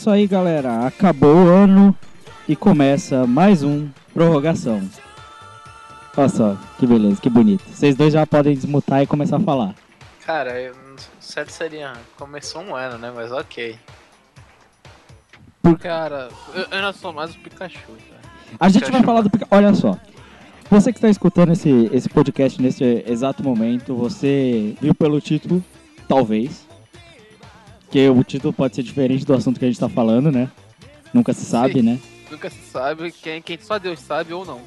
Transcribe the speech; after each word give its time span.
Isso 0.00 0.08
aí, 0.08 0.26
galera. 0.26 0.86
Acabou 0.86 1.34
o 1.44 1.48
ano 1.48 1.94
e 2.48 2.56
começa 2.56 3.26
mais 3.26 3.62
um 3.62 3.86
prorrogação. 4.14 4.80
Olha 6.16 6.28
só, 6.30 6.56
que 6.78 6.86
beleza, 6.86 7.20
que 7.20 7.28
bonito. 7.28 7.62
Vocês 7.70 7.94
dois 7.94 8.14
já 8.14 8.26
podem 8.26 8.54
desmutar 8.54 9.02
e 9.02 9.06
começar 9.06 9.36
a 9.36 9.40
falar. 9.40 9.74
Cara, 10.24 10.58
eu, 10.58 10.74
certo 11.20 11.50
seria. 11.50 11.92
Começou 12.16 12.62
um 12.62 12.74
ano, 12.74 12.96
né? 12.96 13.12
Mas 13.14 13.30
ok. 13.30 13.76
Cara, 15.78 16.30
eu, 16.54 16.64
eu 16.70 16.82
não 16.82 16.92
sou 16.94 17.12
mais 17.12 17.34
o 17.34 17.38
Pikachu, 17.38 17.78
cara. 17.86 18.20
A 18.58 18.68
gente 18.70 18.80
vai 18.82 18.90
Pikachu. 18.92 19.04
falar 19.06 19.20
do 19.20 19.28
Pika- 19.30 19.46
Olha 19.50 19.74
só. 19.74 19.98
Você 20.70 20.92
que 20.92 20.98
está 20.98 21.10
escutando 21.10 21.52
esse, 21.52 21.90
esse 21.92 22.08
podcast 22.08 22.60
nesse 22.62 23.04
exato 23.06 23.42
momento, 23.42 23.94
você 23.94 24.74
viu 24.80 24.94
pelo 24.94 25.20
título, 25.20 25.62
talvez. 26.08 26.66
Que 27.90 28.08
o 28.08 28.22
título 28.22 28.52
pode 28.52 28.76
ser 28.76 28.82
diferente 28.82 29.24
do 29.24 29.34
assunto 29.34 29.58
que 29.58 29.64
a 29.64 29.68
gente 29.68 29.76
está 29.76 29.88
falando, 29.88 30.30
né? 30.30 30.48
Nunca 31.12 31.32
se 31.32 31.44
sabe, 31.44 31.74
Sim. 31.74 31.82
né? 31.82 31.98
Nunca 32.30 32.48
se 32.48 32.58
sabe 32.70 33.10
quem, 33.10 33.42
quem 33.42 33.58
só 33.60 33.78
Deus 33.78 33.98
sabe 33.98 34.32
ou 34.32 34.44
não. 34.46 34.60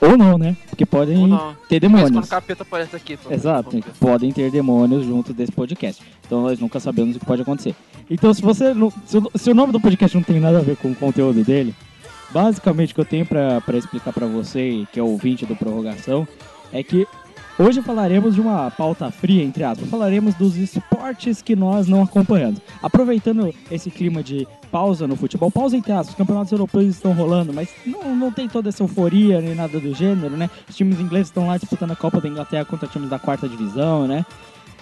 Ou 0.00 0.16
não, 0.16 0.36
né? 0.38 0.54
Porque 0.68 0.84
podem 0.86 1.28
ter 1.68 1.80
Mas 1.80 1.80
demônios. 1.80 2.26
o 2.26 2.30
capeta 2.30 2.62
aparece 2.62 2.94
aqui. 2.94 3.18
Exato, 3.30 3.80
podem 3.98 4.30
ter 4.30 4.50
demônios 4.50 5.04
junto 5.04 5.32
desse 5.32 5.50
podcast. 5.50 6.02
Então 6.26 6.42
nós 6.42 6.60
nunca 6.60 6.78
sabemos 6.78 7.16
o 7.16 7.18
que 7.18 7.24
pode 7.26 7.42
acontecer. 7.42 7.74
Então 8.08 8.32
se 8.32 8.40
você 8.42 8.72
não, 8.74 8.92
se, 9.06 9.18
o- 9.18 9.30
se 9.34 9.50
o 9.50 9.54
nome 9.54 9.72
do 9.72 9.80
podcast 9.80 10.16
não 10.16 10.22
tem 10.22 10.38
nada 10.38 10.58
a 10.58 10.62
ver 10.62 10.76
com 10.76 10.92
o 10.92 10.94
conteúdo 10.94 11.42
dele, 11.42 11.74
basicamente 12.30 12.92
o 12.92 12.94
que 12.94 13.00
eu 13.00 13.04
tenho 13.06 13.26
pra 13.26 13.60
explicar 13.76 14.12
pra 14.12 14.26
você, 14.26 14.86
que 14.92 15.00
é 15.00 15.02
o 15.02 15.06
ouvinte 15.06 15.44
do 15.46 15.56
prorrogação, 15.56 16.28
é 16.72 16.82
que 16.82 17.06
hoje 17.58 17.82
falaremos 17.82 18.34
de 18.34 18.40
uma 18.40 18.70
pauta 18.70 19.10
fria, 19.10 19.42
entre 19.42 19.64
aspas. 19.64 19.88
Falaremos 19.88 20.34
dos 20.34 20.56
esportes 20.56 21.42
que 21.42 21.56
nós 21.56 21.88
não 21.88 22.02
acompanhamos. 22.02 22.60
Aproveitando 22.82 23.52
esse 23.70 23.90
clima 23.90 24.22
de 24.22 24.46
pausa 24.70 25.06
no 25.06 25.16
futebol, 25.16 25.50
pausa 25.50 25.76
entre 25.76 25.92
aspas, 25.92 26.10
os 26.10 26.14
campeonatos 26.14 26.52
europeus 26.52 26.86
estão 26.86 27.12
rolando, 27.12 27.52
mas 27.52 27.68
não, 27.84 28.14
não 28.14 28.32
tem 28.32 28.48
toda 28.48 28.68
essa 28.68 28.82
euforia 28.82 29.40
nem 29.40 29.54
nada 29.54 29.80
do 29.80 29.94
gênero, 29.94 30.36
né? 30.36 30.48
Os 30.68 30.76
times 30.76 31.00
ingleses 31.00 31.28
estão 31.28 31.46
lá 31.46 31.56
disputando 31.56 31.92
a 31.92 31.96
Copa 31.96 32.20
da 32.20 32.28
Inglaterra 32.28 32.64
contra 32.64 32.88
times 32.88 33.10
da 33.10 33.18
quarta 33.18 33.48
divisão, 33.48 34.06
né? 34.06 34.24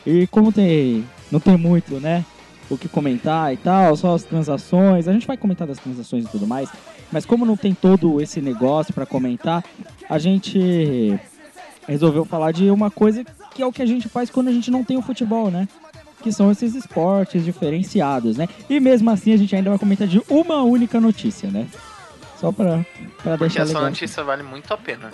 E 0.07 0.27
como 0.29 0.53
tem, 0.53 1.05
não 1.31 1.41
tem 1.41 1.57
muito, 1.57 1.99
né? 2.01 2.25
O 2.69 2.77
que 2.77 2.89
comentar 2.89 3.53
e 3.55 3.57
tal, 3.57 3.97
só 3.97 4.15
as 4.15 4.25
transações. 4.25 5.07
A 5.07 5.13
gente 5.13 5.27
vai 5.27 5.37
comentar 5.37 5.67
das 5.67 5.79
transações 5.79 6.25
e 6.25 6.29
tudo 6.29 6.47
mais. 6.47 6.69
Mas 7.13 7.25
como 7.25 7.47
não 7.47 7.57
tem 7.57 7.73
todo 7.73 8.21
esse 8.21 8.41
negócio 8.41 8.93
pra 8.93 9.07
comentar, 9.07 9.65
a 10.09 10.19
gente 10.19 11.19
resolveu 11.87 12.25
falar 12.25 12.53
de 12.53 12.71
uma 12.71 12.91
coisa 12.91 13.25
que 13.55 13.63
é 13.63 13.67
o 13.67 13.73
que 13.73 13.83
a 13.83 13.87
gente 13.87 14.09
faz 14.09 14.29
quando 14.31 14.49
a 14.49 14.53
gente 14.53 14.71
não 14.71 14.85
tem 14.85 14.97
o 14.97 15.03
futebol, 15.03 15.51
né? 15.51 15.69
Que 16.23 16.33
são 16.33 16.51
esses 16.51 16.75
esportes 16.75 17.45
diferenciados, 17.45 18.37
né? 18.37 18.49
E 18.69 18.81
mesmo 18.81 19.11
assim 19.11 19.33
a 19.33 19.37
gente 19.37 19.55
ainda 19.55 19.71
vai 19.71 19.79
comentar 19.79 20.07
de 20.09 20.21
uma 20.29 20.63
única 20.63 21.01
notícia, 21.01 21.49
né? 21.51 21.67
Só 22.41 22.51
pra, 22.53 22.85
pra 23.23 23.33
Porque 23.33 23.37
deixar 23.39 23.63
essa 23.63 23.73
legal. 23.75 23.85
notícia 23.91 24.23
vale 24.25 24.43
muito 24.43 24.73
a 24.73 24.77
pena. 24.77 25.11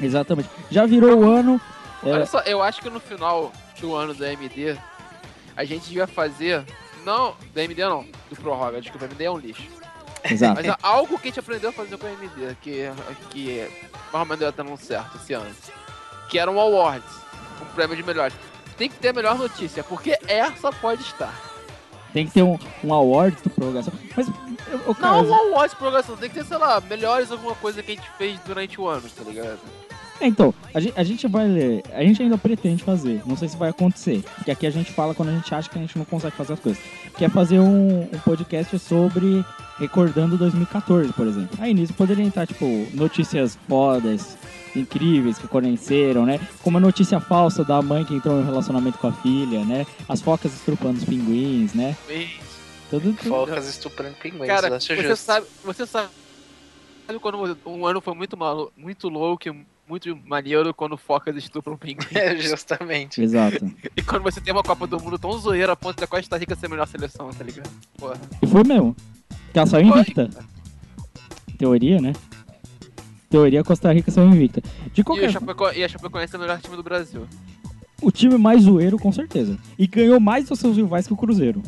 Exatamente. 0.00 0.48
Já 0.70 0.84
virou 0.86 1.18
o 1.20 1.30
ano. 1.30 1.60
é, 2.02 2.10
Olha 2.10 2.26
só, 2.26 2.40
eu 2.40 2.62
acho 2.62 2.80
que 2.82 2.90
no 2.90 2.98
final 3.00 3.52
do 3.80 3.94
ano 3.94 4.14
da 4.14 4.32
MD, 4.32 4.76
a 5.56 5.64
gente 5.64 5.86
devia 5.88 6.06
fazer. 6.06 6.64
Não, 7.04 7.34
da 7.54 7.62
MD 7.62 7.84
não, 7.84 8.04
do 8.28 8.34
Prorroga, 8.36 8.80
desculpa, 8.80 9.04
a 9.04 9.08
MD 9.08 9.24
é 9.24 9.30
um 9.30 9.38
lixo. 9.38 9.62
exato. 10.28 10.56
Mas 10.56 10.66
é 10.66 10.76
algo 10.82 11.16
que 11.18 11.28
a 11.28 11.30
gente 11.30 11.38
aprendeu 11.40 11.70
a 11.70 11.72
fazer 11.72 11.96
com 11.96 12.06
a 12.06 12.10
MD, 12.10 12.56
que, 12.60 12.90
que 13.30 13.68
mais 14.12 14.14
ou 14.14 14.24
menos 14.24 14.38
deu 14.40 14.50
dando 14.52 14.76
certo 14.76 15.16
esse 15.18 15.32
ano. 15.34 15.46
Que 16.28 16.38
era 16.38 16.50
um 16.50 16.60
Awards, 16.60 17.08
um 17.62 17.66
prêmio 17.74 17.96
de 17.96 18.02
melhores. 18.02 18.34
Tem 18.76 18.88
que 18.88 18.96
ter 18.96 19.08
a 19.08 19.12
melhor 19.12 19.38
notícia, 19.38 19.82
porque 19.82 20.18
essa 20.28 20.70
pode 20.70 21.02
estar. 21.02 21.34
Tem 22.12 22.26
que 22.26 22.32
ter 22.32 22.42
um, 22.42 22.58
um 22.82 22.94
award 22.94 23.36
do 23.42 23.50
prorrogação. 23.50 23.92
Mas, 24.16 24.28
o 24.86 24.94
cara, 24.94 25.22
Não, 25.22 25.28
um 25.28 25.34
Awards 25.34 25.72
de 25.72 25.76
prorrogação, 25.76 26.16
tem 26.16 26.30
que 26.30 26.36
ter, 26.36 26.44
sei 26.44 26.56
lá, 26.56 26.80
melhores 26.80 27.30
alguma 27.30 27.54
coisa 27.54 27.82
que 27.82 27.92
a 27.92 27.94
gente 27.94 28.10
fez 28.16 28.38
durante 28.46 28.80
o 28.80 28.88
ano, 28.88 29.02
tá 29.08 29.22
ligado? 29.22 29.58
É, 30.20 30.26
então, 30.26 30.54
a 30.72 30.80
gente, 30.80 30.98
a 30.98 31.04
gente 31.04 31.28
vai 31.28 31.46
ler, 31.46 31.82
a 31.92 32.02
gente 32.02 32.22
ainda 32.22 32.38
pretende 32.38 32.82
fazer, 32.82 33.20
não 33.26 33.36
sei 33.36 33.48
se 33.48 33.56
vai 33.56 33.68
acontecer, 33.68 34.24
porque 34.34 34.50
aqui 34.50 34.66
a 34.66 34.70
gente 34.70 34.90
fala 34.92 35.14
quando 35.14 35.28
a 35.28 35.32
gente 35.32 35.54
acha 35.54 35.68
que 35.68 35.76
a 35.78 35.80
gente 35.80 35.98
não 35.98 36.06
consegue 36.06 36.34
fazer 36.34 36.54
as 36.54 36.60
coisas, 36.60 36.82
que 37.16 37.24
é 37.24 37.28
fazer 37.28 37.58
um, 37.58 38.08
um 38.10 38.18
podcast 38.24 38.78
sobre 38.78 39.44
recordando 39.78 40.38
2014, 40.38 41.12
por 41.12 41.26
exemplo. 41.26 41.58
Aí 41.60 41.74
nisso 41.74 41.92
poderia 41.92 42.24
entrar, 42.24 42.46
tipo, 42.46 42.64
notícias 42.94 43.58
fodas, 43.68 44.38
incríveis 44.78 45.38
que 45.38 45.46
aconteceram, 45.46 46.26
né? 46.26 46.40
Como 46.62 46.78
a 46.78 46.80
notícia 46.80 47.18
falsa 47.20 47.64
da 47.64 47.80
mãe 47.82 48.04
que 48.04 48.14
entrou 48.14 48.38
em 48.38 48.42
um 48.42 48.44
relacionamento 48.44 48.98
com 48.98 49.08
a 49.08 49.12
filha, 49.12 49.64
né? 49.64 49.86
As 50.08 50.20
focas 50.20 50.54
estrupando 50.54 50.98
os 50.98 51.04
pinguins, 51.04 51.74
né? 51.74 51.96
Tudo, 52.90 53.12
tudo. 53.14 53.28
Focas 53.28 53.68
estuprando 53.68 54.14
pinguins. 54.16 54.46
cara, 54.46 54.78
você 54.78 54.96
justo. 54.96 55.16
sabe, 55.16 55.46
você 55.64 55.86
sabe 55.86 56.08
quando 57.20 57.56
um 57.64 57.86
ano 57.86 58.00
foi 58.00 58.14
muito 58.14 58.36
malu 58.36 58.72
muito 58.76 59.08
louco 59.08 59.48
e 59.48 59.66
muito 59.88 60.18
maneiro 60.24 60.74
quando 60.74 60.96
focas 60.96 61.36
estupram 61.36 61.76
pinguins. 61.76 62.10
É, 62.14 62.36
justamente. 62.36 63.22
Exato. 63.22 63.70
E 63.96 64.02
quando 64.02 64.22
você 64.22 64.40
tem 64.40 64.52
uma 64.52 64.62
Copa 64.62 64.86
do 64.86 64.98
Mundo 65.00 65.18
tão 65.18 65.32
zoeira 65.38 65.72
a 65.72 65.76
ponto 65.76 66.00
da 66.00 66.06
Costa 66.06 66.36
Rica 66.36 66.56
ser 66.56 66.66
a 66.66 66.68
melhor 66.68 66.88
seleção, 66.88 67.30
tá 67.30 67.44
ligado? 67.44 67.70
Porra. 67.96 68.20
E 68.42 68.46
foi 68.46 68.64
mesmo. 68.64 68.96
Que 69.52 69.58
ela 69.58 69.66
saiu 69.66 69.86
invicta. 69.86 70.28
Teoria, 71.56 72.00
né? 72.00 72.12
Teoria 73.28 73.64
Costa 73.64 73.92
Rica 73.92 74.10
saiu 74.10 74.28
invicta. 74.28 74.62
De 74.92 75.00
E, 75.00 75.04
qualquer 75.04 75.28
o 75.28 75.32
Chapeco... 75.32 75.68
e 75.74 75.82
a 75.84 75.88
Chapecoense 75.88 76.34
é 76.34 76.38
o 76.38 76.40
melhor 76.40 76.60
time 76.60 76.76
do 76.76 76.82
Brasil. 76.82 77.26
o 78.02 78.10
time 78.10 78.36
mais 78.38 78.62
zoeiro, 78.62 78.98
com 78.98 79.10
certeza. 79.12 79.58
E 79.78 79.86
ganhou 79.86 80.20
mais 80.20 80.48
dos 80.48 80.58
seus 80.58 80.76
rivais 80.76 81.06
que 81.06 81.12
o 81.12 81.16
Cruzeiro, 81.16 81.62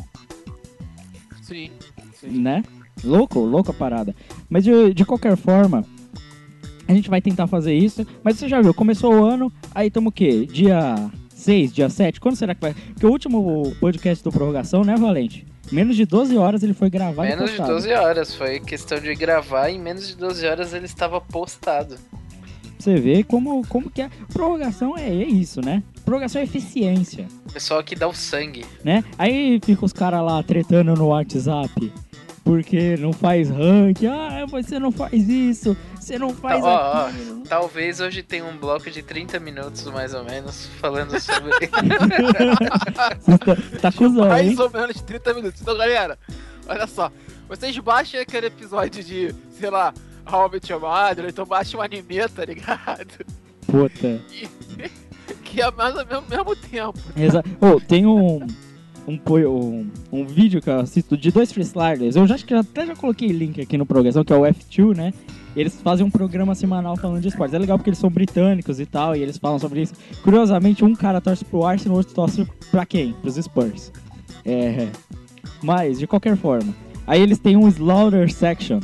Sim. 1.41 1.69
Sim. 2.13 2.39
né? 2.41 2.63
Louco, 3.03 3.39
louca 3.39 3.73
parada. 3.73 4.15
Mas 4.49 4.63
de, 4.63 4.93
de 4.93 5.05
qualquer 5.05 5.35
forma, 5.37 5.85
a 6.87 6.93
gente 6.93 7.09
vai 7.09 7.21
tentar 7.21 7.47
fazer 7.47 7.73
isso. 7.73 8.05
Mas 8.23 8.37
você 8.37 8.47
já 8.47 8.61
viu, 8.61 8.73
começou 8.73 9.13
o 9.13 9.25
ano, 9.25 9.51
aí 9.73 9.87
estamos 9.87 10.09
o 10.09 10.11
quê? 10.11 10.45
Dia 10.45 10.95
6, 11.29 11.73
dia 11.73 11.89
7? 11.89 12.19
Quando 12.19 12.35
será 12.35 12.53
que 12.53 12.61
vai? 12.61 12.73
Porque 12.73 13.05
o 13.05 13.09
último 13.11 13.73
podcast 13.79 14.23
do 14.23 14.31
Prorrogação, 14.31 14.83
né, 14.83 14.95
Valente? 14.97 15.45
Menos 15.71 15.95
de 15.95 16.05
12 16.05 16.37
horas 16.37 16.63
ele 16.63 16.73
foi 16.73 16.89
gravado 16.89 17.27
e 17.27 17.29
Menos 17.31 17.51
de 17.51 17.57
postado. 17.57 17.73
12 17.73 17.91
horas. 17.93 18.35
Foi 18.35 18.59
questão 18.59 18.99
de 18.99 19.13
gravar 19.15 19.69
e 19.69 19.75
em 19.75 19.79
menos 19.79 20.07
de 20.07 20.15
12 20.17 20.45
horas 20.47 20.73
ele 20.73 20.85
estava 20.85 21.19
postado. 21.21 21.95
Você 22.77 22.95
vê 22.95 23.23
como, 23.23 23.65
como 23.67 23.89
que 23.89 24.01
é. 24.01 24.09
Prorrogação 24.31 24.97
é, 24.97 25.07
é 25.09 25.23
isso, 25.25 25.59
né? 25.61 25.83
Prorrogação 26.05 26.41
é 26.41 26.45
eficiência, 26.45 27.27
O 27.49 27.53
pessoal 27.53 27.83
que 27.83 27.93
dá 27.93 28.07
o 28.07 28.13
sangue. 28.13 28.65
né? 28.83 29.03
Aí 29.17 29.59
fica 29.63 29.83
os 29.85 29.91
caras 29.93 30.23
lá 30.23 30.41
tretando 30.41 30.93
no 30.95 31.07
WhatsApp. 31.07 31.91
Porque 32.43 32.95
não 32.97 33.13
faz 33.13 33.49
rank. 33.49 34.03
Ah, 34.05 34.45
você 34.49 34.79
não 34.79 34.91
faz 34.91 35.27
isso. 35.29 35.75
Você 36.09 36.17
não 36.17 36.33
faz 36.33 36.63
Ó, 36.63 37.07
ó. 37.07 37.09
Talvez 37.47 37.99
hoje 37.99 38.23
tenha 38.23 38.43
um 38.43 38.57
bloco 38.57 38.89
de 38.89 39.03
30 39.03 39.39
minutos, 39.39 39.83
mais 39.85 40.11
ou 40.15 40.23
menos, 40.23 40.65
falando 40.79 41.19
sobre. 41.19 41.51
Tá, 42.95 43.11
tá 43.79 43.91
cuzão, 43.91 44.23
hein? 44.23 44.47
Mais 44.47 44.59
ou 44.59 44.71
menos 44.71 45.01
30 45.01 45.33
minutos. 45.35 45.61
Então, 45.61 45.77
galera, 45.77 46.17
olha 46.67 46.87
só. 46.87 47.11
Vocês 47.47 47.77
baixem 47.77 48.19
aquele 48.19 48.47
episódio 48.47 49.03
de, 49.03 49.35
sei 49.51 49.69
lá, 49.69 49.93
How 50.25 50.49
I 50.51 50.59
Your 50.67 50.81
Mother, 50.81 51.25
então 51.29 51.45
baixem 51.45 51.79
um 51.79 51.83
anime, 51.83 52.27
tá 52.27 52.43
ligado? 52.43 53.25
Puta. 53.67 54.19
Que 55.43 55.61
é 55.61 55.71
mais 55.71 55.95
ou 55.95 56.05
menos 56.05 56.23
ao 56.31 56.37
mesmo 56.37 56.55
tempo. 56.55 56.99
Exa 57.15 57.43
oh, 57.59 57.79
tem 57.79 58.05
um, 58.05 58.47
um, 59.07 59.19
um, 59.27 59.91
um 60.11 60.25
vídeo 60.25 60.61
que 60.61 60.69
eu 60.69 60.79
assisto 60.79 61.17
de 61.17 61.31
dois 61.31 61.51
freestylers. 61.51 62.15
Eu 62.15 62.27
já 62.27 62.35
acho 62.35 62.45
que 62.45 62.53
até 62.53 62.85
já 62.85 62.95
coloquei 62.95 63.29
link 63.29 63.59
aqui 63.59 63.77
no 63.77 63.85
progressão, 63.85 64.23
que 64.23 64.33
é 64.33 64.35
o 64.35 64.41
F2, 64.41 64.95
né? 64.95 65.13
Eles 65.59 65.81
fazem 65.81 66.05
um 66.05 66.09
programa 66.09 66.55
semanal 66.55 66.95
falando 66.95 67.21
de 67.21 67.27
esportes. 67.27 67.53
É 67.53 67.59
legal 67.59 67.77
porque 67.77 67.89
eles 67.89 67.99
são 67.99 68.09
britânicos 68.09 68.79
e 68.79 68.85
tal, 68.85 69.13
e 69.13 69.21
eles 69.21 69.37
falam 69.37 69.59
sobre 69.59 69.81
isso. 69.81 69.93
Curiosamente, 70.23 70.85
um 70.85 70.95
cara 70.95 71.19
torce 71.19 71.43
pro 71.43 71.65
Arsenal, 71.65 71.95
o 71.95 71.97
outro 71.97 72.13
torce 72.13 72.47
pra 72.71 72.85
quem? 72.85 73.11
Pros 73.13 73.35
Spurs. 73.35 73.91
É. 74.45 74.87
Mas, 75.61 75.99
de 75.99 76.07
qualquer 76.07 76.37
forma. 76.37 76.73
Aí 77.05 77.21
eles 77.21 77.39
têm 77.39 77.57
um 77.57 77.67
Slaughter 77.67 78.31
Section, 78.31 78.79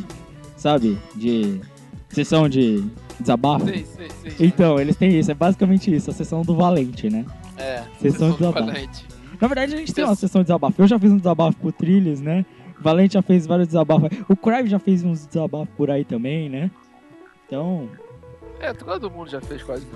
sabe? 0.58 0.98
De. 1.16 1.62
Sessão 2.10 2.50
de 2.50 2.84
desabafo. 3.20 3.68
Sim, 3.68 3.86
sim, 3.86 4.08
sim. 4.30 4.46
Então, 4.46 4.80
eles 4.80 4.96
têm 4.98 5.18
isso. 5.18 5.32
É 5.32 5.34
basicamente 5.34 5.94
isso, 5.94 6.10
a 6.10 6.14
sessão 6.14 6.42
do 6.42 6.56
Valente, 6.56 7.10
né? 7.10 7.26
É. 7.58 7.84
Sessão 8.02 8.02
de 8.02 8.12
Sessão 8.12 8.32
desabafo. 8.32 8.66
valente. 8.66 9.06
Na 9.40 9.48
verdade, 9.48 9.76
a 9.76 9.78
gente 9.78 9.94
tem 9.94 10.04
uma 10.04 10.16
sessão 10.16 10.42
de 10.42 10.48
desabafo. 10.48 10.82
Eu 10.82 10.88
já 10.88 11.00
fiz 11.00 11.12
um 11.12 11.18
desabafo 11.18 11.58
pro 11.58 11.72
Trilhos, 11.72 12.20
né? 12.20 12.46
Valente 12.80 13.14
já 13.16 13.22
fez 13.22 13.46
vários 13.48 13.68
desabafos. 13.68 14.10
O 14.30 14.36
Crive 14.36 14.70
já 14.70 14.80
fez 14.80 15.04
uns 15.04 15.26
desabafos 15.26 15.70
por 15.76 15.90
aí 15.90 16.04
também, 16.06 16.50
né? 16.50 16.70
Então, 17.48 17.90
É, 18.60 18.74
todo 18.74 19.10
mundo 19.12 19.30
já 19.30 19.40
fez 19.42 19.62
quase 19.64 19.86
né? 19.86 19.92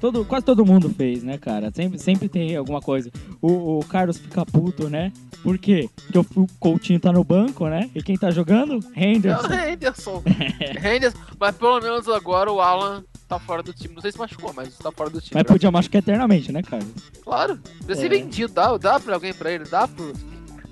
todo, 0.00 0.24
quase 0.24 0.44
todo 0.44 0.66
mundo 0.66 0.90
fez, 0.90 1.22
né, 1.22 1.38
cara? 1.38 1.70
Sempre, 1.74 1.98
sempre 1.98 2.28
tem 2.28 2.54
alguma 2.56 2.80
coisa. 2.80 3.10
O, 3.40 3.78
o 3.78 3.84
Carlos 3.86 4.18
fica 4.18 4.44
puto, 4.44 4.88
né? 4.90 5.12
Por 5.42 5.56
quê? 5.58 5.88
Porque 6.10 6.18
o, 6.40 6.46
Coutinho 6.60 7.00
tá 7.00 7.12
no 7.12 7.24
banco, 7.24 7.66
né? 7.68 7.88
E 7.94 8.02
quem 8.02 8.16
tá 8.16 8.30
jogando? 8.30 8.74
É 8.94 9.00
o 9.00 9.04
Henderson. 9.04 9.52
Henderson. 9.52 10.22
Henderson. 10.84 11.18
Mas 11.38 11.56
pelo 11.56 11.80
menos 11.80 12.08
agora 12.08 12.50
o 12.52 12.60
Alan 12.60 13.02
tá 13.28 13.38
fora 13.38 13.62
do 13.62 13.72
time. 13.72 13.94
Não 13.94 14.02
sei 14.02 14.12
se 14.12 14.18
machucou, 14.18 14.52
mas 14.54 14.76
tá 14.76 14.90
fora 14.92 15.08
do 15.10 15.20
time. 15.20 15.32
Mas 15.34 15.44
podia 15.44 15.70
machucar 15.70 16.00
eternamente, 16.00 16.50
né, 16.52 16.62
Carlos? 16.62 16.88
Claro. 17.22 17.58
Ser 17.86 18.06
É. 18.06 18.08
vendido. 18.08 18.52
Dá, 18.52 18.76
dá 18.76 18.98
pra 19.00 19.14
alguém 19.14 19.32
pra 19.32 19.50
ele? 19.52 19.64
Dá 19.64 19.86
pro. 19.88 20.12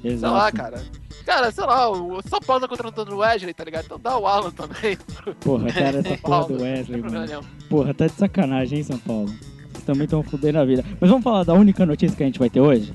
Sei 0.03 0.13
Exato. 0.13 0.35
lá, 0.35 0.51
cara. 0.53 0.83
Cara, 1.25 1.51
sei 1.51 1.65
lá, 1.65 1.89
o 1.91 2.21
São 2.29 2.41
Paulo 2.41 2.61
tá 2.63 2.69
contratando 2.69 3.15
o 3.15 3.19
Wesley, 3.19 3.55
tá 3.55 3.65
ligado? 3.65 3.85
Então 3.85 3.99
dá 3.99 4.19
o 4.19 4.27
Alan 4.27 4.51
também. 4.51 4.97
Porra, 5.41 5.73
cara, 5.73 5.99
essa 5.99 6.17
porra 6.23 6.49
do 6.49 6.63
Wesley, 6.63 7.01
mano. 7.03 7.45
Porra, 7.69 7.95
tá 7.95 8.07
de 8.07 8.13
sacanagem, 8.13 8.79
hein, 8.79 8.85
São 8.85 8.99
Paulo? 8.99 9.29
Vocês 9.73 9.85
também 9.85 10.05
estão 10.05 10.23
fudendo 10.23 10.59
a 10.59 10.65
vida. 10.65 10.85
Mas 11.01 11.09
vamos 11.09 11.25
falar 11.25 11.45
da 11.45 11.55
única 11.55 11.87
notícia 11.87 12.17
que 12.17 12.23
a 12.23 12.27
gente 12.27 12.39
vai 12.39 12.51
ter 12.51 12.61
hoje? 12.61 12.93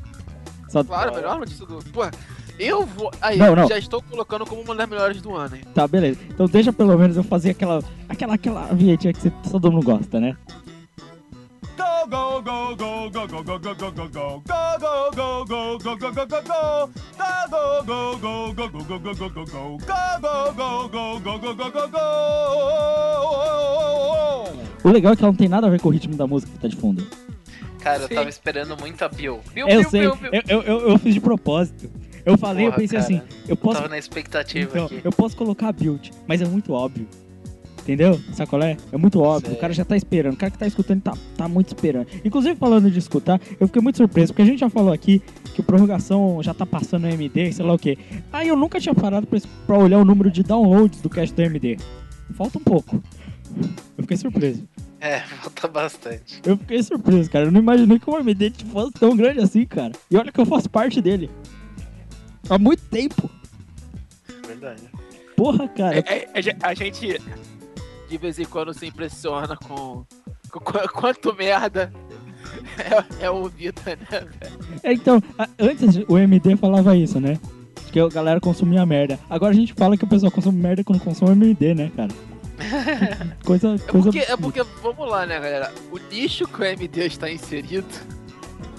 Só... 0.70 0.84
Claro, 0.84 1.16
melhor 1.16 1.40
notícia 1.40 1.66
do. 1.66 1.78
Pô, 1.92 2.02
eu 2.60 2.86
vou. 2.86 3.12
Aí, 3.22 3.38
Não, 3.38 3.56
não. 3.56 3.68
já 3.68 3.78
estou 3.78 4.02
colocando 4.02 4.46
como 4.46 4.62
uma 4.62 4.76
das 4.76 4.90
melhores 4.90 5.22
do 5.22 5.36
ano, 5.36 5.56
hein? 5.56 5.62
Tá, 5.74 5.88
beleza. 5.88 6.20
Então 6.30 6.46
deixa 6.48 6.74
pelo 6.74 6.98
menos 6.98 7.16
eu 7.16 7.24
fazer 7.24 7.52
aquela, 7.52 7.82
aquela, 8.10 8.34
aquela 8.34 8.64
vinhetinha 8.74 9.14
que 9.14 9.22
você, 9.22 9.32
todo 9.50 9.72
mundo 9.72 9.86
gosta, 9.86 10.20
né? 10.20 10.36
Go, 11.78 12.08
go, 12.10 12.42
go, 12.42 12.76
go, 12.76 13.10
go, 13.12 13.28
go, 13.28 13.44
go, 13.44 13.60
go, 13.60 13.76
go, 13.76 13.92
go, 13.92 14.08
go. 14.08 14.44
Go, 14.48 14.78
go, 14.80 15.12
go, 15.16 15.46
go, 15.46 15.78
go, 15.78 15.96
go, 15.96 16.12
go, 16.12 16.26
go, 16.26 16.42
go. 16.42 16.90
Go, 17.18 17.32
go, 17.52 17.84
go, 17.86 18.18
go, 18.18 18.52
go, 18.54 18.68
go, 18.68 19.00
go, 19.00 19.14
go, 19.14 19.30
go, 19.30 19.46
go. 19.46 19.78
Go, 19.78 20.04
go, 20.20 20.54
go, 20.54 20.90
go, 20.90 21.20
go, 21.20 21.40
go, 21.40 21.54
go, 21.56 21.72
go, 21.72 21.88
go. 21.88 21.98
O 24.84 24.90
legal 24.92 25.14
é 25.14 25.16
que 25.16 25.22
ela 25.22 25.32
não 25.32 25.38
tem 25.38 25.48
nada 25.48 25.68
a 25.68 25.70
ver 25.70 25.80
com 25.80 25.90
o 25.90 25.92
ritmo 25.92 26.16
da 26.16 26.26
música 26.26 26.52
que 26.52 26.60
tá 26.60 26.68
de 26.68 26.76
fundo. 26.76 27.06
Cara, 27.80 28.04
eu 28.04 28.10
tava 28.10 28.30
esperando 28.30 28.76
muito 28.80 29.02
a 29.04 29.10
Bill. 29.10 29.40
Bill, 29.54 29.68
eu 29.68 29.80
Bill, 29.82 29.90
sei, 29.90 30.02
Bill, 30.02 30.16
Bill. 30.16 30.32
eu, 30.34 30.42
eu, 30.48 30.62
eu, 30.64 30.90
eu 30.90 30.98
fiz 31.00 31.14
de 31.14 31.20
propósito. 31.22 31.90
Eu 32.26 32.38
falei, 32.38 32.66
eu 32.66 32.72
Porra, 32.72 32.82
pensei 32.82 33.00
cara, 33.00 33.18
assim, 33.18 33.22
eu 33.48 33.56
posso, 33.56 33.78
Tava 33.78 33.88
na 33.90 33.98
expectativa 33.98 34.70
então, 34.70 34.86
aqui. 34.86 35.02
eu 35.04 35.12
posso 35.12 35.38
colocar 35.38 35.72
build, 35.72 36.12
mas 36.28 36.42
é 36.42 36.46
muito 36.46 36.74
óbvio. 36.74 37.08
Entendeu? 37.88 38.20
Sacolé? 38.34 38.76
É 38.92 38.98
muito 38.98 39.22
óbvio. 39.22 39.48
Sei. 39.48 39.58
O 39.58 39.62
cara 39.62 39.72
já 39.72 39.86
tá 39.86 39.96
esperando. 39.96 40.34
O 40.34 40.38
cara 40.38 40.52
que 40.52 40.58
tá 40.58 40.68
escutando 40.68 41.02
tá, 41.02 41.14
tá 41.38 41.48
muito 41.48 41.68
esperando. 41.68 42.06
Inclusive, 42.26 42.54
falando 42.58 42.92
de 42.92 43.00
escutar, 43.00 43.40
eu 43.58 43.66
fiquei 43.66 43.82
muito 43.82 43.96
surpreso, 43.96 44.34
porque 44.34 44.42
a 44.42 44.46
gente 44.46 44.60
já 44.60 44.70
falou 44.70 44.92
aqui 44.92 45.22
que 45.56 45.62
o 45.62 45.64
prorrogação 45.64 46.44
já 46.44 46.54
tá 46.54 46.66
passando 46.66 47.04
no 47.04 47.10
MD, 47.10 47.54
sei 47.54 47.66
lá 47.66 47.74
o 47.74 47.80
quê. 47.80 47.98
Aí 48.34 48.50
eu 48.50 48.58
nunca 48.58 48.78
tinha 48.78 48.94
parado 48.94 49.26
pra, 49.26 49.40
pra 49.66 49.78
olhar 49.78 50.00
o 50.00 50.04
número 50.04 50.30
de 50.30 50.44
downloads 50.44 51.00
do 51.00 51.10
cast 51.10 51.34
do 51.34 51.42
MD. 51.42 51.78
Falta 52.34 52.58
um 52.58 52.62
pouco. 52.62 53.02
Eu 53.98 54.04
fiquei 54.04 54.18
surpreso. 54.18 54.68
É, 55.00 55.22
falta 55.42 55.70
bastante. 55.70 56.42
Eu 56.46 56.58
fiquei 56.58 56.84
surpreso, 56.84 57.32
cara. 57.32 57.46
Eu 57.46 57.52
não 57.54 57.62
imaginei 57.62 58.00
que 58.00 58.10
o 58.10 58.20
MD 58.20 58.52
fosse 58.70 58.92
tão 58.92 59.16
grande 59.16 59.40
assim, 59.40 59.66
cara. 59.66 59.94
E 60.12 60.18
olha 60.18 60.30
que 60.30 60.42
eu 60.42 60.46
faço 60.46 60.70
parte 60.70 61.02
dele. 61.02 61.32
Há 62.50 62.58
muito 62.58 62.84
tempo. 62.90 63.30
Verdade. 64.46 64.82
Porra, 65.38 65.70
cara. 65.70 66.00
É, 66.00 66.28
é, 66.34 66.50
é, 66.50 66.58
a 66.62 66.74
gente 66.74 67.16
de 68.10 68.18
vez 68.18 68.40
em 68.40 68.46
quando 68.46 68.74
se 68.74 68.86
impressiona 68.86 69.56
com, 69.58 70.06
com 70.52 70.60
qu- 70.60 70.90
quanto 70.94 71.34
merda 71.36 71.92
é, 73.20 73.26
é 73.26 73.30
ouvida, 73.30 73.82
né, 73.86 73.98
velho? 74.40 74.60
É, 74.84 74.94
então, 74.94 75.22
a- 75.38 75.50
antes 75.60 75.98
o 76.08 76.18
MD 76.18 76.56
falava 76.56 76.96
isso, 76.96 77.20
né? 77.20 77.38
Que 77.92 78.00
a 78.00 78.08
galera 78.10 78.40
consumia 78.40 78.86
merda. 78.86 79.18
Agora 79.30 79.52
a 79.54 79.56
gente 79.56 79.74
fala 79.74 79.96
que 79.98 80.04
o 80.04 80.08
pessoal 80.08 80.32
consome 80.32 80.60
merda 80.60 80.84
quando 80.84 81.00
consome 81.00 81.32
MD, 81.32 81.74
né, 81.74 81.92
cara? 81.96 82.12
coisa, 83.46 83.76
É 83.76 83.78
coisa 83.78 84.12
porque, 84.12 84.20
é 84.32 84.38
porque, 84.38 84.64
vamos 84.82 85.10
lá, 85.10 85.26
né, 85.26 85.36
galera? 85.36 85.72
O 85.92 85.98
nicho 86.12 86.48
que 86.48 86.62
o 86.62 86.66
MD 86.66 87.06
está 87.06 87.30
inserido 87.32 87.86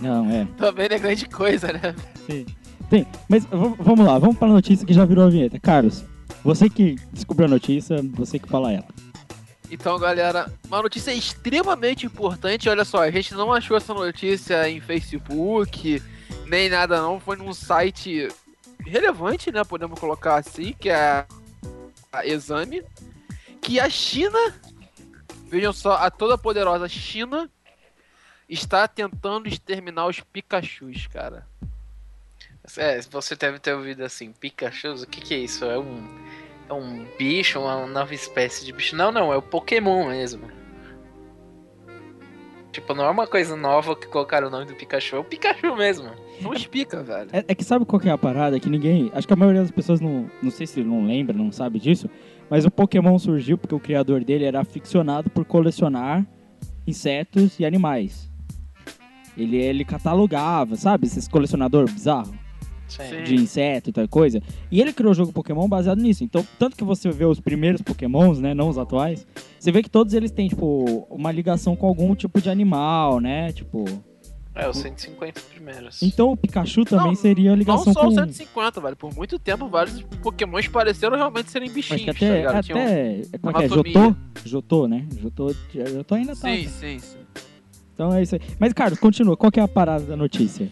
Não, 0.00 0.28
é. 0.30 0.46
também 0.56 0.88
não 0.88 0.96
é 0.96 0.98
grande 0.98 1.26
coisa, 1.28 1.72
né? 1.72 1.94
Sim. 2.26 2.44
Tem, 2.90 3.06
mas 3.28 3.44
vamos 3.46 4.04
lá, 4.06 4.18
vamos 4.18 4.36
pra 4.38 4.48
notícia 4.48 4.86
que 4.86 4.92
já 4.94 5.04
virou 5.04 5.24
a 5.26 5.28
vinheta. 5.30 5.58
Carlos, 5.60 6.04
você 6.42 6.68
que 6.70 6.96
descobriu 7.12 7.46
a 7.46 7.50
notícia, 7.50 8.02
você 8.14 8.38
que 8.38 8.48
fala 8.48 8.72
ela. 8.72 8.84
Então, 9.70 9.98
galera, 9.98 10.50
uma 10.66 10.82
notícia 10.82 11.12
extremamente 11.12 12.06
importante. 12.06 12.68
Olha 12.68 12.84
só, 12.84 13.02
a 13.02 13.10
gente 13.10 13.34
não 13.34 13.52
achou 13.52 13.76
essa 13.76 13.92
notícia 13.92 14.68
em 14.68 14.80
Facebook, 14.80 16.02
nem 16.46 16.70
nada 16.70 17.00
não. 17.00 17.20
Foi 17.20 17.36
num 17.36 17.52
site 17.52 18.28
relevante, 18.80 19.52
né? 19.52 19.62
Podemos 19.64 19.98
colocar 19.98 20.36
assim, 20.36 20.72
que 20.72 20.88
é 20.88 21.26
a 22.12 22.26
Exame. 22.26 22.82
Que 23.60 23.78
a 23.78 23.90
China, 23.90 24.38
vejam 25.46 25.72
só, 25.72 25.94
a 25.96 26.10
toda 26.10 26.38
poderosa 26.38 26.88
China 26.88 27.50
está 28.48 28.88
tentando 28.88 29.48
exterminar 29.48 30.06
os 30.06 30.20
Pikachus, 30.20 31.06
cara. 31.08 31.46
É, 32.76 33.00
você 33.02 33.34
deve 33.34 33.58
ter 33.58 33.72
ouvido 33.72 34.04
assim, 34.04 34.32
Pikachu, 34.32 34.92
o 34.92 35.06
que 35.06 35.20
que 35.20 35.34
é 35.34 35.38
isso? 35.38 35.64
É 35.64 35.78
um, 35.78 36.27
é 36.68 36.72
um 36.72 37.06
bicho, 37.18 37.58
uma 37.60 37.86
nova 37.86 38.14
espécie 38.14 38.64
de 38.64 38.72
bicho? 38.72 38.94
Não, 38.94 39.10
não, 39.10 39.32
é 39.32 39.36
o 39.36 39.42
Pokémon 39.42 40.08
mesmo. 40.08 40.46
Tipo, 42.70 42.94
não 42.94 43.04
é 43.04 43.10
uma 43.10 43.26
coisa 43.26 43.56
nova 43.56 43.96
que 43.96 44.06
colocaram 44.06 44.48
o 44.48 44.50
nome 44.50 44.66
do 44.66 44.74
Pikachu, 44.74 45.16
é 45.16 45.18
o 45.18 45.24
Pikachu 45.24 45.74
mesmo. 45.74 46.10
Não 46.40 46.52
explica, 46.52 47.02
velho. 47.02 47.30
É, 47.32 47.44
é 47.48 47.54
que 47.54 47.64
sabe 47.64 47.84
qual 47.84 47.98
que 47.98 48.08
é 48.08 48.12
a 48.12 48.18
parada? 48.18 48.60
Que 48.60 48.68
ninguém. 48.68 49.10
Acho 49.14 49.26
que 49.26 49.32
a 49.32 49.36
maioria 49.36 49.62
das 49.62 49.70
pessoas 49.70 50.00
não. 50.00 50.30
Não 50.42 50.50
sei 50.50 50.66
se 50.66 50.84
não 50.84 51.04
lembra, 51.04 51.36
não 51.36 51.50
sabe 51.50 51.80
disso. 51.80 52.08
Mas 52.48 52.64
o 52.64 52.70
Pokémon 52.70 53.18
surgiu 53.18 53.58
porque 53.58 53.74
o 53.74 53.80
criador 53.80 54.22
dele 54.22 54.44
era 54.44 54.60
aficionado 54.60 55.28
por 55.30 55.44
colecionar 55.44 56.24
insetos 56.86 57.58
e 57.58 57.64
animais. 57.64 58.30
Ele, 59.36 59.56
ele 59.56 59.84
catalogava, 59.84 60.76
sabe? 60.76 61.06
Esses 61.06 61.26
colecionador 61.26 61.90
bizarro 61.90 62.47
Sim. 62.88 63.22
de 63.24 63.34
inseto 63.34 63.90
e 63.90 63.92
tal 63.92 64.08
coisa. 64.08 64.42
E 64.70 64.80
ele 64.80 64.92
criou 64.92 65.12
o 65.12 65.14
jogo 65.14 65.32
Pokémon 65.32 65.68
baseado 65.68 66.00
nisso. 66.00 66.24
Então, 66.24 66.46
tanto 66.58 66.76
que 66.76 66.84
você 66.84 67.10
vê 67.10 67.24
os 67.24 67.38
primeiros 67.40 67.82
Pokémons, 67.82 68.38
né? 68.40 68.54
Não 68.54 68.68
os 68.68 68.78
atuais. 68.78 69.26
Você 69.58 69.70
vê 69.70 69.82
que 69.82 69.90
todos 69.90 70.14
eles 70.14 70.30
têm, 70.30 70.48
tipo, 70.48 71.06
uma 71.10 71.30
ligação 71.32 71.76
com 71.76 71.86
algum 71.86 72.14
tipo 72.14 72.40
de 72.40 72.48
animal, 72.50 73.20
né? 73.20 73.52
Tipo. 73.52 73.84
É, 74.54 74.68
os 74.68 74.76
150 74.78 75.40
primeiros. 75.54 76.02
Então 76.02 76.32
o 76.32 76.36
Pikachu 76.36 76.84
também 76.84 77.08
Não, 77.08 77.14
seria 77.14 77.50
a 77.50 77.52
Não 77.52 77.58
ligação 77.58 77.92
só 77.92 78.00
com. 78.00 78.08
os 78.08 78.14
150, 78.14 78.80
velho. 78.80 78.96
Por 78.96 79.14
muito 79.14 79.38
tempo, 79.38 79.68
vários 79.68 80.02
Pokémons 80.20 80.66
pareceram 80.66 81.16
realmente 81.16 81.48
serem 81.50 81.68
Mas 81.68 81.74
bichinhos, 81.76 82.00
que 82.02 82.06
tá 82.06 82.16
até, 82.26 82.36
ligado? 82.38 82.64
Tinham- 82.64 82.80
até 82.80 83.38
como 83.40 83.50
é 83.50 83.54
que 83.54 83.62
é? 83.64 83.68
Jotô? 83.68 84.16
Jotô, 84.44 84.88
né? 84.88 85.06
Jotô, 85.20 85.54
Jotô 85.92 86.14
ainda 86.16 86.34
tá. 86.34 86.48
Sim, 86.48 86.66
sim, 86.66 86.98
sim. 86.98 87.18
Então 87.94 88.12
é 88.14 88.22
isso 88.22 88.34
aí. 88.34 88.40
Mas, 88.58 88.72
Carlos, 88.72 88.98
continua. 88.98 89.36
Qual 89.36 89.50
que 89.52 89.60
é 89.60 89.62
a 89.62 89.68
parada 89.68 90.04
da 90.04 90.16
notícia? 90.16 90.68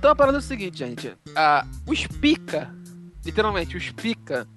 Então 0.00 0.12
a 0.12 0.16
parada 0.16 0.38
é 0.38 0.40
o 0.40 0.42
seguinte, 0.42 0.78
gente. 0.78 1.14
Ah, 1.36 1.66
os 1.86 2.06
pica, 2.06 2.74
literalmente, 3.22 3.76
os 3.76 3.90
pica, 3.90 4.48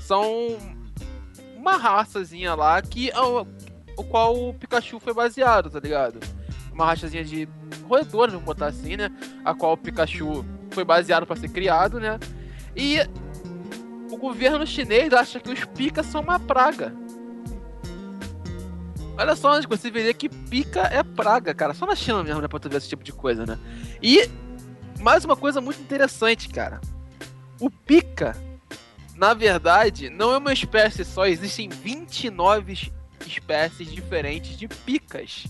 são 0.00 0.58
uma 1.56 1.76
raçazinha 1.76 2.56
lá 2.56 2.82
que 2.82 3.08
é 3.08 3.20
o, 3.20 3.46
o 3.96 4.02
qual 4.02 4.36
o 4.36 4.52
Pikachu 4.52 4.98
foi 4.98 5.14
baseado, 5.14 5.70
tá 5.70 5.78
ligado? 5.78 6.18
Uma 6.72 6.86
raçazinha 6.86 7.24
de 7.24 7.48
roedores, 7.84 8.32
vamos 8.32 8.44
botar 8.44 8.66
assim, 8.66 8.96
né? 8.96 9.12
A 9.44 9.54
qual 9.54 9.74
o 9.74 9.76
Pikachu 9.76 10.44
foi 10.72 10.84
baseado 10.84 11.24
pra 11.24 11.36
ser 11.36 11.50
criado, 11.50 12.00
né? 12.00 12.18
E 12.74 12.98
o 14.10 14.16
governo 14.16 14.66
chinês 14.66 15.12
acha 15.12 15.38
que 15.38 15.52
os 15.52 15.64
picas 15.66 16.06
são 16.06 16.20
uma 16.20 16.40
praga. 16.40 16.92
Olha 19.16 19.36
só, 19.36 19.62
você 19.62 19.88
veria 19.88 20.12
que 20.12 20.28
pica 20.28 20.80
é 20.80 21.04
praga, 21.04 21.54
cara. 21.54 21.72
Só 21.74 21.86
na 21.86 21.94
China 21.94 22.24
mesmo, 22.24 22.42
né, 22.42 22.48
pra 22.48 22.58
tu 22.58 22.68
ver 22.68 22.78
esse 22.78 22.88
tipo 22.88 23.04
de 23.04 23.12
coisa, 23.12 23.46
né? 23.46 23.56
E 24.02 24.28
mais 25.00 25.24
uma 25.24 25.36
coisa 25.36 25.60
muito 25.60 25.80
interessante, 25.80 26.48
cara. 26.48 26.80
O 27.60 27.70
pica, 27.70 28.36
na 29.14 29.34
verdade, 29.34 30.10
não 30.10 30.32
é 30.32 30.38
uma 30.38 30.52
espécie 30.52 31.04
só, 31.04 31.26
existem 31.26 31.68
29 31.68 32.92
espécies 33.26 33.90
diferentes 33.90 34.56
de 34.56 34.68
picas. 34.68 35.46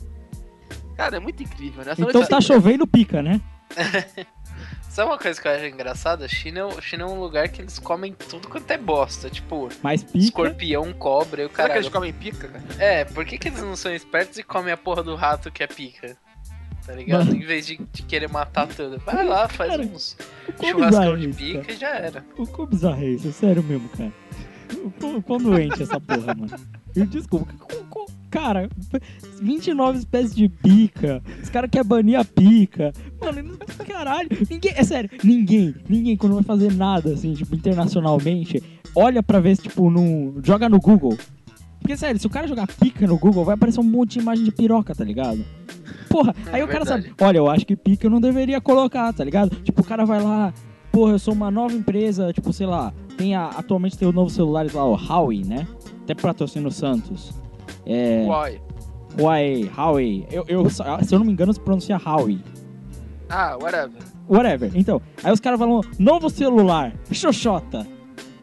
Cara, 0.97 1.17
é 1.17 1.21
muito 1.21 1.43
incrível, 1.43 1.85
né? 1.85 1.93
Essa 1.93 2.03
Então 2.03 2.25
tá 2.25 2.41
chovendo 2.41 2.87
pica, 2.87 3.23
né? 3.23 3.41
Sabe 4.89 5.11
uma 5.11 5.19
coisa 5.19 5.41
que 5.43 5.49
eu 5.49 5.53
acho 5.53 5.65
engraçada? 5.65 6.29
China, 6.29 6.69
é 6.69 6.81
China 6.81 7.03
é 7.03 7.07
um 7.07 7.19
lugar 7.19 7.49
que 7.49 7.61
eles 7.61 7.81
comem 7.81 8.13
tudo 8.13 8.47
quanto 8.47 8.71
é 8.71 8.79
bosta. 8.79 9.29
Tipo, 9.29 9.69
Mais 9.83 10.05
pica. 10.05 10.19
escorpião, 10.19 10.93
cobra 10.93 11.43
e 11.43 11.47
o 11.47 11.51
Será 11.51 11.69
que 11.69 11.79
eles 11.79 11.89
comem 11.89 12.13
pica, 12.13 12.47
cara? 12.47 12.65
É, 12.79 13.05
por 13.05 13.25
que, 13.25 13.37
que 13.37 13.49
eles 13.49 13.61
não 13.61 13.75
são 13.75 13.93
espertos 13.93 14.39
e 14.39 14.45
comem 14.45 14.73
a 14.73 14.77
porra 14.77 15.03
do 15.03 15.17
rato 15.17 15.51
que 15.51 15.65
é 15.65 15.67
pica? 15.67 16.17
Tá 16.87 16.93
ligado? 16.95 17.27
Mano. 17.27 17.37
Em 17.37 17.47
vez 17.47 17.67
de, 17.67 17.81
de 17.93 18.03
querer 18.03 18.29
matar 18.29 18.67
tudo. 18.69 18.99
Vai 19.07 19.25
lá, 19.27 19.49
faz 19.49 19.71
Cara, 19.71 19.83
uns 19.83 20.17
churrascão 20.63 21.17
de 21.17 21.27
é 21.29 21.33
pica 21.33 21.61
cara? 21.61 21.73
e 21.73 21.77
já 21.77 21.89
era. 21.97 22.25
O 22.37 22.47
quão 22.47 22.67
bizarro 22.69 23.03
é 23.03 23.09
isso? 23.11 23.33
Sério 23.33 23.63
mesmo, 23.63 23.89
cara. 23.91 24.13
O 25.03 25.23
quão- 25.23 25.39
doente 25.39 25.83
essa 25.83 25.99
porra, 26.01 26.35
mano. 26.35 26.51
Me 26.95 27.07
Desculpa. 27.07 27.53
Cara, 28.31 28.69
29 29.41 29.99
espécies 29.99 30.35
de 30.35 30.49
pica. 30.49 31.23
Os 31.43 31.49
caras 31.49 31.71
querem 31.71 31.87
banir 31.87 32.19
a 32.19 32.25
pica. 32.25 32.93
Mano, 33.21 33.57
caralho. 33.87 34.29
Ninguém, 34.51 34.73
é 34.75 34.83
sério, 34.83 35.09
ninguém, 35.23 35.75
ninguém, 35.89 36.17
quando 36.17 36.35
vai 36.35 36.43
fazer 36.43 36.73
nada, 36.73 37.13
assim, 37.15 37.33
tipo, 37.35 37.55
internacionalmente, 37.55 38.61
olha 38.95 39.23
pra 39.23 39.39
ver 39.39 39.57
se, 39.57 39.63
tipo, 39.63 39.89
não. 39.89 40.35
Joga 40.43 40.69
no 40.69 40.81
Google. 40.81 41.17
Porque, 41.81 41.97
sério, 41.97 42.19
se 42.21 42.27
o 42.27 42.31
cara 42.31 42.49
jogar 42.49 42.67
pica 42.67 43.07
no 43.07 43.17
Google, 43.19 43.45
vai 43.45 43.55
aparecer 43.55 43.79
um 43.79 43.85
monte 43.85 44.15
de 44.15 44.21
imagem 44.21 44.45
de 44.45 44.51
piroca, 44.51 44.95
tá 44.95 45.05
ligado? 45.05 45.45
Porra, 46.15 46.35
É 46.53 46.57
aí 46.57 46.63
o 46.63 46.67
cara 46.69 46.85
verdade. 46.85 47.03
sabe, 47.09 47.15
olha, 47.21 47.39
eu 47.39 47.51
acho 47.51 47.67
que 47.67 47.75
pica 47.75 48.07
eu 48.07 48.11
não 48.11 48.21
deveria 48.21 48.61
colocar, 48.61 49.13
tá 49.13 49.25
ligado? 49.25 49.57
Tipo, 49.63 49.81
o 49.81 49.85
cara 49.85 50.05
vai 50.05 50.23
lá, 50.23 50.55
porra, 50.93 51.13
eu 51.13 51.19
sou 51.19 51.35
uma 51.35 51.51
nova 51.51 51.75
empresa, 51.75 52.33
tipo, 52.33 52.53
sei 52.53 52.67
lá, 52.69 52.93
tem 53.19 53.35
a, 53.35 53.47
atualmente 53.49 53.99
tem 53.99 54.07
o 54.07 54.13
novo 54.13 54.31
celular 54.31 54.65
lá, 54.73 54.85
o 54.85 54.95
Huawei, 54.95 55.43
né? 55.43 55.67
Até 56.05 56.15
patrocina 56.15 56.69
o 56.69 56.71
Santos. 56.71 57.33
É, 57.85 58.25
Uai. 58.29 58.61
Huawei, 59.19 59.71
Huawei. 59.77 60.27
Eu, 60.31 60.45
eu, 60.47 60.71
se 60.71 60.83
eu 61.13 61.19
não 61.19 61.27
me 61.27 61.33
engano, 61.33 61.53
se 61.53 61.59
pronuncia 61.59 61.97
Huawei. 61.97 62.39
Ah, 63.29 63.57
whatever. 63.61 64.01
Whatever. 64.29 64.71
Então, 64.75 65.03
aí 65.23 65.33
os 65.33 65.41
caras 65.41 65.59
falam, 65.59 65.81
novo 65.99 66.31
celular, 66.31 66.93
Xoxota. 67.11 67.85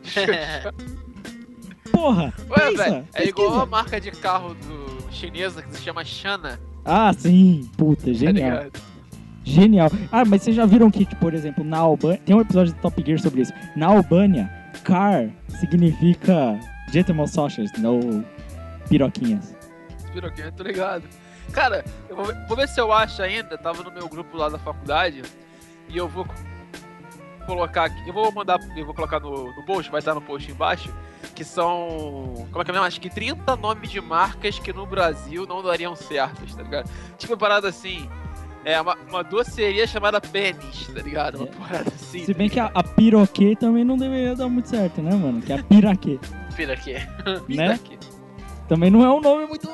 Porra, 1.92 2.34
Ué, 2.50 2.70
pensa, 2.72 2.84
velho, 2.84 3.08
é 3.13 3.28
igual 3.28 3.60
a 3.60 3.66
marca 3.66 4.00
de 4.01 4.12
carro 4.12 4.56
do 4.56 5.12
chinesa 5.12 5.62
que 5.62 5.75
se 5.75 5.82
chama 5.84 6.04
Shana, 6.04 6.60
Ah, 6.85 7.13
sim, 7.13 7.69
puta, 7.77 8.07
tá 8.07 8.13
genial. 8.13 8.50
ligado? 8.57 8.81
Genial. 9.43 9.91
Ah, 10.11 10.23
mas 10.23 10.43
vocês 10.43 10.55
já 10.55 10.65
viram 10.65 10.91
que, 10.91 11.05
por 11.15 11.33
exemplo, 11.33 11.63
na 11.63 11.77
Albânia. 11.79 12.21
Tem 12.25 12.35
um 12.35 12.41
episódio 12.41 12.73
de 12.73 12.79
Top 12.79 13.03
Gear 13.03 13.19
sobre 13.19 13.41
isso. 13.41 13.53
Na 13.75 13.88
Albânia, 13.88 14.51
car 14.83 15.29
significa 15.59 16.59
Gentleman 16.91 17.27
Sausage, 17.27 17.71
não 17.79 18.23
piroquinhas. 18.88 19.55
Piroquinha, 20.13 20.51
tô 20.51 20.63
ligado. 20.63 21.03
Cara, 21.51 21.83
eu 22.09 22.15
vou 22.15 22.25
ver, 22.25 22.38
vou 22.47 22.57
ver 22.57 22.67
se 22.67 22.79
eu 22.79 22.91
acho 22.93 23.21
ainda, 23.21 23.57
tava 23.57 23.83
no 23.83 23.91
meu 23.91 24.07
grupo 24.07 24.38
lá 24.38 24.47
da 24.50 24.57
faculdade, 24.59 25.21
e 25.89 25.97
eu 25.97 26.07
vou 26.07 26.25
colocar 27.55 27.86
aqui, 27.86 28.08
eu 28.08 28.13
vou 28.13 28.31
mandar, 28.31 28.60
eu 28.75 28.86
vou 28.86 28.93
colocar 28.93 29.20
no, 29.20 29.53
no 29.53 29.63
post, 29.63 29.91
vai 29.91 30.00
estar 30.00 30.13
no 30.15 30.22
post 30.22 30.50
embaixo, 30.50 30.89
que 31.36 31.43
são, 31.43 32.34
como 32.51 32.62
é 32.62 32.63
que 32.65 32.72
é 32.72 32.74
mesmo? 32.74 32.86
Acho 32.88 33.01
que 33.01 33.10
30 33.10 33.55
nomes 33.58 33.89
de 33.89 34.00
marcas 34.00 34.58
que 34.60 34.72
no 34.72 34.86
Brasil 34.86 35.46
não 35.48 35.62
dariam 35.62 35.96
certos, 35.96 36.55
tá 36.55 36.63
ligado? 36.63 36.89
Tipo, 37.17 37.34
uma 37.34 37.38
parada 37.39 37.67
assim, 37.67 38.10
é 38.63 38.79
uma, 38.79 38.96
uma 39.10 39.24
doceria 39.24 39.86
chamada 39.86 40.22
Pênis, 40.22 40.88
tá 40.88 41.01
ligado? 41.01 41.38
Uma 41.38 41.48
É. 41.48 41.51
parada 41.51 41.89
assim. 41.93 42.24
Se 42.25 42.34
bem 42.34 42.50
que 42.50 42.60
a, 42.60 42.72
a 42.74 42.84
piroquê 42.84 43.55
também 43.55 43.84
não 43.84 43.98
deveria 43.98 44.36
dar 44.36 44.48
muito 44.48 44.70
certo, 44.70 45.01
né, 45.01 45.13
mano? 45.15 45.41
Que 45.41 45.51
é 45.53 45.60
a 45.60 45.63
piraquê, 45.63 46.20
Pira 46.55 46.74
aqui. 46.74 46.93
né? 47.50 47.74
Aqui. 47.74 47.98
Também 48.67 48.89
não 48.89 49.03
é 49.03 49.12
um 49.12 49.20
nome 49.20 49.46
muito 49.48 49.70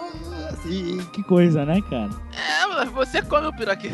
assim, 0.50 0.98
que 1.14 1.22
coisa, 1.24 1.64
né, 1.66 1.80
cara? 1.90 2.10
É, 2.36 2.66
mas 2.68 2.90
você 2.90 3.22
come 3.22 3.46
o 3.48 3.54
piraquê. 3.54 3.92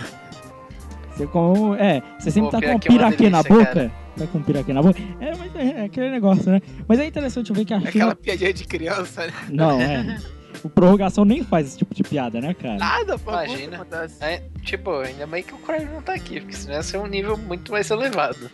Você 1.16 1.28
com, 1.28 1.76
é, 1.76 2.02
você 2.18 2.32
sempre 2.32 2.50
Pô, 2.50 2.60
tá 2.60 2.62
com 2.62 2.76
um 2.76 2.80
piraquê 2.80 3.26
é 3.26 3.30
na 3.30 3.44
boca. 3.44 3.92
Tá 4.18 4.28
com 4.28 4.38
um 4.38 4.44
piraquê 4.44 4.74
na 4.74 4.82
boca. 4.82 5.00
É, 5.20 5.36
mas 5.36 5.56
é, 5.56 5.82
é 5.82 5.86
aquele 5.86 6.10
negócio, 6.10 6.52
né? 6.52 6.62
Mas 6.88 7.00
é 7.00 7.06
interessante 7.06 7.54
ver 7.54 7.66
que 7.66 7.74
a 7.74 7.78
É 7.78 7.88
aquela 7.88 8.16
piadinha 8.16 8.54
de 8.54 8.66
criança, 8.66 9.28
né? 9.28 9.34
Não, 9.50 9.80
é. 9.80 10.18
O 10.64 10.70
prorrogação 10.70 11.26
nem 11.26 11.44
faz 11.44 11.68
esse 11.68 11.78
tipo 11.78 11.94
de 11.94 12.04
piada, 12.04 12.40
né, 12.40 12.54
cara? 12.54 12.78
Nada, 12.78 13.20
pô. 13.20 13.32
Imagina. 13.32 13.86
É, 14.22 14.44
tipo, 14.62 14.92
ainda 14.92 15.28
bem 15.28 15.44
que 15.44 15.54
o 15.54 15.58
Craig 15.58 15.86
não 15.92 16.02
tá 16.02 16.14
aqui, 16.14 16.40
porque 16.40 16.56
senão 16.56 16.76
ia 16.76 16.84
ser 16.84 16.98
um 16.98 17.08
nível 17.08 17.38
muito 17.38 17.72
mais 17.72 17.90
elevado. 17.92 18.50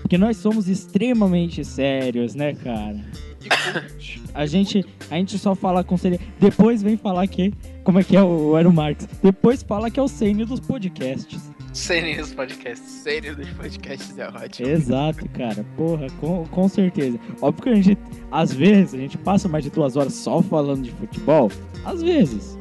Porque 0.00 0.16
nós 0.16 0.36
somos 0.36 0.68
extremamente 0.68 1.64
sérios, 1.64 2.34
né, 2.34 2.54
cara? 2.54 3.04
A 4.34 4.46
gente, 4.46 4.84
a 5.10 5.16
gente 5.16 5.38
só 5.38 5.54
fala 5.54 5.82
com 5.82 5.96
seriedade. 5.96 6.30
Depois 6.38 6.82
vem 6.82 6.96
falar 6.96 7.26
que. 7.26 7.52
Como 7.82 7.98
é 7.98 8.04
que 8.04 8.16
é 8.16 8.22
o 8.22 8.54
Aero 8.54 8.72
Marx? 8.72 9.08
Depois 9.22 9.62
fala 9.62 9.90
que 9.90 9.98
é 9.98 10.02
o 10.02 10.06
sênior 10.06 10.46
dos 10.46 10.60
podcasts. 10.60 11.49
Sem 11.80 12.18
nos 12.18 12.34
podcasts. 12.34 13.04
Dos 13.36 13.48
podcasts 13.50 14.18
é 14.18 14.28
ótimo. 14.28 14.68
Exato, 14.68 15.26
cara. 15.30 15.64
Porra, 15.76 16.06
com, 16.20 16.46
com 16.46 16.68
certeza. 16.68 17.18
Óbvio 17.40 17.62
que 17.62 17.68
a 17.70 17.74
gente, 17.74 17.98
às 18.30 18.52
vezes, 18.52 18.94
a 18.94 18.98
gente 18.98 19.16
passa 19.16 19.48
mais 19.48 19.64
de 19.64 19.70
duas 19.70 19.96
horas 19.96 20.12
só 20.12 20.42
falando 20.42 20.82
de 20.82 20.90
futebol. 20.92 21.50
Às 21.84 22.02
vezes. 22.02 22.58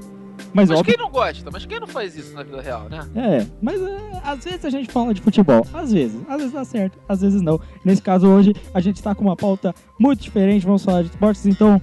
Mas, 0.53 0.69
Mas 0.69 0.79
óbvio. 0.79 0.95
quem 0.95 1.03
não 1.03 1.11
gosta? 1.11 1.49
Mas 1.51 1.65
quem 1.65 1.79
não 1.81 1.87
faz 1.87 2.15
isso 2.17 2.33
na 2.33 2.43
vida 2.43 2.61
real, 2.61 2.87
né? 2.89 3.07
É, 3.13 3.45
mas 3.61 3.79
é, 3.81 4.21
às 4.23 4.43
vezes 4.43 4.63
a 4.65 4.69
gente 4.69 4.89
fala 4.89 5.13
de 5.13 5.21
futebol. 5.21 5.67
Às 5.73 5.91
vezes. 5.91 6.19
Às 6.27 6.37
vezes 6.37 6.53
dá 6.53 6.63
certo, 6.63 6.97
às 7.07 7.21
vezes 7.21 7.41
não. 7.41 7.59
Nesse 7.83 8.01
caso 8.01 8.25
hoje, 8.25 8.53
a 8.73 8.79
gente 8.79 9.03
tá 9.03 9.13
com 9.13 9.25
uma 9.25 9.35
pauta 9.35 9.75
muito 9.99 10.21
diferente. 10.23 10.65
Vamos 10.65 10.83
falar 10.83 11.03
de 11.03 11.09
esportes, 11.09 11.45
então 11.45 11.79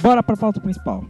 bora 0.00 0.22
pra 0.22 0.36
pauta 0.36 0.60
principal. 0.60 1.04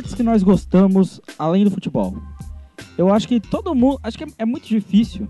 Esportes 0.00 0.14
que 0.14 0.22
nós 0.22 0.42
gostamos 0.42 1.20
além 1.38 1.62
do 1.64 1.70
futebol. 1.70 2.16
Eu 2.96 3.12
acho 3.12 3.28
que 3.28 3.38
todo 3.38 3.74
mundo. 3.74 4.00
Acho 4.02 4.16
que 4.16 4.24
é, 4.24 4.28
é 4.38 4.44
muito 4.46 4.66
difícil 4.66 5.28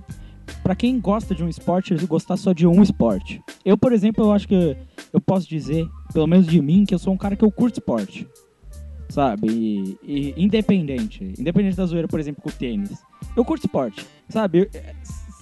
pra 0.62 0.76
quem 0.76 1.00
gosta 1.00 1.34
de 1.34 1.42
um 1.42 1.48
esporte 1.48 1.92
gostar 2.06 2.36
só 2.36 2.52
de 2.52 2.66
um 2.68 2.80
esporte. 2.80 3.42
Eu, 3.64 3.76
por 3.76 3.92
exemplo, 3.92 4.24
eu 4.24 4.32
acho 4.32 4.46
que 4.46 4.76
eu 5.12 5.20
posso 5.20 5.48
dizer, 5.48 5.88
pelo 6.12 6.28
menos 6.28 6.46
de 6.46 6.60
mim, 6.62 6.84
que 6.84 6.94
eu 6.94 7.00
sou 7.00 7.12
um 7.12 7.16
cara 7.16 7.34
que 7.34 7.44
eu 7.44 7.50
curto 7.50 7.80
esporte. 7.80 8.28
Sabe? 9.08 9.48
E, 9.48 9.98
e 10.04 10.34
independente. 10.36 11.24
Independente 11.36 11.76
da 11.76 11.86
zoeira, 11.86 12.06
por 12.06 12.20
exemplo, 12.20 12.40
com 12.40 12.48
o 12.48 12.52
tênis. 12.52 13.02
Eu 13.36 13.44
curto 13.44 13.66
esporte. 13.66 14.06
Sabe? 14.28 14.60
Eu- 14.60 14.70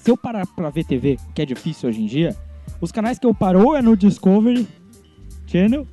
se 0.02 0.10
eu 0.10 0.16
parar 0.16 0.46
pra 0.46 0.70
ver 0.70 0.84
TV, 0.86 1.18
que 1.34 1.42
é 1.42 1.44
difícil 1.44 1.86
hoje 1.90 2.00
em 2.00 2.06
dia, 2.06 2.34
os 2.80 2.90
canais 2.90 3.18
que 3.18 3.26
eu 3.26 3.34
paro 3.34 3.62
ou 3.62 3.76
é 3.76 3.82
no 3.82 3.94
Discovery 3.94 4.66
Channel, 5.46 5.86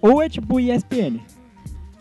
ou 0.00 0.22
é 0.22 0.30
tipo 0.30 0.58
ESPN. 0.58 1.20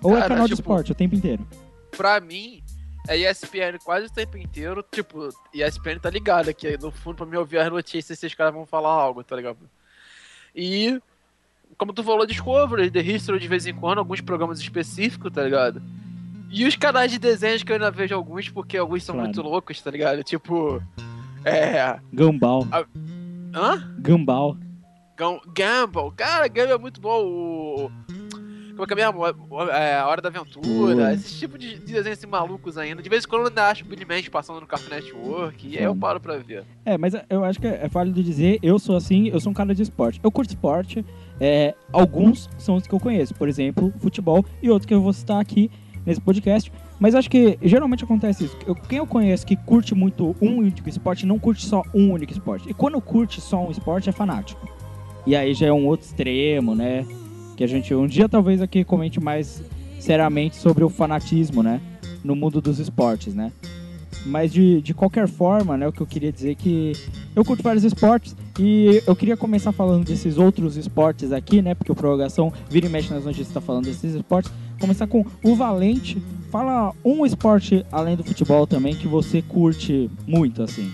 Ou 0.04 0.12
é 0.12 0.22
Cara, 0.22 0.28
canal 0.30 0.48
de 0.48 0.56
tipo, 0.56 0.62
esporte 0.62 0.92
o 0.92 0.96
tempo 0.96 1.16
inteiro. 1.16 1.48
Pra 1.96 2.20
mim, 2.20 2.62
é 3.08 3.18
ESPN 3.18 3.78
quase 3.84 4.08
o 4.08 4.12
tempo 4.12 4.38
inteiro. 4.38 4.84
Tipo, 4.92 5.30
ESPN 5.54 6.00
tá 6.00 6.10
ligado 6.10 6.50
aqui 6.50 6.78
no 6.82 6.92
fundo 6.92 7.18
pra 7.18 7.26
me 7.26 7.38
ouvir 7.38 7.60
as 7.60 7.72
notícias 7.72 8.18
se 8.20 8.26
os 8.28 8.34
caras 8.36 8.54
vão 8.54 8.66
falar 8.66 8.90
algo, 8.92 9.24
tá 9.24 9.36
ligado? 9.36 9.58
E, 10.56 11.00
como 11.78 11.94
tu 11.94 12.04
falou, 12.04 12.26
Discovery, 12.26 12.92
The 12.92 13.02
History 13.02 13.40
de 13.40 13.48
vez 13.48 13.66
em 13.66 13.74
quando, 13.74 14.00
alguns 14.00 14.22
programas 14.22 14.60
específicos, 14.60 15.32
tá 15.32 15.44
ligado? 15.44 15.82
E 16.52 16.66
os 16.68 16.76
canais 16.76 17.12
de 17.12 17.18
desenhos 17.18 17.64
que 17.64 17.72
eu 17.72 17.76
ainda 17.76 17.90
vejo 17.90 18.14
alguns, 18.14 18.48
porque 18.50 18.78
alguns 18.78 19.04
são 19.04 19.16
Claro. 19.16 19.28
muito 19.30 19.42
loucos, 19.42 19.82
tá 19.82 19.90
ligado? 19.90 20.24
Tipo, 20.24 20.82
é. 21.44 22.00
Gambal. 22.14 22.68
Hã? 23.56 23.96
Gambal. 24.00 24.58
Gam- 25.18 25.42
Gamble. 25.48 26.12
Cara, 26.16 26.48
Gamble 26.48 26.74
é 26.74 26.78
muito 26.78 27.00
bom. 27.02 27.24
O... 27.26 27.92
Como 28.74 28.84
é 28.84 28.88
que 28.88 28.94
é 28.94 28.96
mesmo? 28.96 29.26
É, 29.72 29.96
a 29.98 30.08
Hora 30.08 30.22
da 30.22 30.30
Aventura. 30.30 30.68
Hum. 31.06 31.12
Esse 31.12 31.38
tipo 31.40 31.58
de 31.58 31.74
de 31.78 31.94
desenhos 31.94 32.18
assim, 32.18 32.28
malucos 32.28 32.78
ainda. 32.78 33.02
De 33.02 33.10
vez 33.10 33.24
em 33.24 33.28
quando 33.28 33.44
eu 33.44 33.48
ainda 33.50 33.68
acho 33.70 33.84
o 33.84 33.88
Billy 33.88 34.06
Mandy 34.06 34.30
passando 34.30 34.60
no 34.62 34.68
Cartoon 34.68 34.90
Network. 34.90 35.68
E 35.68 35.78
aí 35.78 35.84
eu 35.84 35.96
paro 35.96 36.20
pra 36.20 36.38
ver. 36.38 36.64
É, 36.86 36.98
mas 36.98 37.14
eu 37.30 37.44
acho 37.44 37.60
que 37.60 37.68
é 37.68 37.88
válido 37.88 38.22
dizer, 38.24 38.60
eu 38.64 38.80
sou 38.80 38.96
assim, 38.96 39.28
eu 39.30 39.40
sou 39.40 39.52
um 39.52 39.54
cara 39.54 39.74
de 39.76 39.82
esporte. 39.84 40.20
Eu 40.24 40.32
curto 40.32 40.50
esporte, 40.50 41.06
é, 41.40 41.74
alguns 41.92 42.50
são 42.58 42.76
os 42.76 42.88
que 42.88 42.94
eu 42.94 43.00
conheço, 43.00 43.34
por 43.36 43.48
exemplo, 43.48 43.94
futebol, 44.00 44.46
e 44.62 44.70
outros 44.70 44.86
que 44.88 44.94
eu 44.94 45.02
vou 45.02 45.14
citar 45.14 45.40
aqui 45.40 45.70
nesse 46.06 46.20
podcast. 46.22 46.72
Mas 47.00 47.16
acho 47.16 47.30
que 47.30 47.58
geralmente 47.62 48.04
acontece 48.04 48.46
isso. 48.46 48.58
Eu- 48.66 48.76
quem 48.76 48.98
eu 48.98 49.08
conheço 49.08 49.46
que 49.46 49.56
curte 49.56 49.94
muito 49.94 50.36
um 50.42 50.58
único 50.58 50.88
esporte, 50.88 51.26
não 51.26 51.38
curte 51.40 51.66
só 51.66 51.84
um 51.94 52.12
único 52.12 52.32
esporte. 52.32 52.70
E 52.70 52.74
quando 52.74 53.00
curte 53.02 53.40
só 53.42 53.66
um 53.66 53.72
esporte, 53.72 54.10
é 54.10 54.12
fanático. 54.12 54.68
E 55.26 55.36
aí 55.36 55.54
já 55.54 55.68
é 55.68 55.72
um 55.72 55.86
outro 55.86 56.06
extremo, 56.06 56.76
né? 56.76 57.06
Que 57.56 57.64
a 57.64 57.68
gente 57.68 57.94
um 57.94 58.08
dia 58.08 58.28
talvez 58.28 58.62
aqui 58.62 58.84
comente 58.84 59.20
mais 59.20 59.62
seriamente 60.00 60.56
sobre 60.56 60.84
o 60.84 60.90
fanatismo, 60.90 61.64
né? 61.64 61.80
No 62.24 62.36
mundo 62.36 62.62
dos 62.62 62.80
esportes, 62.80 63.34
né? 63.34 63.52
Mas 64.26 64.52
de, 64.54 64.82
de 64.82 64.94
qualquer 64.94 65.28
forma, 65.28 65.78
né? 65.78 65.88
O 65.88 65.92
que 65.92 66.02
eu 66.02 66.08
queria 66.08 66.32
dizer 66.32 66.52
é 66.52 66.56
que 66.56 66.94
eu 67.36 67.44
curto 67.44 67.64
vários 67.64 67.84
esportes 67.84 68.36
e 68.60 69.02
eu 69.06 69.16
queria 69.16 69.36
começar 69.36 69.72
falando 69.72 70.06
desses 70.06 70.38
outros 70.38 70.78
esportes 70.78 71.32
aqui, 71.32 71.62
né? 71.62 71.74
Porque 71.74 71.92
o 71.92 71.96
Prorrogação 71.96 72.52
vira 72.70 72.86
e 72.86 72.90
mexe 72.90 73.14
nas 73.14 73.26
notícias 73.26 73.48
está 73.48 73.62
falando 73.62 73.86
desses 73.86 74.14
esportes. 74.14 74.52
Começar 74.80 75.08
com 75.08 75.26
o 75.44 75.56
Valente. 75.56 76.22
Fala 76.52 76.94
um 77.04 77.26
esporte 77.26 77.86
além 77.92 78.16
do 78.16 78.24
futebol 78.24 78.68
também 78.68 78.96
que 78.96 79.08
você 79.08 79.42
curte 79.42 80.10
muito, 80.28 80.62
assim. 80.62 80.94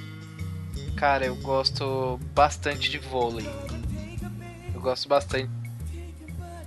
Cara, 0.96 1.26
eu 1.26 1.36
gosto 1.36 2.20
bastante 2.34 2.90
de 2.90 2.98
vôlei. 2.98 3.46
Eu 4.74 4.82
gosto 4.82 5.10
bastante 5.10 5.50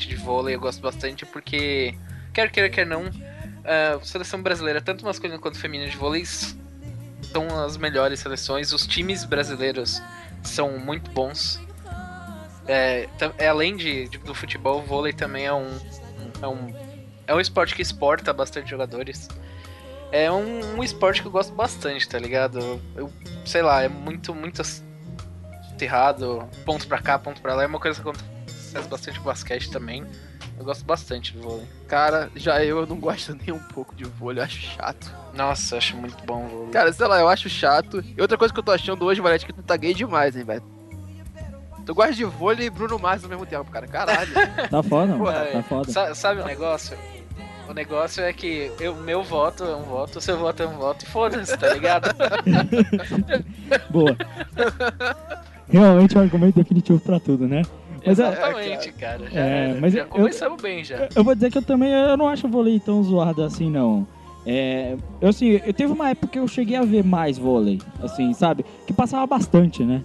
de 0.08 0.16
vôlei, 0.16 0.54
eu 0.54 0.60
gosto 0.60 0.80
bastante 0.80 1.24
porque, 1.26 1.94
quer 2.32 2.50
queira, 2.50 2.68
quer 2.70 2.86
não, 2.86 3.04
a 3.64 4.04
seleção 4.04 4.42
brasileira, 4.42 4.80
tanto 4.80 5.04
masculina 5.04 5.38
quanto 5.38 5.58
feminina 5.58 5.90
de 5.90 5.96
vôlei, 5.96 6.24
são 6.24 7.64
as 7.64 7.76
melhores 7.76 8.20
seleções. 8.20 8.72
Os 8.72 8.86
times 8.86 9.24
brasileiros 9.24 10.02
são 10.42 10.78
muito 10.78 11.10
bons. 11.10 11.60
É, 12.66 13.08
é, 13.38 13.48
além 13.48 13.76
de, 13.76 14.08
de- 14.08 14.18
do 14.18 14.34
futebol, 14.34 14.78
o 14.80 14.82
vôlei 14.82 15.12
também 15.12 15.46
é 15.46 15.52
um, 15.52 15.68
é 16.40 16.46
um 16.46 16.92
é 17.26 17.34
um 17.34 17.40
esporte 17.40 17.74
que 17.74 17.82
exporta 17.82 18.32
bastante 18.32 18.68
jogadores. 18.68 19.28
É 20.10 20.30
um, 20.30 20.76
um 20.78 20.82
esporte 20.84 21.22
que 21.22 21.28
eu 21.28 21.32
gosto 21.32 21.54
bastante, 21.54 22.06
tá 22.08 22.18
ligado? 22.18 22.80
Eu, 22.94 23.10
sei 23.46 23.62
lá, 23.62 23.82
é 23.82 23.88
muito, 23.88 24.34
muito 24.34 24.60
acirrado, 24.60 26.46
ponto 26.66 26.86
pra 26.86 26.98
cá, 27.00 27.18
ponto 27.18 27.40
pra 27.40 27.54
lá. 27.54 27.62
É 27.62 27.66
uma 27.66 27.78
coisa 27.80 28.00
que 28.02 28.08
acontece 28.08 28.31
bastante 28.88 29.18
com 29.18 29.24
basquete 29.24 29.70
também. 29.70 30.04
Eu 30.58 30.64
gosto 30.64 30.84
bastante 30.84 31.32
do 31.32 31.42
vôlei. 31.42 31.66
Cara, 31.88 32.30
já 32.36 32.62
eu 32.64 32.86
não 32.86 32.96
gosto 32.96 33.34
nem 33.34 33.52
um 33.52 33.58
pouco 33.58 33.94
de 33.94 34.04
vôlei, 34.04 34.40
eu 34.40 34.44
acho 34.44 34.60
chato. 34.60 35.12
Nossa, 35.34 35.74
eu 35.74 35.78
acho 35.78 35.96
muito 35.96 36.24
bom 36.24 36.44
o 36.44 36.48
vôlei. 36.48 36.70
Cara, 36.70 36.92
sei 36.92 37.06
lá, 37.06 37.18
eu 37.20 37.28
acho 37.28 37.48
chato. 37.48 38.02
E 38.16 38.20
outra 38.20 38.38
coisa 38.38 38.52
que 38.52 38.60
eu 38.60 38.64
tô 38.64 38.72
achando 38.72 39.04
hoje, 39.04 39.20
Valete, 39.20 39.46
que 39.46 39.52
tu 39.52 39.62
tá 39.62 39.76
gay 39.76 39.94
demais, 39.94 40.36
hein, 40.36 40.44
velho. 40.44 40.62
Tu 41.84 41.94
gosta 41.94 42.14
de 42.14 42.24
vôlei 42.24 42.66
e 42.66 42.70
Bruno 42.70 42.98
Mars 42.98 43.24
ao 43.24 43.30
mesmo 43.30 43.44
tempo, 43.44 43.70
cara. 43.70 43.86
Caralho. 43.86 44.32
Tá 44.70 44.82
foda, 44.82 45.16
mano. 45.16 45.32
Tá 45.32 45.44
é. 45.58 45.62
foda. 45.62 45.90
Sa- 45.90 46.14
sabe 46.14 46.40
o 46.40 46.44
negócio? 46.44 46.96
O 47.68 47.74
negócio 47.74 48.22
é 48.22 48.32
que 48.32 48.70
o 48.80 48.94
meu 49.02 49.22
voto 49.22 49.64
é 49.64 49.74
um 49.74 49.82
voto, 49.82 50.18
o 50.18 50.20
seu 50.20 50.36
voto 50.38 50.62
é 50.62 50.66
um 50.66 50.76
voto 50.76 51.04
e 51.04 51.08
foda-se, 51.08 51.56
tá 51.56 51.72
ligado? 51.72 52.14
Boa. 53.88 54.16
Realmente 55.68 56.16
é 56.16 56.20
um 56.20 56.22
argumento 56.22 56.56
definitivo 56.56 57.00
pra 57.00 57.18
tudo, 57.18 57.48
né? 57.48 57.62
Mas 58.04 58.18
é- 58.18 58.28
Exatamente, 58.28 58.92
cara. 58.92 59.30
Já, 59.30 59.40
É, 59.40 59.68
era. 59.70 59.80
mas 59.80 59.92
já 59.92 60.00
eu- 60.00 60.06
começamos 60.06 60.60
bem 60.62 60.84
já. 60.84 61.08
Eu 61.14 61.22
vou 61.24 61.34
dizer 61.34 61.50
que 61.50 61.58
eu 61.58 61.62
também 61.62 61.90
eu 61.92 62.16
não 62.16 62.28
acho 62.28 62.46
o 62.46 62.50
vôlei 62.50 62.80
tão 62.80 63.02
zoado 63.02 63.42
assim, 63.42 63.70
não. 63.70 64.06
É, 64.44 64.96
eu 65.20 65.28
assim, 65.28 65.60
eu 65.64 65.72
teve 65.72 65.92
uma 65.92 66.10
época 66.10 66.26
que 66.26 66.38
eu 66.38 66.48
cheguei 66.48 66.76
a 66.76 66.82
ver 66.82 67.04
mais 67.04 67.38
vôlei, 67.38 67.80
assim, 68.02 68.32
sabe? 68.34 68.64
Que 68.86 68.92
passava 68.92 69.24
bastante, 69.26 69.84
né? 69.84 70.02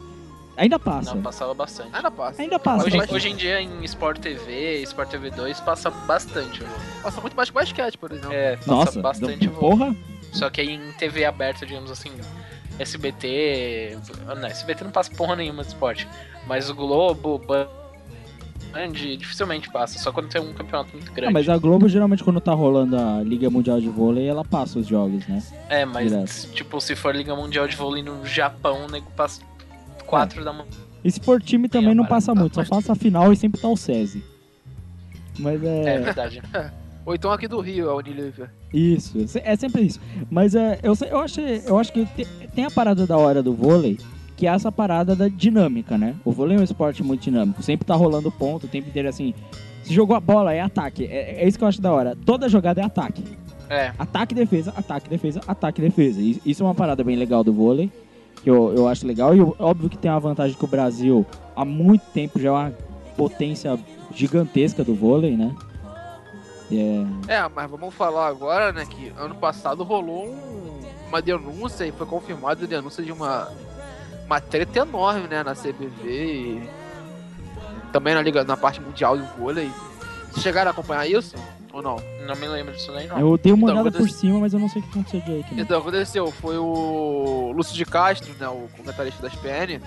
Ainda 0.55 0.79
passa. 0.79 1.13
Não, 1.13 1.21
passava 1.21 1.53
bastante. 1.53 1.89
Ainda 1.95 2.09
passa. 2.11 2.41
Ainda 2.41 2.59
passa. 2.59 2.85
Hoje, 2.87 2.97
hoje 3.11 3.29
em 3.29 3.35
dia 3.35 3.61
em 3.61 3.83
Sport 3.83 4.19
TV, 4.19 4.81
Sport 4.83 5.09
TV 5.09 5.29
2 5.31 5.59
passa 5.59 5.89
bastante 5.91 6.63
o 6.63 6.65
vôlei. 6.67 6.81
Passa 7.03 7.21
muito 7.21 7.35
mais 7.35 7.49
que 7.49 7.55
basquete, 7.55 7.97
por 7.97 8.11
exemplo. 8.11 8.33
É, 8.33 8.55
passa 8.57 8.71
Nossa, 8.71 9.01
bastante 9.01 9.47
do- 9.47 9.51
o 9.51 9.55
vôlei. 9.59 9.77
porra. 9.77 9.95
Só 10.31 10.49
que 10.49 10.61
aí 10.61 10.69
em 10.71 10.91
TV 10.93 11.25
aberta, 11.25 11.65
digamos 11.65 11.89
assim, 11.91 12.11
SBT. 12.79 13.97
Não, 14.25 14.47
SBT 14.47 14.83
não 14.83 14.91
passa 14.91 15.11
porra 15.15 15.35
nenhuma 15.35 15.61
de 15.63 15.69
esporte. 15.69 16.07
Mas 16.47 16.69
o 16.69 16.75
Globo, 16.75 17.37
Band, 17.39 17.67
dificilmente 19.17 19.69
passa, 19.71 19.97
só 19.97 20.11
quando 20.11 20.29
tem 20.29 20.41
um 20.41 20.53
campeonato 20.53 20.91
muito 20.93 21.09
Ah, 21.09 21.13
grande. 21.15 21.33
mas 21.33 21.49
a 21.49 21.57
Globo 21.57 21.87
geralmente 21.89 22.23
quando 22.23 22.39
tá 22.39 22.53
rolando 22.53 22.95
a 22.97 23.23
Liga 23.23 23.49
Mundial 23.49 23.79
de 23.81 23.89
Vôlei, 23.89 24.27
ela 24.27 24.43
passa 24.45 24.77
os 24.79 24.85
jogos, 24.87 25.25
né? 25.27 25.41
É, 25.69 25.85
mas 25.85 26.11
Direto. 26.11 26.53
tipo, 26.53 26.79
se 26.79 26.95
for 26.95 27.15
Liga 27.15 27.35
Mundial 27.35 27.67
de 27.67 27.75
Vôlei 27.75 28.03
no 28.03 28.25
Japão, 28.25 28.85
o 28.85 28.91
nego 28.91 29.09
passa 29.15 29.41
4 30.05 30.43
da 30.43 30.53
manhã. 30.53 30.67
E 31.03 31.11
se 31.11 31.19
for 31.19 31.41
time 31.41 31.67
também 31.69 31.91
a 31.91 31.95
não 31.95 32.05
passa 32.05 32.35
muito, 32.35 32.55
só 32.55 32.65
passa 32.65 32.91
a 32.91 32.95
final 32.95 33.31
e 33.31 33.35
sempre 33.35 33.59
tá 33.61 33.67
o 33.69 33.77
SESI. 33.77 34.23
Mas 35.39 35.63
É, 35.63 35.95
é. 35.95 35.99
verdade. 35.99 36.41
Ou 37.05 37.15
então 37.15 37.31
aqui 37.31 37.47
do 37.47 37.61
Rio, 37.61 37.89
a 37.89 37.95
Unilever. 37.95 38.49
Isso, 38.73 39.17
é 39.41 39.55
sempre 39.55 39.83
isso. 39.83 39.97
Mas 40.29 40.53
é, 40.55 40.77
eu, 40.83 40.93
eu, 41.09 41.19
acho, 41.19 41.39
eu 41.39 41.79
acho 41.79 41.93
que 41.93 42.05
te- 42.05 42.27
tem 42.53 42.65
a 42.65 42.71
parada 42.71 43.07
da 43.07 43.15
hora 43.17 43.41
do 43.41 43.53
vôlei, 43.53 43.97
que 44.37 44.47
é 44.47 44.51
essa 44.51 44.71
parada 44.71 45.15
da 45.15 45.27
dinâmica, 45.27 45.97
né? 45.97 46.15
O 46.23 46.31
vôlei 46.31 46.55
é 46.55 46.59
um 46.59 46.63
esporte 46.63 47.03
muito 47.03 47.21
dinâmico, 47.23 47.61
sempre 47.61 47.85
tá 47.85 47.95
rolando 47.95 48.31
ponto 48.31 48.65
o 48.65 48.69
tempo 48.69 48.87
inteiro 48.87 49.09
assim. 49.09 49.33
Se 49.83 49.93
jogou 49.93 50.15
a 50.15 50.19
bola, 50.19 50.53
é 50.53 50.61
ataque. 50.61 51.05
É, 51.05 51.43
é 51.43 51.47
isso 51.47 51.57
que 51.57 51.63
eu 51.63 51.67
acho 51.67 51.81
da 51.81 51.91
hora. 51.91 52.15
Toda 52.25 52.47
jogada 52.47 52.79
é 52.79 52.83
ataque. 52.85 53.23
É, 53.69 53.91
Ataque, 53.99 54.33
defesa, 54.33 54.71
ataque, 54.77 55.09
defesa, 55.09 55.41
ataque, 55.45 55.81
defesa. 55.81 56.21
Isso 56.21 56.63
é 56.63 56.65
uma 56.65 56.75
parada 56.75 57.03
bem 57.03 57.17
legal 57.17 57.43
do 57.43 57.51
vôlei, 57.51 57.91
que 58.43 58.49
eu, 58.49 58.73
eu 58.75 58.87
acho 58.87 59.05
legal. 59.07 59.35
E 59.35 59.41
óbvio 59.59 59.89
que 59.89 59.97
tem 59.97 60.09
uma 60.09 60.19
vantagem 60.21 60.55
que 60.55 60.63
o 60.63 60.67
Brasil, 60.67 61.25
há 61.55 61.65
muito 61.65 62.03
tempo, 62.13 62.39
já 62.39 62.47
é 62.49 62.51
uma 62.51 62.73
potência 63.17 63.77
gigantesca 64.13 64.83
do 64.83 64.93
vôlei, 64.95 65.35
né? 65.35 65.53
É, 66.71 67.33
É, 67.33 67.49
mas 67.53 67.69
vamos 67.69 67.93
falar 67.95 68.27
agora, 68.27 68.71
né, 68.73 68.85
que 68.85 69.11
ano 69.17 69.35
passado 69.35 69.83
rolou 69.83 70.27
um- 70.27 70.79
uma 71.09 71.21
denúncia 71.21 71.85
e 71.85 71.91
foi 71.91 72.05
confirmada 72.05 72.65
a 72.65 72.67
denúncia 72.67 73.03
de 73.03 73.11
uma, 73.11 73.49
uma 74.27 74.39
treta 74.41 74.79
enorme, 74.79 75.27
né, 75.27 75.41
na 75.41 75.55
CBV 75.55 76.03
e 76.05 76.69
também 77.91 78.13
na, 78.13 78.21
liga, 78.21 78.43
na 78.43 78.57
parte 78.57 78.79
mundial 78.81 79.17
do 79.17 79.23
vôlei. 79.37 79.71
Vocês 80.29 80.43
chegaram 80.43 80.69
a 80.69 80.71
acompanhar 80.71 81.07
isso 81.07 81.35
ou 81.73 81.81
não? 81.81 81.95
não 82.27 82.35
me 82.35 82.47
lembro 82.47 82.73
disso 82.73 82.91
daí 82.91 83.07
não. 83.07 83.17
eu 83.19 83.37
dei 83.37 83.53
uma 83.53 83.69
Então, 83.71 83.81
olhada 83.81 83.97
por 83.97 84.09
cima, 84.09 84.39
mas 84.39 84.53
eu 84.53 84.59
não 84.59 84.67
sei 84.67 84.81
o 84.81 84.85
que 84.85 84.91
aconteceu 84.91 85.21
direito. 85.21 85.55
né? 85.55 85.61
Então, 85.61 85.79
o 85.79 85.81
que 85.81 85.87
aconteceu 85.87 86.29
foi 86.31 86.57
o 86.57 87.53
Lúcio 87.55 87.73
de 87.73 87.85
Castro, 87.85 88.33
né, 88.37 88.47
o 88.49 88.67
comentarista 88.75 89.21
da 89.21 89.29
SPN, 89.29 89.81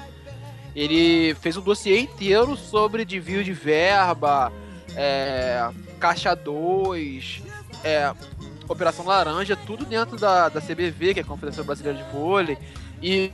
ele 0.75 1.35
fez 1.35 1.57
um 1.57 1.61
dossiê 1.61 2.01
inteiro 2.01 2.57
sobre 2.57 3.05
desvio 3.05 3.45
de 3.45 3.53
verba, 3.53 4.51
é, 4.97 5.69
Caixa 5.99 6.35
2, 6.35 7.43
é, 7.85 8.13
Operação 8.67 9.05
Laranja, 9.05 9.55
tudo 9.67 9.85
dentro 9.85 10.17
da, 10.17 10.49
da 10.49 10.61
CBV, 10.61 11.13
que 11.15 11.21
é 11.21 11.23
a 11.23 11.27
Confederação 11.27 11.65
Brasileira 11.65 11.99
de 11.99 12.11
Vôlei, 12.11 12.57
e 13.03 13.31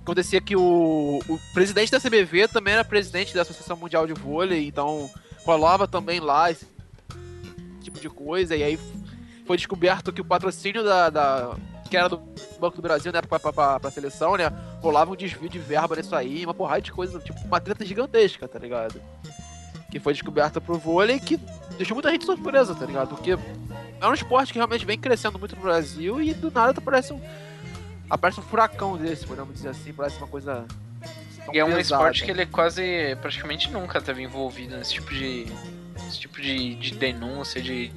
acontecia 0.00 0.40
que 0.40 0.56
o, 0.56 1.20
o 1.28 1.38
presidente 1.54 1.90
da 1.90 2.00
CBV 2.00 2.48
também 2.48 2.74
era 2.74 2.84
presidente 2.84 3.34
da 3.34 3.42
Associação 3.42 3.76
Mundial 3.76 4.06
de 4.06 4.12
Vôlei, 4.14 4.66
então 4.66 5.10
rolava 5.44 5.86
também 5.88 6.20
lá 6.20 6.50
esse 6.50 6.66
tipo 7.82 7.98
de 8.00 8.08
coisa, 8.08 8.56
e 8.56 8.62
aí 8.62 8.78
foi 9.46 9.56
descoberto 9.56 10.12
que 10.12 10.20
o 10.20 10.24
patrocínio 10.24 10.84
da, 10.84 11.10
da- 11.10 11.56
que 11.88 11.96
era 11.96 12.08
do 12.08 12.18
Banco 12.60 12.76
do 12.76 12.82
Brasil, 12.82 13.10
né, 13.12 13.20
pra, 13.20 13.38
pra, 13.40 13.52
pra, 13.52 13.80
pra 13.80 13.90
seleção, 13.90 14.36
né, 14.36 14.48
rolava 14.80 15.10
um 15.12 15.16
desvio 15.16 15.48
de 15.48 15.58
verba 15.58 15.96
nisso 15.96 16.14
aí, 16.14 16.44
uma 16.44 16.54
porrada 16.54 16.82
de 16.82 16.92
coisa, 16.92 17.18
tipo, 17.18 17.40
uma 17.40 17.60
treta 17.60 17.84
gigantesca, 17.84 18.46
tá 18.46 18.58
ligado? 18.58 19.00
Que 19.90 19.98
foi 19.98 20.12
descoberta 20.12 20.60
pro 20.60 20.78
vôlei 20.78 21.18
que 21.18 21.36
deixou 21.76 21.96
muita 21.96 22.12
gente 22.12 22.24
surpresa, 22.24 22.76
tá 22.76 22.86
ligado? 22.86 23.08
Porque 23.08 23.32
é 24.00 24.06
um 24.06 24.14
esporte 24.14 24.52
que 24.52 24.58
realmente 24.60 24.86
vem 24.86 24.96
crescendo 24.96 25.36
muito 25.36 25.56
no 25.56 25.62
Brasil 25.62 26.22
e 26.22 26.32
do 26.32 26.48
nada 26.48 26.78
aparece 26.78 27.12
um, 27.12 27.20
aparece 28.10 28.40
um 28.40 28.42
furacão 28.42 28.96
desse, 28.96 29.24
podemos 29.26 29.54
dizer 29.54 29.68
assim, 29.68 29.92
parece 29.92 30.18
uma 30.18 30.26
coisa. 30.26 30.64
E 31.52 31.58
é 31.58 31.64
um 31.64 31.68
pesada. 31.68 31.80
esporte 31.80 32.24
que 32.24 32.30
ele 32.30 32.42
é 32.42 32.46
quase, 32.46 33.16
praticamente 33.20 33.70
nunca 33.70 34.00
teve 34.00 34.22
envolvido 34.22 34.76
nesse 34.76 34.94
tipo 34.94 35.12
de, 35.14 35.46
esse 36.08 36.20
tipo 36.20 36.40
de, 36.40 36.74
de 36.74 36.94
denúncia, 36.94 37.62
de, 37.62 37.90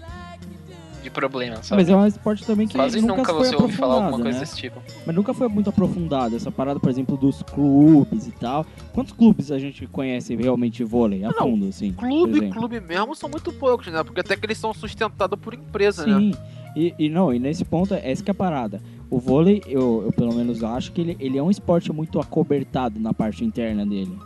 de 1.04 1.10
problema, 1.10 1.62
sabe? 1.62 1.82
Mas 1.82 1.90
é 1.90 1.96
um 1.96 2.08
esporte 2.08 2.46
também 2.46 2.68
que 2.68 2.76
Quase 2.76 3.02
nunca, 3.02 3.18
nunca 3.18 3.34
foi 3.34 3.48
você 3.48 3.56
ouve 3.56 3.74
falar 3.76 3.96
alguma 3.96 4.24
coisa 4.24 4.40
né? 4.40 4.40
desse 4.40 4.56
tipo. 4.56 4.82
Mas 5.06 5.16
nunca 5.16 5.34
foi 5.34 5.48
muito 5.48 5.70
aprofundado 5.70 6.36
essa 6.36 6.52
parada, 6.52 6.80
por 6.80 6.90
exemplo, 6.90 7.18
dos 7.18 7.44
clubes 7.44 8.28
e 8.28 8.32
tal. 8.32 8.66
Quantos 8.94 9.14
clubes 9.14 9.52
a 9.52 9.60
gente 9.60 9.86
conhece 9.88 10.36
realmente 10.36 10.84
vôlei 10.84 11.24
a 11.24 11.30
Não, 11.30 11.40
fundo, 11.40 11.68
assim? 11.68 11.92
Clube, 11.92 12.50
clube 12.50 12.80
mesmo 12.80 13.14
são 13.16 13.30
muito 13.30 13.52
poucos, 13.52 13.88
né? 13.88 14.04
Porque 14.04 14.22
até 14.22 14.36
que 14.38 14.46
eles 14.46 14.58
são 14.58 14.74
sustentados 14.74 15.38
por 15.40 15.54
empresa, 15.54 16.08
né? 16.08 16.18
Sim. 16.18 16.34
E, 16.76 16.94
e 16.98 17.10
não, 17.10 17.32
e 17.34 17.38
nesse 17.38 17.64
ponto, 17.64 17.94
essa 17.94 18.24
que 18.24 18.32
é 18.32 18.34
a 18.34 18.36
parada. 18.36 18.82
O 19.10 19.20
vôlei, 19.20 19.62
eu, 19.68 20.04
eu 20.06 20.12
pelo 20.12 20.34
menos 20.34 20.64
acho 20.64 20.92
que 20.92 21.02
ele, 21.02 21.18
ele 21.20 21.38
é 21.38 21.44
um 21.44 21.52
esporte 21.52 21.92
muito 21.92 22.20
acobertado 22.20 23.00
na 23.00 23.14
parte 23.14 23.44
interna 23.44 23.86
dele. 23.86 24.18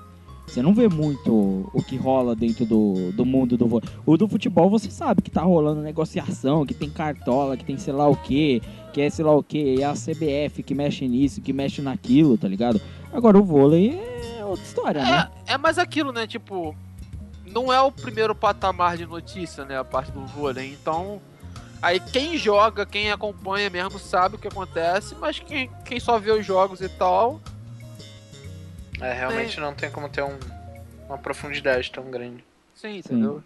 Você 0.48 0.62
não 0.62 0.74
vê 0.74 0.88
muito 0.88 1.70
o 1.74 1.84
que 1.84 1.98
rola 1.98 2.34
dentro 2.34 2.66
do, 2.66 3.12
do 3.12 3.26
mundo 3.26 3.58
do 3.58 3.68
vôlei. 3.68 3.90
O 4.06 4.16
do 4.16 4.30
futebol 4.30 4.70
você 4.70 4.90
sabe 4.90 5.22
que 5.22 5.30
tá 5.30 5.42
rolando 5.42 5.82
negociação, 5.82 6.66
que 6.66 6.74
tem 6.74 6.90
cartola, 6.90 7.58
que 7.58 7.66
tem 7.66 7.78
sei 7.78 7.94
lá 7.94 8.08
o 8.08 8.16
que, 8.16 8.62
que 8.94 9.02
é 9.02 9.10
sei 9.10 9.26
lá 9.26 9.36
o 9.36 9.44
que, 9.44 9.82
é 9.82 9.84
a 9.84 9.92
CBF 9.92 10.64
que 10.64 10.74
mexe 10.74 11.06
nisso, 11.06 11.42
que 11.42 11.52
mexe 11.52 11.82
naquilo, 11.82 12.38
tá 12.38 12.48
ligado? 12.48 12.80
Agora 13.12 13.38
o 13.38 13.44
vôlei 13.44 14.00
é 14.40 14.46
outra 14.46 14.64
história, 14.64 15.04
né? 15.04 15.30
É, 15.46 15.54
é 15.56 15.58
mais 15.58 15.78
aquilo, 15.78 16.14
né? 16.14 16.26
Tipo, 16.26 16.74
não 17.46 17.72
é 17.72 17.82
o 17.82 17.92
primeiro 17.92 18.34
patamar 18.34 18.96
de 18.96 19.06
notícia, 19.06 19.66
né? 19.66 19.78
A 19.78 19.84
parte 19.84 20.12
do 20.14 20.26
vôlei. 20.26 20.72
Então, 20.80 21.22
Aí 21.82 22.00
quem 22.00 22.38
joga, 22.38 22.86
quem 22.86 23.12
acompanha 23.12 23.70
mesmo 23.70 24.00
sabe 24.00 24.36
o 24.36 24.40
que 24.40 24.48
acontece, 24.48 25.16
mas 25.16 25.40
quem, 25.40 25.70
quem 25.86 26.00
só 26.00 26.18
vê 26.20 26.32
os 26.32 26.46
jogos 26.46 26.82
e 26.82 26.90
tal. 26.90 27.40
É, 29.00 29.14
realmente 29.14 29.60
não 29.60 29.74
tem 29.76 29.92
como 29.92 30.10
ter 30.10 30.24
um, 30.24 30.38
uma 31.08 31.18
profundidade 31.18 31.92
tão 31.92 32.10
grande. 32.10 32.44
Sim, 32.74 32.98
entendeu? 32.98 33.44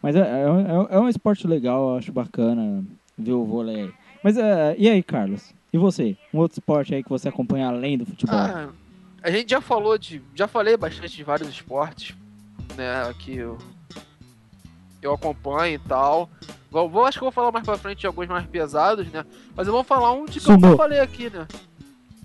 Mas 0.00 0.14
é, 0.14 0.20
é, 0.20 0.48
um- 0.50 0.86
é 0.90 1.00
um 1.00 1.08
esporte 1.08 1.46
legal, 1.46 1.90
eu 1.90 1.96
acho 1.96 2.12
bacana 2.12 2.84
ver 3.18 3.32
o 3.32 3.44
vôlei 3.44 3.76
aí. 3.82 3.92
Mas 4.22 4.36
é, 4.36 4.74
e 4.78 4.88
aí, 4.88 5.02
Carlos? 5.02 5.52
E 5.72 5.78
você? 5.78 6.16
Um 6.32 6.38
outro 6.38 6.56
esporte 6.58 6.94
aí 6.94 7.02
que 7.02 7.08
você 7.10 7.28
acompanha 7.28 7.66
além 7.68 7.98
do 7.98 8.06
futebol? 8.06 8.36
Ah, 8.38 8.68
a 9.22 9.30
gente 9.30 9.50
já 9.50 9.60
falou 9.60 9.98
de. 9.98 10.22
Já 10.34 10.46
falei 10.46 10.76
bastante 10.76 11.16
de 11.16 11.24
vários 11.24 11.48
esportes, 11.48 12.14
né? 12.76 13.12
Que 13.18 13.34
eu, 13.36 13.58
eu 15.06 15.14
acompanho 15.14 15.74
e 15.74 15.78
tal. 15.78 16.28
Vou, 16.70 16.88
vou- 16.88 17.04
acho 17.06 17.18
que 17.18 17.22
eu 17.24 17.26
vou 17.26 17.32
falar 17.32 17.52
mais 17.52 17.64
pra 17.64 17.78
frente 17.78 18.00
de 18.00 18.06
alguns 18.06 18.26
mais 18.26 18.46
pesados, 18.46 19.06
né? 19.08 19.24
Mas 19.54 19.66
eu 19.66 19.72
vou 19.72 19.84
falar 19.84 20.12
um 20.12 20.24
de 20.26 20.40
que 20.40 20.50
eu 20.50 20.76
falei 20.76 21.00
aqui, 21.00 21.30
né? 21.30 21.46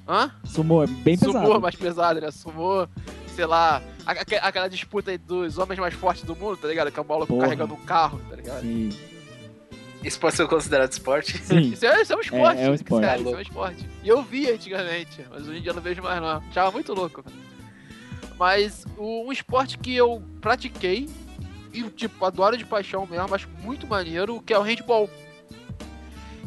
Hã? 0.07 0.31
Sumô 0.43 0.83
é 0.83 0.87
bem 0.87 1.17
pesado. 1.17 1.45
Sumô 1.45 1.59
mais 1.59 1.75
pesado, 1.75 2.19
né? 2.21 2.31
Sumô, 2.31 2.87
sei 3.35 3.45
lá, 3.45 3.81
aquela 4.05 4.67
disputa 4.67 5.11
aí 5.11 5.17
dos 5.19 5.57
homens 5.59 5.79
mais 5.79 5.93
fortes 5.93 6.23
do 6.23 6.35
mundo, 6.35 6.57
tá 6.57 6.67
ligado? 6.67 6.91
Que 6.91 6.99
é 6.99 7.03
o 7.03 7.05
maluco 7.07 7.37
carregando 7.37 7.75
um 7.75 7.85
carro, 7.85 8.19
tá 8.29 8.35
ligado? 8.35 8.61
Sim. 8.61 8.89
Isso 10.03 10.17
pode 10.19 10.35
ser 10.37 10.47
considerado 10.47 10.91
esporte? 10.91 11.37
Sim. 11.39 11.59
Isso 11.73 11.85
é, 11.85 12.01
isso 12.01 12.13
é 12.13 12.15
um 12.15 12.21
esporte. 12.21 12.59
É- 12.61 12.65
é 12.65 12.69
um 12.71 12.73
esporte. 12.73 13.05
Sério, 13.05 13.21
isso 13.25 13.33
é 13.33 13.37
um 13.37 13.41
esporte. 13.41 13.89
E 14.01 14.07
eu 14.07 14.23
via 14.23 14.53
antigamente, 14.55 15.25
mas 15.29 15.45
hoje 15.47 15.59
em 15.59 15.61
dia 15.61 15.71
eu 15.71 15.75
não 15.75 15.81
vejo 15.81 16.01
mais 16.01 16.21
não. 16.21 16.37
Achava 16.49 16.71
muito 16.71 16.93
louco. 16.93 17.23
Mas 18.37 18.85
o- 18.97 19.27
um 19.27 19.31
esporte 19.31 19.77
que 19.77 19.93
eu 19.95 20.23
pratiquei 20.41 21.09
e, 21.73 21.83
tipo, 21.83 22.23
adoro 22.25 22.57
de 22.57 22.65
paixão 22.65 23.05
mesmo, 23.05 23.33
acho 23.33 23.47
muito 23.61 23.85
maneiro, 23.87 24.41
que 24.41 24.53
é 24.53 24.57
o 24.59 24.61
handball. 24.61 25.09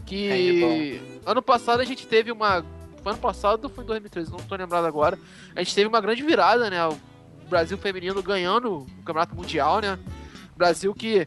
Que 0.06 1.00
ano 1.26 1.42
passado 1.42 1.80
a 1.80 1.85
gente 1.85 2.06
teve 2.06 2.30
uma. 2.32 2.64
Foi 3.02 3.12
ano 3.12 3.20
passado 3.20 3.68
foi 3.68 3.85
em 3.85 3.87
2013? 3.87 4.30
Não 4.30 4.38
tô 4.38 4.54
lembrado 4.54 4.85
agora. 4.85 5.18
A 5.54 5.62
gente 5.62 5.74
teve 5.74 5.88
uma 5.88 6.00
grande 6.00 6.22
virada, 6.22 6.68
né? 6.70 6.87
O 6.87 6.98
Brasil 7.48 7.76
feminino 7.78 8.22
ganhando 8.22 8.78
o 8.80 8.87
Campeonato 9.04 9.35
Mundial, 9.35 9.80
né? 9.80 9.98
Brasil 10.56 10.94
que 10.94 11.26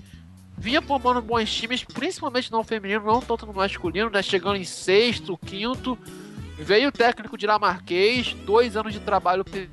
vinha 0.58 0.82
formando 0.82 1.22
bons 1.22 1.54
times, 1.54 1.84
principalmente 1.84 2.52
no 2.52 2.64
feminino, 2.64 3.04
não 3.06 3.20
tanto 3.22 3.46
no 3.46 3.54
masculino, 3.54 4.10
né? 4.10 4.22
Chegando 4.22 4.56
em 4.56 4.64
sexto, 4.64 5.38
quinto. 5.38 5.98
Veio 6.58 6.88
o 6.90 6.92
técnico 6.92 7.38
dinamarquês, 7.38 8.34
dois 8.46 8.78
anos 8.78 8.94
de 8.94 9.00
trabalho 9.02 9.44
pe- 9.44 9.70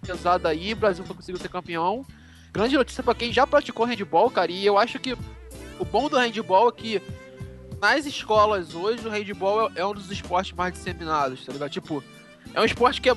pesado 0.00 0.46
aí, 0.46 0.72
o 0.72 0.76
Brasil 0.76 1.04
foi 1.04 1.16
conseguiu 1.16 1.40
ser 1.40 1.48
campeão. 1.48 2.06
Grande 2.52 2.76
notícia 2.76 3.02
pra 3.02 3.14
quem 3.14 3.32
já 3.32 3.46
praticou 3.46 3.86
handball, 3.86 4.30
cara, 4.30 4.50
e 4.50 4.66
eu 4.66 4.76
acho 4.78 4.98
que 4.98 5.16
o 5.78 5.84
bom 5.84 6.08
do 6.08 6.16
handball 6.16 6.68
é 6.68 6.72
que 6.72 7.02
nas 7.80 8.04
escolas 8.06 8.74
hoje 8.74 9.06
o 9.06 9.10
handball 9.10 9.70
é 9.74 9.80
é 9.80 9.86
um 9.86 9.94
dos 9.94 10.10
esportes 10.10 10.52
mais 10.52 10.72
disseminados, 10.72 11.44
tá 11.44 11.52
ligado? 11.52 11.70
Tipo, 11.70 12.02
é 12.52 12.60
um 12.60 12.64
esporte 12.64 13.00
que 13.00 13.08
é. 13.08 13.16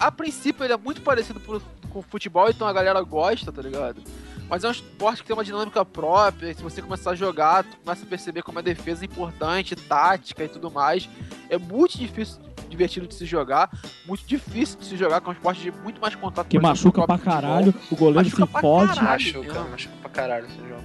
A 0.00 0.10
princípio 0.10 0.64
ele 0.64 0.72
é 0.72 0.76
muito 0.76 1.00
parecido 1.02 1.40
com 1.40 1.98
o 1.98 2.02
futebol, 2.02 2.48
então 2.50 2.66
a 2.66 2.72
galera 2.72 3.00
gosta, 3.02 3.52
tá 3.52 3.62
ligado? 3.62 4.02
Mas 4.48 4.64
é 4.64 4.68
um 4.68 4.72
esporte 4.72 5.22
que 5.22 5.28
tem 5.28 5.36
uma 5.36 5.44
dinâmica 5.44 5.84
própria, 5.84 6.52
se 6.52 6.62
você 6.62 6.82
começar 6.82 7.12
a 7.12 7.14
jogar, 7.14 7.64
tu 7.64 7.76
começa 7.78 8.04
a 8.04 8.08
perceber 8.08 8.42
como 8.42 8.58
a 8.58 8.62
defesa 8.62 9.04
é 9.04 9.06
importante, 9.06 9.76
tática 9.76 10.44
e 10.44 10.48
tudo 10.48 10.70
mais. 10.70 11.08
É 11.48 11.56
muito 11.56 11.96
difícil, 11.96 12.38
divertido 12.72 13.06
de 13.06 13.14
se 13.14 13.24
jogar, 13.24 13.70
muito 14.06 14.26
difícil 14.26 14.78
de 14.78 14.86
se 14.86 14.96
jogar, 14.96 15.20
que 15.20 15.26
é 15.28 15.30
um 15.30 15.32
esporte 15.34 15.60
de 15.62 15.70
muito 15.70 16.00
mais 16.00 16.14
contato 16.16 16.48
Que 16.48 16.56
exemplo, 16.56 16.68
machuca 16.70 17.00
do 17.00 17.06
pra 17.06 17.18
próprio 17.18 17.32
futebol. 17.32 17.50
caralho, 17.50 17.74
o 17.90 17.96
goleiro 17.96 18.24
Machuca 18.30 18.46
se 18.46 18.60
fode. 18.60 18.94
caralho. 18.98 19.10
Machuca, 19.44 19.60
machuca 19.70 19.94
pra 20.02 20.10
caralho 20.10 20.46
esse 20.46 20.56
jogo. 20.68 20.84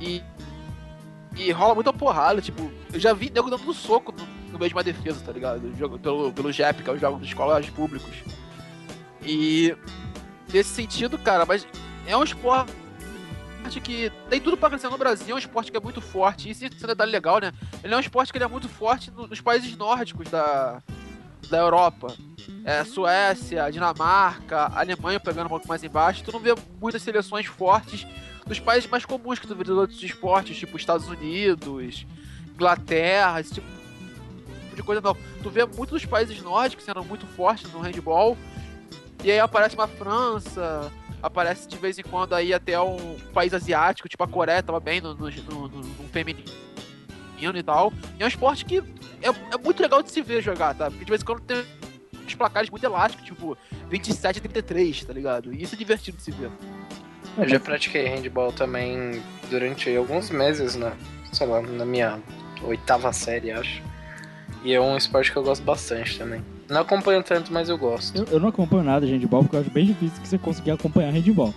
E, 0.00 0.22
e 1.36 1.52
rola 1.52 1.74
muita 1.74 1.92
porrada, 1.92 2.40
tipo, 2.42 2.70
eu 2.92 2.98
já 2.98 3.12
vi 3.12 3.30
nego 3.30 3.48
dando 3.50 3.72
soco 3.74 4.12
no, 4.12 4.26
no 4.52 4.58
meio 4.58 4.68
de 4.70 4.74
uma 4.74 4.82
defesa, 4.82 5.20
tá 5.24 5.30
ligado? 5.32 5.72
Jogo, 5.76 5.98
pelo, 5.98 6.32
pelo 6.32 6.50
JEP, 6.50 6.82
que 6.82 6.90
é 6.90 6.92
o 6.92 6.98
jogo 6.98 7.20
de 7.20 7.26
escolas 7.26 7.68
públicos. 7.70 8.10
E 9.22 9.76
nesse 10.52 10.70
sentido, 10.70 11.18
cara, 11.18 11.44
mas 11.46 11.66
é 12.06 12.16
um 12.16 12.22
esporte 12.24 12.72
que 13.82 14.12
tem 14.30 14.40
tudo 14.40 14.56
pra 14.56 14.70
crescer 14.70 14.88
no 14.88 14.96
Brasil, 14.96 15.32
é 15.32 15.34
um 15.34 15.38
esporte 15.38 15.70
que 15.72 15.76
é 15.76 15.80
muito 15.80 16.00
forte, 16.00 16.48
e 16.48 16.52
isso 16.52 16.64
é 16.64 16.68
um 16.68 16.86
detalhe 16.86 17.10
legal, 17.10 17.40
né? 17.40 17.52
Ele 17.82 17.92
é 17.92 17.96
um 17.96 18.00
esporte 18.00 18.30
que 18.32 18.38
ele 18.38 18.44
é 18.44 18.48
muito 18.48 18.68
forte 18.68 19.10
no- 19.10 19.26
nos 19.26 19.40
países 19.40 19.76
nórdicos 19.76 20.28
da, 20.30 20.80
da 21.48 21.58
Europa. 21.58 22.14
É, 22.64 22.84
Suécia, 22.84 23.70
Dinamarca, 23.70 24.66
Alemanha 24.74 25.18
pegando 25.20 25.46
um 25.46 25.50
pouco 25.50 25.66
mais 25.68 25.82
embaixo, 25.82 26.22
tu 26.24 26.32
não 26.32 26.40
vê 26.40 26.54
muitas 26.80 27.02
seleções 27.02 27.46
fortes 27.46 28.06
dos 28.46 28.60
países 28.60 28.88
mais 28.88 29.04
comuns 29.04 29.38
que 29.38 29.46
tu 29.46 29.54
vê 29.54 29.64
dos 29.64 29.76
outros 29.76 30.00
esportes, 30.02 30.56
tipo 30.56 30.76
Estados 30.76 31.08
Unidos, 31.08 32.06
Inglaterra, 32.54 33.40
esse 33.40 33.54
tipo 33.54 33.66
de 34.74 34.82
coisa 34.82 35.00
não. 35.00 35.16
Tu 35.42 35.50
vê 35.50 35.64
muitos 35.64 35.90
dos 36.02 36.04
países 36.04 36.40
nórdicos 36.42 36.84
sendo 36.84 37.02
muito 37.04 37.26
fortes 37.26 37.70
no 37.72 37.80
handball, 37.80 38.36
e 39.24 39.30
aí 39.30 39.40
aparece 39.40 39.74
uma 39.74 39.88
França, 39.88 40.90
aparece 41.22 41.66
de 41.66 41.76
vez 41.76 41.98
em 41.98 42.02
quando 42.02 42.34
aí 42.34 42.52
até 42.54 42.80
um 42.80 43.16
país 43.32 43.52
asiático, 43.54 44.08
tipo 44.08 44.22
a 44.22 44.28
Coreia 44.28 44.62
tava 44.62 44.78
bem 44.78 45.00
no, 45.00 45.14
no, 45.14 45.28
no- 45.30 45.68
no 45.68 46.08
feminino 46.12 46.44
e 47.56 47.62
tal. 47.64 47.92
E 48.18 48.22
é 48.22 48.24
um 48.24 48.28
esporte 48.28 48.64
que 48.64 48.82
é, 49.22 49.28
é 49.28 49.58
muito 49.62 49.82
legal 49.82 50.02
de 50.02 50.10
se 50.10 50.20
ver 50.22 50.42
jogar, 50.42 50.74
tá? 50.74 50.90
Porque 50.90 51.04
de 51.04 51.10
vez 51.10 51.22
em 51.22 51.24
quando 51.24 51.40
tem 51.40 51.64
uns 52.24 52.34
placares 52.34 52.70
muito 52.70 52.84
elásticos, 52.84 53.24
tipo 53.26 53.56
27 53.88 54.38
a 54.38 54.42
33, 54.42 55.04
tá 55.04 55.12
ligado? 55.12 55.52
E 55.54 55.62
isso 55.62 55.74
é 55.74 55.78
divertido 55.78 56.16
de 56.16 56.22
se 56.22 56.30
ver. 56.30 56.50
Eu 57.38 57.48
já 57.48 57.60
pratiquei 57.60 58.06
handball 58.06 58.50
também 58.52 59.22
durante 59.50 59.94
alguns 59.94 60.30
meses, 60.30 60.74
né? 60.74 60.92
Sei 61.32 61.46
lá, 61.46 61.60
na 61.60 61.84
minha 61.84 62.18
oitava 62.62 63.12
série, 63.12 63.50
acho. 63.50 63.82
E 64.64 64.72
é 64.72 64.80
um 64.80 64.96
esporte 64.96 65.30
que 65.30 65.36
eu 65.36 65.42
gosto 65.42 65.62
bastante 65.62 66.18
também. 66.18 66.42
Não 66.68 66.80
acompanho 66.80 67.22
tanto, 67.22 67.52
mas 67.52 67.68
eu 67.68 67.76
gosto. 67.78 68.16
Eu, 68.18 68.24
eu 68.32 68.40
não 68.40 68.48
acompanho 68.48 68.82
nada 68.82 69.06
de 69.06 69.12
handball 69.12 69.42
porque 69.42 69.56
eu 69.56 69.60
acho 69.60 69.70
bem 69.70 69.86
difícil 69.86 70.20
que 70.20 70.26
você 70.26 70.38
conseguir 70.38 70.70
acompanhar 70.72 71.12
handball. 71.12 71.54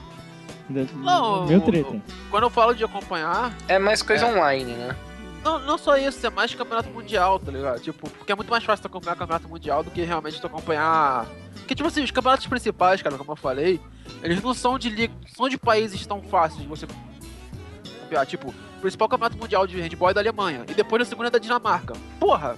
Não, 0.69 1.48
Meu 1.48 1.62
treta. 1.62 2.00
Quando 2.30 2.43
eu 2.43 2.50
falo 2.50 2.76
de 2.76 2.84
acompanhar, 2.84 3.56
É 3.67 3.80
mais 3.80 4.04
coisa 4.04 4.26
É. 4.28 4.32
online, 4.32 4.74
né? 4.74 4.95
Não, 5.43 5.60
não 5.60 5.78
só 5.78 5.95
isso, 5.97 6.25
é 6.25 6.30
mais 6.30 6.54
campeonato 6.54 6.89
mundial, 6.89 7.39
tá 7.39 7.52
ligado? 7.52 7.80
Tipo, 7.82 8.10
porque 8.10 8.32
é 8.32 8.36
muito 8.36 8.49
mais 8.52 8.63
fácil 8.63 8.84
tu 8.84 8.88
acompanhar 8.88 9.15
campeonato 9.15 9.47
mundial 9.47 9.84
do 9.84 9.89
que 9.91 10.02
realmente 10.02 10.39
tu 10.39 10.47
acompanhar. 10.47 11.25
Porque, 11.56 11.73
tipo 11.75 11.88
assim, 11.88 12.04
os 12.04 12.12
campeonatos 12.12 12.47
principais, 12.47 13.02
cara, 13.02 13.17
como 13.17 13.32
eu 13.32 13.36
falei, 13.36 13.80
eles 14.21 14.41
não 14.41 14.54
são 14.54 14.78
de 14.78 14.89
liga, 14.89 15.13
são 15.36 15.47
de 15.47 15.58
países 15.58 16.06
tão 16.06 16.21
fáceis 16.21 16.62
de 16.62 16.67
você 16.67 16.86
acompanhar. 16.86 18.25
Tipo, 18.25 18.49
o 18.49 18.82
principal 18.82 19.08
campeonato 19.08 19.38
mundial 19.38 19.65
de 19.67 19.80
handball 19.80 20.10
é 20.10 20.13
da 20.13 20.21
Alemanha. 20.21 20.65
E 20.67 20.73
depois 20.73 21.02
o 21.04 21.06
segundo 21.10 21.28
é 21.28 21.30
da 21.32 21.39
Dinamarca. 21.39 21.93
Porra! 22.19 22.56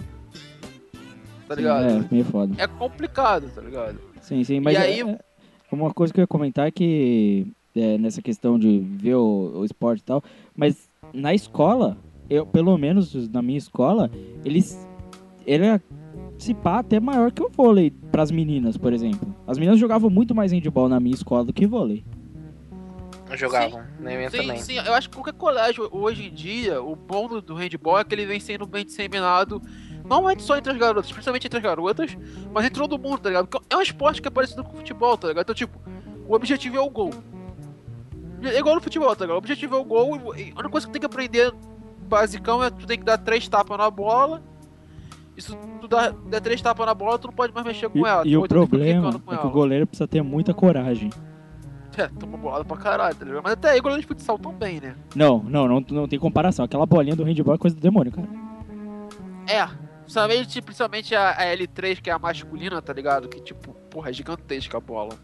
Tá 1.47 1.55
ligado? 1.55 1.83
É, 1.85 2.07
meio 2.09 2.25
foda. 2.25 2.53
É, 2.57 2.65
complicado, 2.67 3.49
tá 3.53 3.61
ligado? 3.61 3.99
Sim, 4.21 4.43
sim, 4.43 4.59
mas 4.59 4.73
E 4.73 4.77
é- 4.77 4.81
aí- 4.81 5.01
é- 5.01 5.19
uma 5.71 5.93
coisa 5.93 6.13
que 6.13 6.19
eu 6.19 6.23
ia 6.23 6.27
comentar 6.27 6.67
é 6.67 6.71
que 6.71 7.45
é, 7.75 7.97
nessa 7.97 8.21
questão 8.21 8.57
de 8.59 8.79
ver 8.79 9.15
o, 9.15 9.59
o 9.59 9.65
esporte 9.65 9.99
e 10.01 10.03
tal, 10.03 10.23
mas 10.55 10.89
na 11.13 11.33
escola, 11.33 11.97
eu, 12.31 12.45
pelo 12.45 12.77
menos 12.77 13.27
na 13.29 13.41
minha 13.41 13.57
escola, 13.57 14.09
eles 14.45 14.87
ele 15.45 15.65
é 15.65 15.81
se 16.37 16.53
pá 16.53 16.79
até 16.79 16.97
maior 16.99 17.29
que 17.29 17.43
o 17.43 17.49
vôlei 17.49 17.91
pras 18.09 18.31
meninas, 18.31 18.77
por 18.77 18.93
exemplo. 18.93 19.35
As 19.45 19.57
meninas 19.57 19.77
jogavam 19.77 20.09
muito 20.09 20.33
mais 20.33 20.51
handball 20.53 20.87
na 20.87 20.99
minha 20.99 21.13
escola 21.13 21.43
do 21.43 21.51
que 21.51 21.67
vôlei. 21.67 22.05
Jogavam, 23.33 23.83
na 23.99 24.11
minha 24.11 24.29
Sim, 24.29 24.37
também. 24.37 24.57
sim, 24.57 24.75
eu 24.77 24.93
acho 24.93 25.09
que 25.09 25.15
qualquer 25.15 25.33
colégio 25.33 25.87
hoje 25.91 26.27
em 26.27 26.33
dia, 26.33 26.81
o 26.81 26.95
bom 26.95 27.27
do, 27.27 27.41
do 27.41 27.53
handball 27.53 27.99
é 27.99 28.03
que 28.03 28.13
ele 28.15 28.25
vem 28.25 28.39
sendo 28.39 28.65
bem 28.65 28.83
disseminado, 28.85 29.61
não 30.05 30.29
é 30.29 30.37
só 30.37 30.57
entre 30.57 30.71
as 30.71 30.77
garotas, 30.77 31.11
principalmente 31.11 31.47
entre 31.47 31.57
as 31.57 31.63
garotas, 31.63 32.17
mas 32.53 32.65
entre 32.65 32.81
todo 32.81 32.99
mundo, 32.99 33.19
tá 33.19 33.29
ligado? 33.29 33.47
Porque 33.47 33.65
é 33.69 33.77
um 33.77 33.81
esporte 33.81 34.21
que 34.21 34.27
é 34.27 34.31
parecido 34.31 34.63
com 34.63 34.73
o 34.73 34.77
futebol, 34.77 35.17
tá 35.17 35.29
ligado? 35.29 35.43
Então, 35.43 35.55
tipo, 35.55 35.79
o 36.27 36.33
objetivo 36.33 36.75
é 36.75 36.81
o 36.81 36.89
gol. 36.89 37.11
É 38.43 38.57
igual 38.57 38.75
no 38.75 38.81
futebol, 38.81 39.15
tá 39.15 39.23
ligado? 39.23 39.35
O 39.35 39.37
objetivo 39.37 39.75
é 39.75 39.79
o 39.79 39.83
gol 39.85 40.17
e 40.35 40.51
a 40.51 40.59
única 40.59 40.69
coisa 40.69 40.87
que 40.87 40.93
tem 40.93 40.99
que 40.99 41.05
aprender 41.05 41.53
basicão 42.11 42.61
é 42.63 42.69
tu 42.69 42.85
tem 42.85 42.99
que 42.99 43.05
dar 43.05 43.17
três 43.17 43.47
tapas 43.47 43.77
na 43.77 43.89
bola. 43.89 44.43
E 45.35 45.41
se 45.41 45.55
tu 45.79 45.87
dá, 45.87 46.09
der 46.09 46.41
três 46.41 46.61
tapas 46.61 46.85
na 46.85 46.93
bola, 46.93 47.17
tu 47.17 47.27
não 47.27 47.33
pode 47.33 47.53
mais 47.53 47.65
mexer 47.65 47.89
com 47.89 47.99
E, 47.99 48.01
ela. 48.05 48.27
e 48.27 48.35
o 48.37 48.47
problema 48.47 49.09
é 49.31 49.37
que 49.37 49.47
o 49.47 49.49
goleiro 49.49 49.87
precisa 49.87 50.07
ter 50.07 50.21
muita 50.21 50.53
coragem. 50.53 51.09
É, 51.97 52.07
toma 52.07 52.37
bolada 52.37 52.63
pra 52.63 52.77
caralho, 52.77 53.15
tá 53.15 53.25
ligado? 53.25 53.43
Mas 53.43 53.53
até 53.53 53.71
aí, 53.71 53.81
goleiro 53.81 54.01
de 54.01 54.07
futsal 54.07 54.37
também, 54.39 54.79
né? 54.79 54.95
Não, 55.15 55.39
não, 55.43 55.67
não, 55.67 55.83
não 55.89 56.07
tem 56.07 56.17
comparação. 56.19 56.63
Aquela 56.63 56.85
bolinha 56.85 57.15
do 57.15 57.23
handball 57.23 57.55
é 57.55 57.57
coisa 57.57 57.75
do 57.75 57.81
demônio, 57.81 58.11
cara. 58.11 58.27
É, 59.47 59.67
principalmente, 60.03 60.61
principalmente 60.61 61.15
a, 61.15 61.31
a 61.31 61.43
L3, 61.57 62.01
que 62.01 62.09
é 62.09 62.13
a 62.13 62.19
masculina, 62.19 62.81
tá 62.81 62.93
ligado? 62.93 63.27
Que, 63.27 63.41
tipo, 63.41 63.73
porra, 63.89 64.09
é 64.09 64.13
gigantesca 64.13 64.77
a 64.77 64.81
bola. 64.81 65.15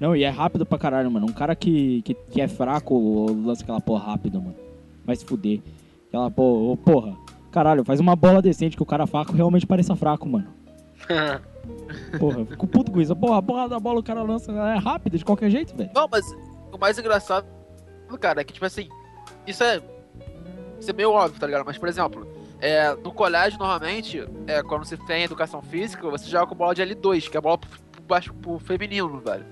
Não, 0.00 0.14
e 0.16 0.22
é 0.22 0.30
rápido 0.30 0.64
pra 0.64 0.78
caralho, 0.78 1.10
mano. 1.10 1.26
Um 1.26 1.32
cara 1.32 1.54
que, 1.56 2.00
que, 2.02 2.14
que 2.14 2.40
é 2.40 2.48
fraco 2.48 3.26
lança 3.44 3.62
aquela 3.62 3.80
porra 3.80 4.06
rápido, 4.12 4.40
mano. 4.40 4.56
Vai 5.04 5.16
se 5.16 5.24
fuder. 5.26 5.60
Aquela 6.08 6.30
porra, 6.30 6.72
ô, 6.72 6.76
porra. 6.76 7.16
Caralho, 7.50 7.84
faz 7.84 8.00
uma 8.00 8.14
bola 8.14 8.42
decente 8.42 8.76
que 8.76 8.82
o 8.82 8.86
cara 8.86 9.06
fraco 9.06 9.32
realmente 9.32 9.66
pareça 9.66 9.96
fraco, 9.96 10.28
mano. 10.28 10.46
Porra, 12.18 12.44
fico 12.46 12.66
puto 12.66 12.90
com 12.90 13.00
isso. 13.00 13.14
Porra, 13.16 13.38
a 13.38 13.42
porra 13.42 13.68
da 13.68 13.80
bola 13.80 14.00
o 14.00 14.02
cara 14.02 14.22
lança 14.22 14.52
é 14.52 14.78
rápida 14.78 15.16
de 15.16 15.24
qualquer 15.24 15.50
jeito, 15.50 15.76
velho. 15.76 15.90
Não, 15.94 16.08
mas 16.10 16.30
o 16.72 16.78
mais 16.78 16.98
engraçado, 16.98 17.46
cara, 18.20 18.40
é 18.40 18.44
que, 18.44 18.52
tipo 18.52 18.66
assim, 18.66 18.88
isso 19.46 19.62
é 19.62 19.80
ser 20.80 20.94
meio 20.94 21.10
óbvio, 21.10 21.40
tá 21.40 21.46
ligado? 21.46 21.64
Mas, 21.64 21.78
por 21.78 21.88
exemplo, 21.88 22.26
é, 22.60 22.94
no 22.94 23.12
colégio, 23.12 23.58
normalmente, 23.58 24.26
é, 24.46 24.62
quando 24.62 24.84
você 24.84 24.96
tem 24.96 25.24
educação 25.24 25.62
física, 25.62 26.08
você 26.08 26.28
joga 26.28 26.46
com 26.46 26.54
bola 26.54 26.74
de 26.74 26.82
L2, 26.82 27.28
que 27.28 27.36
é 27.36 27.38
a 27.38 27.42
bola 27.42 27.58
pro, 27.58 27.70
pro, 27.92 28.02
baixo, 28.02 28.34
pro 28.34 28.58
feminino, 28.58 29.20
velho. 29.20 29.46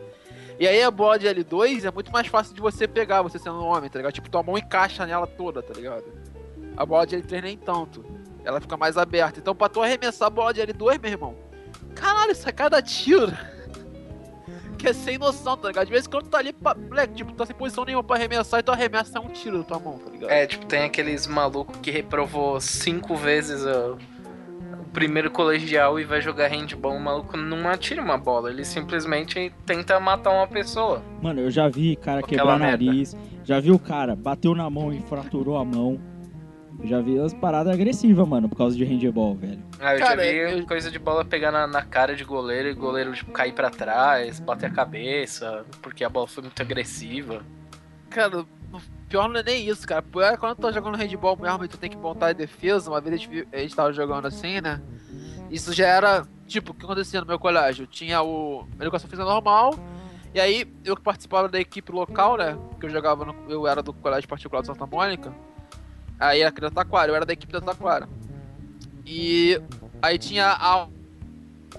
E 0.59 0.67
aí 0.67 0.83
a 0.83 0.91
bola 0.91 1.19
de 1.19 1.27
L2 1.27 1.85
é 1.85 1.91
muito 1.91 2.11
mais 2.11 2.27
fácil 2.27 2.55
de 2.55 2.61
você 2.61 2.89
pegar, 2.89 3.23
você 3.23 3.39
sendo 3.39 3.57
um 3.57 3.67
homem, 3.67 3.91
tá 3.91 3.99
ligado? 3.99 4.13
Tipo, 4.13 4.31
tua 4.31 4.43
mão 4.43 4.57
encaixa 4.57 5.05
nela 5.07 5.27
toda, 5.27 5.63
tá 5.63 5.75
ligado? 5.75 6.05
A 6.77 6.85
bola 6.85 7.07
de 7.07 7.17
L3 7.17 7.43
nem 7.43 7.57
tanto. 7.57 8.05
Ela 8.45 8.61
fica 8.61 8.77
mais 8.77 8.97
aberta. 8.97 9.41
Então, 9.41 9.55
pra 9.55 9.69
tu 9.69 9.83
arremessar 9.83 10.27
a 10.27 10.31
bola 10.31 10.53
de 10.53 10.61
L2, 10.61 11.01
meu 11.01 11.11
irmão, 11.11 11.37
caralho, 11.95 12.33
isso 12.33 12.49
é 12.49 12.53
cada 12.53 12.81
tiro. 12.81 13.33
que 14.77 14.89
é 14.89 14.93
sem 14.93 15.19
noção, 15.19 15.57
tá 15.57 15.69
ligado? 15.69 15.87
De 15.87 15.93
vez 15.93 16.07
em 16.07 16.11
quando 16.11 16.25
tu 16.25 16.31
tá 16.31 16.39
ali, 16.39 16.53
pra, 16.53 16.75
moleque, 16.75 17.15
tipo, 17.15 17.33
tu 17.33 17.37
tá 17.37 17.47
sem 17.47 17.57
posição 17.57 17.85
nenhuma 17.85 18.05
pra 18.05 18.17
arremessar 18.17 18.61
e 18.61 18.63
tu 18.63 18.71
arremessa 18.71 19.19
é 19.19 19.21
um 19.21 19.29
tiro 19.29 19.59
da 19.59 19.65
tua 19.65 19.79
mão, 19.79 19.99
tá 19.99 20.11
ligado? 20.11 20.31
É, 20.31 20.47
tipo, 20.47 20.67
tem 20.67 20.85
aqueles 20.85 21.27
malucos 21.27 21.77
que 21.79 21.91
reprovou 21.91 22.61
cinco 22.61 23.17
vezes 23.17 23.65
o, 23.65 23.99
o 24.81 24.85
primeiro 24.93 25.31
colegial 25.31 25.99
e 25.99 26.05
vai 26.05 26.21
jogar 26.21 26.49
handball. 26.49 26.95
O 26.95 27.01
maluco 27.01 27.37
não 27.37 27.69
atira 27.69 28.03
uma 28.03 28.19
bola, 28.19 28.51
ele 28.51 28.65
simplesmente 28.65 29.53
tenta 29.65 29.99
matar 29.99 30.31
uma 30.31 30.47
pessoa. 30.47 31.03
Mano, 31.23 31.41
eu 31.41 31.51
já 31.51 31.69
vi 31.69 31.97
cara 31.97 32.23
quebrar 32.23 32.59
merda. 32.59 32.85
nariz, 32.85 33.17
já 33.45 33.59
vi 33.59 33.71
o 33.71 33.79
cara, 33.79 34.15
bateu 34.15 34.55
na 34.55 34.69
mão 34.69 34.93
e 34.93 35.01
fraturou 35.03 35.57
a 35.57 35.65
mão. 35.65 35.99
Eu 36.79 36.87
já 36.87 37.01
vi 37.01 37.19
as 37.19 37.33
paradas 37.35 37.73
agressivas, 37.73 38.29
mano, 38.29 38.49
por 38.49 38.57
causa 38.57 38.77
de 38.77 38.85
handball, 38.85 39.35
velho. 39.35 39.63
Ah, 39.81 39.95
eu 39.95 39.99
Cara, 40.01 40.25
já 40.25 40.31
vi 40.31 40.59
eu- 40.61 40.67
coisa 40.67 40.91
de 40.91 40.99
bola 40.99 41.25
pegar 41.25 41.51
na, 41.51 41.67
na 41.67 41.83
cara 41.83 42.15
de 42.15 42.23
goleiro 42.25 42.69
e 42.69 42.75
goleiro 42.75 43.13
tipo, 43.15 43.33
cair 43.33 43.53
pra 43.53 43.71
trás, 43.71 44.39
bater 44.41 44.67
a 44.67 44.71
cabeça, 44.71 45.65
porque 45.83 46.05
a 46.05 46.09
bola 46.09 46.27
foi 46.27 46.43
muito 46.43 46.61
agressiva. 46.61 47.43
Cara, 48.11 48.41
o 48.41 48.47
pior 49.09 49.29
não 49.29 49.41
é 49.41 49.43
nem 49.43 49.67
isso, 49.67 49.87
cara. 49.87 50.03
Pior 50.03 50.23
é 50.33 50.37
quando 50.37 50.57
tu 50.57 50.63
tá 50.63 50.73
jogando 50.73 50.97
handball 50.97 51.37
mesmo 51.41 51.65
e 51.65 51.69
tu 51.69 51.79
tem 51.79 51.91
que 51.91 51.97
montar 51.97 52.29
a 52.29 52.33
defesa. 52.33 52.91
Uma 52.91 53.01
vez 53.01 53.15
a 53.15 53.19
gente, 53.19 53.49
a 53.53 53.59
gente 53.59 53.75
tava 53.75 53.93
jogando 53.93 54.27
assim, 54.27 54.61
né? 54.61 54.81
Isso 55.51 55.73
já 55.73 55.87
era, 55.87 56.27
tipo, 56.47 56.73
o 56.73 56.75
que 56.75 56.85
acontecia 56.85 57.21
no 57.21 57.27
meu 57.27 57.39
colégio? 57.39 57.87
Tinha 57.87 58.23
o 58.23 58.67
educação 58.81 59.09
física 59.09 59.27
normal, 59.29 59.75
e 60.35 60.41
aí 60.41 60.67
eu 60.85 60.95
que 60.97 61.03
participava 61.03 61.49
da 61.49 61.59
equipe 61.61 61.91
local, 61.93 62.37
né? 62.37 62.59
Que 62.79 62.87
eu 62.87 62.91
jogava, 62.91 63.25
no, 63.25 63.35
eu 63.49 63.67
era 63.67 63.83
do 63.83 63.93
colégio 63.93 64.29
particular 64.29 64.61
de 64.61 64.67
Santa 64.67 64.87
Mônica. 64.87 65.33
Aí 66.19 66.41
era 66.41 66.51
da 66.53 66.71
Taquara, 66.71 67.11
eu 67.11 67.17
era 67.17 67.27
da 67.27 67.33
equipe 67.33 67.53
da 67.53 67.61
Taquara. 67.61 68.09
E 69.05 69.61
aí 70.03 70.19
tinha 70.19 70.47
a 70.49 70.89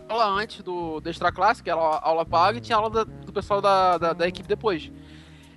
aula 0.08 0.26
antes 0.28 0.62
do, 0.64 1.00
do 1.00 1.10
extra 1.10 1.32
que 1.62 1.70
era 1.70 1.80
a 1.80 2.08
aula 2.08 2.26
paga, 2.26 2.58
e 2.58 2.62
tinha 2.62 2.78
aula 2.78 2.90
da- 2.90 3.04
do 3.04 3.34
pessoal 3.34 3.62
da, 3.62 3.98
da, 3.98 4.14
da 4.14 4.28
equipe 4.28 4.48
depois. 4.48 4.92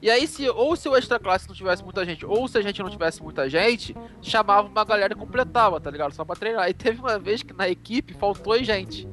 E 0.02 0.10
aí, 0.10 0.26
se 0.26 0.48
ou 0.48 0.74
se 0.76 0.88
o 0.88 0.96
extra 0.96 1.18
classe 1.18 1.46
não 1.46 1.54
tivesse 1.54 1.84
muita 1.84 2.02
gente, 2.06 2.24
ou 2.24 2.48
se 2.48 2.56
a 2.56 2.62
gente 2.62 2.82
não 2.82 2.88
tivesse 2.88 3.22
muita 3.22 3.50
gente, 3.50 3.94
chamava 4.22 4.66
uma 4.66 4.82
galera 4.82 5.12
e 5.12 5.16
completava, 5.16 5.78
tá 5.78 5.90
ligado? 5.90 6.14
Só 6.14 6.24
pra 6.24 6.34
treinar. 6.34 6.70
E 6.70 6.72
teve 6.74 7.00
uma 7.00 7.18
vez 7.18 7.42
que 7.42 7.52
na 7.52 7.68
equipe 7.68 8.14
faltou 8.14 8.62
gente. 8.64 9.06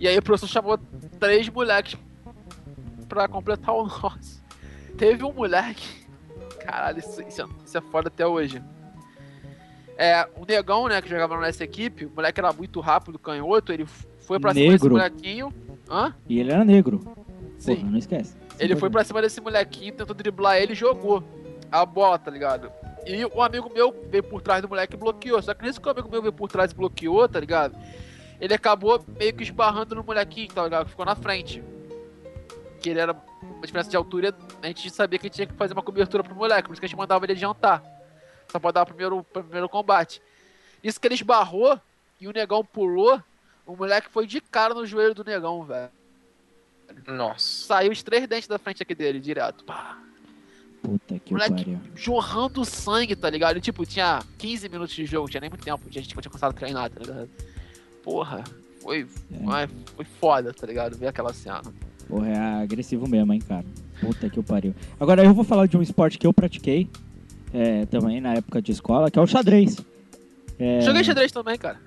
E 0.00 0.08
aí 0.08 0.16
o 0.16 0.22
professor 0.22 0.48
chamou 0.48 0.78
três 1.20 1.46
moleques 1.50 1.98
pra 3.06 3.28
completar 3.28 3.74
o 3.74 3.84
nosso. 4.02 4.42
Teve 4.96 5.22
um 5.22 5.32
moleque. 5.32 6.06
Caralho, 6.60 6.98
isso, 6.98 7.20
isso, 7.22 7.42
é, 7.42 7.46
isso 7.66 7.76
é 7.76 7.80
foda 7.82 8.08
até 8.08 8.26
hoje. 8.26 8.62
É, 9.96 10.28
o 10.36 10.44
negão, 10.44 10.88
né, 10.88 11.00
que 11.00 11.08
jogava 11.08 11.38
nessa 11.40 11.64
equipe, 11.64 12.04
o 12.06 12.10
moleque 12.14 12.38
era 12.38 12.52
muito 12.52 12.80
rápido, 12.80 13.18
canhoto, 13.18 13.72
ele 13.72 13.86
foi 14.20 14.38
pra 14.38 14.52
cima 14.52 14.72
desse 14.72 14.84
Negro. 14.84 14.96
molequinho. 14.96 15.52
Hã? 15.88 16.14
E 16.28 16.38
ele 16.40 16.52
era 16.52 16.64
negro. 16.64 17.00
Sim. 17.58 17.76
Porra, 17.76 17.90
não 17.90 17.98
esquece. 17.98 18.36
Ele 18.58 18.76
foi 18.76 18.90
pra 18.90 19.04
cima 19.04 19.22
desse 19.22 19.40
molequinho, 19.40 19.94
tentou 19.94 20.14
driblar 20.14 20.56
ele 20.56 20.72
e 20.72 20.76
jogou 20.76 21.22
a 21.70 21.86
bola, 21.86 22.18
tá 22.18 22.30
ligado? 22.30 22.70
E 23.06 23.24
o 23.24 23.40
amigo 23.42 23.70
meu 23.72 23.94
veio 24.10 24.22
por 24.22 24.42
trás 24.42 24.60
do 24.60 24.68
moleque 24.68 24.94
e 24.94 24.98
bloqueou. 24.98 25.40
Só 25.40 25.54
que 25.54 25.64
nesse 25.64 25.80
que 25.80 25.86
o 25.86 25.90
amigo 25.90 26.10
meu 26.10 26.20
veio 26.20 26.32
por 26.32 26.48
trás 26.48 26.72
e 26.72 26.74
bloqueou, 26.74 27.28
tá 27.28 27.38
ligado? 27.38 27.76
Ele 28.40 28.52
acabou 28.52 29.02
meio 29.18 29.32
que 29.32 29.44
esbarrando 29.44 29.94
no 29.94 30.02
molequinho, 30.02 30.48
tá 30.48 30.64
ligado? 30.64 30.88
Ficou 30.88 31.04
na 31.06 31.14
frente. 31.14 31.62
Que 32.80 32.90
ele 32.90 33.00
era 33.00 33.16
uma 33.40 33.64
diferença 33.64 33.88
de 33.88 33.96
altura, 33.96 34.34
a 34.60 34.66
gente 34.66 34.90
sabia 34.90 35.18
que 35.18 35.30
tinha 35.30 35.46
que 35.46 35.54
fazer 35.54 35.72
uma 35.72 35.82
cobertura 35.82 36.22
pro 36.22 36.34
moleque, 36.34 36.68
por 36.68 36.72
isso 36.72 36.80
que 36.80 36.86
a 36.86 36.88
gente 36.88 36.98
mandava 36.98 37.24
ele 37.24 37.32
adiantar. 37.32 37.82
Só 38.50 38.58
pra 38.58 38.70
dar 38.70 38.82
o 38.82 38.86
primeiro, 38.86 39.24
primeiro 39.24 39.68
combate. 39.68 40.20
Isso 40.82 41.00
que 41.00 41.06
ele 41.06 41.14
esbarrou 41.14 41.78
e 42.20 42.28
o 42.28 42.32
negão 42.32 42.64
pulou, 42.64 43.20
o 43.66 43.76
moleque 43.76 44.08
foi 44.10 44.26
de 44.26 44.40
cara 44.40 44.72
no 44.74 44.86
joelho 44.86 45.14
do 45.14 45.24
negão, 45.24 45.64
velho. 45.64 45.90
Nossa. 47.06 47.66
Saiu 47.66 47.92
os 47.92 48.02
três 48.02 48.26
dentes 48.28 48.48
da 48.48 48.58
frente 48.58 48.82
aqui 48.82 48.94
dele, 48.94 49.18
direto. 49.20 49.64
Pá. 49.64 49.98
Puta 50.82 51.18
que 51.18 51.32
Moleque, 51.32 51.64
pariu. 51.64 51.80
jorrando 51.96 52.64
sangue, 52.64 53.16
tá 53.16 53.28
ligado? 53.28 53.56
E, 53.56 53.60
tipo, 53.60 53.84
tinha 53.84 54.22
15 54.38 54.68
minutos 54.68 54.94
de 54.94 55.04
jogo, 55.04 55.28
tinha 55.28 55.40
nem 55.40 55.50
muito 55.50 55.64
tempo, 55.64 55.82
a 55.88 55.90
gente 55.92 56.06
tinha 56.08 56.22
começado 56.22 56.50
a 56.50 56.54
treinar, 56.54 56.88
tá 56.90 57.00
ligado? 57.00 57.28
Porra, 58.04 58.44
foi, 58.80 59.00
É. 59.32 59.38
mas 59.42 59.70
foi 59.96 60.04
foda, 60.04 60.52
tá 60.54 60.64
ligado? 60.66 60.96
Ver 60.96 61.08
aquela 61.08 61.32
cena. 61.32 61.62
Porra, 62.08 62.28
é 62.28 62.62
agressivo 62.62 63.08
mesmo, 63.08 63.32
hein, 63.32 63.40
cara. 63.40 63.64
Puta 64.00 64.30
que 64.30 64.40
pariu. 64.42 64.72
Agora 65.00 65.24
eu 65.24 65.34
vou 65.34 65.42
falar 65.42 65.66
de 65.66 65.76
um 65.76 65.82
esporte 65.82 66.18
que 66.18 66.26
eu 66.26 66.32
pratiquei 66.32 66.88
é, 67.56 67.86
também 67.86 68.20
na 68.20 68.34
época 68.34 68.60
de 68.60 68.70
escola, 68.70 69.10
que 69.10 69.18
é 69.18 69.22
o 69.22 69.26
xadrez. 69.26 69.78
É, 70.58 70.80
Joguei 70.82 71.02
xadrez 71.02 71.32
também, 71.32 71.56
cara. 71.56 71.78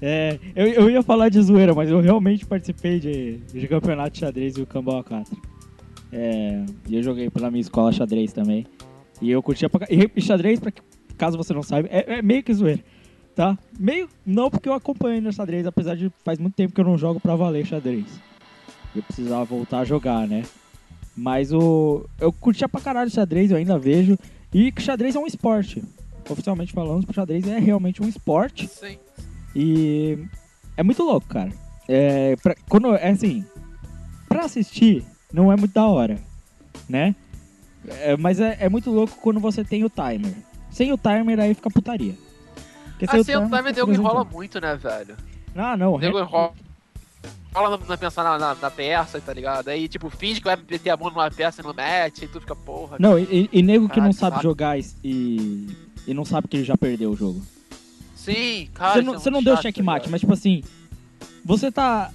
É, 0.00 0.38
eu, 0.54 0.66
eu 0.66 0.90
ia 0.90 1.02
falar 1.02 1.28
de 1.28 1.40
zoeira, 1.42 1.74
mas 1.74 1.90
eu 1.90 2.00
realmente 2.00 2.46
participei 2.46 3.00
de, 3.00 3.38
de 3.52 3.66
campeonato 3.66 4.10
de 4.10 4.20
xadrez 4.20 4.56
e 4.56 4.62
o 4.62 4.66
Cambau 4.66 5.02
4. 5.02 5.36
É, 6.12 6.64
e 6.88 6.96
eu 6.96 7.02
joguei 7.02 7.28
pela 7.28 7.50
minha 7.50 7.60
escola 7.60 7.92
xadrez 7.92 8.32
também. 8.32 8.66
E 9.20 9.30
eu 9.30 9.42
curtia 9.42 9.68
pra 9.68 9.86
E, 9.90 10.20
xadrez, 10.20 10.60
pra, 10.60 10.72
caso 11.18 11.36
você 11.36 11.52
não 11.52 11.62
saiba, 11.62 11.88
é, 11.90 12.18
é 12.18 12.22
meio 12.22 12.42
que 12.42 12.54
zoeira, 12.54 12.82
tá? 13.34 13.58
Meio, 13.78 14.08
não 14.24 14.48
porque 14.48 14.68
eu 14.68 14.74
acompanho 14.74 15.22
no 15.22 15.32
xadrez, 15.32 15.66
apesar 15.66 15.96
de 15.96 16.10
faz 16.24 16.38
muito 16.38 16.54
tempo 16.54 16.72
que 16.72 16.80
eu 16.80 16.84
não 16.84 16.96
jogo 16.96 17.18
pra 17.18 17.34
valer 17.34 17.66
xadrez. 17.66 18.06
Eu 18.94 19.02
precisava 19.02 19.44
voltar 19.44 19.80
a 19.80 19.84
jogar, 19.84 20.26
né? 20.26 20.44
Mas 21.16 21.52
o. 21.52 22.06
Eu 22.20 22.32
curtia 22.32 22.68
pra 22.68 22.80
caralho 22.80 23.10
xadrez, 23.10 23.50
eu 23.50 23.56
ainda 23.56 23.78
vejo. 23.78 24.18
E 24.56 24.72
que 24.72 24.80
xadrez 24.80 25.14
é 25.14 25.18
um 25.18 25.26
esporte. 25.26 25.84
Oficialmente 26.30 26.72
falando, 26.72 27.06
o 27.06 27.12
xadrez 27.12 27.46
é 27.46 27.58
realmente 27.58 28.02
um 28.02 28.08
esporte. 28.08 28.66
Sim. 28.66 28.98
E 29.54 30.18
é 30.78 30.82
muito 30.82 31.02
louco, 31.02 31.28
cara. 31.28 31.50
É, 31.86 32.36
pra- 32.36 32.56
quando, 32.66 32.94
é 32.94 33.10
assim, 33.10 33.44
pra 34.26 34.46
assistir 34.46 35.04
não 35.30 35.52
é 35.52 35.56
muito 35.56 35.74
da 35.74 35.86
hora, 35.86 36.18
né? 36.88 37.14
É, 37.86 38.16
mas 38.16 38.40
é, 38.40 38.56
é 38.58 38.68
muito 38.70 38.90
louco 38.90 39.18
quando 39.20 39.38
você 39.40 39.62
tem 39.62 39.84
o 39.84 39.90
timer. 39.90 40.34
Sem 40.70 40.90
o 40.90 40.96
timer 40.96 41.38
aí 41.38 41.52
fica 41.52 41.68
putaria. 41.68 42.14
Porque 42.92 43.06
sem 43.06 43.20
Assim, 43.20 43.36
o 43.36 43.42
time 43.44 43.56
fica 43.68 43.72
nego 43.72 43.92
enrola 43.92 44.24
muito, 44.24 44.58
né, 44.58 44.74
velho? 44.74 45.16
Ah, 45.54 45.76
não. 45.76 45.92
O 45.96 45.98
nego 45.98 46.18
enrola. 46.18 46.54
Rola 47.56 47.80
na 47.88 47.96
pensar 47.96 48.22
na, 48.22 48.38
na, 48.38 48.54
na 48.54 48.70
peça, 48.70 49.18
tá 49.18 49.32
ligado? 49.32 49.68
Aí, 49.68 49.88
tipo, 49.88 50.10
finge 50.10 50.40
que 50.40 50.44
vai 50.44 50.56
meter 50.56 50.90
a 50.90 50.96
mão 50.96 51.08
numa 51.08 51.30
peça 51.30 51.62
e 51.62 51.64
não 51.64 51.72
mete, 51.72 52.26
e 52.26 52.28
tu 52.28 52.38
fica, 52.38 52.54
porra. 52.54 52.98
Não, 53.00 53.18
e, 53.18 53.48
e 53.50 53.62
nego 53.62 53.88
que 53.88 53.98
não 53.98 54.12
sabe 54.12 54.42
jogar 54.42 54.78
e, 54.78 54.84
e, 56.06 56.12
não 56.12 56.22
sabe 56.26 56.48
que 56.48 56.58
ele 56.58 56.64
já 56.64 56.76
perdeu 56.76 57.12
o 57.12 57.16
jogo. 57.16 57.40
Sim, 58.14 58.68
cara. 58.74 58.92
Você 58.94 59.02
não, 59.02 59.14
é 59.14 59.18
você 59.18 59.30
não 59.30 59.42
deu 59.42 59.56
checkmate, 59.56 60.04
tá 60.04 60.10
mas 60.10 60.20
tipo 60.20 60.34
assim, 60.34 60.62
você 61.42 61.72
tá. 61.72 62.10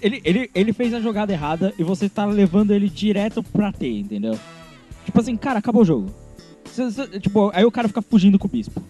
Ele, 0.00 0.22
ele, 0.24 0.50
ele 0.54 0.72
fez 0.72 0.94
a 0.94 1.00
jogada 1.00 1.32
errada 1.32 1.74
e 1.76 1.82
você 1.82 2.08
tá 2.08 2.24
levando 2.24 2.70
ele 2.72 2.88
direto 2.88 3.42
pra 3.42 3.72
T, 3.72 3.88
entendeu? 3.88 4.38
Tipo 5.04 5.18
assim, 5.18 5.36
cara, 5.36 5.58
acabou 5.58 5.82
o 5.82 5.84
jogo. 5.84 6.14
Você- 6.64 6.84
você- 6.90 7.18
tipo, 7.18 7.50
aí 7.52 7.64
o 7.64 7.72
cara 7.72 7.88
fica 7.88 8.02
fugindo 8.02 8.38
com 8.38 8.46
o 8.46 8.50
bispo. 8.50 8.80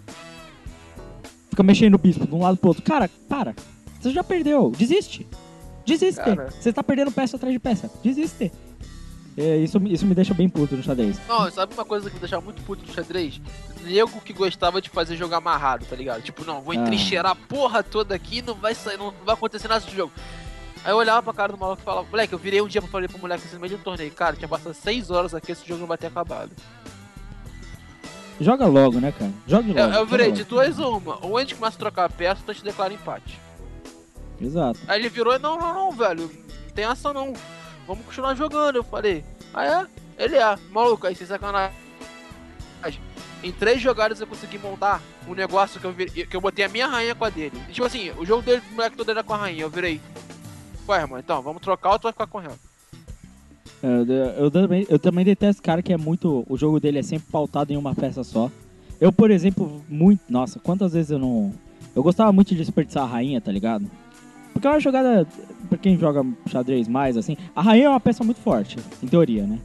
Fica 1.49 1.63
mexendo 1.63 1.95
o 1.95 1.99
bispo 1.99 2.27
de 2.27 2.35
um 2.35 2.43
lado 2.43 2.59
pro 2.59 2.69
outro. 2.69 2.83
Cara, 2.83 3.09
para. 3.27 3.55
Você 3.99 4.11
já 4.11 4.23
perdeu. 4.23 4.71
Desiste. 4.77 5.27
Desiste. 5.87 6.21
Cara. 6.23 6.51
Você 6.51 6.73
tá 6.73 6.83
perdendo 6.83 7.11
peça 7.13 7.37
atrás 7.37 7.53
de 7.53 7.59
peça. 7.59 7.91
Desiste. 8.03 8.51
É, 9.39 9.57
isso, 9.59 9.79
me- 9.79 9.93
isso 9.93 10.07
me 10.07 10.15
deixa 10.15 10.33
bem 10.33 10.49
puto 10.49 10.75
no 10.77 10.83
xadrez. 10.83 11.19
Não, 11.29 11.51
sabe 11.51 11.75
uma 11.75 11.85
coisa 11.85 12.09
que 12.09 12.15
me 12.15 12.21
deixava 12.21 12.43
muito 12.43 12.63
puto 12.63 12.87
no 12.87 12.93
xadrez? 12.93 13.39
Nego 13.85 14.19
que 14.23 14.33
gostava 14.33 14.81
de 14.81 14.89
fazer 14.89 15.15
jogo 15.17 15.35
amarrado, 15.35 15.85
tá 15.85 15.95
ligado? 15.95 16.23
Tipo, 16.23 16.43
não, 16.45 16.63
vou 16.63 16.73
Ah. 16.73 16.77
entrincheirar 16.77 17.33
a 17.33 17.37
porra 17.37 17.83
toda 17.83 18.15
aqui 18.15 18.41
não 18.41 18.55
vai 18.55 18.75
sair, 18.75 18.97
não 18.97 19.13
vai 19.25 19.35
acontecer 19.35 19.69
nada 19.69 19.85
de 19.85 19.95
jogo. 19.95 20.11
Aí 20.83 20.91
eu 20.91 20.97
olhava 20.97 21.23
pra 21.23 21.35
cara 21.35 21.53
do 21.53 21.59
maluco 21.59 21.83
e 21.83 21.85
falava, 21.85 22.07
moleque, 22.11 22.33
eu 22.33 22.39
virei 22.39 22.63
um 22.63 22.67
dia 22.69 22.81
pra 22.81 22.91
falar 22.91 23.09
pro 23.09 23.19
moleque 23.19 23.45
assim 23.45 23.55
no 23.57 23.61
meio 23.61 23.75
de 23.75 23.81
um 23.81 23.83
torneio, 23.85 24.11
cara, 24.13 24.37
tinha 24.37 24.49
passado 24.49 24.73
6 24.75 25.11
horas 25.11 25.35
aqui, 25.35 25.53
esse 25.53 25.67
jogo 25.69 25.81
não 25.81 25.87
vai 25.87 25.99
ter 25.99 26.07
acabado. 26.07 26.51
Joga 28.41 28.67
logo, 28.67 29.01
né, 29.01 29.13
cara? 29.13 29.33
Joga 29.47 29.67
logo. 29.69 29.79
Eu, 29.79 30.01
eu 30.01 30.07
virei 30.07 30.31
de 30.33 30.45
duas 30.45 30.79
uma, 30.79 31.19
ou 31.25 31.37
a 31.37 31.41
gente 31.41 31.55
começa 31.55 31.77
a 31.77 31.79
trocar 31.79 32.05
a 32.05 32.09
peça, 32.09 32.41
ou 32.47 32.51
a 32.51 32.55
gente 32.55 32.65
declara 32.65 32.93
empate. 32.93 33.39
Exato. 34.41 34.79
Aí 34.87 35.01
ele 35.01 35.09
virou 35.09 35.35
e, 35.35 35.39
não, 35.39 35.59
não, 35.59 35.75
não, 35.75 35.93
velho, 35.93 36.23
não 36.23 36.71
tem 36.75 36.85
essa 36.85 37.13
não. 37.13 37.33
Vamos 37.87 38.05
continuar 38.05 38.35
jogando. 38.35 38.77
Eu 38.77 38.85
falei, 38.85 39.25
ah 39.55 39.65
é? 39.65 40.25
Ele 40.25 40.37
é, 40.37 40.57
maluco, 40.71 41.07
aí 41.07 41.15
sem 41.15 41.27
sacanagem. 41.27 41.75
Em 43.43 43.53
três 43.53 43.81
jogadas 43.81 44.21
eu 44.21 44.27
consegui 44.27 44.59
montar 44.59 45.03
um 45.29 45.35
negócio 45.35 45.79
que 45.79 45.87
eu, 45.87 45.93
virei, 45.93 46.27
que 46.27 46.37
eu 46.37 46.41
botei 46.41 46.65
a 46.65 46.69
minha 46.69 46.87
rainha 46.87 47.15
com 47.15 47.25
a 47.25 47.31
dele. 47.31 47.53
E, 47.69 47.73
tipo 47.73 47.87
assim, 47.87 48.11
o 48.19 48.25
jogo 48.25 48.43
dele, 48.43 48.63
o 48.73 48.75
moleque 48.75 48.97
todo 48.97 49.11
era 49.11 49.23
com 49.23 49.35
a 49.35 49.37
rainha. 49.37 49.63
Eu 49.63 49.71
virei. 49.71 50.01
Ué, 50.89 51.01
irmão, 51.01 51.19
então, 51.19 51.43
vamos 51.43 51.63
trocar 51.63 51.93
ou 51.93 51.99
tu 51.99 52.05
vai 52.05 52.13
ficar 52.13 52.27
correndo? 52.27 52.59
É, 53.83 53.87
Eu, 53.87 54.45
eu 54.45 54.51
também, 54.51 54.87
eu 54.89 54.99
também 54.99 55.25
detesto 55.25 55.63
cara 55.63 55.83
que 55.83 55.93
é 55.93 55.97
muito. 55.97 56.45
O 56.49 56.57
jogo 56.57 56.81
dele 56.81 56.99
é 56.99 57.03
sempre 57.03 57.31
pautado 57.31 57.73
em 57.73 57.77
uma 57.77 57.95
peça 57.95 58.25
só. 58.25 58.51
Eu, 59.01 59.13
por 59.13 59.31
exemplo, 59.31 59.83
muito. 59.89 60.21
Nossa, 60.29 60.59
quantas 60.59 60.93
vezes 60.93 61.11
eu 61.11 61.19
não. 61.19 61.53
Eu 61.95 62.03
gostava 62.03 62.33
muito 62.33 62.49
de 62.49 62.57
desperdiçar 62.57 63.05
a 63.05 63.07
rainha, 63.07 63.41
tá 63.41 63.53
ligado? 63.53 63.91
Porque 64.57 64.67
é 64.67 64.71
uma 64.71 64.81
jogada. 64.81 65.27
Pra 65.69 65.77
quem 65.77 65.99
joga 65.99 66.25
xadrez 66.49 66.89
mais, 66.89 67.15
assim. 67.15 67.37
A 67.55 67.61
rainha 67.61 67.85
é 67.87 67.89
uma 67.91 68.01
peça 68.01 68.25
muito 68.25 68.41
forte, 68.41 68.79
em 69.03 69.07
teoria, 69.07 69.47
né? 69.47 69.59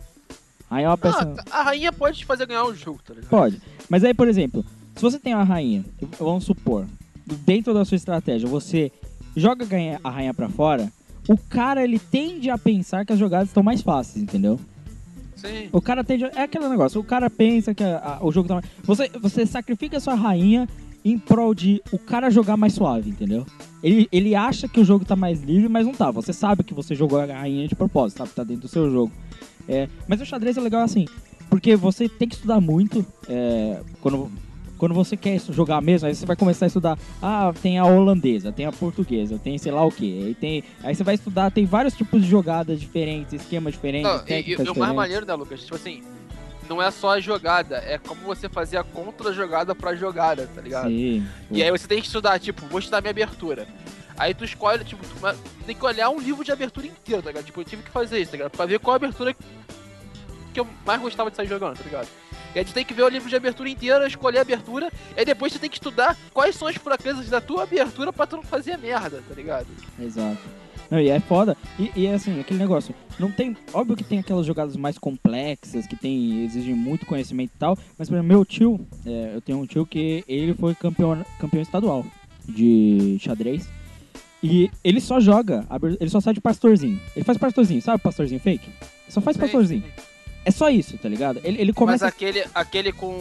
A 0.69 0.75
rainha 0.75 0.87
é 0.87 0.89
uma 0.89 0.97
peça. 0.97 1.33
Ah, 1.49 1.59
a 1.61 1.63
rainha 1.63 1.93
pode 1.93 2.17
te 2.17 2.25
fazer 2.25 2.45
ganhar 2.45 2.65
o 2.65 2.75
jogo, 2.75 2.99
tá 3.05 3.13
ligado? 3.13 3.29
Pode. 3.29 3.61
Mas 3.89 4.03
aí, 4.03 4.13
por 4.13 4.27
exemplo, 4.27 4.65
se 4.95 5.01
você 5.01 5.17
tem 5.17 5.33
uma 5.33 5.45
rainha, 5.45 5.85
vamos 6.19 6.43
supor, 6.43 6.85
dentro 7.45 7.73
da 7.73 7.85
sua 7.85 7.95
estratégia, 7.95 8.49
você 8.49 8.91
joga 9.33 9.65
a 10.03 10.09
rainha 10.09 10.33
pra 10.33 10.49
fora, 10.49 10.91
o 11.29 11.37
cara 11.37 11.83
ele 11.85 11.97
tende 11.99 12.49
a 12.49 12.57
pensar 12.57 13.05
que 13.05 13.13
as 13.13 13.19
jogadas 13.19 13.47
estão 13.47 13.63
mais 13.63 13.81
fáceis, 13.81 14.21
entendeu? 14.21 14.59
Sim. 15.37 15.69
O 15.71 15.81
cara 15.81 16.03
tende. 16.03 16.25
a- 16.25 16.31
É 16.35 16.41
aquele 16.43 16.67
negócio, 16.67 16.99
o 16.99 17.03
cara 17.03 17.29
pensa 17.29 17.73
que 17.73 17.83
a- 17.83 18.17
a- 18.19 18.25
o 18.25 18.31
jogo 18.31 18.47
tá 18.49 18.55
mais. 18.55 18.65
Você, 18.83 19.09
você 19.21 19.45
sacrifica 19.45 19.95
a 19.97 19.99
sua 20.01 20.15
rainha 20.15 20.67
em 21.05 21.17
prol 21.17 21.53
de 21.55 21.81
o 21.93 21.97
cara 21.97 22.29
jogar 22.29 22.57
mais 22.57 22.73
suave, 22.73 23.09
entendeu? 23.09 23.45
Ele, 23.83 24.07
ele 24.11 24.35
acha 24.35 24.67
que 24.67 24.79
o 24.79 24.85
jogo 24.85 25.03
tá 25.05 25.15
mais 25.15 25.41
livre, 25.41 25.67
mas 25.67 25.85
não 25.85 25.93
tá. 25.93 26.11
Você 26.11 26.31
sabe 26.33 26.63
que 26.63 26.73
você 26.73 26.93
jogou 26.93 27.19
a 27.19 27.25
rainha 27.25 27.67
de 27.67 27.75
propósito, 27.75 28.19
sabe? 28.19 28.29
Tá 28.31 28.43
dentro 28.43 28.63
do 28.63 28.67
seu 28.67 28.89
jogo. 28.91 29.11
É, 29.67 29.87
mas 30.07 30.19
o 30.21 30.25
xadrez 30.25 30.57
é 30.57 30.61
legal 30.61 30.81
assim, 30.81 31.05
porque 31.49 31.75
você 31.75 32.09
tem 32.09 32.27
que 32.27 32.35
estudar 32.35 32.59
muito 32.59 33.05
é, 33.29 33.79
quando, 34.01 34.31
quando 34.77 34.93
você 34.93 35.15
quer 35.15 35.39
jogar 35.51 35.81
mesmo, 35.81 36.07
aí 36.07 36.15
você 36.15 36.25
vai 36.25 36.35
começar 36.35 36.65
a 36.65 36.67
estudar. 36.67 36.97
Ah, 37.21 37.53
tem 37.61 37.77
a 37.77 37.85
holandesa, 37.85 38.51
tem 38.51 38.65
a 38.65 38.71
portuguesa, 38.71 39.37
tem 39.37 39.57
sei 39.57 39.71
lá 39.71 39.85
o 39.85 39.91
que. 39.91 40.25
Aí, 40.25 40.35
tem, 40.35 40.63
aí 40.83 40.95
você 40.95 41.03
vai 41.03 41.15
estudar, 41.15 41.51
tem 41.51 41.65
vários 41.65 41.95
tipos 41.95 42.21
de 42.23 42.27
jogadas 42.29 42.79
diferentes, 42.79 43.33
esquemas 43.33 43.73
diferentes, 43.73 44.09
Não, 44.11 44.23
e, 44.27 44.51
e- 44.51 44.69
o 44.69 44.75
mais 44.77 44.95
maneiro, 44.95 45.25
né, 45.25 45.33
Lucas? 45.33 45.61
Tipo 45.61 45.75
assim, 45.75 46.01
não 46.71 46.81
é 46.81 46.89
só 46.89 47.15
a 47.15 47.19
jogada, 47.19 47.83
é 47.85 47.97
como 47.97 48.21
você 48.21 48.47
fazer 48.47 48.77
a 48.77 48.83
contra-jogada 48.83 49.75
pra 49.75 49.93
jogada, 49.93 50.49
tá 50.55 50.61
ligado? 50.61 50.87
Sim. 50.87 51.27
E 51.51 51.61
aí 51.61 51.69
você 51.69 51.85
tem 51.85 51.99
que 51.99 52.07
estudar, 52.07 52.39
tipo, 52.39 52.65
vou 52.67 52.79
estudar 52.79 53.01
minha 53.01 53.11
abertura. 53.11 53.67
Aí 54.17 54.33
tu 54.33 54.45
escolhe, 54.45 54.81
tipo, 54.85 55.05
tu 55.05 55.65
tem 55.65 55.75
que 55.75 55.85
olhar 55.85 56.09
um 56.09 56.17
livro 56.17 56.45
de 56.45 56.51
abertura 56.51 56.87
inteiro, 56.87 57.21
tá 57.21 57.29
ligado? 57.29 57.43
Tipo, 57.43 57.59
eu 57.59 57.65
tive 57.65 57.83
que 57.83 57.91
fazer 57.91 58.19
isso, 58.19 58.31
tá 58.31 58.37
ligado? 58.37 58.51
Pra 58.51 58.65
ver 58.65 58.79
qual 58.79 58.93
a 58.93 58.95
abertura 58.95 59.35
que 60.53 60.59
eu 60.61 60.65
mais 60.85 61.01
gostava 61.01 61.29
de 61.29 61.35
sair 61.35 61.47
jogando, 61.47 61.77
tá 61.77 61.83
ligado? 61.83 62.07
E 62.55 62.59
aí 62.59 62.63
tu 62.63 62.73
tem 62.73 62.85
que 62.85 62.93
ver 62.93 63.03
o 63.03 63.09
livro 63.09 63.27
de 63.27 63.35
abertura 63.35 63.67
inteiro, 63.67 64.07
escolher 64.07 64.37
a 64.37 64.41
abertura, 64.41 64.89
e 65.15 65.19
aí 65.19 65.25
depois 65.25 65.51
tu 65.51 65.59
tem 65.59 65.69
que 65.69 65.75
estudar 65.75 66.17
quais 66.33 66.55
são 66.55 66.69
as 66.69 66.77
fraquezas 66.77 67.27
da 67.29 67.41
tua 67.41 67.63
abertura 67.63 68.13
pra 68.13 68.25
tu 68.25 68.37
não 68.37 68.43
fazer 68.43 68.77
merda, 68.77 69.21
tá 69.27 69.35
ligado? 69.35 69.67
Exato. 69.99 70.39
Não, 70.91 70.99
e 70.99 71.09
é 71.09 71.19
foda. 71.21 71.55
E, 71.79 71.89
e 71.95 72.05
é 72.05 72.13
assim, 72.13 72.37
aquele 72.41 72.59
negócio. 72.59 72.93
Não 73.17 73.31
tem. 73.31 73.55
Óbvio 73.73 73.95
que 73.95 74.03
tem 74.03 74.19
aquelas 74.19 74.45
jogadas 74.45 74.75
mais 74.75 74.97
complexas, 74.97 75.87
que 75.87 75.95
tem, 75.95 76.43
exigem 76.43 76.75
muito 76.75 77.05
conhecimento 77.05 77.53
e 77.55 77.57
tal. 77.57 77.77
Mas, 77.97 78.09
por 78.09 78.15
exemplo, 78.15 78.27
meu 78.27 78.43
tio, 78.43 78.85
é, 79.05 79.31
eu 79.33 79.39
tenho 79.41 79.57
um 79.59 79.65
tio 79.65 79.85
que 79.85 80.23
ele 80.27 80.53
foi 80.53 80.75
campeão, 80.75 81.25
campeão 81.39 81.61
estadual 81.61 82.05
de 82.45 83.17
xadrez. 83.21 83.69
E 84.43 84.69
ele 84.83 84.99
só 84.99 85.19
joga, 85.19 85.65
ele 85.99 86.09
só 86.09 86.19
sai 86.19 86.33
de 86.33 86.41
pastorzinho. 86.41 86.99
Ele 87.15 87.23
faz 87.23 87.37
pastorzinho, 87.37 87.81
sabe 87.81 88.01
pastorzinho 88.01 88.39
fake? 88.39 88.65
Ele 88.67 88.75
só 89.11 89.21
faz 89.21 89.35
Sim, 89.37 89.41
pastorzinho. 89.41 89.81
sim. 89.83 89.91
É 90.43 90.49
só 90.49 90.67
isso, 90.71 90.97
tá 90.97 91.07
ligado? 91.07 91.37
Ele, 91.43 91.61
ele 91.61 91.65
Mas 91.71 91.75
começa. 91.75 92.07
aquele, 92.07 92.43
aquele 92.55 92.91
com 92.91 93.11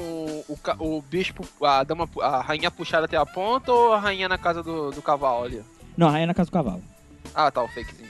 o, 0.49 0.57
ca- 0.63 0.77
o 0.79 1.03
bispo, 1.03 1.47
a 1.63 1.85
dama, 1.85 2.09
a 2.23 2.41
rainha 2.41 2.71
puxada 2.71 3.05
até 3.05 3.19
a 3.19 3.27
ponta 3.27 3.71
ou 3.71 3.93
a 3.93 4.01
rainha 4.01 4.27
na 4.27 4.39
casa 4.39 4.63
do, 4.63 4.91
do 4.91 5.03
cavalo 5.03 5.45
ali? 5.45 5.61
Não, 5.95 6.09
a 6.09 6.13
rainha 6.13 6.27
na 6.29 6.33
casa 6.35 6.49
do 6.49 6.53
cavalo. 6.55 6.83
Ah, 7.35 7.51
tá, 7.51 7.63
o 7.63 7.69
fakezinho. 7.69 8.09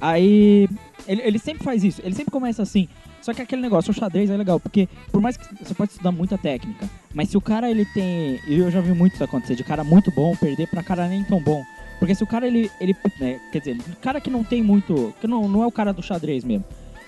Aí 0.00 0.68
ele, 1.06 1.22
ele 1.22 1.38
sempre 1.38 1.64
faz 1.64 1.84
isso, 1.84 2.00
ele 2.04 2.14
sempre 2.14 2.30
começa 2.30 2.62
assim. 2.62 2.88
Só 3.20 3.32
que 3.32 3.40
aquele 3.40 3.62
negócio, 3.62 3.92
o 3.92 3.94
xadrez 3.94 4.28
é 4.30 4.36
legal, 4.36 4.58
porque 4.58 4.88
por 5.12 5.20
mais 5.20 5.36
que 5.36 5.44
você 5.64 5.72
pode 5.74 5.92
estudar 5.92 6.10
muita 6.10 6.36
técnica, 6.36 6.90
mas 7.14 7.28
se 7.28 7.36
o 7.36 7.40
cara 7.40 7.70
ele 7.70 7.86
tem. 7.86 8.40
E 8.48 8.58
eu 8.58 8.70
já 8.70 8.80
vi 8.80 8.92
muito 8.92 9.14
isso 9.14 9.22
acontecer, 9.22 9.54
de 9.54 9.62
cara 9.62 9.84
muito 9.84 10.10
bom 10.10 10.34
perder 10.34 10.66
pra 10.68 10.82
cara 10.82 11.06
nem 11.06 11.22
tão 11.22 11.40
bom. 11.40 11.62
Porque 12.00 12.16
se 12.16 12.24
o 12.24 12.26
cara 12.26 12.48
ele. 12.48 12.68
ele 12.80 12.96
né, 13.20 13.40
quer 13.52 13.60
dizer, 13.60 13.78
cara 14.00 14.20
que 14.20 14.28
não 14.28 14.42
tem 14.42 14.60
muito. 14.60 15.14
que 15.20 15.28
não, 15.28 15.48
não 15.48 15.62
é 15.62 15.66
o 15.66 15.72
cara 15.72 15.92
do 15.92 16.02
xadrez 16.02 16.42
mesmo. 16.42 16.64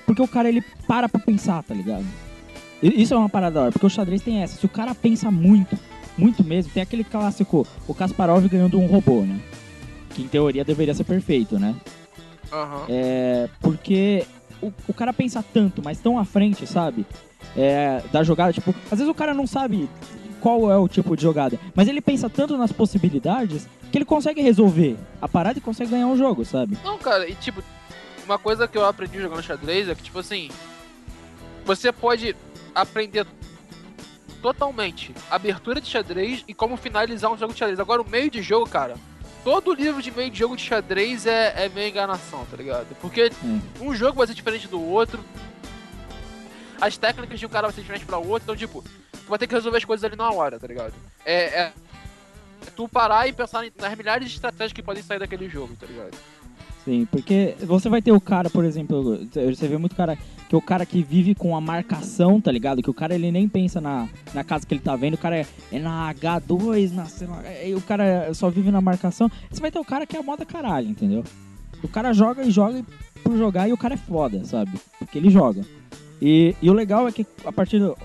Porque 0.07 0.23
o 0.23 0.29
cara 0.29 0.49
ele 0.49 0.63
para 0.87 1.09
pra 1.09 1.21
pensar, 1.21 1.65
tá 1.65 1.75
ligado? 1.75 2.05
Isso 2.81 3.13
é 3.15 3.17
uma 3.17 3.29
parada 3.29 3.55
da 3.55 3.61
hora, 3.63 3.73
porque 3.73 3.87
o 3.87 3.91
xadrez 3.91 4.23
tem 4.23 4.43
essa. 4.43 4.57
Se 4.57 4.67
o 4.67 4.69
cara 4.69 4.95
pensa 4.95 5.33
muito, 5.33 5.77
muito 6.17 6.45
mesmo, 6.45 6.73
tem 6.73 6.83
aquele 6.83 7.03
clássico, 7.03 7.67
o 7.89 7.95
Kasparov 7.95 8.47
ganhando 8.47 8.79
um 8.79 8.87
robô, 8.87 9.23
né? 9.23 9.41
Que 10.15 10.23
em 10.23 10.29
teoria 10.29 10.65
deveria 10.65 10.95
ser 10.95 11.05
perfeito, 11.05 11.59
né? 11.59 11.75
Aham. 12.53 12.87
É, 12.89 13.49
porque 13.61 14.25
o, 14.63 14.73
o 14.89 14.95
cara 14.95 15.13
pensa 15.13 15.45
tanto, 15.53 15.83
mas 15.85 15.99
tão 15.99 16.19
à 16.19 16.25
frente, 16.25 16.67
sabe? 16.67 17.05
É, 17.57 18.03
da 18.13 18.23
jogada, 18.23 18.53
tipo, 18.53 18.75
às 18.91 18.99
vezes 18.99 19.09
o 19.09 19.15
cara 19.15 19.35
não 19.35 19.47
sabe 19.47 19.89
qual 20.41 20.71
é 20.71 20.77
o 20.77 20.89
tipo 20.89 21.17
de 21.17 21.23
jogada, 21.23 21.59
mas 21.75 21.89
ele 21.89 22.01
pensa 22.01 22.29
tanto 22.29 22.57
nas 22.57 22.73
possibilidades 22.73 23.69
que 23.91 23.99
ele 23.99 24.05
consegue 24.05 24.43
resolver 24.43 24.97
a 25.21 25.29
parada 25.29 25.59
e 25.59 25.63
consegue 25.63 25.93
ganhar 25.93 26.07
um 26.07 26.17
jogo, 26.17 26.45
sabe? 26.45 26.77
Não, 26.85 26.99
cara, 26.99 27.29
e 27.29 27.35
tipo, 27.35 27.63
uma 28.25 28.39
coisa 28.39 28.67
que 28.67 28.77
eu 28.77 28.85
aprendi 28.85 29.21
jogando 29.21 29.43
xadrez 29.43 29.89
é 29.89 29.95
que, 29.95 30.03
tipo 30.03 30.19
assim, 30.19 30.51
você 31.65 31.93
pode 31.93 32.37
aprender 32.75 33.27
totalmente 34.43 35.15
abertura 35.31 35.81
de 35.81 35.89
xadrez 35.89 36.45
e 36.47 36.53
como 36.53 36.77
finalizar 36.77 37.33
um 37.33 37.39
jogo 37.39 37.53
de 37.53 37.59
xadrez. 37.59 37.81
Agora, 37.81 38.03
o 38.03 38.09
meio 38.09 38.31
de 38.31 38.43
jogo, 38.43 38.69
cara, 38.69 38.97
todo 39.45 39.75
livro 39.75 40.01
de 40.01 40.11
meio 40.11 40.31
de 40.31 40.39
jogo 40.39 40.57
de 40.57 40.63
xadrez 40.63 41.27
é, 41.27 41.67
é 41.67 41.69
meio 41.69 41.91
enganação, 41.91 42.45
tá 42.51 42.57
ligado? 42.57 42.97
Porque 43.01 43.31
um 43.81 43.95
jogo 43.95 44.17
vai 44.17 44.27
ser 44.27 44.35
diferente 44.35 44.67
do 44.67 44.83
outro, 44.83 45.23
as 46.81 46.97
técnicas 46.97 47.39
de 47.39 47.47
um 47.47 47.49
cara 47.51 47.67
vai 47.67 47.75
ser 47.75 47.83
diferente 47.83 48.07
pra 48.07 48.17
outro, 48.19 48.43
então, 48.43 48.57
tipo, 48.57 48.83
tu 48.83 49.29
vai 49.29 49.39
ter 49.39 49.47
que 49.47 49.55
resolver 49.55 49.79
as 49.79 49.85
coisas 49.85 50.03
ali 50.03 50.17
na 50.17 50.31
hora, 50.31 50.59
tá 50.59 50.67
ligado? 50.67 50.95
É, 51.25 51.45
é 51.45 51.73
tu 52.75 52.89
parar 52.89 53.29
e 53.29 53.33
pensar 53.33 53.65
nas 53.79 53.95
milhares 53.95 54.29
de 54.29 54.35
estratégias 54.35 54.73
que 54.73 54.83
podem 54.83 55.03
sair 55.03 55.19
daquele 55.19 55.49
jogo, 55.49 55.77
tá 55.77 55.87
ligado? 55.87 56.17
Sim, 56.85 57.07
porque 57.11 57.55
você 57.63 57.89
vai 57.89 58.03
ter 58.03 58.13
o 58.13 58.21
cara, 58.21 58.51
por 58.51 58.65
exemplo, 58.65 59.27
você 59.33 59.67
vê 59.67 59.79
muito 59.79 59.97
cara 59.97 60.19
que 60.49 60.55
é 60.55 60.59
o 60.59 60.61
cara 60.61 60.85
que 60.85 61.03
vive 61.03 61.35
com 61.35 61.57
a 61.57 61.61
marcação, 61.61 62.39
tá 62.39 62.53
ligado? 62.53 62.83
Que 62.83 62.91
o 62.91 62.95
cara 62.95 63.15
ele 63.15 63.33
nem 63.33 63.49
pensa 63.49 63.81
na, 63.81 64.07
na 64.35 64.45
casa 64.45 64.67
que 64.67 64.75
ele 64.75 64.83
tá 64.83 64.95
vendo, 64.95 65.15
o 65.15 65.19
cara 65.19 65.39
é, 65.39 65.47
é 65.73 65.79
na 65.79 66.13
H2, 66.13 66.93
na, 66.93 67.07
o 67.75 67.81
cara 67.81 68.33
só 68.35 68.51
vive 68.51 68.71
na 68.71 68.83
marcação. 68.83 69.31
Você 69.51 69.61
vai 69.63 69.71
ter 69.71 69.79
o 69.79 69.85
cara 69.85 70.07
que 70.07 70.15
é 70.15 70.21
a 70.21 70.23
moda 70.23 70.45
caralho, 70.45 70.89
entendeu? 70.89 71.25
O 71.83 71.89
cara 71.89 72.13
joga 72.13 72.45
e 72.45 72.51
joga 72.51 72.85
por 73.23 73.37
jogar 73.39 73.67
e 73.69 73.73
o 73.73 73.79
cara 73.79 73.95
é 73.95 73.97
foda, 73.99 74.45
sabe? 74.45 74.73
Porque 74.99 75.17
ele 75.17 75.31
joga. 75.31 75.63
E, 76.21 76.55
e 76.61 76.69
o 76.69 76.75
legal 76.75 77.09
é 77.09 77.13
que 77.13 77.27
a 77.45 77.53
partir 77.53 77.79
do. 77.79 77.97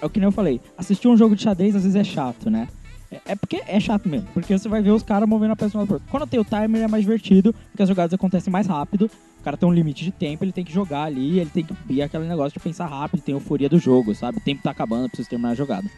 É 0.00 0.04
o 0.04 0.10
que 0.10 0.20
nem 0.20 0.26
eu 0.26 0.32
falei, 0.32 0.60
assistir 0.76 1.08
um 1.08 1.16
jogo 1.16 1.34
de 1.34 1.42
xadrez 1.42 1.74
às 1.74 1.84
vezes 1.84 1.96
é 1.96 2.04
chato, 2.04 2.50
né? 2.50 2.68
É, 3.10 3.20
é 3.26 3.36
porque 3.36 3.62
é 3.66 3.78
chato 3.78 4.08
mesmo, 4.08 4.28
porque 4.34 4.56
você 4.56 4.68
vai 4.68 4.82
ver 4.82 4.90
os 4.90 5.02
caras 5.02 5.28
movendo 5.28 5.52
a 5.52 5.56
peça 5.56 5.78
outro. 5.78 6.00
Quando 6.10 6.26
tem 6.26 6.40
o 6.40 6.44
timer 6.44 6.82
é 6.82 6.88
mais 6.88 7.04
divertido, 7.04 7.52
porque 7.70 7.82
as 7.82 7.88
jogadas 7.88 8.12
acontecem 8.12 8.52
mais 8.52 8.66
rápido. 8.66 9.10
O 9.40 9.44
cara 9.46 9.56
tem 9.56 9.68
um 9.68 9.72
limite 9.72 10.04
de 10.04 10.10
tempo, 10.10 10.42
ele 10.42 10.50
tem 10.50 10.64
que 10.64 10.72
jogar 10.72 11.04
ali, 11.04 11.38
ele 11.38 11.50
tem 11.50 11.64
que 11.64 11.74
ir 11.88 12.02
aquele 12.02 12.26
negócio 12.26 12.52
de 12.52 12.60
pensar 12.60 12.86
rápido, 12.86 13.22
tem 13.22 13.32
euforia 13.32 13.68
do 13.68 13.78
jogo, 13.78 14.12
sabe? 14.12 14.38
O 14.38 14.40
tempo 14.40 14.62
tá 14.62 14.72
acabando, 14.72 15.08
precisa 15.08 15.28
terminar 15.28 15.50
a 15.50 15.54
jogada. 15.54 15.88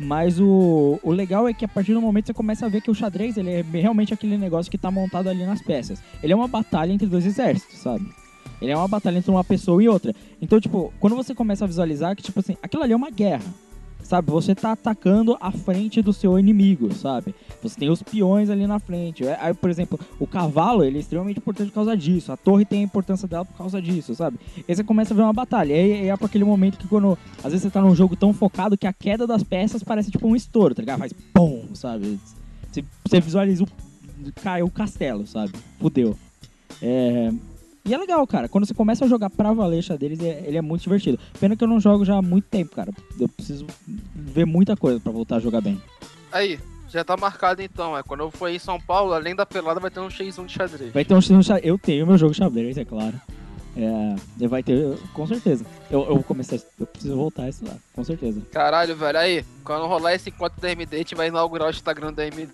Mas 0.00 0.40
o, 0.40 0.98
o 1.02 1.12
legal 1.12 1.46
é 1.46 1.54
que 1.54 1.64
a 1.64 1.68
partir 1.68 1.94
do 1.94 2.00
momento 2.00 2.26
você 2.26 2.34
começa 2.34 2.66
a 2.66 2.68
ver 2.68 2.80
que 2.80 2.90
o 2.90 2.94
xadrez 2.94 3.36
ele 3.36 3.50
é 3.50 3.62
realmente 3.72 4.12
aquele 4.12 4.36
negócio 4.36 4.70
que 4.70 4.78
tá 4.78 4.90
montado 4.90 5.28
ali 5.28 5.44
nas 5.46 5.62
peças. 5.62 6.02
Ele 6.22 6.32
é 6.32 6.36
uma 6.36 6.48
batalha 6.48 6.92
entre 6.92 7.06
dois 7.06 7.24
exércitos, 7.24 7.78
sabe? 7.78 8.04
Ele 8.60 8.72
é 8.72 8.76
uma 8.76 8.88
batalha 8.88 9.18
entre 9.18 9.30
uma 9.30 9.44
pessoa 9.44 9.82
e 9.82 9.88
outra. 9.88 10.14
Então, 10.40 10.60
tipo, 10.60 10.92
quando 10.98 11.14
você 11.14 11.34
começa 11.34 11.64
a 11.64 11.68
visualizar 11.68 12.16
que, 12.16 12.22
tipo 12.22 12.40
assim, 12.40 12.56
aquilo 12.62 12.82
ali 12.82 12.92
é 12.92 12.96
uma 12.96 13.10
guerra. 13.10 13.44
Sabe? 14.02 14.30
Você 14.30 14.54
tá 14.54 14.72
atacando 14.72 15.36
a 15.40 15.50
frente 15.50 16.02
do 16.02 16.12
seu 16.12 16.38
inimigo, 16.38 16.92
sabe? 16.94 17.34
Você 17.62 17.78
tem 17.78 17.88
os 17.88 18.02
peões 18.02 18.50
ali 18.50 18.66
na 18.66 18.78
frente. 18.78 19.24
É, 19.24 19.38
Aí, 19.40 19.54
por 19.54 19.70
exemplo, 19.70 19.98
o 20.18 20.26
cavalo, 20.26 20.84
ele 20.84 20.98
é 20.98 21.00
extremamente 21.00 21.38
importante 21.38 21.68
por 21.68 21.76
causa 21.76 21.96
disso. 21.96 22.32
A 22.32 22.36
torre 22.36 22.64
tem 22.64 22.80
a 22.80 22.82
importância 22.82 23.26
dela 23.26 23.44
por 23.44 23.56
causa 23.56 23.80
disso, 23.80 24.14
sabe? 24.14 24.38
Aí 24.68 24.74
você 24.74 24.84
começa 24.84 25.14
a 25.14 25.16
ver 25.16 25.22
uma 25.22 25.32
batalha. 25.32 25.72
E 25.72 25.76
aí 25.76 26.08
é 26.08 26.16
pra 26.16 26.26
aquele 26.26 26.44
momento 26.44 26.78
que 26.78 26.88
quando... 26.88 27.16
Às 27.38 27.52
vezes 27.52 27.62
você 27.62 27.70
tá 27.70 27.80
num 27.80 27.94
jogo 27.94 28.16
tão 28.16 28.32
focado 28.32 28.76
que 28.76 28.86
a 28.86 28.92
queda 28.92 29.26
das 29.26 29.42
peças 29.42 29.82
parece 29.82 30.10
tipo 30.10 30.26
um 30.26 30.36
estouro, 30.36 30.74
tá 30.74 30.82
ligado? 30.82 30.98
Faz 30.98 31.12
pum, 31.32 31.68
sabe? 31.74 32.18
Você, 32.70 32.84
você 33.04 33.20
visualiza 33.20 33.64
o... 33.64 33.68
Caiu 34.42 34.66
o 34.66 34.70
castelo, 34.70 35.26
sabe? 35.26 35.52
Fudeu. 35.80 36.16
É... 36.80 37.32
E 37.84 37.92
é 37.92 37.98
legal, 37.98 38.24
cara. 38.26 38.48
Quando 38.48 38.66
você 38.66 38.74
começa 38.74 39.04
a 39.04 39.08
jogar 39.08 39.28
pra 39.30 39.52
valer 39.52 39.82
xadrez, 39.82 40.20
é- 40.20 40.42
ele 40.46 40.56
é 40.56 40.62
muito 40.62 40.82
divertido. 40.82 41.18
Pena 41.40 41.56
que 41.56 41.64
eu 41.64 41.68
não 41.68 41.80
jogo 41.80 42.04
já 42.04 42.16
há 42.16 42.22
muito 42.22 42.44
tempo, 42.44 42.76
cara. 42.76 42.92
Eu 43.18 43.28
preciso 43.28 43.66
ver 44.14 44.44
muita 44.44 44.76
coisa 44.76 45.00
pra 45.00 45.10
voltar 45.10 45.36
a 45.36 45.40
jogar 45.40 45.60
bem. 45.60 45.80
Aí, 46.30 46.60
já 46.88 47.02
tá 47.02 47.16
marcado 47.16 47.60
então, 47.60 47.96
é. 47.98 48.02
Quando 48.02 48.20
eu 48.20 48.30
for 48.30 48.48
em 48.48 48.58
São 48.58 48.80
Paulo, 48.80 49.12
além 49.12 49.34
da 49.34 49.44
pelada, 49.44 49.80
vai 49.80 49.90
ter 49.90 49.98
um 50.00 50.08
X1 50.08 50.46
de 50.46 50.52
xadrez. 50.52 50.92
Vai 50.92 51.04
ter 51.04 51.14
um 51.14 51.18
um 51.18 51.42
xa- 51.42 51.58
Eu 51.58 51.76
tenho 51.76 52.06
meu 52.06 52.16
jogo 52.16 52.32
xadrez, 52.34 52.78
é 52.78 52.84
claro. 52.84 53.20
É, 53.74 54.46
vai 54.46 54.62
ter, 54.62 54.98
com 55.14 55.26
certeza. 55.26 55.64
Eu, 55.90 56.00
eu 56.02 56.14
vou 56.16 56.22
começar. 56.22 56.56
Eu 56.78 56.86
preciso 56.86 57.16
voltar 57.16 57.44
a 57.44 57.48
estudar, 57.48 57.76
com 57.94 58.04
certeza. 58.04 58.40
Caralho, 58.52 58.94
velho, 58.94 59.18
aí, 59.18 59.44
quando 59.64 59.86
rolar 59.86 60.14
esse 60.14 60.28
encontro 60.28 60.60
da 60.60 60.70
MD, 60.70 60.94
a 60.96 60.98
gente 60.98 61.14
vai 61.14 61.28
inaugurar 61.28 61.68
o 61.68 61.70
Instagram 61.70 62.12
da 62.12 62.24
MD, 62.26 62.52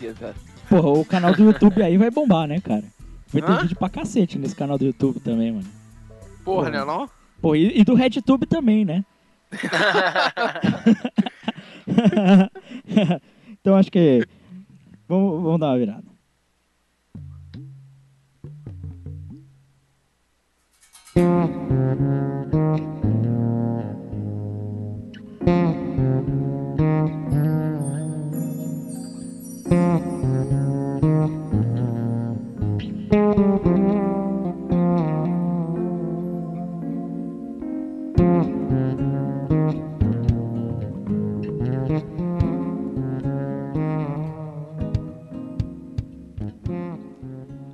velho. 0.00 0.34
Porra, 0.68 0.88
o 1.00 1.04
canal 1.04 1.32
do 1.34 1.44
YouTube 1.44 1.82
aí 1.82 1.96
vai 1.96 2.10
bombar, 2.10 2.48
né, 2.48 2.60
cara? 2.60 2.84
Vai 3.32 3.42
ter 3.42 3.50
Hã? 3.50 3.62
vídeo 3.62 3.76
pra 3.76 3.88
cacete 3.88 4.38
nesse 4.38 4.54
canal 4.54 4.76
do 4.78 4.84
YouTube 4.84 5.18
também, 5.20 5.50
mano. 5.52 5.66
Porra, 6.44 6.66
Porra. 6.66 6.70
né, 6.70 6.84
não? 6.84 7.08
Pô, 7.40 7.56
e, 7.56 7.80
e 7.80 7.84
do 7.84 7.94
RedTube 7.94 8.46
também, 8.46 8.84
né? 8.84 9.04
então 13.60 13.76
acho 13.76 13.90
que. 13.90 14.26
Vamos, 15.08 15.42
vamos 15.42 15.60
dar 15.60 15.68
uma 15.68 15.78
virada. 15.78 16.04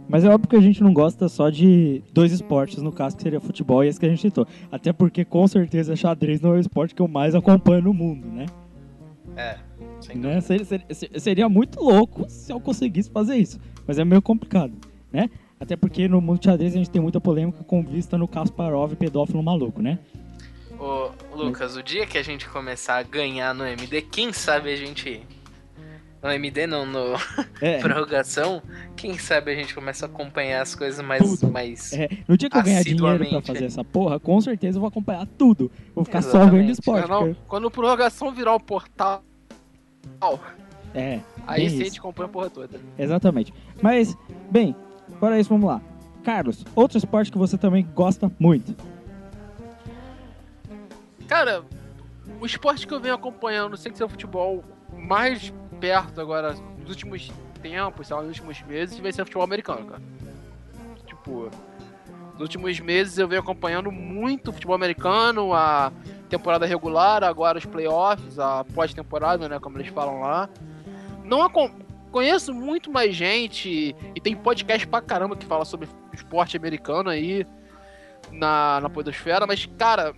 Mas 0.08 0.24
é 0.24 0.28
óbvio 0.30 0.48
que 0.48 0.56
a 0.56 0.60
gente 0.60 0.82
não 0.82 0.92
gosta 0.92 1.28
só 1.28 1.50
de 1.50 2.02
dois 2.14 2.32
esportes, 2.32 2.82
no 2.82 2.90
caso 2.90 3.14
que 3.16 3.22
seria 3.22 3.40
futebol 3.40 3.84
e 3.84 3.88
esse 3.88 4.00
que 4.00 4.06
a 4.06 4.08
gente 4.08 4.22
citou. 4.22 4.46
Até 4.72 4.90
porque 4.92 5.22
com 5.24 5.46
certeza 5.46 5.94
xadrez 5.94 6.40
não 6.40 6.50
é 6.50 6.56
o 6.56 6.60
esporte 6.60 6.94
que 6.94 7.02
eu 7.02 7.08
mais 7.08 7.34
acompanho 7.34 7.82
no 7.82 7.92
mundo, 7.92 8.26
né? 8.26 8.46
É, 9.36 9.56
né? 10.16 10.40
Seria, 10.40 10.64
seria- 10.64 11.20
seria 11.20 11.48
muito 11.48 11.80
louco 11.80 12.24
se 12.28 12.50
eu 12.50 12.58
conseguisse 12.58 13.10
fazer 13.10 13.36
isso. 13.36 13.58
Mas 13.86 13.98
é 13.98 14.04
meio 14.04 14.22
complicado, 14.22 14.72
né? 15.12 15.30
Até 15.60 15.76
porque 15.76 16.06
no 16.08 16.20
mundo 16.20 16.38
de 16.38 16.44
xadrez 16.46 16.74
a 16.74 16.78
gente 16.78 16.90
tem 16.90 17.02
muita 17.02 17.20
polêmica 17.20 17.64
com 17.64 17.82
vista 17.82 18.16
no 18.16 18.28
Kasparov 18.28 18.94
pedófilo 18.94 19.42
maluco, 19.42 19.82
né? 19.82 19.98
Ô, 20.78 21.10
Lucas, 21.34 21.76
o 21.76 21.82
dia 21.82 22.06
que 22.06 22.16
a 22.16 22.22
gente 22.22 22.48
começar 22.48 22.98
a 22.98 23.02
ganhar 23.02 23.52
no 23.54 23.66
MD, 23.66 24.02
quem 24.02 24.32
sabe 24.32 24.72
a 24.72 24.76
gente. 24.76 25.20
No 26.22 26.30
MD 26.30 26.66
não, 26.66 26.84
no 26.86 27.14
É, 27.60 27.78
prorrogação, 27.78 28.62
quem 28.96 29.16
sabe 29.18 29.52
a 29.52 29.54
gente 29.54 29.74
começa 29.74 30.06
a 30.06 30.08
acompanhar 30.08 30.62
as 30.62 30.74
coisas 30.76 31.04
mais. 31.04 31.22
Tudo. 31.22 31.50
mais... 31.52 31.92
é, 31.92 32.08
no 32.28 32.36
dia 32.36 32.48
que 32.50 32.56
eu 32.56 32.62
ganhar 32.62 32.82
dinheiro 32.84 33.28
pra 33.28 33.42
fazer 33.42 33.64
essa 33.64 33.82
porra, 33.84 34.20
com 34.20 34.40
certeza 34.40 34.78
eu 34.78 34.80
vou 34.80 34.88
acompanhar 34.88 35.26
tudo. 35.26 35.70
Vou 35.94 36.04
ficar 36.04 36.22
só 36.22 36.38
vendo 36.46 36.70
Exatamente. 36.70 36.70
esporte. 36.72 37.08
Não, 37.08 37.20
não, 37.20 37.26
porque- 37.34 37.40
quando 37.48 37.64
o 37.64 37.70
prorrogação 37.70 38.32
virar 38.32 38.54
o 38.54 38.60
portal, 38.60 39.22
É, 40.94 41.20
aí 41.46 41.68
sim 41.70 41.80
a 41.80 41.84
gente 41.84 41.98
acompanha 41.98 42.26
a 42.28 42.32
porra 42.32 42.50
toda. 42.50 42.80
Exatamente. 42.98 43.52
Mas, 43.82 44.16
bem, 44.50 44.74
fora 45.18 45.38
isso, 45.38 45.50
vamos 45.50 45.68
lá. 45.68 45.80
Carlos, 46.24 46.64
outro 46.74 46.98
esporte 46.98 47.32
que 47.32 47.38
você 47.38 47.56
também 47.56 47.86
gosta 47.94 48.30
muito. 48.38 48.74
Cara, 51.26 51.62
o 52.40 52.46
esporte 52.46 52.86
que 52.86 52.94
eu 52.94 53.00
venho 53.00 53.14
acompanhando, 53.14 53.76
sem 53.76 53.94
ser 53.94 54.04
o 54.04 54.08
futebol, 54.08 54.64
mais 54.96 55.52
perto 55.80 56.20
agora, 56.20 56.54
nos 56.78 56.90
últimos 56.90 57.30
tempos, 57.62 58.06
sei 58.06 58.16
lá, 58.16 58.22
nos 58.22 58.30
últimos 58.30 58.62
meses, 58.62 58.98
vai 58.98 59.12
ser 59.12 59.22
o 59.22 59.24
futebol 59.24 59.44
americano, 59.44 59.84
cara. 59.86 60.02
Tipo, 61.06 61.50
nos 62.32 62.40
últimos 62.40 62.78
meses 62.80 63.18
eu 63.18 63.28
venho 63.28 63.40
acompanhando 63.40 63.90
muito 63.90 64.50
o 64.50 64.52
futebol 64.52 64.74
americano, 64.74 65.52
a 65.52 65.92
temporada 66.28 66.66
regular, 66.66 67.24
agora 67.24 67.58
os 67.58 67.64
playoffs, 67.64 68.38
a 68.38 68.64
pós-temporada, 68.64 69.48
né, 69.48 69.58
como 69.58 69.78
eles 69.78 69.88
falam 69.88 70.20
lá. 70.20 70.48
Não 71.24 71.42
conheço 72.08 72.52
muito 72.52 72.90
mais 72.90 73.14
gente 73.14 73.94
e 74.14 74.20
tem 74.20 74.36
podcast 74.36 74.86
pra 74.86 75.00
caramba 75.00 75.36
que 75.36 75.46
fala 75.46 75.64
sobre 75.64 75.88
esporte 76.12 76.56
americano 76.56 77.10
aí 77.10 77.46
na, 78.32 78.80
na 78.80 78.90
podosfera, 78.90 79.46
mas, 79.46 79.66
cara, 79.78 80.14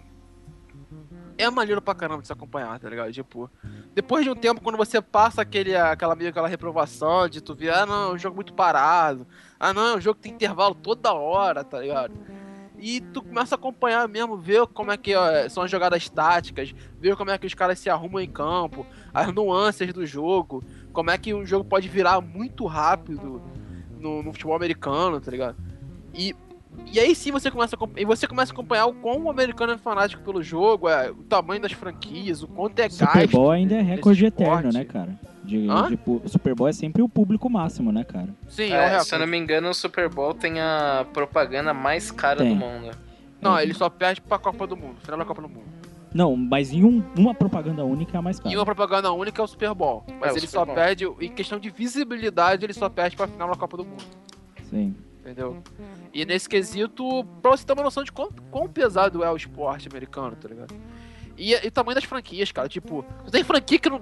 é 1.38 1.48
maneiro 1.50 1.80
pra 1.80 1.94
caramba 1.94 2.20
de 2.20 2.26
se 2.26 2.32
acompanhar, 2.32 2.78
tá 2.78 2.88
ligado? 2.88 3.12
Tipo, 3.12 3.50
depois 3.94 4.24
de 4.24 4.30
um 4.30 4.34
tempo, 4.34 4.60
quando 4.60 4.76
você 4.76 5.00
passa 5.00 5.42
aquele, 5.42 5.74
aquela 5.74 6.14
meio 6.14 6.30
aquela 6.30 6.48
reprovação 6.48 7.28
de 7.28 7.40
tu 7.40 7.54
ver, 7.54 7.72
ah 7.72 7.86
não, 7.86 8.10
é 8.10 8.14
um 8.14 8.18
jogo 8.18 8.36
muito 8.36 8.52
parado, 8.52 9.26
ah 9.58 9.72
não, 9.72 9.88
é 9.88 9.96
um 9.96 10.00
jogo 10.00 10.16
que 10.16 10.22
tem 10.22 10.32
intervalo 10.32 10.74
toda 10.74 11.12
hora, 11.12 11.64
tá 11.64 11.80
ligado? 11.80 12.12
E 12.78 13.00
tu 13.00 13.22
começa 13.22 13.54
a 13.54 13.58
acompanhar 13.58 14.08
mesmo, 14.08 14.38
ver 14.38 14.66
como 14.68 14.90
é 14.90 14.96
que 14.96 15.14
ó, 15.14 15.48
são 15.48 15.62
as 15.62 15.70
jogadas 15.70 16.08
táticas, 16.08 16.74
ver 16.98 17.14
como 17.14 17.30
é 17.30 17.36
que 17.36 17.46
os 17.46 17.54
caras 17.54 17.78
se 17.78 17.90
arrumam 17.90 18.20
em 18.20 18.30
campo, 18.30 18.86
as 19.12 19.32
nuances 19.32 19.92
do 19.92 20.06
jogo, 20.06 20.64
como 20.92 21.10
é 21.10 21.18
que 21.18 21.32
um 21.34 21.44
jogo 21.44 21.64
pode 21.64 21.88
virar 21.88 22.20
muito 22.20 22.66
rápido 22.66 23.40
no, 23.98 24.22
no 24.22 24.32
futebol 24.32 24.54
americano, 24.56 25.20
tá 25.20 25.30
ligado? 25.30 25.56
E, 26.14 26.34
e 26.92 26.98
aí 26.98 27.14
sim 27.14 27.30
você 27.30 27.50
começa 27.50 27.76
a, 27.76 28.00
e 28.00 28.04
você 28.04 28.26
começa 28.26 28.52
a 28.52 28.54
acompanhar 28.54 28.86
o 28.86 28.94
quão 28.94 29.24
o 29.24 29.30
americano 29.30 29.72
é 29.74 29.78
fanático 29.78 30.22
pelo 30.22 30.42
jogo, 30.42 30.88
é, 30.88 31.10
o 31.10 31.22
tamanho 31.24 31.60
das 31.62 31.72
franquias, 31.72 32.42
o 32.42 32.48
quanto 32.48 32.78
é 32.80 32.88
Super 32.88 33.06
gasto. 33.14 33.30
Bowl 33.32 33.50
ainda 33.50 33.74
é 33.76 33.80
recorde 33.82 34.24
eterno, 34.26 34.70
né, 34.72 34.84
cara? 34.84 35.18
De, 35.44 35.66
de 35.66 36.28
Super 36.30 36.54
Bowl 36.54 36.68
é 36.68 36.72
sempre 36.72 37.02
o 37.02 37.08
público 37.08 37.48
máximo, 37.50 37.90
né, 37.90 38.04
cara? 38.04 38.28
Sim, 38.48 38.72
é, 38.72 38.94
É, 38.94 39.00
se 39.00 39.14
eu 39.14 39.18
não 39.18 39.26
me 39.26 39.36
engano, 39.38 39.70
o 39.70 39.74
Super 39.74 40.08
Bowl 40.08 40.34
tem 40.34 40.60
a 40.60 41.04
propaganda 41.12 41.72
mais 41.74 42.10
cara 42.10 42.38
Tem. 42.38 42.50
do 42.50 42.54
mundo. 42.54 42.90
Não, 43.40 43.56
É. 43.58 43.62
ele 43.62 43.72
só 43.74 43.88
perde 43.88 44.20
pra 44.20 44.38
Copa 44.38 44.66
do 44.66 44.76
Mundo, 44.76 44.96
final 45.02 45.18
da 45.18 45.24
Copa 45.24 45.42
do 45.42 45.48
Mundo. 45.48 45.64
Não, 46.12 46.34
mas 46.36 46.72
em 46.72 46.84
um- 46.84 47.04
uma 47.16 47.32
propaganda 47.34 47.84
única 47.84 48.16
é 48.16 48.18
a 48.18 48.22
mais 48.22 48.38
cara. 48.40 48.52
E 48.52 48.56
uma 48.56 48.64
propaganda 48.64 49.12
única 49.12 49.40
é 49.40 49.44
o 49.44 49.46
Super 49.46 49.72
Bowl. 49.74 50.04
Mas 50.20 50.30
É, 50.30 50.38
ele 50.38 50.40
Super 50.40 50.50
só 50.50 50.64
Bowl. 50.64 50.74
perde, 50.74 51.04
em 51.20 51.32
questão 51.32 51.58
de 51.58 51.70
visibilidade, 51.70 52.64
ele 52.64 52.72
só 52.72 52.88
perde 52.88 53.16
pra 53.16 53.28
final 53.28 53.48
da 53.48 53.56
Copa 53.56 53.76
do 53.76 53.84
Mundo. 53.84 54.04
Sim. 54.68 54.94
Entendeu? 55.20 55.62
E 56.12 56.24
nesse 56.24 56.48
quesito, 56.48 57.24
pra 57.40 57.52
você 57.52 57.64
ter 57.64 57.72
uma 57.74 57.82
noção 57.84 58.02
de 58.02 58.10
quão, 58.10 58.30
quão 58.50 58.66
pesado 58.66 59.22
é 59.22 59.30
o 59.30 59.36
esporte 59.36 59.86
americano, 59.88 60.34
tá 60.34 60.48
ligado? 60.48 60.74
E, 61.36 61.52
e 61.54 61.68
o 61.68 61.70
tamanho 61.70 61.94
das 61.94 62.04
franquias, 62.04 62.50
cara. 62.50 62.68
Tipo, 62.68 63.04
tem 63.30 63.44
franquia 63.44 63.78
que 63.78 63.88
não 63.90 64.00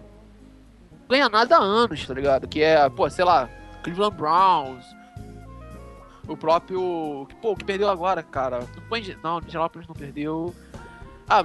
ganha 1.09 1.29
nada 1.29 1.57
há 1.57 1.61
anos, 1.61 2.07
tá 2.07 2.15
ligado? 2.15 2.49
Que 2.49 2.63
é, 2.63 2.89
pô, 2.89 3.11
sei 3.11 3.25
lá, 3.25 3.51
Cleveland 3.83 4.17
Browns. 4.17 4.85
O 6.27 6.37
próprio. 6.37 7.27
Pô, 7.43 7.55
que 7.57 7.65
perdeu 7.65 7.89
agora, 7.89 8.23
cara? 8.23 8.61
Não, 9.23 9.39
Indianapolis 9.39 9.89
não 9.89 9.95
perdeu. 9.95 10.55
Ah, 11.29 11.45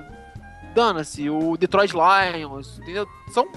dana-se, 0.74 1.30
o 1.30 1.56
Detroit 1.58 1.94
Lions, 1.94 2.80
entendeu? 2.80 3.08
São 3.32 3.48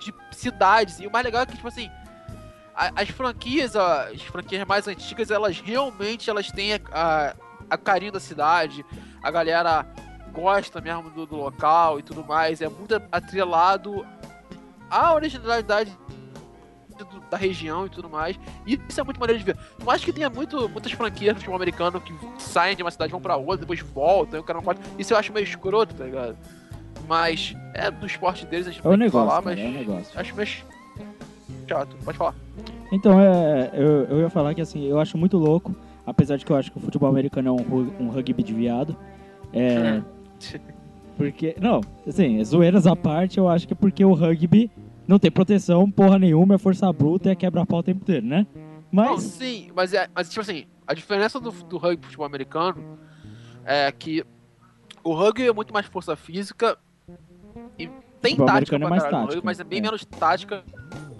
de 0.00 0.14
cidades. 0.32 1.00
E 1.00 1.06
o 1.06 1.10
mais 1.10 1.24
legal 1.24 1.42
é 1.42 1.46
que, 1.46 1.54
tipo 1.54 1.68
assim, 1.68 1.90
as 2.74 3.08
franquias, 3.08 3.74
as 3.74 4.20
franquias 4.22 4.66
mais 4.66 4.86
antigas, 4.86 5.30
elas 5.30 5.58
realmente 5.60 6.28
elas 6.28 6.50
têm 6.50 6.74
a, 6.74 6.80
a, 6.92 7.34
a 7.70 7.78
carinho 7.78 8.12
da 8.12 8.20
cidade, 8.20 8.84
a 9.22 9.30
galera 9.30 9.86
gosta 10.32 10.80
mesmo 10.80 11.10
do, 11.10 11.24
do 11.24 11.36
local 11.36 11.98
e 11.98 12.02
tudo 12.02 12.22
mais, 12.22 12.60
é 12.60 12.68
muito 12.68 12.94
atrelado 13.10 14.06
à 14.90 15.14
originalidade 15.14 15.96
da 17.30 17.36
região 17.36 17.86
e 17.86 17.88
tudo 17.90 18.08
mais. 18.08 18.38
E 18.66 18.80
isso 18.88 19.00
é 19.00 19.04
muito 19.04 19.18
maneiro 19.20 19.38
de 19.38 19.44
ver. 19.44 19.56
Eu 19.80 19.90
acho 19.90 20.04
que 20.04 20.12
tenha 20.12 20.30
muito, 20.30 20.68
muitas 20.68 20.92
franquias 20.92 21.34
no 21.34 21.40
futebol 21.40 21.56
americano 21.56 22.00
que 22.00 22.12
saem 22.38 22.76
de 22.76 22.82
uma 22.82 22.90
cidade, 22.90 23.10
vão 23.12 23.20
pra 23.20 23.36
outra, 23.36 23.58
depois 23.58 23.80
voltam, 23.80 24.38
e 24.38 24.40
o 24.40 24.44
cara 24.44 24.58
não 24.58 24.64
pode. 24.64 24.80
Isso 24.98 25.12
eu 25.12 25.18
acho 25.18 25.32
meio 25.32 25.44
escroto, 25.44 25.94
tá 25.94 26.04
ligado? 26.04 26.36
Mas 27.08 27.54
é 27.74 27.90
do 27.90 28.06
esporte 28.06 28.46
deles, 28.46 28.66
a 28.66 28.70
gente 28.70 28.84
É 28.84 28.88
um 28.88 28.92
tem 28.92 28.98
que 28.98 29.04
negócio, 29.04 29.28
falar, 29.28 29.42
mas 29.42 29.58
é 29.58 29.64
um 29.64 29.72
negócio. 29.72 30.20
acho 30.20 30.34
meio 30.34 30.48
chato. 31.68 31.96
Pode 32.04 32.18
falar. 32.18 32.34
Então, 32.92 33.20
é, 33.20 33.70
eu, 33.74 34.04
eu 34.04 34.18
ia 34.20 34.30
falar 34.30 34.54
que 34.54 34.60
assim, 34.60 34.84
eu 34.84 34.98
acho 35.00 35.18
muito 35.18 35.36
louco, 35.36 35.74
apesar 36.06 36.36
de 36.36 36.44
que 36.44 36.52
eu 36.52 36.56
acho 36.56 36.70
que 36.70 36.78
o 36.78 36.80
futebol 36.80 37.08
americano 37.08 37.48
é 37.48 37.52
um, 37.52 37.90
um 38.06 38.08
rugby 38.10 38.42
de 38.42 38.52
viado. 38.54 38.96
É. 39.52 40.00
Porque. 41.16 41.56
Não, 41.60 41.80
assim, 42.06 42.42
zoeiras 42.44 42.86
à 42.86 42.94
parte, 42.94 43.38
eu 43.38 43.48
acho 43.48 43.66
que 43.66 43.72
é 43.72 43.76
porque 43.76 44.04
o 44.04 44.12
rugby 44.12 44.70
não 45.06 45.18
tem 45.18 45.30
proteção, 45.30 45.90
porra 45.90 46.18
nenhuma, 46.18 46.54
é 46.54 46.58
força 46.58 46.92
bruta 46.92 47.28
e 47.28 47.32
é 47.32 47.34
quebra-pau 47.34 47.80
o 47.80 47.82
tempo 47.82 48.02
inteiro, 48.02 48.26
né? 48.26 48.46
Não, 48.92 49.14
Mas. 49.14 49.22
sim, 49.22 49.70
mas 49.74 49.92
é. 49.92 50.08
Mas 50.14 50.28
tipo 50.28 50.40
assim, 50.40 50.66
a 50.86 50.94
diferença 50.94 51.38
do, 51.40 51.50
do 51.50 51.76
rugby 51.76 51.96
pro 51.98 52.06
futebol 52.06 52.26
americano 52.26 52.98
é 53.64 53.90
que 53.92 54.24
o 55.02 55.12
rugby 55.14 55.46
é 55.48 55.52
muito 55.52 55.72
mais 55.72 55.86
força 55.86 56.14
física 56.16 56.78
e 57.78 57.88
tem 58.20 58.36
tática 58.36 58.76
é 58.76 58.78
pra 58.78 58.88
mais 58.88 59.02
caralho 59.02 59.22
no 59.22 59.26
tática, 59.26 59.34
rugby, 59.36 59.46
mas 59.46 59.60
é 59.60 59.64
bem 59.64 59.78
é. 59.78 59.82
menos 59.82 60.04
tática 60.04 60.64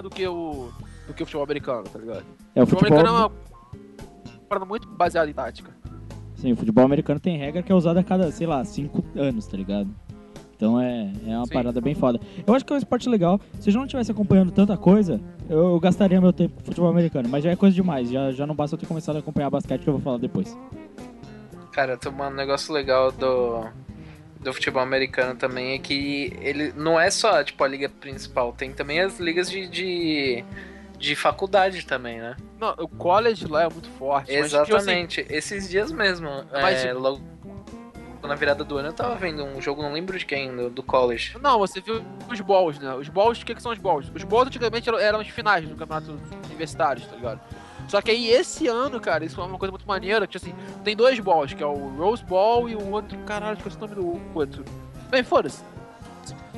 do 0.02 0.08
que 0.10 0.26
o. 0.26 0.70
do 1.06 1.14
que 1.14 1.22
o 1.22 1.26
futebol 1.26 1.44
americano, 1.44 1.84
tá 1.84 1.98
ligado? 1.98 2.24
É, 2.54 2.60
o 2.60 2.64
O 2.64 2.66
futebol 2.66 2.88
futebol. 2.88 3.08
americano 3.08 3.08
é 3.08 3.20
uma 3.20 4.40
parada 4.48 4.66
muito 4.66 4.88
baseada 4.88 5.30
em 5.30 5.34
tática. 5.34 5.74
Sim, 6.36 6.52
o 6.52 6.56
futebol 6.56 6.84
americano 6.84 7.18
tem 7.18 7.36
regra 7.38 7.62
que 7.62 7.72
é 7.72 7.74
usada 7.74 8.00
a 8.00 8.04
cada, 8.04 8.30
sei 8.30 8.46
lá, 8.46 8.64
cinco 8.64 9.04
anos, 9.16 9.46
tá 9.46 9.56
ligado? 9.56 9.88
Então 10.56 10.80
é, 10.80 11.12
é 11.26 11.36
uma 11.36 11.46
Sim. 11.46 11.52
parada 11.52 11.80
bem 11.80 11.94
foda. 11.94 12.18
Eu 12.46 12.54
acho 12.54 12.64
que 12.64 12.72
é 12.72 12.76
um 12.76 12.78
esporte 12.78 13.08
legal. 13.08 13.38
Se 13.60 13.70
eu 13.70 13.74
não 13.74 13.84
estivesse 13.84 14.10
acompanhando 14.10 14.50
tanta 14.50 14.76
coisa, 14.76 15.20
eu, 15.48 15.72
eu 15.72 15.80
gastaria 15.80 16.20
meu 16.20 16.32
tempo 16.32 16.54
com 16.56 16.64
futebol 16.64 16.88
americano. 16.88 17.28
Mas 17.28 17.44
já 17.44 17.50
é 17.50 17.56
coisa 17.56 17.74
demais. 17.74 18.10
Já, 18.10 18.32
já 18.32 18.46
não 18.46 18.54
basta 18.54 18.74
eu 18.74 18.80
ter 18.80 18.86
começado 18.86 19.16
a 19.16 19.18
acompanhar 19.18 19.50
basquete 19.50 19.82
que 19.82 19.88
eu 19.88 19.94
vou 19.94 20.02
falar 20.02 20.18
depois. 20.18 20.56
Cara, 21.72 21.96
tem 21.98 22.10
um 22.10 22.30
negócio 22.30 22.72
legal 22.72 23.12
do, 23.12 23.66
do 24.40 24.52
futebol 24.54 24.82
americano 24.82 25.34
também 25.34 25.74
é 25.74 25.78
que 25.78 26.32
ele 26.40 26.72
não 26.74 26.98
é 26.98 27.10
só 27.10 27.44
tipo 27.44 27.62
a 27.62 27.68
liga 27.68 27.88
principal, 27.88 28.52
tem 28.52 28.72
também 28.72 29.00
as 29.00 29.20
ligas 29.20 29.50
de, 29.50 29.68
de, 29.68 30.44
de 30.98 31.14
faculdade 31.14 31.84
também, 31.84 32.18
né? 32.18 32.34
Não, 32.58 32.74
o 32.78 32.88
college 32.88 33.46
lá 33.46 33.64
é 33.64 33.68
muito 33.68 33.90
forte. 33.90 34.32
mas, 34.38 34.50
tipo 34.50 34.56
assim, 34.58 34.74
Exatamente, 34.74 35.26
esses 35.28 35.68
dias 35.68 35.92
mesmo. 35.92 36.30
Mas, 36.50 36.82
é, 36.82 36.88
tipo, 36.88 37.00
logo 37.00 37.20
na 38.26 38.34
virada 38.34 38.64
do 38.64 38.76
ano 38.78 38.88
eu 38.88 38.92
tava 38.92 39.14
vendo 39.14 39.44
um 39.44 39.60
jogo, 39.60 39.82
não 39.82 39.92
lembro 39.92 40.18
de 40.18 40.24
quem, 40.24 40.54
do, 40.54 40.70
do 40.70 40.82
college. 40.82 41.36
Não, 41.40 41.58
você 41.58 41.80
viu 41.80 42.02
os 42.30 42.40
balls, 42.40 42.78
né? 42.78 42.94
Os 42.94 43.08
balls, 43.08 43.40
o 43.40 43.46
que, 43.46 43.54
que 43.54 43.62
são 43.62 43.72
os 43.72 43.78
balls? 43.78 44.10
Os 44.14 44.24
balls 44.24 44.48
antigamente 44.48 44.88
eram, 44.88 44.98
eram 44.98 45.20
os 45.20 45.28
finais 45.28 45.68
do 45.68 45.74
campeonato 45.74 46.18
universitário, 46.46 47.02
tá 47.02 47.16
ligado? 47.16 47.40
Só 47.88 48.02
que 48.02 48.10
aí 48.10 48.28
esse 48.28 48.66
ano, 48.66 49.00
cara, 49.00 49.24
isso 49.24 49.40
é 49.40 49.44
uma 49.44 49.58
coisa 49.58 49.70
muito 49.70 49.86
maneira, 49.86 50.26
que 50.26 50.36
assim, 50.36 50.54
tem 50.82 50.96
dois 50.96 51.20
balls, 51.20 51.54
que 51.54 51.62
é 51.62 51.66
o 51.66 51.96
Rose 51.96 52.24
Ball 52.24 52.68
e 52.68 52.74
o 52.74 52.90
outro, 52.90 53.16
caralho, 53.18 53.56
esqueci 53.56 53.76
o 53.76 53.80
nome 53.80 53.94
do 53.94 54.20
outro. 54.34 54.64
Bem, 55.08 55.22
foda-se. 55.22 55.62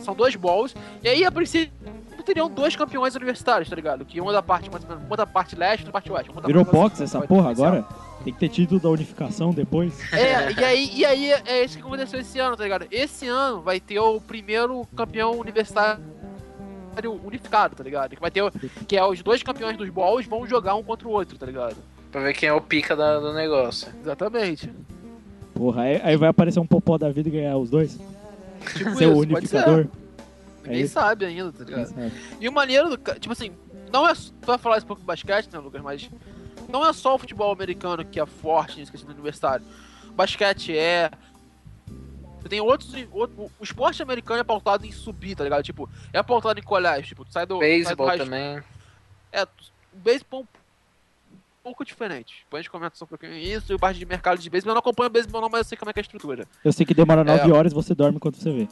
São 0.00 0.14
dois 0.14 0.34
balls, 0.36 0.74
e 1.02 1.08
aí 1.08 1.24
a 1.24 1.30
princípio 1.30 1.72
teriam 2.24 2.48
dois 2.48 2.76
campeões 2.76 3.14
universitários, 3.14 3.68
tá 3.68 3.76
ligado? 3.76 4.04
Que 4.04 4.20
uma 4.20 4.32
da 4.32 4.42
parte, 4.42 4.70
mais 4.70 4.84
ou 4.84 4.90
menos, 4.90 5.04
uma 5.04 5.16
da 5.16 5.26
parte 5.26 5.56
leste 5.56 5.82
e 5.82 5.86
outra 5.86 5.86
da 5.86 5.92
parte 5.92 6.12
oeste. 6.12 6.46
Virou 6.46 6.64
parte 6.64 6.76
box 6.76 6.94
assim, 6.94 7.04
essa 7.04 7.26
porra 7.26 7.50
agora? 7.50 7.86
Tem 8.24 8.32
que 8.32 8.38
ter 8.40 8.48
título 8.48 8.80
da 8.80 8.88
unificação 8.90 9.50
depois. 9.52 9.94
É, 10.12 10.52
e 10.52 10.64
aí, 10.64 10.90
e 10.94 11.04
aí 11.04 11.32
é 11.46 11.64
isso 11.64 11.78
que 11.78 11.82
aconteceu 11.84 12.20
esse 12.20 12.38
ano, 12.38 12.56
tá 12.56 12.64
ligado? 12.64 12.86
Esse 12.90 13.26
ano 13.28 13.60
vai 13.62 13.80
ter 13.80 13.98
o 14.00 14.20
primeiro 14.20 14.86
campeão 14.96 15.38
universitário 15.38 16.00
unificado, 17.24 17.76
tá 17.76 17.84
ligado? 17.84 18.14
Que 18.16 18.20
vai 18.20 18.30
ter 18.30 18.42
o- 18.42 18.50
que 18.86 18.96
é 18.96 19.04
os 19.04 19.22
dois 19.22 19.42
campeões 19.42 19.76
dos 19.76 19.88
balls 19.88 20.26
vão 20.26 20.46
jogar 20.46 20.74
um 20.74 20.82
contra 20.82 21.06
o 21.06 21.12
outro, 21.12 21.38
tá 21.38 21.46
ligado? 21.46 21.76
Pra 22.10 22.20
ver 22.20 22.34
quem 22.34 22.48
é 22.48 22.52
o 22.52 22.60
pica 22.60 22.96
da- 22.96 23.20
do 23.20 23.32
negócio. 23.32 23.88
Exatamente. 24.00 24.68
Porra, 25.54 25.82
aí, 25.82 26.00
aí 26.02 26.16
vai 26.16 26.28
aparecer 26.28 26.58
um 26.58 26.66
popó 26.66 26.98
da 26.98 27.10
vida 27.10 27.28
e 27.28 27.32
ganhar 27.32 27.56
os 27.56 27.70
dois. 27.70 27.98
Tipo 28.76 28.94
Ser 28.96 29.06
o 29.06 29.12
isso, 29.12 29.28
pode 29.28 29.32
unificador. 29.34 29.84
ser. 29.84 29.90
Ninguém 30.64 30.82
É. 30.82 30.86
sabe 30.88 31.24
ainda, 31.24 31.52
tá 31.52 31.64
ligado? 31.64 31.94
E 32.40 32.48
o 32.48 32.52
maneiro 32.52 32.90
do. 32.90 32.96
Tipo 32.96 33.32
assim, 33.32 33.52
não 33.92 34.06
é. 34.08 34.12
Tu 34.14 34.32
vai 34.46 34.58
falar 34.58 34.78
isso 34.78 34.86
pouco 34.86 35.00
do 35.02 35.06
basquete, 35.06 35.48
né, 35.52 35.58
Lucas? 35.60 35.80
Mas. 35.80 36.10
Não 36.68 36.86
é 36.86 36.92
só 36.92 37.14
o 37.14 37.18
futebol 37.18 37.52
americano 37.52 38.04
que 38.04 38.18
é 38.18 38.26
forte 38.26 38.78
nesse 38.78 38.90
questão 38.90 39.08
do 39.08 39.14
universitário. 39.14 39.64
Basquete 40.14 40.76
é. 40.76 41.10
Tem 42.48 42.60
outros, 42.60 42.90
outro, 43.12 43.50
o 43.60 43.64
esporte 43.64 44.02
americano 44.02 44.40
é 44.40 44.44
pautado 44.44 44.86
em 44.86 44.92
subir, 44.92 45.34
tá 45.34 45.44
ligado? 45.44 45.62
Tipo, 45.62 45.88
é 46.12 46.22
pautado 46.22 46.58
em 46.58 46.62
colégio. 46.62 47.06
Tipo, 47.08 47.24
tu 47.24 47.32
sai 47.32 47.44
do. 47.44 47.56
sai 47.58 47.68
do 47.68 47.82
Beisebol 47.84 48.16
também. 48.16 48.62
É, 49.30 49.42
o 49.44 49.48
beisebol 49.96 50.40
é 50.40 50.44
um 51.34 51.38
pouco 51.62 51.84
diferente. 51.84 52.36
Depois 52.44 52.60
a 52.60 52.62
gente 52.62 52.70
comenta 52.70 52.96
só 52.96 53.04
um 53.04 53.08
pouquinho 53.08 53.34
isso 53.34 53.70
e 53.70 53.74
o 53.74 53.78
parte 53.78 53.98
de 53.98 54.06
mercado 54.06 54.38
de 54.38 54.48
beisebol. 54.48 54.70
Eu 54.70 54.74
não 54.76 54.80
acompanho 54.80 55.08
o 55.08 55.12
beisebol 55.12 55.42
não, 55.42 55.48
mas 55.50 55.58
eu 55.60 55.64
sei 55.64 55.76
como 55.78 55.90
é 55.90 55.92
que 55.92 55.98
é 55.98 56.02
a 56.02 56.06
estrutura. 56.06 56.46
Eu 56.64 56.72
sei 56.72 56.86
que 56.86 56.94
demora 56.94 57.20
É. 57.20 57.24
9 57.24 57.52
horas 57.52 57.72
e 57.72 57.74
você 57.74 57.94
dorme 57.94 58.16
enquanto 58.16 58.36
você 58.36 58.50
vê. 58.50 58.68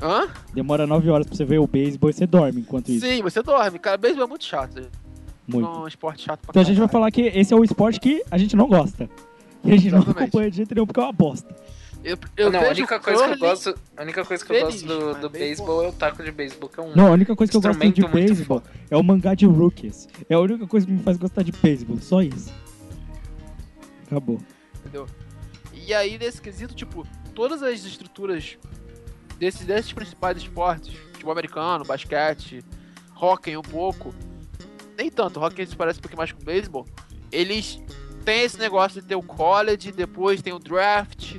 Hã? 0.00 0.28
Demora 0.54 0.86
9 0.86 1.10
horas 1.10 1.26
pra 1.26 1.36
você 1.36 1.44
ver 1.44 1.58
o 1.58 1.66
beisebol 1.66 2.08
e 2.08 2.12
você 2.14 2.26
dorme 2.26 2.60
enquanto 2.62 2.88
isso. 2.90 3.04
Sim, 3.06 3.20
você 3.20 3.42
dorme. 3.42 3.78
Cara, 3.78 3.96
beisebol 3.98 4.24
é 4.24 4.28
muito 4.28 4.44
chato. 4.44 4.90
Muito. 5.46 5.66
É 5.68 5.78
um 5.78 5.86
esporte 5.88 6.22
chato 6.24 6.40
pra 6.40 6.50
Então 6.50 6.62
a 6.62 6.64
gente 6.64 6.78
vai 6.78 6.88
falar 6.88 7.10
que 7.10 7.22
esse 7.22 7.52
é 7.52 7.56
o 7.56 7.64
esporte 7.64 8.00
que 8.00 8.22
a 8.30 8.38
gente 8.38 8.56
não 8.56 8.66
gosta. 8.68 9.08
E 9.62 9.72
a 9.72 9.76
gente 9.76 9.90
não 9.90 9.98
Exatamente. 9.98 10.22
acompanha 10.28 10.50
de 10.50 10.56
jeito 10.58 10.74
nenhum 10.74 10.86
porque 10.86 11.00
é 11.00 11.02
uma 11.02 11.12
bosta. 11.12 11.54
Eu, 12.02 12.18
eu 12.36 12.50
não, 12.52 12.60
a 12.60 12.68
única 12.68 13.00
coisa 13.00 13.24
que 13.28 13.32
eu 13.32 13.38
gosto, 13.38 13.74
a 13.96 14.02
única 14.02 14.24
coisa 14.26 14.44
que 14.44 14.52
eu 14.52 14.60
gosto 14.60 14.86
do, 14.86 15.14
do 15.14 15.30
beisebol- 15.30 15.82
é 15.84 15.88
o 15.88 15.92
taco 15.92 16.22
de 16.22 16.30
beisebol, 16.30 16.68
que 16.68 16.78
é 16.78 16.82
um 16.82 16.94
Não, 16.94 17.06
a 17.06 17.10
única 17.12 17.34
coisa 17.34 17.50
que 17.50 17.56
eu 17.56 17.62
gosto 17.62 17.80
de 17.92 18.06
beisebol 18.08 18.60
foda. 18.60 18.70
é 18.90 18.96
o 18.98 19.02
mangá 19.02 19.34
de 19.34 19.46
rookies. 19.46 20.06
É 20.28 20.34
a 20.34 20.38
única 20.40 20.66
coisa 20.66 20.84
que 20.84 20.92
me 20.92 21.02
faz 21.02 21.16
gostar 21.16 21.42
de 21.42 21.50
beisebol, 21.52 21.96
só 22.02 22.20
isso. 22.20 22.52
Acabou. 24.06 24.38
entendeu? 24.80 25.06
E 25.72 25.92
aí, 25.94 26.18
nesse 26.18 26.40
quesito, 26.42 26.74
tipo, 26.74 27.06
todas 27.34 27.62
as 27.62 27.84
estruturas 27.84 28.58
desses, 29.38 29.64
desses 29.66 29.92
principais 29.92 30.36
esportes, 30.36 30.94
futebol 31.12 31.32
americano, 31.32 31.84
basquete, 31.84 32.62
hockey 33.18 33.56
um 33.56 33.62
pouco, 33.62 34.14
nem 34.96 35.10
tanto, 35.10 35.40
hockey 35.40 35.66
se 35.66 35.76
parece 35.76 35.98
um 35.98 36.02
pouquinho 36.02 36.18
mais 36.18 36.32
com 36.32 36.44
beisebol, 36.44 36.86
eles 37.30 37.80
têm 38.24 38.42
esse 38.42 38.58
negócio 38.58 39.00
de 39.00 39.06
ter 39.06 39.16
o 39.16 39.22
college, 39.22 39.92
depois 39.92 40.40
tem 40.40 40.52
o 40.52 40.58
draft, 40.58 41.36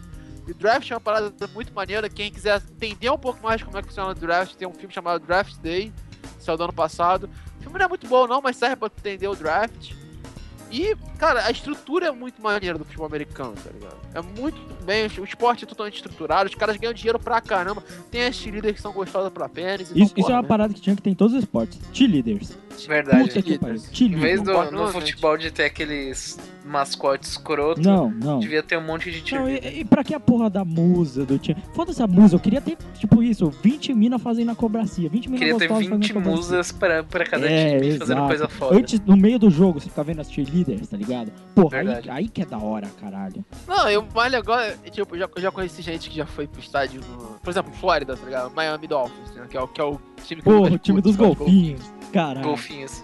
e 0.48 0.52
o 0.52 0.54
draft 0.54 0.90
é 0.92 0.94
uma 0.94 1.02
parada 1.02 1.34
muito 1.54 1.74
maneira, 1.74 2.10
quem 2.10 2.32
quiser 2.32 2.62
entender 2.72 3.10
um 3.10 3.18
pouco 3.18 3.42
mais 3.42 3.64
como 3.64 3.78
é 3.78 3.82
que 3.82 3.88
funciona 3.88 4.12
o 4.12 4.16
draft, 4.16 4.56
tem 4.56 4.68
um 4.68 4.74
filme 4.74 4.94
chamado 4.94 5.26
Draft 5.26 5.58
Day, 5.58 5.92
saiu 6.40 6.58
do 6.58 6.64
ano 6.66 6.74
passado, 6.74 7.30
o 7.60 7.64
filme 7.64 7.80
não 7.80 7.86
é 7.86 7.90
muito 7.90 8.08
bom 8.08 8.28
não, 8.28 8.42
mas 8.42 8.56
serve 8.56 8.76
pra 8.76 8.88
entender 8.88 9.28
o 9.28 9.36
draft, 9.36 9.94
e, 10.72 10.96
cara, 11.18 11.46
a 11.46 11.52
estrutura 11.52 12.08
é 12.08 12.12
muito 12.12 12.42
maneira 12.42 12.78
do 12.78 12.86
futebol 12.86 13.06
americano, 13.06 13.54
tá 13.54 13.70
ligado? 13.72 13.98
É 14.14 14.22
muito 14.22 14.58
bem, 14.84 15.08
o 15.20 15.24
esporte 15.24 15.64
é 15.64 15.68
totalmente 15.68 15.96
estruturado, 15.96 16.50
os 16.50 16.56
caras 16.56 16.78
ganham 16.78 16.94
dinheiro 16.94 17.20
pra 17.20 17.40
caramba, 17.42 17.84
tem 18.12 18.26
as 18.26 18.36
cheerleaders 18.36 18.76
que 18.76 18.82
são 18.82 18.92
gostosas 18.92 19.32
pra 19.32 19.48
pênis. 19.48 19.92
Isso, 19.96 20.14
isso 20.16 20.30
é 20.30 20.34
uma 20.34 20.42
né? 20.42 20.48
parada 20.48 20.74
que 20.74 20.82
tinha 20.82 20.96
que 20.96 21.02
ter 21.02 21.10
em 21.10 21.16
todos 21.16 21.34
os 21.34 21.40
esportes. 21.44 21.80
Cheerleaders. 21.94 22.58
verdade. 22.88 23.28
Puta 23.28 23.42
que 23.42 23.60
pariu. 23.60 23.82
Em 24.02 24.16
vez 24.16 24.42
do 24.42 24.72
no 24.72 24.88
futebol 24.90 25.38
de 25.38 25.52
ter 25.52 25.66
aqueles 25.66 26.38
mascotes 26.66 27.30
escroto, 27.32 27.82
Não, 27.82 28.10
não. 28.10 28.40
devia 28.40 28.64
ter 28.64 28.78
um 28.78 28.82
monte 28.84 29.12
de 29.12 29.20
Não, 29.20 29.26
cheerleader. 29.28 29.74
e, 29.78 29.80
e 29.82 29.86
pra 29.86 30.04
que 30.04 30.14
a 30.14 30.20
porra 30.20 30.50
da 30.50 30.66
musa 30.66 31.26
do 31.26 31.38
time? 31.38 31.62
Foda-se 31.74 32.02
a 32.02 32.08
musa, 32.08 32.36
eu 32.36 32.40
queria 32.40 32.60
ter, 32.60 32.76
tipo 32.96 33.22
isso, 33.22 33.50
20 33.62 33.94
minas 33.94 34.22
fazendo 34.22 34.52
acrobacia, 34.52 35.08
20 35.08 35.26
minas 35.28 35.40
Queria 35.40 35.58
ter 35.58 35.68
gostosas 35.68 35.86
fazendo 35.88 36.02
20 36.02 36.12
acrobacia. 36.12 36.36
musas 36.38 36.72
pra, 36.72 37.04
pra 37.04 37.26
cada 37.26 37.50
É, 37.50 37.78
time 37.80 37.98
fazendo 38.00 38.18
exato. 38.18 38.28
coisa 38.28 38.48
foda. 38.50 38.78
Antes, 38.78 39.00
no 39.02 39.16
meio 39.16 39.38
do 39.38 39.50
jogo, 39.50 39.80
você 39.80 39.90
fica 39.90 40.04
vendo 40.04 40.22
as 40.22 40.32
cheerleaders, 40.32 40.88
tá 40.88 40.98
ligado? 40.98 41.32
Porra, 41.54 41.78
aí, 41.80 42.10
aí 42.10 42.28
que 42.28 42.42
é 42.42 42.46
da 42.46 42.58
hora, 42.58 42.88
caralho. 43.00 43.46
Não, 43.68 43.88
eu 43.90 44.06
legal 44.30 44.60
é, 44.60 44.72
tipo, 44.90 45.16
eu 45.16 45.20
já, 45.20 45.30
já 45.38 45.52
conheci 45.52 45.82
gente 45.82 46.10
que 46.10 46.16
já 46.18 46.26
foi 46.26 46.48
pro 46.48 46.60
estádio 46.60 47.02
no. 47.02 47.36
Por 47.44 47.50
exemplo, 47.52 47.72
Flórida, 47.74 48.18
tá 48.18 48.26
ligado? 48.26 48.52
Miami 48.56 48.88
Dolphins, 48.88 49.32
né? 49.36 49.46
Que 49.50 49.56
é 49.56 49.62
o, 49.62 49.68
que 49.68 49.80
é 49.80 49.84
o 49.84 50.00
time 50.24 50.42
que 50.42 50.50
eu 50.50 50.58
Porra, 50.58 50.74
o 50.74 50.78
time 50.80 51.00
dos 51.02 51.12
de 51.12 51.18
golfinhos. 51.18 51.82
Caralho. 52.12 52.48
Golfinhos. 52.48 53.04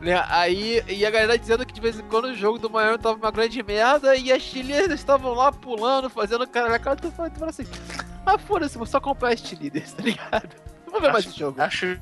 Né? 0.00 0.22
Aí, 0.28 0.82
e 0.88 1.04
a 1.04 1.10
galera 1.10 1.38
dizendo 1.38 1.66
que 1.66 1.72
de 1.72 1.80
vez 1.80 1.98
em 1.98 2.02
quando 2.04 2.26
o 2.26 2.34
jogo 2.34 2.58
do 2.58 2.70
Miami 2.70 2.98
tava 2.98 3.16
uma 3.16 3.30
grande 3.30 3.62
merda 3.62 4.14
e 4.14 4.32
as 4.32 4.42
cheerleaders 4.42 5.00
estavam 5.00 5.34
lá 5.34 5.50
pulando, 5.50 6.08
fazendo 6.08 6.46
cara 6.46 6.68
na 6.68 6.78
cara, 6.78 6.96
tu 6.96 7.10
fala, 7.10 7.30
assim, 7.46 7.64
ah, 8.24 8.38
foda-se, 8.38 8.78
vou 8.78 8.86
só 8.86 9.00
comprar 9.00 9.32
as 9.32 9.40
cheerleaders, 9.40 9.92
tá 9.94 10.02
ligado? 10.02 10.48
Não 10.86 10.92
vou 10.92 11.00
ver 11.00 11.12
mais 11.12 11.26
esse 11.26 11.38
jogo. 11.38 11.60
Acho 11.60 11.98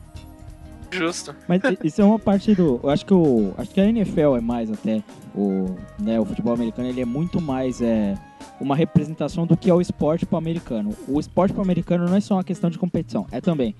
justo. 0.91 1.35
Mas 1.49 1.61
isso 1.83 2.01
é 2.01 2.05
uma 2.05 2.19
parte 2.19 2.55
do. 2.55 2.81
Eu 2.83 2.91
acho 2.91 3.05
que 3.05 3.15
o. 3.15 3.53
Acho 3.59 3.71
que 3.71 3.81
a 3.81 3.85
NFL 3.85 4.37
é 4.37 4.41
mais 4.41 4.71
até. 4.71 5.03
O, 5.35 5.77
né, 5.99 6.19
o 6.19 6.25
futebol 6.25 6.55
americano 6.55 6.89
ele 6.89 7.01
é 7.01 7.05
muito 7.05 7.41
mais 7.41 7.83
é, 7.83 8.15
uma 8.61 8.75
representação 8.75 9.47
do 9.47 9.57
que 9.57 9.69
é 9.69 9.75
o 9.75 9.81
esporte 9.81 10.25
pro 10.25 10.39
americano. 10.39 10.95
O 11.09 11.21
esporte 11.21 11.53
pro 11.53 11.63
americano 11.63 12.07
não 12.07 12.17
é 12.17 12.21
só 12.21 12.35
uma 12.35 12.45
questão 12.45 12.71
de 12.71 12.79
competição, 12.79 13.27
é 13.31 13.41
também. 13.41 13.75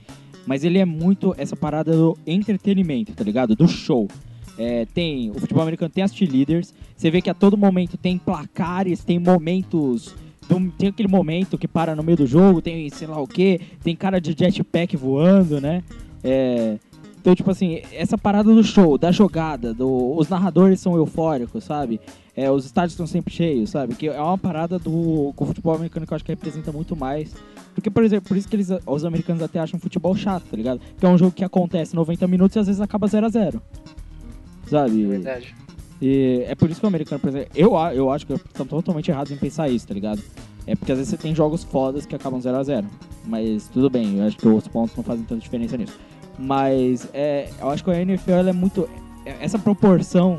Mas 0.47 0.65
ele 0.65 0.79
é 0.79 0.85
muito 0.85 1.35
essa 1.37 1.57
parada 1.57 1.93
do 1.93 2.17
entretenimento, 2.27 3.13
tá 3.13 3.25
ligado? 3.25 3.57
Do 3.57 3.67
show. 3.67 4.09
É, 4.59 4.87
tem 4.87 5.31
o 5.31 5.35
futebol 5.35 5.63
americano 5.63 5.91
tem 5.91 6.05
as 6.05 6.15
cheerleaders. 6.15 6.73
Você 6.97 7.11
vê 7.11 7.21
que 7.21 7.29
a 7.29 7.35
todo 7.35 7.59
momento 7.59 7.97
tem 7.97 8.17
placares, 8.17 9.05
tem 9.05 9.19
momentos. 9.19 10.15
Tem 10.79 10.89
aquele 10.89 11.09
momento 11.09 11.59
que 11.59 11.67
para 11.67 11.97
no 11.97 12.05
meio 12.05 12.19
do 12.19 12.27
jogo, 12.27 12.63
tem 12.63 12.89
sei 12.89 13.09
lá 13.09 13.21
o 13.21 13.27
que, 13.27 13.61
tem 13.83 13.97
cara 13.97 14.21
de 14.21 14.33
jetpack 14.33 14.97
voando, 14.97 15.61
né? 15.61 15.83
É, 16.23 16.79
então, 17.27 17.35
tipo 17.35 17.51
assim, 17.51 17.83
essa 17.93 18.17
parada 18.17 18.55
do 18.55 18.63
show, 18.63 18.97
da 18.97 19.11
jogada, 19.11 19.75
do, 19.75 20.17
os 20.17 20.29
narradores 20.29 20.79
são 20.79 20.95
eufóricos, 20.95 21.65
sabe? 21.65 22.01
É, 22.37 22.49
os 22.49 22.65
estádios 22.65 22.93
estão 22.93 23.05
sempre 23.05 23.35
cheios, 23.35 23.71
sabe? 23.71 23.97
Que 23.97 24.07
é 24.07 24.23
uma 24.23 24.39
parada 24.39 24.79
do 24.79 25.33
com 25.35 25.43
o 25.43 25.47
futebol 25.49 25.75
americano 25.75 26.07
que 26.07 26.13
eu 26.13 26.15
acho 26.15 26.25
que 26.25 26.31
representa 26.31 26.71
muito 26.71 26.95
mais. 26.95 27.35
Porque, 27.77 27.91
por 27.91 28.03
exemplo, 28.03 28.27
por 28.27 28.39
isso 28.39 28.49
que 28.49 28.57
eles, 28.57 28.71
os 28.87 29.05
americanos 29.05 29.43
até 29.43 29.61
acham 29.61 29.79
futebol 29.79 30.17
chato, 30.17 30.45
tá 30.51 30.57
ligado? 30.57 30.81
Que 30.99 31.05
é 31.05 31.09
um 31.11 31.19
jogo 31.19 31.31
que 31.33 31.45
acontece 31.45 31.95
90 31.95 32.27
minutos 32.27 32.57
e 32.57 32.59
às 32.59 32.67
vezes 32.67 32.81
acaba 32.81 33.07
0 33.07 33.27
a 33.27 33.29
0 33.29 33.61
Sabe? 34.67 35.05
Verdade. 35.05 35.55
E 36.01 36.43
é 36.49 36.55
por 36.55 36.71
isso 36.71 36.81
que 36.81 36.87
o 36.87 36.89
americano, 36.89 37.21
por 37.21 37.29
exemplo, 37.29 37.49
eu, 37.55 37.75
eu 37.95 38.11
acho 38.11 38.27
que 38.27 38.33
estão 38.33 38.65
totalmente 38.65 39.11
errados 39.11 39.31
em 39.31 39.37
pensar 39.37 39.69
isso, 39.69 39.87
tá 39.87 39.93
ligado? 39.93 40.23
É 40.67 40.75
porque 40.75 40.91
às 40.91 40.97
vezes 40.97 41.11
você 41.11 41.19
tem 41.19 41.35
jogos 41.35 41.65
fodas 41.65 42.07
que 42.07 42.15
acabam 42.17 42.41
0 42.41 42.57
a 42.57 42.63
0 42.63 42.87
Mas 43.27 43.69
tudo 43.69 43.91
bem, 43.91 44.19
eu 44.19 44.27
acho 44.27 44.39
que 44.39 44.49
os 44.49 44.67
pontos 44.67 44.97
não 44.97 45.05
fazem 45.05 45.25
tanta 45.27 45.43
diferença 45.43 45.77
nisso. 45.77 45.97
Mas 46.39 47.07
é, 47.13 47.51
eu 47.61 47.69
acho 47.69 47.85
que 47.85 47.91
a 47.91 48.01
NFL 48.01 48.33
é 48.49 48.53
muito. 48.55 48.89
é- 49.27 49.37
Essa 49.41 49.59
proporção 49.59 50.39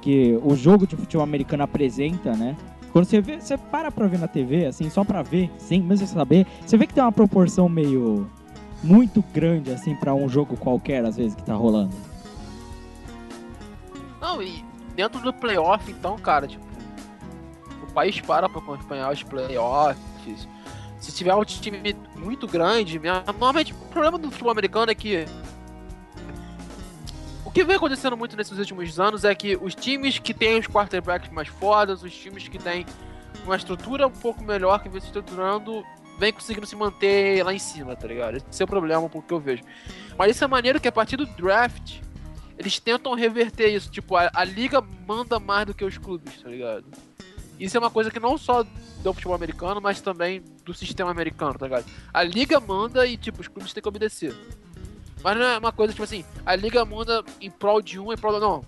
que 0.00 0.38
o 0.42 0.56
jogo 0.56 0.86
de 0.86 0.96
futebol 0.96 1.22
americano 1.22 1.62
apresenta, 1.62 2.34
né? 2.34 2.56
Quando 2.92 3.04
você 3.04 3.20
vê, 3.20 3.40
você 3.40 3.56
para 3.56 3.90
pra 3.90 4.06
ver 4.06 4.18
na 4.18 4.28
TV, 4.28 4.66
assim, 4.66 4.88
só 4.90 5.04
pra 5.04 5.22
ver, 5.22 5.50
sem 5.58 5.82
mesmo 5.82 6.06
saber, 6.06 6.46
você 6.64 6.76
vê 6.76 6.86
que 6.86 6.94
tem 6.94 7.02
uma 7.02 7.12
proporção 7.12 7.68
meio. 7.68 8.28
muito 8.82 9.22
grande, 9.34 9.70
assim, 9.72 9.94
pra 9.94 10.14
um 10.14 10.28
jogo 10.28 10.56
qualquer, 10.56 11.04
às 11.04 11.16
vezes, 11.16 11.34
que 11.34 11.42
tá 11.42 11.54
rolando. 11.54 11.94
Não, 14.20 14.42
e 14.42 14.64
dentro 14.94 15.20
do 15.20 15.32
playoff, 15.32 15.90
então, 15.90 16.16
cara, 16.18 16.46
tipo, 16.46 16.64
o 17.82 17.92
país 17.92 18.20
para 18.20 18.48
pra 18.48 18.60
acompanhar 18.60 19.12
os 19.12 19.22
playoffs. 19.22 20.48
Se 21.00 21.12
tiver 21.12 21.34
um 21.34 21.44
time 21.44 21.94
muito 22.16 22.46
grande, 22.46 22.98
normalmente 22.98 23.72
o 23.72 23.76
problema 23.90 24.18
do 24.18 24.30
futebol 24.30 24.50
americano 24.50 24.90
é 24.90 24.94
que 24.94 25.24
o 27.48 27.50
que 27.50 27.64
vem 27.64 27.76
acontecendo 27.76 28.14
muito 28.14 28.36
nesses 28.36 28.58
últimos 28.58 29.00
anos 29.00 29.24
é 29.24 29.34
que 29.34 29.56
os 29.56 29.74
times 29.74 30.18
que 30.18 30.34
têm 30.34 30.58
os 30.58 30.66
quarterbacks 30.66 31.30
mais 31.30 31.48
fodas, 31.48 32.02
os 32.02 32.14
times 32.14 32.46
que 32.46 32.58
têm 32.58 32.84
uma 33.42 33.56
estrutura 33.56 34.06
um 34.06 34.10
pouco 34.10 34.44
melhor 34.44 34.82
que 34.82 34.88
vem 34.90 35.00
se 35.00 35.06
estruturando, 35.06 35.82
vem 36.18 36.30
conseguindo 36.30 36.66
se 36.66 36.76
manter 36.76 37.42
lá 37.42 37.54
em 37.54 37.58
cima, 37.58 37.96
tá 37.96 38.06
ligado? 38.06 38.36
Esse 38.36 38.62
é 38.62 38.64
o 38.66 38.68
problema 38.68 39.08
porque 39.08 39.32
eu 39.32 39.40
vejo. 39.40 39.62
Mas 40.18 40.36
isso 40.36 40.44
é 40.44 40.46
maneiro 40.46 40.78
que 40.78 40.88
a 40.88 40.92
partir 40.92 41.16
do 41.16 41.24
draft 41.24 42.00
eles 42.58 42.78
tentam 42.78 43.14
reverter 43.14 43.68
isso. 43.68 43.90
Tipo, 43.90 44.16
a, 44.16 44.30
a 44.34 44.44
liga 44.44 44.82
manda 45.06 45.40
mais 45.40 45.64
do 45.64 45.72
que 45.72 45.86
os 45.86 45.96
clubes, 45.96 46.42
tá 46.42 46.50
ligado? 46.50 46.84
Isso 47.58 47.78
é 47.78 47.80
uma 47.80 47.90
coisa 47.90 48.10
que 48.10 48.20
não 48.20 48.36
só 48.36 48.62
do 48.62 49.14
futebol 49.14 49.34
americano, 49.34 49.80
mas 49.80 50.02
também 50.02 50.42
do 50.66 50.74
sistema 50.74 51.10
americano, 51.10 51.58
tá 51.58 51.64
ligado? 51.64 51.86
A 52.12 52.22
liga 52.22 52.60
manda 52.60 53.06
e, 53.06 53.16
tipo, 53.16 53.40
os 53.40 53.48
clubes 53.48 53.72
têm 53.72 53.82
que 53.82 53.88
obedecer. 53.88 54.34
Mas 55.22 55.36
não 55.36 55.44
é 55.44 55.58
uma 55.58 55.72
coisa, 55.72 55.92
tipo 55.92 56.04
assim, 56.04 56.24
a 56.46 56.54
liga 56.54 56.84
manda 56.84 57.24
em 57.40 57.50
prol 57.50 57.82
de 57.82 57.98
um, 57.98 58.12
em 58.12 58.16
prol 58.16 58.32
do. 58.32 58.40
Não. 58.40 58.64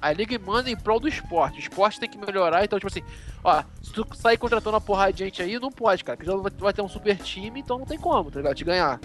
A 0.00 0.12
liga 0.12 0.38
manda 0.38 0.70
em 0.70 0.76
prol 0.76 1.00
do 1.00 1.08
esporte. 1.08 1.56
O 1.56 1.60
esporte 1.60 1.98
tem 1.98 2.08
que 2.08 2.18
melhorar, 2.18 2.64
então, 2.64 2.78
tipo 2.78 2.88
assim, 2.90 3.02
ó, 3.42 3.62
se 3.82 3.92
tu 3.92 4.06
sair 4.14 4.36
contratando 4.36 4.74
uma 4.74 4.80
porrada 4.80 5.12
de 5.12 5.24
gente 5.24 5.40
aí, 5.42 5.58
não 5.58 5.70
pode, 5.70 6.04
cara. 6.04 6.16
Porque 6.16 6.30
já 6.30 6.36
vai- 6.58 6.72
ter 6.72 6.82
um 6.82 6.88
super 6.88 7.16
time, 7.16 7.60
então 7.60 7.78
não 7.78 7.86
tem 7.86 7.98
como, 7.98 8.30
tá 8.30 8.38
ligado? 8.40 8.54
De 8.56 8.64
ganhar. 8.64 9.00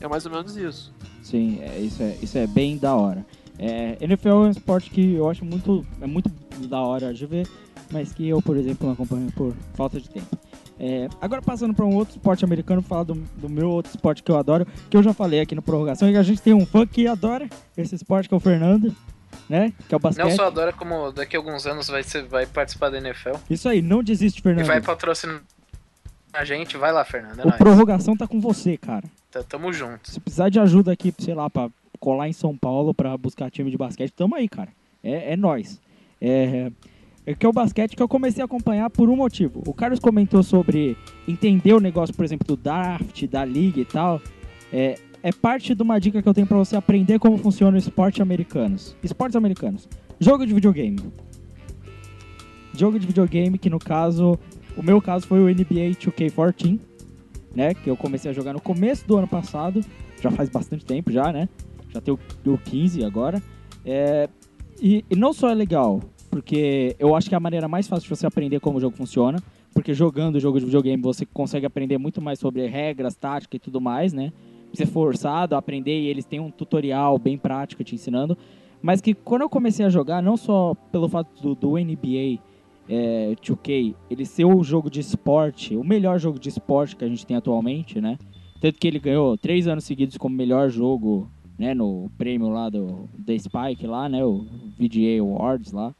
É 0.00 0.06
mais 0.06 0.26
ou 0.26 0.32
menos 0.32 0.56
isso. 0.56 0.92
Sim, 1.22 1.60
é, 1.62 1.78
isso, 1.78 2.02
é, 2.02 2.16
isso 2.20 2.36
é 2.36 2.46
bem 2.46 2.76
da 2.76 2.94
hora. 2.94 3.24
É, 3.58 3.96
NFL 4.00 4.28
é 4.28 4.34
um 4.34 4.50
esporte 4.50 4.90
que 4.90 5.14
eu 5.14 5.30
acho 5.30 5.44
muito, 5.44 5.86
é 6.00 6.06
muito 6.06 6.28
da 6.66 6.80
hora 6.80 7.14
de 7.14 7.24
ver, 7.24 7.48
mas 7.90 8.12
que 8.12 8.28
eu, 8.28 8.42
por 8.42 8.56
exemplo, 8.56 8.86
não 8.86 8.94
acompanho 8.94 9.30
por 9.32 9.54
falta 9.74 10.00
de 10.00 10.10
tempo. 10.10 10.36
É, 10.84 11.08
agora 11.20 11.40
passando 11.40 11.72
para 11.72 11.84
um 11.84 11.94
outro 11.94 12.16
esporte 12.16 12.44
americano, 12.44 12.82
falar 12.82 13.04
do, 13.04 13.14
do 13.14 13.48
meu 13.48 13.70
outro 13.70 13.90
esporte 13.90 14.20
que 14.20 14.32
eu 14.32 14.36
adoro, 14.36 14.66
que 14.90 14.96
eu 14.96 15.02
já 15.02 15.14
falei 15.14 15.38
aqui 15.38 15.54
no 15.54 15.62
Prorrogação, 15.62 16.10
e 16.10 16.16
a 16.16 16.22
gente 16.24 16.42
tem 16.42 16.52
um 16.52 16.66
fã 16.66 16.84
que 16.84 17.06
adora 17.06 17.48
esse 17.76 17.94
esporte, 17.94 18.28
que 18.28 18.34
é 18.34 18.36
o 18.36 18.40
Fernando, 18.40 18.92
né? 19.48 19.72
Que 19.88 19.94
é 19.94 19.96
o 19.96 20.00
basquete. 20.00 20.24
Não 20.26 20.32
só 20.34 20.46
adora, 20.48 20.72
como 20.72 21.12
daqui 21.12 21.36
a 21.36 21.38
alguns 21.38 21.66
anos 21.66 21.86
vai, 21.86 22.02
ser, 22.02 22.24
vai 22.24 22.46
participar 22.46 22.90
da 22.90 22.98
NFL. 22.98 23.36
Isso 23.48 23.68
aí, 23.68 23.80
não 23.80 24.02
desiste, 24.02 24.40
E 24.40 24.42
Fernando. 24.42 24.66
vai 24.66 24.80
patrocinar 24.80 25.40
a 26.32 26.44
gente. 26.44 26.76
Vai 26.76 26.90
lá, 26.92 27.04
Fernando. 27.04 27.38
É 27.38 27.42
o 27.42 27.46
nóis. 27.46 27.58
Prorrogação 27.58 28.16
tá 28.16 28.26
com 28.26 28.40
você, 28.40 28.76
cara. 28.76 29.04
Tá- 29.30 29.44
Tamo 29.44 29.72
junto. 29.72 30.10
Se 30.10 30.18
precisar 30.18 30.48
de 30.48 30.58
ajuda 30.58 30.90
aqui, 30.90 31.14
sei 31.16 31.34
lá, 31.34 31.48
pra 31.48 31.70
colar 32.00 32.28
em 32.28 32.32
São 32.32 32.56
Paulo 32.56 32.92
pra 32.92 33.16
buscar 33.16 33.52
time 33.52 33.70
de 33.70 33.76
basquete, 33.76 34.10
tamo 34.10 34.34
aí, 34.34 34.48
cara. 34.48 34.70
É, 35.04 35.34
é 35.34 35.36
nós. 35.36 35.80
É 36.20 36.72
que 37.38 37.46
é 37.46 37.48
o 37.48 37.52
basquete 37.52 37.94
que 37.94 38.02
eu 38.02 38.08
comecei 38.08 38.42
a 38.42 38.46
acompanhar 38.46 38.90
por 38.90 39.08
um 39.08 39.14
motivo. 39.14 39.62
O 39.66 39.72
Carlos 39.72 40.00
comentou 40.00 40.42
sobre 40.42 40.96
entender 41.26 41.72
o 41.72 41.78
negócio, 41.78 42.14
por 42.14 42.24
exemplo, 42.24 42.46
do 42.46 42.56
draft, 42.56 43.26
da 43.28 43.44
liga 43.44 43.80
e 43.80 43.84
tal. 43.84 44.20
É, 44.72 44.98
é 45.22 45.30
parte 45.30 45.74
de 45.74 45.82
uma 45.82 46.00
dica 46.00 46.20
que 46.20 46.28
eu 46.28 46.34
tenho 46.34 46.46
pra 46.46 46.56
você 46.56 46.74
aprender 46.74 47.20
como 47.20 47.38
funciona 47.38 47.76
o 47.76 47.78
esporte 47.78 48.20
americanos. 48.20 48.96
Esportes 49.04 49.36
americanos. 49.36 49.88
Jogo 50.18 50.44
de 50.44 50.52
videogame. 50.52 50.98
Jogo 52.74 52.98
de 52.98 53.06
videogame 53.06 53.56
que 53.56 53.70
no 53.70 53.78
caso, 53.78 54.36
o 54.76 54.82
meu 54.82 55.00
caso 55.00 55.26
foi 55.26 55.38
o 55.38 55.46
NBA 55.46 55.94
2K14, 56.00 56.80
né? 57.54 57.72
Que 57.72 57.88
eu 57.88 57.96
comecei 57.96 58.32
a 58.32 58.34
jogar 58.34 58.52
no 58.52 58.60
começo 58.60 59.06
do 59.06 59.16
ano 59.16 59.28
passado. 59.28 59.84
Já 60.20 60.30
faz 60.30 60.48
bastante 60.48 60.84
tempo 60.84 61.12
já, 61.12 61.32
né? 61.32 61.48
Já 61.90 62.00
tem 62.00 62.12
o 62.12 62.58
15 62.58 63.04
agora. 63.04 63.40
É, 63.84 64.28
e, 64.80 65.04
e 65.08 65.14
não 65.14 65.32
só 65.32 65.50
é 65.50 65.54
legal, 65.54 66.00
porque 66.32 66.96
eu 66.98 67.14
acho 67.14 67.28
que 67.28 67.34
é 67.34 67.36
a 67.36 67.40
maneira 67.40 67.68
mais 67.68 67.86
fácil 67.86 68.04
de 68.04 68.16
você 68.16 68.26
aprender 68.26 68.58
como 68.58 68.78
o 68.78 68.80
jogo 68.80 68.96
funciona. 68.96 69.38
Porque 69.74 69.92
jogando 69.92 70.36
o 70.36 70.40
jogo 70.40 70.58
de 70.58 70.64
videogame 70.64 71.02
você 71.02 71.26
consegue 71.26 71.66
aprender 71.66 71.98
muito 71.98 72.22
mais 72.22 72.38
sobre 72.38 72.66
regras, 72.66 73.14
tática 73.14 73.54
e 73.56 73.58
tudo 73.58 73.82
mais, 73.82 74.14
né? 74.14 74.32
Você 74.72 74.84
é 74.84 74.86
forçado 74.86 75.54
a 75.54 75.58
aprender 75.58 76.00
e 76.00 76.06
eles 76.06 76.24
têm 76.24 76.40
um 76.40 76.50
tutorial 76.50 77.18
bem 77.18 77.36
prático 77.36 77.84
te 77.84 77.94
ensinando. 77.94 78.36
Mas 78.80 79.02
que 79.02 79.12
quando 79.12 79.42
eu 79.42 79.50
comecei 79.50 79.84
a 79.84 79.90
jogar, 79.90 80.22
não 80.22 80.38
só 80.38 80.74
pelo 80.90 81.06
fato 81.06 81.28
do, 81.42 81.54
do 81.54 81.72
NBA 81.72 82.40
é, 82.88 83.34
2K 83.42 83.94
ele 84.10 84.24
ser 84.24 84.46
o 84.46 84.64
jogo 84.64 84.90
de 84.90 85.00
esporte, 85.00 85.76
o 85.76 85.84
melhor 85.84 86.18
jogo 86.18 86.38
de 86.38 86.48
esporte 86.48 86.96
que 86.96 87.04
a 87.04 87.08
gente 87.08 87.26
tem 87.26 87.36
atualmente, 87.36 88.00
né? 88.00 88.16
Tanto 88.58 88.78
que 88.78 88.88
ele 88.88 88.98
ganhou 88.98 89.36
três 89.36 89.68
anos 89.68 89.84
seguidos 89.84 90.16
como 90.16 90.34
melhor 90.34 90.70
jogo, 90.70 91.28
né? 91.58 91.74
No 91.74 92.10
prêmio 92.16 92.48
lá 92.48 92.70
do 92.70 93.06
The 93.22 93.38
Spike 93.38 93.86
lá, 93.86 94.08
né? 94.08 94.24
O 94.24 94.46
VGA 94.78 95.20
Awards 95.20 95.72
lá. 95.72 95.94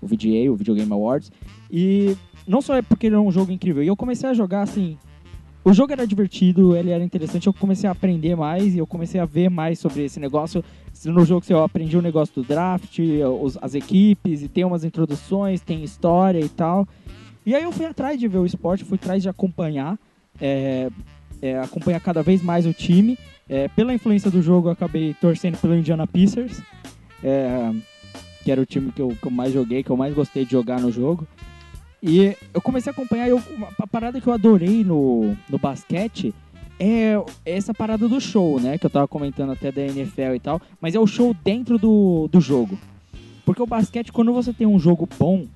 O 0.00 0.06
VGA, 0.06 0.50
o 0.50 0.56
Video 0.56 0.74
Game 0.74 0.92
Awards. 0.92 1.30
E 1.70 2.16
não 2.46 2.62
só 2.62 2.76
é 2.76 2.82
porque 2.82 3.06
ele 3.06 3.16
é 3.16 3.20
um 3.20 3.30
jogo 3.30 3.52
incrível. 3.52 3.82
E 3.82 3.86
eu 3.86 3.96
comecei 3.96 4.28
a 4.28 4.34
jogar 4.34 4.62
assim. 4.62 4.96
O 5.64 5.72
jogo 5.74 5.92
era 5.92 6.06
divertido, 6.06 6.74
ele 6.76 6.90
era 6.90 7.04
interessante. 7.04 7.46
Eu 7.46 7.52
comecei 7.52 7.88
a 7.88 7.92
aprender 7.92 8.34
mais 8.36 8.74
e 8.74 8.78
eu 8.78 8.86
comecei 8.86 9.20
a 9.20 9.24
ver 9.24 9.50
mais 9.50 9.78
sobre 9.78 10.04
esse 10.04 10.18
negócio. 10.18 10.64
No 11.04 11.24
jogo 11.24 11.44
eu 11.48 11.62
aprendi 11.62 11.96
o 11.96 12.02
negócio 12.02 12.34
do 12.34 12.42
draft, 12.42 12.98
as 13.60 13.74
equipes, 13.74 14.42
e 14.42 14.48
tem 14.48 14.64
umas 14.64 14.84
introduções, 14.84 15.60
tem 15.60 15.84
história 15.84 16.40
e 16.40 16.48
tal. 16.48 16.88
E 17.44 17.54
aí 17.54 17.62
eu 17.62 17.72
fui 17.72 17.86
atrás 17.86 18.18
de 18.18 18.26
ver 18.28 18.38
o 18.38 18.46
esporte, 18.46 18.84
fui 18.84 18.96
atrás 18.96 19.22
de 19.22 19.28
acompanhar, 19.28 19.98
é, 20.40 20.90
é, 21.42 21.58
acompanhar 21.58 22.00
cada 22.00 22.22
vez 22.22 22.42
mais 22.42 22.66
o 22.66 22.72
time. 22.72 23.18
É, 23.48 23.68
pela 23.68 23.94
influência 23.94 24.30
do 24.30 24.42
jogo, 24.42 24.68
eu 24.68 24.72
acabei 24.72 25.14
torcendo 25.14 25.58
pelo 25.58 25.74
Indiana 25.74 26.06
Pacers, 26.06 26.60
é, 27.22 27.72
que 28.48 28.52
era 28.52 28.62
o 28.62 28.64
time 28.64 28.90
que 28.90 29.02
eu, 29.02 29.10
que 29.10 29.26
eu 29.26 29.30
mais 29.30 29.52
joguei, 29.52 29.82
que 29.82 29.90
eu 29.90 29.96
mais 29.96 30.14
gostei 30.14 30.42
de 30.42 30.52
jogar 30.52 30.80
no 30.80 30.90
jogo. 30.90 31.28
E 32.02 32.34
eu 32.54 32.62
comecei 32.62 32.90
a 32.90 32.94
acompanhar, 32.94 33.28
eu, 33.28 33.42
a 33.78 33.86
parada 33.86 34.18
que 34.22 34.26
eu 34.26 34.32
adorei 34.32 34.82
no, 34.82 35.36
no 35.50 35.58
basquete 35.58 36.34
é 36.80 37.22
essa 37.44 37.74
parada 37.74 38.08
do 38.08 38.18
show, 38.18 38.58
né? 38.58 38.78
Que 38.78 38.86
eu 38.86 38.90
tava 38.90 39.06
comentando 39.06 39.52
até 39.52 39.70
da 39.70 39.82
NFL 39.82 40.34
e 40.34 40.40
tal, 40.40 40.62
mas 40.80 40.94
é 40.94 40.98
o 40.98 41.06
show 41.06 41.36
dentro 41.44 41.76
do, 41.76 42.26
do 42.32 42.40
jogo. 42.40 42.78
Porque 43.44 43.62
o 43.62 43.66
basquete, 43.66 44.10
quando 44.10 44.32
você 44.32 44.50
tem 44.50 44.66
um 44.66 44.78
jogo 44.78 45.06
bom, 45.18 45.46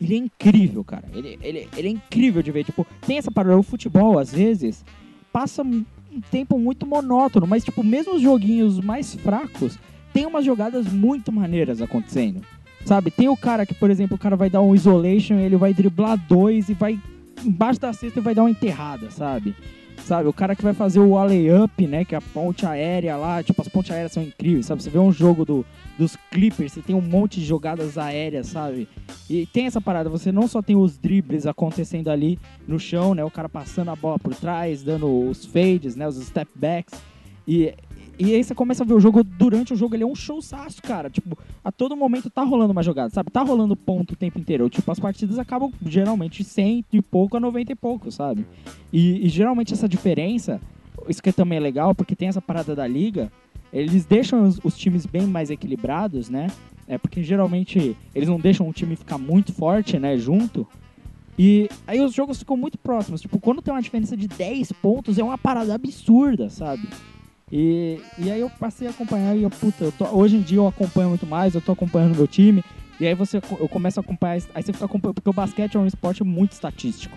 ele 0.00 0.14
é 0.14 0.18
incrível, 0.18 0.82
cara. 0.82 1.04
Ele, 1.14 1.38
ele, 1.40 1.68
ele 1.76 1.86
é 1.86 1.92
incrível 1.92 2.42
de 2.42 2.50
ver. 2.50 2.64
Tipo, 2.64 2.84
tem 3.06 3.16
essa 3.16 3.30
parada. 3.30 3.56
O 3.56 3.62
futebol, 3.62 4.18
às 4.18 4.32
vezes, 4.32 4.84
passa 5.32 5.62
um 5.62 5.84
tempo 6.32 6.58
muito 6.58 6.84
monótono, 6.84 7.46
mas, 7.46 7.62
tipo, 7.62 7.84
mesmo 7.84 8.16
os 8.16 8.22
joguinhos 8.22 8.80
mais 8.80 9.14
fracos, 9.14 9.78
tem 10.12 10.26
umas 10.26 10.44
jogadas 10.44 10.86
muito 10.86 11.32
maneiras 11.32 11.80
acontecendo. 11.80 12.42
Sabe? 12.84 13.10
Tem 13.10 13.28
o 13.28 13.36
cara 13.36 13.66
que, 13.66 13.74
por 13.74 13.90
exemplo, 13.90 14.16
o 14.16 14.18
cara 14.18 14.36
vai 14.36 14.48
dar 14.48 14.62
um 14.62 14.74
isolation, 14.74 15.34
ele 15.34 15.56
vai 15.56 15.74
driblar 15.74 16.16
dois 16.16 16.68
e 16.68 16.74
vai 16.74 16.98
embaixo 17.44 17.80
da 17.80 17.92
cesta 17.92 18.18
e 18.18 18.22
vai 18.22 18.34
dar 18.34 18.42
uma 18.42 18.50
enterrada, 18.50 19.10
sabe? 19.10 19.54
Sabe? 20.04 20.28
O 20.28 20.32
cara 20.32 20.56
que 20.56 20.62
vai 20.62 20.72
fazer 20.72 20.98
o 20.98 21.16
alley-up, 21.16 21.86
né? 21.86 22.04
Que 22.04 22.14
é 22.14 22.18
a 22.18 22.22
ponte 22.22 22.66
aérea 22.66 23.16
lá. 23.16 23.42
Tipo, 23.42 23.62
as 23.62 23.68
pontes 23.68 23.90
aéreas 23.90 24.12
são 24.12 24.22
incríveis, 24.22 24.66
sabe? 24.66 24.82
Você 24.82 24.90
vê 24.90 24.98
um 24.98 25.12
jogo 25.12 25.44
do, 25.44 25.64
dos 25.98 26.16
Clippers, 26.30 26.72
você 26.72 26.80
tem 26.80 26.96
um 26.96 27.00
monte 27.00 27.38
de 27.38 27.46
jogadas 27.46 27.98
aéreas, 27.98 28.48
sabe? 28.48 28.88
E 29.28 29.46
tem 29.46 29.66
essa 29.66 29.80
parada, 29.80 30.08
você 30.08 30.32
não 30.32 30.48
só 30.48 30.62
tem 30.62 30.74
os 30.74 30.96
dribles 30.96 31.46
acontecendo 31.46 32.08
ali 32.08 32.38
no 32.66 32.80
chão, 32.80 33.14
né? 33.14 33.22
O 33.22 33.30
cara 33.30 33.48
passando 33.48 33.90
a 33.90 33.96
bola 33.96 34.18
por 34.18 34.34
trás, 34.34 34.82
dando 34.82 35.28
os 35.28 35.44
fades, 35.44 35.94
né? 35.94 36.08
Os 36.08 36.16
step 36.16 36.50
backs. 36.54 37.00
E, 37.46 37.74
e 38.20 38.34
aí 38.34 38.44
você 38.44 38.54
começa 38.54 38.82
a 38.82 38.86
ver 38.86 38.92
o 38.92 39.00
jogo 39.00 39.24
durante 39.24 39.72
o 39.72 39.76
jogo, 39.76 39.94
ele 39.94 40.02
é 40.02 40.06
um 40.06 40.14
showzaço, 40.14 40.82
cara. 40.82 41.08
Tipo, 41.08 41.38
a 41.64 41.72
todo 41.72 41.96
momento 41.96 42.28
tá 42.28 42.42
rolando 42.42 42.72
uma 42.72 42.82
jogada, 42.82 43.08
sabe? 43.08 43.30
Tá 43.30 43.40
rolando 43.40 43.74
ponto 43.74 44.12
o 44.12 44.16
tempo 44.16 44.38
inteiro. 44.38 44.68
Tipo, 44.68 44.92
as 44.92 45.00
partidas 45.00 45.38
acabam 45.38 45.72
geralmente 45.86 46.44
100 46.44 46.84
e 46.92 47.00
pouco 47.00 47.38
a 47.38 47.40
90 47.40 47.72
e 47.72 47.74
pouco, 47.74 48.12
sabe? 48.12 48.44
E, 48.92 49.26
e 49.26 49.28
geralmente 49.30 49.72
essa 49.72 49.88
diferença, 49.88 50.60
isso 51.08 51.22
que 51.22 51.32
também 51.32 51.56
é 51.56 51.60
legal, 51.60 51.94
porque 51.94 52.14
tem 52.14 52.28
essa 52.28 52.42
parada 52.42 52.76
da 52.76 52.86
liga, 52.86 53.32
eles 53.72 54.04
deixam 54.04 54.44
os, 54.44 54.60
os 54.62 54.76
times 54.76 55.06
bem 55.06 55.26
mais 55.26 55.50
equilibrados, 55.50 56.28
né? 56.28 56.48
É 56.86 56.98
porque 56.98 57.22
geralmente 57.22 57.96
eles 58.14 58.28
não 58.28 58.38
deixam 58.38 58.68
o 58.68 58.72
time 58.72 58.96
ficar 58.96 59.16
muito 59.16 59.50
forte, 59.50 59.98
né, 59.98 60.18
junto. 60.18 60.66
E 61.38 61.70
aí 61.86 62.02
os 62.02 62.12
jogos 62.12 62.40
ficam 62.40 62.54
muito 62.54 62.76
próximos. 62.76 63.22
Tipo, 63.22 63.40
quando 63.40 63.62
tem 63.62 63.72
uma 63.72 63.80
diferença 63.80 64.14
de 64.14 64.28
10 64.28 64.72
pontos, 64.72 65.18
é 65.18 65.24
uma 65.24 65.38
parada 65.38 65.74
absurda, 65.74 66.50
sabe? 66.50 66.86
E, 67.52 68.00
e 68.18 68.30
aí 68.30 68.40
eu 68.40 68.50
passei 68.50 68.86
a 68.86 68.90
acompanhar 68.90 69.36
e 69.36 69.42
eu, 69.42 69.50
puta, 69.50 69.84
eu 69.84 69.92
tô- 69.92 70.06
hoje 70.06 70.36
em 70.36 70.40
dia 70.40 70.58
eu 70.58 70.66
acompanho 70.68 71.08
muito 71.08 71.26
mais, 71.26 71.54
eu 71.54 71.60
tô 71.60 71.72
acompanhando 71.72 72.16
meu 72.16 72.26
time. 72.28 72.64
E 73.00 73.06
aí 73.06 73.14
você, 73.14 73.38
eu 73.58 73.68
começo 73.68 73.98
a 73.98 74.02
acompanhar, 74.02 74.40
aí 74.54 74.62
você 74.62 74.72
fica 74.72 74.84
acompanhando, 74.84 75.14
porque 75.14 75.30
o 75.30 75.32
basquete 75.32 75.76
é 75.76 75.80
um 75.80 75.86
esporte 75.86 76.22
muito 76.22 76.52
estatístico. 76.52 77.16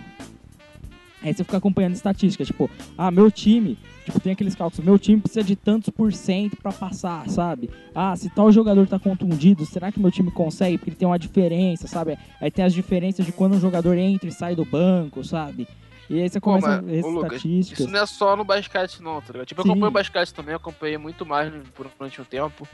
Aí 1.22 1.32
você 1.32 1.42
fica 1.42 1.56
acompanhando 1.56 1.94
estatísticas, 1.94 2.46
tipo, 2.46 2.70
ah, 2.98 3.10
meu 3.10 3.30
time, 3.30 3.78
tipo, 4.04 4.20
tem 4.20 4.32
aqueles 4.32 4.54
cálculos, 4.54 4.84
meu 4.84 4.98
time 4.98 5.20
precisa 5.22 5.42
de 5.42 5.56
tantos 5.56 5.88
por 5.88 6.12
cento 6.12 6.54
pra 6.56 6.70
passar, 6.70 7.26
sabe? 7.30 7.70
Ah, 7.94 8.14
se 8.14 8.28
tal 8.28 8.52
jogador 8.52 8.86
tá 8.86 8.98
contundido, 8.98 9.64
será 9.64 9.90
que 9.90 9.98
meu 9.98 10.10
time 10.10 10.30
consegue? 10.30 10.76
Porque 10.76 10.90
tem 10.90 11.08
uma 11.08 11.18
diferença, 11.18 11.86
sabe? 11.86 12.18
Aí 12.40 12.50
tem 12.50 12.62
as 12.64 12.74
diferenças 12.74 13.24
de 13.24 13.32
quando 13.32 13.54
um 13.56 13.60
jogador 13.60 13.96
entra 13.96 14.28
e 14.28 14.32
sai 14.32 14.54
do 14.54 14.66
banco, 14.66 15.24
sabe? 15.24 15.66
E 16.10 16.20
aí 16.20 16.28
você 16.28 16.38
Pô, 16.40 16.50
começa 16.50 16.68
mas, 16.68 16.78
a 16.78 16.80
ver 16.82 17.02
Lucas, 17.02 17.32
estatísticas. 17.38 17.80
Isso 17.80 17.90
não 17.90 18.00
é 18.00 18.06
só 18.06 18.36
no 18.36 18.44
basquete, 18.44 19.00
não, 19.02 19.20
tá 19.20 19.32
ligado? 19.32 19.46
Tipo, 19.46 19.60
eu 19.60 19.64
Sim. 19.64 19.70
acompanho 19.70 19.92
basquete 19.92 20.32
também, 20.34 20.52
eu 20.52 20.56
acompanhei 20.56 20.98
muito 20.98 21.24
mais 21.24 21.52
durante 21.98 22.20
um 22.20 22.24
tempo. 22.24 22.68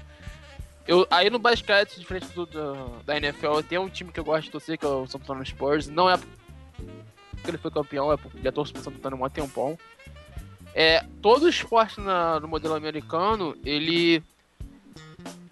Eu, 0.87 1.07
aí 1.11 1.31
no 1.31 1.39
basquete, 1.39 1.99
diferente 2.01 2.27
do, 2.35 2.47
da- 2.47 2.87
da 3.07 3.17
NFL, 3.17 3.61
tem 3.69 3.79
um 3.79 3.89
time 3.89 4.11
que 4.11 4.19
eu 4.19 4.25
gosto 4.25 4.45
de 4.47 4.51
torcer, 4.51 4.77
que 4.79 4.85
é 4.85 4.89
o 4.89 5.07
São 5.07 5.21
Paulo 5.21 5.45
Spurs. 5.47 5.87
Não 5.89 6.11
é 6.11 6.17
porque 6.17 7.51
ele 7.51 7.59
foi 7.59 7.71
campeão, 7.71 8.13
é 8.13 8.17
porque 8.17 8.39
já 8.43 8.51
torço 8.51 8.73
pro 8.73 8.83
São 8.83 8.93
Paulo 8.93 9.23
há 9.23 9.27
um 9.27 9.31
tempão. 9.31 9.79
É, 10.75 11.05
todo 11.23 11.49
esporte 11.49 12.01
na- 12.01 12.41
no 12.41 12.49
modelo 12.49 12.75
americano, 12.75 13.57
ele 13.65 14.23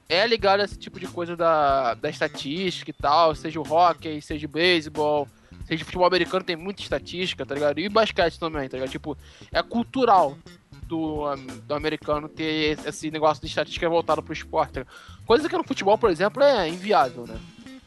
é 0.09 0.26
ligado 0.26 0.61
a 0.61 0.64
esse 0.64 0.79
tipo 0.79 0.99
de 0.99 1.07
coisa 1.07 1.37
da, 1.37 1.95
da 1.95 2.09
estatística 2.09 2.91
e 2.91 2.95
tal, 2.95 3.35
seja 3.35 3.61
o 3.61 3.62
hockey, 3.72 4.20
seja 4.22 4.47
o 4.47 4.51
beisebol, 4.51 5.29
seja 5.68 5.82
o 5.82 5.86
futebol 5.86 6.06
americano, 6.06 6.42
tem 6.42 6.56
muita 6.56 6.80
estatística, 6.80 7.44
tá 7.44 7.54
ligado? 7.54 7.78
E 7.78 7.88
basquete 7.90 8.38
também, 8.38 8.66
tá 8.68 8.78
ligado? 8.78 8.90
Tipo, 8.90 9.16
é 9.52 9.62
cultural 9.62 10.36
do, 10.86 11.24
do 11.66 11.74
americano 11.74 12.26
ter 12.26 12.78
esse 12.86 13.10
negócio 13.10 13.42
de 13.42 13.48
estatística 13.48 13.86
voltado 13.88 14.22
pro 14.22 14.32
esporte. 14.32 14.72
tá? 14.72 14.86
Coisa 15.26 15.46
que 15.46 15.56
no 15.56 15.64
futebol, 15.64 15.98
por 15.98 16.10
exemplo, 16.10 16.42
é 16.42 16.68
inviável, 16.68 17.26
né? 17.26 17.36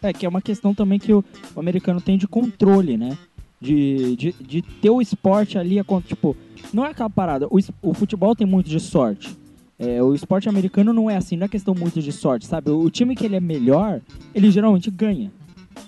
É, 0.03 0.13
que 0.13 0.25
é 0.25 0.29
uma 0.29 0.41
questão 0.41 0.75
também 0.75 0.99
que 0.99 1.11
o, 1.11 1.23
o 1.55 1.59
americano 1.59 1.99
tem 1.99 2.17
de 2.17 2.27
controle, 2.27 2.97
né? 2.97 3.17
De, 3.59 4.15
de, 4.15 4.31
de 4.33 4.61
ter 4.61 4.89
o 4.89 5.01
esporte 5.01 5.57
ali, 5.57 5.79
é 5.79 5.83
tipo, 6.05 6.35
não 6.71 6.85
é 6.85 6.91
aquela 6.91 7.09
parada. 7.09 7.47
O, 7.47 7.57
o 7.81 7.93
futebol 7.93 8.35
tem 8.35 8.45
muito 8.45 8.69
de 8.69 8.79
sorte. 8.79 9.35
É, 9.77 10.01
o 10.01 10.13
esporte 10.13 10.47
americano 10.47 10.93
não 10.93 11.09
é 11.09 11.17
assim, 11.17 11.35
não 11.35 11.45
é 11.45 11.49
questão 11.49 11.73
muito 11.73 11.99
de 11.99 12.11
sorte, 12.11 12.45
sabe? 12.45 12.69
O 12.69 12.89
time 12.91 13.15
que 13.15 13.25
ele 13.25 13.35
é 13.35 13.39
melhor, 13.39 13.99
ele 14.33 14.51
geralmente 14.51 14.91
ganha. 14.91 15.31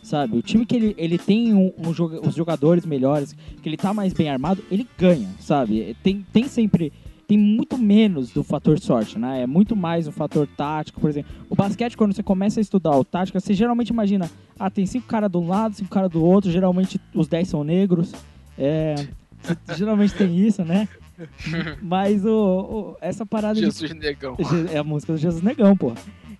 Sabe? 0.01 0.37
O 0.37 0.41
time 0.41 0.65
que 0.65 0.75
ele, 0.75 0.95
ele 0.97 1.17
tem 1.17 1.53
um, 1.53 1.71
um 1.77 1.93
joga- 1.93 2.19
os 2.27 2.35
jogadores 2.35 2.85
melhores, 2.85 3.33
que 3.61 3.69
ele 3.69 3.77
tá 3.77 3.93
mais 3.93 4.13
bem 4.13 4.29
armado, 4.29 4.63
ele 4.69 4.87
ganha, 4.97 5.29
sabe? 5.39 5.95
Tem, 6.03 6.25
tem 6.33 6.47
sempre. 6.47 6.91
Tem 7.25 7.37
muito 7.37 7.77
menos 7.77 8.31
do 8.31 8.43
fator 8.43 8.77
sorte, 8.79 9.17
né? 9.17 9.43
É 9.43 9.47
muito 9.47 9.75
mais 9.77 10.07
o 10.07 10.11
fator 10.11 10.45
tático, 10.45 10.99
por 10.99 11.09
exemplo. 11.09 11.31
O 11.49 11.55
basquete, 11.55 11.95
quando 11.95 12.13
você 12.13 12.21
começa 12.21 12.59
a 12.59 12.61
estudar 12.61 12.91
o 12.97 13.03
tática, 13.05 13.39
você 13.39 13.53
geralmente 13.53 13.89
imagina, 13.89 14.29
ah, 14.59 14.69
tem 14.69 14.85
cinco 14.85 15.07
caras 15.07 15.31
de 15.31 15.37
um 15.37 15.47
lado, 15.47 15.73
cinco 15.73 15.89
caras 15.89 16.11
do 16.11 16.23
outro, 16.23 16.51
geralmente 16.51 16.99
os 17.15 17.27
dez 17.27 17.47
são 17.47 17.63
negros. 17.63 18.11
É, 18.57 18.95
geralmente 19.77 20.13
tem 20.15 20.37
isso, 20.37 20.63
né? 20.65 20.87
Mas 21.81 22.25
o, 22.25 22.29
o- 22.29 22.97
essa 22.99 23.25
parada 23.25 23.55
de 23.55 23.61
Jesus 23.61 23.93
negão. 23.93 24.35
Je- 24.37 24.67
É 24.75 24.77
a 24.79 24.83
música 24.83 25.13
do 25.13 25.19
Jesus 25.19 25.41
Negão, 25.41 25.77
pô. 25.77 25.93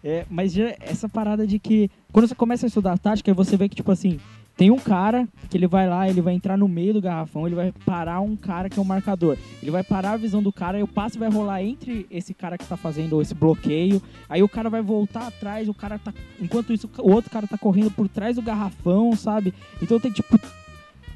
É, 0.04 0.26
mas 0.30 0.58
essa 0.82 1.08
parada 1.08 1.48
de 1.48 1.58
que 1.58 1.90
quando 2.12 2.28
você 2.28 2.36
começa 2.36 2.66
a 2.66 2.68
estudar 2.68 2.98
tática, 2.98 3.34
você 3.34 3.56
vê 3.56 3.70
que, 3.70 3.76
tipo 3.76 3.92
assim, 3.92 4.20
tem 4.56 4.70
um 4.70 4.78
cara 4.78 5.28
que 5.50 5.58
ele 5.58 5.66
vai 5.66 5.90
lá, 5.90 6.08
ele 6.08 6.22
vai 6.22 6.34
entrar 6.34 6.58
no 6.58 6.68
meio 6.68 6.94
do 6.94 7.02
garrafão, 7.02 7.48
ele 7.48 7.56
vai 7.56 7.74
parar 7.86 8.20
um 8.20 8.36
cara 8.36 8.70
que 8.70 8.78
é 8.78 8.82
um 8.82 8.86
marcador. 8.86 9.38
Ele 9.62 9.72
vai 9.72 9.84
parar 9.84 10.12
a 10.12 10.18
visão 10.18 10.44
do 10.44 10.52
cara 10.52 10.78
e 10.78 10.84
o 10.84 10.88
passe 10.88 11.18
vai 11.18 11.30
rolar 11.30 11.64
entre 11.64 12.06
esse 12.12 12.34
cara 12.34 12.58
que 12.58 12.66
tá 12.66 12.78
fazendo 12.78 13.20
esse 13.22 13.34
bloqueio. 13.34 14.02
Aí 14.30 14.44
o 14.44 14.50
cara 14.50 14.70
vai 14.70 14.82
voltar 14.82 15.28
atrás, 15.28 15.68
o 15.68 15.74
cara 15.74 15.98
tá. 15.98 16.14
Enquanto 16.40 16.72
isso, 16.72 16.90
o 17.00 17.12
outro 17.12 17.32
cara 17.32 17.48
tá 17.48 17.58
correndo 17.58 17.90
por 17.90 18.08
trás 18.08 18.36
do 18.36 18.42
garrafão, 18.42 19.16
sabe? 19.16 19.54
Então 19.82 20.00
tem 20.00 20.12
tipo. 20.12 20.40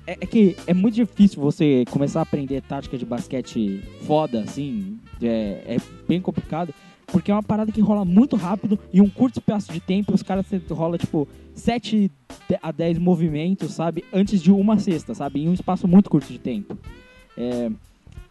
É, 0.07 0.13
é 0.13 0.25
que 0.25 0.55
é 0.65 0.73
muito 0.73 0.95
difícil 0.95 1.39
você 1.39 1.83
começar 1.91 2.19
a 2.19 2.23
aprender 2.23 2.61
tática 2.61 2.97
de 2.97 3.05
basquete 3.05 3.83
foda, 4.07 4.41
assim. 4.41 4.97
É, 5.21 5.75
é 5.75 5.77
bem 6.07 6.19
complicado. 6.21 6.73
Porque 7.07 7.31
é 7.31 7.33
uma 7.33 7.43
parada 7.43 7.71
que 7.71 7.81
rola 7.81 8.03
muito 8.03 8.35
rápido 8.35 8.77
em 8.93 9.01
um 9.01 9.09
curto 9.09 9.39
espaço 9.39 9.71
de 9.71 9.79
tempo. 9.79 10.13
Os 10.13 10.21
caras 10.21 10.45
rola 10.69 10.97
tipo 10.97 11.27
7 11.55 12.11
a 12.61 12.71
10 12.71 12.97
movimentos, 12.99 13.73
sabe? 13.73 14.03
Antes 14.13 14.41
de 14.41 14.51
uma 14.51 14.77
cesta, 14.77 15.15
sabe? 15.15 15.41
Em 15.41 15.49
um 15.49 15.53
espaço 15.53 15.87
muito 15.87 16.09
curto 16.09 16.31
de 16.31 16.37
tempo. 16.37 16.77
É, 17.37 17.71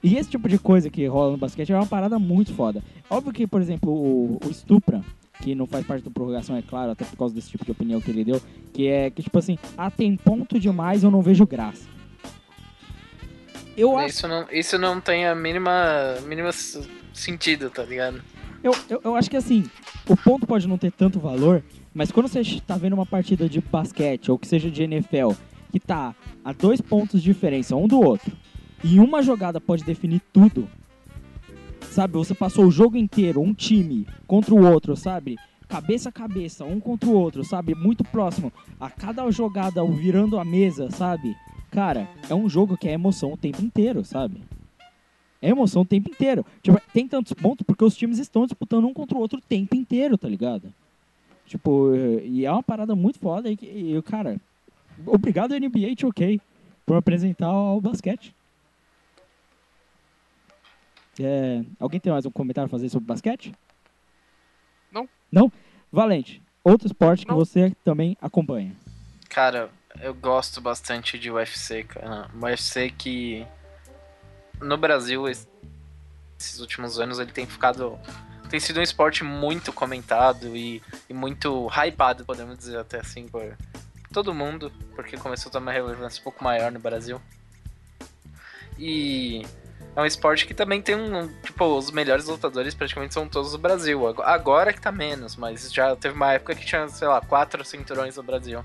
E 0.03 0.17
esse 0.17 0.29
tipo 0.31 0.49
de 0.49 0.59
coisa 0.59 0.91
que 0.91 1.07
rola 1.07 1.33
no 1.33 1.39
basquete 1.39 1.73
é 1.73 1.77
uma 1.77 1.87
parada 1.87 2.19
muito 2.19 2.53
foda. 2.55 2.83
Óbvio 3.09 3.33
que, 3.33 3.47
por 3.47 3.61
exemplo, 3.61 3.91
o, 3.91 4.39
o 4.45 4.53
Stupra, 4.53 5.03
que 5.41 5.55
não 5.55 5.67
faz 5.67 5.87
parte 5.87 6.05
da 6.05 6.11
prorrogação, 6.11 6.55
é 6.55 6.63
claro, 6.63 6.93
até 6.93 7.05
por 7.05 7.17
causa 7.17 7.35
desse 7.35 7.51
tipo 7.51 7.65
de 7.65 7.71
opinião 7.71 8.01
que 8.01 8.11
ele 8.11 8.25
deu, 8.25 8.41
que 8.73 8.89
é 8.89 9.11
que, 9.11 9.23
tipo 9.23 9.39
assim, 9.39 9.59
ah, 9.77 9.91
tem 9.91 10.17
ponto 10.17 10.61
demais, 10.61 11.03
eu 11.03 11.11
não 11.11 11.23
vejo 11.23 11.47
graça. 11.47 11.89
Eu 13.77 13.99
acho 13.99 14.09
Isso 14.09 14.29
não, 14.29 14.47
isso 14.51 14.79
não 14.79 15.01
tem 15.01 15.27
a 15.27 15.35
mínima, 15.35 16.17
mínima 16.27 16.51
sentido, 17.13 17.69
tá 17.69 17.83
ligado? 17.83 18.23
Eu, 18.63 18.73
eu, 18.89 19.01
eu 19.05 19.17
acho 19.17 19.31
que 19.31 19.37
assim, 19.37 19.65
o 20.09 20.17
ponto 20.17 20.47
pode 20.47 20.67
não 20.67 20.79
ter 20.79 20.93
tanto 20.93 21.19
valor, 21.19 21.63
mas 21.95 22.11
quando 22.11 22.29
você 22.29 22.43
tá 22.67 22.77
vendo 22.77 22.95
uma 22.95 23.07
partida 23.07 23.49
de 23.49 23.61
basquete, 23.61 24.31
ou 24.31 24.39
que 24.39 24.47
seja 24.47 24.71
de 24.71 24.83
NFL, 24.83 25.33
que 25.71 25.81
tá 25.81 26.15
a 26.45 26.53
dois 26.53 26.81
pontos 26.81 27.23
de 27.23 27.33
diferença 27.33 27.77
um 27.77 27.89
do 27.89 28.01
outro, 28.01 28.37
e 28.85 28.99
uma 29.01 29.23
jogada 29.23 29.61
pode 29.61 29.85
definir 29.85 30.21
tudo, 30.33 30.69
sabe? 31.91 32.15
Você 32.15 32.35
passou 32.35 32.67
o 32.67 32.71
jogo 32.71 32.97
inteiro, 32.97 33.41
um 33.41 33.55
time 33.55 34.07
contra 34.27 34.55
o 34.55 34.65
outro, 34.65 34.97
sabe? 34.97 35.37
Cabeça 35.69 36.11
a 36.11 36.13
cabeça, 36.13 36.65
um 36.65 36.79
contra 36.79 37.09
o 37.09 37.15
outro, 37.15 37.43
sabe? 37.43 37.75
Muito 37.75 38.05
próximo. 38.05 38.53
A 38.79 38.89
cada 38.89 39.29
jogada 39.31 39.85
virando 39.85 40.39
a 40.39 40.45
mesa, 40.45 40.91
sabe? 40.91 41.35
Cara, 41.71 42.09
é 42.29 42.35
um 42.35 42.49
jogo 42.49 42.77
que 42.77 42.89
é 42.89 42.93
emoção 42.93 43.33
o 43.33 43.37
tempo 43.37 43.63
inteiro, 43.63 44.05
sabe? 44.05 44.43
É 45.47 45.51
emoção 45.51 45.83
o 45.83 45.87
tempo 45.87 46.11
inteiro. 46.11 46.45
Tipo, 46.63 46.81
tem 46.93 47.07
tantos 47.07 47.33
pontos 47.33 47.65
porque 47.65 47.85
os 47.85 47.97
times 47.97 48.19
estão 48.19 48.47
disputando 48.47 48.85
um 48.87 48.93
contra 48.93 49.17
o 49.17 49.21
outro 49.21 49.39
o 49.39 49.43
tempo 49.43 49.77
inteiro, 49.77 50.19
tá 50.19 50.29
ligado? 50.29 50.73
Tipo, 51.47 51.95
e 51.95 52.45
é 52.45 52.51
uma 52.51 52.63
parada 52.63 52.97
muito 52.97 53.21
foda 53.21 53.49
e, 53.49 53.57
que- 53.57 53.67
e 53.67 54.03
cara, 54.03 54.41
obrigado 55.07 55.55
NBA 55.55 55.95
ok 56.05 56.41
por 56.85 56.97
apresentar 56.97 57.53
o 57.53 57.81
basquete. 57.81 58.35
É, 61.21 61.63
alguém 61.79 61.99
tem 62.01 62.13
mais 62.13 62.27
um 62.27 62.31
comentário 62.31 62.67
a 62.67 62.69
fazer 62.71 62.89
sobre 62.89 63.07
basquete? 63.07 63.53
Não. 64.93 65.09
Não? 65.31 65.51
Valente, 65.91 66.43
outro 66.63 66.87
esporte 66.87 67.25
que 67.25 67.31
Não. 67.31 67.39
você 67.39 67.73
também 67.85 68.17
acompanha. 68.21 68.73
Cara, 69.29 69.71
eu 70.01 70.13
gosto 70.13 70.61
bastante 70.61 71.19
de 71.19 71.31
UFC, 71.31 71.85
cara. 71.85 72.29
Um 72.35 72.45
UFC 72.45 72.91
que 72.91 73.47
no 74.61 74.77
Brasil 74.77 75.29
es- 75.29 75.49
esses 76.39 76.61
últimos 76.61 76.99
anos 77.01 77.19
ele 77.19 77.33
tem 77.33 77.47
ficado 77.47 77.99
tem 78.51 78.61
sido 78.61 78.79
um 78.79 78.83
esporte 78.83 79.25
muito 79.25 79.73
comentado 79.73 80.57
e, 80.57 80.81
e 81.11 81.15
muito 81.15 81.67
hypado, 81.69 82.25
podemos 82.25 82.57
dizer 82.57 82.79
até 82.79 83.01
assim 83.01 83.27
por 83.27 83.57
todo 84.13 84.33
mundo, 84.33 84.71
porque 84.95 85.17
começou 85.17 85.51
a 85.53 85.59
uma 85.59 85.73
relevância 85.73 86.21
um 86.21 86.25
pouco 86.25 86.45
maior 86.45 86.71
no 86.71 86.79
Brasil. 86.79 87.21
E 88.79 89.43
é 89.95 90.01
um 90.01 90.07
esporte 90.07 90.47
que 90.47 90.55
também 90.55 90.81
tem 90.83 90.95
um, 90.95 91.27
tipo, 91.43 91.65
os 91.65 91.91
melhores 91.91 92.27
lutadores 92.27 92.75
praticamente 92.75 93.15
são 93.15 93.27
todos 93.29 93.53
do 93.53 93.59
Brasil. 93.59 94.07
Ago- 94.07 94.23
Agora 94.23 94.73
que 94.73 94.81
tá 94.81 94.93
menos, 94.93 95.35
mas 95.37 95.73
já 95.73 95.97
teve 95.97 96.15
uma 96.15 96.33
época 96.33 96.55
que 96.55 96.65
tinha, 96.65 96.87
sei 96.89 97.09
lá, 97.09 97.21
quatro 97.21 97.65
cinturões 97.65 98.17
no 98.17 98.23
Brasil. 98.23 98.63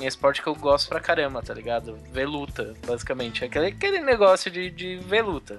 É 0.00 0.06
esporte 0.06 0.40
que 0.42 0.48
eu 0.48 0.54
gosto 0.54 0.88
pra 0.88 1.00
caramba, 1.00 1.42
tá 1.42 1.52
ligado? 1.52 1.96
Ver 2.12 2.26
luta, 2.26 2.74
basicamente. 2.86 3.44
Aquele, 3.44 3.66
aquele 3.66 4.00
negócio 4.00 4.50
de, 4.50 4.70
de 4.70 4.96
ver 4.96 5.22
luta. 5.22 5.56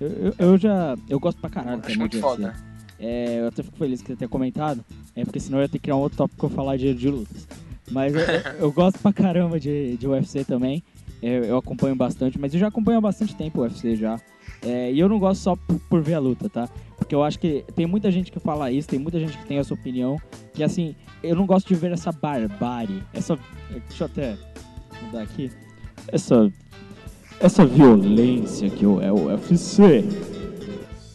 Eu, 0.00 0.08
eu, 0.10 0.34
eu 0.38 0.58
já. 0.58 0.96
Eu 1.08 1.18
gosto 1.18 1.40
pra 1.40 1.48
caralho 1.50 1.76
Acho 1.78 1.82
também 1.82 1.98
muito 1.98 2.20
foda. 2.20 2.54
É, 2.98 3.40
eu 3.40 3.48
até 3.48 3.62
fico 3.62 3.76
feliz 3.78 4.00
que 4.00 4.08
você 4.08 4.16
tenha 4.16 4.28
comentado, 4.28 4.84
é 5.16 5.24
porque 5.24 5.40
senão 5.40 5.58
eu 5.58 5.62
ia 5.62 5.68
ter 5.68 5.78
que 5.78 5.84
criar 5.84 5.96
um 5.96 6.00
outro 6.00 6.18
tópico 6.18 6.46
pra 6.46 6.54
falar 6.56 6.76
de, 6.76 6.94
de 6.94 7.08
lutas. 7.10 7.48
Mas 7.90 8.14
eu, 8.14 8.20
eu- 8.20 8.52
eu 8.60 8.72
gosto 8.72 8.98
pra 9.00 9.12
caramba 9.12 9.58
de, 9.58 9.96
de 9.96 10.06
UFC 10.06 10.44
também. 10.44 10.82
É, 11.20 11.38
eu 11.50 11.56
acompanho 11.56 11.94
bastante, 11.96 12.38
mas 12.38 12.52
eu 12.54 12.60
já 12.60 12.68
acompanho 12.68 12.98
há 12.98 13.00
bastante 13.00 13.34
tempo 13.34 13.60
o 13.60 13.62
UFC 13.62 13.96
já. 13.96 14.20
É, 14.64 14.92
e 14.92 15.00
eu 15.00 15.08
não 15.08 15.18
gosto 15.18 15.40
só 15.40 15.56
por, 15.56 15.78
por 15.88 16.00
ver 16.00 16.14
a 16.14 16.20
luta, 16.20 16.48
tá? 16.48 16.68
Porque 16.96 17.14
eu 17.14 17.22
acho 17.22 17.38
que 17.38 17.64
tem 17.74 17.86
muita 17.86 18.10
gente 18.10 18.30
que 18.30 18.38
fala 18.38 18.70
isso, 18.70 18.88
tem 18.88 18.98
muita 18.98 19.18
gente 19.18 19.36
que 19.36 19.44
tem 19.44 19.58
essa 19.58 19.74
opinião, 19.74 20.20
que 20.54 20.62
assim, 20.62 20.94
eu 21.22 21.34
não 21.34 21.46
gosto 21.46 21.66
de 21.66 21.74
ver 21.74 21.92
essa 21.92 22.12
barbárie, 22.12 23.02
essa. 23.12 23.38
Deixa 23.88 24.04
eu 24.04 24.06
até 24.06 24.36
mudar 25.02 25.22
aqui. 25.22 25.50
Essa. 26.08 26.52
Essa 27.40 27.66
violência 27.66 28.70
que 28.70 28.84
é 28.84 29.12
o 29.12 29.26
UFC. 29.26 30.04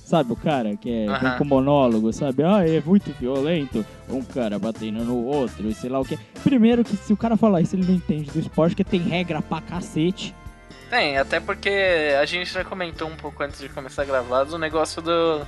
Sabe, 0.03 0.31
o 0.31 0.35
cara 0.37 0.77
que 0.77 0.89
é, 0.89 1.37
com 1.37 1.43
monólogo, 1.43 2.13
sabe? 2.13 2.41
Ah, 2.41 2.65
é 2.65 2.81
muito 2.85 3.11
violento. 3.19 3.85
Um 4.09 4.21
cara 4.21 4.57
batendo 4.57 5.03
no 5.03 5.25
outro 5.25 5.67
e 5.67 5.73
sei 5.73 5.89
lá 5.89 5.99
o 5.99 6.05
que. 6.05 6.17
Primeiro 6.43 6.83
que 6.83 6.95
se 6.95 7.11
o 7.11 7.17
cara 7.17 7.35
falar 7.35 7.61
isso, 7.61 7.75
ele 7.75 7.85
não 7.85 7.95
entende 7.95 8.31
do 8.31 8.39
esporte, 8.39 8.73
porque 8.73 8.89
tem 8.89 9.01
regra 9.01 9.41
pra 9.41 9.59
cacete. 9.59 10.33
Tem, 10.89 11.17
até 11.17 11.39
porque 11.39 11.69
a 12.19 12.25
gente 12.25 12.51
já 12.53 12.63
comentou 12.63 13.07
um 13.07 13.15
pouco 13.15 13.43
antes 13.43 13.59
de 13.59 13.67
começar 13.69 14.03
a 14.03 14.05
gravar 14.05 14.45
do 14.45 14.57
negócio 14.57 15.01
do, 15.01 15.45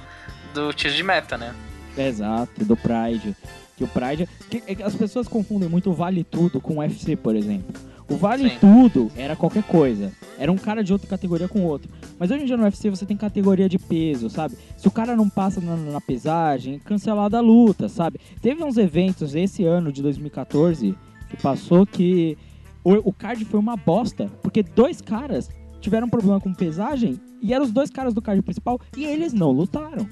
do 0.53 0.73
tiro 0.73 0.93
de 0.93 1.03
meta, 1.03 1.37
né? 1.37 1.55
Exato, 1.97 2.65
do 2.65 2.75
Pride. 2.75 3.35
Que 3.77 3.83
o 3.83 3.87
Pride. 3.87 4.27
que- 4.49 4.63
é 4.67 4.83
as 4.83 4.95
pessoas 4.95 5.27
confundem 5.27 5.69
muito 5.69 5.89
o 5.89 5.93
Vale 5.93 6.23
Tudo 6.25 6.59
com 6.59 6.75
o 6.75 6.79
UFC, 6.79 7.15
por 7.15 7.35
exemplo. 7.35 7.73
O 8.09 8.17
Vale 8.17 8.49
Sim. 8.49 8.57
Tudo 8.59 9.11
era 9.15 9.35
qualquer 9.35 9.63
coisa. 9.63 10.11
Era 10.37 10.51
um 10.51 10.57
cara 10.57 10.83
de 10.83 10.91
outra 10.91 11.07
categoria 11.07 11.47
com 11.47 11.63
outro. 11.63 11.89
Mas 12.17 12.31
hoje 12.31 12.43
em 12.43 12.45
dia 12.45 12.57
no 12.57 12.63
UFC 12.63 12.89
você 12.89 13.05
tem 13.05 13.15
categoria 13.15 13.69
de 13.69 13.77
peso, 13.77 14.29
sabe? 14.29 14.57
Se 14.77 14.87
o 14.87 14.91
cara 14.91 15.15
não 15.15 15.29
passa 15.29 15.61
na, 15.61 15.75
na 15.75 16.01
pesagem, 16.01 16.79
cancelada 16.79 17.37
a 17.37 17.41
luta, 17.41 17.87
sabe? 17.87 18.19
Teve 18.41 18.63
uns 18.63 18.77
eventos 18.77 19.35
esse 19.35 19.63
ano 19.63 19.91
de 19.91 20.01
2014 20.01 20.97
que 21.29 21.37
passou 21.37 21.85
que 21.85 22.35
o, 22.84 23.09
o 23.09 23.13
card 23.13 23.43
foi 23.45 23.59
uma 23.59 23.75
bosta. 23.75 24.27
Porque 24.41 24.63
dois 24.63 25.01
caras 25.01 25.49
tiveram 25.82 26.09
problema 26.09 26.39
com 26.39 26.53
pesagem 26.53 27.19
e 27.41 27.53
eram 27.53 27.65
os 27.65 27.71
dois 27.71 27.89
caras 27.89 28.13
do 28.13 28.21
card 28.21 28.41
principal 28.41 28.80
e 28.97 29.05
eles 29.05 29.34
não 29.34 29.51
lutaram 29.51 30.07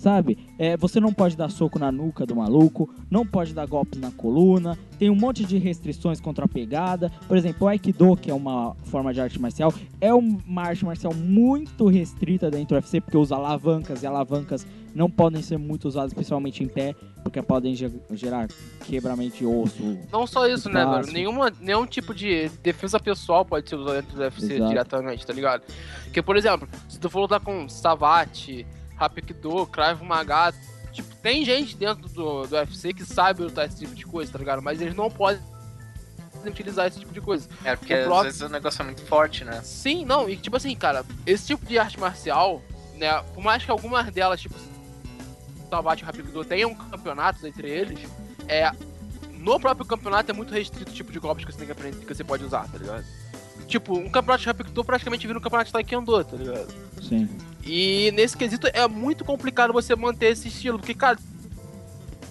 sabe? 0.00 0.38
É, 0.58 0.78
você 0.78 0.98
não 0.98 1.12
pode 1.12 1.36
dar 1.36 1.50
soco 1.50 1.78
na 1.78 1.92
nuca 1.92 2.24
do 2.24 2.34
maluco, 2.34 2.88
não 3.10 3.26
pode 3.26 3.52
dar 3.52 3.66
golpes 3.66 4.00
na 4.00 4.10
coluna, 4.10 4.78
tem 4.98 5.10
um 5.10 5.14
monte 5.14 5.44
de 5.44 5.58
restrições 5.58 6.20
contra 6.20 6.46
a 6.46 6.48
pegada. 6.48 7.12
Por 7.28 7.36
exemplo, 7.36 7.66
o 7.66 7.68
Aikido, 7.68 8.16
que 8.16 8.30
é 8.30 8.34
uma 8.34 8.74
forma 8.84 9.12
de 9.12 9.20
arte 9.20 9.38
marcial, 9.38 9.72
é 10.00 10.12
uma 10.14 10.62
arte 10.62 10.86
marcial 10.86 11.12
muito 11.14 11.86
restrita 11.86 12.50
dentro 12.50 12.68
do 12.68 12.74
UFC, 12.76 13.00
porque 13.00 13.18
usa 13.18 13.36
alavancas, 13.36 14.02
e 14.02 14.06
alavancas 14.06 14.66
não 14.94 15.10
podem 15.10 15.42
ser 15.42 15.58
muito 15.58 15.86
usadas, 15.86 16.12
especialmente 16.12 16.64
em 16.64 16.66
pé, 16.66 16.94
porque 17.22 17.40
podem 17.42 17.74
ge- 17.74 17.90
gerar 18.12 18.48
quebramento 18.84 19.36
de 19.36 19.46
osso. 19.46 19.98
Não 20.10 20.26
só 20.26 20.46
isso, 20.46 20.68
né, 20.68 20.84
velho? 20.84 21.12
Nenhuma, 21.12 21.52
nenhum 21.60 21.86
tipo 21.86 22.14
de 22.14 22.48
defesa 22.62 22.98
pessoal 22.98 23.44
pode 23.44 23.68
ser 23.68 23.76
usado 23.76 23.94
dentro 23.94 24.16
do 24.16 24.22
UFC 24.22 24.54
Exato. 24.54 24.68
diretamente, 24.68 25.26
tá 25.26 25.32
ligado? 25.32 25.62
Porque, 26.04 26.22
por 26.22 26.36
exemplo, 26.36 26.68
se 26.88 26.98
tu 26.98 27.08
for 27.10 27.20
lutar 27.20 27.40
com 27.40 27.68
Savate, 27.68 28.66
Rapikido, 28.96 29.66
Krav 29.66 30.02
Maga, 30.02 30.52
tipo, 30.92 31.14
tem 31.16 31.44
gente 31.44 31.76
dentro 31.76 32.08
do, 32.08 32.46
do 32.46 32.56
UFC 32.56 32.92
que 32.92 33.04
sabe 33.04 33.42
lutar 33.42 33.66
esse 33.66 33.78
tipo 33.78 33.94
de 33.94 34.04
coisa, 34.04 34.32
tá 34.32 34.38
ligado? 34.38 34.60
Mas 34.62 34.80
eles 34.80 34.94
não 34.94 35.10
podem 35.10 35.40
utilizar 36.44 36.86
esse 36.86 36.98
tipo 36.98 37.12
de 37.12 37.20
coisa. 37.20 37.48
É, 37.64 37.76
porque 37.76 37.92
O 37.92 37.96
às 37.98 38.04
próprio- 38.04 38.24
vezes 38.24 38.40
o 38.40 38.48
negócio 38.48 38.82
é 38.82 38.84
muito 38.84 39.02
forte, 39.02 39.44
né? 39.44 39.60
Sim, 39.62 40.04
não, 40.04 40.28
e 40.28 40.36
tipo 40.36 40.56
assim, 40.56 40.74
cara, 40.74 41.04
esse 41.26 41.46
tipo 41.48 41.66
de 41.66 41.78
arte 41.78 42.00
marcial, 42.00 42.62
né, 42.96 43.22
por 43.34 43.42
mais 43.44 43.62
que 43.64 43.70
algumas 43.70 44.10
delas, 44.10 44.40
tipo, 44.40 44.54
Tabate 45.70 46.02
e 46.02 46.06
Rapido 46.06 46.44
tenham 46.44 46.74
campeonatos 46.74 47.42
entre 47.44 47.68
eles, 47.68 47.98
é. 48.48 48.70
No 49.38 49.58
próprio 49.58 49.86
campeonato 49.86 50.30
é 50.30 50.34
muito 50.34 50.52
restrito 50.52 50.90
o 50.90 50.94
tipo 50.94 51.10
de 51.10 51.18
golpes 51.18 51.46
que 51.46 51.52
você 51.52 51.56
tem 51.58 51.66
que 51.66 51.72
aprender, 51.72 52.04
que 52.04 52.14
você 52.14 52.22
pode 52.22 52.44
usar, 52.44 52.68
tá 52.70 52.76
ligado? 52.76 53.02
Tipo, 53.66 53.96
um 53.96 54.10
campeonato 54.10 54.42
de 54.42 54.46
Rapido 54.48 54.84
praticamente 54.84 55.26
vira 55.26 55.38
um 55.38 55.42
campeonato 55.42 55.68
de 55.68 55.72
Taekwondo, 55.72 56.24
tá 56.24 56.36
ligado? 56.36 56.66
Sim. 57.00 57.26
E 57.64 58.10
nesse 58.14 58.36
quesito 58.36 58.66
é 58.72 58.86
muito 58.86 59.24
complicado 59.24 59.72
você 59.72 59.96
manter 59.96 60.26
esse 60.32 60.48
estilo, 60.48 60.78
porque, 60.78 60.92
cara. 60.94 61.16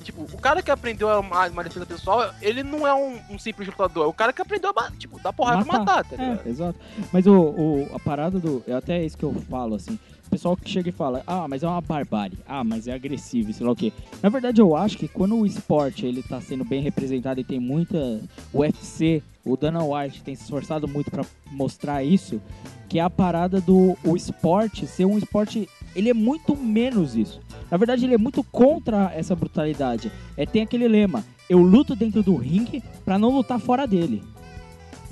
Tipo, 0.03 0.23
o 0.23 0.37
cara 0.39 0.61
que 0.63 0.71
aprendeu 0.71 1.07
uma, 1.19 1.47
uma 1.47 1.63
defesa 1.63 1.85
pessoal, 1.85 2.31
ele 2.41 2.63
não 2.63 2.87
é 2.87 2.93
um, 2.93 3.19
um 3.31 3.37
simples 3.39 3.67
lutador, 3.67 4.05
é 4.05 4.07
o 4.07 4.13
cara 4.13 4.33
que 4.33 4.41
aprendeu 4.41 4.71
a, 4.75 4.91
tipo, 4.91 5.19
dar 5.21 5.31
porrada 5.33 5.63
pra 5.63 5.79
matar, 5.79 6.03
tá 6.05 6.15
ligado? 6.15 6.45
É, 6.45 6.49
exato. 6.49 6.79
Mas 7.11 7.27
o, 7.27 7.33
o- 7.33 7.89
a 7.95 7.99
parada 7.99 8.39
do. 8.39 8.63
É 8.67 8.73
até 8.73 9.03
isso 9.03 9.17
que 9.17 9.23
eu 9.23 9.33
falo, 9.49 9.75
assim. 9.75 9.99
O 10.29 10.37
pessoal 10.39 10.55
que 10.55 10.69
chega 10.69 10.89
e 10.89 10.91
fala, 10.91 11.23
ah, 11.25 11.47
mas 11.47 11.63
é 11.63 11.67
uma 11.67 11.81
barbárie, 11.81 12.37
ah, 12.47 12.63
mas 12.63 12.87
é 12.87 12.93
agressivo, 12.93 13.51
sei 13.51 13.65
lá 13.65 13.71
o 13.71 13.75
quê. 13.75 13.91
Na 14.21 14.29
verdade, 14.29 14.61
eu 14.61 14.75
acho 14.75 14.95
que 14.95 15.07
quando 15.07 15.35
o 15.35 15.43
esporte 15.43 16.05
ele 16.05 16.21
tá 16.21 16.39
sendo 16.39 16.63
bem 16.63 16.83
representado 16.83 17.39
e 17.39 17.43
tem 17.43 17.59
muita. 17.59 18.21
O 18.53 18.59
UFC, 18.59 19.23
o 19.43 19.57
Dana 19.57 19.83
White 19.83 20.21
tem 20.21 20.35
se 20.35 20.43
esforçado 20.43 20.87
muito 20.87 21.09
pra 21.09 21.25
mostrar 21.49 22.03
isso, 22.03 22.39
que 22.87 22.99
é 22.99 23.01
a 23.01 23.09
parada 23.09 23.59
do 23.59 23.97
o 24.05 24.15
esporte 24.15 24.85
ser 24.85 25.05
um 25.05 25.17
esporte. 25.17 25.67
Ele 25.95 26.11
é 26.11 26.13
muito 26.13 26.55
menos 26.55 27.15
isso. 27.15 27.41
Na 27.71 27.77
verdade, 27.77 28.05
ele 28.05 28.13
é 28.13 28.17
muito 28.19 28.43
contra 28.43 29.11
essa 29.15 29.35
brutalidade. 29.35 30.11
É, 30.37 30.45
tem 30.45 30.61
aquele 30.61 30.87
lema: 30.87 31.25
eu 31.49 31.57
luto 31.57 31.95
dentro 31.95 32.21
do 32.21 32.35
ringue 32.35 32.83
pra 33.03 33.17
não 33.17 33.35
lutar 33.35 33.59
fora 33.59 33.87
dele. 33.87 34.21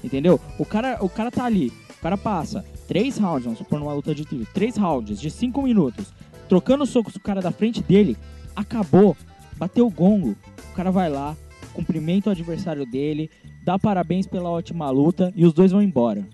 Entendeu? 0.04 0.40
O 0.60 0.66
cara, 0.66 1.00
o 1.02 1.10
cara 1.10 1.32
tá 1.32 1.44
ali, 1.44 1.74
o 1.90 2.02
cara 2.04 2.16
passa 2.16 2.64
três 2.88 3.18
rounds, 3.18 3.44
vamos 3.44 3.60
supor 3.60 3.80
numa 3.80 3.94
luta 3.94 4.16
de 4.16 4.26
tiro, 4.26 4.48
três 4.54 4.78
rounds 4.78 5.20
de 5.20 5.30
cinco 5.30 5.62
minutos, 5.62 6.14
trocando 6.48 6.86
socos 6.86 7.14
com 7.14 7.20
o 7.20 7.24
cara 7.24 7.42
da 7.42 7.52
frente 7.52 7.82
dele, 7.82 8.18
acabou, 8.56 9.16
bateu 9.58 9.86
o 9.86 9.92
gongo, 9.92 10.36
o 10.72 10.76
cara 10.76 10.92
vai 10.92 11.10
lá, 11.10 11.36
cumprimenta 11.74 12.30
o 12.30 12.32
adversário 12.32 12.86
dele, 12.86 13.30
dá 13.64 13.78
parabéns 13.78 14.26
pela 14.26 14.50
ótima 14.50 14.90
luta 14.90 15.32
e 15.36 15.46
os 15.46 15.54
dois 15.54 15.72
vão 15.72 15.82
embora. 15.82 16.28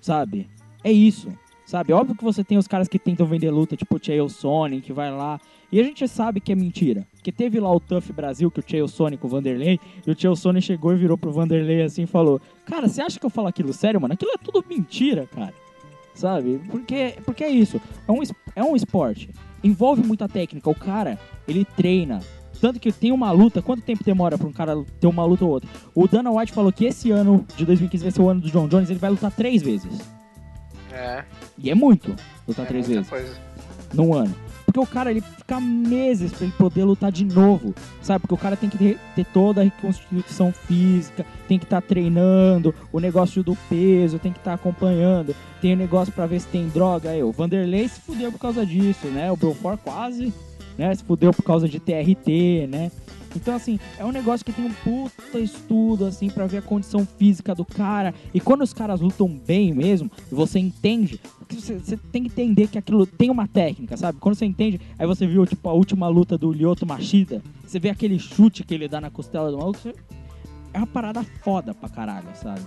Sabe? 0.00 0.48
É 0.84 0.92
isso. 0.92 1.32
Sabe? 1.64 1.92
Óbvio 1.92 2.14
que 2.14 2.24
você 2.24 2.44
tem 2.44 2.58
os 2.58 2.68
caras 2.68 2.86
que 2.86 2.98
tentam 2.98 3.24
vender 3.24 3.50
luta, 3.50 3.76
tipo 3.76 3.96
o 3.96 4.04
Chael 4.04 4.28
Sonnen, 4.28 4.80
que 4.80 4.92
vai 4.92 5.10
lá. 5.10 5.40
E 5.70 5.80
a 5.80 5.82
gente 5.82 6.06
sabe 6.06 6.38
que 6.38 6.52
é 6.52 6.54
mentira. 6.54 7.06
Porque 7.14 7.32
teve 7.32 7.58
lá 7.58 7.74
o 7.74 7.80
Tough 7.80 8.12
Brasil, 8.14 8.50
que 8.50 8.60
o 8.60 8.64
Chael 8.66 8.86
com 9.18 9.26
o 9.26 9.30
Vanderlei, 9.30 9.80
e 10.06 10.10
o 10.10 10.18
Chael 10.18 10.36
Sonnen 10.36 10.60
chegou 10.60 10.92
e 10.92 10.96
virou 10.96 11.16
pro 11.16 11.32
Vanderlei 11.32 11.82
assim 11.82 12.02
e 12.02 12.06
falou: 12.06 12.40
Cara, 12.66 12.88
você 12.88 13.00
acha 13.00 13.18
que 13.18 13.24
eu 13.24 13.30
falo 13.30 13.48
aquilo 13.48 13.72
sério, 13.72 13.98
mano? 13.98 14.12
Aquilo 14.12 14.32
é 14.32 14.36
tudo 14.36 14.62
mentira, 14.68 15.26
cara. 15.26 15.54
Sabe? 16.14 16.60
Porque, 16.70 17.14
porque 17.24 17.42
é 17.44 17.48
isso. 17.50 17.80
É 18.06 18.12
um, 18.12 18.20
é 18.56 18.62
um 18.62 18.76
esporte. 18.76 19.30
Envolve 19.64 20.02
muita 20.02 20.28
técnica. 20.28 20.68
O 20.68 20.74
cara, 20.74 21.18
ele 21.48 21.64
treina. 21.64 22.20
Tanto 22.60 22.78
que 22.78 22.92
tem 22.92 23.10
uma 23.12 23.30
luta. 23.32 23.60
Quanto 23.62 23.82
tempo 23.82 24.04
demora 24.04 24.36
pra 24.38 24.46
um 24.46 24.52
cara 24.52 24.84
ter 25.00 25.06
uma 25.06 25.24
luta 25.24 25.44
ou 25.44 25.50
outra? 25.52 25.68
O 25.94 26.06
Dana 26.06 26.30
White 26.30 26.52
falou 26.52 26.72
que 26.72 26.84
esse 26.84 27.10
ano 27.10 27.44
de 27.56 27.64
2015 27.64 28.02
vai 28.04 28.12
ser 28.12 28.20
o 28.22 28.28
ano 28.28 28.40
do 28.40 28.50
John 28.50 28.68
Jones. 28.68 28.90
Ele 28.90 28.98
vai 28.98 29.10
lutar 29.10 29.32
três 29.32 29.62
vezes. 29.62 30.00
É, 30.92 31.24
E 31.58 31.70
é 31.70 31.74
muito 31.74 32.14
lutar 32.46 32.66
é 32.66 32.68
três 32.68 32.86
muita 32.86 33.02
vezes 33.02 33.10
coisa. 33.10 33.40
num 33.94 34.12
ano. 34.14 34.34
Porque 34.72 34.80
o 34.80 34.86
cara, 34.86 35.10
ele 35.10 35.20
fica 35.20 35.60
meses 35.60 36.32
pra 36.32 36.44
ele 36.44 36.54
poder 36.56 36.84
lutar 36.84 37.12
de 37.12 37.26
novo, 37.26 37.74
sabe? 38.00 38.20
Porque 38.20 38.34
o 38.34 38.38
cara 38.38 38.56
tem 38.56 38.70
que 38.70 38.96
ter, 39.14 39.24
toda 39.26 39.60
a 39.60 39.64
reconstituição 39.64 40.50
física, 40.50 41.26
tem 41.46 41.58
que 41.58 41.64
estar 41.64 41.82
treinando, 41.82 42.74
o 42.90 42.98
negócio 42.98 43.42
do 43.42 43.54
peso, 43.68 44.18
tem 44.18 44.32
que 44.32 44.38
estar 44.38 44.54
acompanhando, 44.54 45.36
tem 45.60 45.74
o 45.74 45.76
negócio 45.76 46.10
pra 46.10 46.24
ver 46.24 46.40
se 46.40 46.46
tem 46.46 46.68
droga. 46.68 47.10
Aí, 47.10 47.22
o 47.22 47.30
Vanderlei 47.32 47.86
se 47.86 48.00
fudeu 48.00 48.32
por 48.32 48.38
causa 48.38 48.64
disso, 48.64 49.08
né? 49.08 49.30
O 49.30 49.36
Belfort 49.36 49.78
quase, 49.84 50.32
né? 50.78 50.94
Se 50.94 51.04
fudeu 51.04 51.34
por 51.34 51.42
causa 51.42 51.68
de 51.68 51.78
TRT, 51.78 52.66
né? 52.66 52.90
Então, 53.34 53.54
assim, 53.54 53.78
é 53.98 54.04
um 54.04 54.12
negócio 54.12 54.44
que 54.44 54.52
tem 54.52 54.64
um 54.64 54.72
puta 54.72 55.38
estudo, 55.38 56.04
assim, 56.04 56.28
pra 56.28 56.46
ver 56.46 56.58
a 56.58 56.62
condição 56.62 57.06
física 57.06 57.54
do 57.54 57.64
cara. 57.64 58.14
E 58.34 58.40
quando 58.40 58.62
os 58.62 58.72
caras 58.72 59.00
lutam 59.00 59.28
bem 59.28 59.72
mesmo, 59.72 60.10
você 60.30 60.58
entende, 60.58 61.20
você, 61.48 61.78
você 61.78 61.96
tem 61.96 62.22
que 62.24 62.28
entender 62.28 62.68
que 62.68 62.78
aquilo 62.78 63.06
tem 63.06 63.30
uma 63.30 63.48
técnica, 63.48 63.96
sabe? 63.96 64.18
Quando 64.18 64.34
você 64.34 64.44
entende, 64.44 64.80
aí 64.98 65.06
você 65.06 65.26
viu, 65.26 65.46
tipo, 65.46 65.68
a 65.68 65.72
última 65.72 66.08
luta 66.08 66.36
do 66.36 66.52
Lyoto 66.52 66.86
Machida, 66.86 67.42
você 67.66 67.78
vê 67.78 67.88
aquele 67.90 68.18
chute 68.18 68.64
que 68.64 68.74
ele 68.74 68.88
dá 68.88 69.00
na 69.00 69.10
costela 69.10 69.50
do 69.50 69.58
maluco, 69.58 69.78
você- 69.78 69.94
é 70.74 70.78
uma 70.78 70.86
parada 70.86 71.22
foda 71.42 71.74
pra 71.74 71.88
caralho, 71.88 72.28
sabe? 72.34 72.60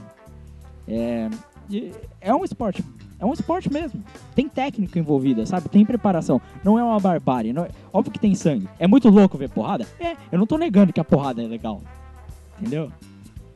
É, 0.88 1.30
é 2.22 2.34
um 2.36 2.44
esporte, 2.46 2.84
é 3.20 3.26
um 3.26 3.34
esporte 3.34 3.72
mesmo. 3.72 4.04
Tem 4.36 4.48
técnica 4.50 5.00
envolvida, 5.00 5.46
sabe? 5.46 5.70
Tem 5.70 5.86
preparação. 5.86 6.42
Não 6.64 6.78
é 6.78 6.84
uma 6.84 7.00
barbárie. 7.00 7.54
Não 7.54 7.64
é- 7.66 7.70
Óbvio 7.92 8.12
que 8.12 8.20
tem 8.20 8.36
sangue. 8.36 8.68
É 8.78 8.88
muito 8.88 9.10
louco 9.10 9.38
ver 9.38 9.50
porrada? 9.50 9.88
É, 10.00 10.16
eu 10.32 10.38
não 10.40 10.46
tô 10.46 10.58
negando 10.58 10.92
que 10.92 11.00
a 11.00 11.04
porrada 11.04 11.42
é 11.44 11.48
legal. 11.48 11.82
Entendeu? 12.60 12.92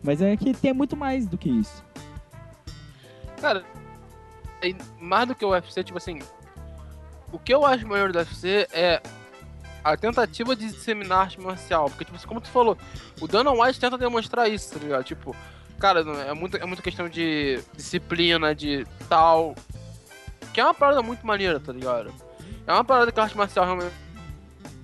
Mas 0.01 0.21
é 0.21 0.35
que 0.37 0.53
tem 0.53 0.73
muito 0.73 0.95
mais 0.95 1.27
do 1.27 1.37
que 1.37 1.49
isso. 1.49 1.83
Cara, 3.41 3.63
mais 4.99 5.27
do 5.27 5.35
que 5.35 5.45
o 5.45 5.49
UFC, 5.49 5.83
tipo 5.83 5.97
assim, 5.97 6.19
o 7.31 7.39
que 7.39 7.53
eu 7.53 7.65
acho 7.65 7.87
maior 7.87 8.11
do 8.11 8.17
UFC 8.17 8.67
é 8.71 9.01
a 9.83 9.95
tentativa 9.95 10.55
de 10.55 10.65
disseminar 10.67 11.19
arte 11.21 11.39
marcial. 11.39 11.89
Porque, 11.89 12.05
tipo 12.05 12.17
assim, 12.17 12.27
como 12.27 12.41
tu 12.41 12.49
falou, 12.49 12.77
o 13.21 13.27
Dana 13.27 13.51
White 13.51 13.79
tenta 13.79 13.97
demonstrar 13.97 14.49
isso, 14.49 14.73
tá 14.73 14.79
ligado? 14.79 15.03
Tipo, 15.03 15.35
cara, 15.79 16.03
não- 16.03 16.19
é 16.21 16.33
muito, 16.33 16.57
é 16.57 16.65
muita 16.65 16.81
questão 16.83 17.07
de 17.09 17.59
disciplina, 17.75 18.53
de 18.53 18.85
tal. 19.07 19.55
Que 20.53 20.59
é 20.59 20.63
uma 20.63 20.73
parada 20.73 21.01
muito 21.01 21.25
maneira, 21.25 21.59
tá 21.59 21.71
ligado? 21.71 22.13
É 22.67 22.71
uma 22.73 22.83
parada 22.83 23.11
que 23.11 23.19
a 23.19 23.23
arte 23.23 23.37
marcial 23.37 23.65
realmente 23.65 23.93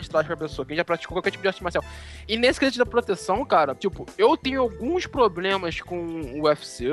traz 0.09 0.27
pra 0.27 0.37
pessoa, 0.37 0.65
quem 0.65 0.77
já 0.77 0.85
praticou 0.85 1.15
qualquer 1.15 1.31
tipo 1.31 1.41
de 1.41 1.47
arte 1.47 1.63
marcial. 1.63 1.83
E 2.27 2.37
nesse 2.37 2.59
quesito 2.59 2.77
da 2.77 2.85
proteção, 2.85 3.43
cara, 3.43 3.73
tipo, 3.73 4.05
eu 4.17 4.37
tenho 4.37 4.61
alguns 4.61 5.05
problemas 5.07 5.81
com 5.81 5.97
o 6.39 6.43
UFC. 6.43 6.91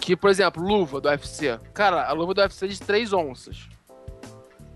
Que, 0.00 0.16
por 0.16 0.30
exemplo, 0.30 0.62
luva 0.62 1.00
do 1.00 1.08
UFC. 1.08 1.58
Cara, 1.74 2.06
a 2.06 2.12
luva 2.12 2.32
do 2.32 2.40
UFC 2.40 2.64
é 2.64 2.68
de 2.68 2.80
3 2.80 3.12
onças. 3.12 3.68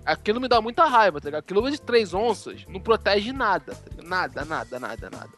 Aquilo 0.04 0.40
me 0.40 0.48
dá 0.48 0.60
muita 0.60 0.84
raiva, 0.84 1.20
tá 1.20 1.26
ligado? 1.28 1.42
Porque 1.44 1.54
luva 1.54 1.70
de 1.70 1.80
3 1.80 2.12
onças 2.12 2.66
não 2.68 2.80
protege 2.80 3.32
nada, 3.32 3.74
tá? 3.74 4.02
Nada, 4.02 4.44
nada, 4.44 4.78
nada, 4.80 5.08
nada. 5.10 5.30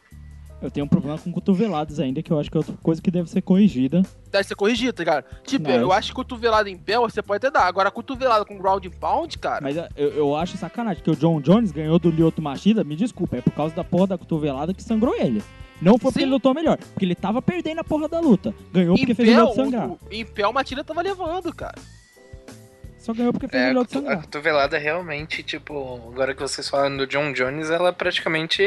Eu 0.61 0.71
tenho 0.71 0.85
um 0.85 0.89
problema 0.89 1.17
com 1.17 1.31
cotoveladas 1.31 1.99
ainda, 1.99 2.23
que 2.23 2.31
eu 2.31 2.39
acho 2.39 2.49
que 2.49 2.57
é 2.57 2.59
outra 2.59 2.73
coisa 2.81 3.01
que 3.01 3.11
deve 3.11 3.29
ser 3.29 3.41
corrigida. 3.41 4.01
Deve 4.31 4.43
ser 4.47 4.55
corrigido, 4.55 4.93
tá 4.93 5.03
ligado? 5.03 5.25
Tipo, 5.43 5.69
Mas- 5.69 5.81
eu 5.81 5.91
acho 5.91 6.09
que 6.09 6.15
cotovelada 6.15 6.69
em 6.69 6.77
pé 6.77 6.97
você 6.97 7.21
pode 7.21 7.37
até 7.45 7.51
dar. 7.51 7.65
Agora, 7.67 7.91
cotovelada 7.91 8.45
com 8.45 8.57
ground 8.57 8.85
and 8.85 8.91
pound, 8.91 9.37
cara. 9.37 9.59
Mas 9.61 9.75
eh, 9.77 9.87
eu, 9.95 10.09
eu 10.11 10.35
acho 10.35 10.57
sacanagem, 10.57 11.03
que 11.03 11.11
o 11.11 11.15
John 11.15 11.39
Jones 11.41 11.71
ganhou 11.71 11.99
do 11.99 12.09
Lyoto 12.09 12.41
Machida, 12.41 12.83
me 12.83 12.95
desculpa, 12.95 13.37
é 13.37 13.41
por 13.41 13.51
causa 13.51 13.75
da 13.75 13.83
porra 13.83 14.07
da 14.07 14.17
cotovelada 14.17 14.73
que 14.73 14.81
sangrou 14.81 15.13
ele. 15.15 15.43
Não 15.81 15.93
foi 15.99 16.09
porque 16.09 16.19
Sim. 16.19 16.23
ele 16.25 16.31
lutou 16.31 16.53
melhor, 16.53 16.77
porque 16.77 17.03
ele 17.05 17.15
tava 17.15 17.41
perdendo 17.41 17.79
a 17.79 17.83
porra 17.83 18.07
da 18.07 18.19
luta. 18.21 18.53
Ganhou 18.73 18.95
porque 18.97 19.11
em 19.11 19.15
fez 19.15 19.29
pé, 19.29 19.35
o, 19.35 19.37
Lyoto 19.45 19.55
sangrar. 19.55 19.89
o- 19.89 19.99
em 20.09 20.25
pé 20.25 20.47
o 20.47 20.53
Matilda 20.53 20.83
tava 20.85 21.01
levando, 21.01 21.53
cara. 21.53 21.75
Só 22.97 23.13
ganhou 23.13 23.33
porque 23.33 23.47
fez 23.47 23.61
É, 23.61 23.71
Lyoto 23.73 23.87
cotu- 23.89 23.97
a 23.99 24.01
sangrar. 24.01 24.21
cotovelada 24.23 24.77
realmente, 24.77 25.43
tipo, 25.43 25.95
agora 26.11 26.33
que 26.33 26.41
vocês 26.41 26.67
falam 26.67 26.95
do 26.95 27.05
John 27.05 27.33
Jones, 27.33 27.69
ela 27.69 27.91
praticamente 27.93 28.63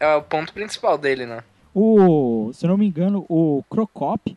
é 0.00 0.14
o 0.16 0.22
ponto 0.22 0.52
principal 0.52 0.96
dele, 0.98 1.26
né? 1.26 1.42
O, 1.74 2.50
se 2.52 2.64
eu 2.66 2.70
não 2.70 2.76
me 2.76 2.86
engano, 2.86 3.24
o 3.28 3.62
Crocop 3.70 4.36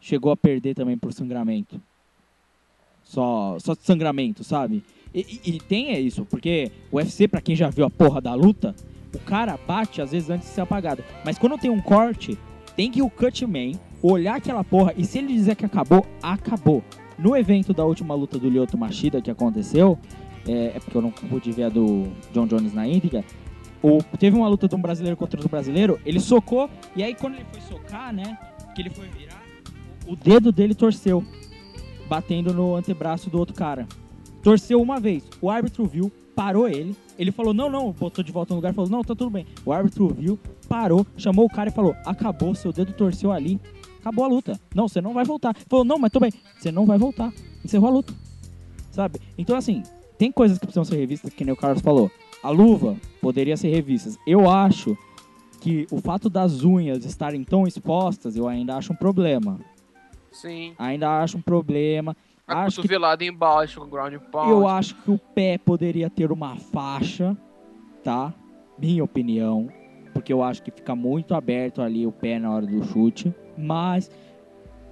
chegou 0.00 0.32
a 0.32 0.36
perder 0.36 0.74
também 0.74 0.98
por 0.98 1.12
sangramento. 1.12 1.80
Só, 3.04 3.56
só 3.58 3.74
sangramento, 3.74 4.42
sabe? 4.42 4.82
E, 5.14 5.20
e- 5.44 5.50
e 5.56 5.60
tem 5.60 5.90
é 5.92 6.00
isso, 6.00 6.24
porque 6.24 6.72
o 6.90 6.96
UFC, 6.96 7.28
pra 7.28 7.40
quem 7.40 7.54
já 7.54 7.68
viu 7.68 7.84
a 7.84 7.90
porra 7.90 8.20
da 8.20 8.34
luta, 8.34 8.74
o 9.14 9.18
cara 9.20 9.56
bate 9.66 10.00
às 10.02 10.10
vezes 10.10 10.30
antes 10.30 10.48
de 10.48 10.54
ser 10.54 10.62
apagado. 10.62 11.04
Mas 11.24 11.38
quando 11.38 11.58
tem 11.58 11.70
um 11.70 11.80
corte, 11.80 12.36
tem 12.76 12.90
que 12.90 13.02
o 13.02 13.08
Cutman 13.10 13.78
olhar 14.02 14.36
aquela 14.36 14.64
porra 14.64 14.92
e 14.96 15.04
se 15.04 15.18
ele 15.18 15.28
dizer 15.32 15.54
que 15.54 15.64
acabou, 15.64 16.04
acabou. 16.22 16.82
No 17.16 17.36
evento 17.36 17.72
da 17.72 17.84
última 17.84 18.14
luta 18.14 18.38
do 18.38 18.48
Lyoto 18.50 18.76
Machida 18.76 19.22
que 19.22 19.30
aconteceu, 19.30 19.96
é, 20.48 20.72
é 20.74 20.80
porque 20.80 20.96
eu 20.96 21.02
não 21.02 21.12
pude 21.12 21.52
ver 21.52 21.64
a 21.64 21.68
do 21.68 22.08
John 22.32 22.46
Jones 22.48 22.74
na 22.74 22.88
íntegra, 22.88 23.24
o- 23.86 24.02
teve 24.18 24.34
uma 24.36 24.48
luta 24.48 24.66
de 24.66 24.74
um 24.74 24.80
brasileiro 24.80 25.16
contra 25.16 25.38
outro 25.38 25.50
brasileiro, 25.50 26.00
ele 26.06 26.18
socou, 26.18 26.70
e 26.96 27.02
aí 27.02 27.14
quando 27.14 27.34
ele 27.34 27.44
foi 27.52 27.60
socar, 27.60 28.12
né, 28.14 28.38
que 28.74 28.80
ele 28.80 28.90
foi 28.90 29.06
virar, 29.08 29.42
o 30.06 30.16
dedo 30.16 30.50
dele 30.50 30.74
torceu, 30.74 31.22
batendo 32.08 32.52
no 32.54 32.74
antebraço 32.74 33.28
do 33.28 33.38
outro 33.38 33.54
cara. 33.54 33.86
Torceu 34.42 34.80
uma 34.80 34.98
vez, 35.00 35.24
o 35.40 35.50
árbitro 35.50 35.84
viu, 35.86 36.10
parou 36.34 36.68
ele, 36.68 36.96
ele 37.18 37.30
falou, 37.30 37.54
não, 37.54 37.70
não, 37.70 37.92
botou 37.92 38.24
de 38.24 38.32
volta 38.32 38.52
no 38.52 38.56
lugar, 38.56 38.74
falou, 38.74 38.90
não, 38.90 39.02
tá 39.02 39.14
tudo 39.14 39.30
bem. 39.30 39.46
O 39.64 39.72
árbitro 39.72 40.08
viu, 40.08 40.38
parou, 40.68 41.06
chamou 41.16 41.44
o 41.44 41.48
cara 41.48 41.70
e 41.70 41.72
falou, 41.72 41.94
acabou, 42.04 42.54
seu 42.54 42.72
dedo 42.72 42.92
torceu 42.92 43.30
ali, 43.32 43.60
acabou 44.00 44.24
a 44.24 44.28
luta. 44.28 44.60
Não, 44.74 44.88
você 44.88 45.00
não 45.00 45.14
vai 45.14 45.24
voltar. 45.24 45.54
Falou, 45.68 45.84
não, 45.84 45.96
mas 45.98 46.10
tudo 46.10 46.22
bem, 46.22 46.32
você 46.58 46.72
não 46.72 46.84
vai 46.84 46.98
voltar. 46.98 47.32
Encerrou 47.64 47.88
a 47.88 47.92
luta. 47.92 48.12
Sabe? 48.90 49.20
Então, 49.38 49.56
assim, 49.56 49.82
tem 50.18 50.30
coisas 50.32 50.58
que 50.58 50.66
precisam 50.66 50.84
ser 50.84 50.96
revistas, 50.96 51.32
que 51.32 51.44
nem 51.44 51.54
o 51.54 51.56
Carlos 51.56 51.80
falou. 51.80 52.10
A 52.44 52.50
luva 52.50 52.94
poderia 53.22 53.56
ser 53.56 53.70
revista. 53.70 54.10
Eu 54.26 54.50
acho 54.50 54.94
que 55.62 55.86
o 55.90 55.98
fato 55.98 56.28
das 56.28 56.62
unhas 56.62 57.02
estarem 57.06 57.42
tão 57.42 57.66
expostas, 57.66 58.36
eu 58.36 58.46
ainda 58.46 58.76
acho 58.76 58.92
um 58.92 58.96
problema. 58.96 59.58
Sim. 60.30 60.74
Ainda 60.78 61.22
acho 61.22 61.38
um 61.38 61.40
problema. 61.40 62.14
A 62.46 62.64
Acho 62.64 62.76
que 62.76 62.82
cotovelada 62.82 63.24
embaixo, 63.24 63.80
com 63.80 63.88
ground 63.88 64.16
pound. 64.30 64.50
Eu 64.50 64.68
acho 64.68 64.94
que 64.96 65.10
o 65.10 65.18
pé 65.18 65.56
poderia 65.56 66.10
ter 66.10 66.30
uma 66.30 66.56
faixa, 66.56 67.34
tá? 68.02 68.34
Minha 68.78 69.02
opinião. 69.02 69.70
Porque 70.12 70.30
eu 70.30 70.42
acho 70.42 70.62
que 70.62 70.70
fica 70.70 70.94
muito 70.94 71.34
aberto 71.34 71.80
ali 71.80 72.06
o 72.06 72.12
pé 72.12 72.38
na 72.38 72.52
hora 72.52 72.66
do 72.66 72.84
chute. 72.84 73.34
Mas 73.56 74.10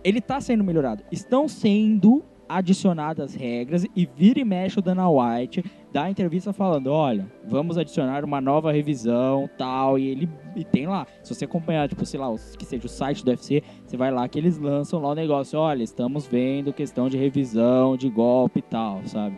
ele 0.03 0.23
tá 0.23 0.41
sendo 0.41 0.65
melhorado. 0.65 1.05
Estão 1.13 1.47
sendo 1.47 2.25
adicionadas 2.49 3.35
regras 3.35 3.85
e 3.95 4.07
vira 4.07 4.41
e 4.41 4.45
mexe 4.45 4.79
o 4.79 4.83
Dana 4.83 5.07
White 5.11 5.63
dá 5.93 6.09
entrevista 6.09 6.53
falando, 6.53 6.86
olha, 6.88 7.30
vamos 7.45 7.76
adicionar 7.76 8.24
uma 8.24 8.40
nova 8.40 8.72
revisão, 8.72 9.49
tal, 9.59 9.99
e 9.99 10.09
ele 10.09 10.28
e 10.57 10.64
tem 10.64 10.86
lá, 10.86 11.07
se 11.22 11.34
você 11.34 11.45
acompanhar, 11.45 11.88
tipo, 11.88 12.05
sei 12.07 12.18
lá, 12.18 12.28
que 12.59 12.64
seja 12.64 12.86
o 12.86 12.88
site 12.88 13.24
do 13.24 13.30
UFC, 13.30 13.62
você 13.84 13.97
vai 13.97 14.11
lá 14.11 14.26
que 14.26 14.38
eles 14.38 14.59
lançam 14.59 15.01
lá 15.01 15.11
o 15.11 15.14
negócio, 15.14 15.59
olha, 15.59 15.82
estamos 15.82 16.26
vendo 16.26 16.72
questão 16.72 17.09
de 17.09 17.18
revisão, 17.18 17.97
de 17.97 18.09
golpe 18.09 18.61
e 18.61 18.62
tal, 18.62 19.03
sabe? 19.07 19.36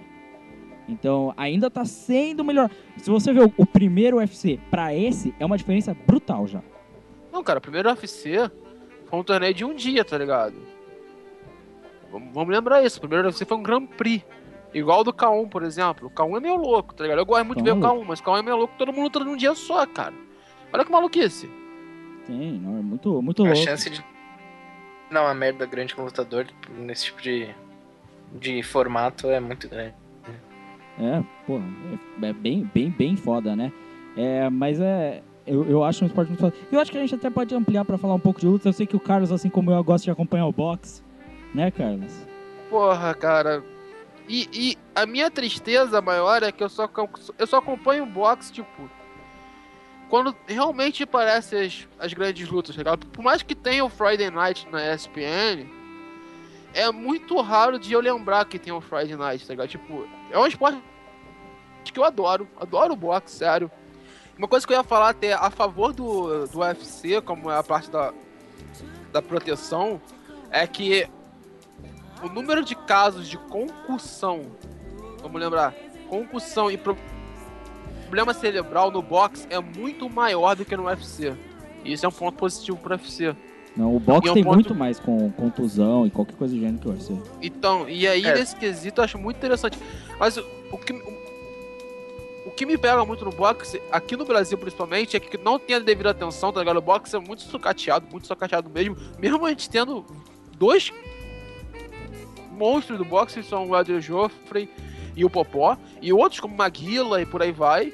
Então, 0.88 1.32
ainda 1.36 1.70
tá 1.70 1.84
sendo 1.84 2.44
melhor. 2.44 2.70
Se 2.98 3.11
você 3.11 3.32
ver 3.32 3.52
o, 3.57 3.66
primeiro 3.66 4.18
UFC 4.18 4.61
pra 4.70 4.94
esse, 4.94 5.34
é 5.40 5.46
uma 5.46 5.57
diferença 5.57 5.96
brutal 6.07 6.46
já. 6.46 6.62
Não, 7.32 7.42
cara, 7.42 7.59
o 7.59 7.62
primeiro 7.62 7.88
UFC 7.88 8.50
foi 9.07 9.18
um 9.18 9.24
torneio 9.24 9.55
de 9.55 9.64
um 9.64 9.74
dia, 9.74 10.05
tá 10.05 10.18
ligado? 10.18 10.55
Vamos, 12.12 12.28
vamos 12.32 12.55
lembrar 12.55 12.84
isso. 12.84 12.98
O 12.98 13.00
primeiro 13.00 13.26
UFC 13.26 13.44
foi 13.44 13.57
um 13.57 13.62
Grand 13.62 13.86
Prix. 13.86 14.24
Igual 14.75 15.01
o 15.01 15.05
do 15.05 15.12
K1, 15.12 15.49
por 15.49 15.62
exemplo. 15.62 16.09
O 16.09 16.11
K1 16.11 16.37
é 16.37 16.41
meio 16.41 16.57
louco, 16.57 16.95
tá 16.95 17.05
ligado? 17.05 17.18
Eu 17.18 17.27
gosto 17.27 17.45
muito 17.47 17.62
de 17.62 17.70
ver 17.70 17.77
K1 17.77 17.83
o 17.83 17.87
é 17.87 17.89
K1, 17.89 18.05
mas 18.07 18.20
o 18.20 18.22
K1 18.25 18.39
é 18.39 18.43
meio 18.43 18.57
louco, 18.57 18.75
todo 18.77 18.93
mundo 18.93 19.05
luta 19.05 19.20
num 19.20 19.37
dia 19.37 19.55
só, 19.55 19.87
cara. 19.87 20.14
Olha 20.72 20.85
que 20.85 20.91
maluquice. 20.91 21.49
Tem, 22.27 22.59
não, 22.59 22.79
é 22.79 22.83
muito, 22.83 23.22
muito 23.22 23.43
A 23.43 23.47
louco. 23.47 23.61
chance 23.61 23.89
de 23.89 24.05
dar 25.11 25.22
uma 25.22 25.35
merda 25.35 25.64
grande 25.64 25.95
com 25.95 26.03
o 26.03 26.07
lutador 26.07 26.47
nesse 26.77 27.05
tipo 27.05 27.22
de, 27.22 27.49
de 28.33 28.62
formato 28.62 29.29
é 29.29 29.39
muito 29.39 29.68
grande. 29.68 29.95
É, 30.99 31.22
pô, 31.47 31.59
é, 32.22 32.29
é 32.29 32.33
bem, 32.33 32.68
bem, 32.72 32.91
bem 32.91 33.16
foda, 33.16 33.55
né? 33.55 33.72
É, 34.16 34.49
mas 34.51 34.81
é. 34.81 35.22
Eu, 35.47 35.68
eu 35.68 35.85
acho 35.85 36.05
um 36.05 36.07
esporte 36.07 36.29
muito 36.29 36.41
foda. 36.41 36.55
Eu 36.72 36.81
acho 36.81 36.91
que 36.91 36.97
a 36.97 37.01
gente 37.01 37.14
até 37.14 37.29
pode 37.29 37.55
ampliar 37.55 37.85
pra 37.85 37.99
falar 37.99 38.14
um 38.14 38.20
pouco 38.20 38.41
de 38.41 38.47
luta. 38.47 38.68
Eu 38.68 38.72
sei 38.72 38.87
que 38.87 38.97
o 38.97 39.01
Carlos, 39.01 39.31
assim 39.31 39.51
como 39.51 39.70
eu, 39.70 39.85
gosta 39.85 40.05
de 40.05 40.11
acompanhar 40.11 40.47
o 40.47 40.53
boxe. 40.53 41.03
Né, 41.55 41.70
Carlos? 41.70 42.27
Porra, 42.70 43.12
cara. 43.14 43.62
E, 44.29 44.49
e 44.53 44.79
a 44.95 45.05
minha 45.05 45.31
tristeza 45.31 46.01
maior 46.01 46.43
é 46.43 46.51
que 46.51 46.62
eu 46.62 46.68
só, 46.68 46.89
eu 47.39 47.47
só 47.47 47.59
acompanho 47.59 48.07
boxe, 48.07 48.53
tipo. 48.53 48.91
Quando 50.09 50.35
realmente 50.47 51.03
aparecem 51.03 51.66
as, 51.66 51.89
as 51.99 52.12
grandes 52.12 52.49
lutas, 52.49 52.75
tá 52.75 52.81
ligado? 52.81 53.07
Por 53.07 53.22
mais 53.22 53.43
que 53.43 53.55
tenha 53.55 53.85
o 53.85 53.89
Friday 53.89 54.31
Night 54.31 54.68
na 54.70 54.95
ESPN, 54.95 55.66
é 56.72 56.91
muito 56.91 57.41
raro 57.41 57.79
de 57.79 57.93
eu 57.93 58.01
lembrar 58.01 58.45
que 58.45 58.59
tem 58.59 58.72
o 58.72 58.81
Friday 58.81 59.16
Night, 59.16 59.47
tá 59.47 59.53
ligado? 59.53 59.68
Tipo, 59.68 60.07
é 60.31 60.39
um 60.39 60.47
esporte 60.47 60.83
que 61.85 61.99
eu 61.99 62.05
adoro. 62.05 62.49
Adoro 62.57 62.93
o 62.93 62.97
boxe, 62.97 63.37
sério. 63.37 63.70
Uma 64.37 64.49
coisa 64.49 64.66
que 64.66 64.72
eu 64.72 64.77
ia 64.77 64.83
falar 64.83 65.11
até 65.11 65.33
a 65.33 65.51
favor 65.51 65.93
do, 65.93 66.47
do 66.47 66.59
UFC, 66.59 67.20
como 67.20 67.51
é 67.51 67.57
a 67.57 67.62
parte 67.62 67.91
da, 67.91 68.12
da 69.12 69.22
proteção, 69.22 70.01
é 70.51 70.66
que 70.66 71.09
o 72.25 72.29
número 72.29 72.64
de 72.64 72.75
casos 72.75 73.29
de 73.29 73.37
concussão, 73.39 74.43
vamos 75.22 75.41
lembrar, 75.41 75.75
concussão 76.09 76.70
e 76.70 76.77
pro- 76.77 76.97
problema 78.05 78.33
cerebral 78.35 78.91
no 78.91 79.03
boxe 79.03 79.47
é 79.51 79.59
muito 79.61 80.09
maior 80.09 80.55
do 80.57 80.64
que 80.64 80.77
no 80.77 80.85
UFC. 80.85 81.35
E 81.85 81.93
isso 81.93 82.07
é 82.07 82.09
um 82.09 82.12
ponto 82.12 82.37
positivo 82.37 82.77
pro 82.79 82.93
UFC. 82.95 83.35
Não, 83.77 83.95
o 83.95 83.99
boxe 83.99 84.29
é 84.29 84.31
um 84.31 84.35
tem 84.35 84.45
ponto- 84.45 84.55
muito 84.55 84.75
mais 84.75 85.01
com 85.01 85.31
contusão 85.33 86.07
e 86.07 86.11
qualquer 86.11 86.37
coisa 86.37 86.55
do 86.55 86.61
gênero 86.61 86.79
que 86.79 86.89
o 86.89 86.91
UFC. 86.93 87.12
Então, 87.43 87.89
e 87.89 88.07
aí 88.07 88.25
É. 88.25 88.35
nesse 88.35 88.55
quesito 88.57 89.01
eu 89.01 89.05
acho 89.05 89.18
muito 89.18 89.37
interessante. 89.37 89.77
Mas 90.18 90.37
o, 90.37 90.45
o 90.70 90.79
que 90.79 90.93
o, 90.93 91.14
o 92.47 92.51
que 92.53 92.64
me 92.64 92.79
pega 92.79 93.05
muito 93.05 93.25
no 93.25 93.33
boxe, 93.33 93.83
aqui 93.91 94.16
no 94.16 94.25
Brasil 94.25 94.57
principalmente, 94.57 95.16
é 95.16 95.20
que 95.20 95.37
não 95.39 95.59
tem 95.59 95.75
a 95.77 95.81
devida 95.81 96.11
atenção, 96.11 96.53
tá 96.53 96.61
ligado? 96.61 96.77
O 96.77 96.83
boxe 96.83 97.16
é 97.16 97.18
muito 97.18 97.43
sucateado, 97.43 98.07
muito 98.11 98.27
sucateado 98.29 98.70
mesmo. 98.70 98.97
Mesmo 99.18 99.45
a 99.45 99.49
gente 99.49 99.68
tendo 99.68 100.05
dois 100.57 100.93
monstros 102.55 102.98
do 102.98 103.05
boxe, 103.05 103.42
são 103.42 103.68
o 103.68 103.74
Adrian 103.74 104.00
Joffrey 104.00 104.68
e 105.16 105.24
o 105.24 105.30
Popó, 105.30 105.76
e 106.00 106.12
outros 106.12 106.40
como 106.40 106.57
Maguila 106.57 107.20
e 107.22 107.26
por 107.26 107.42
aí 107.42 107.52
vai. 107.52 107.92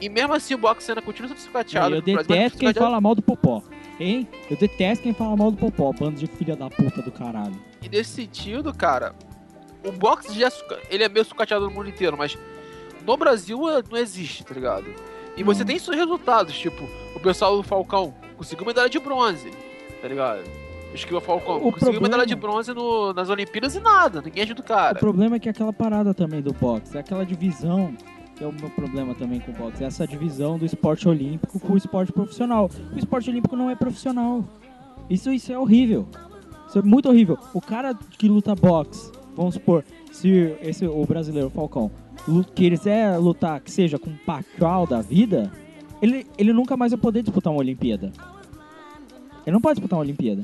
E 0.00 0.08
mesmo 0.08 0.34
assim 0.34 0.54
o 0.54 0.58
boxe 0.58 0.90
ainda 0.90 1.00
continua 1.02 1.28
sendo 1.28 1.38
sucateado. 1.40 1.94
eu 1.94 2.02
Brasil, 2.02 2.22
detesto 2.22 2.58
quem 2.58 2.74
fala 2.74 3.00
mal 3.00 3.14
do 3.14 3.22
Popó. 3.22 3.62
Hein? 3.98 4.28
Eu 4.50 4.56
detesto 4.56 5.02
quem 5.02 5.14
fala 5.14 5.36
mal 5.36 5.50
do 5.50 5.56
Popó, 5.56 5.92
bando 5.92 6.16
de 6.18 6.26
filha 6.26 6.54
da 6.54 6.68
puta 6.68 7.00
do 7.00 7.10
caralho. 7.10 7.58
E 7.82 7.88
nesse 7.88 8.10
sentido, 8.10 8.74
cara, 8.74 9.14
o 9.84 9.90
boxe 9.92 10.38
já 10.38 10.48
é 10.48 10.50
ele 10.90 11.04
é 11.04 11.08
meio 11.08 11.24
sucateado 11.24 11.66
no 11.66 11.70
mundo 11.70 11.88
inteiro, 11.88 12.16
mas 12.16 12.36
no 13.06 13.16
Brasil 13.16 13.70
é- 13.70 13.82
não 13.90 13.96
existe, 13.96 14.44
tá 14.44 14.52
ligado? 14.54 14.86
E 15.36 15.42
você 15.42 15.60
Não. 15.60 15.66
tem 15.66 15.78
seus 15.78 15.96
resultados, 15.96 16.58
tipo, 16.58 16.88
o 17.14 17.20
pessoal 17.20 17.56
do 17.56 17.62
Falcão 17.62 18.14
conseguiu 18.36 18.66
medalha 18.66 18.88
de 18.90 18.98
bronze, 18.98 19.50
tá 20.02 20.08
ligado? 20.08 20.42
Esquiva 20.96 21.20
Falcão, 21.20 21.56
O 21.56 21.60
conseguiu 21.60 21.78
problema- 21.80 22.02
medalha 22.08 22.26
de 22.26 22.34
bronze 22.34 22.72
no- 22.74 23.12
nas 23.12 23.28
Olimpíadas 23.28 23.74
e 23.74 23.80
nada, 23.80 24.20
ninguém 24.22 24.42
ajuda 24.42 24.60
o 24.60 24.64
O 24.64 24.66
cara. 24.66 24.98
problema 24.98 25.36
é 25.36 25.38
que 25.38 25.48
é 25.48 25.50
aquela 25.50 25.72
parada 25.72 26.12
também 26.12 26.40
do 26.42 26.52
boxe, 26.52 26.96
é 26.96 27.00
aquela 27.00 27.24
divisão, 27.24 27.94
que 28.34 28.42
é 28.44 28.46
o 28.46 28.52
meu 28.52 28.68
problema 28.70 29.14
também 29.14 29.40
com 29.40 29.50
o 29.52 29.54
boxe, 29.54 29.82
é 29.84 29.86
essa 29.86 30.06
divisão 30.06 30.58
do 30.58 30.64
esporte 30.66 31.08
olímpico 31.08 31.58
com 31.60 31.72
o 31.72 31.76
esporte 31.76 32.12
profissional. 32.12 32.68
O 32.94 32.98
esporte 32.98 33.30
olímpico 33.30 33.54
não 33.56 33.70
é 33.70 33.74
profissional. 33.74 34.44
Isso, 35.08 35.32
isso 35.32 35.52
é 35.52 35.58
horrível. 35.58 36.06
Isso 36.68 36.78
é 36.78 36.82
muito 36.82 37.08
horrível. 37.08 37.38
O 37.54 37.60
cara 37.60 37.94
que 37.94 38.28
luta 38.28 38.54
boxe, 38.54 39.12
vamos 39.36 39.54
supor, 39.54 39.84
se 40.10 40.56
esse 40.60 40.84
o 40.86 41.04
brasileiro 41.06 41.48
Falcão 41.48 41.90
lu- 42.26 42.44
quiser 42.44 43.16
lutar 43.18 43.60
que 43.60 43.70
seja 43.70 43.98
com 43.98 44.10
um 44.10 44.16
Pacquiao 44.26 44.86
da 44.86 45.00
vida, 45.00 45.52
ele, 46.02 46.26
ele 46.36 46.52
nunca 46.52 46.76
mais 46.76 46.90
vai 46.92 47.00
poder 47.00 47.22
disputar 47.22 47.52
uma 47.52 47.60
Olimpíada. 47.60 48.12
Ele 49.46 49.54
não 49.54 49.60
pode 49.60 49.76
disputar 49.76 49.96
uma 49.98 50.02
Olimpíada. 50.04 50.42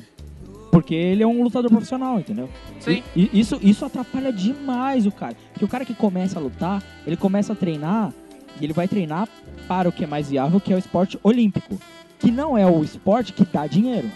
Porque 0.72 0.94
ele 0.94 1.22
é 1.22 1.26
um 1.26 1.42
lutador 1.42 1.70
profissional, 1.70 2.18
entendeu? 2.18 2.48
Sim. 2.80 3.02
E, 3.14 3.28
e 3.30 3.40
isso, 3.40 3.60
isso 3.62 3.84
atrapalha 3.84 4.32
demais 4.32 5.04
o 5.04 5.12
cara. 5.12 5.36
Porque 5.52 5.66
o 5.66 5.68
cara 5.68 5.84
que 5.84 5.92
começa 5.92 6.38
a 6.38 6.42
lutar, 6.42 6.82
ele 7.06 7.14
começa 7.14 7.52
a 7.52 7.56
treinar 7.56 8.10
e 8.58 8.64
ele 8.64 8.72
vai 8.72 8.88
treinar 8.88 9.28
para 9.68 9.90
o 9.90 9.92
que 9.92 10.04
é 10.04 10.06
mais 10.06 10.30
viável, 10.30 10.58
que 10.58 10.72
é 10.72 10.76
o 10.76 10.78
esporte 10.78 11.20
olímpico. 11.22 11.78
Que 12.18 12.30
não 12.30 12.56
é 12.56 12.64
o 12.64 12.82
esporte 12.82 13.34
que 13.34 13.44
dá 13.44 13.66
dinheiro. 13.66 14.10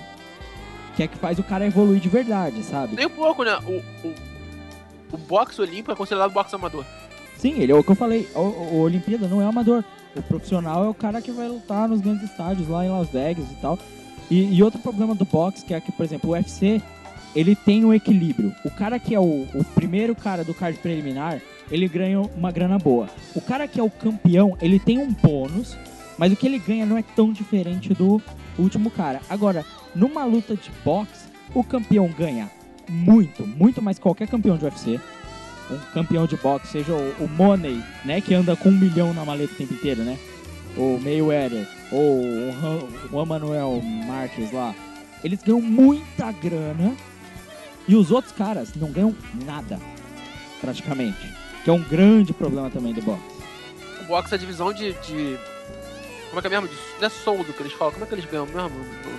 Que 0.96 1.02
é 1.02 1.06
que 1.06 1.18
faz 1.18 1.38
o 1.38 1.42
cara 1.42 1.66
evoluir 1.66 2.00
de 2.00 2.08
verdade, 2.08 2.62
sabe? 2.62 2.96
Nem 2.96 3.04
um 3.04 3.10
pouco, 3.10 3.44
né? 3.44 3.58
O, 3.66 4.08
o, 4.08 4.14
o 5.12 5.18
boxe 5.18 5.60
olímpico 5.60 5.92
é 5.92 5.94
considerado 5.94 6.32
boxe 6.32 6.54
amador. 6.54 6.86
Sim, 7.36 7.60
ele 7.60 7.70
é 7.70 7.74
o 7.74 7.84
que 7.84 7.90
eu 7.90 7.96
falei. 7.96 8.26
O, 8.34 8.40
o, 8.40 8.74
o 8.76 8.80
Olimpíada 8.80 9.28
não 9.28 9.42
é 9.42 9.44
amador. 9.44 9.84
O 10.14 10.22
profissional 10.22 10.86
é 10.86 10.88
o 10.88 10.94
cara 10.94 11.20
que 11.20 11.30
vai 11.30 11.48
lutar 11.48 11.86
nos 11.86 12.00
grandes 12.00 12.30
estádios 12.30 12.66
lá 12.66 12.82
em 12.82 12.88
Las 12.88 13.10
Vegas 13.10 13.44
e 13.50 13.56
tal. 13.56 13.78
E, 14.30 14.56
e 14.56 14.62
outro 14.62 14.80
problema 14.80 15.14
do 15.14 15.24
boxe, 15.24 15.64
que 15.64 15.74
é 15.74 15.80
que, 15.80 15.92
por 15.92 16.04
exemplo, 16.04 16.30
o 16.30 16.32
UFC, 16.32 16.82
ele 17.34 17.54
tem 17.54 17.84
um 17.84 17.92
equilíbrio. 17.92 18.54
O 18.64 18.70
cara 18.70 18.98
que 18.98 19.14
é 19.14 19.20
o, 19.20 19.46
o 19.54 19.64
primeiro 19.74 20.14
cara 20.14 20.42
do 20.42 20.54
card 20.54 20.78
preliminar, 20.78 21.40
ele 21.70 21.88
ganha 21.88 22.20
uma 22.20 22.50
grana 22.50 22.78
boa. 22.78 23.08
O 23.34 23.40
cara 23.40 23.68
que 23.68 23.78
é 23.78 23.82
o 23.82 23.90
campeão, 23.90 24.56
ele 24.60 24.78
tem 24.78 24.98
um 24.98 25.12
bônus, 25.12 25.76
mas 26.18 26.32
o 26.32 26.36
que 26.36 26.46
ele 26.46 26.58
ganha 26.58 26.86
não 26.86 26.98
é 26.98 27.02
tão 27.02 27.32
diferente 27.32 27.92
do 27.94 28.20
último 28.58 28.90
cara. 28.90 29.20
Agora, 29.28 29.64
numa 29.94 30.24
luta 30.24 30.56
de 30.56 30.70
boxe, 30.84 31.26
o 31.54 31.62
campeão 31.62 32.08
ganha 32.08 32.50
muito, 32.88 33.46
muito 33.46 33.82
mais 33.82 33.98
que 33.98 34.02
qualquer 34.02 34.28
campeão 34.28 34.56
de 34.56 34.64
UFC 34.64 35.00
um 35.70 35.78
campeão 35.92 36.26
de 36.26 36.36
boxe, 36.36 36.68
seja 36.68 36.92
o, 36.92 37.24
o 37.24 37.28
Money, 37.28 37.82
né, 38.04 38.20
que 38.20 38.34
anda 38.34 38.54
com 38.56 38.68
um 38.68 38.78
milhão 38.78 39.12
na 39.12 39.24
maleta 39.24 39.52
o 39.52 39.56
tempo 39.56 39.74
inteiro, 39.74 40.02
né? 40.02 40.18
O 40.76 40.98
Mayweather, 41.02 41.66
ou 41.92 42.20
o 42.22 43.08
Juan 43.10 43.24
Manuel 43.26 43.80
Marques 43.82 44.52
lá, 44.52 44.74
eles 45.22 45.42
ganham 45.42 45.60
muita 45.60 46.30
grana 46.32 46.94
e 47.88 47.94
os 47.94 48.10
outros 48.10 48.32
caras 48.32 48.74
não 48.74 48.90
ganham 48.90 49.14
nada, 49.44 49.78
praticamente. 50.60 51.32
Que 51.64 51.70
é 51.70 51.72
um 51.72 51.82
grande 51.82 52.32
problema 52.32 52.70
também 52.70 52.92
do 52.92 53.02
boxe. 53.02 53.22
O 54.02 54.04
boxe 54.04 54.32
é 54.32 54.36
a 54.36 54.38
divisão 54.38 54.72
de, 54.72 54.92
de- 54.92 55.38
Como 56.28 56.38
é 56.38 56.40
que 56.40 56.46
é 56.46 56.50
mesmo? 56.50 56.68
De, 56.68 56.74
não 57.00 57.06
é 57.06 57.08
soldo 57.08 57.52
que 57.52 57.62
eles 57.62 57.72
falam. 57.72 57.92
Como 57.92 58.04
é 58.04 58.08
que 58.08 58.14
eles 58.14 58.24
ganham 58.24 58.46
mesmo 58.46 58.70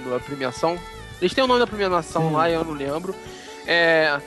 na 0.10 0.20
premiação? 0.20 0.78
Eles 1.22 1.34
têm 1.34 1.44
o 1.44 1.48
nome 1.48 1.60
da 1.60 1.68
premiação 1.68 2.30
Sim. 2.30 2.34
lá, 2.36 2.50
eu 2.50 2.64
não 2.64 2.74
lembro. 2.74 3.14
É. 3.66 4.22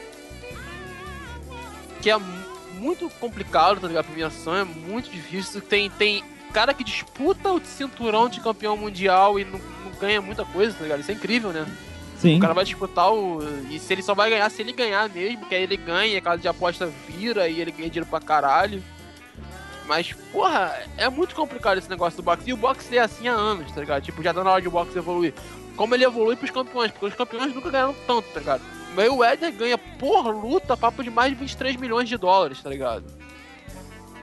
Que 2.02 2.10
é 2.10 2.16
mu- 2.16 2.44
muito 2.78 3.08
complicado, 3.20 3.80
tá 3.80 3.86
ligado? 3.88 4.04
A 4.04 4.08
premiação 4.08 4.54
é 4.56 4.64
muito 4.64 5.10
difícil. 5.10 5.60
Tem, 5.60 5.88
tem 5.90 6.22
cara 6.50 6.74
que 6.74 6.84
disputa 6.84 7.52
o 7.52 7.60
cinturão 7.60 8.28
de 8.28 8.40
campeão 8.40 8.76
mundial 8.76 9.38
e 9.38 9.44
não, 9.44 9.58
não 9.58 9.92
ganha 10.00 10.20
muita 10.20 10.44
coisa, 10.44 10.76
tá 10.76 10.82
ligado? 10.82 11.00
Isso 11.00 11.10
é 11.10 11.14
incrível, 11.14 11.52
né? 11.52 11.66
Sim, 12.18 12.36
O 12.36 12.40
cara 12.40 12.52
vai 12.52 12.64
disputar 12.64 13.10
o. 13.12 13.40
E 13.70 13.78
se 13.78 13.92
ele 13.94 14.02
só 14.02 14.14
vai 14.14 14.28
ganhar 14.28 14.50
se 14.50 14.60
ele 14.60 14.72
ganhar 14.72 15.08
mesmo, 15.08 15.46
que 15.46 15.54
aí 15.54 15.62
ele 15.62 15.76
ganha, 15.76 16.18
a 16.18 16.20
casa 16.20 16.42
de 16.42 16.48
aposta 16.48 16.92
vira 17.08 17.48
e 17.48 17.60
ele 17.60 17.70
ganha 17.70 17.88
dinheiro 17.88 18.10
pra 18.10 18.20
caralho. 18.20 18.82
Mas, 19.86 20.12
porra, 20.30 20.78
é 20.98 21.08
muito 21.08 21.34
complicado 21.34 21.78
esse 21.78 21.88
negócio 21.88 22.18
do 22.18 22.22
boxe. 22.22 22.48
E 22.48 22.52
o 22.52 22.56
boxe 22.56 22.96
é 22.96 23.00
assim 23.00 23.26
há 23.26 23.32
anos, 23.32 23.72
tá 23.72 23.80
ligado? 23.80 24.02
Tipo, 24.02 24.22
já 24.22 24.34
tá 24.34 24.44
na 24.44 24.52
hora 24.52 24.62
de 24.62 24.68
o 24.68 24.70
boxe 24.70 24.96
evoluir. 24.96 25.32
Como 25.74 25.94
ele 25.94 26.04
evolui 26.04 26.36
pros 26.36 26.50
campeões, 26.50 26.90
porque 26.92 27.06
os 27.06 27.14
campeões 27.14 27.54
nunca 27.54 27.70
ganharam 27.70 27.94
tanto, 28.06 28.28
tá 28.28 28.38
ligado? 28.38 28.62
O 28.92 28.96
Mayweather 28.96 29.52
ganha 29.52 29.78
por 29.78 30.28
luta 30.30 30.76
papo 30.76 31.02
de 31.02 31.10
mais 31.10 31.30
de 31.30 31.36
23 31.36 31.76
milhões 31.76 32.08
de 32.08 32.16
dólares, 32.16 32.62
tá 32.62 32.68
ligado? 32.68 33.04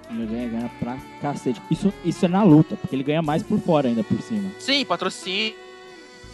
Ele 0.10 0.26
ganha, 0.26 0.48
ganha 0.48 0.72
pra 0.80 0.98
cacete. 1.22 1.62
Isso, 1.70 1.94
isso 2.04 2.26
é 2.26 2.28
na 2.28 2.44
luta, 2.44 2.76
porque 2.78 2.96
ele 2.96 3.04
ganha 3.04 3.22
mais 3.22 3.44
por 3.44 3.60
fora 3.60 3.88
ainda 3.88 4.04
por 4.04 4.22
cima. 4.22 4.50
Sim, 4.60 4.86
patrocínio 4.86 5.56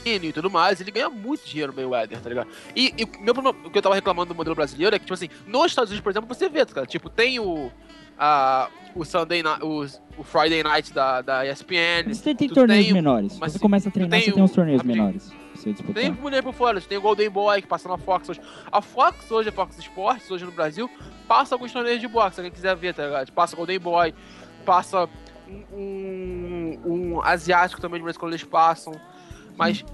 e 0.05 0.31
tudo 0.33 0.51
mais, 0.51 0.81
ele 0.81 0.91
ganha 0.91 1.09
muito 1.09 1.45
dinheiro 1.45 1.71
no 1.71 1.77
Mayweather, 1.77 2.19
tá 2.19 2.29
ligado? 2.29 2.49
E, 2.75 2.93
e 2.97 3.23
meu 3.23 3.33
problema, 3.33 3.57
o 3.65 3.69
que 3.69 3.77
eu 3.77 3.81
tava 3.81 3.95
reclamando 3.95 4.33
do 4.33 4.35
modelo 4.35 4.55
brasileiro 4.55 4.95
é 4.95 4.99
que, 4.99 5.05
tipo 5.05 5.13
assim, 5.13 5.29
nos 5.47 5.67
Estados 5.67 5.89
Unidos, 5.91 6.03
por 6.03 6.09
exemplo, 6.09 6.27
você 6.27 6.49
vê, 6.49 6.65
tá, 6.65 6.73
cara, 6.73 6.87
tipo, 6.87 7.09
tem 7.09 7.39
o. 7.39 7.71
A, 8.17 8.69
o 8.93 9.03
Sunday 9.03 9.41
Night, 9.41 9.63
o, 9.63 9.85
o 10.17 10.23
Friday 10.23 10.61
Night 10.61 10.93
da, 10.93 11.21
da 11.21 11.47
ESPN. 11.47 12.03
Mas 12.05 12.21
tem, 12.21 12.35
torneios 12.35 12.85
tem 12.85 12.93
menores. 12.93 13.39
mas 13.39 13.53
Você 13.53 13.59
começa 13.59 13.89
a 13.89 13.91
treinar, 13.91 14.21
você 14.21 14.31
tem 14.31 14.43
uns 14.43 14.51
torneios 14.51 14.83
menores. 14.83 15.31
Pra 15.63 15.71
Você 15.71 15.73
disputar. 15.73 16.03
Tem 16.03 16.11
mulher 16.11 16.43
por 16.43 16.53
fora, 16.53 16.81
tem 16.81 16.97
o 16.97 17.01
Golden 17.01 17.29
Boy 17.29 17.61
que 17.61 17.67
passa 17.67 17.87
na 17.87 17.97
Fox 17.97 18.29
hoje. 18.29 18.41
A 18.71 18.81
Fox 18.81 19.31
hoje, 19.31 19.49
a 19.49 19.51
Fox 19.51 19.77
Sports, 19.77 20.29
hoje 20.29 20.45
no 20.45 20.51
Brasil, 20.51 20.89
passa 21.27 21.55
alguns 21.55 21.71
torneios 21.71 22.01
de 22.01 22.07
boxe, 22.07 22.35
se 22.35 22.41
alguém 22.41 22.51
quiser 22.51 22.75
ver, 22.75 22.93
tá 22.93 23.05
ligado? 23.05 23.31
Passa 23.31 23.55
Golden 23.55 23.79
Boy, 23.79 24.13
passa 24.65 25.07
um, 25.47 25.77
um, 25.77 26.79
um 26.85 27.21
asiático 27.21 27.81
também 27.81 27.99
de 27.99 28.03
vez 28.03 28.15
em 28.15 28.19
quando 28.19 28.33
eles 28.33 28.43
passam. 28.43 28.93
Mas 29.57 29.85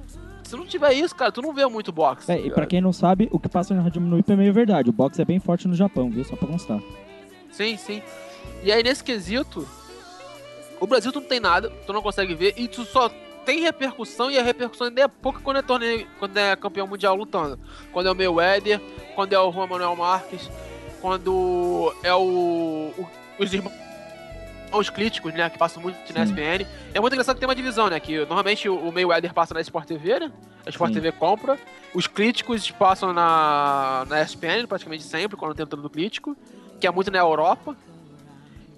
se 0.43 0.55
não 0.55 0.65
tiver 0.65 0.93
isso, 0.93 1.15
cara, 1.15 1.31
tu 1.31 1.41
não 1.41 1.53
vê 1.53 1.65
muito 1.67 1.91
boxe. 1.91 2.27
tá 2.27 2.33
É, 2.33 2.39
e 2.39 2.49
pra 2.49 2.65
quem 2.65 2.81
não 2.81 2.91
sabe, 2.91 3.29
o 3.31 3.39
que 3.39 3.47
passa 3.47 3.73
na 3.75 3.81
Rádio 3.81 4.01
Minuip 4.01 4.31
é 4.31 4.35
meio 4.35 4.53
verdade. 4.53 4.89
O 4.89 4.93
boxe 4.93 5.21
é 5.21 5.25
bem 5.25 5.39
forte 5.39 5.67
no 5.67 5.75
Japão, 5.75 6.09
viu? 6.09 6.23
Só 6.23 6.35
pra 6.35 6.47
constar. 6.47 6.79
Sim, 7.51 7.77
sim. 7.77 8.01
E 8.63 8.71
aí 8.71 8.81
nesse 8.81 9.03
quesito, 9.03 9.67
o 10.79 10.87
Brasil 10.87 11.11
tu 11.11 11.19
não 11.19 11.27
tem 11.27 11.39
nada, 11.39 11.69
tu 11.85 11.93
não 11.93 12.01
consegue 12.01 12.33
ver, 12.33 12.53
e 12.57 12.67
tu 12.67 12.83
só 12.83 13.11
tem 13.45 13.59
repercussão, 13.61 14.29
e 14.29 14.37
a 14.37 14.43
repercussão 14.43 14.87
ainda 14.87 15.01
é 15.01 15.07
pouca 15.07 15.39
quando 15.39 15.57
é 15.57 15.61
torneio, 15.61 16.07
quando 16.19 16.37
é 16.37 16.55
campeão 16.55 16.87
mundial 16.87 17.15
lutando. 17.15 17.59
Quando 17.91 18.07
é 18.07 18.11
o 18.11 18.15
Mayweather, 18.15 18.79
quando 19.15 19.33
é 19.33 19.39
o 19.39 19.51
Juan 19.51 19.67
Manuel 19.67 19.95
Marques, 19.95 20.49
quando 21.01 21.93
é 22.03 22.13
o, 22.13 22.93
o- 22.97 23.07
os 23.39 23.53
irmãos 23.53 24.89
críticos, 24.93 25.33
né, 25.33 25.49
que 25.49 25.57
passam 25.57 25.81
muito 25.81 25.97
na 26.13 26.25
Sim. 26.25 26.33
SPN. 26.33 26.67
É 26.93 26.99
muito 26.99 27.13
engraçado 27.13 27.35
que 27.35 27.39
tem 27.39 27.47
uma 27.49 27.55
divisão, 27.55 27.89
né, 27.89 27.99
que 27.99 28.19
normalmente 28.19 28.67
o, 28.69 28.75
o 28.77 28.91
Mayweather 28.91 29.33
passa 29.33 29.53
na 29.53 29.61
Sport 29.61 29.87
TV, 29.87 30.19
né, 30.19 30.31
a 30.65 30.69
Sport 30.69 30.89
Sim. 30.89 31.01
TV 31.01 31.11
compra, 31.13 31.57
os 31.93 32.05
críticos 32.05 32.69
passam 32.69 33.13
na, 33.13 34.05
na 34.07 34.21
SPN 34.21 34.67
praticamente 34.67 35.03
sempre, 35.03 35.35
quando 35.37 35.55
tem 35.55 35.63
o 35.63 35.67
do 35.67 35.89
crítico, 35.89 36.35
que 36.79 36.85
é 36.85 36.91
muito 36.91 37.09
na 37.09 37.17
Europa, 37.19 37.75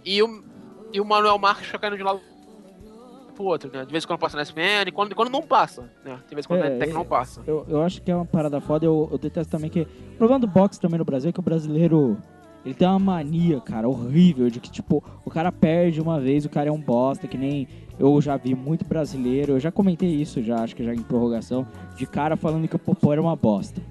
e 0.05 0.21
o, 0.23 0.43
e 0.93 1.01
o 1.01 1.05
Manuel 1.05 1.37
Marques 1.37 1.65
fica 1.65 1.79
caindo 1.79 1.97
de 1.97 2.03
lado 2.03 2.21
pro 3.31 3.43
outro, 3.45 3.69
né, 3.73 3.85
de 3.85 3.91
vez 3.91 4.03
em 4.03 4.07
quando 4.07 4.19
passa 4.19 4.35
na 4.37 4.43
SPN, 4.43 4.91
quando, 4.93 5.15
quando 5.15 5.29
não 5.29 5.41
passa, 5.41 5.83
né, 6.05 6.17
tem 6.27 6.35
vezes 6.35 6.45
quando 6.47 6.63
É, 6.63 6.75
até 6.75 6.85
que 6.85 6.91
é. 6.91 6.93
não 6.93 7.05
passa. 7.05 7.41
Eu, 7.47 7.65
eu 7.67 7.81
acho 7.81 8.01
que 8.01 8.11
é 8.11 8.15
uma 8.15 8.25
parada 8.25 8.59
foda. 8.61 8.85
Eu, 8.85 9.07
eu 9.11 9.17
detesto 9.17 9.51
também 9.51 9.69
que. 9.69 9.81
O 9.81 10.17
problema 10.17 10.39
do 10.39 10.47
boxe 10.47 10.79
também 10.79 10.97
no 10.99 11.05
Brasil 11.05 11.29
é 11.29 11.33
que 11.33 11.39
o 11.39 11.43
brasileiro. 11.43 12.17
Ele 12.63 12.75
tem 12.75 12.87
uma 12.87 12.99
mania, 12.99 13.59
cara, 13.59 13.89
horrível, 13.89 14.47
de 14.47 14.59
que, 14.59 14.69
tipo, 14.69 15.03
o 15.25 15.31
cara 15.31 15.51
perde 15.51 15.99
uma 15.99 16.19
vez, 16.19 16.45
o 16.45 16.49
cara 16.49 16.69
é 16.69 16.71
um 16.71 16.79
bosta, 16.79 17.27
que 17.27 17.35
nem 17.35 17.67
eu 17.97 18.21
já 18.21 18.37
vi 18.37 18.53
muito 18.53 18.85
brasileiro, 18.85 19.53
eu 19.53 19.59
já 19.59 19.71
comentei 19.71 20.09
isso, 20.09 20.43
já, 20.43 20.57
acho 20.63 20.75
que 20.75 20.83
já 20.83 20.93
em 20.93 21.01
prorrogação, 21.01 21.65
de 21.97 22.05
cara 22.05 22.37
falando 22.37 22.67
que 22.67 22.75
o 22.75 22.79
Popó 22.79 23.13
era 23.13 23.19
uma 23.21 23.35
bosta. 23.35 23.81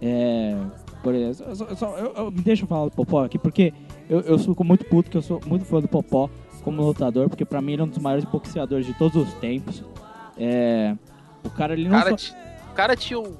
É. 0.00 0.56
Por 1.02 1.14
exemplo, 1.14 1.54
só- 1.56 1.64
eu 1.64 1.76
só- 1.76 1.96
eu- 1.98 2.30
deixa 2.30 2.64
eu 2.64 2.68
falar 2.68 2.84
do 2.86 2.90
Popó 2.92 3.24
aqui, 3.24 3.38
porque 3.38 3.72
eu, 4.08 4.20
eu 4.20 4.38
fico 4.38 4.62
muito 4.64 4.84
puto, 4.84 5.10
que 5.10 5.16
eu 5.16 5.22
sou 5.22 5.40
muito 5.46 5.64
fã 5.64 5.80
do 5.80 5.88
Popó 5.88 6.28
como 6.66 6.82
lutador, 6.82 7.28
porque 7.28 7.44
pra 7.44 7.62
mim 7.62 7.74
ele 7.74 7.82
é 7.82 7.84
um 7.84 7.88
dos 7.88 7.98
maiores 7.98 8.24
boxeadores 8.24 8.84
de 8.84 8.92
todos 8.94 9.28
os 9.28 9.32
tempos. 9.34 9.84
É. 10.36 10.96
O 11.44 11.50
cara, 11.50 11.74
ele 11.74 11.86
O 11.86 11.92
não 11.92 11.98
cara, 12.00 12.18
só... 12.18 12.34
o 12.34 12.74
cara 12.74 12.96
tinha 12.96 13.20
um 13.20 13.36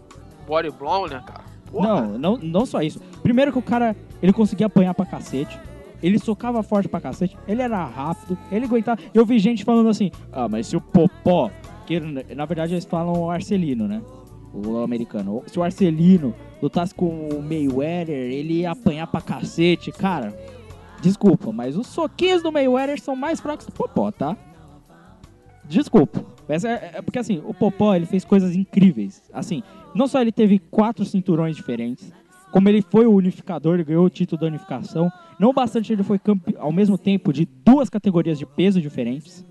body 0.46 0.70
blow, 0.70 1.08
né, 1.08 1.20
cara? 1.26 1.44
Porra. 1.68 2.02
Não, 2.02 2.18
não, 2.18 2.36
não 2.36 2.64
só 2.64 2.80
isso. 2.80 3.00
Primeiro 3.24 3.50
que 3.50 3.58
o 3.58 3.62
cara, 3.62 3.96
ele 4.22 4.32
conseguia 4.32 4.66
apanhar 4.68 4.94
pra 4.94 5.04
cacete. 5.04 5.58
Ele 6.00 6.20
socava 6.20 6.62
forte 6.62 6.88
pra 6.88 7.00
cacete. 7.00 7.36
Ele 7.48 7.62
era 7.62 7.84
rápido. 7.84 8.38
Ele 8.52 8.66
aguentava. 8.66 9.00
Eu 9.12 9.26
vi 9.26 9.40
gente 9.40 9.64
falando 9.64 9.88
assim, 9.88 10.12
ah, 10.32 10.48
mas 10.48 10.68
se 10.68 10.76
o 10.76 10.80
Popó... 10.80 11.50
Que, 11.84 11.98
na 12.00 12.44
verdade 12.44 12.74
eles 12.74 12.84
falam 12.84 13.14
o 13.22 13.30
Arcelino, 13.30 13.88
né? 13.88 14.02
O 14.52 14.78
americano. 14.78 15.42
Se 15.46 15.58
o 15.58 15.64
Arcelino 15.64 16.32
lutasse 16.62 16.94
com 16.94 17.28
o 17.28 17.42
Mayweather, 17.42 18.16
ele 18.16 18.60
ia 18.60 18.70
apanhar 18.70 19.06
pra 19.08 19.20
cacete. 19.20 19.90
Cara, 19.90 20.32
desculpa, 21.00 21.52
mas 21.52 21.76
os 21.76 21.86
soquinhos 21.86 22.42
do 22.42 22.52
Mayweather 22.52 23.00
são 23.00 23.16
mais 23.16 23.40
fracos 23.40 23.66
do 23.66 23.72
Popó, 23.72 24.10
tá? 24.10 24.36
Desculpa. 25.68 26.24
Essa 26.48 26.68
é, 26.68 26.92
é 26.94 27.02
porque 27.02 27.18
assim, 27.18 27.42
o 27.44 27.52
Popó 27.52 27.94
ele 27.94 28.06
fez 28.06 28.24
coisas 28.24 28.54
incríveis. 28.54 29.22
Assim, 29.32 29.62
não 29.94 30.06
só 30.06 30.20
ele 30.20 30.32
teve 30.32 30.58
quatro 30.58 31.04
cinturões 31.04 31.56
diferentes, 31.56 32.12
como 32.50 32.68
ele 32.68 32.80
foi 32.80 33.06
o 33.06 33.12
unificador, 33.12 33.74
ele 33.74 33.84
ganhou 33.84 34.04
o 34.04 34.10
título 34.10 34.40
da 34.40 34.46
unificação. 34.46 35.10
Não 35.38 35.52
bastante 35.52 35.92
ele 35.92 36.02
foi 36.02 36.18
campeão 36.18 36.62
ao 36.62 36.72
mesmo 36.72 36.96
tempo 36.96 37.32
de 37.32 37.44
duas 37.44 37.90
categorias 37.90 38.38
de 38.38 38.46
peso 38.46 38.80
diferentes. 38.80 39.44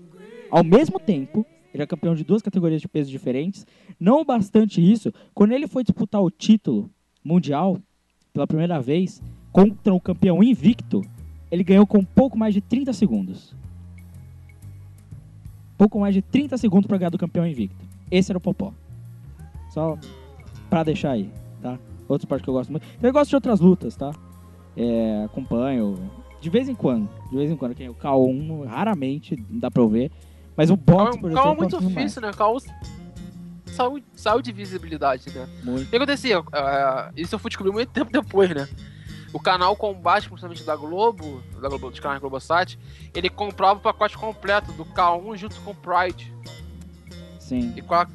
Ao 0.50 0.64
mesmo 0.64 0.98
tempo, 0.98 1.44
ele 1.72 1.82
é 1.82 1.86
campeão 1.86 2.14
de 2.14 2.24
duas 2.24 2.42
categorias 2.42 2.80
de 2.80 2.88
peso 2.88 3.10
diferentes. 3.10 3.66
Não 4.00 4.24
bastante 4.24 4.80
isso, 4.80 5.12
quando 5.34 5.52
ele 5.52 5.66
foi 5.66 5.84
disputar 5.84 6.22
o 6.22 6.30
título 6.30 6.90
mundial 7.22 7.78
pela 8.32 8.46
primeira 8.46 8.80
vez 8.80 9.22
contra 9.52 9.94
o 9.94 10.00
campeão 10.00 10.42
invicto, 10.42 11.02
ele 11.50 11.64
ganhou 11.64 11.86
com 11.86 12.04
pouco 12.04 12.38
mais 12.38 12.54
de 12.54 12.60
30 12.60 12.92
segundos. 12.92 13.54
Pouco 15.76 16.00
mais 16.00 16.14
de 16.14 16.22
30 16.22 16.56
segundos 16.56 16.86
para 16.86 16.98
ganhar 16.98 17.10
do 17.10 17.18
campeão 17.18 17.46
invicto. 17.46 17.84
Esse 18.10 18.32
era 18.32 18.38
o 18.38 18.40
Popó. 18.40 18.72
Só 19.70 19.98
pra 20.70 20.82
deixar 20.82 21.12
aí, 21.12 21.30
tá? 21.60 21.78
Outro 22.08 22.24
esporte 22.24 22.42
que 22.42 22.48
eu 22.48 22.54
gosto 22.54 22.70
muito. 22.70 22.86
Eu 23.02 23.12
gosto 23.12 23.30
de 23.30 23.34
outras 23.34 23.60
lutas, 23.60 23.96
tá? 23.96 24.12
É, 24.76 25.24
acompanho 25.24 26.10
de 26.40 26.50
vez 26.50 26.68
em 26.68 26.74
quando. 26.74 27.08
De 27.30 27.36
vez 27.36 27.50
em 27.50 27.56
quando. 27.56 27.80
É 27.80 27.90
o 27.90 27.94
K1, 27.94 28.66
raramente 28.66 29.36
dá 29.50 29.70
pra 29.70 29.82
eu 29.82 29.88
ver. 29.88 30.10
Mas 30.56 30.70
o 30.70 30.76
boxe, 30.76 31.18
por 31.18 31.32
calma 31.32 31.52
exemplo, 31.52 31.56
muito 31.56 31.76
eu 31.76 31.80
gosto 31.80 31.94
difícil, 31.94 32.22
né? 32.22 32.30
Calma 32.32 32.60
saiu, 33.76 34.02
saiu 34.14 34.42
de 34.42 34.52
visibilidade, 34.52 35.30
né? 35.32 35.46
muito. 35.62 35.86
O 35.86 35.90
que 35.90 35.96
acontecia? 35.96 36.42
Ah, 36.52 37.12
isso 37.14 37.34
eu 37.34 37.38
fui 37.38 37.50
descobrir 37.50 37.72
muito 37.72 37.90
tempo 37.90 38.10
depois, 38.10 38.48
né? 38.50 38.66
O 39.36 39.38
canal 39.38 39.76
Combate, 39.76 40.30
principalmente 40.30 40.64
da 40.64 40.74
Globo, 40.74 41.42
da 41.60 41.68
Globo 41.68 41.90
dos 41.90 42.00
canais 42.00 42.18
Globosat, 42.18 42.78
ele 43.14 43.28
comprava 43.28 43.78
o 43.78 43.82
pacote 43.82 44.16
completo 44.16 44.72
do 44.72 44.82
K1 44.86 45.36
junto 45.36 45.60
com 45.60 45.72
o 45.72 45.74
Pride. 45.74 46.32
Sim. 47.38 47.74
E 47.76 47.82
com 47.82 47.92
a 47.94 48.08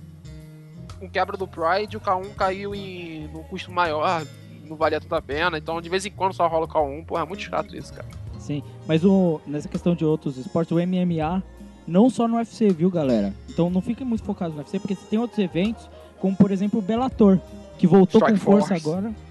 com 1.00 1.08
quebra 1.08 1.38
do 1.38 1.48
Pride, 1.48 1.96
o 1.96 2.02
K1 2.02 2.34
caiu 2.34 2.74
em 2.74 3.28
num 3.28 3.44
custo 3.44 3.72
maior, 3.72 4.26
não 4.68 4.76
valia 4.76 5.00
tanta 5.00 5.22
pena. 5.22 5.60
Então, 5.60 5.80
de 5.80 5.90
vez 5.90 6.08
em 6.08 6.12
quando 6.12 6.34
só 6.34 6.48
rola 6.48 6.66
o 6.66 6.68
K1. 6.68 7.06
Porra, 7.06 7.22
é 7.22 7.26
muito 7.28 7.44
chato 7.44 7.78
isso, 7.78 7.94
cara. 7.94 8.08
Sim, 8.40 8.64
mas 8.88 9.06
o, 9.06 9.40
nessa 9.46 9.70
questão 9.70 9.94
de 9.94 10.04
outros 10.04 10.38
esportes, 10.38 10.72
o 10.72 10.80
MMA, 10.80 11.44
não 11.86 12.10
só 12.10 12.28
no 12.28 12.38
UFC, 12.38 12.70
viu, 12.70 12.90
galera? 12.90 13.32
Então 13.48 13.70
não 13.70 13.80
fiquem 13.80 14.08
muito 14.08 14.24
focados 14.24 14.56
no 14.56 14.62
UFC, 14.62 14.80
porque 14.80 14.96
tem 14.96 15.20
outros 15.20 15.38
eventos, 15.38 15.88
como 16.20 16.36
por 16.36 16.50
exemplo 16.50 16.80
o 16.80 16.82
Bellator, 16.82 17.40
que 17.78 17.86
voltou 17.86 18.22
Strike 18.22 18.40
com 18.40 18.44
força 18.44 18.70
Force. 18.70 18.90
agora. 18.90 19.31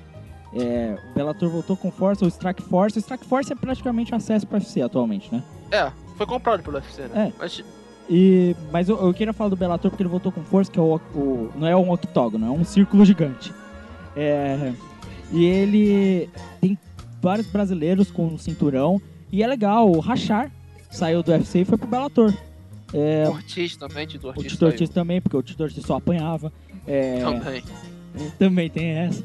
É, 0.53 0.97
o 1.11 1.15
Bellator 1.15 1.49
voltou 1.49 1.77
com 1.77 1.91
força, 1.93 2.25
o 2.25 2.29
Strike 2.29 2.63
Force. 2.63 2.99
O 2.99 3.01
Strike 3.01 3.25
Force 3.27 3.53
é 3.53 3.57
praticamente 3.57 4.15
acesso 4.15 4.47
para 4.47 4.59
UFC 4.59 4.83
atualmente, 4.83 5.33
né? 5.33 5.43
É, 5.71 5.91
foi 6.17 6.27
comprado 6.27 6.63
pelo 6.63 6.77
UFC, 6.77 7.03
né? 7.03 7.29
É. 7.29 7.33
Mas 7.39 7.63
E, 8.09 8.57
mas 8.73 8.89
eu, 8.89 8.99
eu 9.01 9.15
queria 9.15 9.33
falar 9.33 9.51
do 9.51 9.57
Bellator 9.57 9.91
porque 9.91 10.03
ele 10.03 10.11
voltou 10.11 10.33
com 10.33 10.43
força, 10.43 10.71
que 10.71 10.79
é 10.79 10.83
o, 10.83 10.97
o- 11.15 11.51
não 11.55 11.67
é 11.69 11.77
um 11.77 11.91
octógono, 11.93 12.47
é 12.47 12.51
um 12.51 12.65
círculo 12.65 13.05
gigante. 13.05 13.53
É, 14.17 14.73
e 15.31 15.45
ele 15.45 16.29
tem 16.61 16.77
vários 17.23 17.47
brasileiros 17.47 18.11
com 18.11 18.37
cinturão. 18.37 19.01
E 19.31 19.45
é 19.45 19.47
legal, 19.47 19.89
o 19.89 20.01
Rachar 20.01 20.51
saiu 20.91 21.23
do 21.23 21.31
UFC 21.31 21.61
e 21.61 21.65
foi 21.65 21.79
pro 21.79 21.87
Bellator. 21.87 22.35
É, 22.93 23.29
o 23.29 23.33
Ortiz 23.35 23.77
também, 23.77 24.05
Tito 24.09 24.27
o 24.27 24.31
Ortiz. 24.31 24.51
Tito 24.53 24.67
Ortiz 24.67 24.89
também, 24.91 25.21
porque 25.21 25.37
o 25.37 25.43
Tito 25.45 25.63
Ortiz 25.63 25.85
só 25.87 25.95
apanhava. 25.99 26.53
É, 26.89 27.21
Também. 27.21 27.63
também 28.37 28.69
tem 28.69 28.89
essa. 28.89 29.23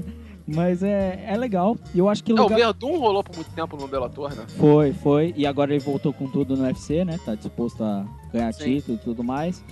Mas 0.47 0.83
é, 0.83 1.23
é 1.27 1.35
legal. 1.37 1.75
E 1.93 1.99
eu 1.99 2.07
acho 2.07 2.23
que 2.23 2.31
É, 2.31 2.35
o 2.35 2.43
lugar... 2.43 2.57
Verdun 2.57 2.97
rolou 2.99 3.23
por 3.23 3.35
muito 3.35 3.49
tempo 3.51 3.75
no 3.77 3.87
Bellator, 3.87 4.35
né? 4.35 4.45
Foi, 4.57 4.93
foi. 4.93 5.33
E 5.35 5.45
agora 5.45 5.73
ele 5.73 5.83
voltou 5.83 6.13
com 6.13 6.29
tudo 6.29 6.55
no 6.55 6.63
UFC, 6.63 7.03
né? 7.03 7.19
Tá 7.25 7.33
disposto 7.33 7.83
a 7.83 8.05
ganhar 8.31 8.53
Sim. 8.53 8.75
título 8.75 8.97
e 8.97 9.03
tudo 9.03 9.23
mais. 9.23 9.63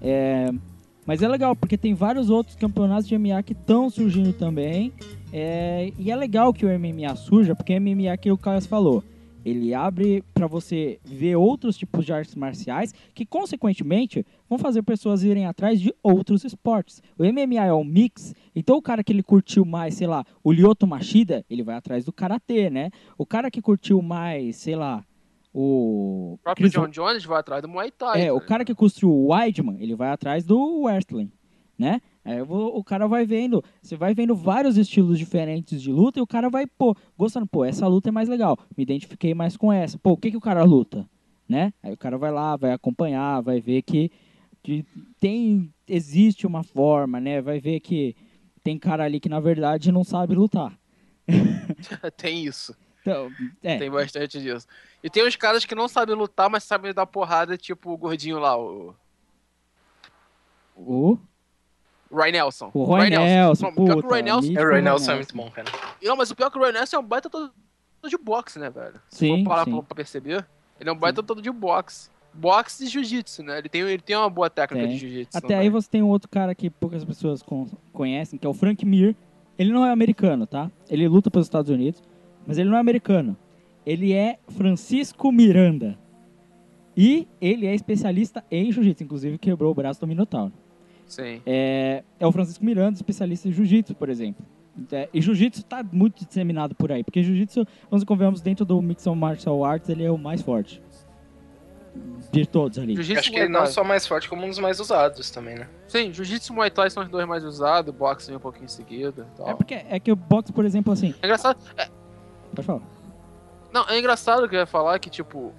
É, 0.00 0.50
Mas 1.04 1.20
é 1.22 1.28
legal, 1.28 1.56
porque 1.56 1.76
tem 1.76 1.94
vários 1.94 2.30
outros 2.30 2.54
campeonatos 2.56 3.08
de 3.08 3.18
MMA 3.18 3.42
que 3.42 3.52
estão 3.52 3.90
surgindo 3.90 4.32
também. 4.32 4.92
É, 5.32 5.92
E 5.98 6.10
é 6.10 6.16
legal 6.16 6.52
que 6.52 6.64
o 6.64 6.68
MMA 6.78 7.16
surja, 7.16 7.54
porque 7.54 7.76
o 7.76 7.80
MMA, 7.80 8.16
que 8.16 8.30
o 8.30 8.38
Carlos 8.38 8.66
falou, 8.66 9.02
ele 9.44 9.72
abre 9.74 10.22
para 10.34 10.46
você 10.46 10.98
ver 11.04 11.36
outros 11.36 11.76
tipos 11.76 12.04
de 12.04 12.12
artes 12.12 12.34
marciais 12.34 12.94
que, 13.14 13.24
consequentemente, 13.24 14.24
vão 14.48 14.58
fazer 14.58 14.82
pessoas 14.82 15.22
irem 15.22 15.46
atrás 15.46 15.80
de 15.80 15.94
outros 16.02 16.44
esportes. 16.44 17.02
O 17.18 17.24
MMA 17.24 17.64
é 17.64 17.72
um 17.72 17.84
mix, 17.84 18.34
então 18.54 18.76
o 18.76 18.82
cara 18.82 19.02
que 19.02 19.12
ele 19.12 19.22
curtiu 19.22 19.64
mais, 19.64 19.94
sei 19.94 20.06
lá, 20.06 20.24
o 20.42 20.52
Lyoto 20.52 20.86
Machida, 20.86 21.44
ele 21.48 21.62
vai 21.62 21.76
atrás 21.76 22.04
do 22.04 22.12
karatê, 22.12 22.70
né? 22.70 22.90
O 23.16 23.24
cara 23.24 23.50
que 23.50 23.62
curtiu 23.62 24.02
mais, 24.02 24.56
sei 24.56 24.76
lá, 24.76 25.04
O 25.52 26.34
O 26.34 26.38
próprio 26.42 26.70
Chris 26.70 26.72
John 26.72 26.88
Jones 26.88 27.24
vai 27.24 27.40
atrás 27.40 27.62
do 27.62 27.68
Muay 27.68 27.90
Thai. 27.90 28.26
É, 28.26 28.32
o 28.32 28.40
cara 28.40 28.64
que 28.64 28.74
construiu 28.74 29.12
o 29.12 29.32
Weidman, 29.32 29.76
ele 29.80 29.96
vai 29.96 30.10
atrás 30.10 30.44
do 30.44 30.82
wrestling, 30.82 31.30
né? 31.76 32.00
Aí 32.24 32.40
o, 32.42 32.46
o 32.46 32.84
cara 32.84 33.06
vai 33.06 33.24
vendo, 33.24 33.64
você 33.80 33.96
vai 33.96 34.14
vendo 34.14 34.34
vários 34.34 34.76
estilos 34.76 35.18
diferentes 35.18 35.80
de 35.80 35.90
luta 35.90 36.18
e 36.18 36.22
o 36.22 36.26
cara 36.26 36.50
vai, 36.50 36.66
pô, 36.66 36.94
gostando, 37.16 37.46
pô, 37.46 37.64
essa 37.64 37.86
luta 37.86 38.10
é 38.10 38.12
mais 38.12 38.28
legal, 38.28 38.58
me 38.76 38.82
identifiquei 38.82 39.34
mais 39.34 39.56
com 39.56 39.72
essa. 39.72 39.98
Pô, 39.98 40.12
o 40.12 40.16
que 40.16 40.30
que 40.30 40.36
o 40.36 40.40
cara 40.40 40.62
luta, 40.62 41.08
né? 41.48 41.72
Aí 41.82 41.92
o 41.92 41.96
cara 41.96 42.18
vai 42.18 42.30
lá, 42.30 42.56
vai 42.56 42.72
acompanhar, 42.72 43.40
vai 43.40 43.60
ver 43.60 43.82
que, 43.82 44.10
que 44.62 44.84
tem, 45.18 45.72
existe 45.88 46.46
uma 46.46 46.62
forma, 46.62 47.18
né? 47.18 47.40
Vai 47.40 47.58
ver 47.58 47.80
que 47.80 48.14
tem 48.62 48.78
cara 48.78 49.04
ali 49.04 49.18
que 49.18 49.28
na 49.28 49.40
verdade 49.40 49.90
não 49.90 50.04
sabe 50.04 50.34
lutar. 50.34 50.78
tem 52.18 52.44
isso. 52.44 52.76
Então, 53.00 53.30
é, 53.62 53.78
Tem 53.78 53.90
bastante 53.90 54.38
disso. 54.38 54.66
E 55.02 55.08
tem 55.08 55.26
uns 55.26 55.36
caras 55.36 55.64
que 55.64 55.74
não 55.74 55.88
sabem 55.88 56.14
lutar, 56.14 56.50
mas 56.50 56.64
sabem 56.64 56.92
dar 56.92 57.06
porrada, 57.06 57.56
tipo 57.56 57.90
o 57.90 57.96
gordinho 57.96 58.38
lá, 58.38 58.58
o 58.58 58.94
o, 60.76 61.18
Roy 62.10 62.32
Nelson. 62.32 62.70
o 62.74 62.84
Roy 62.84 63.08
Nelson, 63.10 63.66
Não, 63.66 63.74
pior 63.74 64.00
que 64.00 64.06
o 64.06 64.10
Roy 64.10 64.22
Nelson. 64.22 64.48
É, 64.48 64.52
o 64.52 64.54
Roy 64.62 64.64
Roy 64.72 64.82
Nelson 64.82 65.12
é 65.12 65.14
muito 65.16 65.36
bom, 65.36 65.50
cara. 65.50 65.68
Não, 66.02 66.16
mas 66.16 66.30
o 66.30 66.36
pior 66.36 66.50
que 66.50 66.58
o 66.58 66.60
Roy 66.60 66.72
Nelson 66.72 66.96
é 66.96 66.98
um 66.98 67.04
baita 67.04 67.30
todo 67.30 67.52
de 68.08 68.16
boxe, 68.18 68.58
né, 68.58 68.68
velho? 68.70 68.94
Se 69.08 69.18
Sim, 69.18 69.44
for 69.44 69.50
parar 69.50 69.64
sim. 69.64 69.70
pra, 69.72 69.82
pra 69.82 69.94
perceber, 69.94 70.46
ele 70.80 70.88
é 70.88 70.92
um 70.92 70.96
baita 70.96 71.22
todo 71.22 71.40
de 71.42 71.50
boxe. 71.50 72.08
Boxe 72.32 72.84
e 72.84 72.86
jiu-jitsu, 72.86 73.42
né? 73.42 73.58
Ele 73.58 73.68
tem, 73.68 73.80
ele 73.82 73.98
tem 74.02 74.16
uma 74.16 74.30
boa 74.30 74.48
técnica 74.48 74.86
Tem. 74.86 74.94
de 74.94 75.00
jiu-jitsu. 75.00 75.36
Até 75.36 75.56
aí 75.56 75.68
você 75.68 75.88
tem 75.90 76.02
um 76.02 76.08
outro 76.08 76.28
cara 76.28 76.54
que 76.54 76.70
poucas 76.70 77.04
pessoas 77.04 77.42
con- 77.42 77.66
conhecem, 77.92 78.38
que 78.38 78.46
é 78.46 78.48
o 78.50 78.54
Frank 78.54 78.84
Mir. 78.86 79.16
Ele 79.58 79.72
não 79.72 79.84
é 79.84 79.90
americano, 79.90 80.46
tá? 80.46 80.70
Ele 80.88 81.06
luta 81.08 81.30
pelos 81.30 81.46
Estados 81.46 81.70
Unidos, 81.70 82.02
mas 82.46 82.56
ele 82.56 82.70
não 82.70 82.76
é 82.76 82.80
americano. 82.80 83.36
Ele 83.84 84.12
é 84.12 84.38
Francisco 84.48 85.30
Miranda. 85.32 85.98
E 86.96 87.26
ele 87.40 87.66
é 87.66 87.74
especialista 87.74 88.44
em 88.50 88.70
jiu-jitsu, 88.70 89.04
inclusive 89.04 89.36
quebrou 89.38 89.70
o 89.70 89.74
braço 89.74 90.00
do 90.00 90.06
Minotauro. 90.06 90.52
Sim. 91.10 91.42
É, 91.44 92.04
é 92.20 92.26
o 92.26 92.30
Francisco 92.30 92.64
Miranda, 92.64 92.94
especialista 92.94 93.48
em 93.48 93.52
jiu-jitsu, 93.52 93.96
por 93.96 94.08
exemplo. 94.08 94.46
É, 94.92 95.08
e 95.12 95.20
jiu-jitsu 95.20 95.64
tá 95.64 95.84
muito 95.92 96.24
disseminado 96.24 96.72
por 96.74 96.92
aí, 96.92 97.02
porque 97.02 97.20
jiu-jitsu, 97.20 97.66
vamos 97.90 98.04
convenhamos, 98.04 98.40
dentro 98.40 98.64
do 98.64 98.80
Mixed 98.80 99.12
Martial 99.14 99.64
Arts, 99.64 99.88
ele 99.88 100.04
é 100.04 100.10
o 100.10 100.16
mais 100.16 100.40
forte. 100.40 100.80
De 102.30 102.46
todos 102.46 102.78
ali. 102.78 102.94
Jiu-jitsu 102.94 103.18
Acho 103.18 103.30
que 103.32 103.38
ele 103.40 103.48
não 103.48 103.66
só 103.66 103.82
mais 103.82 104.06
forte, 104.06 104.28
como 104.28 104.46
um 104.46 104.48
dos 104.48 104.60
mais 104.60 104.78
usados 104.78 105.28
também, 105.32 105.56
né? 105.56 105.68
Sim, 105.88 106.12
jiu-jitsu 106.12 106.52
e 106.52 106.54
Muay 106.54 106.70
Thai 106.70 106.88
são 106.88 107.02
os 107.02 107.08
dois 107.08 107.26
mais 107.26 107.42
usados, 107.44 107.92
boxe 107.92 108.28
vem 108.28 108.36
um 108.36 108.40
pouquinho 108.40 108.66
em 108.66 108.68
seguida. 108.68 109.26
e 109.34 109.36
tal. 109.36 109.48
É 109.48 109.54
porque 109.54 109.74
é 109.74 109.98
que 109.98 110.12
o 110.12 110.16
boxe, 110.16 110.52
por 110.52 110.64
exemplo, 110.64 110.92
assim. 110.92 111.12
É 111.20 111.26
engraçado. 111.26 111.58
Pode 112.54 112.66
falar. 112.66 112.82
Não, 113.72 113.88
é 113.88 113.98
engraçado 113.98 114.48
que 114.48 114.54
eu 114.54 114.60
ia 114.60 114.66
falar 114.66 115.00
que, 115.00 115.10
tipo, 115.10 115.52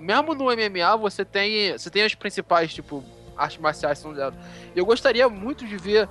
mesmo 0.00 0.34
no 0.34 0.44
MMA 0.44 0.96
você 0.96 1.22
tem. 1.22 1.72
Você 1.72 1.90
tem 1.90 2.02
as 2.02 2.14
principais, 2.14 2.72
tipo, 2.72 3.04
artes 3.36 3.58
marciais 3.58 3.98
são. 3.98 4.12
E 4.14 4.32
eu 4.78 4.84
gostaria 4.86 5.28
muito 5.28 5.66
de 5.66 5.76
ver 5.76 6.08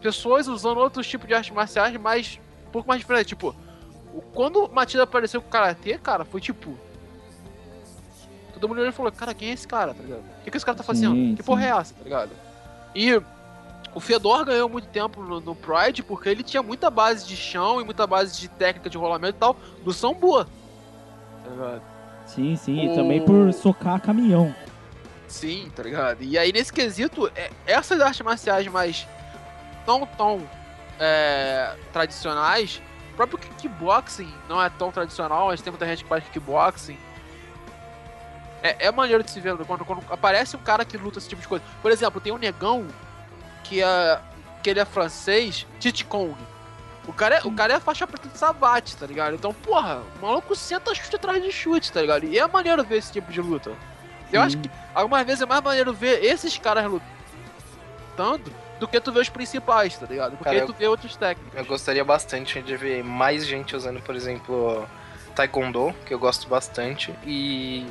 pessoas 0.00 0.46
usando 0.48 0.78
outros 0.78 1.06
tipos 1.06 1.26
de 1.26 1.34
artes 1.34 1.50
marciais, 1.50 1.96
mas 1.96 2.38
um 2.66 2.70
pouco 2.70 2.88
mais 2.88 3.00
diferente. 3.00 3.28
Tipo, 3.28 3.54
quando 4.34 4.64
o 4.64 4.72
Matilda 4.72 5.04
apareceu 5.04 5.40
com 5.40 5.48
o 5.48 5.50
Karatê, 5.50 5.98
cara, 5.98 6.24
foi 6.24 6.40
tipo. 6.40 6.76
Todo 8.52 8.68
mundo 8.68 8.78
olhou 8.78 8.90
e 8.90 8.92
falou, 8.92 9.12
cara, 9.12 9.32
quem 9.34 9.50
é 9.50 9.52
esse 9.52 9.68
cara, 9.68 9.94
tá 9.94 10.02
ligado? 10.02 10.20
O 10.40 10.44
que, 10.44 10.50
que 10.50 10.56
esse 10.56 10.66
cara 10.66 10.76
tá 10.76 10.82
fazendo? 10.82 11.14
Sim, 11.14 11.34
que 11.36 11.42
porra 11.44 11.62
sim. 11.62 11.66
é 11.68 11.70
essa, 11.70 11.94
tá 11.94 12.02
ligado? 12.02 12.30
E 12.94 13.14
o 13.94 14.00
Fedor 14.00 14.44
ganhou 14.44 14.68
muito 14.68 14.88
tempo 14.88 15.22
no, 15.22 15.40
no 15.40 15.54
Pride 15.54 16.02
porque 16.02 16.28
ele 16.28 16.42
tinha 16.42 16.62
muita 16.62 16.90
base 16.90 17.24
de 17.26 17.36
chão 17.36 17.80
e 17.80 17.84
muita 17.84 18.04
base 18.06 18.40
de 18.40 18.48
técnica 18.48 18.90
de 18.90 18.98
rolamento 18.98 19.36
e 19.36 19.38
tal 19.38 19.56
do 19.84 19.92
Sambua. 19.92 20.46
Tá 21.44 21.50
ligado? 21.50 21.82
Sim, 22.26 22.56
sim. 22.56 22.84
E 22.84 22.88
O- 22.90 22.94
também 22.96 23.24
por 23.24 23.52
socar 23.52 24.00
caminhão. 24.00 24.52
Sim, 25.28 25.70
tá 25.74 25.82
ligado? 25.82 26.22
E 26.22 26.38
aí 26.38 26.52
nesse 26.52 26.72
quesito, 26.72 27.30
é- 27.36 27.50
essas 27.66 28.00
artes 28.00 28.20
marciais 28.20 28.66
mais 28.66 29.06
não 29.86 30.04
tão 30.06 30.48
é, 30.98 31.76
tradicionais, 31.92 32.82
o 33.12 33.16
próprio 33.16 33.38
kickboxing 33.38 34.32
não 34.48 34.60
é 34.60 34.68
tão 34.68 34.90
tradicional, 34.90 35.48
mas 35.48 35.60
tem 35.60 35.70
muita 35.70 35.86
gente 35.86 36.02
que 36.02 36.08
faz 36.08 36.24
kickboxing. 36.24 36.98
É, 38.62 38.86
é 38.86 38.90
maneiro 38.90 39.22
de 39.22 39.30
se 39.30 39.38
ver 39.40 39.56
quando, 39.58 39.84
quando 39.84 40.02
aparece 40.10 40.56
um 40.56 40.60
cara 40.60 40.84
que 40.84 40.96
luta 40.96 41.18
esse 41.18 41.28
tipo 41.28 41.40
de 41.40 41.46
coisa. 41.46 41.64
Por 41.80 41.92
exemplo, 41.92 42.20
tem 42.20 42.32
um 42.32 42.38
negão 42.38 42.86
que 43.62 43.82
é 43.82 44.20
que 44.62 44.70
ele 44.70 44.80
é 44.80 44.84
francês, 44.84 45.66
Tite 45.78 46.04
Kong. 46.04 46.34
O 47.06 47.12
cara, 47.12 47.36
é, 47.36 47.40
o 47.44 47.52
cara 47.52 47.74
é 47.74 47.80
faixa 47.80 48.06
preta 48.06 48.28
de 48.28 48.36
sabate, 48.36 48.96
tá 48.96 49.06
ligado? 49.06 49.34
Então, 49.34 49.54
porra, 49.54 50.02
o 50.18 50.26
maluco 50.26 50.54
senta 50.54 50.94
chute 50.94 51.16
atrás 51.16 51.42
de 51.42 51.50
chute, 51.50 51.90
tá 51.92 52.00
ligado? 52.00 52.24
E 52.24 52.38
é 52.38 52.46
maneiro 52.46 52.84
ver 52.84 52.96
esse 52.98 53.12
tipo 53.12 53.32
de 53.32 53.40
luta. 53.40 53.72
Eu 54.32 54.42
acho 54.42 54.58
que 54.58 54.70
algumas 54.94 55.24
vezes 55.26 55.42
é 55.42 55.46
mais 55.46 55.62
maneiro 55.62 55.92
ver 55.92 56.22
esses 56.24 56.56
caras 56.58 56.84
lutando 56.84 58.50
do 58.78 58.86
que 58.86 59.00
tu 59.00 59.10
ver 59.12 59.20
os 59.20 59.28
principais, 59.28 59.96
tá 59.96 60.06
ligado? 60.06 60.30
Porque 60.32 60.44
Cara, 60.44 60.56
eu- 60.58 60.66
tu 60.66 60.72
vê 60.74 60.86
outros 60.86 61.16
técnicos. 61.16 61.52
Eu 61.58 61.64
gostaria 61.64 62.04
bastante 62.04 62.60
de 62.62 62.76
ver 62.76 63.02
mais 63.02 63.46
gente 63.46 63.74
usando, 63.74 64.00
por 64.00 64.14
exemplo, 64.14 64.86
Taekwondo, 65.34 65.94
que 66.06 66.14
eu 66.14 66.18
gosto 66.18 66.48
bastante, 66.48 67.12
e 67.26 67.86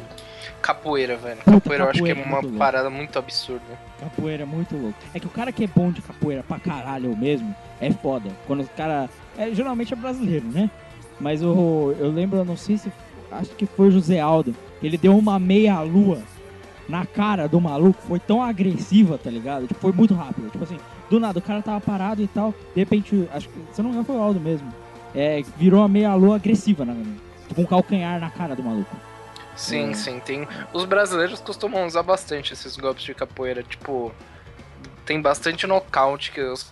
capoeira, 0.61 1.17
velho. 1.17 1.37
Puta, 1.37 1.51
Capoeira 1.51 1.83
eu 1.83 1.89
acho 1.89 2.03
que 2.03 2.11
é 2.11 2.15
capoeira, 2.15 2.29
uma 2.29 2.41
muito 2.41 2.57
parada 2.57 2.89
muito 2.89 3.19
absurda. 3.19 3.61
Capoeira 3.99 4.43
é 4.43 4.45
muito 4.45 4.75
louco. 4.77 4.97
É 5.13 5.19
que 5.19 5.27
o 5.27 5.29
cara 5.29 5.51
que 5.51 5.63
é 5.63 5.67
bom 5.67 5.91
de 5.91 6.01
capoeira 6.01 6.43
pra 6.43 6.59
caralho 6.59 7.15
mesmo 7.17 7.53
é 7.81 7.91
foda. 7.91 8.29
Quando 8.45 8.61
o 8.63 8.67
cara. 8.69 9.09
É, 9.37 9.51
geralmente 9.53 9.93
é 9.93 9.95
brasileiro, 9.95 10.45
né? 10.47 10.69
Mas 11.19 11.41
o, 11.43 11.95
eu 11.99 12.09
lembro, 12.11 12.37
eu 12.37 12.45
não 12.45 12.55
sei 12.57 12.77
se. 12.77 12.91
Acho 13.31 13.49
que 13.51 13.65
foi 13.65 13.87
o 13.89 13.91
José 13.91 14.19
Aldo. 14.19 14.55
Ele 14.81 14.97
deu 14.97 15.17
uma 15.17 15.39
meia-lua 15.39 16.21
na 16.87 17.05
cara 17.05 17.47
do 17.47 17.59
maluco. 17.59 18.01
Foi 18.07 18.19
tão 18.19 18.41
agressiva, 18.41 19.17
tá 19.17 19.29
ligado? 19.29 19.67
Tipo, 19.67 19.79
foi 19.79 19.91
muito 19.91 20.13
rápido. 20.13 20.49
Tipo 20.49 20.63
assim, 20.63 20.77
do 21.09 21.19
nada, 21.19 21.39
o 21.39 21.41
cara 21.41 21.61
tava 21.61 21.81
parado 21.81 22.21
e 22.21 22.27
tal. 22.27 22.51
De 22.73 22.79
repente, 22.81 23.27
acho 23.33 23.49
que. 23.49 23.59
Se 23.73 23.81
eu 23.81 23.83
não 23.83 23.89
me 23.91 23.97
engano, 23.97 24.05
foi 24.05 24.15
o 24.15 24.21
Aldo 24.21 24.39
mesmo. 24.39 24.71
É, 25.15 25.41
virou 25.57 25.81
uma 25.81 25.87
meia-lua 25.87 26.35
agressiva, 26.35 26.85
né? 26.85 26.95
Tipo 27.47 27.61
um 27.61 27.65
calcanhar 27.65 28.19
na 28.19 28.29
cara 28.29 28.55
do 28.55 28.63
maluco. 28.63 28.95
Sim, 29.55 29.89
É. 29.89 29.93
sim, 29.95 30.19
tem. 30.19 30.47
Os 30.73 30.85
brasileiros 30.85 31.39
costumam 31.39 31.85
usar 31.87 32.03
bastante 32.03 32.53
esses 32.53 32.75
golpes 32.77 33.03
de 33.03 33.13
capoeira, 33.15 33.63
tipo. 33.63 34.11
Tem 35.05 35.19
bastante 35.21 35.65
nocaute 35.65 36.31
que 36.31 36.41
os, 36.41 36.71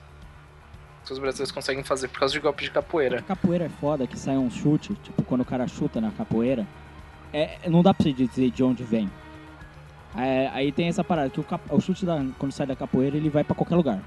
que 1.05 1.13
os 1.13 1.17
brasileiros 1.17 1.51
conseguem 1.51 1.83
fazer 1.83 2.09
por 2.09 2.19
causa 2.19 2.33
de 2.33 2.39
golpes 2.41 2.65
de 2.65 2.71
capoeira. 2.71 3.21
Capoeira 3.21 3.65
é 3.65 3.69
foda, 3.69 4.05
que 4.05 4.19
sai 4.19 4.35
um 4.37 4.51
chute, 4.51 4.93
tipo, 5.01 5.23
quando 5.23 5.41
o 5.41 5.45
cara 5.45 5.65
chuta 5.67 6.01
na 6.01 6.11
capoeira, 6.11 6.67
é, 7.35 7.69
não 7.69 7.81
dá 7.83 7.93
pra 7.93 8.03
você 8.03 8.13
dizer 8.13 8.49
de 8.51 8.63
onde 8.63 8.83
vem. 8.83 9.09
É, 10.17 10.47
aí 10.53 10.71
tem 10.71 10.87
essa 10.87 11.03
parada, 11.03 11.29
que 11.29 11.39
o, 11.39 11.43
cap- 11.43 11.63
o 11.69 11.79
chute, 11.81 12.05
da, 12.05 12.23
quando 12.39 12.51
sai 12.51 12.65
da 12.65 12.75
capoeira, 12.75 13.17
ele 13.17 13.29
vai 13.29 13.43
pra 13.43 13.55
qualquer 13.55 13.75
lugar. 13.75 13.99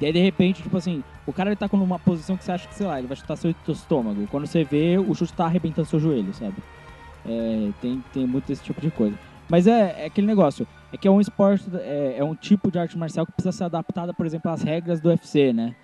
E 0.00 0.04
aí, 0.04 0.12
de 0.12 0.18
repente, 0.18 0.62
tipo 0.62 0.76
assim, 0.76 1.02
o 1.26 1.32
cara 1.32 1.50
ele 1.50 1.56
tá 1.56 1.68
com 1.68 1.76
uma 1.76 1.98
posição 1.98 2.36
que 2.36 2.44
você 2.44 2.52
acha 2.52 2.66
que, 2.68 2.74
sei 2.74 2.86
lá, 2.86 2.98
ele 2.98 3.06
vai 3.06 3.16
chutar 3.16 3.36
seu, 3.36 3.54
estômago. 3.68 4.26
Quando 4.30 4.46
você 4.46 4.64
vê, 4.64 4.98
o 4.98 5.14
chute 5.14 5.32
tá 5.32 5.44
arrebentando 5.46 5.86
seu 5.88 5.98
joelho, 6.00 6.34
sabe? 6.34 6.56
É, 7.24 7.70
tem, 7.80 8.02
tem 8.12 8.26
muito 8.26 8.50
esse 8.52 8.62
tipo 8.62 8.80
de 8.80 8.90
coisa. 8.90 9.16
Mas 9.48 9.66
é, 9.66 10.02
é 10.02 10.06
aquele 10.06 10.26
negócio, 10.26 10.66
é 10.92 10.96
que 10.96 11.06
é 11.06 11.10
um 11.10 11.20
esporte, 11.20 11.64
é, 11.74 12.16
é 12.18 12.24
um 12.24 12.34
tipo 12.34 12.70
de 12.70 12.78
arte 12.78 12.98
marcial 12.98 13.24
que 13.24 13.32
precisa 13.32 13.52
ser 13.56 13.64
adaptada, 13.64 14.12
por 14.12 14.26
exemplo, 14.26 14.50
às 14.50 14.62
regras 14.62 15.00
do 15.00 15.08
UFC, 15.08 15.52
né? 15.52 15.74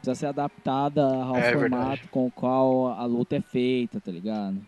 Precisa 0.00 0.16
ser 0.16 0.26
adaptada 0.26 1.06
ao 1.06 1.36
É 1.36 1.52
formato 1.52 1.60
verdade. 1.60 2.08
com 2.10 2.26
o 2.26 2.30
qual 2.32 2.88
a 2.88 3.04
luta 3.04 3.36
é 3.36 3.40
feita, 3.40 4.00
tá 4.00 4.10
ligado? 4.10 4.60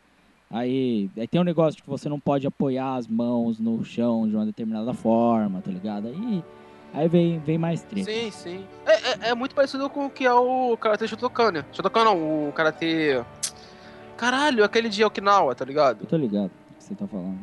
Aí, 0.55 1.11
aí 1.17 1.27
tem 1.27 1.41
um 1.41 1.45
negócio 1.45 1.79
de 1.79 1.83
que 1.83 1.91
você 1.91 2.09
não 2.09 2.21
pode 2.21 2.47
apoiar 2.47 2.95
as 2.95 3.09
mãos 3.09 3.59
no 3.59 3.85
chão 3.85 4.29
de 4.29 4.37
uma 4.37 4.47
determinada 4.47 4.95
forma, 4.95 5.61
tá 5.61 5.69
ligado? 5.69 6.07
Aí, 6.07 6.45
aí 6.95 7.09
vem, 7.09 7.41
vem 7.41 7.59
mais 7.59 7.83
treta. 7.83 8.09
Sim, 8.09 8.31
sim. 8.31 8.65
É, 8.87 8.93
é, 8.93 9.31
é 9.31 9.35
muito 9.35 9.53
parecido 9.53 9.91
com 9.91 10.07
o 10.07 10.11
que 10.11 10.25
é 10.25 10.33
o 10.33 10.77
Karate 10.77 11.09
Shotokan, 11.09 11.51
né? 11.51 11.65
Shotokan 11.73 12.05
não, 12.05 12.49
o 12.49 12.53
Karate... 12.53 13.21
Caralho, 14.17 14.63
aquele 14.63 14.89
de 14.89 15.05
Okinawa, 15.05 15.57
tá 15.57 15.65
ligado? 15.65 16.03
Eu 16.03 16.07
tô 16.07 16.17
ligado 16.17 16.47
o 16.47 16.79
que 16.79 16.85
você 16.85 16.95
tá 16.95 17.09
falando. 17.09 17.41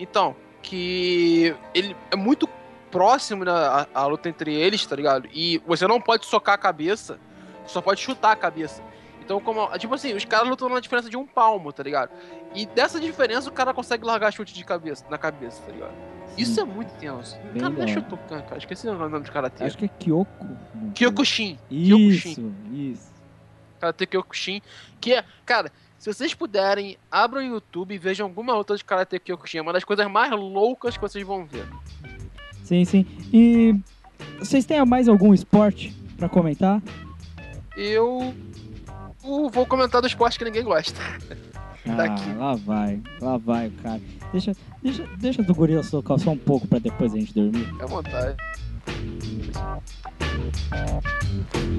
Então, 0.00 0.34
que 0.62 1.54
ele 1.74 1.94
é 2.10 2.16
muito 2.16 2.48
próximo 2.90 3.44
né, 3.44 3.52
a, 3.52 3.86
a 3.92 4.06
luta 4.06 4.26
entre 4.26 4.54
eles, 4.54 4.86
tá 4.86 4.96
ligado? 4.96 5.28
E 5.34 5.58
você 5.66 5.86
não 5.86 6.00
pode 6.00 6.24
socar 6.24 6.54
a 6.54 6.58
cabeça, 6.58 7.18
só 7.66 7.82
pode 7.82 8.00
chutar 8.00 8.32
a 8.32 8.36
cabeça. 8.36 8.82
Então, 9.28 9.42
como. 9.42 9.68
Tipo 9.76 9.94
assim, 9.94 10.14
os 10.14 10.24
caras 10.24 10.48
lutam 10.48 10.70
na 10.70 10.80
diferença 10.80 11.10
de 11.10 11.16
um 11.18 11.26
palmo, 11.26 11.70
tá 11.70 11.82
ligado? 11.82 12.10
E 12.54 12.64
dessa 12.64 12.98
diferença 12.98 13.50
o 13.50 13.52
cara 13.52 13.74
consegue 13.74 14.02
largar 14.02 14.32
chute 14.32 14.54
de 14.54 14.64
cabeça, 14.64 15.04
na 15.10 15.18
cabeça, 15.18 15.60
tá 15.66 15.70
ligado? 15.70 15.92
Isso 16.38 16.58
é 16.58 16.64
muito 16.64 16.94
tenso. 16.94 17.36
Bem 17.52 17.60
cara, 17.60 17.68
não 17.74 17.82
é. 17.82 17.88
Shotokan, 17.88 18.40
cara. 18.40 18.56
Esqueci 18.56 18.88
o 18.88 18.94
nome 18.94 19.20
de 19.22 19.30
karatê. 19.30 19.64
Acho 19.64 19.76
que 19.76 19.84
é 19.84 19.88
Kyoko. 19.88 20.44
não 20.44 20.56
sei. 20.80 20.92
Kyokushin. 20.94 21.58
Kyokushin. 21.68 22.30
Isso, 22.30 22.52
isso. 22.72 23.10
Karate 23.78 24.06
Kyokushin. 24.06 24.62
Que 24.98 25.12
é, 25.12 25.24
cara, 25.44 25.70
se 25.98 26.10
vocês 26.10 26.32
puderem, 26.32 26.96
abram 27.10 27.42
o 27.42 27.44
YouTube 27.44 27.94
e 27.94 27.98
vejam 27.98 28.28
alguma 28.28 28.54
luta 28.54 28.76
de 28.76 28.84
Karate 28.84 29.18
Kyokushin. 29.18 29.58
É 29.58 29.62
uma 29.62 29.74
das 29.74 29.84
coisas 29.84 30.10
mais 30.10 30.30
loucas 30.30 30.96
que 30.96 31.02
vocês 31.02 31.26
vão 31.26 31.44
ver. 31.44 31.68
Sim, 32.64 32.82
sim. 32.86 33.04
E 33.30 33.76
vocês 34.38 34.64
têm 34.64 34.82
mais 34.86 35.06
algum 35.06 35.34
esporte 35.34 35.94
pra 36.16 36.30
comentar? 36.30 36.80
Eu 37.76 38.34
vou 39.50 39.66
comentar 39.66 40.00
do 40.00 40.06
esporte 40.06 40.38
que 40.38 40.44
ninguém 40.44 40.64
gosta. 40.64 41.00
daqui. 41.84 42.30
Ah, 42.30 42.36
lá 42.38 42.54
vai, 42.54 43.02
lá 43.20 43.36
vai, 43.36 43.70
cara. 43.82 44.00
Deixa, 44.32 44.52
deixa, 44.82 45.06
deixa 45.18 45.42
do 45.42 45.54
gorila 45.54 45.82
tocar 45.82 46.18
só 46.18 46.30
um 46.30 46.38
pouco 46.38 46.66
pra 46.66 46.78
depois 46.78 47.12
a 47.14 47.18
gente 47.18 47.34
dormir. 47.34 47.68
À 47.80 47.86
vontade. 47.86 48.36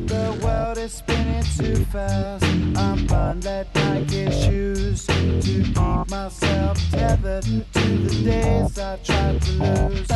The 0.07 0.39
world 0.43 0.77
is 0.77 0.93
spinning 0.93 1.43
too 1.57 1.83
fast. 1.85 2.43
I'm 2.77 3.07
that 3.41 3.73
Nike 3.75 4.29
shoes 4.31 5.05
to 5.07 5.39
keep 5.41 5.75
myself 6.09 6.77
tethered 6.91 7.43
to 7.43 7.63
the 7.79 8.23
days 8.23 8.77
I 8.79 8.97
tried 8.97 9.41
to 9.41 9.51
lose. 9.51 10.09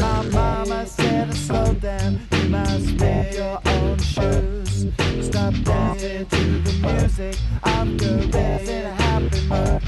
My 0.00 0.22
mama 0.30 0.86
said 0.86 1.34
slow 1.34 1.74
down, 1.74 2.20
you 2.32 2.48
must 2.48 2.94
make 3.00 3.34
your 3.34 3.60
own 3.66 3.98
shoes. 3.98 4.86
Stop 5.20 5.54
dancing 5.64 6.26
to 6.26 6.58
the 6.60 6.72
music. 6.82 7.36
I'm 7.62 7.96
in 7.98 8.86
a 8.86 8.92
happy 8.92 9.40
mood. 9.48 9.82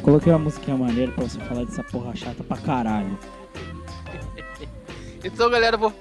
Eu 0.00 0.04
coloquei 0.04 0.32
uma 0.32 0.38
musiquinha 0.38 0.76
maneira 0.76 1.12
pra 1.12 1.24
você 1.24 1.38
falar 1.40 1.64
dessa 1.64 1.84
porra 1.84 2.16
chata 2.16 2.42
pra 2.42 2.56
caralho. 2.56 3.18
Então, 5.22 5.50
galera, 5.50 5.76
eu 5.76 5.80
vou 5.80 5.92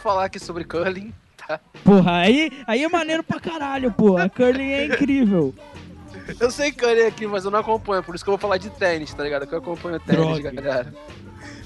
falar 0.00 0.26
aqui 0.26 0.38
sobre 0.38 0.62
curling, 0.62 1.12
tá? 1.36 1.58
Porra, 1.82 2.18
aí, 2.18 2.52
aí 2.64 2.84
é 2.84 2.88
maneiro 2.88 3.24
pra 3.24 3.40
caralho, 3.40 3.90
porra. 3.90 4.28
Curling 4.28 4.70
é 4.70 4.86
incrível. 4.86 5.52
Eu 6.38 6.48
sei 6.52 6.70
curling 6.70 7.02
aqui, 7.06 7.26
mas 7.26 7.44
eu 7.44 7.50
não 7.50 7.58
acompanho, 7.58 8.02
por 8.04 8.14
isso 8.14 8.24
que 8.24 8.30
eu 8.30 8.32
vou 8.32 8.38
falar 8.38 8.58
de 8.58 8.70
tênis, 8.70 9.12
tá 9.12 9.22
ligado? 9.24 9.46
Que 9.46 9.54
eu 9.54 9.58
acompanho 9.58 9.98
tênis, 10.00 10.24
Droga. 10.24 10.50
galera. 10.50 10.94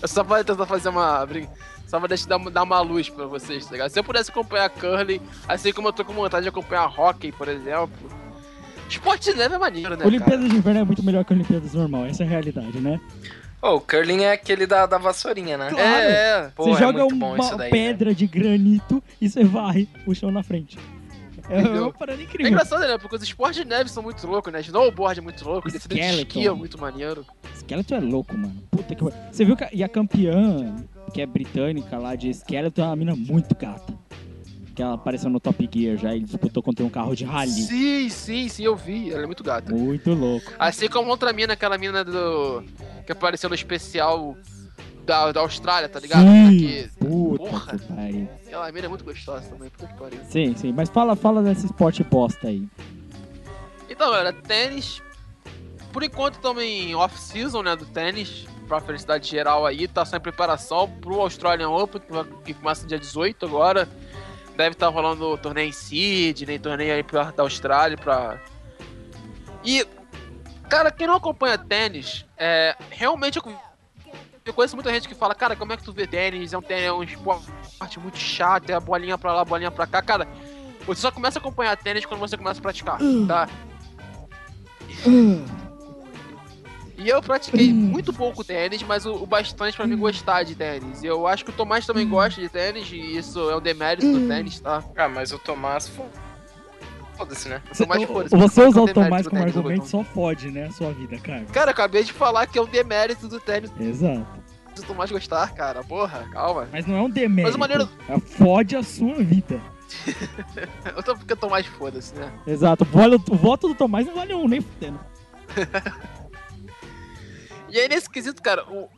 Eu 0.00 0.08
só 0.08 0.24
pra 0.24 0.42
tentar 0.42 0.66
fazer 0.66 0.88
uma. 0.88 1.26
Só 1.86 1.98
pra 1.98 2.08
deixar, 2.08 2.26
dar, 2.28 2.38
dar 2.50 2.62
uma 2.62 2.80
luz 2.80 3.08
pra 3.08 3.26
vocês, 3.26 3.64
tá 3.66 3.72
ligado? 3.72 3.90
Se 3.90 3.98
eu 3.98 4.04
pudesse 4.04 4.30
acompanhar 4.30 4.68
curling, 4.70 5.20
assim 5.48 5.72
como 5.72 5.88
eu 5.88 5.92
tô 5.92 6.04
com 6.04 6.12
vontade 6.14 6.42
de 6.44 6.48
acompanhar 6.48 6.86
hockey, 6.98 7.32
por 7.32 7.48
exemplo. 7.48 7.90
Esporte 8.90 9.32
leve 9.32 9.54
é 9.54 9.58
maneiro, 9.58 9.96
né? 9.96 10.04
Olimpíadas 10.04 10.48
de 10.50 10.56
inverno 10.56 10.80
é 10.80 10.84
muito 10.84 11.02
melhor 11.02 11.24
que 11.24 11.32
Olimpíadas 11.32 11.74
normal, 11.74 12.06
essa 12.06 12.22
é 12.22 12.26
a 12.26 12.28
realidade, 12.28 12.78
né? 12.80 13.00
Oh, 13.62 13.74
o 13.74 13.80
curling 13.80 14.22
é 14.24 14.32
aquele 14.32 14.66
da, 14.66 14.86
da 14.86 14.96
vassourinha, 14.98 15.56
né? 15.58 15.70
Cara? 15.70 15.82
É, 15.82 16.10
é. 16.46 16.50
Pô, 16.54 16.64
você 16.64 16.70
é 16.82 16.86
joga 16.86 17.04
muito 17.04 17.16
bom 17.16 17.36
isso 17.36 17.48
uma 17.48 17.58
daí, 17.58 17.70
pedra 17.70 18.14
de 18.14 18.26
granito 18.26 19.02
e 19.20 19.28
você 19.28 19.44
varre 19.44 19.86
o 20.06 20.14
chão 20.14 20.30
na 20.30 20.42
frente. 20.42 20.78
É 21.48 21.60
Entendeu? 21.60 21.82
uma 21.82 21.92
parada 21.92 22.20
É 22.20 22.24
incrível. 22.24 22.52
engraçado, 22.52 22.80
né? 22.80 22.96
Porque 22.96 23.16
os 23.16 23.22
esportes 23.22 23.56
de 23.62 23.68
neve 23.68 23.90
são 23.90 24.02
muito 24.02 24.26
loucos, 24.26 24.52
né? 24.52 24.60
Snowboard 24.60 25.20
é 25.20 25.22
muito 25.22 25.44
louco, 25.44 25.70
descida 25.70 25.94
de 25.94 26.00
esqui 26.00 26.46
é 26.46 26.52
muito 26.52 26.80
maneiro. 26.80 27.26
Skeleton 27.56 27.96
é 27.96 28.00
louco, 28.00 28.34
mano. 28.36 28.54
Puta 28.70 28.94
que 28.94 29.02
pariu. 29.04 29.18
Você 29.30 29.44
viu 29.44 29.56
que 29.56 29.64
a, 29.64 29.68
e 29.72 29.82
a 29.82 29.88
campeã, 29.88 30.74
que 31.12 31.20
é 31.20 31.26
britânica 31.26 31.98
lá 31.98 32.14
de 32.14 32.30
Skeleton, 32.32 32.82
é 32.82 32.86
uma 32.86 32.96
mina 32.96 33.16
muito 33.16 33.54
gata. 33.54 33.92
Que 34.74 34.82
ela 34.82 34.94
apareceu 34.94 35.28
no 35.28 35.40
Top 35.40 35.68
Gear 35.72 35.96
já 35.96 36.14
e 36.14 36.20
disputou 36.20 36.62
contra 36.62 36.84
um 36.84 36.88
carro 36.90 37.14
de 37.16 37.24
rally. 37.24 37.50
Sim, 37.50 38.08
sim, 38.08 38.48
sim, 38.48 38.62
eu 38.64 38.76
vi. 38.76 39.10
Ela 39.12 39.24
é 39.24 39.26
muito 39.26 39.42
gata. 39.42 39.74
Muito 39.74 40.12
louco. 40.14 40.52
Assim 40.58 40.88
como 40.88 41.10
outra 41.10 41.32
mina, 41.32 41.54
aquela 41.54 41.76
mina 41.76 42.04
do. 42.04 42.62
que 43.04 43.12
apareceu 43.12 43.48
no 43.48 43.54
especial 43.54 44.36
da, 45.04 45.32
da 45.32 45.40
Austrália, 45.40 45.88
tá 45.88 45.98
ligado? 45.98 46.22
Sim. 46.22 46.58
Que, 46.58 46.90
Puta 46.98 47.44
Porra. 47.44 47.78
que 47.78 47.84
pariu. 47.92 48.28
aquela 48.46 48.72
mina 48.72 48.86
é 48.86 48.88
muito 48.88 49.04
gostosa 49.04 49.48
também, 49.48 49.68
puta 49.70 49.86
que 49.88 49.98
pariu. 49.98 50.20
Sim, 50.28 50.54
sim. 50.56 50.72
Mas 50.72 50.88
fala, 50.88 51.16
fala 51.16 51.42
desse 51.42 51.66
esporte 51.66 52.04
bosta 52.04 52.46
aí. 52.48 52.66
Então, 53.88 54.10
galera, 54.10 54.32
tênis. 54.32 55.02
Por 55.92 56.04
enquanto 56.04 56.34
estamos 56.36 56.62
em 56.62 56.94
off-season, 56.94 57.62
né, 57.62 57.74
do 57.76 57.84
tênis. 57.86 58.46
Pra 58.68 58.80
felicidade 58.80 59.28
geral 59.28 59.66
aí, 59.66 59.88
tá 59.88 60.04
só 60.04 60.16
em 60.16 60.20
preparação 60.20 60.88
pro 61.00 61.20
Australian 61.20 61.70
Open, 61.70 62.00
que, 62.00 62.12
vai- 62.12 62.24
que 62.44 62.54
começa 62.54 62.82
no 62.82 62.88
dia 62.88 63.00
18 63.00 63.44
agora. 63.44 63.88
Deve 64.60 64.74
estar 64.74 64.88
rolando 64.88 65.26
o 65.26 65.38
torneio 65.38 65.70
em 65.70 65.72
Sydney, 65.72 66.58
torneio 66.58 66.92
aí 66.92 67.02
perto 67.02 67.34
da 67.34 67.42
Austrália 67.42 67.96
pra. 67.96 68.38
E, 69.64 69.86
cara, 70.68 70.90
quem 70.90 71.06
não 71.06 71.14
acompanha 71.14 71.56
tênis, 71.56 72.26
é, 72.36 72.76
realmente 72.90 73.38
eu, 73.38 73.58
eu 74.44 74.52
conheço 74.52 74.76
muita 74.76 74.92
gente 74.92 75.08
que 75.08 75.14
fala, 75.14 75.34
cara, 75.34 75.56
como 75.56 75.72
é 75.72 75.78
que 75.78 75.82
tu 75.82 75.94
vê 75.94 76.06
tênis? 76.06 76.52
É 76.52 76.58
um 76.58 76.60
tênis, 76.60 76.84
é 76.84 76.92
um 76.92 77.02
esporte 77.02 77.98
muito 77.98 78.18
chato, 78.18 78.68
é 78.68 78.74
a 78.74 78.80
bolinha 78.80 79.16
pra 79.16 79.32
lá, 79.32 79.46
bolinha 79.46 79.70
pra 79.70 79.86
cá. 79.86 80.02
Cara, 80.02 80.28
você 80.84 81.00
só 81.00 81.10
começa 81.10 81.38
a 81.38 81.40
acompanhar 81.40 81.74
tênis 81.78 82.04
quando 82.04 82.20
você 82.20 82.36
começa 82.36 82.60
a 82.60 82.62
praticar, 82.62 82.98
tá? 83.26 83.48
E 87.02 87.08
eu 87.08 87.22
pratiquei 87.22 87.72
muito 87.72 88.12
pouco 88.12 88.44
tênis, 88.44 88.82
mas 88.82 89.06
o, 89.06 89.14
o 89.14 89.26
bastante 89.26 89.76
pra 89.76 89.86
me 89.86 89.96
gostar 89.96 90.42
de 90.42 90.54
tênis. 90.54 91.02
E 91.02 91.06
eu 91.06 91.26
acho 91.26 91.44
que 91.44 91.50
o 91.50 91.54
Tomás 91.54 91.86
também 91.86 92.06
gosta 92.06 92.40
de 92.40 92.48
tênis, 92.48 92.90
e 92.92 93.16
isso 93.16 93.48
é 93.50 93.56
um 93.56 93.60
demérito 93.60 94.06
do 94.12 94.28
tênis, 94.28 94.60
tá? 94.60 94.84
Ah, 94.96 95.08
mas 95.08 95.32
o 95.32 95.38
Tomás. 95.38 95.88
fo- 95.88 96.04
Foda-se, 97.16 97.48
né? 97.48 97.60
O 97.72 97.76
Tomás, 97.76 98.04
foda-se, 98.04 98.36
Você 98.36 98.62
usar 98.64 98.80
o 98.82 98.92
Tomás 98.92 99.26
como 99.26 99.42
argumento 99.42 99.86
só 99.86 100.02
fode, 100.04 100.50
né? 100.50 100.66
A 100.66 100.72
sua 100.72 100.92
vida, 100.92 101.18
cara. 101.18 101.44
Cara, 101.52 101.66
eu 101.70 101.72
acabei 101.72 102.02
de 102.04 102.12
falar 102.12 102.46
que 102.46 102.58
é 102.58 102.62
um 102.62 102.66
demérito 102.66 103.28
do 103.28 103.38
tênis 103.40 103.70
Exato. 103.78 104.26
do 104.76 104.82
Tomás 104.82 105.10
gostar, 105.10 105.52
cara. 105.54 105.82
Porra, 105.84 106.26
calma. 106.32 106.66
Mas 106.72 106.86
não 106.86 106.96
é 106.96 107.02
um 107.02 107.10
demérito. 107.10 107.48
Mas 107.48 107.54
o 107.54 107.58
maneiro- 107.58 107.88
É 108.08 108.18
fode 108.18 108.76
a 108.76 108.82
sua 108.82 109.14
vida. 109.16 109.60
Eu 110.96 111.02
tô 111.02 111.14
porque 111.16 111.32
o 111.32 111.36
Tomás 111.36 111.66
foda-se, 111.66 112.14
né? 112.14 112.30
Exato. 112.46 112.84
O 112.84 112.86
voto, 112.86 113.32
o 113.32 113.36
voto 113.36 113.68
do 113.68 113.74
Tomás 113.74 114.06
não 114.06 114.14
vale 114.14 114.32
um, 114.34 114.46
nem 114.48 114.60
fudendo. 114.60 115.00
E 117.70 117.78
aí, 117.78 117.88
nesse 117.88 118.08
quesito, 118.08 118.42
cara, 118.42 118.64
o, 118.70 118.88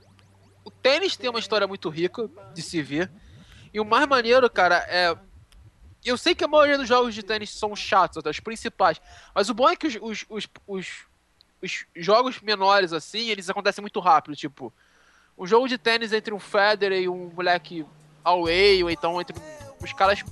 o 0.65 0.71
tênis 0.71 1.17
tem 1.17 1.29
uma 1.31 1.39
história 1.39 1.67
muito 1.67 1.89
rica 1.89 2.29
de 2.55 2.63
se 2.63 2.83
ver. 2.83 3.11
E 3.73 3.81
o 3.81 3.85
mais 3.85 4.07
maneiro, 4.07 4.49
cara, 4.51 4.85
é. 4.89 5.17
Eu 6.05 6.19
sei 6.19 6.35
que 6.35 6.43
a 6.43 6.49
maioria 6.49 6.77
dos 6.77 6.89
jogos 6.89 7.15
de 7.15 7.23
tênis 7.23 7.51
são 7.51 7.77
chatos, 7.77 8.19
até 8.19 8.29
os 8.29 8.41
principais. 8.41 9.01
Mas 9.33 9.49
o 9.49 9.55
bom 9.55 9.69
é 9.69 9.77
que 9.77 9.87
os, 9.87 9.97
os, 10.01 10.25
os, 10.29 10.49
os, 10.67 10.87
os 11.63 11.85
jogos 11.95 12.41
menores, 12.41 12.93
assim, 12.93 13.29
eles 13.29 13.49
acontecem 13.49 13.81
muito 13.81 14.01
rápido. 14.01 14.35
Tipo, 14.35 14.73
um 15.39 15.47
jogo 15.47 15.69
de 15.69 15.79
tênis 15.79 16.13
entre 16.13 16.35
um 16.35 16.41
Federer 16.41 17.03
e 17.03 17.09
um 17.09 17.31
moleque 17.35 17.87
away, 18.25 18.83
ou 18.83 18.91
então 18.91 19.21
entre 19.21 19.37
os 19.81 19.93
caras 19.93 20.25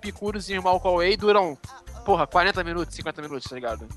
picudos 0.00 0.48
e 0.50 0.58
o 0.58 0.62
Malco 0.62 0.88
away, 0.88 1.16
duram, 1.16 1.56
porra, 2.04 2.26
40 2.26 2.62
minutos, 2.64 2.94
50 2.94 3.22
minutos, 3.22 3.48
tá 3.48 3.54
ligado? 3.54 3.88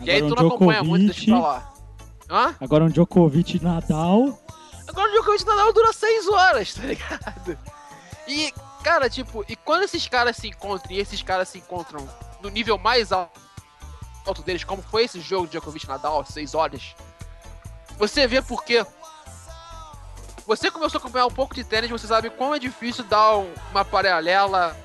e 0.00 0.10
aí 0.10 0.20
tu 0.20 0.34
não 0.34 0.48
acompanha 0.48 0.82
muito, 0.82 1.06
deixa 1.06 1.26
pra 1.26 1.40
lá. 1.40 1.73
Hã? 2.30 2.54
Agora 2.60 2.84
um 2.84 2.88
Djokovic 2.88 3.62
Nadal. 3.62 4.38
Agora 4.88 5.08
o 5.08 5.12
Djokovic 5.12 5.44
Nadal 5.44 5.72
dura 5.72 5.92
6 5.92 6.28
horas, 6.28 6.74
tá 6.74 6.82
ligado? 6.82 7.58
E, 8.26 8.52
cara, 8.82 9.08
tipo, 9.10 9.44
e 9.48 9.54
quando 9.56 9.82
esses 9.82 10.06
caras 10.08 10.36
se 10.36 10.48
encontram 10.48 10.92
e 10.92 10.98
esses 10.98 11.22
caras 11.22 11.48
se 11.48 11.58
encontram 11.58 12.08
no 12.42 12.48
nível 12.48 12.78
mais 12.78 13.12
al- 13.12 13.30
alto 14.26 14.42
deles, 14.42 14.64
como 14.64 14.82
foi 14.82 15.04
esse 15.04 15.20
jogo 15.20 15.44
de 15.46 15.52
Djokovic 15.52 15.86
Nadal, 15.86 16.24
6 16.24 16.54
horas, 16.54 16.94
você 17.98 18.26
vê 18.26 18.40
porque 18.42 18.84
você 20.46 20.70
começou 20.70 20.98
a 20.98 21.00
acompanhar 21.00 21.26
um 21.26 21.30
pouco 21.30 21.54
de 21.54 21.64
tênis, 21.64 21.90
você 21.90 22.06
sabe 22.06 22.28
como 22.30 22.54
é 22.54 22.58
difícil 22.58 23.04
dar 23.04 23.36
um- 23.38 23.52
uma 23.70 23.84
paralela 23.84 24.76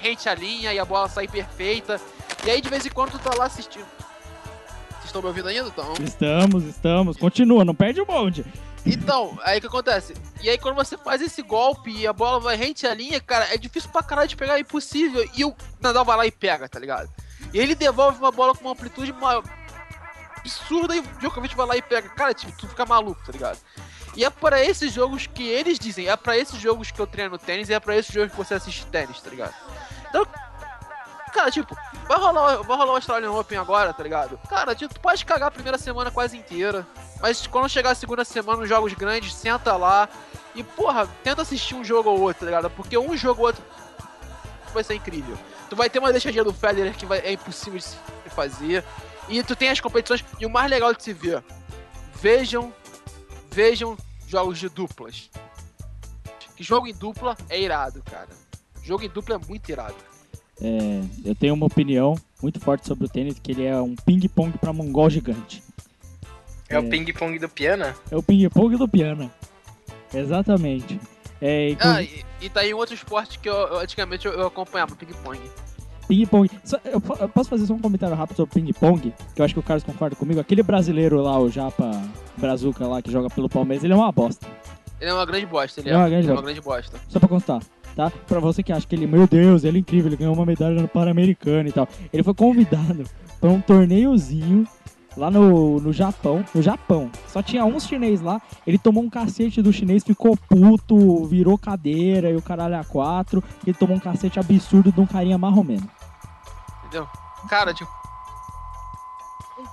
rente 0.00 0.28
à 0.28 0.34
linha 0.34 0.72
e 0.72 0.78
a 0.78 0.84
bola 0.84 1.08
sair 1.08 1.28
perfeita. 1.28 2.00
E 2.44 2.50
aí 2.50 2.60
de 2.60 2.68
vez 2.68 2.84
em 2.84 2.90
quando 2.90 3.12
tu 3.12 3.18
tá 3.18 3.30
lá 3.36 3.44
assistindo. 3.44 3.86
Estão 5.12 5.20
me 5.20 5.28
ouvindo 5.28 5.48
ainda? 5.48 5.68
Então. 5.68 5.92
Estamos, 6.02 6.64
estamos. 6.64 7.16
Continua, 7.18 7.66
não 7.66 7.74
perde 7.74 8.00
o 8.00 8.06
bonde. 8.06 8.46
Então, 8.86 9.38
aí 9.44 9.58
o 9.58 9.60
que 9.60 9.66
acontece? 9.66 10.14
E 10.42 10.48
aí 10.48 10.56
quando 10.56 10.74
você 10.74 10.96
faz 10.96 11.20
esse 11.20 11.42
golpe 11.42 11.90
e 11.90 12.06
a 12.06 12.12
bola 12.14 12.40
vai 12.40 12.56
rente 12.56 12.86
à 12.86 12.94
linha, 12.94 13.20
cara, 13.20 13.52
é 13.52 13.58
difícil 13.58 13.90
pra 13.90 14.02
caralho 14.02 14.26
de 14.28 14.34
pegar, 14.36 14.56
é 14.56 14.60
impossível. 14.60 15.28
E 15.36 15.44
o 15.44 15.54
Nadal 15.80 16.04
vai 16.04 16.16
lá 16.16 16.26
e 16.26 16.32
pega, 16.32 16.66
tá 16.68 16.78
ligado? 16.80 17.10
E 17.52 17.58
ele 17.58 17.74
devolve 17.74 18.18
uma 18.18 18.32
bola 18.32 18.54
com 18.54 18.64
uma 18.64 18.72
amplitude 18.72 19.12
ma- 19.12 19.42
absurda 20.38 20.96
e 20.96 21.00
o 21.00 21.02
Djokovic 21.18 21.54
vai 21.54 21.66
lá 21.66 21.76
e 21.76 21.82
pega. 21.82 22.08
Cara, 22.08 22.32
tipo, 22.34 22.50
tu 22.56 22.66
fica 22.66 22.84
maluco, 22.86 23.20
tá 23.24 23.32
ligado? 23.32 23.58
E 24.16 24.24
é 24.24 24.30
pra 24.30 24.62
esses 24.64 24.92
jogos 24.92 25.26
que 25.26 25.42
eles 25.46 25.78
dizem, 25.78 26.08
é 26.08 26.16
pra 26.16 26.36
esses 26.36 26.58
jogos 26.60 26.90
que 26.90 27.00
eu 27.00 27.06
treino 27.06 27.38
tênis 27.38 27.68
e 27.68 27.74
é 27.74 27.80
pra 27.80 27.96
esses 27.96 28.12
jogos 28.12 28.30
que 28.32 28.36
você 28.38 28.54
assiste 28.54 28.84
tênis, 28.86 29.20
tá 29.20 29.30
ligado? 29.30 29.54
Então, 30.08 30.26
cara, 31.32 31.50
tipo, 31.50 31.76
vai 32.06 32.18
rolar, 32.18 32.56
vai 32.62 32.76
rolar 32.76 32.92
o 32.92 32.96
Australian 32.96 33.32
Open 33.32 33.58
agora, 33.58 33.92
tá 33.92 34.02
ligado? 34.02 34.38
Cara, 34.48 34.74
tipo, 34.74 34.92
tu 34.94 35.00
pode 35.00 35.24
cagar 35.24 35.48
a 35.48 35.50
primeira 35.50 35.78
semana 35.78 36.10
quase 36.10 36.36
inteira. 36.36 36.86
Mas 37.20 37.46
quando 37.46 37.68
chegar 37.68 37.90
a 37.90 37.94
segunda 37.94 38.24
semana 38.24 38.60
nos 38.60 38.68
jogos 38.68 38.92
grandes, 38.94 39.34
senta 39.34 39.76
lá 39.76 40.08
e, 40.54 40.62
porra, 40.62 41.06
tenta 41.24 41.42
assistir 41.42 41.74
um 41.74 41.84
jogo 41.84 42.10
ou 42.10 42.20
outro, 42.20 42.40
tá 42.40 42.46
ligado? 42.46 42.70
Porque 42.70 42.96
um 42.98 43.16
jogo 43.16 43.40
ou 43.40 43.46
outro 43.48 43.62
vai 44.72 44.82
ser 44.84 44.94
incrível. 44.94 45.36
Tu 45.68 45.76
vai 45.76 45.88
ter 45.88 45.98
uma 45.98 46.10
deixadinha 46.12 46.44
do 46.44 46.52
Federer 46.52 46.94
que 46.96 47.06
vai- 47.06 47.20
é 47.20 47.32
impossível 47.32 47.78
de 47.78 47.84
se 47.84 47.96
fazer. 48.28 48.84
E 49.28 49.42
tu 49.42 49.54
tem 49.56 49.70
as 49.70 49.80
competições. 49.80 50.24
E 50.40 50.44
o 50.46 50.50
mais 50.50 50.68
legal 50.70 50.92
de 50.94 51.02
se 51.02 51.12
ver, 51.12 51.42
vejam, 52.14 52.72
vejam 53.50 53.96
jogos 54.26 54.58
de 54.58 54.68
duplas. 54.68 55.30
Que 56.56 56.62
jogo 56.62 56.86
em 56.86 56.94
dupla 56.94 57.36
é 57.48 57.58
irado, 57.60 58.02
cara. 58.10 58.28
Jogo 58.82 59.04
em 59.04 59.08
dupla 59.08 59.36
é 59.36 59.38
muito 59.38 59.68
irado. 59.70 59.94
É, 60.62 61.00
eu 61.24 61.34
tenho 61.34 61.54
uma 61.54 61.66
opinião 61.66 62.14
muito 62.40 62.60
forte 62.60 62.86
sobre 62.86 63.06
o 63.06 63.08
tênis, 63.08 63.38
que 63.38 63.50
ele 63.52 63.64
é 63.64 63.76
um 63.80 63.96
ping-pong 63.96 64.56
pra 64.58 64.72
mongol 64.72 65.10
gigante. 65.10 65.62
É, 66.68 66.78
o 66.78 66.88
ping-pong 66.88 67.38
do 67.38 67.48
piano? 67.48 67.84
É 68.10 68.16
o 68.16 68.22
ping-pong 68.22 68.76
do 68.76 68.88
piano. 68.88 69.30
Exatamente. 70.14 71.00
É, 71.40 71.70
inclu- 71.70 71.90
Ah, 71.90 72.02
e, 72.02 72.24
e 72.40 72.48
tá 72.48 72.60
aí 72.60 72.72
um 72.72 72.76
outro 72.76 72.94
esporte 72.94 73.38
que 73.38 73.48
eu, 73.48 73.54
eu- 73.54 73.78
antigamente 73.80 74.26
eu, 74.26 74.32
eu 74.32 74.46
acompanhava, 74.46 74.94
ping-pong. 74.94 75.40
Ping-pong. 76.06 76.50
Eu, 76.84 77.02
eu 77.20 77.28
posso 77.28 77.50
fazer 77.50 77.66
só 77.66 77.74
um 77.74 77.80
comentário 77.80 78.14
rápido 78.16 78.36
sobre 78.36 78.54
ping-pong? 78.60 79.12
Que 79.34 79.40
eu 79.40 79.44
acho 79.44 79.54
que 79.54 79.60
o 79.60 79.62
Carlos 79.62 79.82
concorda 79.84 80.14
comigo. 80.16 80.40
Aquele 80.40 80.62
brasileiro 80.62 81.20
lá, 81.20 81.38
o 81.38 81.48
Japa 81.50 81.90
Brazuca 82.36 82.86
lá, 82.86 83.02
que 83.02 83.10
joga 83.10 83.28
pelo 83.30 83.48
Palmeiras, 83.48 83.82
ele 83.84 83.92
é 83.92 83.96
uma 83.96 84.12
bosta. 84.12 84.46
Ele 85.00 85.10
é 85.10 85.14
uma 85.14 85.26
grande 85.26 85.46
bosta, 85.46 85.80
ele 85.80 85.90
É 85.90 85.92
é, 85.92 85.96
uma 85.96 86.08
grande 86.08 86.26
ele 86.26 86.32
é 86.32 86.34
bosta. 86.34 86.40
uma 86.40 86.42
grande 86.42 86.60
bosta. 86.60 87.00
Só 87.08 87.18
pra 87.18 87.28
constar, 87.28 87.60
tá? 87.94 88.10
Pra 88.10 88.40
você 88.40 88.62
que 88.62 88.72
acha 88.72 88.86
que 88.86 88.94
ele, 88.94 89.06
meu 89.06 89.26
Deus, 89.26 89.64
ele 89.64 89.78
é 89.78 89.80
incrível, 89.80 90.08
ele 90.08 90.16
ganhou 90.16 90.34
uma 90.34 90.46
medalha 90.46 90.80
no 90.80 90.88
Pan-Americano 90.88 91.68
e 91.68 91.72
tal. 91.72 91.88
Ele 92.12 92.22
foi 92.22 92.34
convidado 92.34 93.04
pra 93.40 93.50
um 93.50 93.60
torneiozinho 93.60 94.66
lá 95.16 95.30
no, 95.30 95.80
no 95.80 95.92
Japão. 95.92 96.44
No 96.54 96.62
Japão. 96.62 97.10
Só 97.28 97.42
tinha 97.42 97.64
uns 97.64 97.86
chinês 97.86 98.20
lá. 98.20 98.40
Ele 98.66 98.78
tomou 98.78 99.02
um 99.02 99.10
cacete 99.10 99.62
do 99.62 99.72
chinês, 99.72 100.04
ficou 100.04 100.36
puto, 100.36 101.24
virou 101.26 101.58
cadeira 101.58 102.30
e 102.30 102.36
o 102.36 102.42
caralho 102.42 102.78
a 102.78 102.84
quatro. 102.84 103.42
Ele 103.66 103.76
tomou 103.76 103.96
um 103.96 104.00
cacete 104.00 104.38
absurdo 104.38 104.92
de 104.92 105.00
um 105.00 105.06
carinha 105.06 105.38
marromeno. 105.38 105.88
Entendeu? 106.84 107.06
Cara, 107.48 107.72
tipo. 107.74 108.01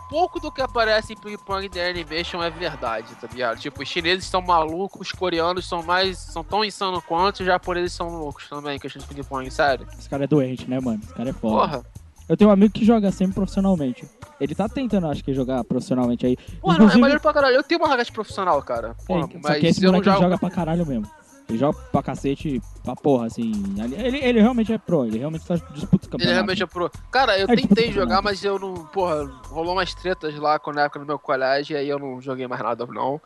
Pouco 0.09 0.39
do 0.39 0.51
que 0.51 0.59
aparece 0.61 1.13
em 1.13 1.15
ping-pong 1.15 1.69
da 1.69 1.87
Animation 1.87 2.41
é 2.41 2.49
verdade, 2.49 3.13
tá 3.21 3.27
ligado? 3.31 3.59
Tipo, 3.59 3.83
os 3.83 3.87
chineses 3.87 4.25
são 4.25 4.41
malucos, 4.41 5.01
os 5.07 5.11
coreanos 5.11 5.67
são 5.67 5.83
mais. 5.83 6.17
são 6.17 6.43
tão 6.43 6.65
insanos 6.65 7.03
quanto, 7.05 7.41
os 7.41 7.45
japoneses 7.45 7.93
são 7.93 8.07
loucos 8.09 8.49
também, 8.49 8.75
em 8.77 8.79
questão 8.79 8.99
de 9.01 9.07
ping-pong, 9.07 9.49
sério. 9.51 9.87
Esse 9.97 10.09
cara 10.09 10.23
é 10.23 10.27
doente, 10.27 10.67
né, 10.69 10.79
mano? 10.79 10.99
Esse 11.03 11.13
cara 11.13 11.29
é 11.29 11.33
foda. 11.33 11.55
Porra. 11.77 11.85
Eu 12.27 12.35
tenho 12.37 12.49
um 12.49 12.53
amigo 12.53 12.71
que 12.73 12.85
joga 12.85 13.11
sempre 13.11 13.35
profissionalmente. 13.35 14.07
Ele 14.39 14.53
tá 14.55 14.67
tentando, 14.69 15.07
acho 15.07 15.23
que, 15.23 15.33
jogar 15.33 15.63
profissionalmente 15.63 16.25
aí. 16.25 16.37
Porra, 16.37 16.47
não, 16.61 16.69
é 16.71 16.73
Inclusive- 16.75 17.01
maneiro 17.01 17.21
pra 17.21 17.33
caralho. 17.33 17.55
Eu 17.55 17.63
tenho 17.63 17.79
uma 17.81 17.87
raquete 17.89 18.11
profissional, 18.11 18.61
cara. 18.63 18.95
É, 18.99 19.05
Porra, 19.05 19.21
só 19.31 19.39
mas 19.43 19.59
que 19.59 19.67
esse 19.67 19.83
eu 19.83 19.91
não 19.91 20.03
jogo. 20.03 20.19
joga 20.19 20.37
pra 20.37 20.49
caralho 20.49 20.85
mesmo. 20.85 21.09
Ele 21.49 21.57
joga 21.57 21.79
pra 21.91 22.03
cacete, 22.03 22.61
pra 22.83 22.95
porra, 22.95 23.25
assim. 23.25 23.51
Ele, 23.97 24.17
ele 24.19 24.39
realmente 24.39 24.71
é 24.71 24.77
pro, 24.77 25.05
ele 25.05 25.17
realmente 25.17 25.45
tá 25.45 25.55
disputa 25.55 25.73
os 25.75 26.07
campeonatos. 26.07 26.21
Ele 26.21 26.33
realmente 26.33 26.61
é 26.61 26.65
pro. 26.67 26.91
Cara, 27.11 27.39
eu 27.39 27.47
É, 27.49 27.55
tentei 27.55 27.91
jogar, 27.91 28.21
mas 28.21 28.43
eu 28.43 28.59
não. 28.59 28.75
Porra, 28.85 29.25
rolou 29.47 29.73
umas 29.73 29.93
tretas 29.95 30.35
lá 30.35 30.59
quando 30.59 30.75
na 30.75 30.83
época 30.83 30.99
do 30.99 31.05
meu 31.07 31.17
colégio, 31.17 31.73
e 31.73 31.77
aí 31.77 31.89
eu 31.89 31.97
não 31.97 32.21
joguei 32.21 32.45
mais 32.45 32.61
nada, 32.61 32.85
não. 32.85 33.19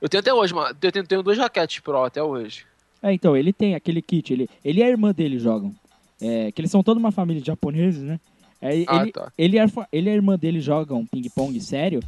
Eu 0.00 0.08
tenho 0.10 0.20
até 0.20 0.32
hoje, 0.32 0.52
mano. 0.54 0.76
Eu 0.82 0.92
tenho, 0.92 1.06
tenho 1.06 1.22
duas 1.22 1.38
raquetes 1.38 1.80
pro 1.80 2.04
até 2.04 2.22
hoje. 2.22 2.66
É, 3.02 3.12
então, 3.14 3.34
ele 3.34 3.50
tem 3.52 3.74
aquele 3.74 4.02
kit, 4.02 4.30
ele, 4.30 4.46
ele 4.62 4.80
e 4.80 4.82
a 4.82 4.88
irmã 4.90 5.10
dele 5.12 5.38
jogam. 5.38 5.74
É, 6.20 6.52
que 6.52 6.60
eles 6.60 6.70
são 6.70 6.82
toda 6.82 7.00
uma 7.00 7.10
família 7.10 7.40
de 7.40 7.46
japoneses, 7.46 8.02
né? 8.02 8.20
É, 8.60 8.84
Ah, 8.86 9.02
ele, 9.02 9.12
tá. 9.12 9.32
ele, 9.38 9.56
e 9.56 9.58
a, 9.58 9.66
ele 9.90 10.10
e 10.10 10.12
a 10.12 10.14
irmã 10.16 10.36
dele 10.36 10.60
jogam 10.60 11.06
ping-pong 11.06 11.58
sério. 11.62 12.00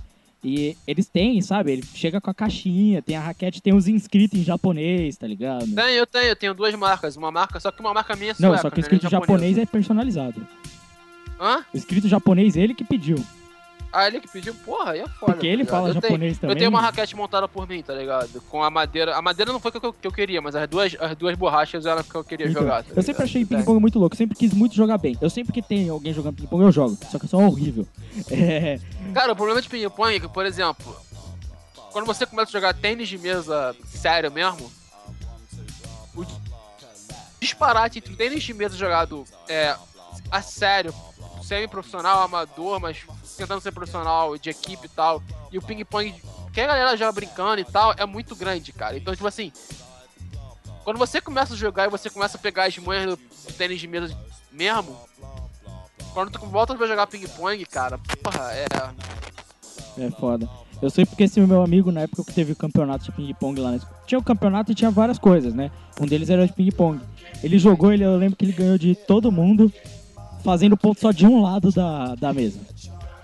E 0.45 0.77
eles 0.87 1.07
têm, 1.07 1.41
sabe? 1.41 1.73
Ele 1.73 1.85
chega 1.95 2.21
com 2.21 2.29
a 2.29 2.35
caixinha, 2.35 3.01
tem 3.01 3.17
a 3.17 3.21
raquete, 3.21 3.63
tem 3.63 3.73
os 3.73 3.87
inscritos 3.87 4.39
em 4.39 4.43
japonês, 4.43 5.17
tá 5.17 5.27
ligado? 5.27 5.73
Tenho, 5.73 5.89
eu 5.91 6.07
tenho, 6.07 6.25
eu 6.25 6.37
tenho 6.37 6.55
duas 6.55 6.75
marcas. 6.75 7.17
Uma 7.17 7.31
marca, 7.31 7.61
só 7.61 7.71
que 7.71 7.81
uma 7.81 7.95
marca 7.95 8.17
minha 8.17 8.33
é 8.33 8.35
Não, 8.41 8.49
sueca, 8.49 8.63
só 8.63 8.71
que 8.71 8.77
o 8.77 8.81
né, 8.81 8.81
escrito 8.81 9.03
nem 9.03 9.11
japonês 9.11 9.59
é 9.59 9.67
personalizado. 9.67 10.45
Hã? 11.41 11.65
O 11.73 11.77
escrito 11.77 12.09
japonês, 12.09 12.57
ele 12.57 12.75
que 12.75 12.83
pediu. 12.83 13.17
Ah, 13.93 14.07
ele 14.07 14.21
que 14.21 14.29
pediu, 14.29 14.55
porra, 14.55 14.93
aí 14.93 15.01
é 15.01 15.07
foda. 15.07 15.33
Porque 15.35 15.47
tá 15.47 15.53
ele 15.53 15.57
ligado? 15.57 15.71
fala 15.71 15.89
eu 15.91 15.95
japonês 15.95 16.21
tenho, 16.21 16.35
também. 16.41 16.55
Eu 16.57 16.59
tenho 16.59 16.71
uma 16.71 16.81
raquete 16.81 17.15
montada 17.15 17.47
por 17.47 17.69
mim, 17.69 17.83
tá 17.83 17.93
ligado? 17.93 18.41
Com 18.49 18.63
a 18.65 18.71
madeira. 18.71 19.15
A 19.15 19.21
madeira 19.21 19.53
não 19.53 19.61
foi 19.61 19.71
o 19.71 19.79
que 19.81 19.87
eu, 19.87 19.93
que 19.93 20.07
eu 20.07 20.13
queria, 20.13 20.41
mas 20.41 20.55
as 20.57 20.67
duas, 20.67 20.97
as 20.99 21.15
duas 21.15 21.37
borrachas 21.37 21.85
eram 21.85 22.03
que 22.03 22.15
eu 22.15 22.25
queria 22.25 22.49
Então, 22.49 22.63
jogar. 22.63 22.85
tá 22.85 22.93
eu 22.97 23.03
sempre 23.03 23.23
achei 23.25 23.45
ping-pong 23.45 23.79
muito 23.81 23.99
louco, 23.99 24.15
eu 24.15 24.19
sempre 24.19 24.37
quis 24.37 24.55
muito 24.55 24.75
jogar 24.75 24.97
bem. 24.97 25.17
Eu 25.21 25.29
sempre 25.29 25.53
que 25.53 25.61
tem 25.61 25.91
alguém 25.91 26.15
jogando 26.15 26.37
ping-pong, 26.37 26.63
eu 26.65 26.73
jogo. 26.73 26.97
Só 27.11 27.19
que 27.19 27.27
eu 27.27 27.29
sou 27.29 27.43
horrível. 27.43 27.87
É, 28.31 28.79
Cara, 29.13 29.33
o 29.33 29.37
problema 29.37 29.61
de 29.61 29.69
ping-pong 29.69 30.15
é 30.17 30.21
que, 30.21 30.29
por 30.29 30.47
exemplo, 30.47 30.97
quando 31.93 32.07
você 32.07 32.25
começa 32.25 32.49
a 32.51 32.53
jogar 32.53 32.73
tênis 32.75 33.09
de 33.09 33.19
mesa 33.19 33.75
sério 33.87 34.31
mesmo, 34.33 34.71
o 36.15 36.25
disparate 37.41 37.99
entre 37.99 38.13
o 38.13 38.17
tênis 38.17 38.43
de 38.43 38.55
mesa 38.55 38.77
jogado 38.77 39.25
é, 39.49 39.75
a 40.31 40.41
sério, 40.43 40.95
semi-profissional, 41.43 42.23
amador, 42.23 42.81
mas 42.81 42.99
tentando 43.37 43.61
ser 43.61 43.73
profissional, 43.73 44.37
de 44.37 44.51
equipe 44.51 44.87
e 44.87 44.89
tal, 44.89 45.23
e 45.51 45.59
o 45.59 45.63
ping-pong 45.63 46.15
que 46.53 46.61
a 46.61 46.67
galera 46.67 46.97
joga 46.97 47.13
brincando 47.13 47.61
e 47.61 47.65
tal, 47.65 47.95
é 47.97 48.05
muito 48.05 48.37
grande, 48.37 48.73
cara. 48.73 48.97
Então, 48.97 49.15
tipo 49.15 49.27
assim, 49.27 49.51
quando 50.85 50.99
você 50.99 51.21
começa 51.21 51.55
a 51.55 51.57
jogar 51.57 51.87
e 51.87 51.91
você 51.91 52.11
começa 52.11 52.37
a 52.37 52.41
pegar 52.41 52.65
as 52.65 52.77
manhas 52.79 53.07
do 53.07 53.17
tênis 53.57 53.81
de 53.81 53.89
mesa 53.89 54.17
mesmo, 54.51 54.97
quando 56.13 56.31
tu 56.31 56.39
volta 56.47 56.75
pra 56.75 56.87
jogar 56.87 57.07
ping-pong, 57.07 57.65
cara, 57.67 57.99
porra, 58.23 58.53
é. 58.53 58.67
é 59.99 60.11
foda. 60.11 60.49
Eu 60.83 60.91
sei 60.91 61.07
porque 61.07 61.23
esse 61.23 61.41
meu 61.41 61.63
amigo, 61.63 61.93
na 61.93 62.01
época 62.03 62.25
que 62.25 62.35
teve 62.35 62.53
o 62.53 62.57
campeonato 62.57 63.05
de 63.05 63.13
ping-pong 63.13 63.61
lá 63.61 63.79
tinha 64.05 64.19
o 64.19 64.23
campeonato 64.23 64.73
e 64.73 64.75
tinha 64.75 64.91
várias 64.91 65.19
coisas, 65.19 65.55
né? 65.55 65.71
Um 66.01 66.07
deles 66.07 66.29
era 66.29 66.45
de 66.47 66.53
ping-pong. 66.53 67.01
Ele 67.43 67.59
jogou, 67.59 67.93
ele, 67.93 68.05
eu 68.05 68.17
lembro 68.17 68.37
que 68.37 68.45
ele 68.45 68.53
ganhou 68.53 68.77
de 68.77 68.95
todo 68.95 69.31
mundo, 69.31 69.73
fazendo 70.43 70.77
ponto 70.77 71.01
só 71.01 71.11
de 71.13 71.27
um 71.27 71.43
lado 71.43 71.71
da, 71.71 72.15
da 72.15 72.33
mesa. 72.33 72.61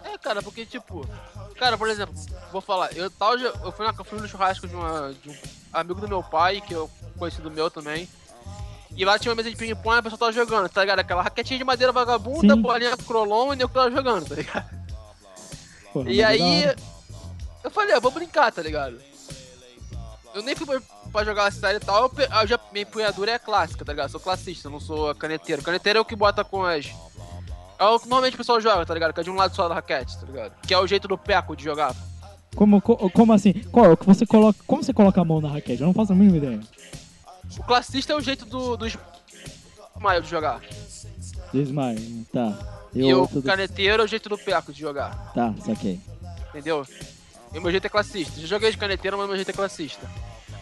É, 0.05 0.17
cara, 0.19 0.43
porque, 0.43 0.65
tipo, 0.65 1.07
cara, 1.57 1.77
por 1.77 1.89
exemplo, 1.89 2.15
vou 2.51 2.61
falar, 2.61 2.93
eu, 2.97 3.11
tal, 3.11 3.37
eu 3.37 3.73
fui, 3.73 3.87
na, 3.87 3.95
eu 3.97 4.05
fui 4.05 4.21
no 4.21 4.29
churrasco 4.29 4.67
de, 4.67 4.75
uma, 4.75 5.15
de 5.23 5.31
um 5.31 5.35
amigo 5.73 6.01
do 6.01 6.09
meu 6.09 6.23
pai, 6.23 6.61
que 6.61 6.75
eu 6.75 6.91
conhecido 7.19 7.51
meu 7.51 7.71
também. 7.71 8.09
E 8.97 9.05
lá 9.05 9.19
tinha 9.19 9.31
uma 9.31 9.37
mesa 9.37 9.51
de 9.51 9.57
ping-pong 9.57 9.97
e 9.97 9.99
a 9.99 10.03
pessoa 10.03 10.19
tava 10.19 10.33
jogando, 10.33 10.69
tá 10.69 10.81
ligado? 10.81 10.99
Aquela 11.01 11.23
raquetinha 11.23 11.59
de 11.59 11.65
madeira 11.65 11.93
vagabunda, 11.93 12.55
Sim. 12.55 12.61
bolinha 12.63 12.97
crolon 12.97 13.55
e 13.55 13.61
eu 13.61 13.69
tava 13.69 13.91
jogando, 13.91 14.29
tá 14.29 14.35
ligado? 14.35 14.71
Porra, 15.93 16.11
E 16.11 16.23
aí, 16.23 16.65
eu 17.63 17.71
falei, 17.71 17.95
ah, 17.95 18.01
vou 18.01 18.11
brincar, 18.11 18.51
tá 18.51 18.63
ligado? 18.63 18.99
Eu 20.35 20.43
nem 20.43 20.55
fui 20.55 20.67
pra, 21.13 21.25
jogar 21.25 21.47
a 21.47 21.51
série 21.51 21.77
e 21.77 21.81
tal, 21.81 22.05
eu, 22.05 22.13
eu 22.41 22.47
já, 22.47 22.59
minha 22.73 22.83
empunhadura 22.83 23.33
é 23.33 23.39
clássica, 23.39 23.85
tá 23.85 23.93
ligado? 23.93 24.07
Eu 24.07 24.13
sou 24.13 24.21
classista, 24.21 24.69
não 24.71 24.81
sou 24.81 25.15
caneteiro. 25.15 25.63
Caneteiro 25.63 25.99
é 25.99 26.03
o 26.03 26.05
que 26.05 26.17
bota 26.17 26.45
com 26.45 26.65
as... 26.65 26.87
É 27.79 27.85
o 27.85 27.99
que 28.01 28.09
normalmente 28.09 28.35
o 28.35 28.39
pessoal 28.39 28.61
joga, 28.61 28.85
tá 28.85 28.93
ligado? 28.95 29.13
Que 29.13 29.21
é 29.21 29.23
de 29.23 29.31
um 29.31 29.35
lado 29.37 29.55
só 29.55 29.69
da 29.69 29.75
raquete, 29.77 30.19
tá 30.19 30.27
ligado? 30.27 30.53
Que 30.67 30.75
é 30.75 30.79
o 30.79 30.87
jeito 30.87 31.07
do 31.07 31.17
peco 31.17 31.55
de 31.57 31.63
jogar. 31.65 31.95
Como, 32.57 32.81
co- 32.81 33.09
como 33.11 33.33
assim? 33.33 33.53
Qual, 33.71 33.93
é 33.93 33.97
você 34.01 34.27
coloca, 34.27 34.59
como 34.67 34.83
você 34.83 34.93
coloca 34.93 35.21
a 35.21 35.25
mão 35.25 35.41
na 35.41 35.49
raquete? 35.49 35.81
Eu 35.81 35.87
não 35.87 35.95
faço 35.95 36.13
a 36.13 36.17
mínima 36.17 36.39
ideia. 36.39 36.61
O 37.57 37.63
classista 37.63 38.13
é 38.13 38.17
o 38.17 38.21
jeito 38.21 38.45
do, 38.45 38.77
do 38.77 38.85
Ismael 38.87 40.21
de 40.23 40.29
jogar. 40.29 40.61
Desmaio, 41.53 42.27
tá. 42.33 42.59
E 42.95 43.15
o 43.15 43.27
do- 43.27 43.43
caneteiro 43.43 44.03
é 44.03 44.05
o 44.05 44.09
jeito 44.09 44.29
do 44.29 44.37
peco 44.39 44.73
de 44.73 44.81
jogar, 44.81 45.33
Tá, 45.35 45.55
saquei. 45.65 46.01
entendeu? 46.51 46.85
E 47.53 47.59
o 47.59 47.63
meu 47.63 47.71
jeito 47.71 47.87
é 47.87 47.91
classista. 47.91 48.41
Já 48.41 48.47
joguei 48.47 48.71
de 48.71 48.77
caneteiro, 48.77 49.17
mas 49.17 49.25
o 49.27 49.29
meu 49.29 49.37
jeito 49.37 49.51
é 49.51 49.55
classista. 49.55 50.07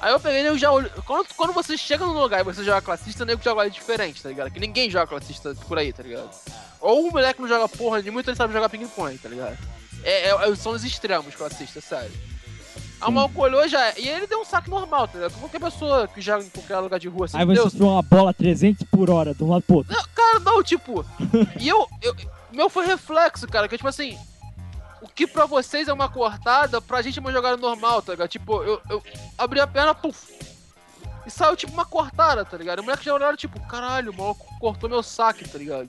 Aí 0.01 0.13
eu 0.13 0.21
peguei 0.21 0.43
e 0.43 0.47
eu 0.47 0.59
já 0.59 0.71
olho. 0.71 0.91
Quando, 1.07 1.27
quando 1.37 1.53
você 1.53 1.77
chega 1.77 2.05
num 2.05 2.13
lugar 2.13 2.41
e 2.41 2.45
você 2.45 2.63
joga 2.63 2.83
classista, 2.83 3.23
o 3.23 3.27
nego 3.27 3.43
joga 3.43 3.63
ali 3.63 3.71
diferente, 3.71 4.23
tá 4.23 4.29
ligado? 4.29 4.51
Que 4.51 4.61
ninguém 4.61 4.91
joga 4.91 5.07
classista 5.07 5.55
por 5.67 5.79
aí, 5.79 5.93
tá 5.93 6.03
ligado? 6.03 6.29
Ou 6.81 7.09
o 7.09 7.11
moleque 7.11 7.41
não 7.41 7.49
joga 7.49 7.69
porra 7.69 8.01
nenhuma, 8.01 8.21
então 8.21 8.33
ele 8.33 8.37
sabe 8.39 8.53
jogar 8.53 8.69
ping-pong, 8.69 9.17
tá 9.19 9.29
ligado? 9.29 9.57
É, 10.05 10.29
é- 10.29 10.55
são 10.57 10.73
os 10.73 10.85
extremos 10.85 11.35
classistas, 11.35 11.83
sério. 11.83 12.13
Aí 13.01 13.03
o 13.03 13.07
Sim. 13.07 13.13
maluco 13.13 13.43
olhou 13.43 13.67
já. 13.69 13.93
E 13.99 14.09
ele 14.09 14.27
deu 14.27 14.41
um 14.41 14.45
saque 14.45 14.71
normal, 14.71 15.09
tá 15.09 15.15
ligado? 15.19 15.39
Qualquer 15.39 15.61
pessoa 15.61 16.07
que 16.09 16.21
joga 16.21 16.45
em 16.45 16.49
qualquer 16.49 16.79
lugar 16.79 16.99
de 17.01 17.09
rua 17.09 17.27
assim, 17.27 17.39
Aí 17.39 17.45
você 17.45 17.67
enfiou 17.67 17.91
uma 17.91 18.03
bola 18.03 18.33
300 18.33 18.87
por 18.91 19.11
hora 19.11 19.35
de 19.35 19.43
um 19.43 19.51
lado 19.51 19.63
pro 19.63 19.77
outro. 19.77 19.93
Não, 19.95 20.05
cara, 20.15 20.39
não, 20.41 20.63
tipo. 20.63 21.05
e 21.61 21.69
eu, 21.69 21.87
eu. 22.03 22.15
Meu 22.53 22.71
foi 22.71 22.87
reflexo, 22.87 23.47
cara, 23.49 23.69
que 23.69 23.77
tipo 23.77 23.89
assim. 23.89 24.19
Que 25.17 25.27
pra 25.27 25.47
vocês 25.47 25.89
é 25.89 25.93
uma 25.93 26.11
cortada, 26.11 26.79
pra 26.79 27.01
gente 27.01 27.19
é 27.19 27.21
uma 27.21 27.33
jogada 27.33 27.57
normal, 27.57 28.03
tá 28.03 28.13
ligado? 28.13 28.29
Tipo, 28.29 28.63
eu, 28.63 28.83
eu 28.91 29.03
abri 29.39 29.59
a 29.59 29.67
perna, 29.67 29.95
puf. 29.95 30.31
E 31.27 31.31
saiu 31.31 31.57
tipo 31.57 31.73
uma 31.73 31.87
cortada, 31.87 32.45
tá 32.45 32.57
ligado? 32.57 32.81
O 32.81 32.85
moleque 32.85 33.07
já 33.07 33.15
olhou, 33.15 33.37
tipo, 33.37 33.59
caralho, 33.67 34.13
o 34.13 34.17
maluco 34.17 34.47
cortou 34.61 34.91
meu 34.91 35.03
saque, 35.03 35.49
tá 35.49 35.59
ligado? 35.59 35.89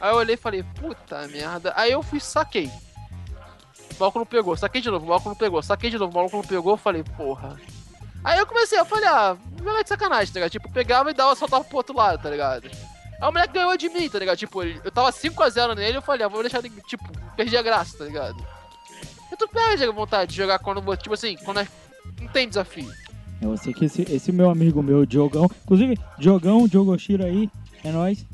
Aí 0.00 0.10
eu 0.10 0.16
olhei 0.16 0.34
e 0.34 0.38
falei, 0.38 0.62
puta 0.62 1.26
merda. 1.28 1.72
Aí 1.76 1.92
eu 1.92 2.02
fui 2.02 2.18
saquei. 2.18 2.66
O 2.66 4.00
maluco 4.00 4.18
não 4.18 4.26
pegou, 4.26 4.56
saquei 4.56 4.80
de 4.80 4.90
novo, 4.90 5.06
o 5.06 5.08
maluco 5.08 5.28
não 5.28 5.36
pegou, 5.36 5.62
saquei 5.62 5.88
de 5.88 5.96
novo, 5.96 6.12
o 6.12 6.16
maluco 6.16 6.36
não 6.36 6.44
pegou, 6.44 6.76
falei, 6.76 7.04
porra. 7.16 7.56
Aí 8.24 8.38
eu 8.38 8.46
comecei, 8.46 8.78
eu 8.78 8.84
falei, 8.84 9.08
ah, 9.08 9.36
jogar 9.56 9.82
de 9.82 9.88
sacanagem, 9.88 10.32
tá 10.32 10.40
ligado? 10.40 10.50
Tipo, 10.50 10.72
pegava 10.72 11.10
e 11.10 11.14
dava, 11.14 11.36
soltava 11.36 11.64
pro 11.64 11.76
outro 11.76 11.96
lado, 11.96 12.20
tá 12.20 12.28
ligado? 12.28 12.68
Aí 13.20 13.28
o 13.28 13.32
moleque 13.32 13.52
ganhou 13.54 13.76
de 13.76 13.88
mim, 13.88 14.08
tá 14.08 14.18
ligado? 14.18 14.36
Tipo, 14.38 14.62
ele- 14.62 14.80
eu 14.84 14.90
tava 14.90 15.10
5x0 15.12 15.74
nele, 15.74 15.98
eu 15.98 16.02
falei, 16.02 16.24
ah, 16.24 16.28
vou 16.28 16.40
deixar 16.42 16.58
ele, 16.58 16.70
tipo, 16.86 17.04
perdi 17.36 17.56
a 17.56 17.62
graça, 17.62 17.98
tá 17.98 18.04
ligado? 18.04 18.36
E 19.32 19.36
tu 19.36 19.48
perde 19.48 19.84
a 19.84 19.90
vontade 19.92 20.30
de 20.30 20.36
jogar 20.36 20.58
quando, 20.58 20.80
tipo 20.96 21.14
assim, 21.14 21.36
quando 21.44 21.60
é- 21.60 21.68
não 22.20 22.28
tem 22.28 22.48
desafio. 22.48 22.90
Eu 23.40 23.56
sei 23.56 23.72
que 23.74 23.84
esse, 23.84 24.02
esse 24.02 24.32
meu 24.32 24.50
amigo 24.50 24.82
meu, 24.82 25.04
Diogão, 25.06 25.48
inclusive, 25.64 25.98
Diogão, 26.18 26.66
Diogoshiro 26.66 27.24
aí, 27.24 27.48
é 27.84 27.90
nóis, 27.92 28.24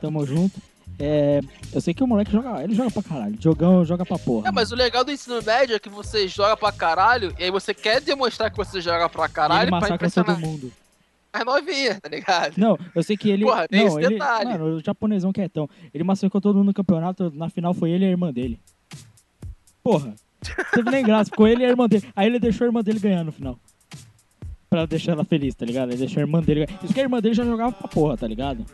tamo 0.00 0.24
junto. 0.26 0.58
É, 0.98 1.40
eu 1.72 1.80
sei 1.80 1.92
que 1.92 2.04
o 2.04 2.06
moleque 2.06 2.30
joga, 2.30 2.62
ele 2.62 2.72
joga 2.74 2.90
pra 2.90 3.02
caralho, 3.02 3.36
Diogão 3.36 3.84
joga 3.84 4.06
pra 4.06 4.16
porra. 4.18 4.48
É, 4.48 4.52
mas 4.52 4.70
o 4.70 4.76
legal 4.76 5.02
do 5.04 5.10
ensino 5.10 5.42
médio 5.42 5.74
é 5.74 5.78
que 5.78 5.88
você 5.88 6.28
joga 6.28 6.56
pra 6.56 6.70
caralho, 6.70 7.34
e 7.38 7.44
aí 7.44 7.50
você 7.50 7.74
quer 7.74 8.00
demonstrar 8.00 8.50
que 8.50 8.56
você 8.56 8.80
joga 8.80 9.08
pra 9.08 9.24
E 9.24 9.26
ele 9.26 9.32
caralho 9.34 9.70
pra 9.70 9.80
massacra 9.80 10.08
todo 10.10 10.22
impressionar. 10.22 10.40
mundo. 10.40 10.72
Mais 11.34 11.44
novinha, 11.44 12.00
tá 12.00 12.08
ligado? 12.08 12.54
Não, 12.56 12.78
eu 12.94 13.02
sei 13.02 13.16
que 13.16 13.28
ele. 13.28 13.44
Porra, 13.44 13.66
tem 13.66 13.80
não, 13.80 13.88
esse 13.88 13.98
ele, 13.98 14.14
detalhe. 14.14 14.50
Mano, 14.50 14.76
o 14.76 14.80
japonesão 14.80 15.32
quietão. 15.32 15.68
Ele 15.92 16.04
massacrou 16.04 16.40
todo 16.40 16.56
mundo 16.56 16.66
no 16.66 16.74
campeonato. 16.74 17.32
Na 17.34 17.48
final 17.48 17.74
foi 17.74 17.90
ele 17.90 18.04
e 18.04 18.08
a 18.08 18.10
irmã 18.10 18.32
dele. 18.32 18.60
Porra. 19.82 20.14
Teve 20.72 20.90
nem 20.90 21.02
graça. 21.02 21.30
Ficou 21.30 21.48
ele 21.48 21.62
e 21.62 21.66
a 21.66 21.68
irmã 21.68 21.88
dele. 21.88 22.06
Aí 22.14 22.26
ele 22.26 22.38
deixou 22.38 22.64
a 22.64 22.68
irmã 22.68 22.82
dele 22.82 23.00
ganhar 23.00 23.24
no 23.24 23.32
final. 23.32 23.58
Pra 24.68 24.86
deixar 24.86 25.12
ela 25.12 25.24
feliz, 25.24 25.54
tá 25.54 25.64
ligado? 25.64 25.90
Ele 25.90 25.98
deixou 25.98 26.20
a 26.20 26.24
irmã 26.24 26.40
dele 26.40 26.66
ganhar. 26.66 26.84
Isso 26.84 26.92
que 26.92 27.00
a 27.00 27.02
irmã 27.02 27.20
dele 27.20 27.34
já 27.34 27.44
jogava 27.44 27.72
pra 27.72 27.88
porra, 27.88 28.16
tá 28.16 28.26
ligado? 28.26 28.64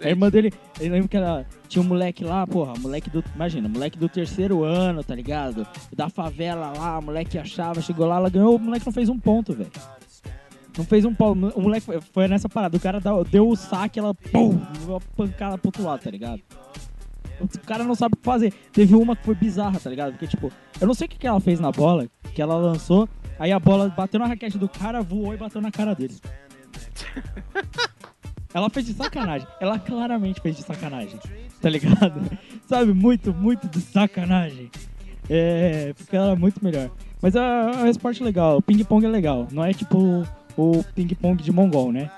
A 0.00 0.08
irmã 0.08 0.30
dele. 0.30 0.52
Eu 0.80 0.92
lembro 0.92 1.08
que 1.08 1.16
ela 1.16 1.44
tinha 1.68 1.82
um 1.82 1.86
moleque 1.86 2.24
lá, 2.24 2.46
porra. 2.46 2.74
Moleque 2.78 3.10
do. 3.10 3.24
Imagina, 3.34 3.68
moleque 3.68 3.98
do 3.98 4.08
terceiro 4.08 4.62
ano, 4.62 5.02
tá 5.02 5.14
ligado? 5.14 5.66
Da 5.94 6.08
favela 6.08 6.72
lá, 6.76 7.00
moleque 7.00 7.38
achava, 7.38 7.80
chegou 7.80 8.06
lá, 8.06 8.16
ela 8.16 8.30
ganhou. 8.30 8.56
O 8.56 8.58
moleque 8.58 8.86
não 8.86 8.92
fez 8.92 9.08
um 9.08 9.18
ponto, 9.18 9.52
velho. 9.52 9.70
Não 10.78 10.84
fez 10.84 11.04
um 11.04 11.12
pau. 11.12 11.32
O 11.32 11.60
moleque 11.60 11.84
foi- 11.84 12.00
foi 12.00 12.28
nessa 12.28 12.48
parada. 12.48 12.76
O 12.76 12.80
cara 12.80 13.00
deu 13.30 13.48
o 13.48 13.56
saque, 13.56 13.98
ela. 13.98 14.14
Pum! 14.14 14.56
Deu 14.78 14.88
uma 14.90 15.00
pancada 15.16 15.58
pro 15.58 15.68
outro 15.68 15.82
lado, 15.82 16.00
tá 16.00 16.10
ligado? 16.10 16.40
O 17.40 17.48
cara 17.66 17.84
não 17.84 17.94
sabe 17.94 18.14
o 18.14 18.16
que 18.16 18.24
fazer. 18.24 18.52
Teve 18.72 18.94
uma 18.94 19.14
que 19.14 19.24
foi 19.24 19.34
bizarra, 19.34 19.78
tá 19.78 19.90
ligado? 19.90 20.12
Porque, 20.12 20.26
tipo, 20.26 20.50
eu 20.80 20.86
não 20.86 20.94
sei 20.94 21.06
o 21.06 21.10
que, 21.10 21.18
que 21.18 21.26
ela 21.26 21.40
fez 21.40 21.60
na 21.60 21.70
bola, 21.70 22.06
que 22.34 22.40
ela 22.40 22.56
lançou, 22.56 23.08
aí 23.38 23.52
a 23.52 23.58
bola 23.60 23.88
bateu 23.90 24.18
na 24.18 24.26
raquete 24.26 24.56
do 24.58 24.68
cara, 24.68 25.02
voou 25.02 25.34
e 25.34 25.36
bateu 25.36 25.60
na 25.60 25.70
cara 25.70 25.94
dele. 25.94 26.14
Ela 28.54 28.70
fez 28.70 28.86
de 28.86 28.94
sacanagem. 28.94 29.46
Ela 29.60 29.78
claramente 29.78 30.40
fez 30.40 30.56
de 30.56 30.62
sacanagem. 30.62 31.18
Tá 31.60 31.68
ligado? 31.68 32.20
Sabe? 32.66 32.92
Muito, 32.94 33.32
muito 33.32 33.68
de 33.68 33.80
sacanagem. 33.80 34.70
É. 35.28 35.92
Porque 35.96 36.16
ela 36.16 36.32
é 36.32 36.34
muito 36.34 36.64
melhor. 36.64 36.90
Mas 37.20 37.36
é 37.36 37.38
é 37.40 37.82
um 37.82 37.86
esporte 37.86 38.24
legal. 38.24 38.56
O 38.56 38.62
ping-pong 38.62 39.04
é 39.04 39.08
legal. 39.08 39.46
Não 39.52 39.62
é 39.64 39.72
tipo 39.74 40.26
o 40.58 40.84
ping-pong 40.94 41.42
de 41.42 41.52
mongol, 41.52 41.92
né? 41.92 42.10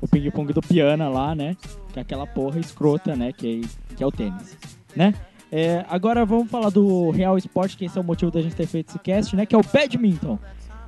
O 0.00 0.06
ping-pong 0.06 0.52
do 0.52 0.60
piana 0.62 1.08
lá, 1.08 1.34
né? 1.34 1.56
Que 1.92 1.98
é 1.98 2.02
aquela 2.02 2.26
porra 2.26 2.60
escrota, 2.60 3.16
né? 3.16 3.32
Que 3.32 3.62
é, 3.90 3.94
que 3.96 4.02
é 4.04 4.06
o 4.06 4.12
tênis, 4.12 4.56
né? 4.94 5.14
É, 5.50 5.84
agora 5.88 6.26
vamos 6.26 6.50
falar 6.50 6.68
do 6.68 7.10
real 7.10 7.38
esporte, 7.38 7.74
que 7.76 7.86
esse 7.86 7.96
é 7.96 8.00
o 8.00 8.04
motivo 8.04 8.30
da 8.30 8.42
gente 8.42 8.54
ter 8.54 8.66
feito 8.66 8.90
esse 8.90 8.98
cast, 8.98 9.34
né? 9.34 9.46
Que 9.46 9.54
é 9.54 9.58
o 9.58 9.62
badminton, 9.62 10.38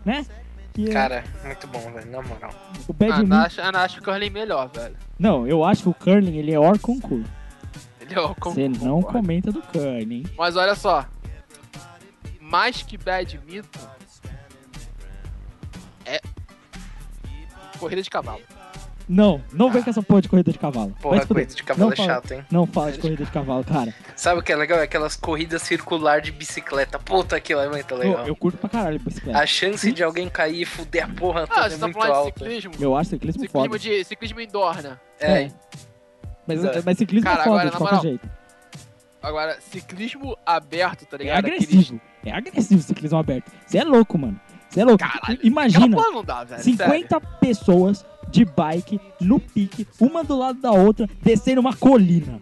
né? 0.04 0.26
Que 0.74 0.88
é- 0.88 0.92
Cara, 0.92 1.24
muito 1.44 1.66
bom, 1.66 1.80
velho, 1.92 2.10
na 2.10 2.20
moral. 2.22 2.50
o 2.86 2.92
badminton... 2.92 3.26
Nash, 3.26 3.58
a 3.58 3.72
Nash 3.72 3.98
Curling 3.98 4.30
melhor, 4.30 4.68
velho. 4.72 4.94
Não, 5.18 5.46
eu 5.46 5.64
acho 5.64 5.82
que 5.84 5.88
o 5.88 5.94
curling, 5.94 6.36
ele 6.36 6.52
é 6.52 6.58
or 6.60 6.78
concurso. 6.78 7.24
Ele 8.00 8.14
é 8.14 8.20
o 8.20 8.28
Você 8.38 8.68
não 8.68 9.00
concordo. 9.00 9.06
comenta 9.18 9.50
do 9.50 9.62
curling. 9.62 10.24
Mas 10.36 10.56
olha 10.56 10.74
só. 10.74 11.06
Mais 12.40 12.82
que 12.82 12.96
badminton. 12.98 13.88
É. 16.04 16.20
Corrida 17.80 18.02
de 18.02 18.10
cavalo. 18.10 18.40
Não, 19.08 19.42
não 19.52 19.72
vem 19.72 19.82
com 19.82 19.90
essa 19.90 20.02
porra 20.04 20.22
de 20.22 20.28
corrida 20.28 20.52
de 20.52 20.58
cavalo. 20.58 20.94
Porra, 21.02 21.26
corrida 21.26 21.52
de 21.52 21.62
cavalo 21.64 21.86
Não 21.86 21.92
é 21.92 21.96
fala- 21.96 22.08
chato, 22.14 22.30
hein? 22.32 22.44
Não 22.48 22.64
fala 22.66 22.92
de 22.92 22.98
corrida 23.00 23.24
de 23.24 23.30
cavalo, 23.32 23.64
cara. 23.64 23.92
Sabe 24.14 24.38
o 24.38 24.42
que 24.42 24.52
é 24.52 24.56
legal? 24.56 24.78
É 24.78 24.84
Aquelas 24.84 25.16
corridas 25.16 25.62
circular 25.62 26.20
de 26.20 26.30
bicicleta. 26.30 26.96
Puta, 27.00 27.34
aquilo 27.34 27.60
é 27.60 27.68
muito 27.68 27.92
Eu, 27.92 27.98
legal. 27.98 28.26
eu 28.28 28.36
curto 28.36 28.56
pra 28.58 28.68
caralho 28.68 29.00
bicicleta. 29.00 29.36
A 29.40 29.44
chance 29.46 29.90
de 29.90 30.04
alguém 30.04 30.28
cair 30.28 30.62
e 30.62 30.64
fuder 30.64 31.06
a 31.06 31.08
porra 31.08 31.44
toda 31.48 31.60
Ah, 31.62 31.66
é 31.66 31.70
tá 31.76 31.86
muito 31.88 32.00
alta. 32.00 32.38
ciclismo? 32.38 32.72
Eu 32.78 32.96
acho 32.96 33.10
ciclismo, 33.10 33.40
Ciclismo 33.42 33.68
foda. 33.68 33.78
de 33.80 34.04
ciclismo 34.04 34.40
indoor, 34.40 34.80
né? 34.80 34.96
É, 35.18 35.42
É. 35.44 35.50
Mas, 36.46 36.58
Exato. 36.60 36.82
mas 36.84 36.98
ciclismo 36.98 37.28
Cara, 37.28 37.40
é 37.40 37.44
foda, 37.44 37.56
agora, 37.56 37.70
de 37.70 37.76
qualquer 37.76 37.94
moral, 37.96 38.02
jeito. 38.02 38.30
Agora, 39.22 39.58
ciclismo 39.60 40.36
aberto, 40.46 41.04
tá 41.06 41.16
É 41.16 41.18
ligado? 41.18 41.38
agressivo. 41.46 42.00
É 42.24 42.32
agressivo 42.32 42.80
o 42.80 42.82
ciclismo 42.82 43.18
aberto. 43.18 43.50
Você 43.66 43.78
é 43.78 43.84
louco, 43.84 44.16
mano. 44.16 44.40
Você 44.70 44.80
é 44.80 44.84
louco. 44.84 44.98
Caralho, 44.98 45.38
Imagina 45.42 45.96
porra 45.96 46.10
não 46.12 46.24
dá, 46.24 46.44
velho. 46.44 46.62
50 46.62 47.20
pessoas 47.20 48.04
de 48.30 48.44
bike 48.44 49.00
no 49.20 49.40
pique, 49.40 49.86
uma 49.98 50.22
do 50.22 50.38
lado 50.38 50.60
da 50.60 50.70
outra, 50.70 51.08
descendo 51.20 51.60
uma 51.60 51.74
colina. 51.74 52.40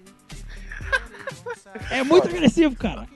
É 1.91 2.03
muito 2.03 2.29
agressivo, 2.29 2.75
cara. 2.77 3.07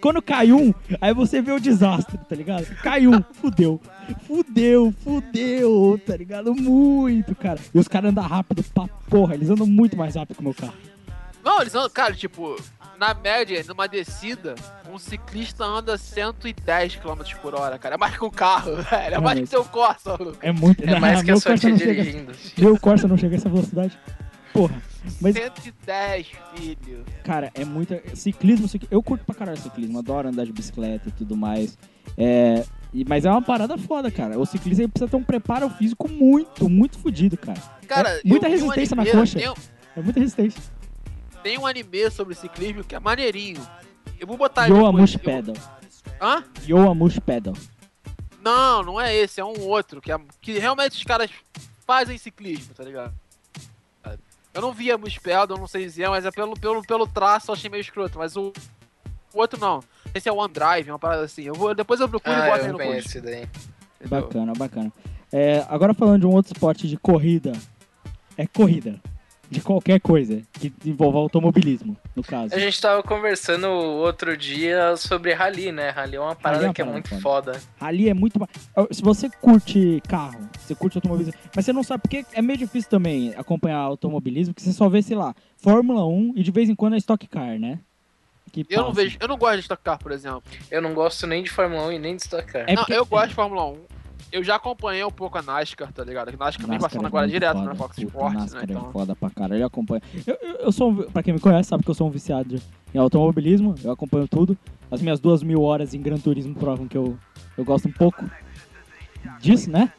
Quando 0.00 0.22
cai 0.22 0.52
um, 0.52 0.72
aí 1.00 1.12
você 1.12 1.42
vê 1.42 1.52
o 1.52 1.60
desastre, 1.60 2.18
tá 2.18 2.36
ligado? 2.36 2.64
Cai 2.82 3.06
um, 3.06 3.22
fudeu. 3.32 3.80
Fudeu, 4.26 4.94
fudeu, 5.02 6.00
tá 6.06 6.16
ligado? 6.16 6.54
Muito, 6.54 7.34
cara. 7.34 7.58
E 7.74 7.78
os 7.78 7.88
caras 7.88 8.10
andam 8.10 8.24
rápido 8.24 8.62
pra 8.62 8.86
porra, 9.08 9.34
eles 9.34 9.50
andam 9.50 9.66
muito 9.66 9.96
mais 9.96 10.14
rápido 10.14 10.36
que 10.36 10.40
o 10.40 10.44
meu 10.44 10.54
carro. 10.54 10.72
Sério. 10.72 10.96
Não, 11.44 11.60
eles 11.60 11.74
andam, 11.74 11.90
cara, 11.90 12.14
tipo, 12.14 12.56
na 12.98 13.14
média, 13.14 13.62
numa 13.66 13.86
descida, 13.86 14.54
um 14.96 14.98
ciclista 14.98 15.64
anda 15.64 15.96
110 15.96 16.96
km 16.96 17.22
por 17.40 17.54
hora, 17.54 17.78
cara. 17.78 17.94
É 17.94 17.98
mais 17.98 18.16
que 18.16 18.24
um 18.24 18.30
carro, 18.30 18.76
velho. 18.82 19.14
É 19.14 19.18
mais 19.20 19.40
que 19.40 19.46
seu 19.46 19.64
Corsa, 19.64 20.12
Lucas. 20.14 20.38
É 20.42 20.52
muito. 20.52 20.82
é 20.82 20.98
mais 20.98 21.22
que 21.24 21.30
a 21.30 21.36
sua 21.36 21.56
tia 21.56 21.72
dirigindo. 21.72 22.32
Meu 22.58 22.78
Corsa 22.78 23.06
não 23.06 23.16
chega 23.16 23.34
a 23.34 23.38
essa 23.38 23.48
velocidade. 23.48 23.98
Porra. 24.52 24.82
Mas 25.20 25.34
110, 25.34 26.26
filho. 26.54 27.04
Cara, 27.22 27.50
é 27.54 27.64
muita. 27.64 28.02
Ciclismo, 28.16 28.66
cic- 28.66 28.88
eu 28.90 29.02
curto 29.02 29.24
pra 29.24 29.34
caralho 29.34 29.58
ciclismo, 29.58 29.98
adoro 29.98 30.28
andar 30.28 30.46
de 30.46 30.52
bicicleta 30.52 31.08
e 31.10 31.12
tudo 31.12 31.36
mais. 31.36 31.76
É, 32.16 32.64
Mas 33.06 33.26
é 33.26 33.30
uma 33.30 33.42
parada 33.42 33.76
foda, 33.76 34.10
cara. 34.10 34.38
O 34.38 34.46
ciclismo 34.46 34.84
aí 34.84 34.88
precisa 34.88 35.10
ter 35.10 35.16
um 35.16 35.22
preparo 35.22 35.68
físico 35.68 36.08
muito, 36.08 36.68
muito 36.70 36.98
fodido, 36.98 37.36
cara. 37.36 37.60
Cara, 37.86 38.08
É 38.08 38.20
muita 38.24 38.48
resistência 38.48 38.96
na 38.96 39.02
anime, 39.02 39.16
coxa. 39.18 39.38
Tem, 39.38 39.48
É 39.96 40.00
muita 40.00 40.20
resistência. 40.20 40.62
tem 41.42 41.58
um 41.58 41.66
anime 41.66 42.10
sobre 42.10 42.34
ciclismo 42.34 42.82
que 42.82 42.94
é 42.94 42.98
maneirinho. 43.00 43.60
Eu 44.18 44.26
vou 44.26 44.36
botar 44.36 44.66
Yo 44.66 44.74
depois, 44.74 44.94
Amush 44.94 45.14
eu- 45.14 45.20
Pedal. 45.20 45.54
Hã? 46.20 46.44
Yo 46.66 46.90
Amush 46.90 47.18
Pedal. 47.20 47.54
Não, 48.42 48.82
não 48.82 49.00
é 49.00 49.14
esse, 49.14 49.40
é 49.40 49.44
um 49.44 49.60
outro. 49.62 50.00
Que, 50.00 50.12
é, 50.12 50.18
que 50.40 50.58
realmente 50.58 50.92
os 50.96 51.04
caras 51.04 51.30
fazem 51.86 52.16
ciclismo, 52.16 52.74
tá 52.74 52.84
ligado? 52.84 53.12
Eu 54.54 54.62
não 54.62 54.72
via 54.72 54.96
Muspelda, 54.96 55.52
eu 55.52 55.58
não 55.58 55.66
sei 55.66 55.82
dizer, 55.84 56.08
mas 56.08 56.24
é 56.24 56.30
pelo, 56.30 56.58
pelo, 56.58 56.80
pelo 56.82 57.06
traço 57.06 57.50
eu 57.50 57.54
achei 57.54 57.68
meio 57.68 57.80
escroto. 57.82 58.18
Mas 58.18 58.36
o, 58.36 58.52
o 59.34 59.38
outro 59.38 59.60
não. 59.60 59.82
Esse 60.14 60.30
é 60.30 60.32
o 60.32 60.36
OneDrive, 60.36 60.90
uma 60.90 60.98
parada 60.98 61.24
assim. 61.24 61.42
Eu 61.42 61.54
vou, 61.54 61.74
depois 61.74 62.00
eu 62.00 62.08
procuro 62.08 62.34
e 62.34 62.40
Ah, 62.40 62.46
boto 62.50 62.64
aí 62.64 62.72
no 62.72 62.78
post. 62.78 62.98
esse 63.06 63.20
daí. 63.20 63.46
Bacana, 64.08 64.54
bacana. 64.56 64.90
É, 65.30 65.66
agora 65.68 65.92
falando 65.92 66.20
de 66.20 66.26
um 66.26 66.32
outro 66.32 66.54
esporte 66.54 66.88
de 66.88 66.96
corrida. 66.96 67.52
É 68.38 68.46
corrida. 68.46 68.98
De 69.48 69.60
qualquer 69.60 70.00
coisa 70.00 70.42
que 70.52 70.72
envolva 70.84 71.18
automobilismo, 71.18 71.96
no 72.16 72.22
caso. 72.22 72.52
A 72.54 72.58
gente 72.58 72.80
tava 72.80 73.00
conversando 73.02 73.68
outro 73.68 74.36
dia 74.36 74.96
sobre 74.96 75.32
rally, 75.32 75.70
né? 75.70 75.90
Rally 75.90 76.16
é 76.16 76.20
uma 76.20 76.34
parada 76.34 76.64
uma 76.66 76.74
que 76.74 76.82
é 76.82 76.84
parada 76.84 76.92
muito 77.08 77.22
foda. 77.22 77.52
foda. 77.54 77.62
Ali 77.80 78.08
é 78.08 78.14
muito. 78.14 78.40
Se 78.90 79.02
você 79.02 79.30
curte 79.30 80.02
carro, 80.08 80.48
você 80.58 80.74
curte 80.74 80.98
automobilismo, 80.98 81.34
mas 81.54 81.64
você 81.64 81.72
não 81.72 81.84
sabe 81.84 82.02
porque 82.02 82.24
é 82.32 82.42
meio 82.42 82.58
difícil 82.58 82.90
também 82.90 83.32
acompanhar 83.36 83.78
automobilismo, 83.78 84.52
porque 84.52 84.68
você 84.68 84.72
só 84.76 84.88
vê, 84.88 85.00
sei 85.00 85.16
lá, 85.16 85.34
Fórmula 85.56 86.04
1 86.06 86.32
e 86.36 86.42
de 86.42 86.50
vez 86.50 86.68
em 86.68 86.74
quando 86.74 86.94
é 86.94 86.98
Stock 86.98 87.24
Car, 87.28 87.58
né? 87.58 87.78
Que 88.52 88.64
Eu 88.70 88.82
não 88.84 88.92
vejo, 88.92 89.16
eu 89.20 89.28
não 89.28 89.36
gosto 89.36 89.54
de 89.56 89.60
Stock 89.62 89.82
Car, 89.82 89.98
por 89.98 90.12
exemplo. 90.12 90.42
Eu 90.70 90.80
não 90.82 90.94
gosto 90.94 91.26
nem 91.26 91.42
de 91.42 91.50
Fórmula 91.50 91.86
1 91.88 91.92
e 91.92 91.98
nem 91.98 92.16
de 92.16 92.22
Stock 92.22 92.46
Car. 92.50 92.64
É 92.66 92.74
não, 92.74 92.82
porque- 92.82 92.94
eu 92.94 93.04
gosto 93.06 93.28
de 93.28 93.34
Fórmula 93.34 93.64
1. 93.70 93.76
Eu 94.32 94.42
já 94.42 94.56
acompanhei 94.56 95.04
um 95.04 95.10
pouco 95.10 95.38
a 95.38 95.42
NASCAR, 95.42 95.92
tá 95.92 96.02
ligado? 96.04 96.28
A 96.28 96.32
NASCAR 96.32 96.66
vem 96.68 96.78
passando 96.78 97.04
é 97.04 97.06
agora 97.06 97.28
direto 97.28 97.54
foda. 97.58 97.66
na 97.68 97.74
Fox 97.74 97.96
Puta, 97.96 98.06
Sports, 98.08 98.52
né? 98.54 98.60
É 98.60 98.64
Então. 98.64 98.92
foda 98.92 99.14
pra 99.16 99.30
caralho. 99.30 99.60
Eu 99.62 99.66
acompanho. 99.66 100.02
Eu, 100.26 100.36
eu, 100.42 100.54
eu 100.56 100.72
sou, 100.72 100.90
um- 100.90 101.10
pra 101.10 101.22
quem 101.22 101.32
me 101.34 101.40
conhece, 101.40 101.68
sabe 101.68 101.84
que 101.84 101.90
eu 101.90 101.94
sou 101.94 102.06
um 102.08 102.10
viciado 102.10 102.60
em 102.94 102.98
automobilismo. 102.98 103.74
Eu 103.84 103.92
acompanho 103.92 104.26
tudo. 104.28 104.56
As 104.90 105.00
minhas 105.00 105.20
duas 105.20 105.42
mil 105.42 105.62
horas 105.62 105.94
em 105.94 106.00
Gran 106.02 106.18
Turismo 106.18 106.54
provam 106.54 106.86
que 106.88 106.96
eu, 106.98 107.16
eu 107.56 107.64
gosto 107.64 107.88
um 107.88 107.92
pouco 107.92 108.24
disso, 109.40 109.70
né? 109.70 109.92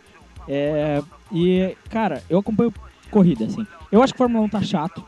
É, 0.48 1.02
e, 1.32 1.76
cara, 1.90 2.24
eu 2.30 2.40
acompanho 2.40 2.74
corrida, 3.12 3.46
assim. 3.46 3.66
Eu 3.92 4.02
acho 4.04 4.14
que 4.14 4.18
Fórmula 4.18 4.46
1 4.46 4.50
tá 4.50 4.62
chato. 4.62 5.04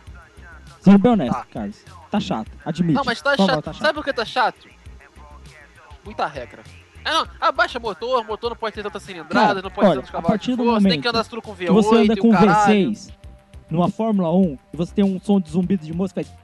Sendo 0.82 0.98
bem 0.98 1.12
honesto, 1.12 1.34
Tá. 1.34 1.46
Carlos. 1.52 1.86
Tá 2.10 2.20
chato. 2.20 2.52
Admite. 2.66 2.94
Não, 2.94 3.04
mas 3.06 3.22
tá 3.22 3.36
Fórmula 3.36 3.62
chato. 3.64 3.78
Sabe 3.78 3.94
por 3.94 4.04
que 4.04 4.14
tá 4.14 4.26
chato? 4.26 4.68
Muita 6.06 6.26
regra. 6.26 6.64
É, 7.06 7.12
não, 7.12 7.28
abaixa 7.40 7.80
motor, 7.80 8.24
motor 8.26 8.50
não 8.52 8.58
pode 8.58 8.76
ter 8.76 8.84
tanta 8.84 9.00
cilindrada, 9.00 9.48
Cara, 9.48 9.62
não 9.62 9.72
pode 9.72 9.88
olha, 9.88 9.96
ter 10.02 10.08
tantos 10.08 10.10
a 10.10 10.14
cavalos 10.22 10.42
de 10.46 10.56
força, 10.56 10.90
tem 10.90 11.02
que 11.02 11.08
andar 11.08 11.26
tudo 11.26 11.42
com 11.42 11.56
V8 11.56 11.66
que 11.68 11.72
você 11.72 11.96
anda 11.96 12.18
com 12.18 12.32
caralho. 12.32 12.92
V6 12.92 13.12
numa 13.70 13.90
Fórmula 13.90 14.34
1 14.36 14.58
e 14.74 14.78
você 14.78 14.94
tem 14.94 15.06
um 15.06 15.20
som 15.20 15.40
de 15.40 15.50
zumbido 15.52 15.86
de 15.86 15.94
moça 15.94 16.14
que 16.14 16.24
faz. 16.24 16.36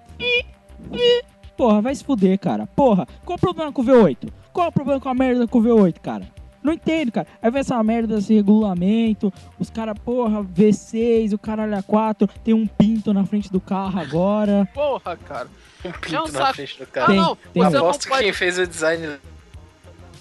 Porra, 1.57 1.82
vai 1.82 1.95
se 1.95 2.03
fuder, 2.03 2.38
cara. 2.38 2.68
Porra, 2.68 3.07
qual 3.23 3.38
o 3.38 3.40
problema 3.41 3.72
com 3.72 3.82
o 3.82 3.86
V8? 3.86 4.30
Qual 4.52 4.68
o 4.68 4.72
problema 4.72 4.99
com 4.99 5.10
a 5.10 5.14
merda 5.14 5.48
com 5.48 5.60
o 5.60 5.64
V8, 5.64 5.99
cara? 6.02 6.27
Não 6.61 6.73
entendo, 6.73 7.11
cara. 7.11 7.27
Aí 7.41 7.52
vem 7.52 7.60
essa 7.61 7.82
merda 7.84 8.15
desse 8.15 8.34
regulamento, 8.34 9.32
os 9.60 9.69
caras, 9.69 9.95
porra, 10.03 10.44
V6, 10.44 11.34
o 11.34 11.38
caralho 11.38 11.77
a 11.77 11.84
4, 11.84 12.27
tem 12.44 12.53
um 12.53 12.65
pinto 12.65 13.14
na 13.14 13.23
frente 13.23 13.52
do 13.52 13.61
carro 13.61 13.99
agora. 13.99 14.68
Porra, 14.73 15.15
cara. 15.15 15.48
Um 15.84 15.88
É 15.88 15.90
um 15.90 15.91
pinto 15.94 16.34
na 16.34 16.40
saco. 16.40 16.53
frente 16.56 16.77
do 16.77 16.84
Ah, 16.84 16.88
carro. 16.88 17.07
Tem, 17.07 17.15
não, 17.18 17.36
tem 17.36 17.64
você 17.64 17.77
não 17.77 17.84
Aposto 17.86 18.02
que 18.03 18.10
pode... 18.10 18.23
quem 18.23 18.34
fez 18.34 18.57
o 18.57 18.65
design 18.68 19.18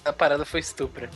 da 0.05 0.13
parada 0.13 0.45
foi 0.45 0.61
estupra. 0.61 1.09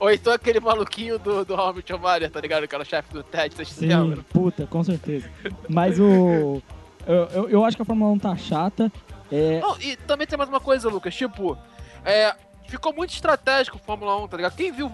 Ou 0.00 0.10
então 0.10 0.32
aquele 0.32 0.58
maluquinho 0.60 1.18
do, 1.18 1.44
do 1.44 1.54
Hamilton 1.54 1.98
Maria, 1.98 2.30
tá 2.30 2.40
ligado? 2.40 2.66
Que 2.66 2.74
era 2.74 2.82
o 2.82 2.86
chefe 2.86 3.12
do 3.12 3.22
TED, 3.22 3.54
vocês 3.54 3.68
Sim, 3.68 3.86
lembram? 3.86 4.24
puta, 4.24 4.66
com 4.66 4.82
certeza. 4.82 5.28
Mas 5.68 6.00
o. 6.00 6.62
Eu, 7.06 7.14
eu, 7.34 7.48
eu 7.50 7.64
acho 7.64 7.76
que 7.76 7.82
a 7.82 7.84
Fórmula 7.84 8.10
1 8.12 8.18
tá 8.18 8.36
chata. 8.36 8.90
É, 9.30 9.60
Não, 9.60 9.78
e 9.78 9.94
também 9.96 10.26
tem 10.26 10.38
mais 10.38 10.48
uma 10.48 10.60
coisa, 10.60 10.88
Lucas, 10.88 11.14
tipo, 11.14 11.56
é, 12.04 12.34
ficou 12.66 12.94
muito 12.94 13.10
estratégico 13.10 13.76
o 13.76 13.80
Fórmula 13.80 14.16
1, 14.24 14.28
tá 14.28 14.36
ligado? 14.38 14.56
Quem 14.56 14.72
viu 14.72 14.90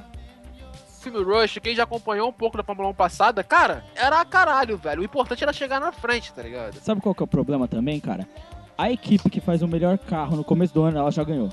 filme 1.00 1.22
Rush, 1.22 1.58
quem 1.62 1.74
já 1.74 1.84
acompanhou 1.84 2.28
um 2.28 2.32
pouco 2.32 2.56
da 2.56 2.62
Fórmula 2.62 2.88
1 2.90 2.94
passada, 2.94 3.42
cara, 3.44 3.84
era 3.94 4.20
a 4.20 4.24
caralho, 4.24 4.76
velho. 4.76 5.00
O 5.00 5.04
importante 5.04 5.42
era 5.42 5.52
chegar 5.52 5.80
na 5.80 5.92
frente, 5.92 6.32
tá 6.32 6.42
ligado? 6.42 6.74
Sabe 6.80 7.00
qual 7.00 7.14
que 7.14 7.22
é 7.22 7.24
o 7.24 7.28
problema 7.28 7.66
também, 7.66 8.00
cara? 8.00 8.26
A 8.80 8.90
equipe 8.90 9.28
que 9.28 9.40
faz 9.40 9.60
o 9.60 9.68
melhor 9.68 9.98
carro 9.98 10.36
no 10.36 10.42
começo 10.44 10.72
do 10.72 10.82
ano, 10.82 10.96
ela 10.98 11.10
já 11.10 11.22
ganhou. 11.22 11.50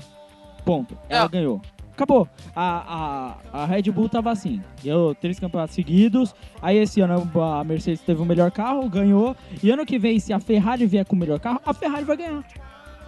Ponto. 0.64 0.96
Ela 1.10 1.26
É. 1.26 1.28
ganhou. 1.28 1.60
Acabou. 1.92 2.26
A, 2.56 3.36
a, 3.52 3.62
a 3.64 3.66
Red 3.66 3.82
Bull 3.90 4.08
tava 4.08 4.30
assim. 4.30 4.62
Deu 4.82 5.14
três 5.20 5.38
campeonatos 5.38 5.74
seguidos. 5.74 6.34
Aí 6.62 6.78
esse 6.78 7.00
ano 7.02 7.28
a 7.42 7.62
Mercedes 7.64 8.00
teve 8.00 8.22
o 8.22 8.24
melhor 8.24 8.50
carro, 8.50 8.88
ganhou. 8.88 9.36
E 9.62 9.70
ano 9.70 9.84
que 9.84 9.98
vem, 9.98 10.18
se 10.18 10.32
a 10.32 10.40
Ferrari 10.40 10.86
vier 10.86 11.04
com 11.04 11.16
o 11.16 11.18
melhor 11.18 11.38
carro, 11.38 11.60
a 11.66 11.74
Ferrari 11.74 12.04
vai 12.04 12.16
ganhar. 12.16 12.42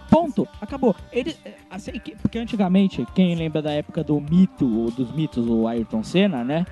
Ponto. 0.09 0.47
Acabou. 0.61 0.95
Ele, 1.11 1.35
assim, 1.69 1.93
que- 1.93 2.15
porque 2.17 2.37
antigamente, 2.37 3.07
quem 3.15 3.33
lembra 3.33 3.61
da 3.61 3.71
época 3.71 4.03
do 4.03 4.19
mito, 4.21 4.67
ou 4.83 4.91
dos 4.91 5.09
mitos, 5.13 5.47
o 5.47 5.67
Ayrton 5.67 6.03
Senna, 6.03 6.43
né? 6.43 6.65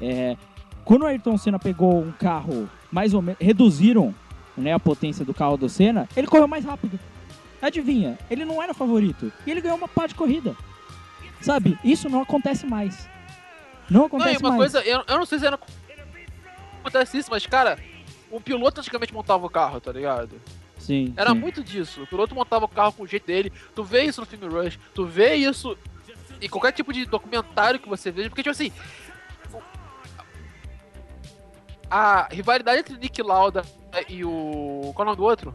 É, 0.00 0.34
quando 0.84 1.02
o 1.02 1.06
Ayrton 1.06 1.36
Senna 1.36 1.58
pegou 1.58 2.00
um 2.00 2.10
carro 2.12 2.68
mais 2.90 3.12
ou 3.14 3.20
menos. 3.22 3.38
reduziram 3.40 4.14
né, 4.56 4.72
a 4.72 4.78
potência 4.78 5.24
do 5.24 5.34
carro 5.34 5.56
do 5.56 5.68
Senna, 5.68 6.08
ele 6.16 6.26
correu 6.26 6.48
mais 6.48 6.64
rápido. 6.64 6.98
Adivinha? 7.60 8.18
Ele 8.30 8.44
não 8.44 8.62
era 8.62 8.74
favorito. 8.74 9.32
E 9.46 9.50
ele 9.50 9.60
ganhou 9.60 9.76
uma 9.76 9.88
pá 9.88 10.06
de 10.06 10.14
corrida. 10.14 10.56
Sabe? 11.40 11.78
Isso 11.84 12.08
não 12.08 12.22
acontece 12.22 12.66
mais. 12.66 13.08
Não 13.90 14.00
Não, 14.00 14.04
e 14.04 14.06
acontece 14.06 14.38
uma 14.40 14.50
mais. 14.50 14.58
coisa, 14.58 14.80
eu, 14.86 15.04
eu 15.06 15.18
não 15.18 15.26
sei 15.26 15.38
se 15.38 15.46
era, 15.46 15.58
acontece 16.80 17.18
isso, 17.18 17.30
mas, 17.30 17.46
cara, 17.46 17.78
o 18.30 18.40
piloto 18.40 18.80
antigamente 18.80 19.14
montava 19.14 19.46
o 19.46 19.50
carro, 19.50 19.80
tá 19.80 19.92
ligado? 19.92 20.40
Sim. 20.78 21.14
Era 21.16 21.30
sim. 21.30 21.38
muito 21.38 21.62
disso. 21.62 22.02
O 22.02 22.06
piloto 22.06 22.34
montava 22.34 22.64
o 22.64 22.68
carro 22.68 22.92
com 22.92 23.02
o 23.04 23.06
jeito 23.06 23.26
dele. 23.26 23.52
Tu 23.74 23.84
vê 23.84 24.04
isso 24.04 24.20
no 24.20 24.26
filme 24.26 24.46
Rush, 24.46 24.78
tu 24.94 25.06
vê 25.06 25.34
isso 25.34 25.76
em 26.40 26.48
qualquer 26.48 26.72
tipo 26.72 26.92
de 26.92 27.06
documentário 27.06 27.80
que 27.80 27.88
você 27.88 28.10
veja, 28.10 28.28
porque, 28.28 28.42
tipo 28.42 28.52
assim. 28.52 28.72
A 31.88 32.28
rivalidade 32.30 32.80
entre 32.80 32.96
Nick 32.96 33.22
Lauda 33.22 33.62
e 34.08 34.24
o. 34.24 34.92
Qual 34.94 35.00
é 35.06 35.10
o 35.10 35.12
nome 35.12 35.16
do 35.16 35.24
outro? 35.24 35.54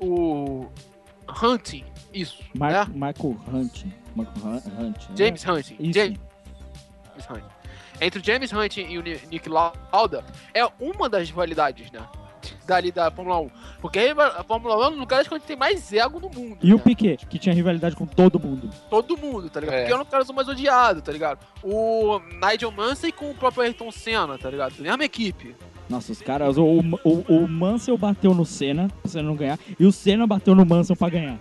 O. 0.00 0.66
Hunting. 1.42 1.84
Isso. 2.12 2.42
Mar 2.54 2.72
né? 2.72 2.92
Marco 2.94 3.40
Hunt. 3.48 3.84
Marco 4.14 4.32
Hunt. 4.40 4.64
Hunt 4.66 5.08
né? 5.10 5.14
James 5.16 5.46
Hunting. 5.46 5.76
Isso. 5.78 5.92
James 5.92 6.18
Hunt. 7.30 7.44
Entre 8.00 8.20
o 8.20 8.24
James 8.24 8.52
Hunt 8.52 8.76
e 8.78 8.98
o 8.98 9.02
Ni- 9.02 9.20
Nick 9.30 9.48
Lauda 9.48 10.24
é 10.54 10.64
uma 10.80 11.08
das 11.08 11.28
rivalidades, 11.28 11.90
né? 11.92 12.00
Dali 12.66 12.90
da 12.92 13.10
Fórmula 13.10 13.40
1. 13.40 13.50
Porque 13.80 13.98
a 13.98 14.44
Fórmula 14.44 14.76
1 14.78 14.82
é 14.82 14.86
um 14.86 14.90
dos 14.90 14.98
lugares 15.00 15.28
onde 15.32 15.44
tem 15.44 15.56
mais 15.56 15.92
ego 15.92 16.20
no 16.20 16.28
mundo. 16.30 16.58
E 16.62 16.72
o 16.72 16.76
né? 16.76 16.82
Piquet, 16.82 17.26
que 17.26 17.38
tinha 17.38 17.54
rivalidade 17.54 17.96
com 17.96 18.06
todo 18.06 18.38
mundo. 18.38 18.70
Todo 18.88 19.16
mundo, 19.16 19.48
tá 19.50 19.60
ligado? 19.60 19.74
É. 19.76 19.80
Porque 19.80 19.92
eu 19.92 19.98
não 19.98 20.04
quero 20.04 20.24
ser 20.24 20.32
mais 20.32 20.48
odiado, 20.48 21.02
tá 21.02 21.10
ligado? 21.12 21.38
O 21.62 22.20
Nigel 22.42 22.70
Mansell 22.70 23.12
com 23.12 23.30
o 23.30 23.34
próprio 23.34 23.62
Ayrton 23.64 23.90
Senna, 23.90 24.38
tá 24.38 24.48
ligado? 24.50 24.74
Mesma 24.78 25.04
equipe. 25.04 25.54
Nossa, 25.88 26.12
os 26.12 26.22
caras. 26.22 26.56
O, 26.56 26.64
o, 26.64 27.24
o 27.28 27.48
Mansell 27.48 27.98
bateu 27.98 28.32
no 28.32 28.44
Senna 28.46 28.88
pra 29.02 29.10
Senna 29.10 29.24
não 29.28 29.34
ganhar. 29.36 29.58
E 29.78 29.84
o 29.84 29.90
Senna 29.90 30.26
bateu 30.26 30.54
no 30.54 30.64
Mansell 30.64 30.94
pra 30.96 31.08
ganhar. 31.08 31.36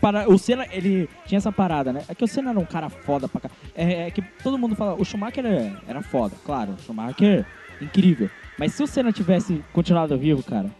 Para- 0.00 0.28
O 0.28 0.36
Senna, 0.38 0.66
ele 0.70 1.08
tinha 1.26 1.38
essa 1.38 1.50
parada, 1.52 1.92
né? 1.92 2.02
É 2.08 2.14
que 2.14 2.22
o 2.24 2.28
Senna 2.28 2.50
era 2.50 2.58
um 2.58 2.64
cara 2.64 2.90
foda 2.90 3.26
pra 3.28 3.40
cá. 3.42 3.50
É, 3.74 4.08
é 4.08 4.10
que 4.10 4.20
todo 4.42 4.58
mundo 4.58 4.74
fala, 4.74 4.94
o 5.00 5.04
Schumacher 5.04 5.46
era, 5.46 5.80
era 5.86 6.02
foda, 6.02 6.34
claro. 6.44 6.72
O 6.72 6.82
Schumacher, 6.82 7.46
incrível. 7.80 8.28
Mas 8.62 8.74
se 8.74 8.82
o 8.84 8.86
Senna 8.86 9.10
tivesse 9.10 9.60
continuado 9.72 10.16
vivo, 10.16 10.40
cara, 10.40 10.70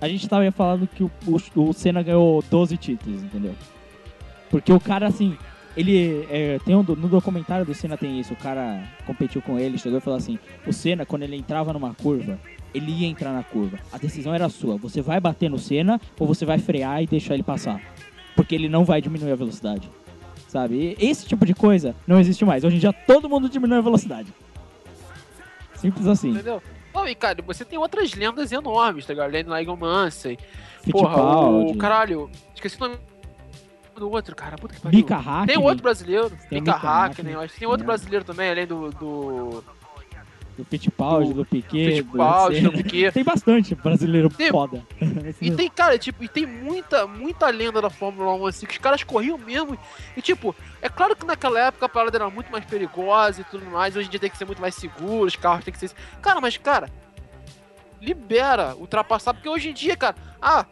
a 0.00 0.08
gente 0.08 0.28
tava 0.28 0.50
falando 0.50 0.88
que 0.88 1.04
o, 1.04 1.10
o, 1.24 1.68
o 1.68 1.72
Senna 1.72 2.02
ganhou 2.02 2.42
12 2.50 2.76
títulos, 2.76 3.22
entendeu? 3.22 3.54
Porque 4.50 4.72
o 4.72 4.80
cara, 4.80 5.06
assim, 5.06 5.38
ele. 5.76 6.26
é, 6.28 6.58
tem 6.64 6.74
um, 6.74 6.82
no 6.82 7.06
documentário 7.06 7.64
do 7.64 7.72
Senna 7.72 7.96
tem 7.96 8.18
isso. 8.18 8.32
O 8.32 8.36
cara 8.36 8.82
competiu 9.06 9.40
com 9.40 9.56
ele, 9.56 9.78
chegou 9.78 9.98
e 9.98 10.00
falou 10.00 10.18
assim: 10.18 10.36
o 10.66 10.72
Senna, 10.72 11.06
quando 11.06 11.22
ele 11.22 11.36
entrava 11.36 11.72
numa 11.72 11.94
curva, 11.94 12.40
ele 12.74 12.90
ia 12.90 13.06
entrar 13.06 13.32
na 13.32 13.44
curva. 13.44 13.78
A 13.92 13.98
decisão 13.98 14.34
era 14.34 14.48
sua. 14.48 14.76
Você 14.76 15.00
vai 15.00 15.20
bater 15.20 15.48
no 15.48 15.60
Senna 15.60 16.00
ou 16.18 16.26
você 16.26 16.44
vai 16.44 16.58
frear 16.58 17.04
e 17.04 17.06
deixar 17.06 17.34
ele 17.34 17.44
passar. 17.44 17.80
Porque 18.34 18.52
ele 18.52 18.68
não 18.68 18.84
vai 18.84 19.00
diminuir 19.00 19.30
a 19.30 19.36
velocidade. 19.36 19.88
Sabe? 20.48 20.96
Esse 20.98 21.24
tipo 21.24 21.46
de 21.46 21.54
coisa 21.54 21.94
não 22.04 22.18
existe 22.18 22.44
mais. 22.44 22.64
Hoje 22.64 22.74
em 22.74 22.80
dia 22.80 22.92
todo 22.92 23.28
mundo 23.28 23.48
diminui 23.48 23.78
a 23.78 23.80
velocidade. 23.80 24.34
Simples 25.76 26.08
assim. 26.08 26.30
Entendeu? 26.30 26.60
Não, 26.96 27.06
e 27.06 27.14
cara, 27.14 27.42
você 27.42 27.64
tem 27.64 27.78
outras 27.78 28.14
lendas 28.14 28.50
enormes, 28.52 29.04
tá 29.06 29.12
ligado? 29.12 29.28
Além 29.28 29.44
do 29.44 29.54
Nigel 29.54 29.76
Mansell. 29.76 30.36
Porra, 30.90 31.22
o 31.48 31.76
caralho. 31.76 32.30
Esqueci 32.54 32.76
o 32.76 32.80
nome 32.80 32.98
do 33.96 34.10
outro, 34.10 34.34
cara. 34.34 34.56
Puta 34.56 34.74
que 34.74 34.80
pariu. 34.80 34.96
Mika 34.98 35.16
Hakkinen. 35.16 35.46
Tem 35.46 35.58
outro 35.58 35.82
brasileiro, 35.82 36.30
Tem 36.48 36.58
Hakkinen, 36.60 36.74
Hakkinen. 36.74 37.32
eu 37.34 37.40
acho 37.40 37.52
que 37.54 37.58
tem 37.60 37.68
outro 37.68 37.84
É. 37.84 37.86
brasileiro 37.86 38.24
também, 38.24 38.50
além 38.50 38.66
do, 38.66 38.90
do 38.90 39.64
do 40.56 40.64
Fittipaldi, 40.64 41.34
do 41.34 41.44
Piquet, 41.44 41.96
Fittipaldi, 41.96 42.60
do 42.60 42.72
Piquet. 42.72 43.12
Tem 43.12 43.22
bastante 43.22 43.74
brasileiro 43.74 44.28
Tem- 44.30 44.50
foda. 44.50 44.82
E 45.40 45.50
tem, 45.50 45.68
cara, 45.68 45.98
tipo, 45.98 46.24
e 46.24 46.28
tem 46.28 46.46
muita, 46.46 47.06
muita 47.06 47.48
lenda 47.50 47.80
da 47.82 47.90
Fórmula 47.90 48.32
1, 48.34 48.46
assim, 48.46 48.66
que 48.66 48.72
os 48.72 48.78
caras 48.78 49.02
corriam 49.04 49.36
mesmo. 49.36 49.78
E, 50.16 50.22
tipo, 50.22 50.54
é 50.80 50.88
claro 50.88 51.14
que 51.14 51.26
naquela 51.26 51.60
época 51.60 51.86
a 51.86 51.88
parada 51.88 52.16
era 52.16 52.30
muito 52.30 52.50
mais 52.50 52.64
perigosa 52.64 53.42
e 53.42 53.44
tudo 53.44 53.66
mais. 53.66 53.94
Hoje 53.94 54.06
em 54.08 54.10
dia 54.10 54.20
tem 54.20 54.30
que 54.30 54.38
ser 54.38 54.46
muito 54.46 54.60
mais 54.60 54.74
seguro, 54.74 55.26
os 55.26 55.36
carros 55.36 55.64
tem 55.64 55.74
que 55.74 55.80
ser. 55.80 55.90
Cara, 56.22 56.40
mas, 56.40 56.56
cara, 56.56 56.90
libera 58.00 58.74
ultrapassar, 58.76 59.34
porque 59.34 59.48
hoje 59.48 59.70
em 59.70 59.74
dia, 59.74 59.96
cara, 59.96 60.16
ah. 60.40 60.64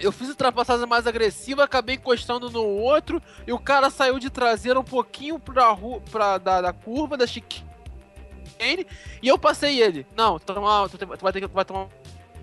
Eu 0.00 0.12
fiz 0.12 0.28
ultrapassagem 0.28 0.86
mais 0.86 1.08
agressiva, 1.08 1.64
acabei 1.64 1.96
encostando 1.96 2.48
no 2.50 2.62
outro 2.62 3.20
e 3.44 3.52
o 3.52 3.58
cara 3.58 3.90
saiu 3.90 4.20
de 4.20 4.30
traseira 4.30 4.78
um 4.78 4.84
pouquinho 4.84 5.40
pra 5.40 5.70
rua, 5.70 6.00
pra, 6.08 6.38
da, 6.38 6.60
da 6.60 6.72
curva, 6.72 7.16
da 7.16 7.26
chicane, 8.58 8.86
e 9.22 9.28
eu 9.28 9.38
passei 9.38 9.80
ele. 9.80 10.06
Não, 10.16 10.38
tu, 10.38 10.46
toma- 10.54 10.88
tu 10.88 11.22
vai 11.22 11.32
ter 11.32 11.40
que 11.40 11.46
vai 11.46 11.64
tomar 11.64 11.86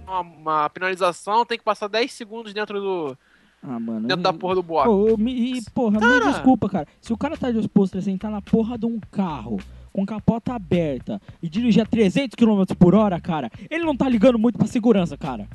uma, 0.07 0.19
uma 0.21 0.69
penalização, 0.69 1.45
tem 1.45 1.57
que 1.57 1.63
passar 1.63 1.87
10 1.87 2.11
segundos 2.11 2.53
dentro 2.53 2.79
do 2.79 3.17
Ah, 3.63 3.79
mano. 3.79 4.07
dentro 4.07 4.23
da 4.23 4.33
porra 4.33 4.55
do 4.55 4.63
bloco. 4.63 4.87
Pô, 5.09 5.17
me- 5.17 5.57
e, 5.57 5.61
porra, 5.71 5.99
me 5.99 5.99
Cara! 5.99 6.31
desculpa, 6.31 6.69
cara. 6.69 6.87
Se 7.01 7.11
o 7.13 7.17
cara 7.17 7.35
tá 7.37 7.51
disposto 7.51 7.97
a 7.97 8.01
sentar 8.01 8.31
na 8.31 8.41
porra 8.41 8.77
de 8.77 8.85
um 8.85 8.99
carro 9.11 9.59
com 9.91 10.05
capota 10.05 10.53
aberta 10.53 11.21
e 11.41 11.47
dirigir 11.49 11.81
a 11.81 11.85
300 11.85 12.35
km 12.35 12.63
por 12.77 12.93
hora, 12.95 13.19
cara, 13.21 13.49
ele 13.69 13.83
não 13.85 13.95
tá 13.95 14.07
ligando 14.09 14.37
muito 14.37 14.57
pra 14.57 14.67
segurança, 14.67 15.17
cara. 15.17 15.47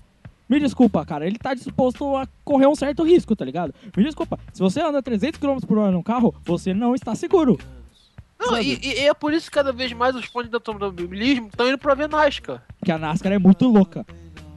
Me 0.48 0.58
desculpa, 0.58 1.04
cara. 1.06 1.24
Ele 1.26 1.38
tá 1.38 1.54
disposto 1.54 2.16
a 2.16 2.26
correr 2.44 2.66
um 2.66 2.74
certo 2.74 3.04
risco, 3.04 3.36
tá 3.36 3.44
ligado? 3.44 3.72
Me 3.96 4.02
desculpa. 4.02 4.36
Se 4.52 4.60
você 4.60 4.80
anda 4.80 5.00
300 5.00 5.38
km 5.38 5.58
por 5.64 5.78
hora 5.78 5.92
num 5.92 6.02
carro, 6.02 6.34
você 6.44 6.74
não 6.74 6.92
está 6.92 7.14
seguro. 7.14 7.56
Não, 8.40 8.60
e, 8.60 8.78
e 8.82 8.98
é 9.06 9.14
por 9.14 9.32
isso 9.32 9.46
que 9.46 9.52
cada 9.54 9.72
vez 9.72 9.92
mais 9.92 10.14
os 10.16 10.24
fãs 10.24 10.48
do 10.48 10.56
automobilismo 10.56 11.48
estão 11.48 11.68
indo 11.68 11.78
pra 11.78 11.94
ver 11.94 12.08
NASCAR. 12.08 12.62
Porque 12.78 12.90
a 12.90 12.98
NASCAR 12.98 13.32
é 13.32 13.38
muito 13.38 13.66
louca. 13.68 14.04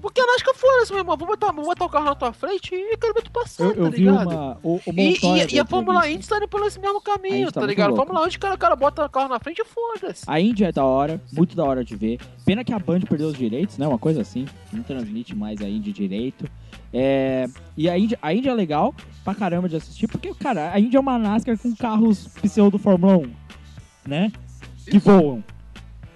Porque 0.01 0.19
a 0.19 0.25
NASCAR 0.25 0.53
foda-se, 0.55 0.91
meu 0.91 0.99
irmão. 0.99 1.15
Vou 1.15 1.27
botar, 1.27 1.51
vou 1.53 1.63
botar 1.63 1.85
o 1.85 1.89
carro 1.89 2.03
na 2.05 2.15
tua 2.15 2.33
frente 2.33 2.75
e 2.75 2.97
quero 2.97 3.13
ver 3.13 3.21
tu 3.23 3.31
passar, 3.31 3.63
Eu, 3.63 3.71
eu 3.73 3.83
tá 3.85 3.89
vi 3.91 3.97
ligado? 4.03 4.29
uma. 4.29 4.57
O, 4.61 4.75
o 4.75 4.81
E, 4.97 5.17
e, 5.21 5.55
e 5.55 5.59
a 5.59 5.65
Fórmula. 5.65 6.09
Indy 6.09 6.27
tá 6.27 6.35
indo 6.37 6.47
por 6.49 6.65
esse 6.67 6.77
mesmo 6.77 6.99
caminho, 7.01 7.43
Indy 7.43 7.51
tá 7.53 7.61
tá 7.61 7.67
ligado? 7.67 7.93
A. 7.93 7.95
Fórmula 7.95 8.25
Indy, 8.25 8.37
cara, 8.37 8.55
o 8.55 8.57
cara 8.57 8.75
bota 8.75 9.05
o 9.05 9.09
carro 9.09 9.29
na 9.29 9.39
frente 9.39 9.61
e 9.61 9.65
foda-se. 9.65 10.23
A 10.27 10.39
Índia 10.41 10.67
é 10.67 10.71
da 10.73 10.83
hora, 10.83 11.21
muito 11.31 11.55
da 11.55 11.63
hora 11.63 11.85
de 11.85 11.95
ver. 11.95 12.19
Pena 12.45 12.65
que 12.65 12.73
a 12.73 12.79
Band 12.79 12.99
perdeu 13.01 13.27
os 13.29 13.37
direitos, 13.37 13.77
né? 13.77 13.87
Uma 13.87 13.97
coisa 13.99 14.19
assim. 14.21 14.45
Não 14.73 14.83
transmite 14.83 15.33
mais 15.33 15.61
a 15.61 15.69
Índia 15.69 15.93
direito. 15.93 16.49
É, 16.91 17.47
E 17.77 17.89
a 17.89 17.97
Índia, 17.97 18.19
a 18.21 18.33
Índia 18.33 18.51
é 18.51 18.53
legal 18.53 18.93
pra 19.23 19.33
caramba 19.33 19.69
de 19.69 19.77
assistir, 19.77 20.07
porque, 20.07 20.33
cara, 20.35 20.69
a 20.73 20.79
Índia 20.79 20.97
é 20.97 20.99
uma 20.99 21.17
NASCAR 21.17 21.57
com 21.57 21.73
carros 21.75 22.27
pseudo 22.41 22.77
Fórmula 22.77 23.17
1, 23.17 23.31
né? 24.05 24.31
Que 24.89 24.97
voam. 24.97 25.43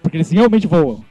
Porque 0.02 0.18
eles 0.18 0.32
realmente 0.32 0.68
voam. 0.68 1.04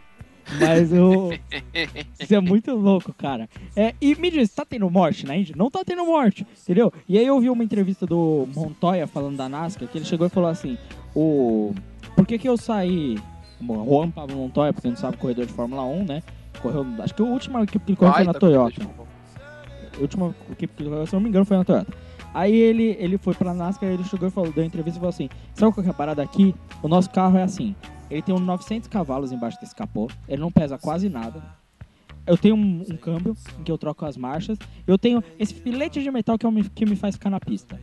Mas 0.61 0.93
o. 0.93 1.31
Isso 2.21 2.35
é 2.35 2.41
muito 2.41 2.75
louco, 2.75 3.13
cara. 3.13 3.49
É, 3.75 3.95
e 4.01 4.15
me 4.15 4.31
diz, 4.31 4.55
tá 4.55 4.65
tendo 4.65 4.89
morte 4.89 5.27
na 5.27 5.37
Índia? 5.37 5.55
Não 5.57 5.71
tá 5.71 5.83
tendo 5.85 6.05
morte, 6.07 6.47
entendeu? 6.63 6.93
E 7.09 7.19
aí 7.19 7.27
eu 7.27 7.41
vi 7.41 7.51
uma 7.51 7.65
entrevista 7.65 8.07
do 8.07 8.49
Montoya 8.55 9.07
falando 9.07 9.37
da 9.37 9.49
NASCAR, 9.49 9.89
que 9.89 9.99
ele 9.99 10.05
chegou 10.05 10.27
e 10.27 10.31
falou 10.31 10.49
assim: 10.49 10.79
o. 11.15 11.75
Por 12.15 12.27
que 12.27 12.39
que 12.39 12.49
eu 12.49 12.57
saí. 12.57 13.19
Bom, 13.61 13.85
Juan 13.85 14.11
Pablo 14.11 14.37
Montoya, 14.37 14.73
porque 14.73 14.89
não 14.89 14.97
sabe, 14.97 15.17
corredor 15.17 15.47
de 15.47 15.53
Fórmula 15.53 15.83
1, 15.83 16.05
né? 16.05 16.23
Correu. 16.61 16.87
Acho 17.01 17.15
que 17.15 17.23
a 17.23 17.25
última 17.25 17.63
equipe 17.63 17.85
que 17.85 17.91
ele 17.93 17.97
correu 17.97 18.15
foi 18.15 18.25
na 18.25 18.35
Toyota. 18.35 18.83
A 19.97 20.01
última 20.01 20.35
equipe 20.53 20.75
que 20.75 20.83
ele 20.83 20.91
correu, 20.91 21.07
se 21.07 21.15
eu 21.15 21.19
não 21.19 21.25
me 21.25 21.31
engano, 21.31 21.45
foi 21.45 21.57
na 21.57 21.65
Toyota. 21.65 21.93
Aí 22.37 22.55
ele, 22.55 22.95
ele 22.99 23.17
foi 23.17 23.33
pra 23.33 23.55
NASCAR, 23.55 23.89
ele 23.89 24.05
chegou 24.05 24.29
e 24.29 24.31
falou, 24.31 24.53
deu 24.53 24.63
entrevista 24.63 24.99
e 24.99 25.01
falou 25.01 25.09
assim: 25.09 25.31
Sabe 25.55 25.73
qual 25.73 25.83
que 25.83 25.89
é 25.89 25.91
a 25.91 25.95
parada 25.95 26.23
aqui? 26.23 26.55
O 26.83 26.89
nosso 26.89 27.09
carro 27.09 27.39
é 27.39 27.43
assim. 27.43 27.75
Ele 28.11 28.21
tem 28.21 28.35
uns 28.35 28.43
900 28.43 28.89
cavalos 28.89 29.33
embaixo 29.33 29.59
desse 29.59 29.75
capô, 29.75 30.07
ele 30.29 30.43
não 30.43 30.53
pesa 30.53 30.77
quase 30.77 31.09
nada. 31.09 31.43
Eu 32.27 32.37
tenho 32.37 32.55
um, 32.55 32.83
um 32.91 32.97
câmbio 32.99 33.35
em 33.59 33.63
que 33.63 33.73
eu 33.73 33.79
troco 33.79 34.05
as 34.05 34.19
marchas. 34.19 34.59
Eu 34.87 34.99
tenho 34.99 35.25
esse 35.39 35.55
filete 35.55 36.03
de 36.03 36.11
metal 36.11 36.37
que, 36.37 36.45
é 36.45 36.49
o 36.49 36.53
me- 36.53 36.69
que 36.69 36.85
me 36.85 36.95
faz 36.95 37.15
ficar 37.15 37.31
na 37.31 37.41
pista. 37.41 37.81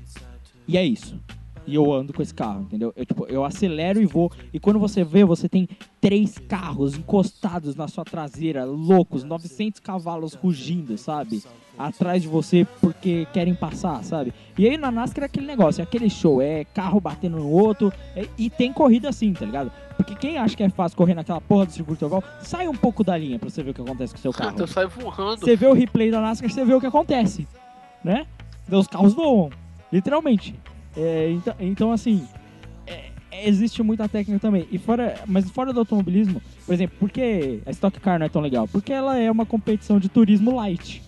E 0.68 0.78
é 0.78 0.86
isso. 0.86 1.20
E 1.66 1.74
eu 1.74 1.92
ando 1.92 2.14
com 2.14 2.22
esse 2.22 2.34
carro, 2.34 2.62
entendeu? 2.62 2.94
Eu, 2.96 3.06
tipo, 3.06 3.26
eu 3.26 3.44
acelero 3.44 4.00
e 4.02 4.06
vou. 4.06 4.32
E 4.54 4.60
quando 4.60 4.78
você 4.80 5.04
vê, 5.04 5.24
você 5.26 5.50
tem 5.50 5.68
três 6.00 6.38
carros 6.38 6.96
encostados 6.96 7.74
na 7.76 7.88
sua 7.88 8.04
traseira, 8.04 8.66
loucos, 8.66 9.24
900 9.24 9.80
cavalos 9.80 10.34
rugindo, 10.36 10.96
sabe? 10.98 11.42
Atrás 11.78 12.22
de 12.22 12.28
você 12.28 12.68
porque 12.80 13.26
querem 13.34 13.56
passar, 13.56 14.04
sabe? 14.04 14.32
E 14.58 14.68
aí 14.70 14.78
na 14.78 14.92
NASCAR 14.92 15.24
é 15.24 15.26
aquele 15.26 15.48
negócio, 15.48 15.82
é 15.82 15.84
aquele 15.84 16.08
show, 16.10 16.40
é 16.42 16.64
carro 16.66 17.00
batendo 17.02 17.38
no 17.38 17.50
outro. 17.50 17.92
é- 18.16 18.28
e 18.38 18.50
tem 18.50 18.72
corrida 18.72 19.10
assim, 19.10 19.34
tá 19.34 19.44
ligado? 19.46 19.72
Porque 19.98 20.14
quem 20.16 20.38
acha 20.38 20.56
que 20.56 20.62
é 20.64 20.70
fácil 20.70 20.96
correr 20.98 21.14
naquela 21.16 21.42
porra 21.42 21.66
do 21.66 21.72
circuito 21.72 22.06
oval, 22.06 22.24
sai 22.42 22.68
um 22.68 22.76
pouco 22.76 23.04
da 23.04 23.18
linha 23.18 23.40
pra 23.40 23.50
você 23.50 23.64
ver 23.64 23.72
o 23.72 23.74
que 23.74 23.82
acontece 23.82 24.14
com 24.14 24.20
o 24.20 24.22
seu 24.22 24.32
carro. 24.32 24.60
Eu 24.60 24.68
saio 24.68 24.90
voando. 24.90 25.40
Você 25.40 25.56
vê 25.56 25.66
o 25.66 25.74
replay 25.74 26.12
da 26.12 26.22
NASCAR, 26.22 26.50
você 26.50 26.64
vê 26.64 26.74
o 26.74 26.80
que 26.80 26.88
acontece, 26.88 27.48
né? 28.04 28.28
Então, 28.68 28.80
Os 28.80 28.88
carros 28.88 29.14
voam, 29.14 29.50
literalmente. 29.92 30.56
É, 30.96 31.32
então, 31.32 31.56
então, 31.60 31.92
assim, 31.92 32.28
é, 32.86 33.06
existe 33.44 33.82
muita 33.82 34.08
técnica 34.08 34.40
também. 34.40 34.68
E 34.72 34.78
fora, 34.78 35.16
mas 35.26 35.50
fora 35.50 35.74
do 35.74 35.80
automobilismo, 35.80 36.42
por 36.66 36.74
exemplo, 36.74 36.96
por 37.00 37.10
que 37.10 37.62
a 37.66 37.72
Stock 37.72 38.00
Car 38.00 38.20
não 38.20 38.26
é 38.28 38.30
tão 38.30 38.42
legal? 38.42 38.68
Porque 38.68 38.94
ela 38.94 39.18
é 39.18 39.30
uma 39.32 39.46
competição 39.46 40.00
de 40.00 40.08
turismo 40.08 40.56
light. 40.56 41.02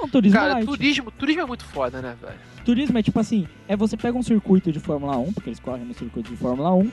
É 0.00 0.04
um 0.04 0.08
turismo 0.08 0.38
Cara, 0.38 0.52
light. 0.54 0.66
turismo, 0.66 1.10
turismo 1.10 1.42
é 1.42 1.46
muito 1.46 1.64
foda, 1.64 2.00
né, 2.00 2.16
velho? 2.20 2.34
Turismo 2.64 2.98
é 2.98 3.02
tipo 3.02 3.18
assim, 3.18 3.48
é 3.66 3.76
você 3.76 3.96
pega 3.96 4.16
um 4.16 4.22
circuito 4.22 4.70
de 4.70 4.78
Fórmula 4.78 5.16
1, 5.16 5.32
porque 5.32 5.48
eles 5.48 5.60
correm 5.60 5.84
no 5.84 5.94
circuito 5.94 6.30
de 6.30 6.36
Fórmula 6.36 6.74
1, 6.74 6.92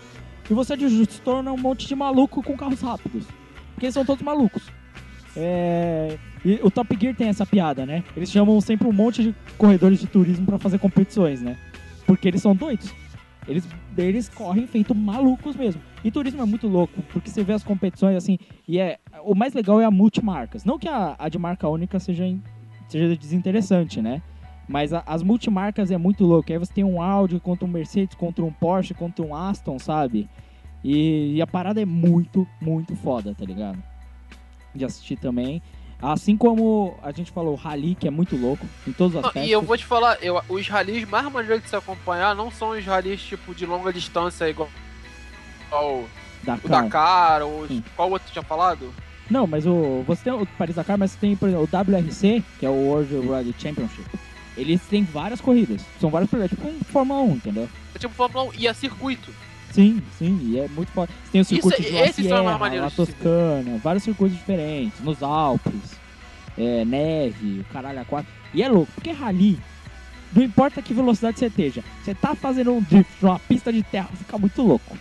e 0.50 0.54
você 0.54 0.76
se 0.78 1.22
torna 1.22 1.52
um 1.52 1.58
monte 1.58 1.88
de 1.88 1.96
maluco 1.96 2.42
com 2.42 2.56
carros 2.56 2.82
rápidos. 2.82 3.26
Porque 3.74 3.86
eles 3.88 3.94
são 3.94 4.06
todos 4.06 4.24
malucos. 4.24 4.64
É, 5.36 6.18
E 6.46 6.60
o 6.64 6.72
Top 6.72 6.96
Gear 7.00 7.14
tem 7.16 7.28
essa 7.28 7.46
piada, 7.46 7.86
né? 7.86 8.04
Eles 8.16 8.32
chamam 8.32 8.60
sempre 8.62 8.88
um 8.88 8.94
monte 8.94 9.22
de 9.22 9.36
corredores 9.58 10.00
de 10.00 10.08
turismo 10.08 10.46
pra 10.46 10.58
fazer 10.58 10.80
competições, 10.80 11.42
né? 11.42 11.58
Porque 12.06 12.28
eles 12.28 12.42
são 12.42 12.56
doidos. 12.56 12.94
Eles, 13.48 13.68
eles 13.98 14.30
correm 14.30 14.66
feito 14.66 14.96
malucos 14.96 15.56
mesmo. 15.56 15.82
E 16.04 16.12
turismo 16.12 16.42
é 16.42 16.46
muito 16.46 16.68
louco, 16.68 17.02
porque 17.12 17.30
você 17.30 17.44
vê 17.44 17.54
as 17.54 17.64
competições 17.64 18.16
assim, 18.16 18.38
e 18.68 18.80
é 18.80 18.98
o 19.24 19.36
mais 19.36 19.54
legal 19.54 19.82
é 19.82 19.86
a 19.86 19.92
multimarcas. 19.92 20.64
Não 20.64 20.80
que 20.80 20.88
a, 20.88 21.16
a 21.18 21.28
de 21.30 21.38
marca 21.38 21.68
única 21.68 22.00
seja, 22.00 22.24
seja 22.88 23.16
desinteressante, 23.16 24.02
né? 24.02 24.22
Mas 24.68 24.94
a- 24.94 25.04
as 25.06 25.22
multimarcas 25.22 25.92
é 25.92 25.98
muito 25.98 26.24
louco. 26.26 26.52
Aí 26.52 26.58
você 26.58 26.74
tem 26.74 26.84
um 26.84 27.02
Audi 27.02 27.40
contra 27.40 27.66
um 27.66 27.70
Mercedes, 27.70 28.16
contra 28.16 28.44
um 28.44 28.52
Porsche, 28.52 28.94
contra 28.94 29.24
um 29.24 29.36
Aston, 29.36 29.78
sabe? 29.78 30.28
E, 30.84 31.36
e 31.36 31.42
a 31.42 31.48
parada 31.48 31.82
é 31.82 31.86
muito, 31.86 32.48
muito 32.62 32.96
foda, 32.96 33.34
tá 33.36 33.46
ligado? 33.46 33.78
De 34.74 34.84
assistir 34.86 35.18
também. 35.18 35.62
Assim 36.02 36.36
como 36.36 36.96
a 37.02 37.12
gente 37.12 37.32
falou, 37.32 37.54
o 37.54 37.56
Rally, 37.56 37.96
que 37.96 38.08
é 38.08 38.12
muito 38.12 38.36
louco 38.36 38.66
em 38.88 38.92
todos 38.92 39.16
os 39.16 39.22
Não, 39.22 39.28
aspectos. 39.30 39.50
e 39.50 39.52
eu 39.54 39.62
vou 39.62 39.78
te 39.78 39.86
falar, 39.86 40.18
eu, 40.22 40.40
os 40.50 40.68
ralis 40.68 41.08
mais 41.08 41.32
maneiros 41.32 41.64
de 41.64 41.70
se 41.70 41.76
acompanhar 41.76 42.36
não 42.36 42.52
são 42.52 42.72
os 42.72 42.86
ralis 42.86 43.22
tipo 43.24 43.56
de 43.56 43.66
longa 43.66 43.94
distância 43.94 44.48
igual 44.50 44.70
ao 45.72 46.00
o 46.00 46.08
Dakar. 46.44 46.70
Dakar 46.84 47.42
ou 47.44 47.68
Sim. 47.68 47.84
qual 47.96 48.12
outro 48.12 48.30
tinha 48.32 48.44
falado? 48.44 48.94
Não, 49.30 49.48
mas 49.48 49.66
o, 49.66 50.04
você 50.06 50.24
tem 50.26 50.34
o 50.34 50.46
Paris 50.46 50.76
Dakar, 50.76 50.98
mas 50.98 51.12
você 51.12 51.18
tem, 51.20 51.36
por 51.36 51.50
exemplo, 51.50 51.68
o 51.72 51.78
WRC, 51.78 52.44
que 52.60 52.66
é 52.66 52.70
o 52.70 52.74
World 52.74 53.28
Rally 53.28 53.56
Championship. 53.58 54.06
Eles 54.56 54.82
têm 54.84 55.04
várias 55.04 55.42
corridas. 55.42 55.82
São 56.00 56.10
vários 56.10 56.30
projetos, 56.30 56.58
tipo 56.58 56.68
um 56.70 56.80
Fórmula 56.86 57.22
1, 57.22 57.32
entendeu? 57.36 57.70
É 57.94 58.00
tipo 58.00 58.14
Fórmula 58.14 58.46
1 58.46 58.52
e 58.58 58.68
a 58.68 58.74
circuito. 58.74 59.32
Sim, 59.72 60.02
sim, 60.18 60.40
e 60.44 60.60
é 60.60 60.68
muito 60.70 60.90
foda. 60.92 61.12
Você 61.26 61.32
tem 61.32 61.42
o 61.42 61.46
circuito 61.46 61.82
Isso- 61.82 61.92
de 61.92 61.98
La 62.00 62.08
Sierra, 62.14 62.58
La. 62.82 62.90
Toscana, 62.92 63.78
vários 63.84 64.04
circuitos 64.04 64.38
diferentes, 64.38 65.00
nos 65.02 65.22
Alpes, 65.22 65.74
é, 66.58 66.86
neve, 66.86 67.60
o 67.60 67.74
caralho 67.74 68.00
a 68.00 68.06
quatro. 68.06 68.32
E 68.54 68.64
é 68.64 68.70
louco, 68.70 68.90
porque 68.94 69.12
rally, 69.12 69.60
não 70.34 70.44
importa 70.44 70.82
que 70.82 70.94
velocidade 70.94 71.38
você 71.40 71.48
esteja, 71.48 71.84
você 72.04 72.16
tá 72.16 72.34
fazendo 72.36 72.72
um 72.72 72.82
drift 72.82 73.12
numa 73.22 73.40
pista 73.40 73.74
de 73.74 73.84
terra, 73.84 74.10
fica 74.18 74.38
muito 74.38 74.62
louco. 74.62 74.98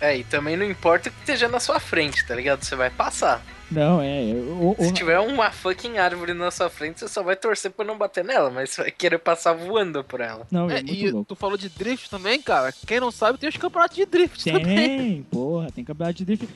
É, 0.00 0.16
e 0.16 0.24
também 0.24 0.56
não 0.56 0.64
importa 0.64 1.10
que 1.10 1.16
esteja 1.20 1.48
na 1.48 1.58
sua 1.58 1.80
frente, 1.80 2.24
tá 2.26 2.34
ligado? 2.34 2.62
Você 2.62 2.76
vai 2.76 2.88
passar. 2.90 3.44
Não, 3.70 4.00
é. 4.00 4.20
O, 4.32 4.74
o- 4.78 4.84
Se 4.84 4.92
tiver 4.92 5.18
uma 5.18 5.50
fucking 5.50 5.98
árvore 5.98 6.32
na 6.32 6.50
sua 6.50 6.70
frente, 6.70 7.00
você 7.00 7.08
só 7.08 7.22
vai 7.22 7.36
torcer 7.36 7.70
pra 7.70 7.84
não 7.84 7.98
bater 7.98 8.24
nela, 8.24 8.48
mas 8.48 8.70
você 8.70 8.82
vai 8.82 8.90
querer 8.90 9.18
passar 9.18 9.52
voando 9.52 10.02
por 10.04 10.20
ela. 10.20 10.46
não, 10.50 10.70
é, 10.70 10.78
É, 10.78 10.82
muito 10.82 10.94
e 10.94 11.10
louco. 11.10 11.28
tu 11.28 11.34
falou 11.36 11.56
de 11.58 11.68
drift 11.68 12.08
também, 12.08 12.40
cara. 12.40 12.72
Quem 12.86 12.98
não 13.00 13.10
sabe, 13.10 13.38
tem 13.38 13.48
os 13.48 13.56
campeonatos 13.56 13.96
de 13.96 14.06
drift 14.06 14.42
também. 14.44 14.64
Tem, 14.64 15.22
porra, 15.24 15.70
tem 15.70 15.84
campeonato 15.84 16.16
de 16.18 16.24
drift. 16.24 16.48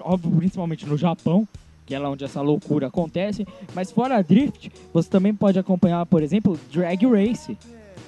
Óbvio, 0.00 0.30
principalmente 0.36 0.84
no 0.84 0.98
Japão, 0.98 1.48
que 1.86 1.94
é 1.94 1.98
lá 1.98 2.10
onde 2.10 2.24
essa 2.24 2.42
loucura 2.42 2.88
acontece. 2.88 3.46
Mas 3.74 3.90
fora 3.90 4.20
drift, 4.20 4.70
você 4.92 5.08
também 5.08 5.32
pode 5.32 5.58
acompanhar, 5.58 6.04
por 6.04 6.22
exemplo, 6.22 6.58
drag 6.70 7.06
race, 7.06 7.56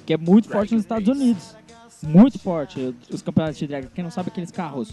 que 0.05 0.13
é 0.13 0.17
muito 0.17 0.49
forte 0.49 0.73
nos 0.75 0.83
Estados 0.83 1.07
Unidos. 1.07 1.55
Muito 2.03 2.39
forte, 2.39 2.95
os 3.11 3.21
campeonatos 3.21 3.57
de 3.59 3.67
drag. 3.67 3.87
Quem 3.93 4.03
não 4.03 4.11
sabe, 4.11 4.29
aqueles 4.29 4.51
carros. 4.51 4.91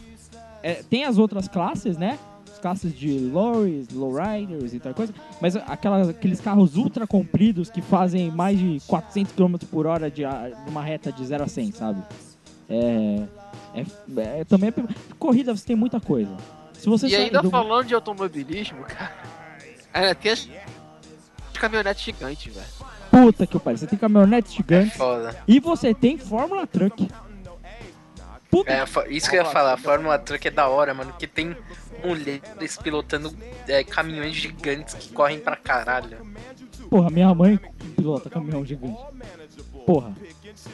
É, 0.62 0.82
tem 0.82 1.04
as 1.04 1.16
outras 1.18 1.48
classes, 1.48 1.96
né? 1.96 2.18
As 2.52 2.58
classes 2.58 2.92
de 2.96 3.18
lorries, 3.18 3.88
lowriders 3.90 4.74
e 4.74 4.80
tal 4.80 4.92
coisa. 4.92 5.14
Mas 5.40 5.54
aquelas, 5.56 6.08
aqueles 6.08 6.40
carros 6.40 6.76
ultra 6.76 7.06
compridos 7.06 7.70
que 7.70 7.80
fazem 7.80 8.30
mais 8.30 8.58
de 8.58 8.78
400 8.86 9.32
km 9.32 9.56
por 9.70 9.86
hora 9.86 10.10
de 10.10 10.24
a- 10.24 10.50
numa 10.66 10.82
reta 10.82 11.10
de 11.12 11.24
0 11.24 11.44
a 11.44 11.48
100, 11.48 11.72
sabe? 11.72 12.02
É, 12.68 13.22
é, 13.74 14.40
é- 14.40 14.44
também 14.44 14.68
é, 14.70 15.14
corrida 15.18 15.56
você 15.56 15.64
tem 15.66 15.76
muita 15.76 16.00
coisa. 16.00 16.36
Se 16.74 16.88
você 16.88 17.06
E 17.08 17.14
ainda 17.16 17.40
do- 17.40 17.50
falando 17.50 17.86
de 17.86 17.94
automobilismo, 17.94 18.82
cara. 18.84 19.14
É, 19.94 20.12
tem 20.14 20.32
as 20.32 20.48
caminhonetes 21.54 22.02
gigantes, 22.04 22.54
velho. 22.54 22.66
Puta 23.32 23.46
que 23.46 23.58
pariu, 23.58 23.78
você 23.78 23.86
tem 23.86 23.98
caminhonetes 23.98 24.52
É 24.52 24.56
gigantes 24.56 24.96
foda. 24.96 25.36
e 25.46 25.60
você 25.60 25.92
tem 25.94 26.16
Fórmula 26.18 26.66
Truck. 26.66 27.08
Puta 28.50 28.72
É, 28.72 28.84
isso 29.10 29.28
que 29.28 29.36
eu 29.36 29.42
ia 29.42 29.44
falar, 29.44 29.74
a 29.74 29.76
Fórmula 29.76 30.18
Truck 30.18 30.48
é 30.48 30.50
da 30.50 30.68
hora, 30.68 30.94
mano, 30.94 31.12
que 31.18 31.26
tem 31.26 31.54
mulheres 32.02 32.78
pilotando 32.82 33.30
é, 33.66 33.84
caminhões 33.84 34.34
gigantes 34.34 34.94
que 34.94 35.12
correm 35.12 35.38
pra 35.38 35.54
caralho. 35.56 36.16
porra, 36.88 37.10
minha 37.10 37.34
mãe 37.34 37.60
pilota 37.94 38.30
caminhão 38.30 38.64
gigante. 38.64 38.96
Porra. 39.84 40.14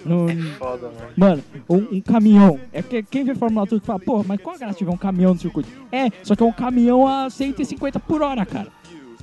Não- 0.04 0.28
É 0.28 0.34
foda, 0.58 0.86
mano. 0.88 1.08
Mano, 1.16 1.44
um, 1.68 1.96
um 1.96 2.00
caminhão. 2.00 2.60
É 2.72 2.80
porque 2.80 3.02
quem 3.02 3.24
vê 3.24 3.34
Fórmula 3.34 3.66
Truck 3.66 3.84
fala, 3.84 3.98
porra, 3.98 4.24
mas 4.26 4.40
qual 4.40 4.54
a 4.54 4.58
graça 4.58 4.72
de 4.74 4.78
tiver 4.78 4.92
um 4.92 4.96
caminhão 4.96 5.34
no 5.34 5.40
circuito? 5.40 5.68
É, 5.90 6.10
só 6.22 6.36
que 6.36 6.42
é 6.42 6.46
um 6.46 6.52
caminhão 6.52 7.06
a 7.08 7.28
150 7.28 7.98
por 7.98 8.22
hora, 8.22 8.46
cara. 8.46 8.68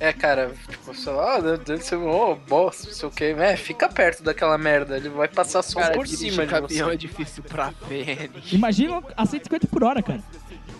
É, 0.02 0.12
cara, 0.12 0.50
tipo, 0.68 0.92
sei 0.96 1.12
lá, 1.12 1.38
deve 1.38 1.78
ser, 1.84 1.94
ô, 1.94 2.34
bosta, 2.34 2.88
não 2.88 2.92
sei 2.92 3.08
o 3.08 3.12
que. 3.12 3.24
É, 3.26 3.56
fica 3.56 3.88
perto 3.88 4.20
daquela 4.24 4.58
merda, 4.58 4.96
ele 4.96 5.08
vai 5.08 5.28
passar 5.28 5.62
só 5.62 5.78
Cara, 5.78 5.94
por 5.94 6.08
cima 6.08 6.44
de 6.44 6.50
caminhão 6.50 6.88
você. 6.88 6.94
é 6.94 6.96
difícil 6.96 7.44
pra 7.44 7.72
pênis. 7.88 8.52
Imagina 8.52 9.00
a 9.16 9.24
150 9.24 9.68
por 9.68 9.84
hora, 9.84 10.02
cara. 10.02 10.18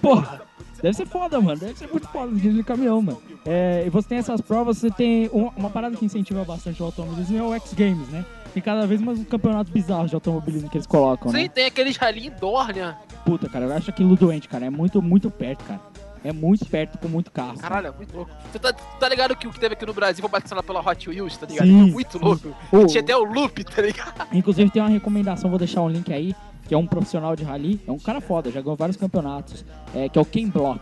Porra, 0.00 0.42
deve 0.82 0.96
ser 0.96 1.06
foda, 1.06 1.40
mano. 1.40 1.56
Deve 1.60 1.78
ser 1.78 1.88
muito 1.88 2.08
foda 2.08 2.34
dirigir 2.34 2.64
caminhão, 2.64 3.00
mano. 3.00 3.22
É, 3.46 3.84
e 3.86 3.90
você 3.90 4.08
tem 4.08 4.18
essas 4.18 4.40
provas, 4.40 4.78
você 4.78 4.90
tem 4.90 5.30
uma, 5.32 5.50
uma 5.50 5.70
parada 5.70 5.96
que 5.96 6.04
incentiva 6.04 6.44
bastante 6.44 6.82
o 6.82 6.86
automobilismo 6.86 7.38
é 7.38 7.42
o 7.44 7.54
X 7.54 7.74
Games, 7.74 8.08
né? 8.08 8.26
Tem 8.52 8.60
cada 8.60 8.88
vez 8.88 9.00
mais 9.00 9.20
uns 9.20 9.28
campeonatos 9.28 9.72
bizarros 9.72 10.10
de 10.10 10.16
automobilismo 10.16 10.68
que 10.68 10.78
eles 10.78 10.86
colocam, 10.88 11.30
Sim, 11.30 11.44
né? 11.44 11.48
tem 11.48 11.66
aqueles 11.66 11.96
rally 11.96 12.26
indoor, 12.26 12.74
né? 12.74 12.96
Puta, 13.24 13.48
cara, 13.48 13.66
eu 13.66 13.72
acho 13.72 13.88
aquilo 13.88 14.16
doente, 14.16 14.48
cara. 14.48 14.66
É 14.66 14.70
muito, 14.70 15.00
muito 15.00 15.30
perto, 15.30 15.62
cara. 15.62 15.80
É 16.24 16.32
muito 16.32 16.64
perto 16.66 16.98
com 16.98 17.08
muito 17.08 17.30
carro. 17.30 17.58
Caralho, 17.58 17.88
é 17.88 17.92
muito 17.92 18.14
louco. 18.14 18.30
Você 18.50 18.58
tá, 18.58 18.72
tá 18.72 19.08
ligado 19.08 19.34
que 19.34 19.46
o 19.46 19.50
que 19.50 19.58
teve 19.58 19.74
aqui 19.74 19.84
no 19.84 19.92
Brasil 19.92 20.20
foi 20.22 20.30
batizado 20.30 20.62
pela 20.62 20.80
Hot 20.80 21.08
Wheels, 21.10 21.36
tá 21.36 21.46
ligado? 21.46 21.66
Sim, 21.66 21.80
Foi 21.82 21.90
muito 21.90 22.18
louco. 22.18 22.56
Ô, 22.70 22.86
Tinha 22.86 23.02
até 23.02 23.16
o 23.16 23.24
loop, 23.24 23.64
tá 23.64 23.82
ligado? 23.82 24.28
Inclusive 24.32 24.70
tem 24.70 24.80
uma 24.80 24.88
recomendação, 24.88 25.50
vou 25.50 25.58
deixar 25.58 25.82
um 25.82 25.88
link 25.88 26.12
aí, 26.12 26.34
que 26.68 26.74
é 26.74 26.78
um 26.78 26.86
profissional 26.86 27.34
de 27.34 27.42
rally, 27.42 27.80
é 27.86 27.90
um 27.90 27.98
cara 27.98 28.20
foda, 28.20 28.50
já 28.50 28.60
ganhou 28.60 28.76
vários 28.76 28.96
campeonatos, 28.96 29.64
é, 29.94 30.08
que 30.08 30.18
é 30.18 30.22
o 30.22 30.24
Ken 30.24 30.48
Block. 30.48 30.80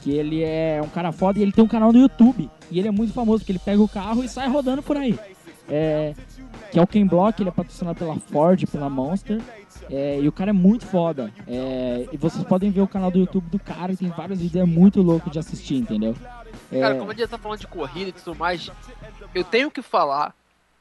Que 0.00 0.10
ele 0.10 0.42
é 0.42 0.80
um 0.82 0.88
cara 0.88 1.12
foda 1.12 1.38
e 1.38 1.42
ele 1.42 1.52
tem 1.52 1.62
um 1.62 1.68
canal 1.68 1.92
no 1.92 1.98
YouTube. 2.00 2.50
E 2.70 2.78
ele 2.78 2.88
é 2.88 2.90
muito 2.90 3.12
famoso, 3.12 3.40
porque 3.40 3.52
ele 3.52 3.60
pega 3.60 3.80
o 3.80 3.86
carro 3.88 4.24
e 4.24 4.28
sai 4.28 4.48
rodando 4.48 4.82
por 4.82 4.96
aí. 4.96 5.16
É, 5.68 6.12
que 6.72 6.78
é 6.78 6.82
o 6.82 6.86
Ken 6.86 7.06
Block, 7.06 7.40
ele 7.40 7.50
é 7.50 7.52
patrocinado 7.52 7.98
pela 7.98 8.18
Ford, 8.18 8.66
pela 8.66 8.88
Monster. 8.88 9.42
é, 9.90 10.18
e 10.18 10.26
o 10.26 10.32
cara 10.32 10.50
é 10.50 10.52
muito 10.54 10.86
foda. 10.86 11.30
É, 11.46 12.08
e 12.10 12.16
vocês 12.16 12.42
podem 12.44 12.70
ver 12.70 12.80
o 12.80 12.88
canal 12.88 13.10
do 13.10 13.18
YouTube 13.18 13.50
do 13.50 13.58
cara, 13.58 13.92
e 13.92 13.96
tem 13.96 14.08
vários 14.08 14.40
vídeos, 14.40 14.62
é 14.62 14.64
muito 14.64 15.02
louco 15.02 15.28
de 15.28 15.38
assistir, 15.38 15.74
entendeu? 15.76 16.16
É, 16.72 16.80
Cara, 16.80 16.94
como 16.98 17.10
a 17.10 17.14
gente 17.14 17.28
tá 17.28 17.36
falando 17.36 17.60
de 17.60 17.66
corrida 17.66 18.08
e 18.08 18.12
tudo 18.12 18.34
mais, 18.34 18.70
eu 19.34 19.44
tenho 19.44 19.70
que 19.70 19.82
falar 19.82 20.34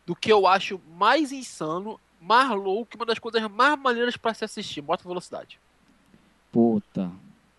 do 0.05 0.15
que 0.15 0.31
eu 0.31 0.47
acho 0.47 0.80
mais 0.97 1.34
insano, 1.34 1.99
mais 2.22 2.49
louco, 2.51 2.95
uma 2.95 3.05
das 3.05 3.19
coisas 3.19 3.41
mais 3.51 3.77
maneiras 3.77 4.15
pra 4.15 4.34
se 4.34 4.45
assistir, 4.45 4.81
moto 4.81 5.03
velocidade. 5.03 5.59
Puta. 6.53 7.11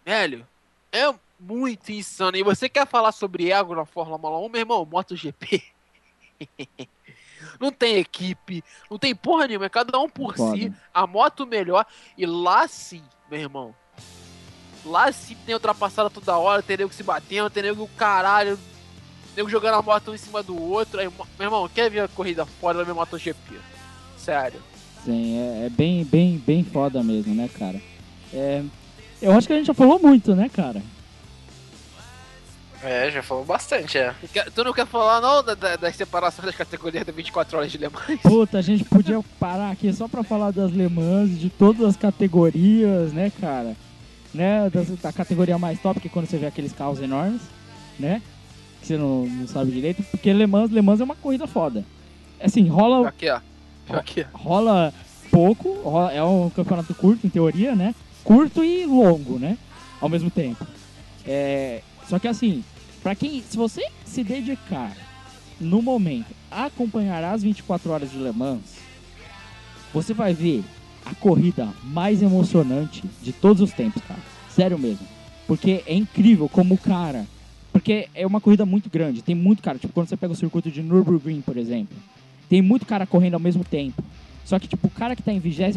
Velho, 0.07 0.47
é 0.91 1.15
muito 1.39 1.93
insano. 1.93 2.37
E 2.37 2.43
você 2.43 2.67
quer 2.67 2.87
falar 2.87 3.13
sobre 3.13 3.51
ego 3.51 3.75
na 3.75 3.85
Fórmula 3.85 4.39
1, 4.39 4.49
meu 4.49 4.61
irmão? 4.61 4.89
MotoGP. 4.91 5.63
não 7.63 7.71
tem 7.71 7.97
equipe, 7.97 8.65
não 8.91 8.99
tem 8.99 9.15
porra 9.15 9.47
nenhuma, 9.47 9.67
é 9.67 9.69
cada 9.69 9.99
um 10.01 10.09
por 10.09 10.37
Foda. 10.37 10.57
si, 10.57 10.73
a 10.93 11.07
moto 11.07 11.47
melhor. 11.47 11.87
E 12.19 12.27
lá 12.27 12.67
sim, 12.67 13.03
meu 13.31 13.39
irmão. 13.41 13.75
Lá 14.85 15.13
sim 15.13 15.37
tem 15.47 15.55
ultrapassada 15.55 16.11
toda 16.11 16.37
hora, 16.37 16.61
tem 16.61 16.77
nego 16.77 16.93
se 16.93 17.05
batendo, 17.05 17.49
tem 17.49 17.63
nego 17.63 17.89
caralho, 17.97 18.59
nego 19.37 19.49
jogando 19.49 19.75
a 19.75 19.83
moto 19.83 20.11
um 20.11 20.15
em 20.15 20.19
cima 20.19 20.43
do 20.43 20.61
outro. 20.61 20.99
Aí, 20.99 21.09
meu 21.09 21.47
irmão, 21.47 21.69
quer 21.69 21.89
ver 21.89 22.01
a 22.01 22.09
corrida 22.09 22.45
fora 22.45 22.79
da 22.79 22.85
minha 22.85 22.95
MotoGP? 22.95 23.61
Sério. 24.19 24.61
Sim, 25.05 25.39
é, 25.39 25.67
é 25.67 25.71
bem, 25.71 26.05
bem, 26.05 26.43
bem 26.45 26.65
foda 26.65 27.01
mesmo, 27.03 27.33
né, 27.33 27.49
cara? 27.49 27.81
É, 28.35 28.63
eu 29.21 29.31
acho 29.33 29.47
que 29.47 29.53
a 29.53 29.57
gente 29.57 29.67
já 29.67 29.75
falou 29.75 30.01
muito, 30.01 30.35
né, 30.35 30.49
cara? 30.49 30.83
É, 32.83 33.11
já 33.11 33.23
falou 33.23 33.45
bastante, 33.45 33.97
é. 33.97 34.13
Tu 34.55 34.65
não 34.65 34.73
quer 34.73 34.87
falar 34.87 35.21
não 35.21 35.43
da, 35.43 35.55
da, 35.55 35.77
das 35.77 35.95
separações 35.95 36.47
das 36.47 36.57
categorias 36.57 37.05
da 37.07 37.13
24 37.13 37.57
horas 37.57 37.71
de 37.71 37.79
Le 37.79 37.89
Mans? 37.89 38.21
Puta, 38.21 38.59
a 38.59 38.63
gente 38.63 38.85
podia 38.85 39.21
parar 39.39 39.71
aqui 39.71 39.93
só 39.93 40.09
pra 40.09 40.25
falar 40.25 40.51
das 40.51 40.73
Le 40.73 40.89
Mans, 40.89 41.39
de 41.39 41.49
todas 41.49 41.83
as 41.87 41.97
categorias, 41.97 43.13
né, 43.13 43.31
cara? 43.41 43.77
Né, 44.35 44.69
das- 44.71 44.89
da 44.99 45.13
categoria 45.13 45.59
mais 45.59 45.79
top, 45.81 46.01
que 46.01 46.09
é 46.09 46.11
quando 46.11 46.27
você 46.27 46.39
vê 46.39 46.47
aqueles 46.47 46.73
carros 46.73 47.01
enormes, 47.01 47.43
né? 48.01 48.21
Que 48.81 48.87
você 48.89 48.97
não, 48.97 49.27
não 49.27 49.47
sabe 49.47 49.71
direito, 49.71 50.03
porque 50.11 50.33
Le 50.33 50.47
Mans, 50.47 50.71
Le 50.71 50.81
Mans 50.83 51.01
é 51.01 51.05
uma 51.05 51.15
corrida 51.15 51.47
foda. 51.47 51.85
Assim, 52.43 52.67
rola, 52.67 53.09
Aqui, 53.09 53.29
ó. 53.31 53.41
Aqui. 53.91 54.27
rola 54.33 54.93
pouco, 55.31 55.73
rola- 55.83 56.13
é 56.13 56.23
um 56.25 56.51
campeonato 56.51 56.95
curto, 56.95 57.27
em 57.27 57.31
teoria, 57.31 57.77
né? 57.77 57.95
Curto 58.25 58.65
e 58.65 58.85
longo, 58.87 59.39
né? 59.39 59.57
Ao 60.01 60.09
mesmo 60.09 60.31
tempo. 60.31 60.67
É, 61.25 61.83
só 62.09 62.19
que 62.19 62.27
assim, 62.27 62.65
pra 63.03 63.15
quem. 63.15 63.43
Se 63.43 63.57
você 63.57 63.87
se 64.05 64.23
dedicar 64.23 64.97
no 65.61 65.83
momento 65.83 66.35
a 66.51 66.67
acompanhar 66.67 67.25
as 67.25 67.43
24 67.43 67.91
horas 67.91 68.11
de 68.11 68.19
Le 68.19 68.33
Mans, 68.33 68.79
você 69.93 70.15
vai 70.15 70.33
ver 70.33 70.65
a 71.05 71.15
corrida 71.15 71.69
mais 71.85 72.23
emocionante 72.23 73.03
de 73.23 73.33
todos 73.33 73.61
os 73.61 73.73
tempos, 73.73 74.03
cara. 74.03 74.21
Sério 74.51 74.79
mesmo. 74.79 75.07
Porque 75.47 75.83
é 75.87 75.95
incrível 75.95 76.49
como 76.49 76.75
o 76.75 76.79
cara. 76.79 77.27
Porque 77.73 78.09
é 78.15 78.27
uma 78.27 78.41
corrida 78.41 78.67
muito 78.67 78.91
grande, 78.91 79.23
tem 79.23 79.35
muito 79.35 79.63
cara. 79.63 79.79
Tipo, 79.79 79.95
quando 79.95 80.09
você 80.09 80.17
pega 80.17 80.33
o 80.33 80.37
circuito 80.37 80.71
de 80.71 80.83
Nürburgring, 80.83 81.41
por 81.41 81.57
exemplo, 81.57 81.97
tem 82.49 82.61
muito 82.61 82.85
cara 82.85 83.07
correndo 83.07 83.35
ao 83.35 83.41
mesmo 83.41 83.65
tempo. 83.65 84.03
Só 84.45 84.59
que, 84.59 84.69
tipo, 84.69 84.89
o 84.89 84.91
cara 84.91 85.17
que 85.17 85.23
tá 85.23 85.33
em 85.33 85.39
23 85.39 85.77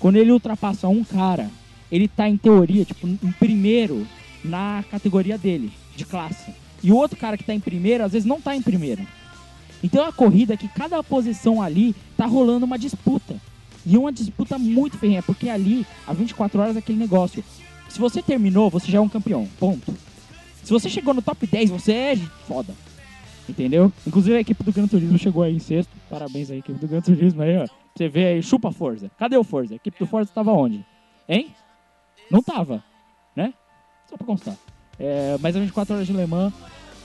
quando 0.00 0.16
ele 0.16 0.32
ultrapassa 0.32 0.88
um 0.88 1.04
cara, 1.04 1.50
ele 1.90 2.08
tá, 2.08 2.28
em 2.28 2.36
teoria, 2.36 2.84
tipo, 2.84 3.06
em 3.06 3.32
primeiro 3.38 4.06
na 4.44 4.84
categoria 4.90 5.36
dele, 5.36 5.70
de 5.98 6.06
classe. 6.06 6.54
E 6.82 6.92
o 6.92 6.96
outro 6.96 7.18
cara 7.18 7.36
que 7.36 7.44
tá 7.44 7.52
em 7.52 7.60
primeiro, 7.60 8.04
às 8.04 8.12
vezes 8.12 8.26
não 8.26 8.40
tá 8.40 8.54
em 8.54 8.62
primeiro. 8.62 9.06
Então 9.82 10.00
é 10.00 10.06
uma 10.06 10.12
corrida 10.12 10.56
que 10.56 10.68
cada 10.68 11.02
posição 11.02 11.60
ali 11.60 11.94
tá 12.16 12.24
rolando 12.24 12.64
uma 12.64 12.78
disputa. 12.78 13.36
E 13.84 13.96
uma 13.96 14.12
disputa 14.12 14.58
muito 14.58 14.98
ferrenha, 14.98 15.22
porque 15.22 15.48
ali, 15.48 15.86
a 16.06 16.12
24 16.12 16.60
horas, 16.60 16.76
é 16.76 16.78
aquele 16.78 16.98
negócio. 16.98 17.42
Se 17.88 17.98
você 17.98 18.22
terminou, 18.22 18.70
você 18.70 18.90
já 18.90 18.98
é 18.98 19.00
um 19.00 19.08
campeão. 19.08 19.48
Ponto. 19.58 19.94
Se 20.62 20.70
você 20.70 20.88
chegou 20.88 21.14
no 21.14 21.22
top 21.22 21.46
10, 21.46 21.70
você 21.70 21.92
é 21.92 22.16
foda. 22.46 22.74
Entendeu? 23.48 23.90
Inclusive 24.06 24.36
a 24.36 24.40
equipe 24.40 24.62
do 24.62 24.72
Gran 24.72 24.86
Turismo 24.86 25.16
chegou 25.16 25.42
aí 25.42 25.54
em 25.54 25.58
sexto. 25.58 25.90
Parabéns 26.10 26.50
aí, 26.50 26.58
equipe 26.58 26.78
do 26.78 26.86
Gran 26.86 27.00
Turismo 27.00 27.42
aí, 27.42 27.56
ó. 27.56 27.66
Você 27.96 28.08
vê 28.08 28.26
aí, 28.26 28.42
chupa 28.42 28.68
a 28.68 28.72
Forza. 28.72 29.10
Cadê 29.18 29.36
o 29.36 29.44
Forza? 29.44 29.74
A 29.74 29.76
equipe 29.76 29.98
do 29.98 30.06
Forza 30.06 30.30
tava 30.32 30.52
onde? 30.52 30.84
Hein? 31.26 31.54
Não 32.30 32.42
tava, 32.42 32.84
né? 33.34 33.54
Só 34.08 34.16
pra 34.16 34.26
constar. 34.26 34.54
É, 34.98 35.36
mas 35.40 35.54
a 35.54 35.60
24 35.60 35.94
horas 35.94 36.06
de 36.06 36.12
Le 36.12 36.26
Mans 36.26 36.52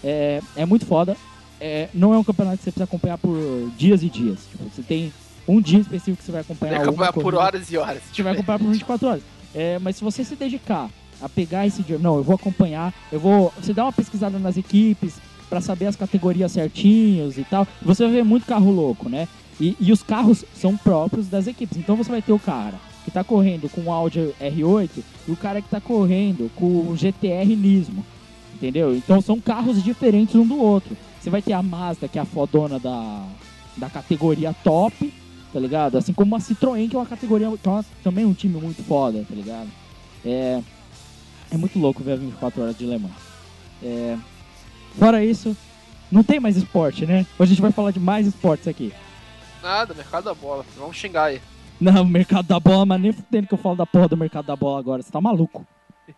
é, 0.03 0.41
é 0.55 0.65
muito 0.65 0.85
foda. 0.85 1.15
É, 1.59 1.87
não 1.93 2.13
é 2.13 2.17
um 2.17 2.23
campeonato 2.23 2.57
que 2.57 2.63
você 2.63 2.71
precisa 2.71 2.83
acompanhar 2.83 3.17
por 3.17 3.37
dias 3.77 4.03
e 4.03 4.09
dias. 4.09 4.39
Tipo, 4.51 4.63
você 4.69 4.81
tem 4.81 5.13
um 5.47 5.61
dia 5.61 5.79
específico 5.79 6.17
que 6.17 6.23
você 6.23 6.31
vai 6.31 6.41
acompanhar. 6.41 6.73
Que 6.73 6.89
uma 6.89 6.89
acompanhar 6.89 7.13
por 7.13 7.35
horas 7.35 7.71
e 7.71 7.77
horas. 7.77 8.01
Gente 8.07 8.23
vai 8.23 8.33
acompanhar 8.33 8.59
por 8.59 8.69
24 8.69 9.07
horas. 9.07 9.23
É, 9.55 9.79
mas 9.79 9.95
se 9.95 10.03
você 10.03 10.23
se 10.23 10.35
dedicar 10.35 10.89
a 11.21 11.29
pegar 11.29 11.65
esse 11.65 11.83
dia, 11.83 11.97
não, 11.97 12.17
eu 12.17 12.23
vou 12.23 12.35
acompanhar, 12.35 12.93
eu 13.11 13.19
vou. 13.19 13.53
Você 13.61 13.73
dá 13.73 13.83
uma 13.83 13.93
pesquisada 13.93 14.37
nas 14.39 14.57
equipes 14.57 15.15
pra 15.49 15.61
saber 15.61 15.85
as 15.85 15.95
categorias 15.95 16.51
certinhos 16.51 17.37
e 17.37 17.43
tal. 17.43 17.67
Você 17.81 18.03
vai 18.03 18.13
ver 18.13 18.25
muito 18.25 18.45
carro 18.45 18.71
louco, 18.71 19.07
né? 19.07 19.27
E, 19.61 19.77
e 19.79 19.91
os 19.91 20.01
carros 20.01 20.43
são 20.55 20.75
próprios 20.75 21.27
das 21.27 21.45
equipes. 21.45 21.77
Então 21.77 21.95
você 21.95 22.09
vai 22.09 22.21
ter 22.21 22.33
o 22.33 22.39
cara 22.39 22.75
que 23.03 23.11
tá 23.11 23.23
correndo 23.23 23.69
com 23.69 23.81
o 23.81 23.91
Audi 23.91 24.33
R8 24.41 24.89
e 25.27 25.31
o 25.31 25.35
cara 25.35 25.61
que 25.61 25.69
tá 25.69 25.81
correndo 25.81 26.49
com 26.55 26.65
o 26.65 26.95
GTR 26.95 27.55
Nismo. 27.55 28.05
Entendeu? 28.55 28.95
Então 28.95 29.19
são 29.21 29.39
carros 29.39 29.83
diferentes 29.83 30.35
um 30.35 30.45
do 30.47 30.57
outro. 30.57 30.95
Você 31.19 31.29
vai 31.29 31.41
ter 31.41 31.53
a 31.53 31.61
Mazda, 31.61 32.07
que 32.07 32.17
é 32.17 32.21
a 32.21 32.25
fodona 32.25 32.79
da, 32.79 33.25
da 33.77 33.89
categoria 33.89 34.53
top, 34.63 35.13
tá 35.51 35.59
ligado? 35.59 35.97
Assim 35.97 36.13
como 36.13 36.35
a 36.35 36.39
Citroën, 36.39 36.89
que 36.89 36.95
é 36.95 36.99
uma 36.99 37.05
categoria, 37.05 37.47
que 37.61 37.67
é 37.67 37.71
uma- 37.71 37.85
também 38.03 38.25
um 38.25 38.33
time 38.33 38.59
muito 38.59 38.83
foda, 38.83 39.25
tá 39.27 39.35
ligado? 39.35 39.67
É, 40.25 40.61
é 41.51 41.57
muito 41.57 41.77
louco 41.79 42.03
ver 42.03 42.13
a 42.13 42.15
24 42.15 42.61
horas 42.61 42.77
de 42.77 42.85
Le 42.85 42.97
Mans. 42.97 43.11
É, 43.81 44.17
fora 44.97 45.23
isso, 45.23 45.55
não 46.11 46.23
tem 46.23 46.39
mais 46.39 46.55
esporte, 46.55 47.05
né? 47.05 47.25
Hoje 47.37 47.51
a 47.51 47.55
gente 47.55 47.61
vai 47.61 47.71
falar 47.71 47.91
de 47.91 47.99
mais 47.99 48.25
esportes 48.27 48.67
aqui. 48.67 48.93
Nada, 49.61 49.93
mercado 49.93 50.25
da 50.25 50.33
bola. 50.33 50.65
Vamos 50.77 50.95
xingar 50.97 51.25
aí. 51.25 51.41
Não, 51.79 52.03
mercado 52.05 52.47
da 52.47 52.59
bola, 52.59 52.85
mas 52.85 53.01
nem 53.01 53.11
fudendo 53.11 53.47
que 53.47 53.53
eu 53.53 53.57
falo 53.57 53.75
da 53.75 53.85
porra 53.85 54.07
do 54.07 54.17
mercado 54.17 54.45
da 54.45 54.55
bola 54.55 54.79
agora. 54.79 55.01
Você 55.01 55.11
tá 55.11 55.19
maluco? 55.21 55.65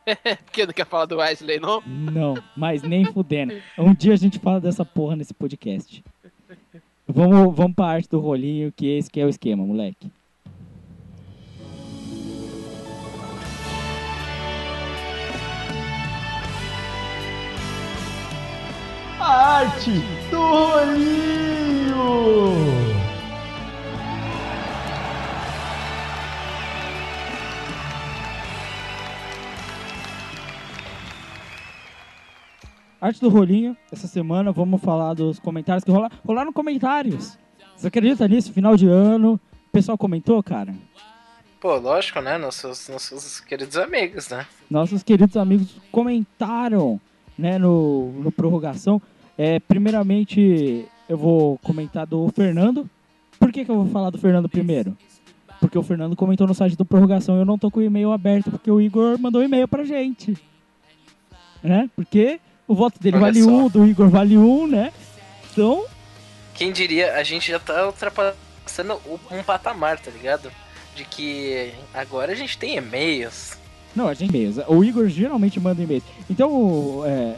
Porque 0.46 0.66
não 0.66 0.74
quer 0.74 0.86
falar 0.86 1.06
do 1.06 1.18
Wesley, 1.18 1.60
não? 1.60 1.82
Não, 1.86 2.36
mas 2.56 2.82
nem 2.82 3.06
fudendo. 3.06 3.54
Um 3.78 3.94
dia 3.94 4.14
a 4.14 4.18
gente 4.18 4.40
fala 4.40 4.60
dessa 4.60 4.84
porra 4.84 5.16
nesse 5.16 5.34
podcast. 5.34 6.04
Vamos, 7.08 7.56
vamos 7.56 7.76
pra 7.76 7.86
arte 7.86 8.10
do 8.10 8.20
rolinho, 8.20 8.72
que 8.72 8.88
esse 8.88 9.10
que 9.12 9.20
é 9.20 9.26
o 9.26 9.30
esquema, 9.30 9.64
moleque. 9.64 10.12
Arte 19.20 20.04
do 20.30 20.40
Rolinho! 20.40 21.96
Arte 33.06 33.22
do 33.22 33.30
rolinho, 33.30 33.78
essa 33.92 34.08
semana 34.08 34.52
vamos 34.52 34.82
falar 34.82 35.14
dos 35.14 35.38
comentários 35.38 35.84
que 35.84 35.92
rolaram. 35.92 36.18
Rolaram 36.26 36.52
comentários. 36.52 37.38
Você 37.78 37.86
acredita 37.86 38.28
nisso? 38.28 38.52
Final 38.52 38.76
de 38.76 38.88
ano. 38.88 39.40
O 39.68 39.72
pessoal 39.72 39.96
comentou, 39.96 40.42
cara? 40.42 40.74
Pô, 41.62 41.76
lógico, 41.78 42.20
né? 42.20 42.36
Nossos, 42.40 42.90
nossos 42.90 43.40
queridos 43.42 43.78
amigos, 43.78 44.30
né? 44.30 44.48
nossos 44.68 45.04
queridos 45.04 45.38
amigos 45.38 45.80
comentaram 45.92 47.00
né, 47.38 47.60
no, 47.60 48.12
no 48.14 48.32
prorrogação. 48.32 49.00
É, 49.38 49.60
primeiramente, 49.60 50.88
eu 51.08 51.16
vou 51.16 51.60
comentar 51.60 52.08
do 52.08 52.28
Fernando. 52.30 52.90
Por 53.40 53.52
que, 53.52 53.64
que 53.64 53.70
eu 53.70 53.84
vou 53.84 53.86
falar 53.86 54.10
do 54.10 54.18
Fernando 54.18 54.50
primeiro? 54.50 54.98
Porque 55.60 55.78
o 55.78 55.84
Fernando 55.84 56.16
comentou 56.16 56.48
no 56.48 56.56
site 56.56 56.76
do 56.76 56.84
prorrogação 56.84 57.38
eu 57.38 57.46
não 57.46 57.60
tô 57.60 57.70
com 57.70 57.82
o 57.82 57.84
e-mail 57.84 58.12
aberto 58.12 58.50
porque 58.50 58.72
o 58.72 58.82
Igor 58.82 59.20
mandou 59.20 59.42
um 59.42 59.46
e-mail 59.46 59.68
pra 59.68 59.84
gente. 59.84 60.36
Né? 61.64 61.88
Porque 61.96 62.40
o 62.68 62.76
voto 62.76 63.00
dele 63.00 63.18
Olha 63.18 63.26
vale 63.26 63.44
só. 63.44 63.50
um, 63.50 63.68
do 63.70 63.86
Igor 63.86 64.10
vale 64.10 64.38
um, 64.38 64.68
né? 64.68 64.92
Então, 65.52 65.86
Quem 66.54 66.72
diria, 66.72 67.16
a 67.16 67.24
gente 67.24 67.52
já 67.52 67.60
tá 67.60 67.88
ultrapassando 67.88 69.00
um 69.32 69.44
patamar, 69.44 70.00
tá 70.00 70.12
ligado? 70.12 70.52
De 70.96 71.04
que 71.06 71.74
agora 71.94 72.32
a 72.32 72.36
gente 72.36 72.58
tem 72.58 72.76
e-mails. 72.78 73.58
Não, 73.96 74.08
a 74.08 74.14
gente 74.14 74.30
e-mails. 74.30 74.58
O 74.68 74.84
Igor 74.84 75.08
geralmente 75.08 75.60
manda 75.60 75.82
e-mails. 75.82 76.04
Então, 76.30 77.04
é, 77.06 77.36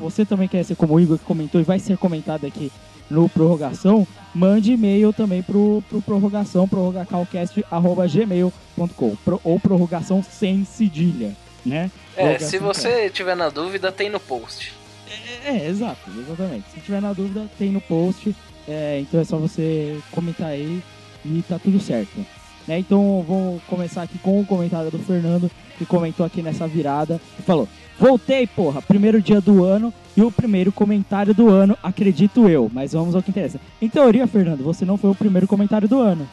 você 0.00 0.24
também 0.24 0.48
quer 0.48 0.64
ser 0.64 0.76
como 0.76 0.94
o 0.94 1.00
Igor 1.00 1.18
que 1.18 1.24
comentou 1.24 1.60
e 1.60 1.64
vai 1.64 1.78
ser 1.78 1.98
comentado 1.98 2.46
aqui 2.46 2.72
no 3.10 3.28
prorrogação, 3.28 4.06
mande 4.32 4.72
e-mail 4.72 5.12
também 5.12 5.42
pro, 5.42 5.82
pro 5.88 6.00
prorrogação, 6.00 6.68
prorrogacalcast.gmail.com 6.68 9.16
pro, 9.24 9.40
ou 9.42 9.58
prorrogação 9.58 10.22
sem 10.22 10.64
cedilha, 10.64 11.36
né? 11.64 11.90
É, 12.16 12.38
se 12.38 12.58
você 12.58 13.10
tiver 13.10 13.36
na 13.36 13.48
dúvida, 13.48 13.92
tem 13.92 14.08
no 14.08 14.20
post. 14.20 14.72
É, 15.44 15.50
é, 15.50 15.68
exato, 15.68 16.10
exatamente. 16.18 16.70
Se 16.72 16.80
tiver 16.80 17.00
na 17.00 17.12
dúvida, 17.12 17.46
tem 17.58 17.70
no 17.70 17.80
post. 17.80 18.34
É, 18.68 19.00
então 19.00 19.20
é 19.20 19.24
só 19.24 19.36
você 19.36 19.98
comentar 20.10 20.48
aí 20.48 20.82
e 21.24 21.42
tá 21.48 21.58
tudo 21.58 21.80
certo. 21.80 22.24
Né? 22.66 22.78
Então 22.78 23.24
vou 23.26 23.60
começar 23.66 24.02
aqui 24.02 24.18
com 24.18 24.40
o 24.40 24.46
comentário 24.46 24.90
do 24.90 24.98
Fernando, 24.98 25.50
que 25.76 25.84
comentou 25.84 26.24
aqui 26.24 26.42
nessa 26.42 26.68
virada 26.68 27.20
e 27.38 27.42
falou: 27.42 27.68
Voltei, 27.98 28.46
porra, 28.46 28.80
primeiro 28.80 29.20
dia 29.20 29.40
do 29.40 29.64
ano 29.64 29.92
e 30.16 30.22
o 30.22 30.30
primeiro 30.30 30.70
comentário 30.70 31.34
do 31.34 31.48
ano, 31.48 31.76
acredito 31.82 32.48
eu. 32.48 32.70
Mas 32.72 32.92
vamos 32.92 33.14
ao 33.14 33.22
que 33.22 33.30
interessa. 33.30 33.60
Em 33.80 33.88
teoria, 33.88 34.26
Fernando, 34.26 34.62
você 34.62 34.84
não 34.84 34.96
foi 34.96 35.10
o 35.10 35.14
primeiro 35.14 35.46
comentário 35.46 35.88
do 35.88 35.98
ano. 35.98 36.28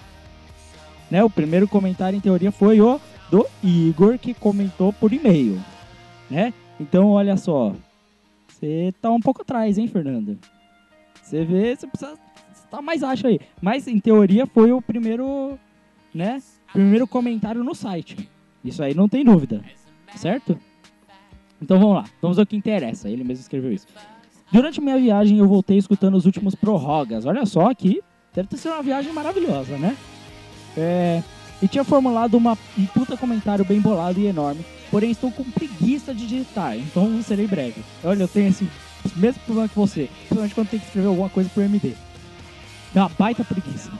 Né? 1.09 1.23
O 1.23 1.29
primeiro 1.29 1.67
comentário, 1.67 2.17
em 2.17 2.21
teoria, 2.21 2.51
foi 2.51 2.81
o 2.81 2.99
do 3.29 3.45
Igor, 3.63 4.17
que 4.17 4.33
comentou 4.33 4.91
por 4.93 5.13
e-mail. 5.13 5.59
Né? 6.29 6.53
Então, 6.79 7.09
olha 7.09 7.37
só, 7.37 7.73
você 8.47 8.93
tá 9.01 9.11
um 9.11 9.19
pouco 9.19 9.41
atrás, 9.41 9.77
hein, 9.77 9.87
Fernando? 9.87 10.37
Você 11.21 11.43
vê, 11.43 11.75
você 11.75 11.87
precisa 11.87 12.17
estar 12.53 12.81
mais 12.81 13.03
acho 13.03 13.27
aí. 13.27 13.39
Mas, 13.61 13.87
em 13.87 13.99
teoria, 13.99 14.45
foi 14.45 14.71
o 14.71 14.81
primeiro, 14.81 15.57
né? 16.13 16.41
Primeiro 16.71 17.07
comentário 17.07 17.63
no 17.63 17.75
site. 17.75 18.29
Isso 18.63 18.83
aí 18.83 18.93
não 18.93 19.07
tem 19.07 19.23
dúvida. 19.23 19.61
Certo? 20.15 20.57
Então 21.61 21.79
vamos 21.79 21.95
lá. 21.95 22.05
Vamos 22.21 22.39
ao 22.39 22.45
que 22.45 22.55
interessa. 22.55 23.09
Ele 23.09 23.23
mesmo 23.23 23.41
escreveu 23.41 23.71
isso. 23.71 23.87
Durante 24.51 24.79
minha 24.79 24.97
viagem, 24.97 25.37
eu 25.37 25.47
voltei 25.47 25.77
escutando 25.77 26.15
os 26.15 26.25
últimos 26.25 26.55
prorrogas. 26.55 27.25
Olha 27.25 27.45
só 27.45 27.73
que 27.73 28.01
deve 28.33 28.47
ter 28.47 28.57
sido 28.57 28.73
uma 28.73 28.83
viagem 28.83 29.11
maravilhosa, 29.11 29.77
né? 29.77 29.95
É, 30.77 31.21
e 31.61 31.67
tinha 31.67 31.83
formulado 31.83 32.35
uma, 32.35 32.57
um 32.77 32.85
puta 32.85 33.17
comentário 33.17 33.65
bem 33.65 33.79
bolado 33.79 34.19
e 34.19 34.27
enorme, 34.27 34.65
porém 34.91 35.11
estou 35.11 35.31
com 35.31 35.43
preguiça 35.43 36.13
de 36.13 36.27
digitar, 36.27 36.77
então 36.77 37.21
serei 37.23 37.47
breve. 37.47 37.81
Olha, 38.03 38.23
eu 38.23 38.27
tenho 38.27 38.49
esse 38.49 38.67
mesmo 39.15 39.41
problema 39.45 39.67
que 39.67 39.75
você, 39.75 40.09
principalmente 40.19 40.55
quando 40.55 40.69
tem 40.69 40.79
que 40.79 40.85
escrever 40.85 41.07
alguma 41.07 41.29
coisa 41.29 41.49
pro 41.49 41.63
MD. 41.63 41.93
É 42.95 42.99
uma 42.99 43.09
baita 43.09 43.43
preguiça, 43.43 43.91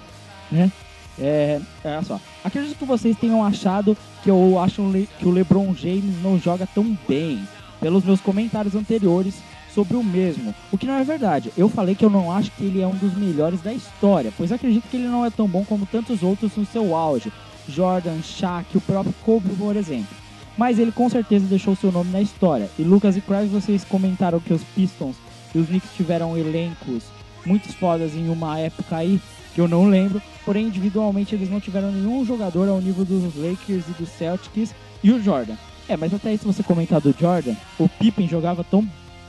né? 0.52 0.72
É, 1.20 1.60
olha 1.84 2.04
só. 2.04 2.22
Acredito 2.44 2.78
que 2.78 2.86
vocês 2.86 3.18
tenham 3.18 3.44
achado 3.44 3.98
que 4.24 4.30
eu 4.30 4.60
acho 4.60 4.84
que 5.20 5.26
o 5.26 5.32
LeBron 5.32 5.74
James 5.74 6.22
não 6.22 6.40
joga 6.40 6.68
tão 6.68 6.98
bem, 7.08 7.42
pelos 7.80 8.04
meus 8.04 8.22
comentários 8.22 8.76
anteriores 8.76 9.36
sobre 9.78 9.96
o 9.96 10.04
mesmo. 10.04 10.56
O 10.72 10.78
que 10.78 10.88
não 10.88 10.96
é 10.96 11.04
verdade. 11.04 11.54
Eu 11.56 11.70
falei 11.70 11.94
que 11.94 12.04
eu 12.04 12.10
não 12.10 12.32
acho 12.32 12.50
que 12.50 12.64
ele 12.64 12.82
é 12.82 12.88
um 12.88 12.96
dos 12.96 13.16
melhores 13.16 13.62
da 13.62 13.72
história, 13.72 14.34
pois 14.36 14.52
acredito 14.52 14.88
que 14.90 14.98
ele 14.98 15.08
não 15.08 15.24
é 15.24 15.30
tão 15.30 15.48
bom 15.48 15.64
como 15.64 15.86
tantos 15.86 16.24
outros 16.24 16.56
no 16.56 16.66
seu 16.66 16.96
auge. 16.96 17.32
Jordan, 17.70 18.20
Shaq, 18.24 18.76
o 18.76 18.82
próprio 18.82 19.14
Kobe, 19.24 19.50
por 19.50 19.76
exemplo. 19.76 20.18
Mas 20.58 20.80
ele 20.80 20.92
com 20.92 21.08
certeza 21.08 21.46
deixou 21.46 21.76
seu 21.76 21.92
nome 21.92 22.12
na 22.12 22.20
história. 22.20 22.72
E 22.80 22.82
Lucas 22.82 23.16
e 23.16 23.22
Craig, 23.22 23.50
vocês 23.50 23.84
comentaram 23.84 24.40
que 24.40 24.52
os 24.52 24.64
Pistons 24.64 25.16
e 25.54 25.60
os 25.60 25.68
Knicks 25.68 25.92
tiveram 25.96 26.36
elencos 26.36 27.04
muito 27.46 27.72
fodas 27.74 28.16
em 28.16 28.30
uma 28.30 28.58
época 28.58 28.96
aí 28.96 29.22
que 29.54 29.62
eu 29.62 29.68
não 29.68 29.88
lembro. 29.88 30.20
Porém, 30.44 30.66
individualmente 30.66 31.36
eles 31.36 31.52
não 31.52 31.60
tiveram 31.60 31.92
nenhum 31.92 32.26
jogador 32.26 32.68
ao 32.68 32.82
nível 32.82 33.06
dos 33.06 33.36
Lakers 33.36 33.88
e 33.90 33.92
dos 34.00 34.10
Celtics 34.10 34.74
e 35.04 35.12
o 35.12 35.22
Jordan. 35.22 35.56
É, 35.88 35.96
mas 35.96 36.12
até 36.16 36.36
se 36.36 36.46
você 36.46 36.64
comentar 36.64 37.00
do 37.00 37.14
Jordan, 37.18 37.54
o 37.78 37.88
Pippen 37.88 38.28
jogava 38.28 38.64
tão 38.64 38.84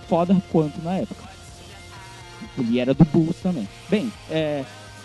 foda 0.09 0.36
quanto 0.51 0.82
na 0.82 0.94
época. 0.94 1.22
Ele 2.56 2.80
era 2.80 2.94
do 2.94 3.05
Bulls 3.05 3.36
também. 3.43 3.68
Bem, 3.89 4.12
é, 4.30 4.64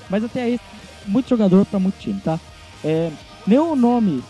mas 0.09 0.23
até 0.23 0.43
aí, 0.43 0.59
muito 1.05 1.29
jogador 1.29 1.65
para 1.65 1.79
muito 1.79 1.99
time, 1.99 2.19
tá? 2.19 2.39
É, 2.83 3.11
nenhum 3.45 3.75
nome 3.75 4.23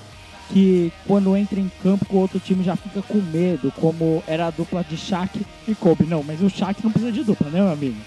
que 0.49 0.91
quando 1.07 1.35
entra 1.35 1.59
em 1.59 1.71
campo 1.81 2.05
com 2.05 2.17
outro 2.17 2.39
time 2.39 2.63
já 2.63 2.75
fica 2.75 3.01
com 3.01 3.17
medo, 3.19 3.71
como 3.79 4.23
era 4.27 4.47
a 4.47 4.51
dupla 4.51 4.83
de 4.83 4.97
Shaq 4.97 5.45
e 5.67 5.75
Kobe. 5.75 6.05
Não, 6.05 6.23
mas 6.23 6.41
o 6.41 6.49
Shaq 6.49 6.83
não 6.83 6.91
precisa 6.91 7.11
de 7.11 7.23
dupla, 7.23 7.49
né, 7.49 7.61
meu 7.61 7.71
amigo? 7.71 7.97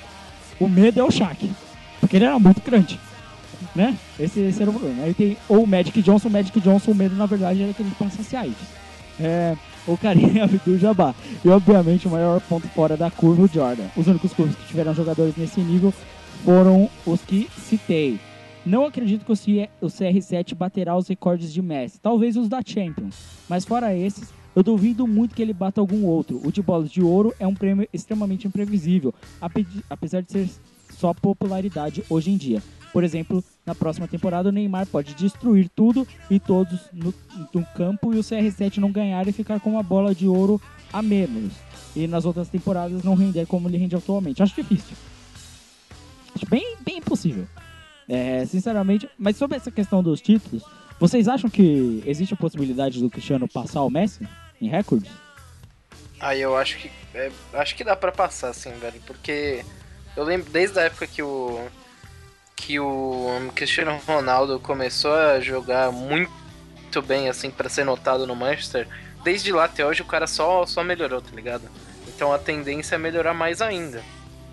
O 0.61 0.69
medo 0.69 1.01
é 1.01 1.05
o 1.05 1.11
Shaq, 1.11 1.51
porque 2.01 2.17
ele 2.17 2.25
era 2.25 2.39
muito 2.39 2.63
grande, 2.63 3.01
né? 3.75 3.97
Esse, 4.19 4.41
esse 4.41 4.61
era 4.61 4.71
o 4.71 4.75
problema. 4.75 5.05
Aí 5.05 5.15
tem 5.15 5.37
ou 5.49 5.65
o 5.65 5.67
Magic 5.67 6.01
Johnson, 6.03 6.29
o 6.29 6.31
Magic 6.31 6.61
Johnson, 6.61 6.91
o 6.91 6.95
medo 6.95 7.15
na 7.17 7.27
verdade 7.27 7.63
era 7.63 7.73
que 7.73 7.83
ele 7.83 7.93
pensasse 7.99 8.37
AIDS. 8.37 8.57
É, 9.19 9.57
o 9.87 9.97
Karim 9.97 10.39
Abdul-Jabbar. 10.41 11.15
E 11.45 11.49
obviamente 11.49 12.07
o 12.07 12.11
maior 12.11 12.41
ponto 12.41 12.67
fora 12.69 12.97
da 12.97 13.11
curva, 13.11 13.43
o 13.43 13.49
Jordan. 13.49 13.87
Os 13.97 14.07
únicos 14.07 14.33
clubes 14.33 14.55
que 14.57 14.67
tiveram 14.67 14.95
jogadores 14.95 15.37
nesse 15.37 15.61
nível 15.61 15.93
foram 16.45 16.89
os 17.07 17.21
que 17.23 17.49
citei. 17.59 18.19
Não 18.65 18.85
acredito 18.85 19.25
que 19.25 19.33
o 19.33 19.37
C- 19.37 19.69
o 19.81 19.87
CR7 19.87 20.55
baterá 20.55 20.97
os 20.97 21.07
recordes 21.09 21.53
de 21.53 21.63
Messi, 21.63 22.01
talvez 22.01 22.37
os 22.37 22.49
da 22.49 22.61
Champions. 22.65 23.15
Mas 23.49 23.65
fora 23.65 23.95
esses, 23.97 24.29
eu 24.57 24.63
duvido 24.63 25.07
muito 25.07 25.35
que 25.37 25.43
ele 25.43 25.53
bata 25.53 25.81
algum 25.81 26.05
outro. 26.05 26.41
O 26.45 26.51
de 26.51 26.61
bolas 26.63 26.91
de 26.91 27.01
ouro 27.01 27.33
é 27.39 27.47
um 27.47 27.55
prêmio 27.55 27.87
extremamente 27.93 28.47
imprevisível, 28.49 29.15
ape- 29.41 29.67
apesar 29.89 30.21
de 30.23 30.33
ser 30.33 30.49
só 30.99 31.15
popularidade 31.15 32.03
hoje 32.11 32.31
em 32.33 32.37
dia. 32.37 32.61
Por 32.97 33.05
exemplo, 33.05 33.45
na 33.67 33.75
próxima 33.75 34.09
temporada 34.09 34.49
o 34.49 34.53
Neymar 34.53 34.87
pode 34.87 35.13
destruir 35.13 35.69
tudo 35.77 36.09
e 36.31 36.41
todos 36.41 36.81
no, 36.95 37.13
no 37.53 37.63
campo 37.77 38.15
e 38.15 38.19
o 38.19 38.23
CR7 38.23 38.79
não 38.79 38.91
ganhar 38.91 39.29
e 39.29 39.33
ficar 39.33 39.61
com 39.61 39.69
uma 39.69 39.83
bola 39.83 40.15
de 40.15 40.27
ouro 40.27 40.59
a 40.91 41.03
menos. 41.03 41.53
E 41.95 42.07
nas 42.07 42.25
outras 42.25 42.49
temporadas 42.49 43.05
não 43.05 43.15
render 43.15 43.45
como 43.45 43.69
ele 43.69 43.77
rende 43.77 43.95
atualmente. 43.95 44.43
Acho 44.43 44.55
difícil. 44.55 44.97
Acho 46.35 46.47
bem, 46.49 46.75
bem 46.81 46.97
impossível. 46.97 47.47
É, 48.09 48.47
sinceramente, 48.47 49.07
mas 49.19 49.37
sobre 49.37 49.59
essa 49.59 49.71
questão 49.71 50.03
dos 50.03 50.23
títulos, 50.23 50.65
vocês 50.99 51.29
acham 51.29 51.51
que 51.51 52.03
existe 52.07 52.33
a 52.33 52.39
possibilidade 52.39 52.99
do 52.99 53.11
Cristiano 53.11 53.47
passar 53.47 53.83
o 53.83 53.91
Messi 53.91 54.27
em 54.59 54.71
recordes? 54.71 55.13
Aí 56.19 56.41
eu 56.41 56.57
acho 56.57 56.79
que. 56.79 56.91
é, 57.13 57.31
acho 57.53 57.77
que 57.77 57.85
dá 57.85 57.95
pra 57.95 58.11
passar, 58.11 58.49
assim, 58.49 58.71
velho. 58.71 59.03
Porque 59.07 59.63
eu 60.17 60.25
lembro 60.25 60.51
desde 60.51 60.79
a 60.79 60.85
época 60.85 61.07
que 61.07 61.23
o. 61.23 61.61
Que 62.57 62.81
o 62.81 63.29
Cristiano 63.55 64.01
Ronaldo 64.07 64.59
começou 64.59 65.13
a 65.13 65.39
jogar 65.39 65.93
muito 65.93 67.01
bem, 67.07 67.29
assim, 67.29 67.51
pra 67.51 67.69
ser 67.69 67.85
notado 67.85 68.27
no 68.27 68.35
Manchester. 68.35 68.89
Desde 69.23 69.53
lá 69.53 69.65
até 69.65 69.87
hoje 69.87 70.03
o 70.03 70.07
cara 70.07 70.27
só, 70.27 70.65
só 70.67 70.83
melhorou, 70.83 71.21
tá 71.21 71.31
ligado? 71.35 71.69
Então 72.09 72.33
a 72.33 72.39
tendência 72.39 72.95
é 72.95 72.99
melhorar 72.99 73.35
mais 73.35 73.61
ainda. 73.61 74.03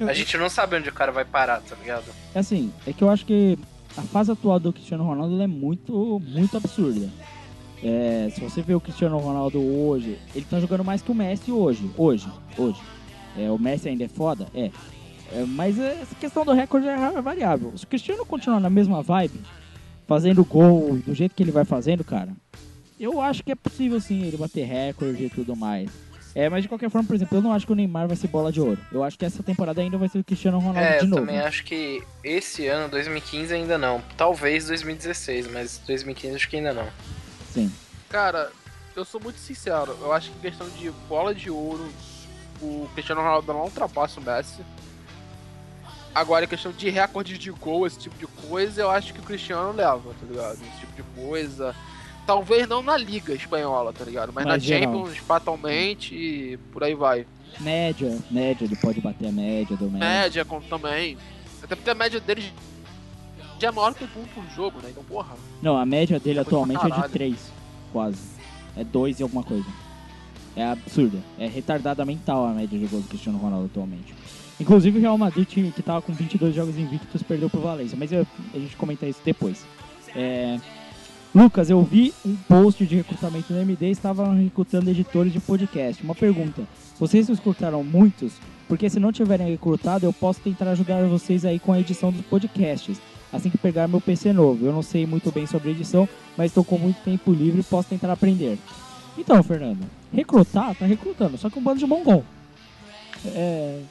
A 0.01 0.13
gente 0.13 0.35
não 0.37 0.49
sabe 0.49 0.75
onde 0.75 0.89
o 0.89 0.93
cara 0.93 1.11
vai 1.11 1.23
parar, 1.23 1.61
tá 1.61 1.75
ligado? 1.75 2.05
É 2.35 2.39
assim, 2.39 2.73
é 2.85 2.91
que 2.91 3.03
eu 3.03 3.09
acho 3.09 3.25
que 3.25 3.57
a 3.95 4.01
fase 4.01 4.31
atual 4.31 4.59
do 4.59 4.73
Cristiano 4.73 5.03
Ronaldo 5.03 5.41
é 5.41 5.47
muito, 5.47 6.19
muito 6.25 6.57
absurda. 6.57 7.09
É, 7.83 8.29
se 8.33 8.41
você 8.41 8.61
vê 8.61 8.73
o 8.73 8.81
Cristiano 8.81 9.17
Ronaldo 9.17 9.61
hoje, 9.61 10.17
ele 10.33 10.45
tá 10.49 10.59
jogando 10.59 10.83
mais 10.83 11.01
que 11.01 11.11
o 11.11 11.15
Messi 11.15 11.51
hoje. 11.51 11.89
Hoje, 11.97 12.27
hoje. 12.57 12.81
É, 13.37 13.49
o 13.51 13.57
Messi 13.57 13.89
ainda 13.89 14.05
é 14.05 14.07
foda? 14.07 14.47
É. 14.53 14.71
É, 15.33 15.43
mas 15.45 15.79
é, 15.79 15.99
essa 16.01 16.15
questão 16.15 16.45
do 16.45 16.53
recorde 16.53 16.87
é 16.87 17.21
variável. 17.21 17.73
Se 17.75 17.83
o 17.83 17.87
Cristiano 17.87 18.25
continuar 18.25 18.59
na 18.59 18.69
mesma 18.69 19.01
vibe, 19.01 19.41
fazendo 20.07 20.43
gol 20.45 20.97
do 20.97 21.13
jeito 21.13 21.33
que 21.33 21.41
ele 21.41 21.51
vai 21.51 21.65
fazendo, 21.65 22.03
cara, 22.03 22.29
eu 22.99 23.19
acho 23.19 23.43
que 23.43 23.51
é 23.51 23.55
possível 23.55 23.99
sim 23.99 24.23
ele 24.23 24.37
bater 24.37 24.65
recorde 24.65 25.25
e 25.25 25.29
tudo 25.29 25.55
mais. 25.55 25.89
É, 26.35 26.49
mas 26.49 26.63
de 26.63 26.69
qualquer 26.69 26.89
forma, 26.89 27.07
por 27.07 27.15
exemplo, 27.15 27.37
eu 27.37 27.41
não 27.43 27.53
acho 27.53 27.65
que 27.65 27.71
o 27.71 27.75
Neymar 27.75 28.07
vai 28.07 28.15
ser 28.17 28.27
bola 28.27 28.51
de 28.51 28.59
ouro. 28.59 28.79
Eu 28.91 29.03
acho 29.03 29.17
que 29.19 29.25
essa 29.25 29.43
temporada 29.43 29.81
ainda 29.81 29.97
vai 29.99 30.09
ser 30.09 30.17
o 30.19 30.23
Cristiano 30.23 30.57
Ronaldo 30.57 30.79
É, 30.79 30.97
de 30.97 31.03
eu 31.03 31.09
novo. 31.09 31.21
também 31.21 31.39
acho 31.39 31.63
que 31.63 32.01
esse 32.23 32.67
ano, 32.67 32.89
2015, 32.89 33.53
ainda 33.53 33.77
não. 33.77 34.01
Talvez 34.17 34.65
2016, 34.67 35.47
mas 35.51 35.79
2015 35.85 36.35
acho 36.35 36.49
que 36.49 36.55
ainda 36.57 36.73
não. 36.73 36.87
Sim. 37.51 37.71
Cara, 38.09 38.51
eu 38.95 39.05
sou 39.05 39.21
muito 39.21 39.37
sincero. 39.37 39.95
Eu 40.01 40.11
acho 40.11 40.31
que 40.31 40.37
em 40.37 40.41
questão 40.41 40.67
de 40.69 40.89
bola 41.07 41.35
de 41.35 41.51
ouro, 41.51 41.87
o 42.61 42.87
Cristiano 42.95 43.21
Ronaldo 43.21 43.53
não 43.53 43.61
ultrapassa 43.65 44.19
o 44.19 44.23
Messi. 44.23 44.61
Agora, 46.13 46.45
em 46.45 46.47
questão 46.47 46.71
de 46.71 46.89
recorde 46.89 47.37
de 47.37 47.51
gol, 47.51 47.87
esse 47.87 47.97
tipo 47.97 48.15
de 48.17 48.27
coisa, 48.47 48.81
eu 48.81 48.89
acho 48.89 49.13
que 49.13 49.19
o 49.19 49.23
Cristiano 49.23 49.71
leva, 49.71 50.13
tá 50.19 50.25
ligado? 50.29 50.53
Esse 50.53 50.79
tipo 50.79 50.93
de 50.95 51.03
coisa. 51.21 51.75
Talvez 52.25 52.67
não 52.67 52.81
na 52.83 52.95
Liga 52.95 53.33
Espanhola, 53.33 53.91
tá 53.91 54.05
ligado? 54.05 54.31
Mas, 54.31 54.45
Mas 54.45 54.53
na 54.53 54.57
geral. 54.59 54.93
Champions, 54.93 55.17
fatalmente, 55.17 56.15
e 56.15 56.57
por 56.71 56.83
aí 56.83 56.93
vai. 56.93 57.25
Média, 57.59 58.17
média, 58.31 58.65
ele 58.65 58.75
pode 58.75 59.01
bater 59.01 59.27
a 59.27 59.31
média 59.31 59.75
do 59.75 59.85
Messi. 59.85 59.99
Média 59.99 60.45
como 60.45 60.61
também. 60.61 61.17
Até 61.61 61.75
porque 61.75 61.89
a 61.89 61.95
média 61.95 62.19
dele 62.19 62.51
já 63.59 63.69
é 63.69 63.71
maior 63.71 63.93
que 63.93 64.03
um 64.03 64.07
por 64.07 64.45
jogo, 64.55 64.79
né? 64.81 64.89
Então, 64.91 65.03
porra. 65.03 65.35
Não, 65.61 65.77
a 65.77 65.85
média 65.85 66.19
dele 66.19 66.39
atualmente 66.39 66.81
é 66.81 66.85
de 66.85 66.89
caralho. 66.91 67.11
3, 67.11 67.51
quase. 67.91 68.19
É 68.75 68.83
2 68.83 69.19
e 69.19 69.23
alguma 69.23 69.43
coisa. 69.43 69.65
É 70.55 70.65
absurda. 70.65 71.17
É 71.39 71.47
retardada 71.47 72.05
mental 72.05 72.45
a 72.45 72.51
média 72.51 72.77
de 72.77 72.85
gols 72.85 73.03
do 73.03 73.09
Cristiano 73.09 73.37
Ronaldo 73.37 73.65
atualmente. 73.65 74.13
Inclusive 74.59 74.97
o 74.97 75.01
Real 75.01 75.17
Madrid, 75.17 75.47
que 75.47 75.81
tava 75.81 76.01
com 76.01 76.13
22 76.13 76.53
jogos 76.55 76.77
invictos, 76.77 77.23
perdeu 77.23 77.49
pro 77.49 77.59
Valência. 77.61 77.97
Mas 77.97 78.11
eu- 78.11 78.25
a 78.53 78.57
gente 78.59 78.75
comenta 78.75 79.05
isso 79.05 79.19
depois. 79.25 79.65
É, 80.15 80.59
Lucas, 81.33 81.69
eu 81.69 81.81
vi 81.81 82.13
um 82.23 82.35
post 82.47 82.85
de 82.85 82.95
recrutamento 82.95 83.51
no 83.51 83.59
MD 83.59 83.89
estavam 83.89 84.35
recrutando 84.35 84.89
editores 84.91 85.33
de 85.33 85.39
podcast. 85.39 86.03
Uma 86.03 86.13
pergunta. 86.13 86.61
Vocês 86.99 87.27
recrutaram 87.27 87.83
muitos? 87.83 88.33
Porque 88.67 88.89
se 88.89 88.99
não 88.99 89.11
tiverem 89.11 89.49
recrutado, 89.49 90.05
eu 90.05 90.13
posso 90.13 90.39
tentar 90.41 90.69
ajudar 90.69 91.03
vocês 91.07 91.43
aí 91.43 91.59
com 91.59 91.73
a 91.73 91.79
edição 91.79 92.11
dos 92.11 92.21
podcasts. 92.25 92.97
Assim 93.31 93.49
que 93.49 93.57
pegar 93.57 93.87
meu 93.87 93.99
PC 93.99 94.31
novo. 94.31 94.63
Eu 94.63 94.71
não 94.71 94.83
sei 94.83 95.07
muito 95.07 95.31
bem 95.31 95.47
sobre 95.47 95.71
edição, 95.71 96.07
mas 96.37 96.51
estou 96.51 96.63
com 96.63 96.77
muito 96.77 96.97
tempo 97.03 97.33
livre 97.33 97.61
e 97.61 97.63
posso 97.63 97.89
tentar 97.89 98.11
aprender. 98.11 98.59
Então, 99.17 99.41
Fernando, 99.41 99.79
recrutar, 100.13 100.75
tá 100.75 100.85
recrutando, 100.85 101.37
só 101.37 101.49
que 101.49 101.57
um 101.57 101.63
bando 101.63 101.79
de 101.79 101.85
mongol. 101.87 102.23
É... 103.25 103.81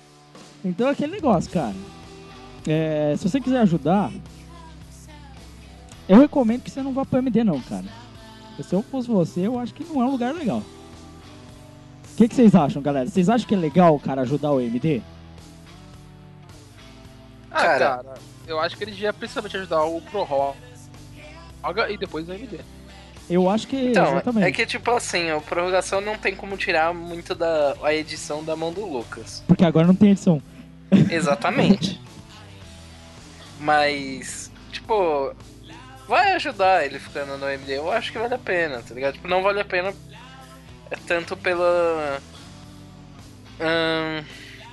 Então 0.64 0.88
é 0.88 0.90
aquele 0.90 1.12
negócio, 1.12 1.50
cara. 1.50 1.74
É, 2.66 3.14
Se 3.18 3.28
você 3.28 3.40
quiser 3.40 3.60
ajudar, 3.60 4.10
eu 6.08 6.18
recomendo 6.18 6.62
que 6.62 6.70
você 6.70 6.82
não 6.82 6.92
vá 6.92 7.04
pro 7.04 7.18
MD 7.18 7.42
não, 7.44 7.60
cara. 7.60 7.84
Se 8.62 8.74
eu 8.74 8.82
fosse 8.82 9.08
você, 9.08 9.46
eu 9.46 9.58
acho 9.58 9.74
que 9.74 9.82
não 9.84 10.00
é 10.00 10.04
um 10.04 10.10
lugar 10.10 10.32
legal. 10.34 10.58
O 10.58 12.16
que, 12.16 12.28
que 12.28 12.34
vocês 12.34 12.54
acham, 12.54 12.80
galera? 12.82 13.08
Vocês 13.08 13.28
acham 13.28 13.48
que 13.48 13.54
é 13.54 13.58
legal 13.58 13.94
o 13.96 14.00
cara 14.00 14.20
ajudar 14.22 14.52
o 14.52 14.60
MD? 14.60 15.00
Ah, 17.50 17.60
Cara. 17.62 17.78
cara, 17.78 18.14
eu 18.46 18.60
acho 18.60 18.76
que 18.76 18.84
ele 18.84 18.92
devia 18.92 19.12
principalmente 19.12 19.56
ajudar 19.56 19.82
o 19.84 20.00
Pro 20.00 20.22
Roga 20.22 21.90
e 21.90 21.96
depois 21.98 22.28
o 22.28 22.32
MD. 22.32 22.60
Eu 23.28 23.48
acho 23.48 23.66
que 23.66 23.76
Então, 23.76 24.10
exatamente. 24.12 24.46
é 24.46 24.52
que 24.52 24.66
tipo 24.66 24.90
assim, 24.90 25.30
a 25.30 25.40
prorrogação 25.40 26.00
não 26.00 26.16
tem 26.18 26.34
como 26.34 26.56
tirar 26.56 26.92
muito 26.94 27.34
da 27.34 27.74
a 27.82 27.94
edição 27.94 28.42
da 28.44 28.54
mão 28.56 28.72
do 28.72 28.84
Lucas. 28.84 29.42
Porque 29.46 29.64
agora 29.64 29.86
não 29.86 29.94
tem 29.94 30.10
edição. 30.10 30.42
Exatamente. 31.10 32.00
Mas, 33.58 34.50
tipo, 34.70 35.34
vai 36.08 36.32
ajudar 36.32 36.84
ele 36.84 36.98
ficando 36.98 37.38
no 37.38 37.48
MD. 37.48 37.78
Eu 37.78 37.90
acho 37.90 38.12
que 38.12 38.18
vale 38.18 38.34
a 38.34 38.38
pena, 38.38 38.82
tá 38.82 38.94
ligado? 38.94 39.14
Tipo, 39.14 39.28
não 39.28 39.42
vale 39.42 39.60
a 39.60 39.64
pena 39.64 39.94
é 40.90 40.96
tanto 41.06 41.36
pela. 41.36 42.20
ahn, 43.58 44.24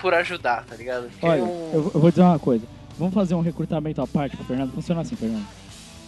por 0.01 0.13
ajudar, 0.13 0.65
tá 0.65 0.75
ligado? 0.75 1.09
Porque 1.09 1.25
Olha, 1.25 1.39
eu, 1.39 1.91
eu 1.93 1.99
vou 1.99 2.09
dizer 2.09 2.23
uma 2.23 2.39
coisa. 2.39 2.65
Vamos 2.97 3.13
fazer 3.13 3.35
um 3.35 3.41
recrutamento 3.41 4.01
à 4.01 4.07
parte 4.07 4.35
pro 4.35 4.45
Fernando. 4.45 4.73
Funciona 4.73 5.01
assim, 5.01 5.15
Fernando. 5.15 5.47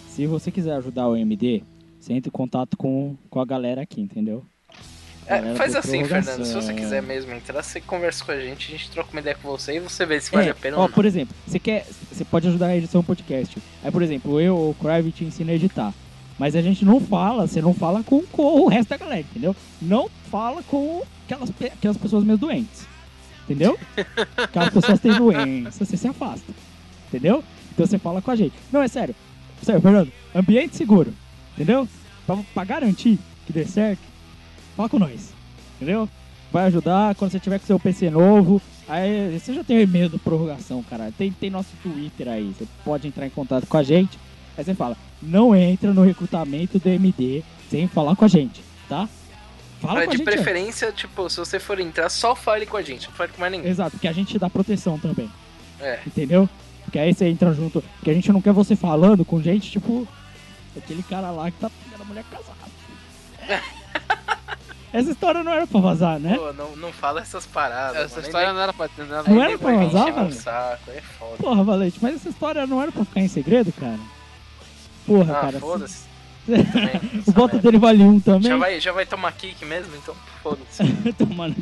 se 0.09 0.27
você 0.27 0.51
quiser 0.51 0.75
ajudar 0.75 1.07
o 1.07 1.15
MD, 1.15 1.63
você 1.97 2.13
entra 2.13 2.27
em 2.27 2.31
contato 2.31 2.75
com, 2.75 3.15
com 3.29 3.39
a 3.39 3.45
galera 3.45 3.81
aqui, 3.81 4.01
entendeu? 4.01 4.43
É, 5.31 5.37
Galera 5.37 5.55
faz 5.55 5.75
assim. 5.75 6.03
Fernando. 6.05 6.45
Se 6.45 6.53
você 6.53 6.73
quiser 6.73 7.01
mesmo 7.01 7.33
entrar, 7.33 7.61
você 7.63 7.79
conversa 7.81 8.23
com 8.25 8.31
a 8.31 8.39
gente, 8.39 8.67
a 8.73 8.77
gente 8.77 8.89
troca 8.91 9.09
uma 9.11 9.19
ideia 9.21 9.35
com 9.41 9.49
você 9.49 9.77
e 9.77 9.79
você 9.79 10.05
vê 10.05 10.19
se 10.19 10.31
vale 10.31 10.47
É, 10.47 10.51
a 10.51 10.55
pena 10.55 10.77
ó, 10.77 10.81
ou 10.81 10.87
não. 10.87 10.93
por 10.93 11.05
exemplo, 11.05 11.35
você 11.47 11.59
quer, 11.59 11.85
você 12.11 12.23
pode 12.25 12.47
ajudar 12.47 12.67
a 12.67 12.77
edição 12.77 13.01
do 13.01 13.05
podcast. 13.07 13.57
Aí, 13.83 13.91
por 13.91 14.01
exemplo, 14.01 14.39
eu 14.39 14.55
ou 14.55 14.69
o 14.71 14.73
Crive 14.75 15.11
te 15.11 15.23
ensina 15.23 15.51
a 15.51 15.55
editar. 15.55 15.93
Mas 16.39 16.55
a 16.55 16.61
gente 16.61 16.83
não 16.83 16.99
fala, 16.99 17.45
você 17.47 17.61
não 17.61 17.73
fala 17.73 18.03
com, 18.03 18.21
com 18.23 18.41
o 18.61 18.67
resto 18.67 18.89
da 18.89 18.97
galera, 18.97 19.21
entendeu? 19.21 19.55
Não 19.81 20.09
fala 20.31 20.63
com 20.63 21.03
aquelas, 21.25 21.49
aquelas 21.49 21.97
pessoas 21.97 22.23
meio 22.23 22.37
doentes. 22.37 22.87
Entendeu? 23.45 23.77
Aquelas 24.37 24.69
pessoas 24.69 24.99
têm 24.99 25.13
doença, 25.13 25.83
você 25.83 25.97
se 25.97 26.07
afasta. 26.07 26.53
Entendeu? 27.07 27.43
Então 27.73 27.85
você 27.85 27.97
fala 27.97 28.21
com 28.21 28.31
a 28.31 28.35
gente. 28.35 28.53
Não, 28.71 28.81
é 28.81 28.87
sério. 28.87 29.13
Sério, 29.61 29.81
Fernando. 29.81 30.11
Ambiente 30.33 30.77
seguro. 30.77 31.13
Entendeu? 31.55 31.87
Pra, 32.25 32.37
pra 32.53 32.63
garantir 32.63 33.19
que 33.45 33.51
dê 33.51 33.65
certo, 33.65 33.99
fala 34.75 34.89
com 34.89 34.99
nós. 34.99 35.33
Entendeu? 35.75 36.07
Vai 36.51 36.65
ajudar 36.65 37.15
quando 37.15 37.31
você 37.31 37.39
tiver 37.39 37.59
com 37.59 37.65
seu 37.65 37.79
PC 37.79 38.09
novo. 38.09 38.61
Aí 38.87 39.39
você 39.39 39.53
já 39.53 39.63
tem 39.63 39.77
o 39.77 39.81
e-mail 39.81 40.09
do 40.09 40.19
prorrogação, 40.19 40.83
cara. 40.83 41.11
Tem, 41.17 41.31
tem 41.31 41.49
nosso 41.49 41.69
Twitter 41.81 42.27
aí. 42.27 42.53
Você 42.57 42.67
pode 42.83 43.07
entrar 43.07 43.25
em 43.25 43.29
contato 43.29 43.65
com 43.67 43.77
a 43.77 43.83
gente. 43.83 44.19
Aí 44.57 44.63
você 44.65 44.75
fala, 44.75 44.97
não 45.21 45.55
entra 45.55 45.93
no 45.93 46.03
recrutamento 46.03 46.77
do 46.77 46.89
MD 46.89 47.41
sem 47.69 47.87
falar 47.87 48.15
com 48.17 48.25
a 48.25 48.27
gente, 48.27 48.61
tá? 48.89 49.07
Fala 49.79 49.93
Mas 49.93 50.05
com 50.07 50.11
a 50.11 50.15
de 50.15 50.21
antes. 50.21 50.35
preferência, 50.35 50.91
tipo, 50.91 51.29
se 51.29 51.37
você 51.37 51.57
for 51.57 51.79
entrar, 51.79 52.09
só 52.09 52.35
fale 52.35 52.65
com 52.65 52.75
a 52.75 52.81
gente, 52.81 53.07
não 53.07 53.15
fale 53.15 53.31
com 53.31 53.39
mais 53.39 53.51
ninguém. 53.53 53.71
Exato, 53.71 53.91
porque 53.91 54.07
a 54.09 54.11
gente 54.13 54.37
dá 54.37 54.49
proteção 54.49 54.99
também, 54.99 55.31
É. 55.79 55.99
entendeu? 56.05 56.47
Porque 56.83 56.99
aí 56.99 57.13
você 57.13 57.27
entra 57.29 57.53
junto. 57.53 57.81
Porque 57.95 58.11
a 58.11 58.13
gente 58.13 58.31
não 58.31 58.41
quer 58.41 58.51
você 58.51 58.75
falando 58.75 59.23
com 59.23 59.41
gente, 59.41 59.71
tipo, 59.71 60.05
aquele 60.77 61.01
cara 61.01 61.31
lá 61.31 61.49
que 61.49 61.57
tá 61.59 61.71
pegando 61.85 62.01
a 62.01 62.05
mulher 62.05 62.25
casada. 62.29 62.59
Essa 64.93 65.11
história 65.11 65.41
não 65.41 65.53
era 65.53 65.65
pra 65.65 65.79
vazar, 65.79 66.19
né? 66.19 66.35
Pô, 66.37 66.51
não, 66.51 66.75
não 66.75 66.91
fala 66.91 67.21
essas 67.21 67.45
paradas. 67.45 67.95
Essa 67.95 68.15
mano. 68.15 68.27
história 68.27 68.53
não 68.53 68.61
era 68.61 68.73
pra 68.73 68.89
ter 68.89 69.05
Não 69.05 69.41
aí 69.41 69.51
era 69.51 69.57
pra 69.57 69.75
vazar, 69.77 70.13
velho? 70.13 70.33
saco, 70.33 70.91
é 70.91 71.01
foda. 71.01 71.37
Porra, 71.37 71.63
Valente, 71.63 71.99
mas 72.01 72.15
essa 72.15 72.29
história 72.29 72.67
não 72.67 72.81
era 72.81 72.91
pra 72.91 73.05
ficar 73.05 73.21
em 73.21 73.27
segredo, 73.29 73.71
cara? 73.71 73.99
Porra, 75.05 75.37
ah, 75.37 75.41
cara. 75.41 75.59
foda-se. 75.59 76.11
o 77.27 77.31
voto 77.31 77.59
dele 77.59 77.77
vale 77.77 78.03
um 78.03 78.19
também. 78.19 78.51
Já 78.51 78.57
vai, 78.57 78.79
já 78.79 78.91
vai 78.91 79.05
tomar 79.05 79.31
kick 79.31 79.63
mesmo, 79.65 79.95
então 79.95 80.15
foda-se. 80.43 80.83
Tomando. 81.17 81.55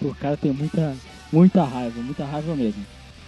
Pô, 0.00 0.08
o 0.08 0.14
cara 0.14 0.36
tem 0.36 0.52
muita, 0.52 0.96
muita 1.30 1.64
raiva, 1.64 2.00
muita 2.00 2.24
raiva 2.24 2.54
mesmo. 2.54 2.84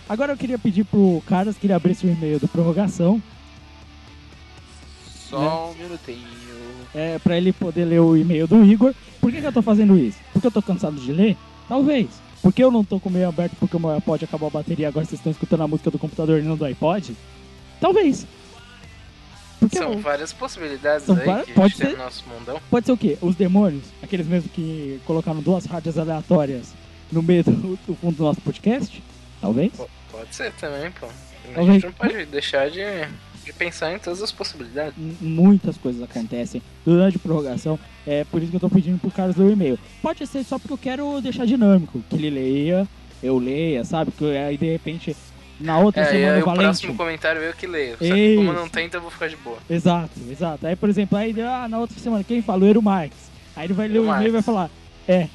Agora 0.08 0.32
eu 0.32 0.36
queria 0.36 0.58
pedir 0.58 0.84
pro 0.84 1.22
Carlos 1.26 1.56
que 1.58 1.66
ele 1.66 1.72
abrisse 1.72 2.06
o 2.06 2.10
e-mail 2.10 2.38
do 2.38 2.48
prorrogação, 2.48 3.20
Só 5.28 5.70
um 5.70 5.74
minutinho. 5.74 6.45
É, 6.96 7.18
pra 7.18 7.36
ele 7.36 7.52
poder 7.52 7.84
ler 7.84 8.00
o 8.00 8.16
e-mail 8.16 8.46
do 8.46 8.64
Igor. 8.64 8.94
Por 9.20 9.30
que, 9.30 9.40
que 9.40 9.46
eu 9.46 9.52
tô 9.52 9.62
fazendo 9.62 9.96
isso? 9.98 10.18
Porque 10.32 10.46
eu 10.46 10.50
tô 10.50 10.62
cansado 10.62 10.96
de 10.96 11.12
ler? 11.12 11.36
Talvez. 11.68 12.08
Porque 12.42 12.62
eu 12.62 12.70
não 12.70 12.84
tô 12.84 12.98
com 13.00 13.08
o 13.08 13.12
e-mail 13.12 13.28
aberto 13.28 13.56
porque 13.58 13.76
o 13.76 13.80
meu 13.80 13.90
iPod 13.90 14.24
acabou 14.24 14.46
a 14.48 14.50
bateria 14.50 14.88
agora 14.88 15.04
vocês 15.04 15.18
estão 15.18 15.32
escutando 15.32 15.62
a 15.62 15.68
música 15.68 15.90
do 15.90 15.98
computador 15.98 16.38
e 16.38 16.42
não 16.42 16.56
do 16.56 16.64
iPod? 16.64 17.14
Talvez. 17.80 18.26
Porque 19.58 19.78
São 19.78 19.92
eu- 19.94 19.98
várias 19.98 20.32
possibilidades 20.32 21.06
São 21.06 21.16
aí 21.16 21.24
várias- 21.24 21.48
pode 21.50 21.76
ser- 21.76 21.90
no 21.90 21.96
nosso 21.98 22.24
mundão. 22.28 22.60
Pode 22.70 22.86
ser 22.86 22.92
o 22.92 22.96
quê? 22.96 23.18
Os 23.20 23.34
demônios? 23.34 23.84
Aqueles 24.02 24.26
mesmos 24.26 24.52
que 24.52 25.00
colocaram 25.06 25.40
duas 25.40 25.64
rádios 25.64 25.98
aleatórias 25.98 26.72
no 27.10 27.22
meio 27.22 27.42
do, 27.42 27.78
do 27.86 27.94
fundo 27.96 28.16
do 28.16 28.22
nosso 28.24 28.40
podcast? 28.42 29.02
Talvez. 29.40 29.72
Pô, 29.76 29.88
Pode 30.12 30.34
ser 30.34 30.52
também, 30.52 30.90
pô. 30.92 31.06
A 31.54 31.62
gente 31.62 31.84
não 31.84 31.92
pode 31.92 32.24
deixar 32.26 32.70
de, 32.70 32.80
de 33.46 33.52
pensar 33.52 33.94
em 33.94 33.98
todas 33.98 34.20
as 34.22 34.30
possibilidades. 34.32 34.92
M- 34.98 35.16
Muitas 35.20 35.76
coisas 35.78 36.02
acontecem 36.02 36.60
durante 36.84 37.16
a 37.16 37.20
prorrogação. 37.20 37.78
É 38.06 38.24
por 38.24 38.42
isso 38.42 38.50
que 38.50 38.56
eu 38.56 38.60
tô 38.60 38.68
pedindo 38.68 38.98
pro 38.98 39.10
Carlos 39.10 39.36
ler 39.36 39.44
o 39.46 39.52
e-mail. 39.52 39.78
Pode 40.02 40.26
ser 40.26 40.44
só 40.44 40.58
porque 40.58 40.72
eu 40.74 40.78
quero 40.78 41.20
deixar 41.22 41.46
dinâmico. 41.46 42.02
Que 42.10 42.16
ele 42.16 42.30
leia, 42.30 42.86
eu 43.22 43.38
leia, 43.38 43.84
sabe? 43.84 44.10
Que 44.10 44.36
aí 44.36 44.56
de 44.58 44.70
repente 44.72 45.16
na 45.58 45.78
outra 45.78 46.02
É, 46.02 46.06
semana 46.06 46.32
aí 46.34 46.40
o 46.40 46.42
o 46.42 46.46
Valente. 46.46 46.64
próximo 46.64 46.94
comentário 46.96 47.40
eu 47.40 47.52
que 47.54 47.66
leio. 47.66 47.92
Só 47.92 48.04
que 48.14 48.36
como 48.36 48.52
não 48.52 48.68
tem, 48.68 48.86
então 48.86 48.98
eu 48.98 49.02
vou 49.02 49.10
ficar 49.10 49.28
de 49.28 49.36
boa. 49.36 49.58
Exato, 49.70 50.10
exato. 50.30 50.66
Aí, 50.66 50.76
por 50.76 50.88
exemplo, 50.88 51.16
aí 51.16 51.34
ah, 51.40 51.66
na 51.68 51.78
outra 51.78 51.98
semana, 51.98 52.22
quem 52.24 52.42
fala? 52.42 52.64
O 52.64 52.66
Eru 52.68 52.82
Marques. 52.82 53.30
Aí 53.54 53.66
ele 53.66 53.72
vai 53.74 53.88
ler 53.88 54.00
o 54.00 54.04
e-mail 54.04 54.28
e 54.28 54.32
vai 54.32 54.42
falar. 54.42 54.68
É, 55.08 55.28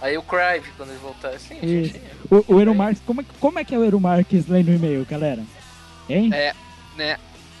Aí 0.00 0.16
o 0.16 0.22
Crive, 0.22 0.68
quando 0.76 0.90
ele 0.90 0.98
voltar, 1.02 1.30
assim, 1.30 1.56
gente. 1.60 2.00
o, 2.30 2.54
o 2.54 2.60
Eru 2.60 2.70
Aí. 2.70 2.76
Marques. 2.76 3.02
Como 3.04 3.20
é, 3.20 3.24
que- 3.24 3.30
como 3.40 3.58
é 3.58 3.64
que 3.64 3.74
é 3.74 3.78
o 3.78 3.84
Eru 3.84 4.00
Marques 4.00 4.46
lendo 4.46 4.68
o 4.70 4.74
e-mail, 4.74 5.04
galera? 5.08 5.42
Hein? 6.08 6.30
É, 6.32 6.54
né? 6.96 7.16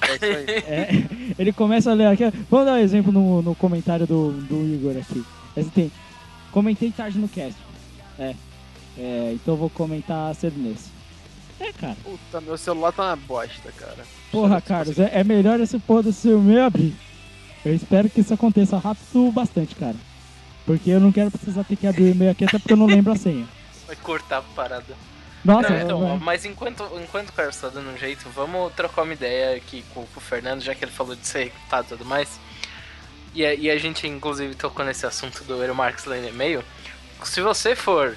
É 0.08 0.14
isso 0.14 0.24
aí. 0.24 0.46
É, 0.66 1.04
ele 1.38 1.52
começa 1.52 1.90
a 1.90 1.94
ler 1.94 2.06
aqui. 2.06 2.24
Vamos 2.50 2.66
dar 2.66 2.74
um 2.74 2.78
exemplo 2.78 3.12
no, 3.12 3.42
no 3.42 3.54
comentário 3.54 4.06
do, 4.06 4.32
do 4.32 4.74
Igor 4.74 4.96
aqui. 4.96 5.24
Esse 5.56 5.70
tem. 5.70 5.92
Comentei 6.50 6.90
tarde 6.90 7.18
no 7.18 7.28
cast. 7.28 7.58
É. 8.18 8.34
É, 8.98 9.32
então 9.34 9.56
vou 9.56 9.70
comentar 9.70 10.34
cedo 10.34 10.58
nesse. 10.58 10.90
É, 11.60 11.72
cara. 11.72 11.96
Puta, 12.02 12.40
meu 12.40 12.56
celular 12.56 12.92
tá 12.92 13.04
uma 13.04 13.16
bosta, 13.16 13.72
cara. 13.72 14.04
Porra, 14.30 14.60
Carlos, 14.60 14.98
é, 14.98 15.10
é 15.12 15.24
melhor 15.24 15.60
esse 15.60 15.78
porra 15.78 16.04
do 16.04 16.12
seu 16.12 16.38
e-mail 16.38 16.64
abrir. 16.64 16.94
Eu 17.64 17.74
espero 17.74 18.08
que 18.08 18.20
isso 18.20 18.32
aconteça 18.32 18.78
rápido 18.78 19.30
bastante, 19.32 19.74
cara. 19.74 19.96
Porque 20.64 20.90
eu 20.90 21.00
não 21.00 21.10
quero 21.10 21.30
precisar 21.30 21.64
ter 21.64 21.76
que 21.76 21.86
abrir 21.86 22.04
o 22.04 22.10
e-mail 22.10 22.30
aqui, 22.30 22.44
até 22.44 22.58
porque 22.58 22.72
eu 22.72 22.76
não 22.76 22.86
lembro 22.86 23.12
a 23.12 23.16
senha. 23.16 23.46
Vai 23.86 23.96
cortar 23.96 24.38
a 24.38 24.42
parada. 24.42 24.94
Nossa, 25.44 25.70
Não, 25.70 25.80
então, 25.80 26.00
vai- 26.08 26.18
mas 26.18 26.44
enquanto, 26.44 26.82
enquanto 27.02 27.28
o 27.30 27.32
Carlos 27.32 27.56
tá 27.56 27.68
dando 27.68 27.90
um 27.90 27.96
jeito, 27.96 28.28
vamos 28.30 28.72
trocar 28.74 29.02
uma 29.02 29.12
ideia 29.12 29.56
aqui 29.56 29.84
com, 29.94 30.04
com 30.06 30.18
o 30.18 30.22
Fernando, 30.22 30.60
já 30.62 30.74
que 30.74 30.84
ele 30.84 30.90
falou 30.92 31.14
de 31.14 31.26
ser 31.26 31.44
recrutado 31.44 31.86
e 31.86 31.88
tudo 31.90 32.04
mais. 32.04 32.28
E 33.34 33.44
a, 33.46 33.54
e 33.54 33.70
a 33.70 33.78
gente, 33.78 34.06
inclusive, 34.06 34.54
tocou 34.54 34.84
nesse 34.84 35.06
assunto 35.06 35.44
do 35.44 35.62
Eero 35.62 35.74
Marx 35.74 36.04
lendo 36.06 36.28
e-mail. 36.28 36.64
Se 37.24 37.40
você 37.40 37.76
for 37.76 38.16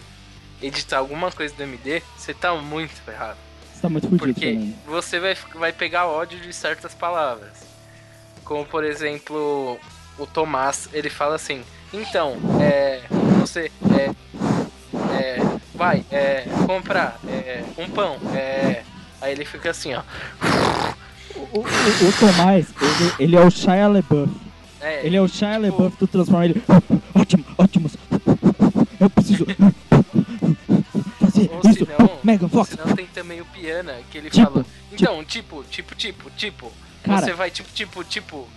editar 0.61 0.97
alguma 0.97 1.31
coisa 1.31 1.53
do 1.53 1.61
MD, 1.63 2.01
você 2.17 2.33
tá 2.33 2.53
muito 2.55 2.93
errado. 3.07 3.37
você 3.73 3.81
tá 3.81 3.89
muito 3.89 4.07
fudido, 4.09 4.25
Porque 4.33 4.45
Fernando. 4.53 4.75
você 4.85 5.19
vai, 5.19 5.35
vai 5.55 5.71
pegar 5.73 6.07
ódio 6.07 6.39
de 6.39 6.51
certas 6.53 6.93
palavras. 6.93 7.51
Como, 8.43 8.65
por 8.65 8.83
exemplo, 8.83 9.79
o 10.17 10.25
Tomás, 10.25 10.89
ele 10.93 11.09
fala 11.09 11.35
assim: 11.35 11.63
Então, 11.93 12.37
é. 12.59 13.01
Você. 13.39 13.71
É. 13.95 14.09
é 15.13 15.50
vai, 15.81 16.05
é. 16.11 16.45
Comprar. 16.67 17.19
É. 17.27 17.63
Um 17.77 17.89
pão. 17.89 18.17
É. 18.35 18.83
Aí 19.21 19.31
ele 19.33 19.45
fica 19.45 19.69
assim, 19.71 19.93
ó. 19.93 20.01
O, 21.35 21.59
o, 21.59 21.61
o 21.61 22.13
Tomás, 22.19 22.67
ele, 22.81 23.13
ele 23.19 23.35
é 23.35 23.41
o 23.41 23.49
Shia 23.49 23.87
LaBeouf. 23.87 24.31
É, 24.79 25.05
Ele 25.05 25.15
é 25.15 25.21
o 25.21 25.27
Shia 25.27 25.53
tipo, 25.53 25.61
LaBeouf 25.71 25.97
do 25.97 26.07
Transforma. 26.07 26.45
Ele. 26.45 26.61
Ótimo, 27.15 27.45
ótimos. 27.57 27.97
Eu 28.99 29.09
preciso. 29.09 29.45
Fazer 31.19 31.49
Ou 31.51 31.59
isso. 31.71 31.85
senão, 31.85 32.19
Megan 32.23 32.47
Fox. 32.49 32.69
senão 32.69 32.95
tem 32.95 33.05
também 33.07 33.41
o 33.41 33.45
Piana, 33.45 33.95
que 34.11 34.17
ele 34.17 34.29
Tipo, 34.29 34.51
fala. 34.51 34.65
Então, 34.91 35.23
tipo, 35.23 35.63
tipo, 35.69 35.95
tipo, 35.95 36.29
tipo. 36.31 36.71
Cara, 37.03 37.21
você 37.25 37.33
vai 37.33 37.49
tipo, 37.51 37.69
tipo, 37.73 38.03
tipo. 38.03 38.47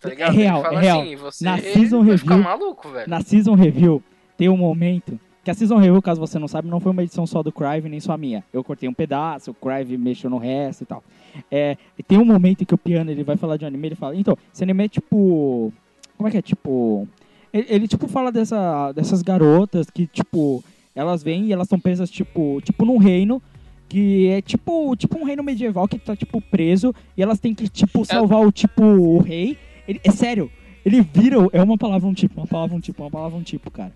Tá 0.00 0.08
É 0.08 0.10
ligado? 0.12 0.32
real, 0.34 0.56
ele 0.58 0.64
fala 0.64 0.78
é 0.78 0.82
real. 0.82 1.00
assim, 1.00 1.16
você 1.16 1.44
Na 1.44 1.58
season 1.58 2.04
vai 2.04 2.18
ficar 2.18 2.34
review- 2.34 2.50
maluco, 2.50 2.88
velho. 2.90 3.08
na 3.10 3.20
Season 3.22 3.54
Review 3.54 4.02
tem 4.36 4.48
um 4.48 4.56
momento. 4.56 5.18
Que 5.44 5.50
a 5.50 5.54
Season 5.54 5.76
Review, 5.76 6.00
caso 6.00 6.18
você 6.18 6.38
não 6.38 6.48
sabe, 6.48 6.68
não 6.68 6.80
foi 6.80 6.90
uma 6.90 7.02
edição 7.02 7.26
só 7.26 7.42
do 7.42 7.52
Crive, 7.52 7.88
nem 7.88 8.00
só 8.00 8.16
minha. 8.16 8.42
Eu 8.52 8.64
cortei 8.64 8.88
um 8.88 8.94
pedaço, 8.94 9.50
o 9.50 9.54
Crive 9.54 9.98
mexeu 9.98 10.30
no 10.30 10.38
resto 10.38 10.82
e 10.82 10.86
tal. 10.86 11.04
É, 11.50 11.76
e 11.98 12.02
tem 12.02 12.16
um 12.18 12.24
momento 12.24 12.62
em 12.62 12.64
que 12.64 12.74
o 12.74 12.78
Piano 12.78 13.10
ele 13.10 13.22
vai 13.22 13.36
falar 13.36 13.58
de 13.58 13.64
um 13.64 13.68
anime, 13.68 13.88
ele 13.88 13.94
fala, 13.94 14.16
então, 14.16 14.36
esse 14.52 14.62
anime 14.64 14.84
é 14.84 14.88
tipo. 14.88 15.70
Como 16.16 16.28
é 16.28 16.30
que 16.30 16.38
é? 16.38 16.42
Tipo. 16.42 17.06
Ele, 17.52 17.66
ele, 17.68 17.88
tipo 17.88 18.08
fala 18.08 18.32
dessa, 18.32 18.90
dessas 18.92 19.20
garotas 19.20 19.90
que, 19.90 20.06
tipo, 20.06 20.64
elas 20.94 21.22
vêm 21.22 21.44
e 21.44 21.52
elas 21.52 21.66
estão 21.66 21.78
presas, 21.78 22.10
tipo, 22.10 22.60
tipo, 22.62 22.84
num 22.86 22.96
reino. 22.96 23.42
Que 23.86 24.28
é 24.28 24.40
tipo, 24.40 24.96
tipo 24.96 25.18
um 25.18 25.24
reino 25.24 25.42
medieval 25.42 25.86
que 25.86 25.98
tá, 25.98 26.16
tipo, 26.16 26.40
preso. 26.40 26.94
E 27.16 27.22
elas 27.22 27.38
têm 27.38 27.54
que, 27.54 27.68
tipo, 27.68 28.02
salvar 28.04 28.40
o, 28.40 28.50
tipo, 28.50 28.82
o 28.82 29.18
rei. 29.18 29.58
Ele- 29.86 30.00
é 30.02 30.10
sério, 30.10 30.50
ele 30.86 31.02
vira. 31.02 31.36
É 31.52 31.62
uma 31.62 31.76
palavra, 31.76 32.08
um 32.08 32.14
tipo, 32.14 32.40
uma 32.40 32.46
palavra, 32.46 32.74
um 32.74 32.80
tipo, 32.80 33.02
uma 33.02 33.10
palavra, 33.10 33.38
um 33.38 33.42
tipo, 33.42 33.70
cara. 33.70 33.92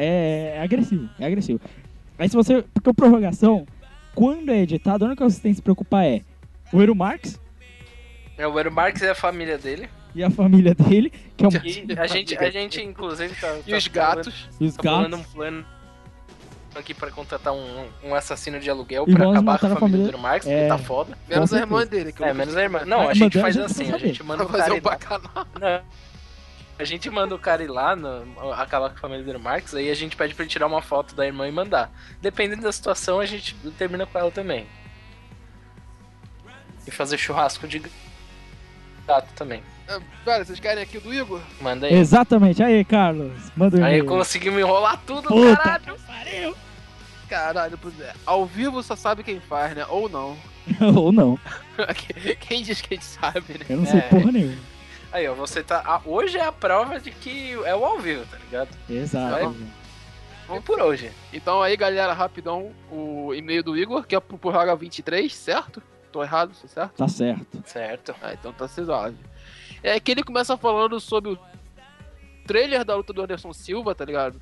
É, 0.00 0.54
é 0.56 0.62
agressivo, 0.62 1.08
é 1.18 1.26
agressivo. 1.26 1.60
Aí 2.18 2.28
se 2.28 2.36
você. 2.36 2.62
Porque 2.74 2.88
o 2.90 2.94
prorrogação, 2.94 3.66
quando 4.14 4.50
é 4.50 4.58
editado, 4.60 5.04
a 5.04 5.08
única 5.08 5.22
coisa 5.22 5.34
que 5.34 5.38
você 5.38 5.42
tem 5.42 5.52
que 5.52 5.56
se 5.56 5.62
preocupar 5.62 6.04
é 6.04 6.22
o 6.72 6.80
Eero 6.80 6.94
Marx 6.94 7.40
É, 8.38 8.46
o 8.46 8.58
Eero 8.58 8.70
Marx 8.72 9.02
é 9.02 9.10
a 9.10 9.14
família 9.14 9.58
dele. 9.58 9.88
e 10.14 10.22
a 10.24 10.30
família 10.30 10.74
dele, 10.74 11.12
que 11.36 11.44
é 11.44 11.48
um, 11.48 11.50
E 11.64 11.98
a 11.98 12.06
gente, 12.06 12.36
a 12.36 12.50
gente 12.50 12.80
inclusive, 12.82 13.34
tá. 13.40 13.56
E 13.66 13.70
tá 13.70 13.76
os 13.76 13.86
gatos? 13.88 14.48
e 14.60 14.66
os 14.66 14.74
Tá 14.76 14.82
gatos. 15.02 15.18
um 15.18 15.22
plano 15.22 15.64
aqui 16.74 16.94
pra 16.94 17.10
contratar 17.10 17.52
um, 17.52 17.86
um 18.04 18.14
assassino 18.14 18.60
de 18.60 18.70
aluguel 18.70 19.04
E 19.08 19.12
pra 19.12 19.24
acabar 19.30 19.38
com 19.38 19.44
matar 19.44 19.72
a 19.72 19.76
família 19.76 19.80
família- 20.06 20.12
do 20.12 20.18
Marx, 20.18 20.46
É. 20.46 20.54
porque 20.54 20.68
tá 20.68 20.78
foda. 20.78 21.18
Menos 21.28 21.50
Com 21.50 21.56
a 21.56 21.58
irmã 21.58 21.86
dele. 21.86 22.12
Que 22.12 22.22
É, 22.24 22.32
menos 22.32 22.56
a 22.56 22.62
irmã. 22.62 22.84
Não, 22.86 23.00
a 23.00 23.10
a 23.10 23.14
gente 23.14 23.38
faz 23.40 23.56
assim, 23.56 23.90
a 23.92 23.98
gente 23.98 24.22
manda 24.22 24.44
Pra 24.44 24.46
o 24.46 24.56
cara 24.58 24.64
fazer 24.64 24.78
um 24.78 24.82
bacanal. 24.82 25.46
Não. 25.60 25.80
A 26.80 26.84
gente 26.84 27.10
manda 27.10 27.34
o 27.34 27.38
cara 27.38 27.62
ir 27.62 27.66
lá, 27.68 27.94
no, 27.94 28.50
acabar 28.54 28.88
com 28.88 28.96
a 28.96 29.00
família 29.00 29.22
do 29.22 29.38
Marx, 29.38 29.74
aí 29.74 29.90
a 29.90 29.94
gente 29.94 30.16
pede 30.16 30.34
pra 30.34 30.44
ele 30.44 30.50
tirar 30.50 30.66
uma 30.66 30.80
foto 30.80 31.14
da 31.14 31.26
irmã 31.26 31.46
e 31.46 31.52
mandar. 31.52 31.92
Dependendo 32.22 32.62
da 32.62 32.72
situação, 32.72 33.20
a 33.20 33.26
gente 33.26 33.54
termina 33.76 34.06
com 34.06 34.18
ela 34.18 34.30
também. 34.30 34.66
E 36.86 36.90
fazer 36.90 37.18
churrasco 37.18 37.68
de 37.68 37.82
Chato 39.06 39.28
também. 39.34 39.62
Ah, 39.88 40.00
Pera, 40.24 40.42
vocês 40.42 40.58
querem 40.58 40.82
aqui 40.82 40.98
do 40.98 41.12
Igor? 41.12 41.40
Manda 41.60 41.86
aí. 41.86 41.94
Exatamente. 41.94 42.62
Aí, 42.62 42.82
Carlos, 42.84 43.32
manda 43.54 43.76
Aí 43.76 43.98
e-mail. 43.98 44.06
conseguimos 44.06 44.58
enrolar 44.60 44.98
tudo, 45.06 45.28
Puta 45.28 45.56
caralho. 45.56 45.96
pariu. 46.06 46.56
Caralho, 47.28 47.78
pois 47.78 48.00
é. 48.00 48.14
Ao 48.24 48.46
vivo 48.46 48.82
só 48.82 48.96
sabe 48.96 49.22
quem 49.22 49.38
faz, 49.38 49.74
né? 49.76 49.84
Ou 49.88 50.08
não. 50.08 50.36
Ou 50.96 51.12
não. 51.12 51.38
quem 52.40 52.62
diz 52.62 52.80
que 52.80 52.94
a 52.94 52.96
gente 52.96 53.04
sabe, 53.06 53.58
né? 53.58 53.66
Eu 53.68 53.76
não 53.78 53.86
sei 53.86 53.98
É. 53.98 54.02
porra 54.02 54.32
nenhuma. 54.32 54.79
Aí, 55.12 55.28
ó, 55.28 55.34
você 55.34 55.62
tá. 55.62 55.82
ah, 55.84 56.00
hoje 56.04 56.38
é 56.38 56.44
a 56.44 56.52
prova 56.52 57.00
de 57.00 57.10
que 57.10 57.52
é 57.64 57.74
o 57.74 57.84
ao 57.84 57.98
vivo, 57.98 58.24
tá 58.26 58.38
ligado? 58.38 58.68
Exato. 58.88 59.56
Vamos 60.46 60.64
por 60.64 60.80
hoje. 60.80 61.12
Então 61.32 61.62
aí, 61.62 61.76
galera, 61.76 62.12
rapidão, 62.12 62.72
o 62.90 63.32
e-mail 63.34 63.62
do 63.62 63.76
Igor, 63.76 64.04
que 64.04 64.16
é 64.16 64.20
pro 64.20 64.38
Prorroga 64.38 64.74
23, 64.74 65.32
certo? 65.32 65.82
Tô 66.10 66.22
errado, 66.22 66.52
tô 66.60 66.66
certo? 66.66 66.96
Tá 66.96 67.08
certo. 67.08 67.62
Certo. 67.64 68.14
Ah, 68.20 68.32
então 68.32 68.52
tá 68.52 68.66
suave. 68.66 69.16
É 69.82 69.98
que 70.00 70.10
ele 70.10 70.24
começa 70.24 70.56
falando 70.56 70.98
sobre 70.98 71.32
o 71.32 71.38
trailer 72.46 72.84
da 72.84 72.96
luta 72.96 73.12
do 73.12 73.22
Anderson 73.22 73.52
Silva, 73.52 73.94
tá 73.94 74.04
ligado? 74.04 74.40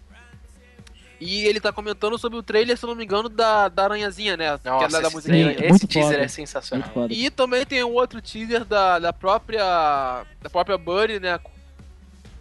E 1.21 1.45
ele 1.47 1.59
tá 1.61 1.73
comentando 1.73 2.17
sobre 2.17 2.39
o 2.39 2.43
trailer, 2.45 2.77
se 2.79 2.85
eu 2.85 2.89
não 2.91 2.95
me 2.95 3.03
engano, 3.05 3.29
da, 3.29 3.69
da 3.69 3.85
aranhazinha, 3.85 4.37
né? 4.37 4.57
que 4.59 4.69
é 4.69 4.71
Nossa, 4.71 4.89
da, 4.89 5.01
da 5.01 5.07
esse, 5.09 5.17
musiquinha. 5.17 5.45
trailer- 5.47 5.61
esse 5.65 5.71
Muito 5.71 5.87
teaser 5.89 6.13
foda. 6.13 6.25
é 6.25 6.29
sensacional. 6.29 6.91
E 7.11 7.29
também 7.31 7.67
tem 7.67 7.83
um 7.83 7.93
outro 7.93 8.23
teaser 8.23 8.65
da, 8.65 8.99
da 9.01 9.13
própria. 9.13 10.25
Da 10.41 10.49
própria 10.51 10.79
Buddy, 10.79 11.19
né? 11.19 11.41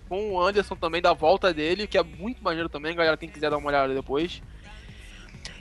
Com 0.07 0.33
o 0.33 0.41
Anderson 0.41 0.75
também, 0.75 1.01
da 1.01 1.11
volta 1.11 1.51
dele, 1.53 1.87
que 1.87 1.97
é 1.97 2.03
muito 2.03 2.43
maneiro 2.43 2.69
também, 2.69 2.95
galera. 2.95 3.17
Quem 3.17 3.27
quiser 3.29 3.49
dar 3.49 3.57
uma 3.57 3.67
olhada 3.67 3.93
depois. 3.93 4.41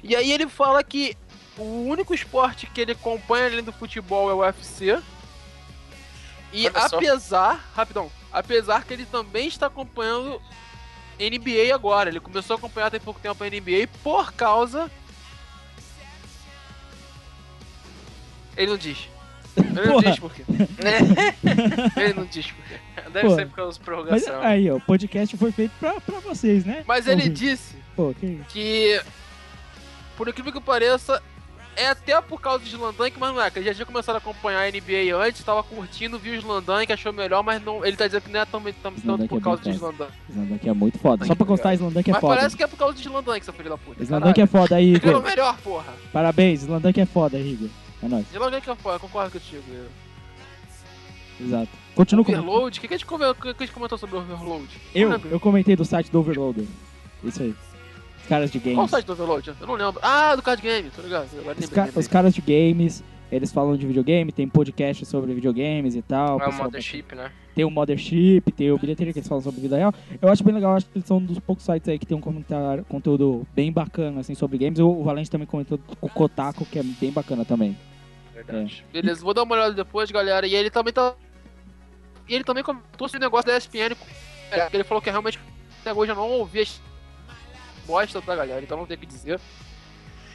E 0.02 0.14
aí 0.14 0.30
ele 0.30 0.46
fala 0.46 0.84
que 0.84 1.16
o 1.56 1.86
único 1.88 2.12
esporte 2.14 2.66
que 2.66 2.82
ele 2.82 2.92
acompanha 2.92 3.46
além 3.46 3.62
do 3.64 3.72
futebol 3.72 4.30
é 4.30 4.34
o 4.34 4.38
UFC. 4.46 4.98
E 6.52 6.66
apesar. 6.68 7.64
Rapidão. 7.74 8.10
Apesar 8.32 8.84
que 8.84 8.92
ele 8.92 9.06
também 9.06 9.48
está 9.48 9.66
acompanhando 9.66 10.40
NBA 11.18 11.74
agora. 11.74 12.08
Ele 12.10 12.20
começou 12.20 12.54
a 12.54 12.58
acompanhar 12.58 12.90
tem 12.90 13.00
pouco 13.00 13.20
tempo 13.20 13.42
a 13.42 13.46
NBA 13.48 13.88
por 14.02 14.32
causa. 14.32 14.90
Ele 18.56 18.70
não 18.70 18.76
diz. 18.76 19.08
Ele 19.56 19.86
não 19.86 19.92
Porra. 20.00 20.10
diz 20.10 20.18
por 20.18 20.32
quê. 20.32 20.44
Ele 22.00 22.12
não 22.14 22.24
diz 22.26 22.46
por 22.50 22.64
quê. 22.64 22.78
Deve 23.10 23.28
Pô, 23.28 23.34
ser 23.34 23.46
por 23.48 23.56
causa 23.56 23.72
de 23.72 23.78
Mas 23.78 23.84
prorrogação. 23.84 24.40
aí, 24.42 24.70
ó, 24.70 24.76
o 24.76 24.80
podcast 24.80 25.36
foi 25.36 25.52
feito 25.52 25.72
pra, 25.78 26.00
pra 26.00 26.20
vocês, 26.20 26.64
né? 26.64 26.84
Mas 26.86 27.06
ele 27.06 27.22
Ouvi. 27.22 27.32
disse 27.34 27.76
Pô, 27.94 28.14
que 28.18 28.40
que, 28.48 29.00
por 30.16 30.28
incrível 30.28 30.52
que 30.52 30.60
pareça, 30.60 31.22
é 31.76 31.88
até 31.88 32.20
por 32.20 32.40
causa 32.40 32.64
de 32.64 32.70
Slandank, 32.70 33.16
mas 33.18 33.34
não 33.34 33.40
é. 33.42 33.50
Ele 33.54 33.66
já 33.66 33.74
tinha 33.74 33.86
começado 33.86 34.14
a 34.16 34.18
acompanhar 34.18 34.60
a 34.62 34.70
NBA 34.70 35.14
antes, 35.16 35.44
tava 35.44 35.62
curtindo, 35.62 36.18
viu 36.18 36.32
o 36.32 36.36
Slandank, 36.36 36.92
achou 36.92 37.12
melhor, 37.12 37.42
mas 37.42 37.62
não, 37.62 37.84
ele 37.84 37.96
tá 37.96 38.06
dizendo 38.06 38.22
que 38.22 38.30
não 38.30 38.40
é 38.40 38.44
também 38.46 38.72
tam, 38.74 38.92
tanto 38.92 39.28
por 39.28 39.38
é 39.38 39.40
causa 39.42 39.62
foda. 39.62 39.74
Slandank. 39.76 40.12
Slandank 40.30 40.68
é 40.68 40.72
muito 40.72 40.98
foda. 40.98 41.24
Só 41.26 41.34
pra 41.34 41.46
constar, 41.46 41.74
Slandank 41.74 42.08
é 42.08 42.12
Mas 42.12 42.20
foda. 42.20 42.36
parece 42.36 42.56
que 42.56 42.62
é 42.62 42.66
por 42.66 42.76
causa 42.78 42.94
de 42.94 43.02
Slandank, 43.02 43.44
seu 43.44 43.54
filho 43.54 43.68
da 43.70 43.78
puta. 43.78 44.02
Slandank 44.02 44.40
é 44.40 44.46
foda 44.46 44.76
aí, 44.76 44.94
Ele 44.94 44.96
é 45.04 45.06
o 45.06 45.10
Igor. 45.10 45.22
melhor, 45.22 45.56
porra. 45.58 45.94
Parabéns, 46.12 46.62
Slandank 46.62 46.98
é 47.00 47.06
foda, 47.06 47.38
Igor. 47.38 47.68
É 48.02 48.08
nóis. 48.08 48.26
Slandank 48.32 48.68
é 48.70 48.74
foda, 48.74 48.98
concordo 48.98 49.30
contigo. 49.32 49.62
Exato. 51.40 51.68
Continua 51.94 52.24
com 52.24 52.32
Overload? 52.32 52.78
O 52.78 52.80
que, 52.80 52.88
que, 52.88 52.94
a 52.94 52.96
gente 52.96 53.06
come- 53.06 53.26
o 53.26 53.34
que 53.34 53.48
a 53.48 53.52
gente 53.58 53.72
comentou 53.72 53.98
sobre 53.98 54.16
Overload? 54.16 54.68
Eu, 54.94 55.10
eu 55.30 55.40
comentei 55.40 55.76
do 55.76 55.84
site 55.84 56.10
do 56.10 56.18
Overloader. 56.20 56.64
Isso 57.24 57.42
aí. 57.42 57.54
Os 58.26 58.28
caras 58.28 58.50
de 58.50 58.58
Qual 58.58 58.72
o 58.72 58.76
games. 58.76 58.90
site 58.90 59.06
do 59.06 59.12
Overload? 59.12 59.54
Eu 59.60 59.66
não 59.68 59.74
lembro. 59.74 60.00
Ah, 60.02 60.34
do 60.34 60.42
card 60.42 60.60
game, 60.60 60.90
tô 60.90 61.00
ligado. 61.00 61.28
Os, 61.56 61.68
ca- 61.68 61.88
os 61.94 62.08
caras 62.08 62.34
de 62.34 62.40
games, 62.40 63.04
eles 63.30 63.52
falam 63.52 63.76
de 63.76 63.86
videogame, 63.86 64.32
tem 64.32 64.48
podcast 64.48 65.06
sobre 65.06 65.32
videogames 65.32 65.94
e 65.94 66.02
tal. 66.02 66.40
É 66.40 66.48
o 66.48 66.52
Mothership, 66.52 67.14
né? 67.14 67.30
Tem 67.54 67.64
o 67.64 67.70
Mothership, 67.70 68.50
tem 68.50 68.72
o 68.72 68.78
Bilheteria 68.78 69.12
que 69.12 69.20
eles 69.20 69.28
falam 69.28 69.42
sobre 69.44 69.60
vida 69.60 69.76
real. 69.76 69.94
Eu 70.20 70.28
acho 70.28 70.42
bem 70.42 70.52
legal, 70.52 70.74
acho 70.74 70.86
que 70.86 70.98
eles 70.98 71.06
são 71.06 71.18
um 71.18 71.24
dos 71.24 71.38
poucos 71.38 71.64
sites 71.64 71.88
aí 71.88 71.98
que 72.00 72.04
tem 72.04 72.16
um 72.16 72.20
comentário, 72.20 72.84
conteúdo 72.88 73.46
bem 73.54 73.70
bacana, 73.70 74.20
assim, 74.20 74.34
sobre 74.34 74.58
games. 74.58 74.80
O, 74.80 75.04
Valente 75.04 75.30
também 75.30 75.46
comentou 75.46 75.78
com 75.78 76.06
o 76.06 76.10
Kotaku, 76.10 76.66
que 76.66 76.80
é 76.80 76.82
bem 76.82 77.12
bacana 77.12 77.44
também. 77.44 77.78
Verdade. 78.34 78.84
Beleza, 78.92 79.22
vou 79.24 79.32
dar 79.32 79.44
uma 79.44 79.54
olhada 79.54 79.72
depois, 79.72 80.10
galera. 80.10 80.46
E 80.48 80.54
ele 80.54 80.68
também 80.68 80.92
tá. 80.92 81.14
E 82.28 82.34
ele 82.34 82.42
também 82.44 82.64
comentou 82.64 83.06
esse 83.06 83.18
negócio 83.20 83.46
da 83.46 83.56
ESPN. 83.56 83.94
é, 84.50 84.66
que 84.68 84.76
Ele 84.76 84.84
falou 84.84 85.00
que 85.00 85.08
realmente 85.10 85.38
até 85.80 85.94
hoje 85.94 86.10
eu 86.10 86.16
não 86.16 86.28
ouvi 86.32 86.60
as 86.60 86.82
bosta 87.86 88.20
da 88.20 88.36
galera, 88.36 88.60
então 88.62 88.76
não 88.76 88.86
tem 88.86 88.96
o 88.96 89.00
que 89.00 89.06
dizer. 89.06 89.40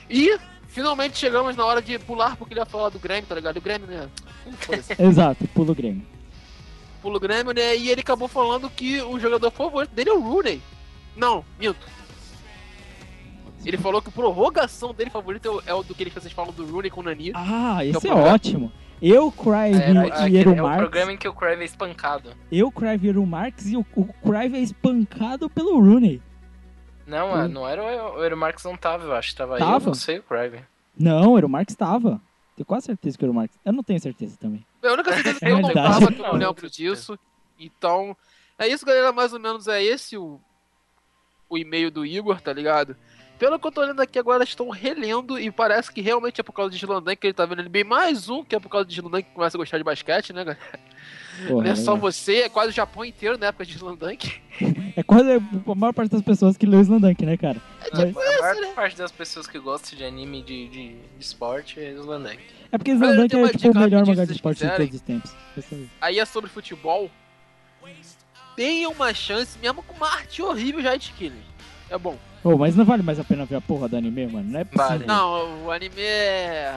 E 0.10 0.38
finalmente 0.68 1.18
chegamos 1.18 1.56
na 1.56 1.66
hora 1.66 1.82
de 1.82 1.98
pular, 2.00 2.36
porque 2.36 2.54
ele 2.54 2.60
ia 2.62 2.66
falar 2.66 2.90
do 2.90 3.00
Grêmio, 3.00 3.26
tá 3.28 3.36
ligado? 3.36 3.58
O 3.58 3.62
Grêmio, 3.62 3.88
né? 3.88 4.10
Exato, 5.00 5.48
pulo 5.50 5.74
Grêmio. 5.76 6.06
Pula 7.02 7.18
o 7.18 7.20
Grêmio, 7.20 7.54
né? 7.54 7.76
E 7.76 7.90
ele 7.90 8.02
acabou 8.02 8.28
falando 8.28 8.70
que 8.70 9.02
o 9.02 9.20
jogador 9.20 9.50
favorito 9.52 9.92
dele 9.92 10.10
é 10.12 10.14
o 10.14 10.22
Rooney. 10.22 10.62
Não, 11.16 11.44
minto. 11.60 11.80
Ele 13.66 13.78
falou 13.78 14.02
que 14.02 14.10
a 14.10 14.12
prorrogação 14.12 14.94
dele 14.94 15.10
favorito 15.10 15.48
é 15.48 15.52
o, 15.52 15.64
é 15.68 15.74
o 15.74 15.84
do 15.84 15.94
que 15.94 16.04
ele- 16.04 16.10
vocês 16.12 16.34
falam 16.34 16.52
do 16.52 16.66
Rooney 16.66 16.90
com 16.90 17.02
o 17.02 17.04
Nani. 17.04 17.32
Ah, 17.36 17.84
esse 17.86 17.98
é 17.98 18.02
programa. 18.02 18.34
ótimo. 18.34 18.72
Eu, 19.02 19.32
Cry 19.32 19.74
É, 19.74 20.30
e 20.30 20.38
Eru 20.38 20.54
é 20.56 20.62
o 20.62 20.64
Marx. 20.64 20.78
programa 20.82 21.12
em 21.14 21.18
que 21.18 21.28
o 21.28 21.34
Crave 21.34 21.62
é 21.64 21.66
espancado. 21.66 22.32
Eu, 22.52 22.72
Crive 22.72 23.08
e 23.08 23.10
Eru 23.10 23.26
Marx 23.26 23.66
e 23.68 23.76
o, 23.78 23.86
o 23.96 24.06
Crive 24.06 24.58
é 24.58 24.62
espancado 24.62 25.50
pelo 25.50 25.80
Rooney. 25.80 26.22
Não, 27.12 27.34
Hum. 27.34 27.42
é, 27.44 27.48
não 27.48 27.68
era 27.68 27.84
o, 27.84 28.18
o 28.20 28.24
Eero 28.24 28.38
Marx 28.38 28.64
não 28.64 28.76
tava, 28.78 29.04
eu 29.06 29.14
acho. 29.14 29.36
Tava, 29.36 29.58
Tava? 29.58 29.84
eu, 29.84 29.88
não 29.88 29.94
sei 29.94 30.20
o 30.20 30.24
Crave. 30.24 30.62
Não, 30.98 31.34
o 31.34 31.38
Eru 31.38 31.50
Marx 31.50 31.76
tava. 31.76 32.22
Tenho 32.56 32.66
quase 32.66 32.86
certeza 32.86 33.18
que 33.18 33.24
o 33.24 33.28
Eru 33.28 33.34
Marx. 33.34 33.54
Eu 33.66 33.74
não 33.74 33.84
tenho 33.84 34.00
certeza 34.00 34.38
também. 34.40 34.66
A 34.84 34.92
única 34.94 35.14
certeza 35.14 35.40
que 35.40 35.46
É 35.46 35.52
eu 35.52 35.60
não 35.60 35.68
verdade. 35.68 36.00
tava, 36.00 36.12
que 36.12 36.20
eu 36.22 36.28
não 36.28 36.34
lembro 36.34 36.70
disso. 36.70 37.18
Então, 37.60 38.16
é 38.58 38.68
isso, 38.68 38.86
galera. 38.86 39.12
Mais 39.12 39.34
ou 39.34 39.40
menos 39.40 39.68
é 39.68 39.82
esse 39.84 40.18
o, 40.18 40.40
o 41.50 41.58
e-mail 41.58 41.90
do 41.92 42.06
Igor, 42.06 42.40
tá 42.42 42.52
ligado? 42.54 42.96
Pelo 43.40 43.58
que 43.60 43.66
eu 43.68 43.72
tô 43.72 43.82
olhando 43.82 44.00
aqui 44.02 44.20
agora, 44.20 44.44
estão 44.44 44.70
relendo 44.70 45.40
e 45.40 45.50
parece 45.50 45.92
que 45.92 46.00
realmente 46.02 46.40
é 46.40 46.44
por 46.44 46.54
causa 46.54 46.72
de 46.72 46.78
Gilandan 46.78 47.16
que 47.16 47.26
ele 47.28 47.34
tá 47.34 47.46
vendo 47.46 47.60
ele 47.62 47.70
bem. 47.70 47.84
Mais 47.84 48.30
um 48.30 48.44
que 48.44 48.56
é 48.56 48.60
por 48.60 48.70
causa 48.70 48.86
de 48.86 48.94
Gilandan 48.94 49.22
que 49.24 49.32
começa 49.32 49.58
a 49.58 49.60
gostar 49.60 49.78
de 49.80 49.84
basquete, 49.84 50.32
né, 50.32 50.44
galera? 50.44 50.80
Porra, 51.48 51.64
Não 51.66 51.72
é 51.72 51.76
só 51.76 51.94
legal. 51.94 51.98
você, 52.12 52.36
é 52.42 52.50
quase 52.50 52.70
o 52.70 52.74
Japão 52.74 53.04
inteiro 53.06 53.38
na 53.38 53.48
época 53.48 53.66
de 53.66 53.74
Gilandan. 53.74 54.12
É 54.96 55.02
quase 55.02 55.32
a 55.32 55.76
maior 55.76 55.94
parte 55.94 56.12
das 56.12 56.22
pessoas 56.22 56.58
que 56.58 56.66
lê 56.66 56.76
o 56.76 56.82
Slandank, 56.82 57.26
né, 57.26 57.38
cara? 57.38 57.60
Mas- 57.94 58.16
a 58.16 58.54
maior 58.54 58.74
parte 58.76 58.98
das 58.98 59.12
pessoas 59.12 59.48
que 59.48 59.58
gostam 59.58 59.98
de 59.98 60.04
anime 60.04 60.44
de, 60.44 60.68
de, 60.68 60.90
de 60.90 60.98
esporte 61.18 61.80
é 61.80 61.92
Slandank. 61.94 62.38
É 62.72 62.78
porque 62.78 62.92
Slandank 62.92 63.30
tem 63.30 63.42
é 63.44 63.48
tipo 63.50 63.72
o 63.72 63.80
melhor 63.80 64.06
mangá 64.06 64.26
de 64.26 64.34
esporte 64.34 64.58
de 64.58 64.64
quiserem. 64.66 64.88
todos 64.88 64.96
os 65.00 65.02
tempos. 65.02 65.32
Aí. 66.02 66.20
É 66.20 66.26
sobre 66.26 66.50
futebol. 66.50 67.10
Tenha 68.56 68.90
uma 68.90 69.14
chance, 69.14 69.58
mesmo 69.60 69.82
com 69.82 69.96
uma 69.96 70.08
arte 70.14 70.42
horrível 70.42 70.82
já 70.82 70.96
de 70.96 71.12
Killing. 71.14 71.42
É 71.90 71.98
bom. 71.98 72.18
Pô, 72.44 72.58
mas 72.58 72.76
não 72.76 72.84
vale 72.86 73.02
mais 73.02 73.20
a 73.20 73.24
pena 73.24 73.46
ver 73.46 73.56
a 73.56 73.62
porra 73.62 73.88
do 73.88 73.96
anime, 73.96 74.28
mano? 74.28 74.50
Não 74.52 74.60
é 74.60 74.64
possível. 74.64 74.88
Vale. 74.90 75.06
Não, 75.06 75.66
o 75.66 75.72
anime 75.72 76.02
é. 76.02 76.72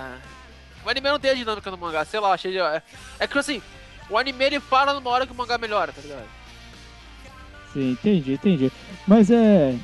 O 0.85 0.89
anime 0.89 1.09
não 1.09 1.19
tem 1.19 1.33
a 1.33 1.35
dinâmica 1.35 1.71
do 1.71 1.77
mangá, 1.79 2.05
sei 2.05 2.21
lá, 2.21 2.33
achei. 2.33 2.53
de- 2.53 2.59
É, 2.59 2.83
é 3.19 3.27
que 3.27 3.37
assim, 3.39 3.61
o 4.11 4.19
anime 4.19 4.45
ele 4.45 4.61
para 4.61 4.93
numa 4.93 5.11
hora 5.11 5.27
que 5.27 5.33
o 5.33 5.37
mangá 5.37 5.59
melhora, 5.59 5.93
tá 5.93 6.01
ligado? 6.01 6.27
Sim, 7.73 7.93
entendi, 7.93 8.35
entendi. 8.35 8.73
Mas 9.07 9.31
é. 9.31 9.75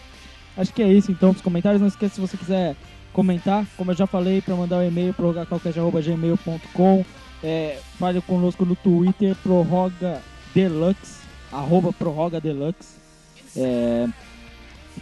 Acho 0.57 0.73
que 0.73 0.83
é 0.83 0.89
isso 0.89 1.11
então 1.11 1.31
pros 1.33 1.43
comentários. 1.43 1.81
Não 1.81 1.89
esqueça 1.89 2.15
se 2.17 2.21
você 2.21 2.37
quiser 2.37 2.77
comentar, 3.13 3.67
como 3.77 3.91
eu 3.91 3.97
já 3.97 4.07
falei, 4.07 4.41
para 4.41 4.55
mandar 4.55 4.79
um 4.79 4.87
e-mail 4.87 5.13
prorrogacalcast.gmail.com. 5.15 7.05
É, 7.43 7.79
fale 7.99 8.21
conosco 8.21 8.65
no 8.65 8.77
Twitter, 8.77 9.35
prorroga 9.37 10.21
deluxe, 10.55 11.21
arroba 11.51 11.93
prorroga 11.93 12.41
deluxe. 12.41 13.01
É, 13.57 14.07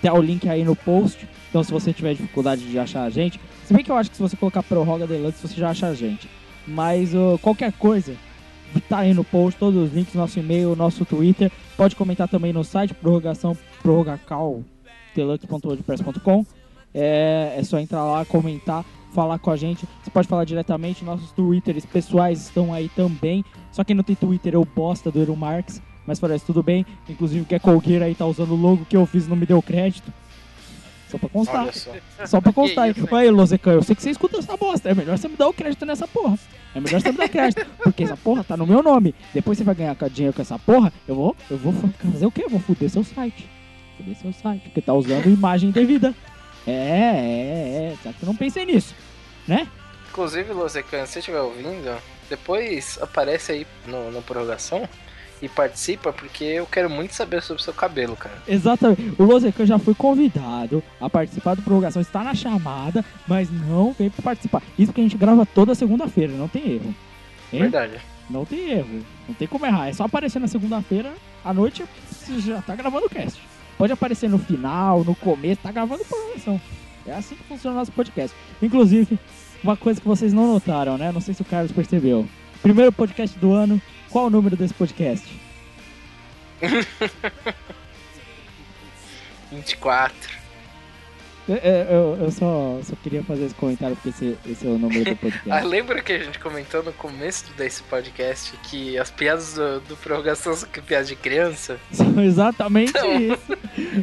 tem 0.01 0.11
o 0.11 0.23
link 0.23 0.49
aí 0.49 0.65
no 0.65 0.77
post. 0.77 1.29
Então 1.49 1.65
se 1.65 1.73
você 1.73 1.93
tiver 1.93 2.15
dificuldade 2.15 2.63
de 2.63 2.79
achar 2.79 3.05
a 3.05 3.11
gente, 3.11 3.41
se 3.65 3.75
bem 3.75 3.83
que 3.83 3.91
eu 3.91 3.97
acho 3.97 4.11
que 4.11 4.17
se 4.17 4.23
você 4.23 4.37
colocar 4.37 4.63
prorroga 4.63 5.07
deluxe 5.07 5.47
você 5.47 5.55
já 5.55 5.71
acha 5.71 5.89
a 5.89 5.95
gente. 5.95 6.29
Mas 6.67 7.15
ô, 7.15 7.39
qualquer 7.39 7.73
coisa, 7.73 8.15
tá 8.89 8.99
aí 8.99 9.13
no 9.15 9.25
post, 9.25 9.59
todos 9.59 9.83
os 9.83 9.93
links, 9.95 10.15
nosso 10.15 10.39
e-mail, 10.39 10.77
nosso 10.77 11.05
Twitter. 11.05 11.51
Pode 11.77 11.97
comentar 11.97 12.29
também 12.29 12.53
no 12.53 12.63
site 12.65 12.95
prorrogação 12.95 13.57
prorrogacal.deluxe.wordpress.com. 13.83 16.47
É, 16.95 17.57
é 17.59 17.63
só 17.63 17.79
entrar 17.79 18.03
lá, 18.05 18.25
comentar, 18.25 18.83
falar 19.13 19.39
com 19.39 19.51
a 19.51 19.57
gente. 19.57 19.87
Você 20.03 20.11
pode 20.11 20.27
falar 20.29 20.45
diretamente, 20.45 21.05
nossos 21.05 21.31
Twitters 21.33 21.85
pessoais 21.87 22.43
estão 22.43 22.73
aí 22.73 22.89
também. 22.89 23.45
Só 23.71 23.85
quem 23.85 23.95
não 23.95 24.03
tem 24.03 24.17
Twitter 24.17 24.55
é 24.55 24.59
o 24.59 24.65
bosta 24.65 25.11
do 25.11 25.21
Eru 25.21 25.37
Marx, 25.37 25.83
mas 26.07 26.19
parece 26.19 26.45
tudo 26.45 26.63
bem. 26.63 26.85
Inclusive 27.09 27.43
o 27.43 27.47
Gecko 27.49 27.83
Gear 27.85 28.03
aí 28.03 28.15
tá 28.15 28.27
usando 28.27 28.53
o 28.53 28.57
logo 28.57 28.85
que 28.85 28.97
eu 28.97 29.07
fiz 29.07 29.29
não 29.29 29.37
me 29.37 29.47
deu 29.47 29.63
crédito. 29.63 30.13
Só 31.11 31.19
pra 31.19 31.29
constar. 31.29 31.63
Olha 31.63 31.73
só. 31.73 31.93
Só 32.27 32.41
pra 32.41 32.53
constar. 32.53 32.93
Que 32.93 33.01
isso? 33.01 33.15
Aí, 33.15 33.31
Lozecan, 33.31 33.73
eu 33.73 33.83
sei 33.83 33.97
que 33.97 34.03
você 34.03 34.11
escuta 34.11 34.39
essa 34.39 34.57
bosta. 34.57 34.91
É 34.91 34.95
melhor 34.95 35.17
você 35.17 35.29
me 35.29 35.37
dar 35.37 35.49
o 35.49 35.53
crédito 35.53 35.87
nessa 35.87 36.07
porra. 36.07 36.39
É 36.75 36.81
melhor 36.81 37.01
você 37.01 37.11
me 37.11 37.19
dar 37.19 37.29
crédito. 37.29 37.67
Porque 37.83 38.05
essa 38.05 38.17
porra 38.17 38.45
tá 38.45 38.57
no 38.57 38.67
meu 38.67 38.83
nome. 38.83 39.15
Depois 39.33 39.57
você 39.57 39.65
vai 39.65 39.75
ganhar 39.75 39.97
dinheiro 40.11 40.35
com 40.35 40.43
essa 40.43 40.59
porra. 40.59 40.93
Eu 41.07 41.15
vou, 41.15 41.37
eu 41.51 41.57
vou 41.57 41.73
fazer 41.73 42.27
o 42.27 42.31
quê? 42.31 42.45
Eu 42.45 42.51
vou 42.51 42.61
fuder 42.61 42.91
seu 42.91 43.03
site. 43.03 43.49
Fuder 43.97 44.17
seu 44.17 44.33
site. 44.33 44.63
Porque 44.65 44.83
tá 44.83 44.93
usando 44.93 45.27
imagem 45.27 45.71
devida. 45.71 46.15
É, 46.67 46.73
é, 46.73 47.93
é. 47.93 47.97
Só 48.03 48.13
que 48.13 48.23
eu 48.23 48.27
não 48.27 48.37
pensei 48.37 48.67
nisso. 48.67 48.95
Né? 49.47 49.67
Inclusive, 50.11 50.53
Lozecan, 50.53 51.07
se 51.07 51.13
você 51.13 51.19
estiver 51.21 51.41
ouvindo, 51.41 51.97
depois 52.29 52.99
aparece 53.01 53.53
aí 53.53 53.67
no, 53.87 54.11
no 54.11 54.21
prorrogação 54.21 54.87
e 55.41 55.49
participa, 55.49 56.13
porque 56.13 56.45
eu 56.45 56.67
quero 56.67 56.91
muito 56.91 57.15
saber 57.15 57.43
sobre 57.43 57.61
o 57.61 57.65
seu 57.65 57.73
cabelo, 57.73 58.17
cara. 58.17 58.43
Exatamente. 58.47 59.15
O 59.19 59.25
Losecan 59.25 59.67
já 59.67 59.79
foi 59.79 59.95
convidado 59.95 60.83
a 61.01 61.09
participar 61.09 61.55
do 61.55 61.63
prorrogação, 61.63 62.03
está 62.03 62.23
na 62.25 62.35
chamada, 62.35 63.05
mas 63.27 63.51
não 63.51 63.93
veio 63.93 64.11
para 64.11 64.23
participar. 64.23 64.63
Isso 64.79 64.87
porque 64.87 65.01
a 65.01 65.05
gente 65.05 65.17
grava 65.17 65.47
toda 65.47 65.75
segunda-feira, 65.75 66.33
não 66.33 66.49
tem 66.49 66.73
erro. 66.73 66.95
Hein? 67.53 67.61
Verdade. 67.61 67.99
Não 68.29 68.45
tem 68.45 68.71
erro. 68.71 69.01
Não 69.27 69.35
tem 69.35 69.49
como 69.49 69.65
errar. 69.65 69.89
É 69.89 69.93
só 69.93 70.05
aparecer 70.05 70.39
na 70.39 70.49
segunda-feira, 70.49 71.13
à 71.45 71.53
noite, 71.53 71.85
você 72.11 72.41
já 72.41 72.61
tá 72.61 72.75
gravando 72.75 73.07
o 73.07 73.11
cast. 73.11 73.41
Pode 73.77 73.93
aparecer 73.93 74.29
no 74.29 74.39
final, 74.39 75.05
no 75.05 75.15
começo, 75.15 75.61
tá 75.63 75.71
gravando 75.71 76.05
prorrogação. 76.05 76.61
É 77.07 77.13
assim 77.13 77.37
que 77.37 77.45
funciona 77.45 77.77
o 77.77 77.79
nosso 77.79 77.93
podcast. 77.93 78.37
Inclusive, 78.61 79.19
uma 79.63 79.77
coisa 79.77 80.01
que 80.01 80.07
vocês 80.07 80.33
não 80.33 80.53
notaram, 80.53 80.99
né? 80.99 81.11
Não 81.11 81.21
sei 81.21 81.33
se 81.33 81.43
o 81.43 81.45
Carlos 81.45 81.73
percebeu. 81.73 82.27
Primeiro 82.61 82.93
podcast 82.93 83.39
do 83.39 83.53
ano, 83.53 83.81
qual 84.11 84.27
o 84.27 84.31
número 84.31 84.57
desse 84.57 84.75
podcast? 84.75 85.27
24. 89.51 90.39
É, 91.49 91.53
é, 91.55 91.87
Eu, 91.91 92.19
eu 92.21 92.31
só, 92.31 92.79
só 92.83 92.95
queria 93.03 93.23
fazer 93.25 93.47
esse 93.47 93.55
comentário 93.55 93.97
porque 93.97 94.11
esse, 94.11 94.37
esse 94.47 94.67
é 94.67 94.71
o 94.71 94.77
número 94.77 95.03
do 95.05 95.13
Ah, 95.17 95.17
podcast. 95.17 95.67
lembra 95.67 96.03
que 96.03 96.13
a 96.13 96.19
gente 96.19 96.39
comentou 96.39 96.83
no 96.83 96.93
começo 96.93 97.47
desse 97.57 97.83
podcast 97.85 98.55
que 98.65 98.99
as 98.99 99.11
piadas 99.11 99.55
do, 99.55 99.81
do 99.81 99.97
prorrogação 99.97 100.55
são 100.55 100.69
piadas 100.87 101.09
de 101.09 101.17
criança? 101.17 101.79
São 101.91 102.23
exatamente 102.23 102.91
Então. 102.91 103.19
isso. 103.19 103.59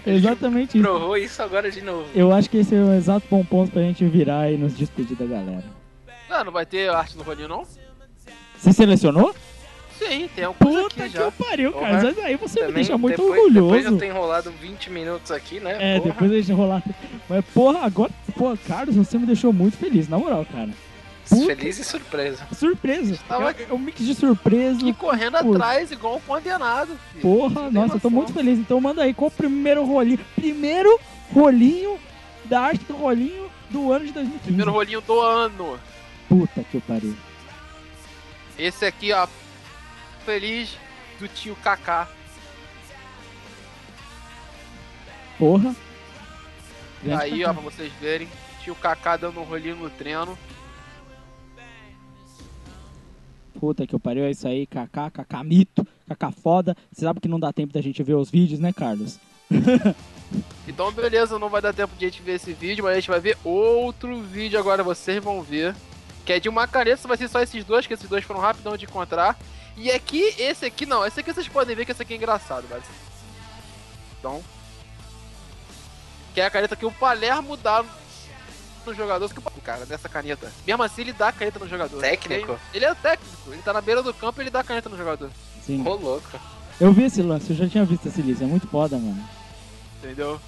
Exatamente 0.07 0.77
isso. 0.79 0.87
Prorrou 0.87 1.15
isso 1.17 1.39
agora 1.43 1.69
de 1.69 1.81
novo. 1.81 2.09
Eu 2.15 2.31
acho 2.33 2.49
que 2.49 2.57
esse 2.57 2.73
é 2.73 2.79
o 2.79 2.93
exato 2.95 3.27
bom 3.29 3.45
ponto 3.45 3.71
pra 3.71 3.81
gente 3.83 4.03
virar 4.07 4.51
e 4.51 4.57
nos 4.57 4.75
despedir 4.75 5.15
da 5.15 5.25
galera. 5.25 5.63
Não, 6.27 6.45
não 6.45 6.51
vai 6.51 6.65
ter 6.65 6.89
arte 6.89 7.15
no 7.15 7.21
rolinho, 7.23 7.47
não? 7.47 7.63
Você 8.57 8.73
selecionou? 8.73 9.35
Sim, 9.97 10.29
tem 10.35 10.43
alguns 10.45 10.73
Puta 10.83 10.87
aqui 11.03 11.09
que 11.11 11.17
já. 11.17 11.21
eu 11.23 11.31
pariu, 11.31 11.71
Porra. 11.71 11.85
cara. 11.85 12.03
Mas 12.03 12.19
aí 12.19 12.35
você 12.35 12.59
me 12.59 12.65
Também, 12.67 12.75
deixa 12.83 12.97
muito 12.97 13.15
depois, 13.17 13.31
Depois 13.33 13.53
de 13.53 13.59
orgulhoso. 13.59 13.87
eu 13.87 13.97
ter 13.97 14.05
enrolado 14.07 14.51
20 14.51 14.89
minutos 14.89 15.31
aqui, 15.31 15.59
né? 15.59 15.77
É, 15.79 15.99
Porra. 15.99 16.11
depois 16.11 16.31
a 16.31 16.35
gente 16.35 16.51
rolar. 16.51 16.83
Mas, 17.29 17.45
porra, 17.53 17.79
agora, 17.85 18.11
porra, 18.37 18.57
Carlos, 18.67 18.95
você 18.95 19.17
me 19.17 19.25
deixou 19.25 19.53
muito 19.53 19.77
feliz, 19.77 20.07
na 20.09 20.17
moral, 20.17 20.45
cara. 20.51 20.69
puta. 21.29 21.55
Feliz 21.55 21.79
e 21.79 21.83
surpresa. 21.83 22.45
Surpresa. 22.53 23.17
Tava- 23.27 23.51
É, 23.51 23.67
é 23.69 23.73
um 23.73 23.77
mix 23.79 23.99
de 24.05 24.13
surpresa. 24.13 24.79
E 24.85 24.93
correndo 24.93 25.37
Pô. 25.39 25.53
atrás 25.53 25.91
igual 25.91 26.17
um 26.17 26.19
condenado. 26.19 26.97
filho. 27.11 27.21
Porra, 27.21 27.61
tem 27.63 27.71
nossa, 27.71 27.95
eu 27.95 27.99
tô 27.99 28.09
muito 28.09 28.31
feliz. 28.33 28.59
Então 28.59 28.79
manda 28.81 29.01
aí, 29.01 29.13
qual 29.13 29.29
o 29.29 29.31
primeiro 29.31 29.83
rolinho? 29.85 30.19
Primeiro 30.35 30.99
rolinho 31.33 31.97
da 32.45 32.59
arte 32.61 32.83
do 32.85 32.95
rolinho 32.95 33.45
do 33.71 33.91
ano 33.91 34.05
de 34.05 34.11
2015. 34.11 34.43
Primeiro 34.45 34.71
rolinho 34.71 35.01
do 35.01 35.19
ano. 35.19 35.79
Puta 36.29 36.63
que 36.69 36.75
eu 36.75 36.81
pariu. 36.81 37.15
Esse 38.59 38.85
aqui, 38.85 39.11
ó. 39.11 39.27
Feliz 40.25 40.77
do 41.19 41.27
tio 41.27 41.55
Kaká. 41.63 42.07
Porra. 45.37 45.75
Aí, 47.19 47.45
ó, 47.45 47.53
pra 47.53 47.61
vocês 47.61 47.93
verem. 48.01 48.27
Tio 48.63 48.75
Kaká 48.75 49.17
dando 49.17 49.39
um 49.39 49.43
rolinho 49.43 49.75
no 49.75 49.89
treino. 49.89 50.37
Puta 53.59 53.85
que 53.87 53.95
eu 53.95 53.99
pariu, 53.99 54.25
é 54.25 54.31
isso 54.31 54.47
aí, 54.47 54.65
Kaká, 54.65 55.09
Kaká 55.09 55.43
mito, 55.43 55.87
Kaká 56.07 56.31
foda. 56.31 56.75
Você 56.91 57.01
sabe 57.05 57.19
que 57.19 57.27
não 57.27 57.39
dá 57.39 57.53
tempo 57.53 57.71
da 57.71 57.81
gente 57.81 58.03
ver 58.03 58.15
os 58.15 58.29
vídeos, 58.29 58.59
né, 58.59 58.73
Carlos? 58.73 59.19
Então, 60.67 60.91
beleza, 60.91 61.37
não 61.37 61.49
vai 61.49 61.61
dar 61.61 61.71
tempo 61.71 61.95
de 61.95 62.05
a 62.05 62.09
gente 62.09 62.21
ver 62.21 62.33
esse 62.33 62.51
vídeo, 62.51 62.83
mas 62.83 62.93
a 62.93 62.99
gente 62.99 63.09
vai 63.09 63.19
ver 63.19 63.37
outro 63.43 64.19
vídeo 64.21 64.59
agora, 64.59 64.83
vocês 64.83 65.23
vão 65.23 65.41
ver. 65.41 65.75
Que 66.25 66.33
é 66.33 66.39
de 66.39 66.49
uma 66.49 66.67
caneta, 66.67 67.07
vai 67.07 67.15
ser 67.15 67.27
só 67.27 67.39
esses 67.41 67.63
dois, 67.63 67.85
que 67.85 67.93
esses 67.93 68.09
dois 68.09 68.23
foram 68.23 68.39
rapidão 68.39 68.75
de 68.75 68.85
encontrar. 68.85 69.37
E 69.77 69.91
aqui, 69.91 70.33
esse 70.37 70.65
aqui 70.65 70.85
não, 70.85 71.05
esse 71.05 71.19
aqui 71.19 71.33
vocês 71.33 71.47
podem 71.47 71.75
ver 71.75 71.85
que 71.85 71.91
esse 71.91 72.01
aqui 72.01 72.13
é 72.13 72.17
engraçado, 72.17 72.67
velho. 72.67 72.83
Então. 74.19 74.43
Que 76.33 76.41
é 76.41 76.45
a 76.45 76.49
caneta 76.49 76.75
que 76.75 76.85
o 76.85 76.91
Palermo 76.91 77.55
dá 77.57 77.83
no 78.85 78.93
jogador. 78.93 79.29
Que 79.33 79.39
o 79.39 79.61
cara, 79.61 79.85
dessa 79.85 80.07
caneta. 80.07 80.51
Mesmo 80.65 80.83
assim, 80.83 81.01
ele 81.01 81.13
dá 81.13 81.29
a 81.29 81.31
caneta 81.33 81.59
no 81.59 81.67
jogador. 81.67 81.99
Técnico? 81.99 82.51
Ele, 82.51 82.59
ele 82.73 82.85
é 82.85 82.95
técnico, 82.95 83.51
ele 83.51 83.61
tá 83.61 83.73
na 83.73 83.81
beira 83.81 84.01
do 84.01 84.13
campo 84.13 84.39
e 84.39 84.43
ele 84.43 84.49
dá 84.49 84.61
a 84.61 84.63
caneta 84.63 84.89
no 84.89 84.97
jogador. 84.97 85.29
Sim. 85.65 85.85
Ô, 85.85 85.95
louco. 85.95 86.39
Eu 86.79 86.91
vi 86.91 87.03
esse 87.03 87.21
lance, 87.21 87.49
eu 87.51 87.55
já 87.55 87.67
tinha 87.69 87.85
visto 87.85 88.07
esse 88.07 88.21
lance, 88.21 88.43
é 88.43 88.47
muito 88.47 88.67
foda, 88.67 88.97
mano. 88.97 89.23
Entendeu? 89.97 90.39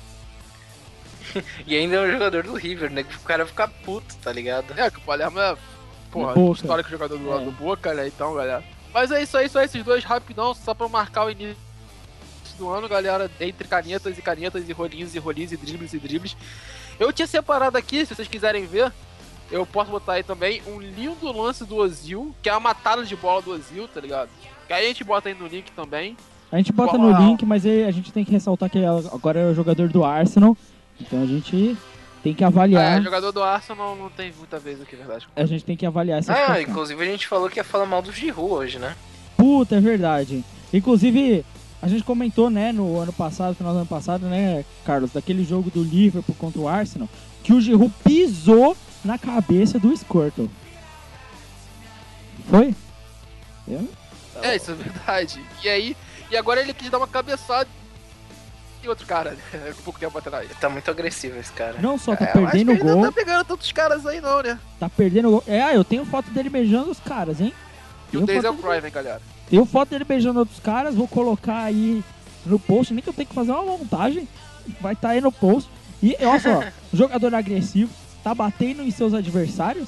E 1.68 1.76
ainda 1.76 1.98
é 1.98 2.08
um 2.08 2.12
jogador 2.12 2.44
do 2.44 2.56
River, 2.56 2.90
né? 2.90 3.04
Que 3.04 3.16
o 3.16 3.20
cara 3.20 3.46
fica 3.46 3.68
puto, 3.68 4.16
tá 4.18 4.32
ligado? 4.32 4.74
É, 4.80 4.90
que 4.90 4.98
o 4.98 5.02
Palermo 5.02 5.38
é. 5.40 5.58
Porra, 6.10 6.34
Boca. 6.34 6.62
histórico 6.62 6.90
jogador 6.90 7.18
do, 7.18 7.34
É. 7.34 7.44
do 7.44 7.52
Boca, 7.52 7.94
né? 7.94 8.08
Então, 8.08 8.34
galera. 8.34 8.64
Mas 9.00 9.12
é 9.12 9.22
isso 9.22 9.38
aí, 9.38 9.48
só 9.48 9.62
esses 9.62 9.84
dois 9.84 10.04
rapidão, 10.04 10.56
só 10.56 10.74
pra 10.74 10.90
marcar 10.90 11.26
o 11.26 11.30
início 11.30 11.56
do 12.58 12.68
ano, 12.68 12.90
galera. 12.90 13.30
Entre 13.40 13.68
canetas 13.68 14.18
e 14.18 14.22
canetas, 14.24 14.68
e 14.68 14.74
rolinhos 14.74 15.14
e 15.14 15.20
rolinhos, 15.20 15.52
e 15.52 15.58
dribles 15.58 15.94
e 15.94 16.00
dribles. 16.00 16.36
Eu 17.00 17.14
tinha 17.14 17.28
separado 17.28 17.78
aqui, 17.78 18.04
se 18.04 18.16
vocês 18.16 18.28
quiserem 18.28 18.66
ver, 18.66 18.92
eu 19.52 19.68
posso 19.68 19.92
botar 19.92 20.14
aí 20.14 20.24
também 20.24 20.64
um 20.66 20.82
lindo 20.82 21.32
lance 21.32 21.64
do 21.64 21.76
Ozil, 21.76 22.34
que 22.42 22.50
é 22.50 22.52
a 22.52 22.60
matada 22.60 23.06
de 23.06 23.16
bola 23.16 23.40
do 23.40 23.52
Ozil, 23.52 23.88
tá 23.88 24.02
ligado? 24.02 24.32
Que 24.66 24.74
aí 24.74 24.86
a 24.86 24.88
gente 24.88 25.04
bota 25.04 25.30
aí 25.30 25.36
no 25.36 25.46
link 25.46 25.72
também. 25.74 26.18
A 26.52 26.58
gente 26.58 26.74
bota 26.74 26.98
no 26.98 27.12
link, 27.12 27.46
mas 27.46 27.68
a 27.68 27.92
gente 27.92 28.12
tem 28.12 28.26
que 28.26 28.32
ressaltar 28.32 28.68
que 28.68 28.84
agora 28.84 29.42
é 29.42 29.46
o 29.46 29.54
jogador 29.54 29.90
do 29.90 30.04
Arsenal. 30.04 30.58
Então 31.00 31.22
a 31.22 31.26
gente 31.28 31.78
tem 32.24 32.34
que 32.34 32.44
avaliar. 32.44 33.00
é, 33.00 33.02
jogador 33.02 33.32
do 33.32 33.44
Arsenal 33.44 33.96
não 33.96 34.10
tem 34.10 34.32
muita 34.38 34.60
vez 34.60 34.82
aqui, 34.82 34.96
verdade. 34.96 35.28
A 35.36 35.46
gente 35.46 35.64
tem 35.64 35.78
que 35.78 35.86
avaliar 35.86 36.20
essa 36.20 36.34
Ah, 36.34 36.62
inclusive 36.62 37.02
a 37.02 37.06
gente 37.06 37.28
falou 37.28 37.50
que 37.50 37.60
ia 37.60 37.64
falar 37.64 37.86
mal 37.86 38.02
do 38.02 38.12
Giroud 38.12 38.54
hoje, 38.54 38.80
né? 38.80 38.96
Puta, 39.36 39.76
é 39.76 39.80
verdade. 39.80 40.44
Inclusive, 40.74 41.46
a 41.82 41.88
gente 41.88 42.04
comentou, 42.04 42.50
né, 42.50 42.72
no 42.72 43.00
ano 43.00 43.14
passado, 43.14 43.56
final 43.56 43.72
do 43.74 43.80
ano 43.80 43.88
passado, 43.88 44.26
né, 44.26 44.66
Carlos, 44.84 45.12
daquele 45.12 45.44
jogo 45.44 45.70
do 45.70 45.84
Liverpool 45.84 46.36
contra 46.38 46.60
o 46.60 46.68
Arsenal, 46.68 47.08
que 47.44 47.54
o 47.54 47.62
Giroud 47.62 47.94
pisou 48.04 48.76
na 49.06 49.18
cabeça 49.18 49.80
do 49.80 49.96
Squirtle. 49.96 50.50
Foi? 52.50 52.74
Eu? 53.68 53.88
É, 54.42 54.56
isso 54.56 54.72
é 54.72 54.74
verdade. 54.74 55.42
E 55.64 55.70
aí, 55.70 55.98
e 56.32 56.38
agora 56.38 56.62
ele 56.62 56.74
quis 56.74 56.90
dar 56.90 56.98
uma 56.98 57.08
cabeçada 57.08 57.68
em 58.84 58.88
outro 58.88 59.06
cara, 59.06 59.32
né? 59.32 59.74
Um 59.80 59.82
pouco 59.84 60.00
tempo 60.00 60.18
atrás. 60.18 60.50
Tá 60.60 60.70
muito 60.70 60.90
agressivo 60.90 61.40
esse 61.40 61.52
cara. 61.52 61.76
Não 61.82 61.98
só 61.98 62.16
tá 62.16 62.26
É, 62.26 62.28
eu 62.28 62.44
acho 62.44 62.52
perdendo 62.52 62.72
o 62.72 62.76
que 62.76 62.82
ele 62.82 62.90
gol, 62.94 63.02
Não 63.02 63.12
tá 63.12 63.12
pegando 63.12 63.46
tantos 63.46 63.72
caras 63.72 64.06
aí, 64.06 64.22
não, 64.22 64.42
né? 64.42 64.60
tá 64.80 64.90
perdendo 64.90 65.28
o 65.28 65.32
gol. 65.32 65.44
É, 65.48 65.62
ah, 65.62 65.74
eu 65.74 65.84
tenho 65.84 66.06
foto 66.06 66.30
dele 66.32 66.50
beijando 66.50 66.92
os 66.92 67.00
caras, 67.00 67.40
hein? 67.42 67.54
E 68.12 68.18
o 68.18 68.26
Tenho 68.26 68.42
Denzel 68.42 68.54
foto, 68.54 68.64
Cruyff, 68.64 68.86
hein, 68.86 68.92
galera? 68.94 69.22
tenho 69.50 69.66
foto 69.66 69.90
dele 69.90 70.04
beijando 70.06 70.40
outros 70.40 70.60
caras, 70.60 70.96
vou 70.96 71.08
colocar 71.08 71.64
aí 71.64 72.04
no 72.46 72.58
post, 72.60 72.94
nem 72.94 73.04
que 73.04 73.10
eu 73.10 73.14
tenho 73.14 73.28
que 73.28 73.36
fazer 73.36 73.52
uma 73.52 73.64
montagem, 73.64 74.28
vai 74.80 74.94
estar 74.94 75.10
aí 75.10 75.22
no 75.22 75.32
post. 75.32 75.70
E 76.02 76.16
olha 76.22 76.40
só, 76.40 76.64
jogador 76.94 77.34
agressivo, 77.36 77.92
tá 78.24 78.34
batendo 78.34 78.82
em 78.84 78.92
seus 78.92 79.14
adversários, 79.14 79.88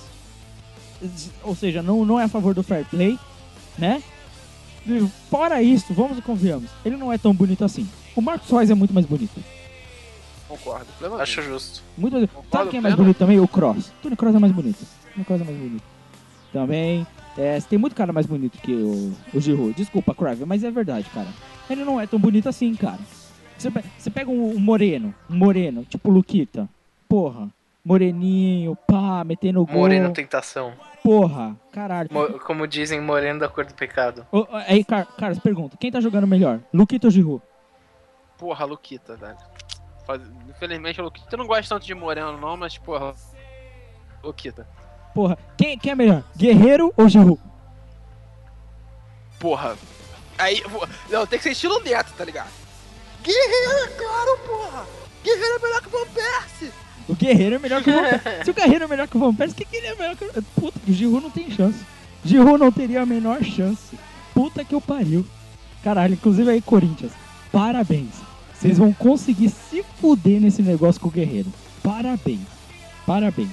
ou 1.43 1.55
seja, 1.55 1.81
não, 1.81 2.03
não 2.03 2.19
é 2.19 2.25
a 2.25 2.27
favor 2.29 2.53
do 2.53 2.63
fair 2.63 2.85
play, 2.85 3.17
né? 3.77 4.03
E 4.85 5.07
fora 5.29 5.61
isso, 5.61 5.93
vamos 5.93 6.17
e 6.17 6.21
convenhamos, 6.21 6.69
ele 6.83 6.97
não 6.97 7.11
é 7.13 7.17
tão 7.17 7.33
bonito 7.33 7.63
assim. 7.63 7.87
O 8.19 8.21
Marcos 8.21 8.49
Reis 8.51 8.69
é 8.69 8.75
muito 8.75 8.93
mais 8.93 9.05
bonito. 9.05 9.41
Concordo. 10.47 10.85
plenamente. 10.97 11.23
Acho 11.23 11.41
justo. 11.41 11.81
Muito 11.97 12.13
mais... 12.17 12.29
Concordo 12.29 12.49
Sabe 12.51 12.69
quem 12.71 12.79
é 12.79 12.81
mais 12.81 12.93
pleno. 12.95 13.05
bonito 13.05 13.17
também? 13.17 13.39
O 13.39 13.47
Cross. 13.47 13.93
Tony 14.03 14.15
Cross 14.17 14.35
é 14.35 14.39
mais 14.39 14.51
bonito. 14.53 14.85
Tony 15.13 15.23
Cross 15.25 15.41
é 15.41 15.43
mais 15.45 15.57
bonito. 15.57 15.83
Também. 16.51 17.07
É, 17.37 17.61
tem 17.61 17.79
muito 17.79 17.95
cara 17.95 18.11
mais 18.11 18.25
bonito 18.25 18.57
que 18.57 18.73
o, 18.73 19.13
o 19.33 19.39
Giroud. 19.39 19.73
Desculpa, 19.73 20.13
Crave, 20.13 20.43
mas 20.43 20.63
é 20.65 20.69
verdade, 20.69 21.07
cara. 21.13 21.27
Ele 21.69 21.85
não 21.85 22.01
é 22.01 22.05
tão 22.05 22.19
bonito 22.19 22.49
assim, 22.49 22.75
cara. 22.75 22.99
Você, 23.57 23.71
pe- 23.71 23.83
você 23.97 24.09
pega 24.09 24.29
um, 24.29 24.55
um 24.55 24.59
moreno, 24.59 25.13
um 25.29 25.35
moreno, 25.37 25.85
tipo 25.85 26.09
Luquita. 26.09 26.67
Porra. 27.07 27.47
Moreninho, 27.85 28.75
pá, 28.85 29.23
metendo 29.23 29.65
gol. 29.65 29.75
Moreno 29.75 30.11
tentação. 30.11 30.73
Porra, 31.01 31.55
caralho. 31.71 32.09
Mo- 32.11 32.37
como 32.39 32.67
dizem, 32.67 32.99
moreno 32.99 33.39
da 33.39 33.47
cor 33.47 33.65
do 33.65 33.73
pecado. 33.73 34.27
Ô, 34.29 34.45
aí, 34.51 34.83
Car 34.83 35.07
Carlos, 35.17 35.39
pergunta. 35.39 35.77
Quem 35.77 35.89
tá 35.89 36.01
jogando 36.01 36.27
melhor? 36.27 36.59
Luquita 36.73 37.07
ou 37.07 37.11
Giroud? 37.11 37.41
Porra, 38.39 38.65
Luquita, 38.65 39.15
velho. 39.15 39.37
Faz- 40.07 40.21
Infelizmente, 40.49 40.99
o 40.99 41.03
Luquita 41.03 41.27
eu 41.31 41.37
não 41.37 41.45
gosto 41.45 41.69
tanto 41.69 41.85
de 41.85 41.93
Moreno, 41.93 42.39
não, 42.39 42.57
mas, 42.57 42.77
porra. 42.77 43.13
Luquita. 44.23 44.67
Porra, 45.13 45.37
quem, 45.57 45.77
quem 45.77 45.91
é 45.91 45.95
melhor? 45.95 46.23
Guerreiro 46.35 46.93
ou 46.97 47.07
Giroud? 47.07 47.39
Porra. 49.39 49.77
Aí, 50.37 50.63
não, 51.09 51.25
tem 51.27 51.37
que 51.37 51.43
ser 51.43 51.51
estilo 51.51 51.79
neto, 51.81 52.13
tá 52.17 52.23
ligado? 52.23 52.49
Guerreiro, 53.21 53.71
é 53.83 53.87
claro, 53.97 54.37
porra! 54.45 54.85
Guerreiro 55.23 55.55
é 55.55 55.59
melhor 55.59 55.81
que 55.81 55.87
o 55.87 55.91
Van 55.91 56.07
Persie! 56.13 56.71
O 57.09 57.15
Guerreiro 57.15 57.55
é 57.55 57.59
melhor 57.59 57.83
que 57.83 57.89
o 57.89 57.93
Van 57.93 58.01
Persie. 58.19 58.43
Se 58.45 58.51
o 58.51 58.53
Guerreiro 58.53 58.83
é 58.83 58.87
melhor 58.87 59.07
que 59.07 59.17
o 59.17 59.19
Van 59.19 59.35
Persie, 59.35 59.53
o 59.53 59.57
que, 59.57 59.65
que 59.65 59.75
ele 59.75 59.87
é 59.87 59.95
melhor 59.95 60.15
que 60.15 60.23
o... 60.25 60.43
Puta, 60.43 60.79
o 60.87 60.93
Giroud 60.93 61.23
não 61.23 61.29
tem 61.31 61.51
chance. 61.51 61.85
Giroud 62.23 62.57
não 62.59 62.71
teria 62.71 63.01
a 63.01 63.05
menor 63.05 63.43
chance. 63.43 63.99
Puta 64.33 64.63
que 64.63 64.75
o 64.75 64.79
pariu. 64.81 65.25
Caralho, 65.83 66.13
inclusive 66.13 66.49
aí, 66.49 66.61
Corinthians, 66.61 67.11
parabéns. 67.51 68.13
Vocês 68.59 68.77
vão 68.77 68.91
conseguir 68.93 69.49
se 69.49 69.83
fuder 70.01 70.39
nesse 70.41 70.61
negócio 70.61 70.99
com 70.99 71.07
o 71.07 71.11
Guerreiro. 71.11 71.51
Parabéns. 71.81 72.41
Parabéns. 73.05 73.49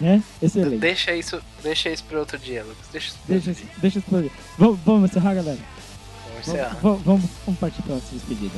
Né? 0.00 0.22
Excelente. 0.40 0.78
Deixa 0.78 1.12
isso, 1.14 1.40
deixa 1.62 1.90
isso 1.90 2.04
pra 2.04 2.20
outro 2.20 2.38
dia, 2.38 2.62
Lucas. 2.62 2.86
Deixa 2.92 3.08
isso 3.08 3.16
pra 3.26 3.34
Deixa, 3.34 3.50
outro 3.50 3.64
dia. 3.64 3.72
deixa 3.78 3.98
isso 3.98 4.08
pra. 4.08 4.22
Vamos, 4.56 4.78
vamos 4.86 5.10
encerrar, 5.10 5.34
galera? 5.34 5.58
Vamos 5.58 6.46
Vamos, 6.46 6.48
encerrar. 6.48 6.78
vamos, 6.80 7.02
vamos, 7.02 7.24
vamos 7.44 7.60
partir 7.60 7.82
pra 7.82 7.94
nossa 7.96 8.06
despedida. 8.12 8.54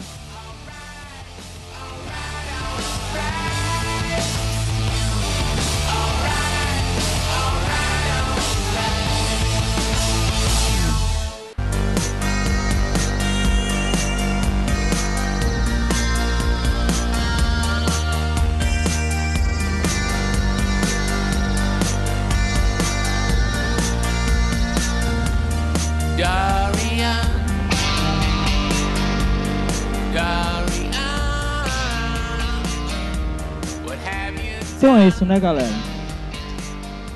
É 35.01 35.09
isso, 35.09 35.25
né, 35.25 35.41
galera? 35.41 35.73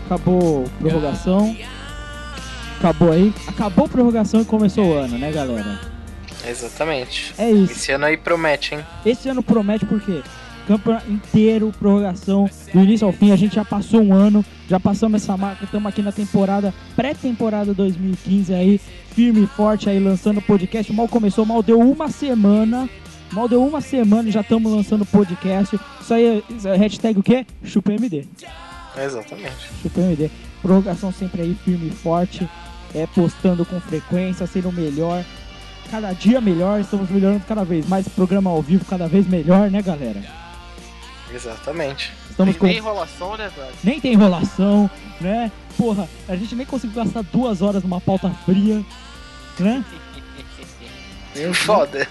Acabou 0.07 0.65
a 0.65 0.79
prorrogação. 0.81 1.57
Acabou 2.79 3.13
aí. 3.13 3.35
Acabou 3.47 3.85
a 3.85 3.89
prorrogação 3.89 4.41
e 4.41 4.45
começou 4.45 4.87
o 4.87 4.95
ano, 4.95 5.19
né, 5.19 5.31
galera? 5.31 5.81
Exatamente. 6.47 7.35
É 7.39 7.51
isso. 7.51 7.73
Esse 7.73 7.93
ano 7.93 8.07
aí 8.07 8.17
promete, 8.17 8.75
hein? 8.75 8.85
Esse 9.05 9.29
ano 9.29 9.43
promete 9.43 9.87
porque 9.87 10.23
campeonato 10.67 11.11
inteiro, 11.11 11.73
prorrogação, 11.79 12.49
do 12.73 12.81
início 12.81 13.07
ao 13.07 13.13
fim, 13.13 13.33
a 13.33 13.37
gente 13.37 13.55
já 13.55 13.65
passou 13.65 14.01
um 14.01 14.15
ano, 14.15 14.43
já 14.69 14.81
passamos 14.81 15.23
essa 15.23 15.37
marca, 15.37 15.65
estamos 15.65 15.87
aqui 15.87 16.01
na 16.01 16.11
temporada, 16.11 16.73
pré-temporada 16.97 17.75
2015 17.75 18.55
aí, 18.55 18.81
firme 19.15 19.45
e 19.45 19.47
forte 19.47 19.91
aí, 19.91 19.99
lançando 19.99 20.41
podcast, 20.41 20.91
mal 20.93 21.07
começou, 21.07 21.45
mal 21.45 21.63
deu 21.63 21.79
uma 21.79 22.09
semana, 22.09 22.89
mal 23.35 23.49
deu 23.49 23.65
uma 23.67 23.81
semana 23.81 24.29
e 24.29 24.33
já 24.33 24.41
estamos 24.41 24.73
lançando 24.73 25.05
podcast, 25.05 25.79
isso 26.01 26.15
aí, 26.15 26.43
é- 26.65 26.69
é 26.69 26.77
hashtag 26.77 27.19
o 27.19 27.23
quê? 27.23 27.45
ChupaMD. 27.65 28.27
Exatamente. 28.97 29.69
ChupaMD. 29.83 30.31
Prorrogação 30.63 31.13
sempre 31.13 31.43
aí, 31.43 31.57
firme 31.65 31.89
e 31.89 31.91
forte, 31.91 32.49
é, 32.95 33.07
postando 33.09 33.65
com 33.67 33.79
frequência, 33.81 34.47
sendo 34.47 34.73
melhor, 34.73 35.23
cada 35.91 36.13
dia 36.13 36.41
melhor, 36.41 36.81
estamos 36.81 37.11
melhorando 37.11 37.45
cada 37.47 37.65
vez 37.65 37.87
mais, 37.89 38.09
programa 38.09 38.51
ao 38.51 38.63
vivo 38.63 38.85
cada 38.85 39.07
vez 39.07 39.27
melhor, 39.27 39.71
né, 39.71 39.83
galera? 39.83 40.23
Exatamente. 41.33 42.13
Estamos 42.31 42.53
Tem 42.55 42.61
com 42.61 42.67
nem 42.67 42.77
enrolação, 42.79 43.37
né, 43.37 43.51
velho? 43.55 43.73
nem 43.83 44.01
tem 44.01 44.13
enrolação, 44.13 44.89
né? 45.21 45.51
Porra, 45.77 46.09
a 46.29 46.37
gente 46.37 46.55
nem 46.55 46.65
conseguiu 46.67 47.03
gastar 47.03 47.23
duas 47.25 47.61
horas 47.61 47.83
numa 47.83 48.01
pauta 48.01 48.31
fria, 48.45 48.83
né? 49.59 49.85
Foda. 51.55 52.07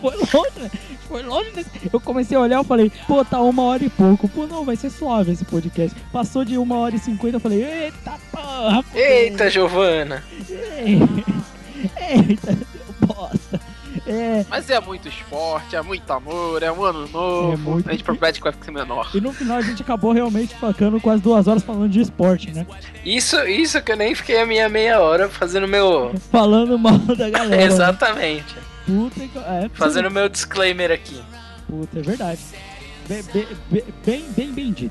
Foi 0.00 0.12
longe? 0.14 0.70
Foi 1.08 1.22
longe. 1.22 1.50
né? 1.54 1.64
Eu 1.92 2.00
comecei 2.00 2.36
a 2.36 2.40
olhar 2.40 2.62
e 2.62 2.66
falei, 2.66 2.90
pô, 3.06 3.24
tá 3.24 3.40
uma 3.40 3.62
hora 3.64 3.84
e 3.84 3.90
pouco. 3.90 4.28
Pô, 4.28 4.46
não, 4.46 4.64
vai 4.64 4.76
ser 4.76 4.90
suave 4.90 5.32
esse 5.32 5.44
podcast. 5.44 5.98
Passou 6.12 6.44
de 6.44 6.56
uma 6.56 6.78
hora 6.78 6.96
e 6.96 6.98
cinquenta, 6.98 7.36
eu 7.36 7.40
falei, 7.40 7.62
eita 7.62 8.18
porra. 8.30 8.84
Eita, 8.94 9.50
Giovana. 9.50 10.24
Eita. 11.98 12.58
É, 14.12 14.46
Mas 14.48 14.68
é 14.68 14.78
muito 14.80 15.08
esporte, 15.08 15.74
é 15.74 15.82
muito 15.82 16.10
amor, 16.12 16.62
é 16.62 16.70
um 16.70 16.84
ano 16.84 17.08
novo. 17.08 17.52
É 17.52 17.56
muito- 17.56 17.88
A 17.88 17.92
gente 17.92 18.04
promete 18.04 18.38
que 18.38 18.44
vai 18.44 18.52
ficar 18.52 18.70
menor. 18.72 19.10
e 19.14 19.20
no 19.20 19.32
final 19.32 19.56
a 19.58 19.62
gente 19.62 19.82
acabou 19.82 20.12
realmente 20.12 20.54
ficando 20.54 21.00
quase 21.00 21.22
duas 21.22 21.46
horas 21.48 21.62
falando 21.62 21.88
de 21.88 22.00
esporte, 22.00 22.50
né? 22.52 22.66
Isso, 23.04 23.38
isso 23.44 23.80
que 23.82 23.92
eu 23.92 23.96
nem 23.96 24.14
fiquei 24.14 24.40
a 24.40 24.46
minha 24.46 24.68
meia 24.68 25.00
hora 25.00 25.28
fazendo 25.28 25.66
meu. 25.66 26.12
Falando 26.30 26.78
mal 26.78 26.98
da 26.98 27.30
galera. 27.30 27.56
né? 27.56 27.64
Exatamente. 27.64 28.54
Puta 28.86 29.20
que... 29.20 29.38
É, 29.38 29.70
Fazendo 29.74 30.10
meu 30.10 30.28
disclaimer 30.28 30.90
aqui. 30.90 31.22
Puta, 31.68 31.98
é 31.98 32.02
verdade. 32.02 32.40
Bem, 33.08 33.22
bem, 34.04 34.24
bem, 34.36 34.52
bem. 34.52 34.90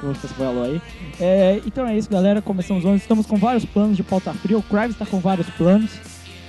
Como 0.00 0.14
você 0.14 0.28
falou 0.28 0.64
aí. 0.64 0.80
É, 1.20 1.60
então 1.66 1.86
é 1.86 1.96
isso, 1.96 2.08
galera. 2.10 2.42
Começamos 2.42 2.84
ontem. 2.84 2.96
Estamos 2.96 3.24
com 3.26 3.36
vários 3.36 3.64
planos 3.64 3.96
de 3.96 4.02
pauta 4.02 4.32
fria. 4.34 4.58
O 4.58 4.62
Crives 4.62 4.90
está 4.90 5.06
com 5.06 5.18
vários 5.20 5.48
planos. 5.50 5.90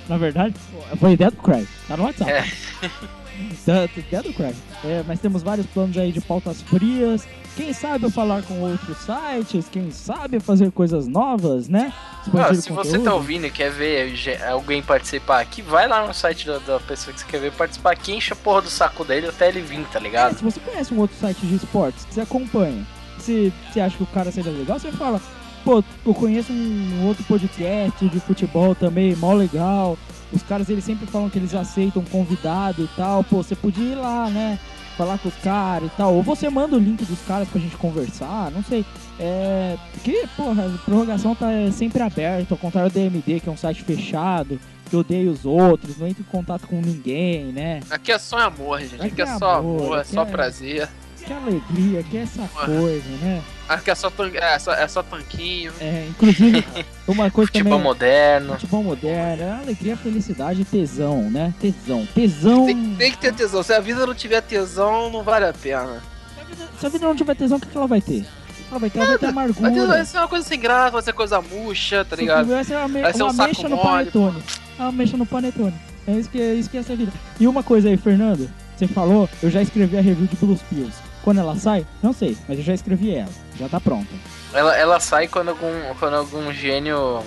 Na 0.08 0.18
verdade, 0.18 0.56
foi 1.00 1.12
ideia 1.14 1.32
do 1.32 1.38
Crives. 1.38 1.70
Tá 1.88 1.98
no 1.98 2.04
WhatsApp. 2.04 2.32
É. 2.32 2.46
Tá, 3.64 3.88
tá 3.88 4.00
ideia 4.00 4.24
do 4.24 4.34
Crives. 4.34 4.58
É, 4.84 5.04
mas 5.08 5.20
temos 5.20 5.44
vários 5.44 5.68
planos 5.68 5.96
aí 5.96 6.12
de 6.12 6.20
pautas 6.20 6.60
frias. 6.64 7.28
Quem 7.56 7.72
sabe 7.72 8.06
eu 8.06 8.10
falar 8.10 8.42
com 8.42 8.62
outros 8.62 8.98
sites. 8.98 9.70
Quem 9.70 9.92
sabe 9.92 10.40
fazer 10.40 10.72
coisas 10.72 11.08
novas, 11.08 11.68
né? 11.70 11.94
O 12.26 12.32
se 12.56 12.62
você 12.62 12.70
conteúdo. 12.74 13.04
tá 13.04 13.14
ouvindo 13.14 13.46
e 13.46 13.52
quer 13.52 13.70
ver 13.72 14.42
alguém 14.50 14.82
participar 14.82 15.40
aqui, 15.42 15.62
vai 15.62 15.88
lá 15.88 16.08
no 16.08 16.16
site 16.16 16.48
da, 16.48 16.58
da 16.58 16.80
pessoa 16.80 17.14
que 17.14 17.20
você 17.20 17.28
quer 17.28 17.40
ver 17.40 17.52
participar 17.52 17.92
aqui, 17.92 18.14
enche 18.14 18.34
a 18.34 18.36
porra 18.36 18.64
do 18.64 18.70
saco 18.72 19.06
dele 19.06 19.28
até 19.28 19.50
ele 19.50 19.62
vir, 19.62 19.86
tá 19.88 20.00
É, 20.00 20.02
ligado? 20.02 20.36
se 20.36 20.44
você 20.44 20.60
conhece 20.60 20.92
um 20.94 20.98
outro 21.00 21.16
site 21.18 21.46
de 21.46 21.56
esportes 21.58 22.08
você 22.10 22.22
acompanha, 22.22 22.86
se 23.20 23.54
você 23.72 23.80
acha 23.82 23.96
que 23.98 24.04
o 24.04 24.08
cara 24.08 24.32
seria 24.32 24.52
legal, 24.52 24.80
você 24.80 24.92
fala, 24.92 25.22
pô, 25.68 25.84
eu 26.06 26.14
conheço 26.14 26.54
um 26.54 27.06
outro 27.06 27.26
podcast 27.26 28.08
de 28.08 28.20
futebol 28.22 28.74
também, 28.74 29.14
mó 29.18 29.34
legal. 29.34 29.98
Os 30.32 30.42
caras 30.42 30.70
eles 30.70 30.86
sempre 30.86 31.06
falam 31.06 31.30
que 31.30 31.38
eles 31.38 31.54
aceitam 31.54 32.02
convidado 32.06 32.86
e 32.86 32.88
tal. 32.96 33.22
Pô, 33.22 33.44
você 33.44 33.54
podia 33.54 33.84
ir 33.92 33.96
lá, 33.96 34.30
né? 34.30 34.58
Falar 34.96 35.18
com 35.18 35.28
os 35.28 35.36
caras 35.36 35.90
e 35.92 35.98
tal. 35.98 36.16
Ou 36.16 36.24
você 36.24 36.50
manda 36.50 36.78
o 36.78 36.80
link 36.80 37.04
dos 37.04 37.20
caras 37.28 37.50
pra 37.50 37.60
gente 37.60 37.76
conversar, 37.76 38.50
não 38.52 38.64
sei. 38.64 38.86
É. 39.20 39.78
Porque, 39.92 40.26
porra, 40.38 40.74
a 40.74 40.78
prorrogação 40.86 41.36
tá 41.36 41.50
sempre 41.74 42.02
aberta, 42.02 42.54
ao 42.54 42.58
contrário 42.58 42.90
do 42.90 42.94
DMD, 42.94 43.42
que 43.42 43.50
é 43.50 43.52
um 43.52 43.58
site 43.58 43.84
fechado, 43.84 44.58
que 44.90 44.96
odeia 44.96 45.30
os 45.30 45.46
outros, 45.46 45.98
não 45.98 46.08
entra 46.08 46.22
em 46.22 46.32
contato 46.32 46.66
com 46.66 46.80
ninguém, 46.80 47.52
né? 47.52 47.82
Aqui 47.90 48.14
é 48.14 48.18
só 48.18 48.38
amor, 48.40 48.80
gente. 48.80 48.96
Aqui 48.96 49.08
Aqui 49.08 49.22
é 49.22 49.26
é 49.26 49.38
só 49.38 49.56
amor, 49.56 49.82
amor, 49.82 50.00
é 50.00 50.04
só 50.06 50.22
é- 50.22 50.26
prazer. 50.26 50.90
Que 51.28 51.34
alegria, 51.34 52.04
que 52.04 52.18
essa 52.18 52.48
coisa, 52.48 53.10
né? 53.22 53.42
Aqui 53.68 53.92
é 53.92 53.96
só, 53.96 54.10
tan... 54.10 54.30
é, 54.34 54.58
só, 54.60 54.72
é 54.74 54.88
só 54.88 55.04
tanquinho. 55.04 55.74
É, 55.82 56.08
inclusive, 56.10 56.66
uma 57.06 57.30
coisa 57.30 57.48
Futebol 57.52 57.72
também. 57.74 57.84
moderno. 57.84 58.54
Futebol 58.54 58.84
moderno, 58.84 59.44
é 59.44 59.52
alegria, 59.52 59.98
felicidade 59.98 60.62
e 60.62 60.66
tesão, 60.66 61.30
né? 61.30 61.54
Tesão. 61.60 62.08
Tesão. 62.16 62.66
Tem, 62.66 62.96
tem 62.96 63.12
que 63.12 63.18
ter 63.18 63.34
tesão. 63.34 63.62
Se 63.62 63.74
a 63.74 63.80
vida 63.82 64.06
não 64.06 64.14
tiver 64.16 64.40
tesão, 64.42 65.10
não 65.12 65.22
vale 65.22 65.44
a 65.46 65.54
pena. 65.54 66.02
Se 66.34 66.40
a 66.40 66.44
vida- 66.46 66.70
Se 66.80 66.86
a 66.86 66.90
vida 66.90 67.06
não 67.06 67.16
tiver 67.16 67.36
tesão, 67.36 67.58
o 67.58 67.60
que 67.62 67.68
que 67.68 67.76
ela 67.78 67.88
vai 67.88 68.00
ter? 68.00 68.26
Ela 68.72 68.80
vai 68.80 68.90
ter, 68.90 69.00
ela 69.00 69.08
vai 69.10 69.18
ter 69.18 69.26
amargura. 69.28 69.86
vai 69.88 70.06
ser 70.06 70.18
uma 70.20 70.28
coisa 70.30 70.48
sem 70.48 70.60
graça, 70.60 70.92
vai 70.92 71.02
ser 71.02 71.14
coisa 71.14 71.42
murcha, 71.42 72.06
tá 72.06 72.16
ligado? 72.16 72.48
Vai 72.48 72.64
ser 72.64 72.76
uma, 72.78 72.88
me- 72.88 73.02
Vai 73.02 73.14
ser 73.14 73.24
um 73.24 73.28
uma 73.32 73.48
mexa 73.48 73.68
no 73.68 73.78
panetone. 73.78 74.44
Uma 74.80 74.92
mexa 74.94 75.18
no 75.18 75.26
panetone. 75.26 75.74
É 76.08 76.14
isso 76.14 76.30
que 76.30 76.40
é 76.42 76.54
isso 76.54 76.70
que 76.70 76.78
é 76.78 76.80
essa 76.80 76.96
vida. 76.96 77.12
E 77.38 77.46
uma 77.48 77.64
coisa 77.64 77.90
aí, 77.90 77.98
Fernando, 77.98 78.50
você 78.78 78.88
falou, 78.88 79.28
eu 79.44 79.50
já 79.50 79.62
escrevi 79.62 79.98
a 79.98 80.02
review 80.02 80.26
de 80.28 80.36
Blues 80.38 80.62
Pills. 80.70 80.96
Quando 81.28 81.42
ela 81.42 81.58
sai, 81.58 81.86
não 82.02 82.14
sei, 82.14 82.38
mas 82.48 82.58
eu 82.58 82.64
já 82.64 82.74
escrevi 82.74 83.14
ela. 83.14 83.28
Já 83.60 83.68
tá 83.68 83.82
pronta. 83.82 84.08
Ela, 84.54 84.78
ela 84.78 84.98
sai 84.98 85.28
quando 85.28 85.50
algum, 85.50 85.94
quando 86.00 86.14
algum 86.14 86.54
gênio 86.54 87.22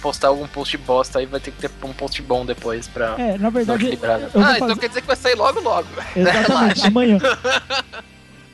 postar 0.00 0.28
algum 0.28 0.46
post 0.46 0.76
bosta 0.76 1.18
aí 1.18 1.26
vai 1.26 1.40
ter 1.40 1.50
que 1.50 1.58
ter 1.58 1.70
um 1.82 1.92
post 1.92 2.22
bom 2.22 2.46
depois 2.46 2.86
pra 2.86 3.16
É, 3.18 3.36
na 3.36 3.50
verdade, 3.50 3.96
vou 3.96 4.08
ah, 4.40 4.44
fazer... 4.44 4.56
então 4.58 4.76
quer 4.76 4.86
dizer 4.86 5.00
que 5.00 5.06
vai 5.08 5.16
sair 5.16 5.34
logo 5.34 5.58
logo. 5.58 5.88
Exatamente, 6.14 6.86
amanhã. 6.86 7.18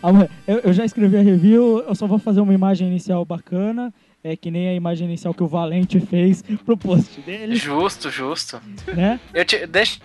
Amanhã. 0.03 0.29
Eu, 0.47 0.61
eu 0.61 0.73
já 0.73 0.87
escrevi 0.87 1.19
a 1.19 1.23
review, 1.23 1.85
eu 1.87 1.95
só 1.95 2.07
vou 2.07 2.19
fazer 2.19 2.41
uma 2.41 2.55
imagem 2.55 2.89
inicial 2.89 3.23
bacana. 3.23 3.93
É 4.25 4.35
que 4.35 4.51
nem 4.51 4.71
a 4.71 4.73
imagem 4.73 5.07
inicial 5.09 5.35
que 5.35 5.43
o 5.43 5.47
Valente 5.47 6.01
fez 6.01 6.43
pro 6.65 6.75
post 6.75 7.21
dele, 7.21 7.55
Justo, 7.55 8.09
justo. 8.09 8.63
né? 8.95 9.21
Eu 9.35 9.45
te, 9.45 9.67
deixa, 9.67 10.01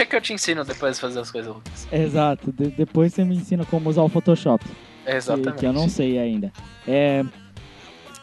deixa 0.00 0.06
que 0.06 0.16
eu 0.16 0.20
te 0.20 0.32
ensino 0.32 0.64
depois 0.64 0.96
a 0.96 1.00
fazer 1.00 1.20
as 1.20 1.30
coisas, 1.30 1.54
Lucas. 1.54 1.88
Exato. 1.92 2.52
De- 2.52 2.70
depois 2.70 3.12
você 3.12 3.24
me 3.24 3.36
ensina 3.36 3.64
como 3.64 3.88
usar 3.90 4.02
o 4.02 4.08
Photoshop. 4.08 4.64
que- 4.64 5.10
Exatamente. 5.10 5.58
Que 5.60 5.66
eu 5.66 5.72
não 5.72 5.88
sei 5.88 6.18
ainda. 6.18 6.52
É, 6.86 7.24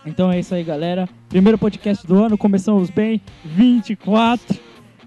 Então 0.06 0.32
é 0.32 0.40
isso 0.40 0.56
aí, 0.56 0.64
galera. 0.64 1.08
Primeiro 1.28 1.58
podcast 1.58 2.06
do 2.08 2.24
ano, 2.24 2.38
começamos 2.38 2.90
bem. 2.90 3.22
24, 3.44 4.58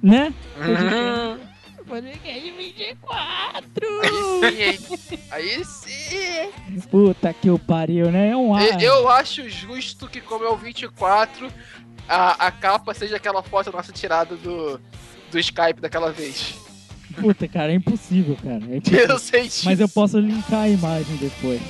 né? 0.02 0.32
Uhum. 0.58 1.38
Podcast 1.86 2.50
24! 2.52 3.86
Aí, 4.44 4.78
aí 5.30 5.64
sim. 5.64 6.80
Puta 6.90 7.32
que 7.32 7.48
o 7.50 7.58
pariu, 7.58 8.10
né? 8.12 8.30
É 8.30 8.36
um 8.36 8.54
ar. 8.54 8.80
Eu, 8.80 8.92
eu 8.94 9.08
acho 9.08 9.48
justo 9.48 10.06
que, 10.06 10.20
como 10.20 10.44
é 10.44 10.48
o 10.50 10.56
24, 10.56 11.48
a, 12.08 12.46
a 12.46 12.50
capa 12.52 12.92
seja 12.94 13.16
aquela 13.16 13.42
foto 13.42 13.72
nossa 13.72 13.92
tirada 13.92 14.36
do, 14.36 14.78
do 15.30 15.38
Skype 15.38 15.80
daquela 15.80 16.12
vez. 16.12 16.54
Puta, 17.20 17.48
cara, 17.48 17.72
é 17.72 17.74
impossível, 17.74 18.36
cara. 18.42 18.62
É 18.70 18.76
impossível. 18.76 19.08
Eu 19.08 19.18
sei 19.18 19.42
disso. 19.44 19.64
Mas 19.64 19.80
eu 19.80 19.88
posso 19.88 20.18
linkar 20.18 20.60
a 20.60 20.68
imagem 20.68 21.16
depois. 21.16 21.60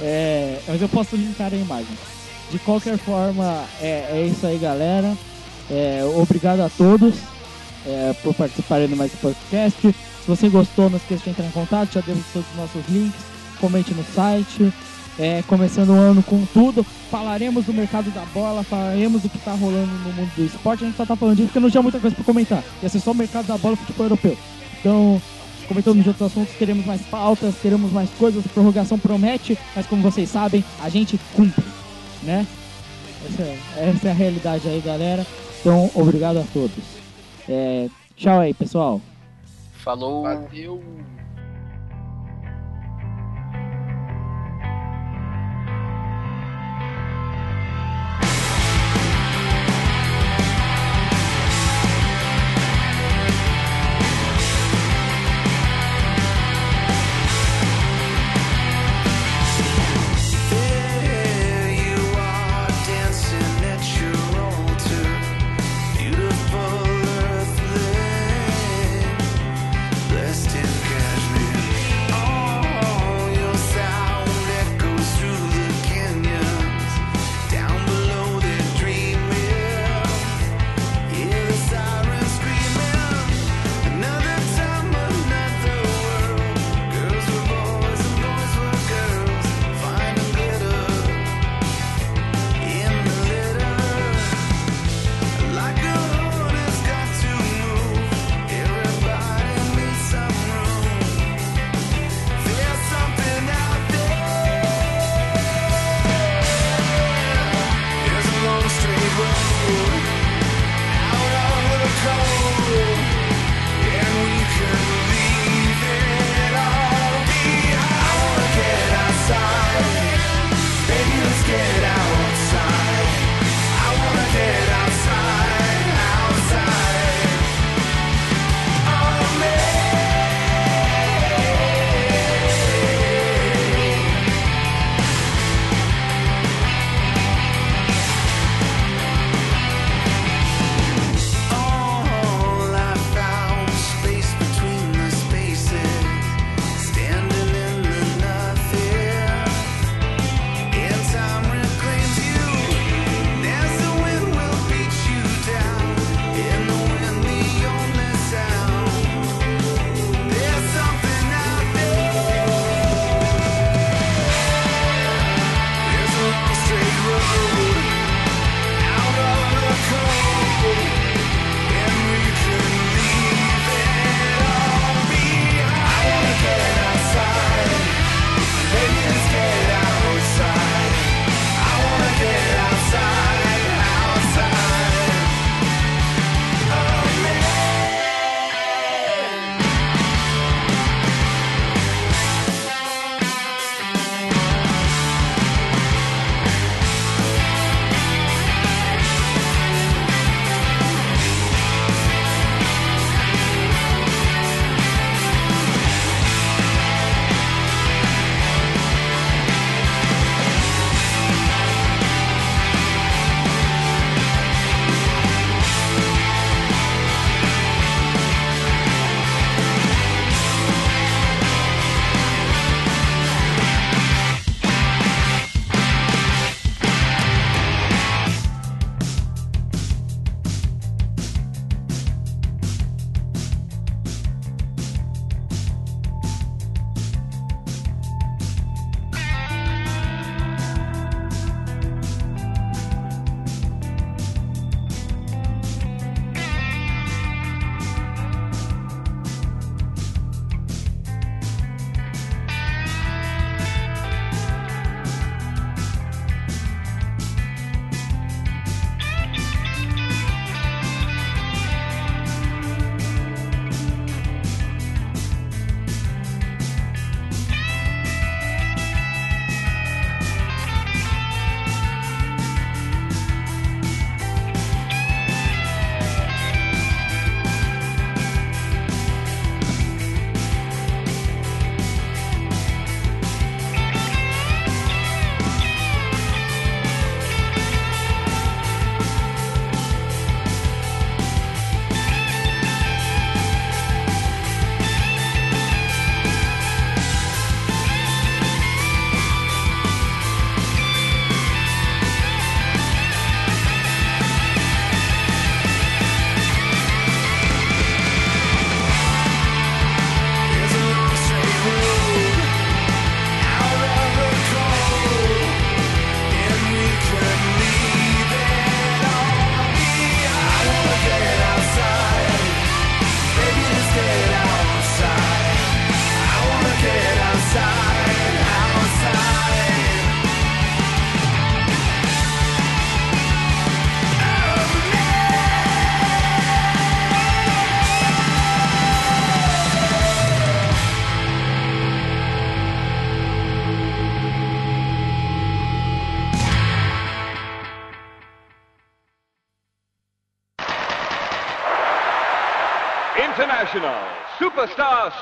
É, 0.00 0.60
mas 0.66 0.82
eu 0.82 0.88
posso 0.88 1.16
linkar 1.16 1.52
a 1.52 1.56
imagem. 1.56 1.96
De 2.50 2.58
qualquer 2.58 2.98
forma, 2.98 3.64
é, 3.80 4.08
é 4.10 4.26
isso 4.30 4.46
aí, 4.46 4.58
galera. 4.58 5.16
É, 5.70 6.02
obrigado 6.16 6.60
a 6.60 6.68
todos 6.68 7.14
é, 7.86 8.14
por 8.22 8.34
participarem 8.34 8.88
do 8.88 8.96
mais 8.96 9.12
podcast. 9.12 9.80
Se 9.80 10.26
você 10.26 10.48
gostou, 10.48 10.90
não 10.90 10.96
esqueça 10.96 11.24
de 11.24 11.30
entrar 11.30 11.46
em 11.46 11.50
contato, 11.50 11.94
já 11.94 12.00
demos 12.00 12.24
todos 12.32 12.48
os 12.50 12.56
nossos 12.56 12.82
links. 12.88 13.20
Comente 13.60 13.94
no 13.94 14.04
site. 14.04 14.72
É, 15.18 15.42
começando 15.46 15.90
o 15.90 15.92
ano 15.92 16.22
com 16.24 16.44
tudo, 16.46 16.82
falaremos 17.08 17.64
do 17.66 17.72
mercado 17.72 18.10
da 18.10 18.24
bola, 18.26 18.64
falaremos 18.64 19.22
do 19.22 19.28
que 19.28 19.38
tá 19.38 19.52
rolando 19.52 19.86
no 19.92 20.12
mundo 20.12 20.30
do 20.36 20.44
esporte. 20.44 20.82
A 20.82 20.86
gente 20.88 20.96
só 20.96 21.06
tá 21.06 21.14
falando 21.14 21.36
disso 21.36 21.48
porque 21.48 21.60
não 21.60 21.70
tinha 21.70 21.82
muita 21.82 22.00
coisa 22.00 22.16
pra 22.16 22.24
comentar. 22.24 22.64
Ia 22.82 22.88
ser 22.88 22.98
só 22.98 23.12
o 23.12 23.14
mercado 23.14 23.46
da 23.46 23.56
bola 23.56 23.74
e 23.74 23.76
futebol 23.76 24.06
europeu. 24.06 24.36
Então, 24.80 25.22
comentando 25.68 26.02
de 26.02 26.08
outros 26.08 26.30
assuntos, 26.32 26.52
teremos 26.56 26.84
mais 26.84 27.00
pautas, 27.02 27.54
teremos 27.62 27.92
mais 27.92 28.10
coisas. 28.18 28.44
A 28.44 28.48
prorrogação 28.48 28.98
promete, 28.98 29.56
mas 29.76 29.86
como 29.86 30.02
vocês 30.02 30.28
sabem, 30.28 30.64
a 30.82 30.88
gente 30.88 31.18
cumpre, 31.36 31.64
né? 32.24 32.44
Essa, 33.30 33.42
é- 33.42 33.58
essa 33.96 34.08
é 34.08 34.10
a 34.10 34.14
realidade 34.14 34.66
aí, 34.68 34.80
galera. 34.84 35.24
Então, 35.60 35.88
obrigado 35.94 36.38
a 36.38 36.44
todos. 36.52 36.82
É, 37.48 37.88
tchau 38.16 38.40
aí, 38.40 38.52
pessoal. 38.52 39.00
Falou. 39.84 40.24
Valeu. 40.24 40.82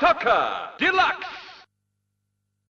Deluxe. 0.03 0.62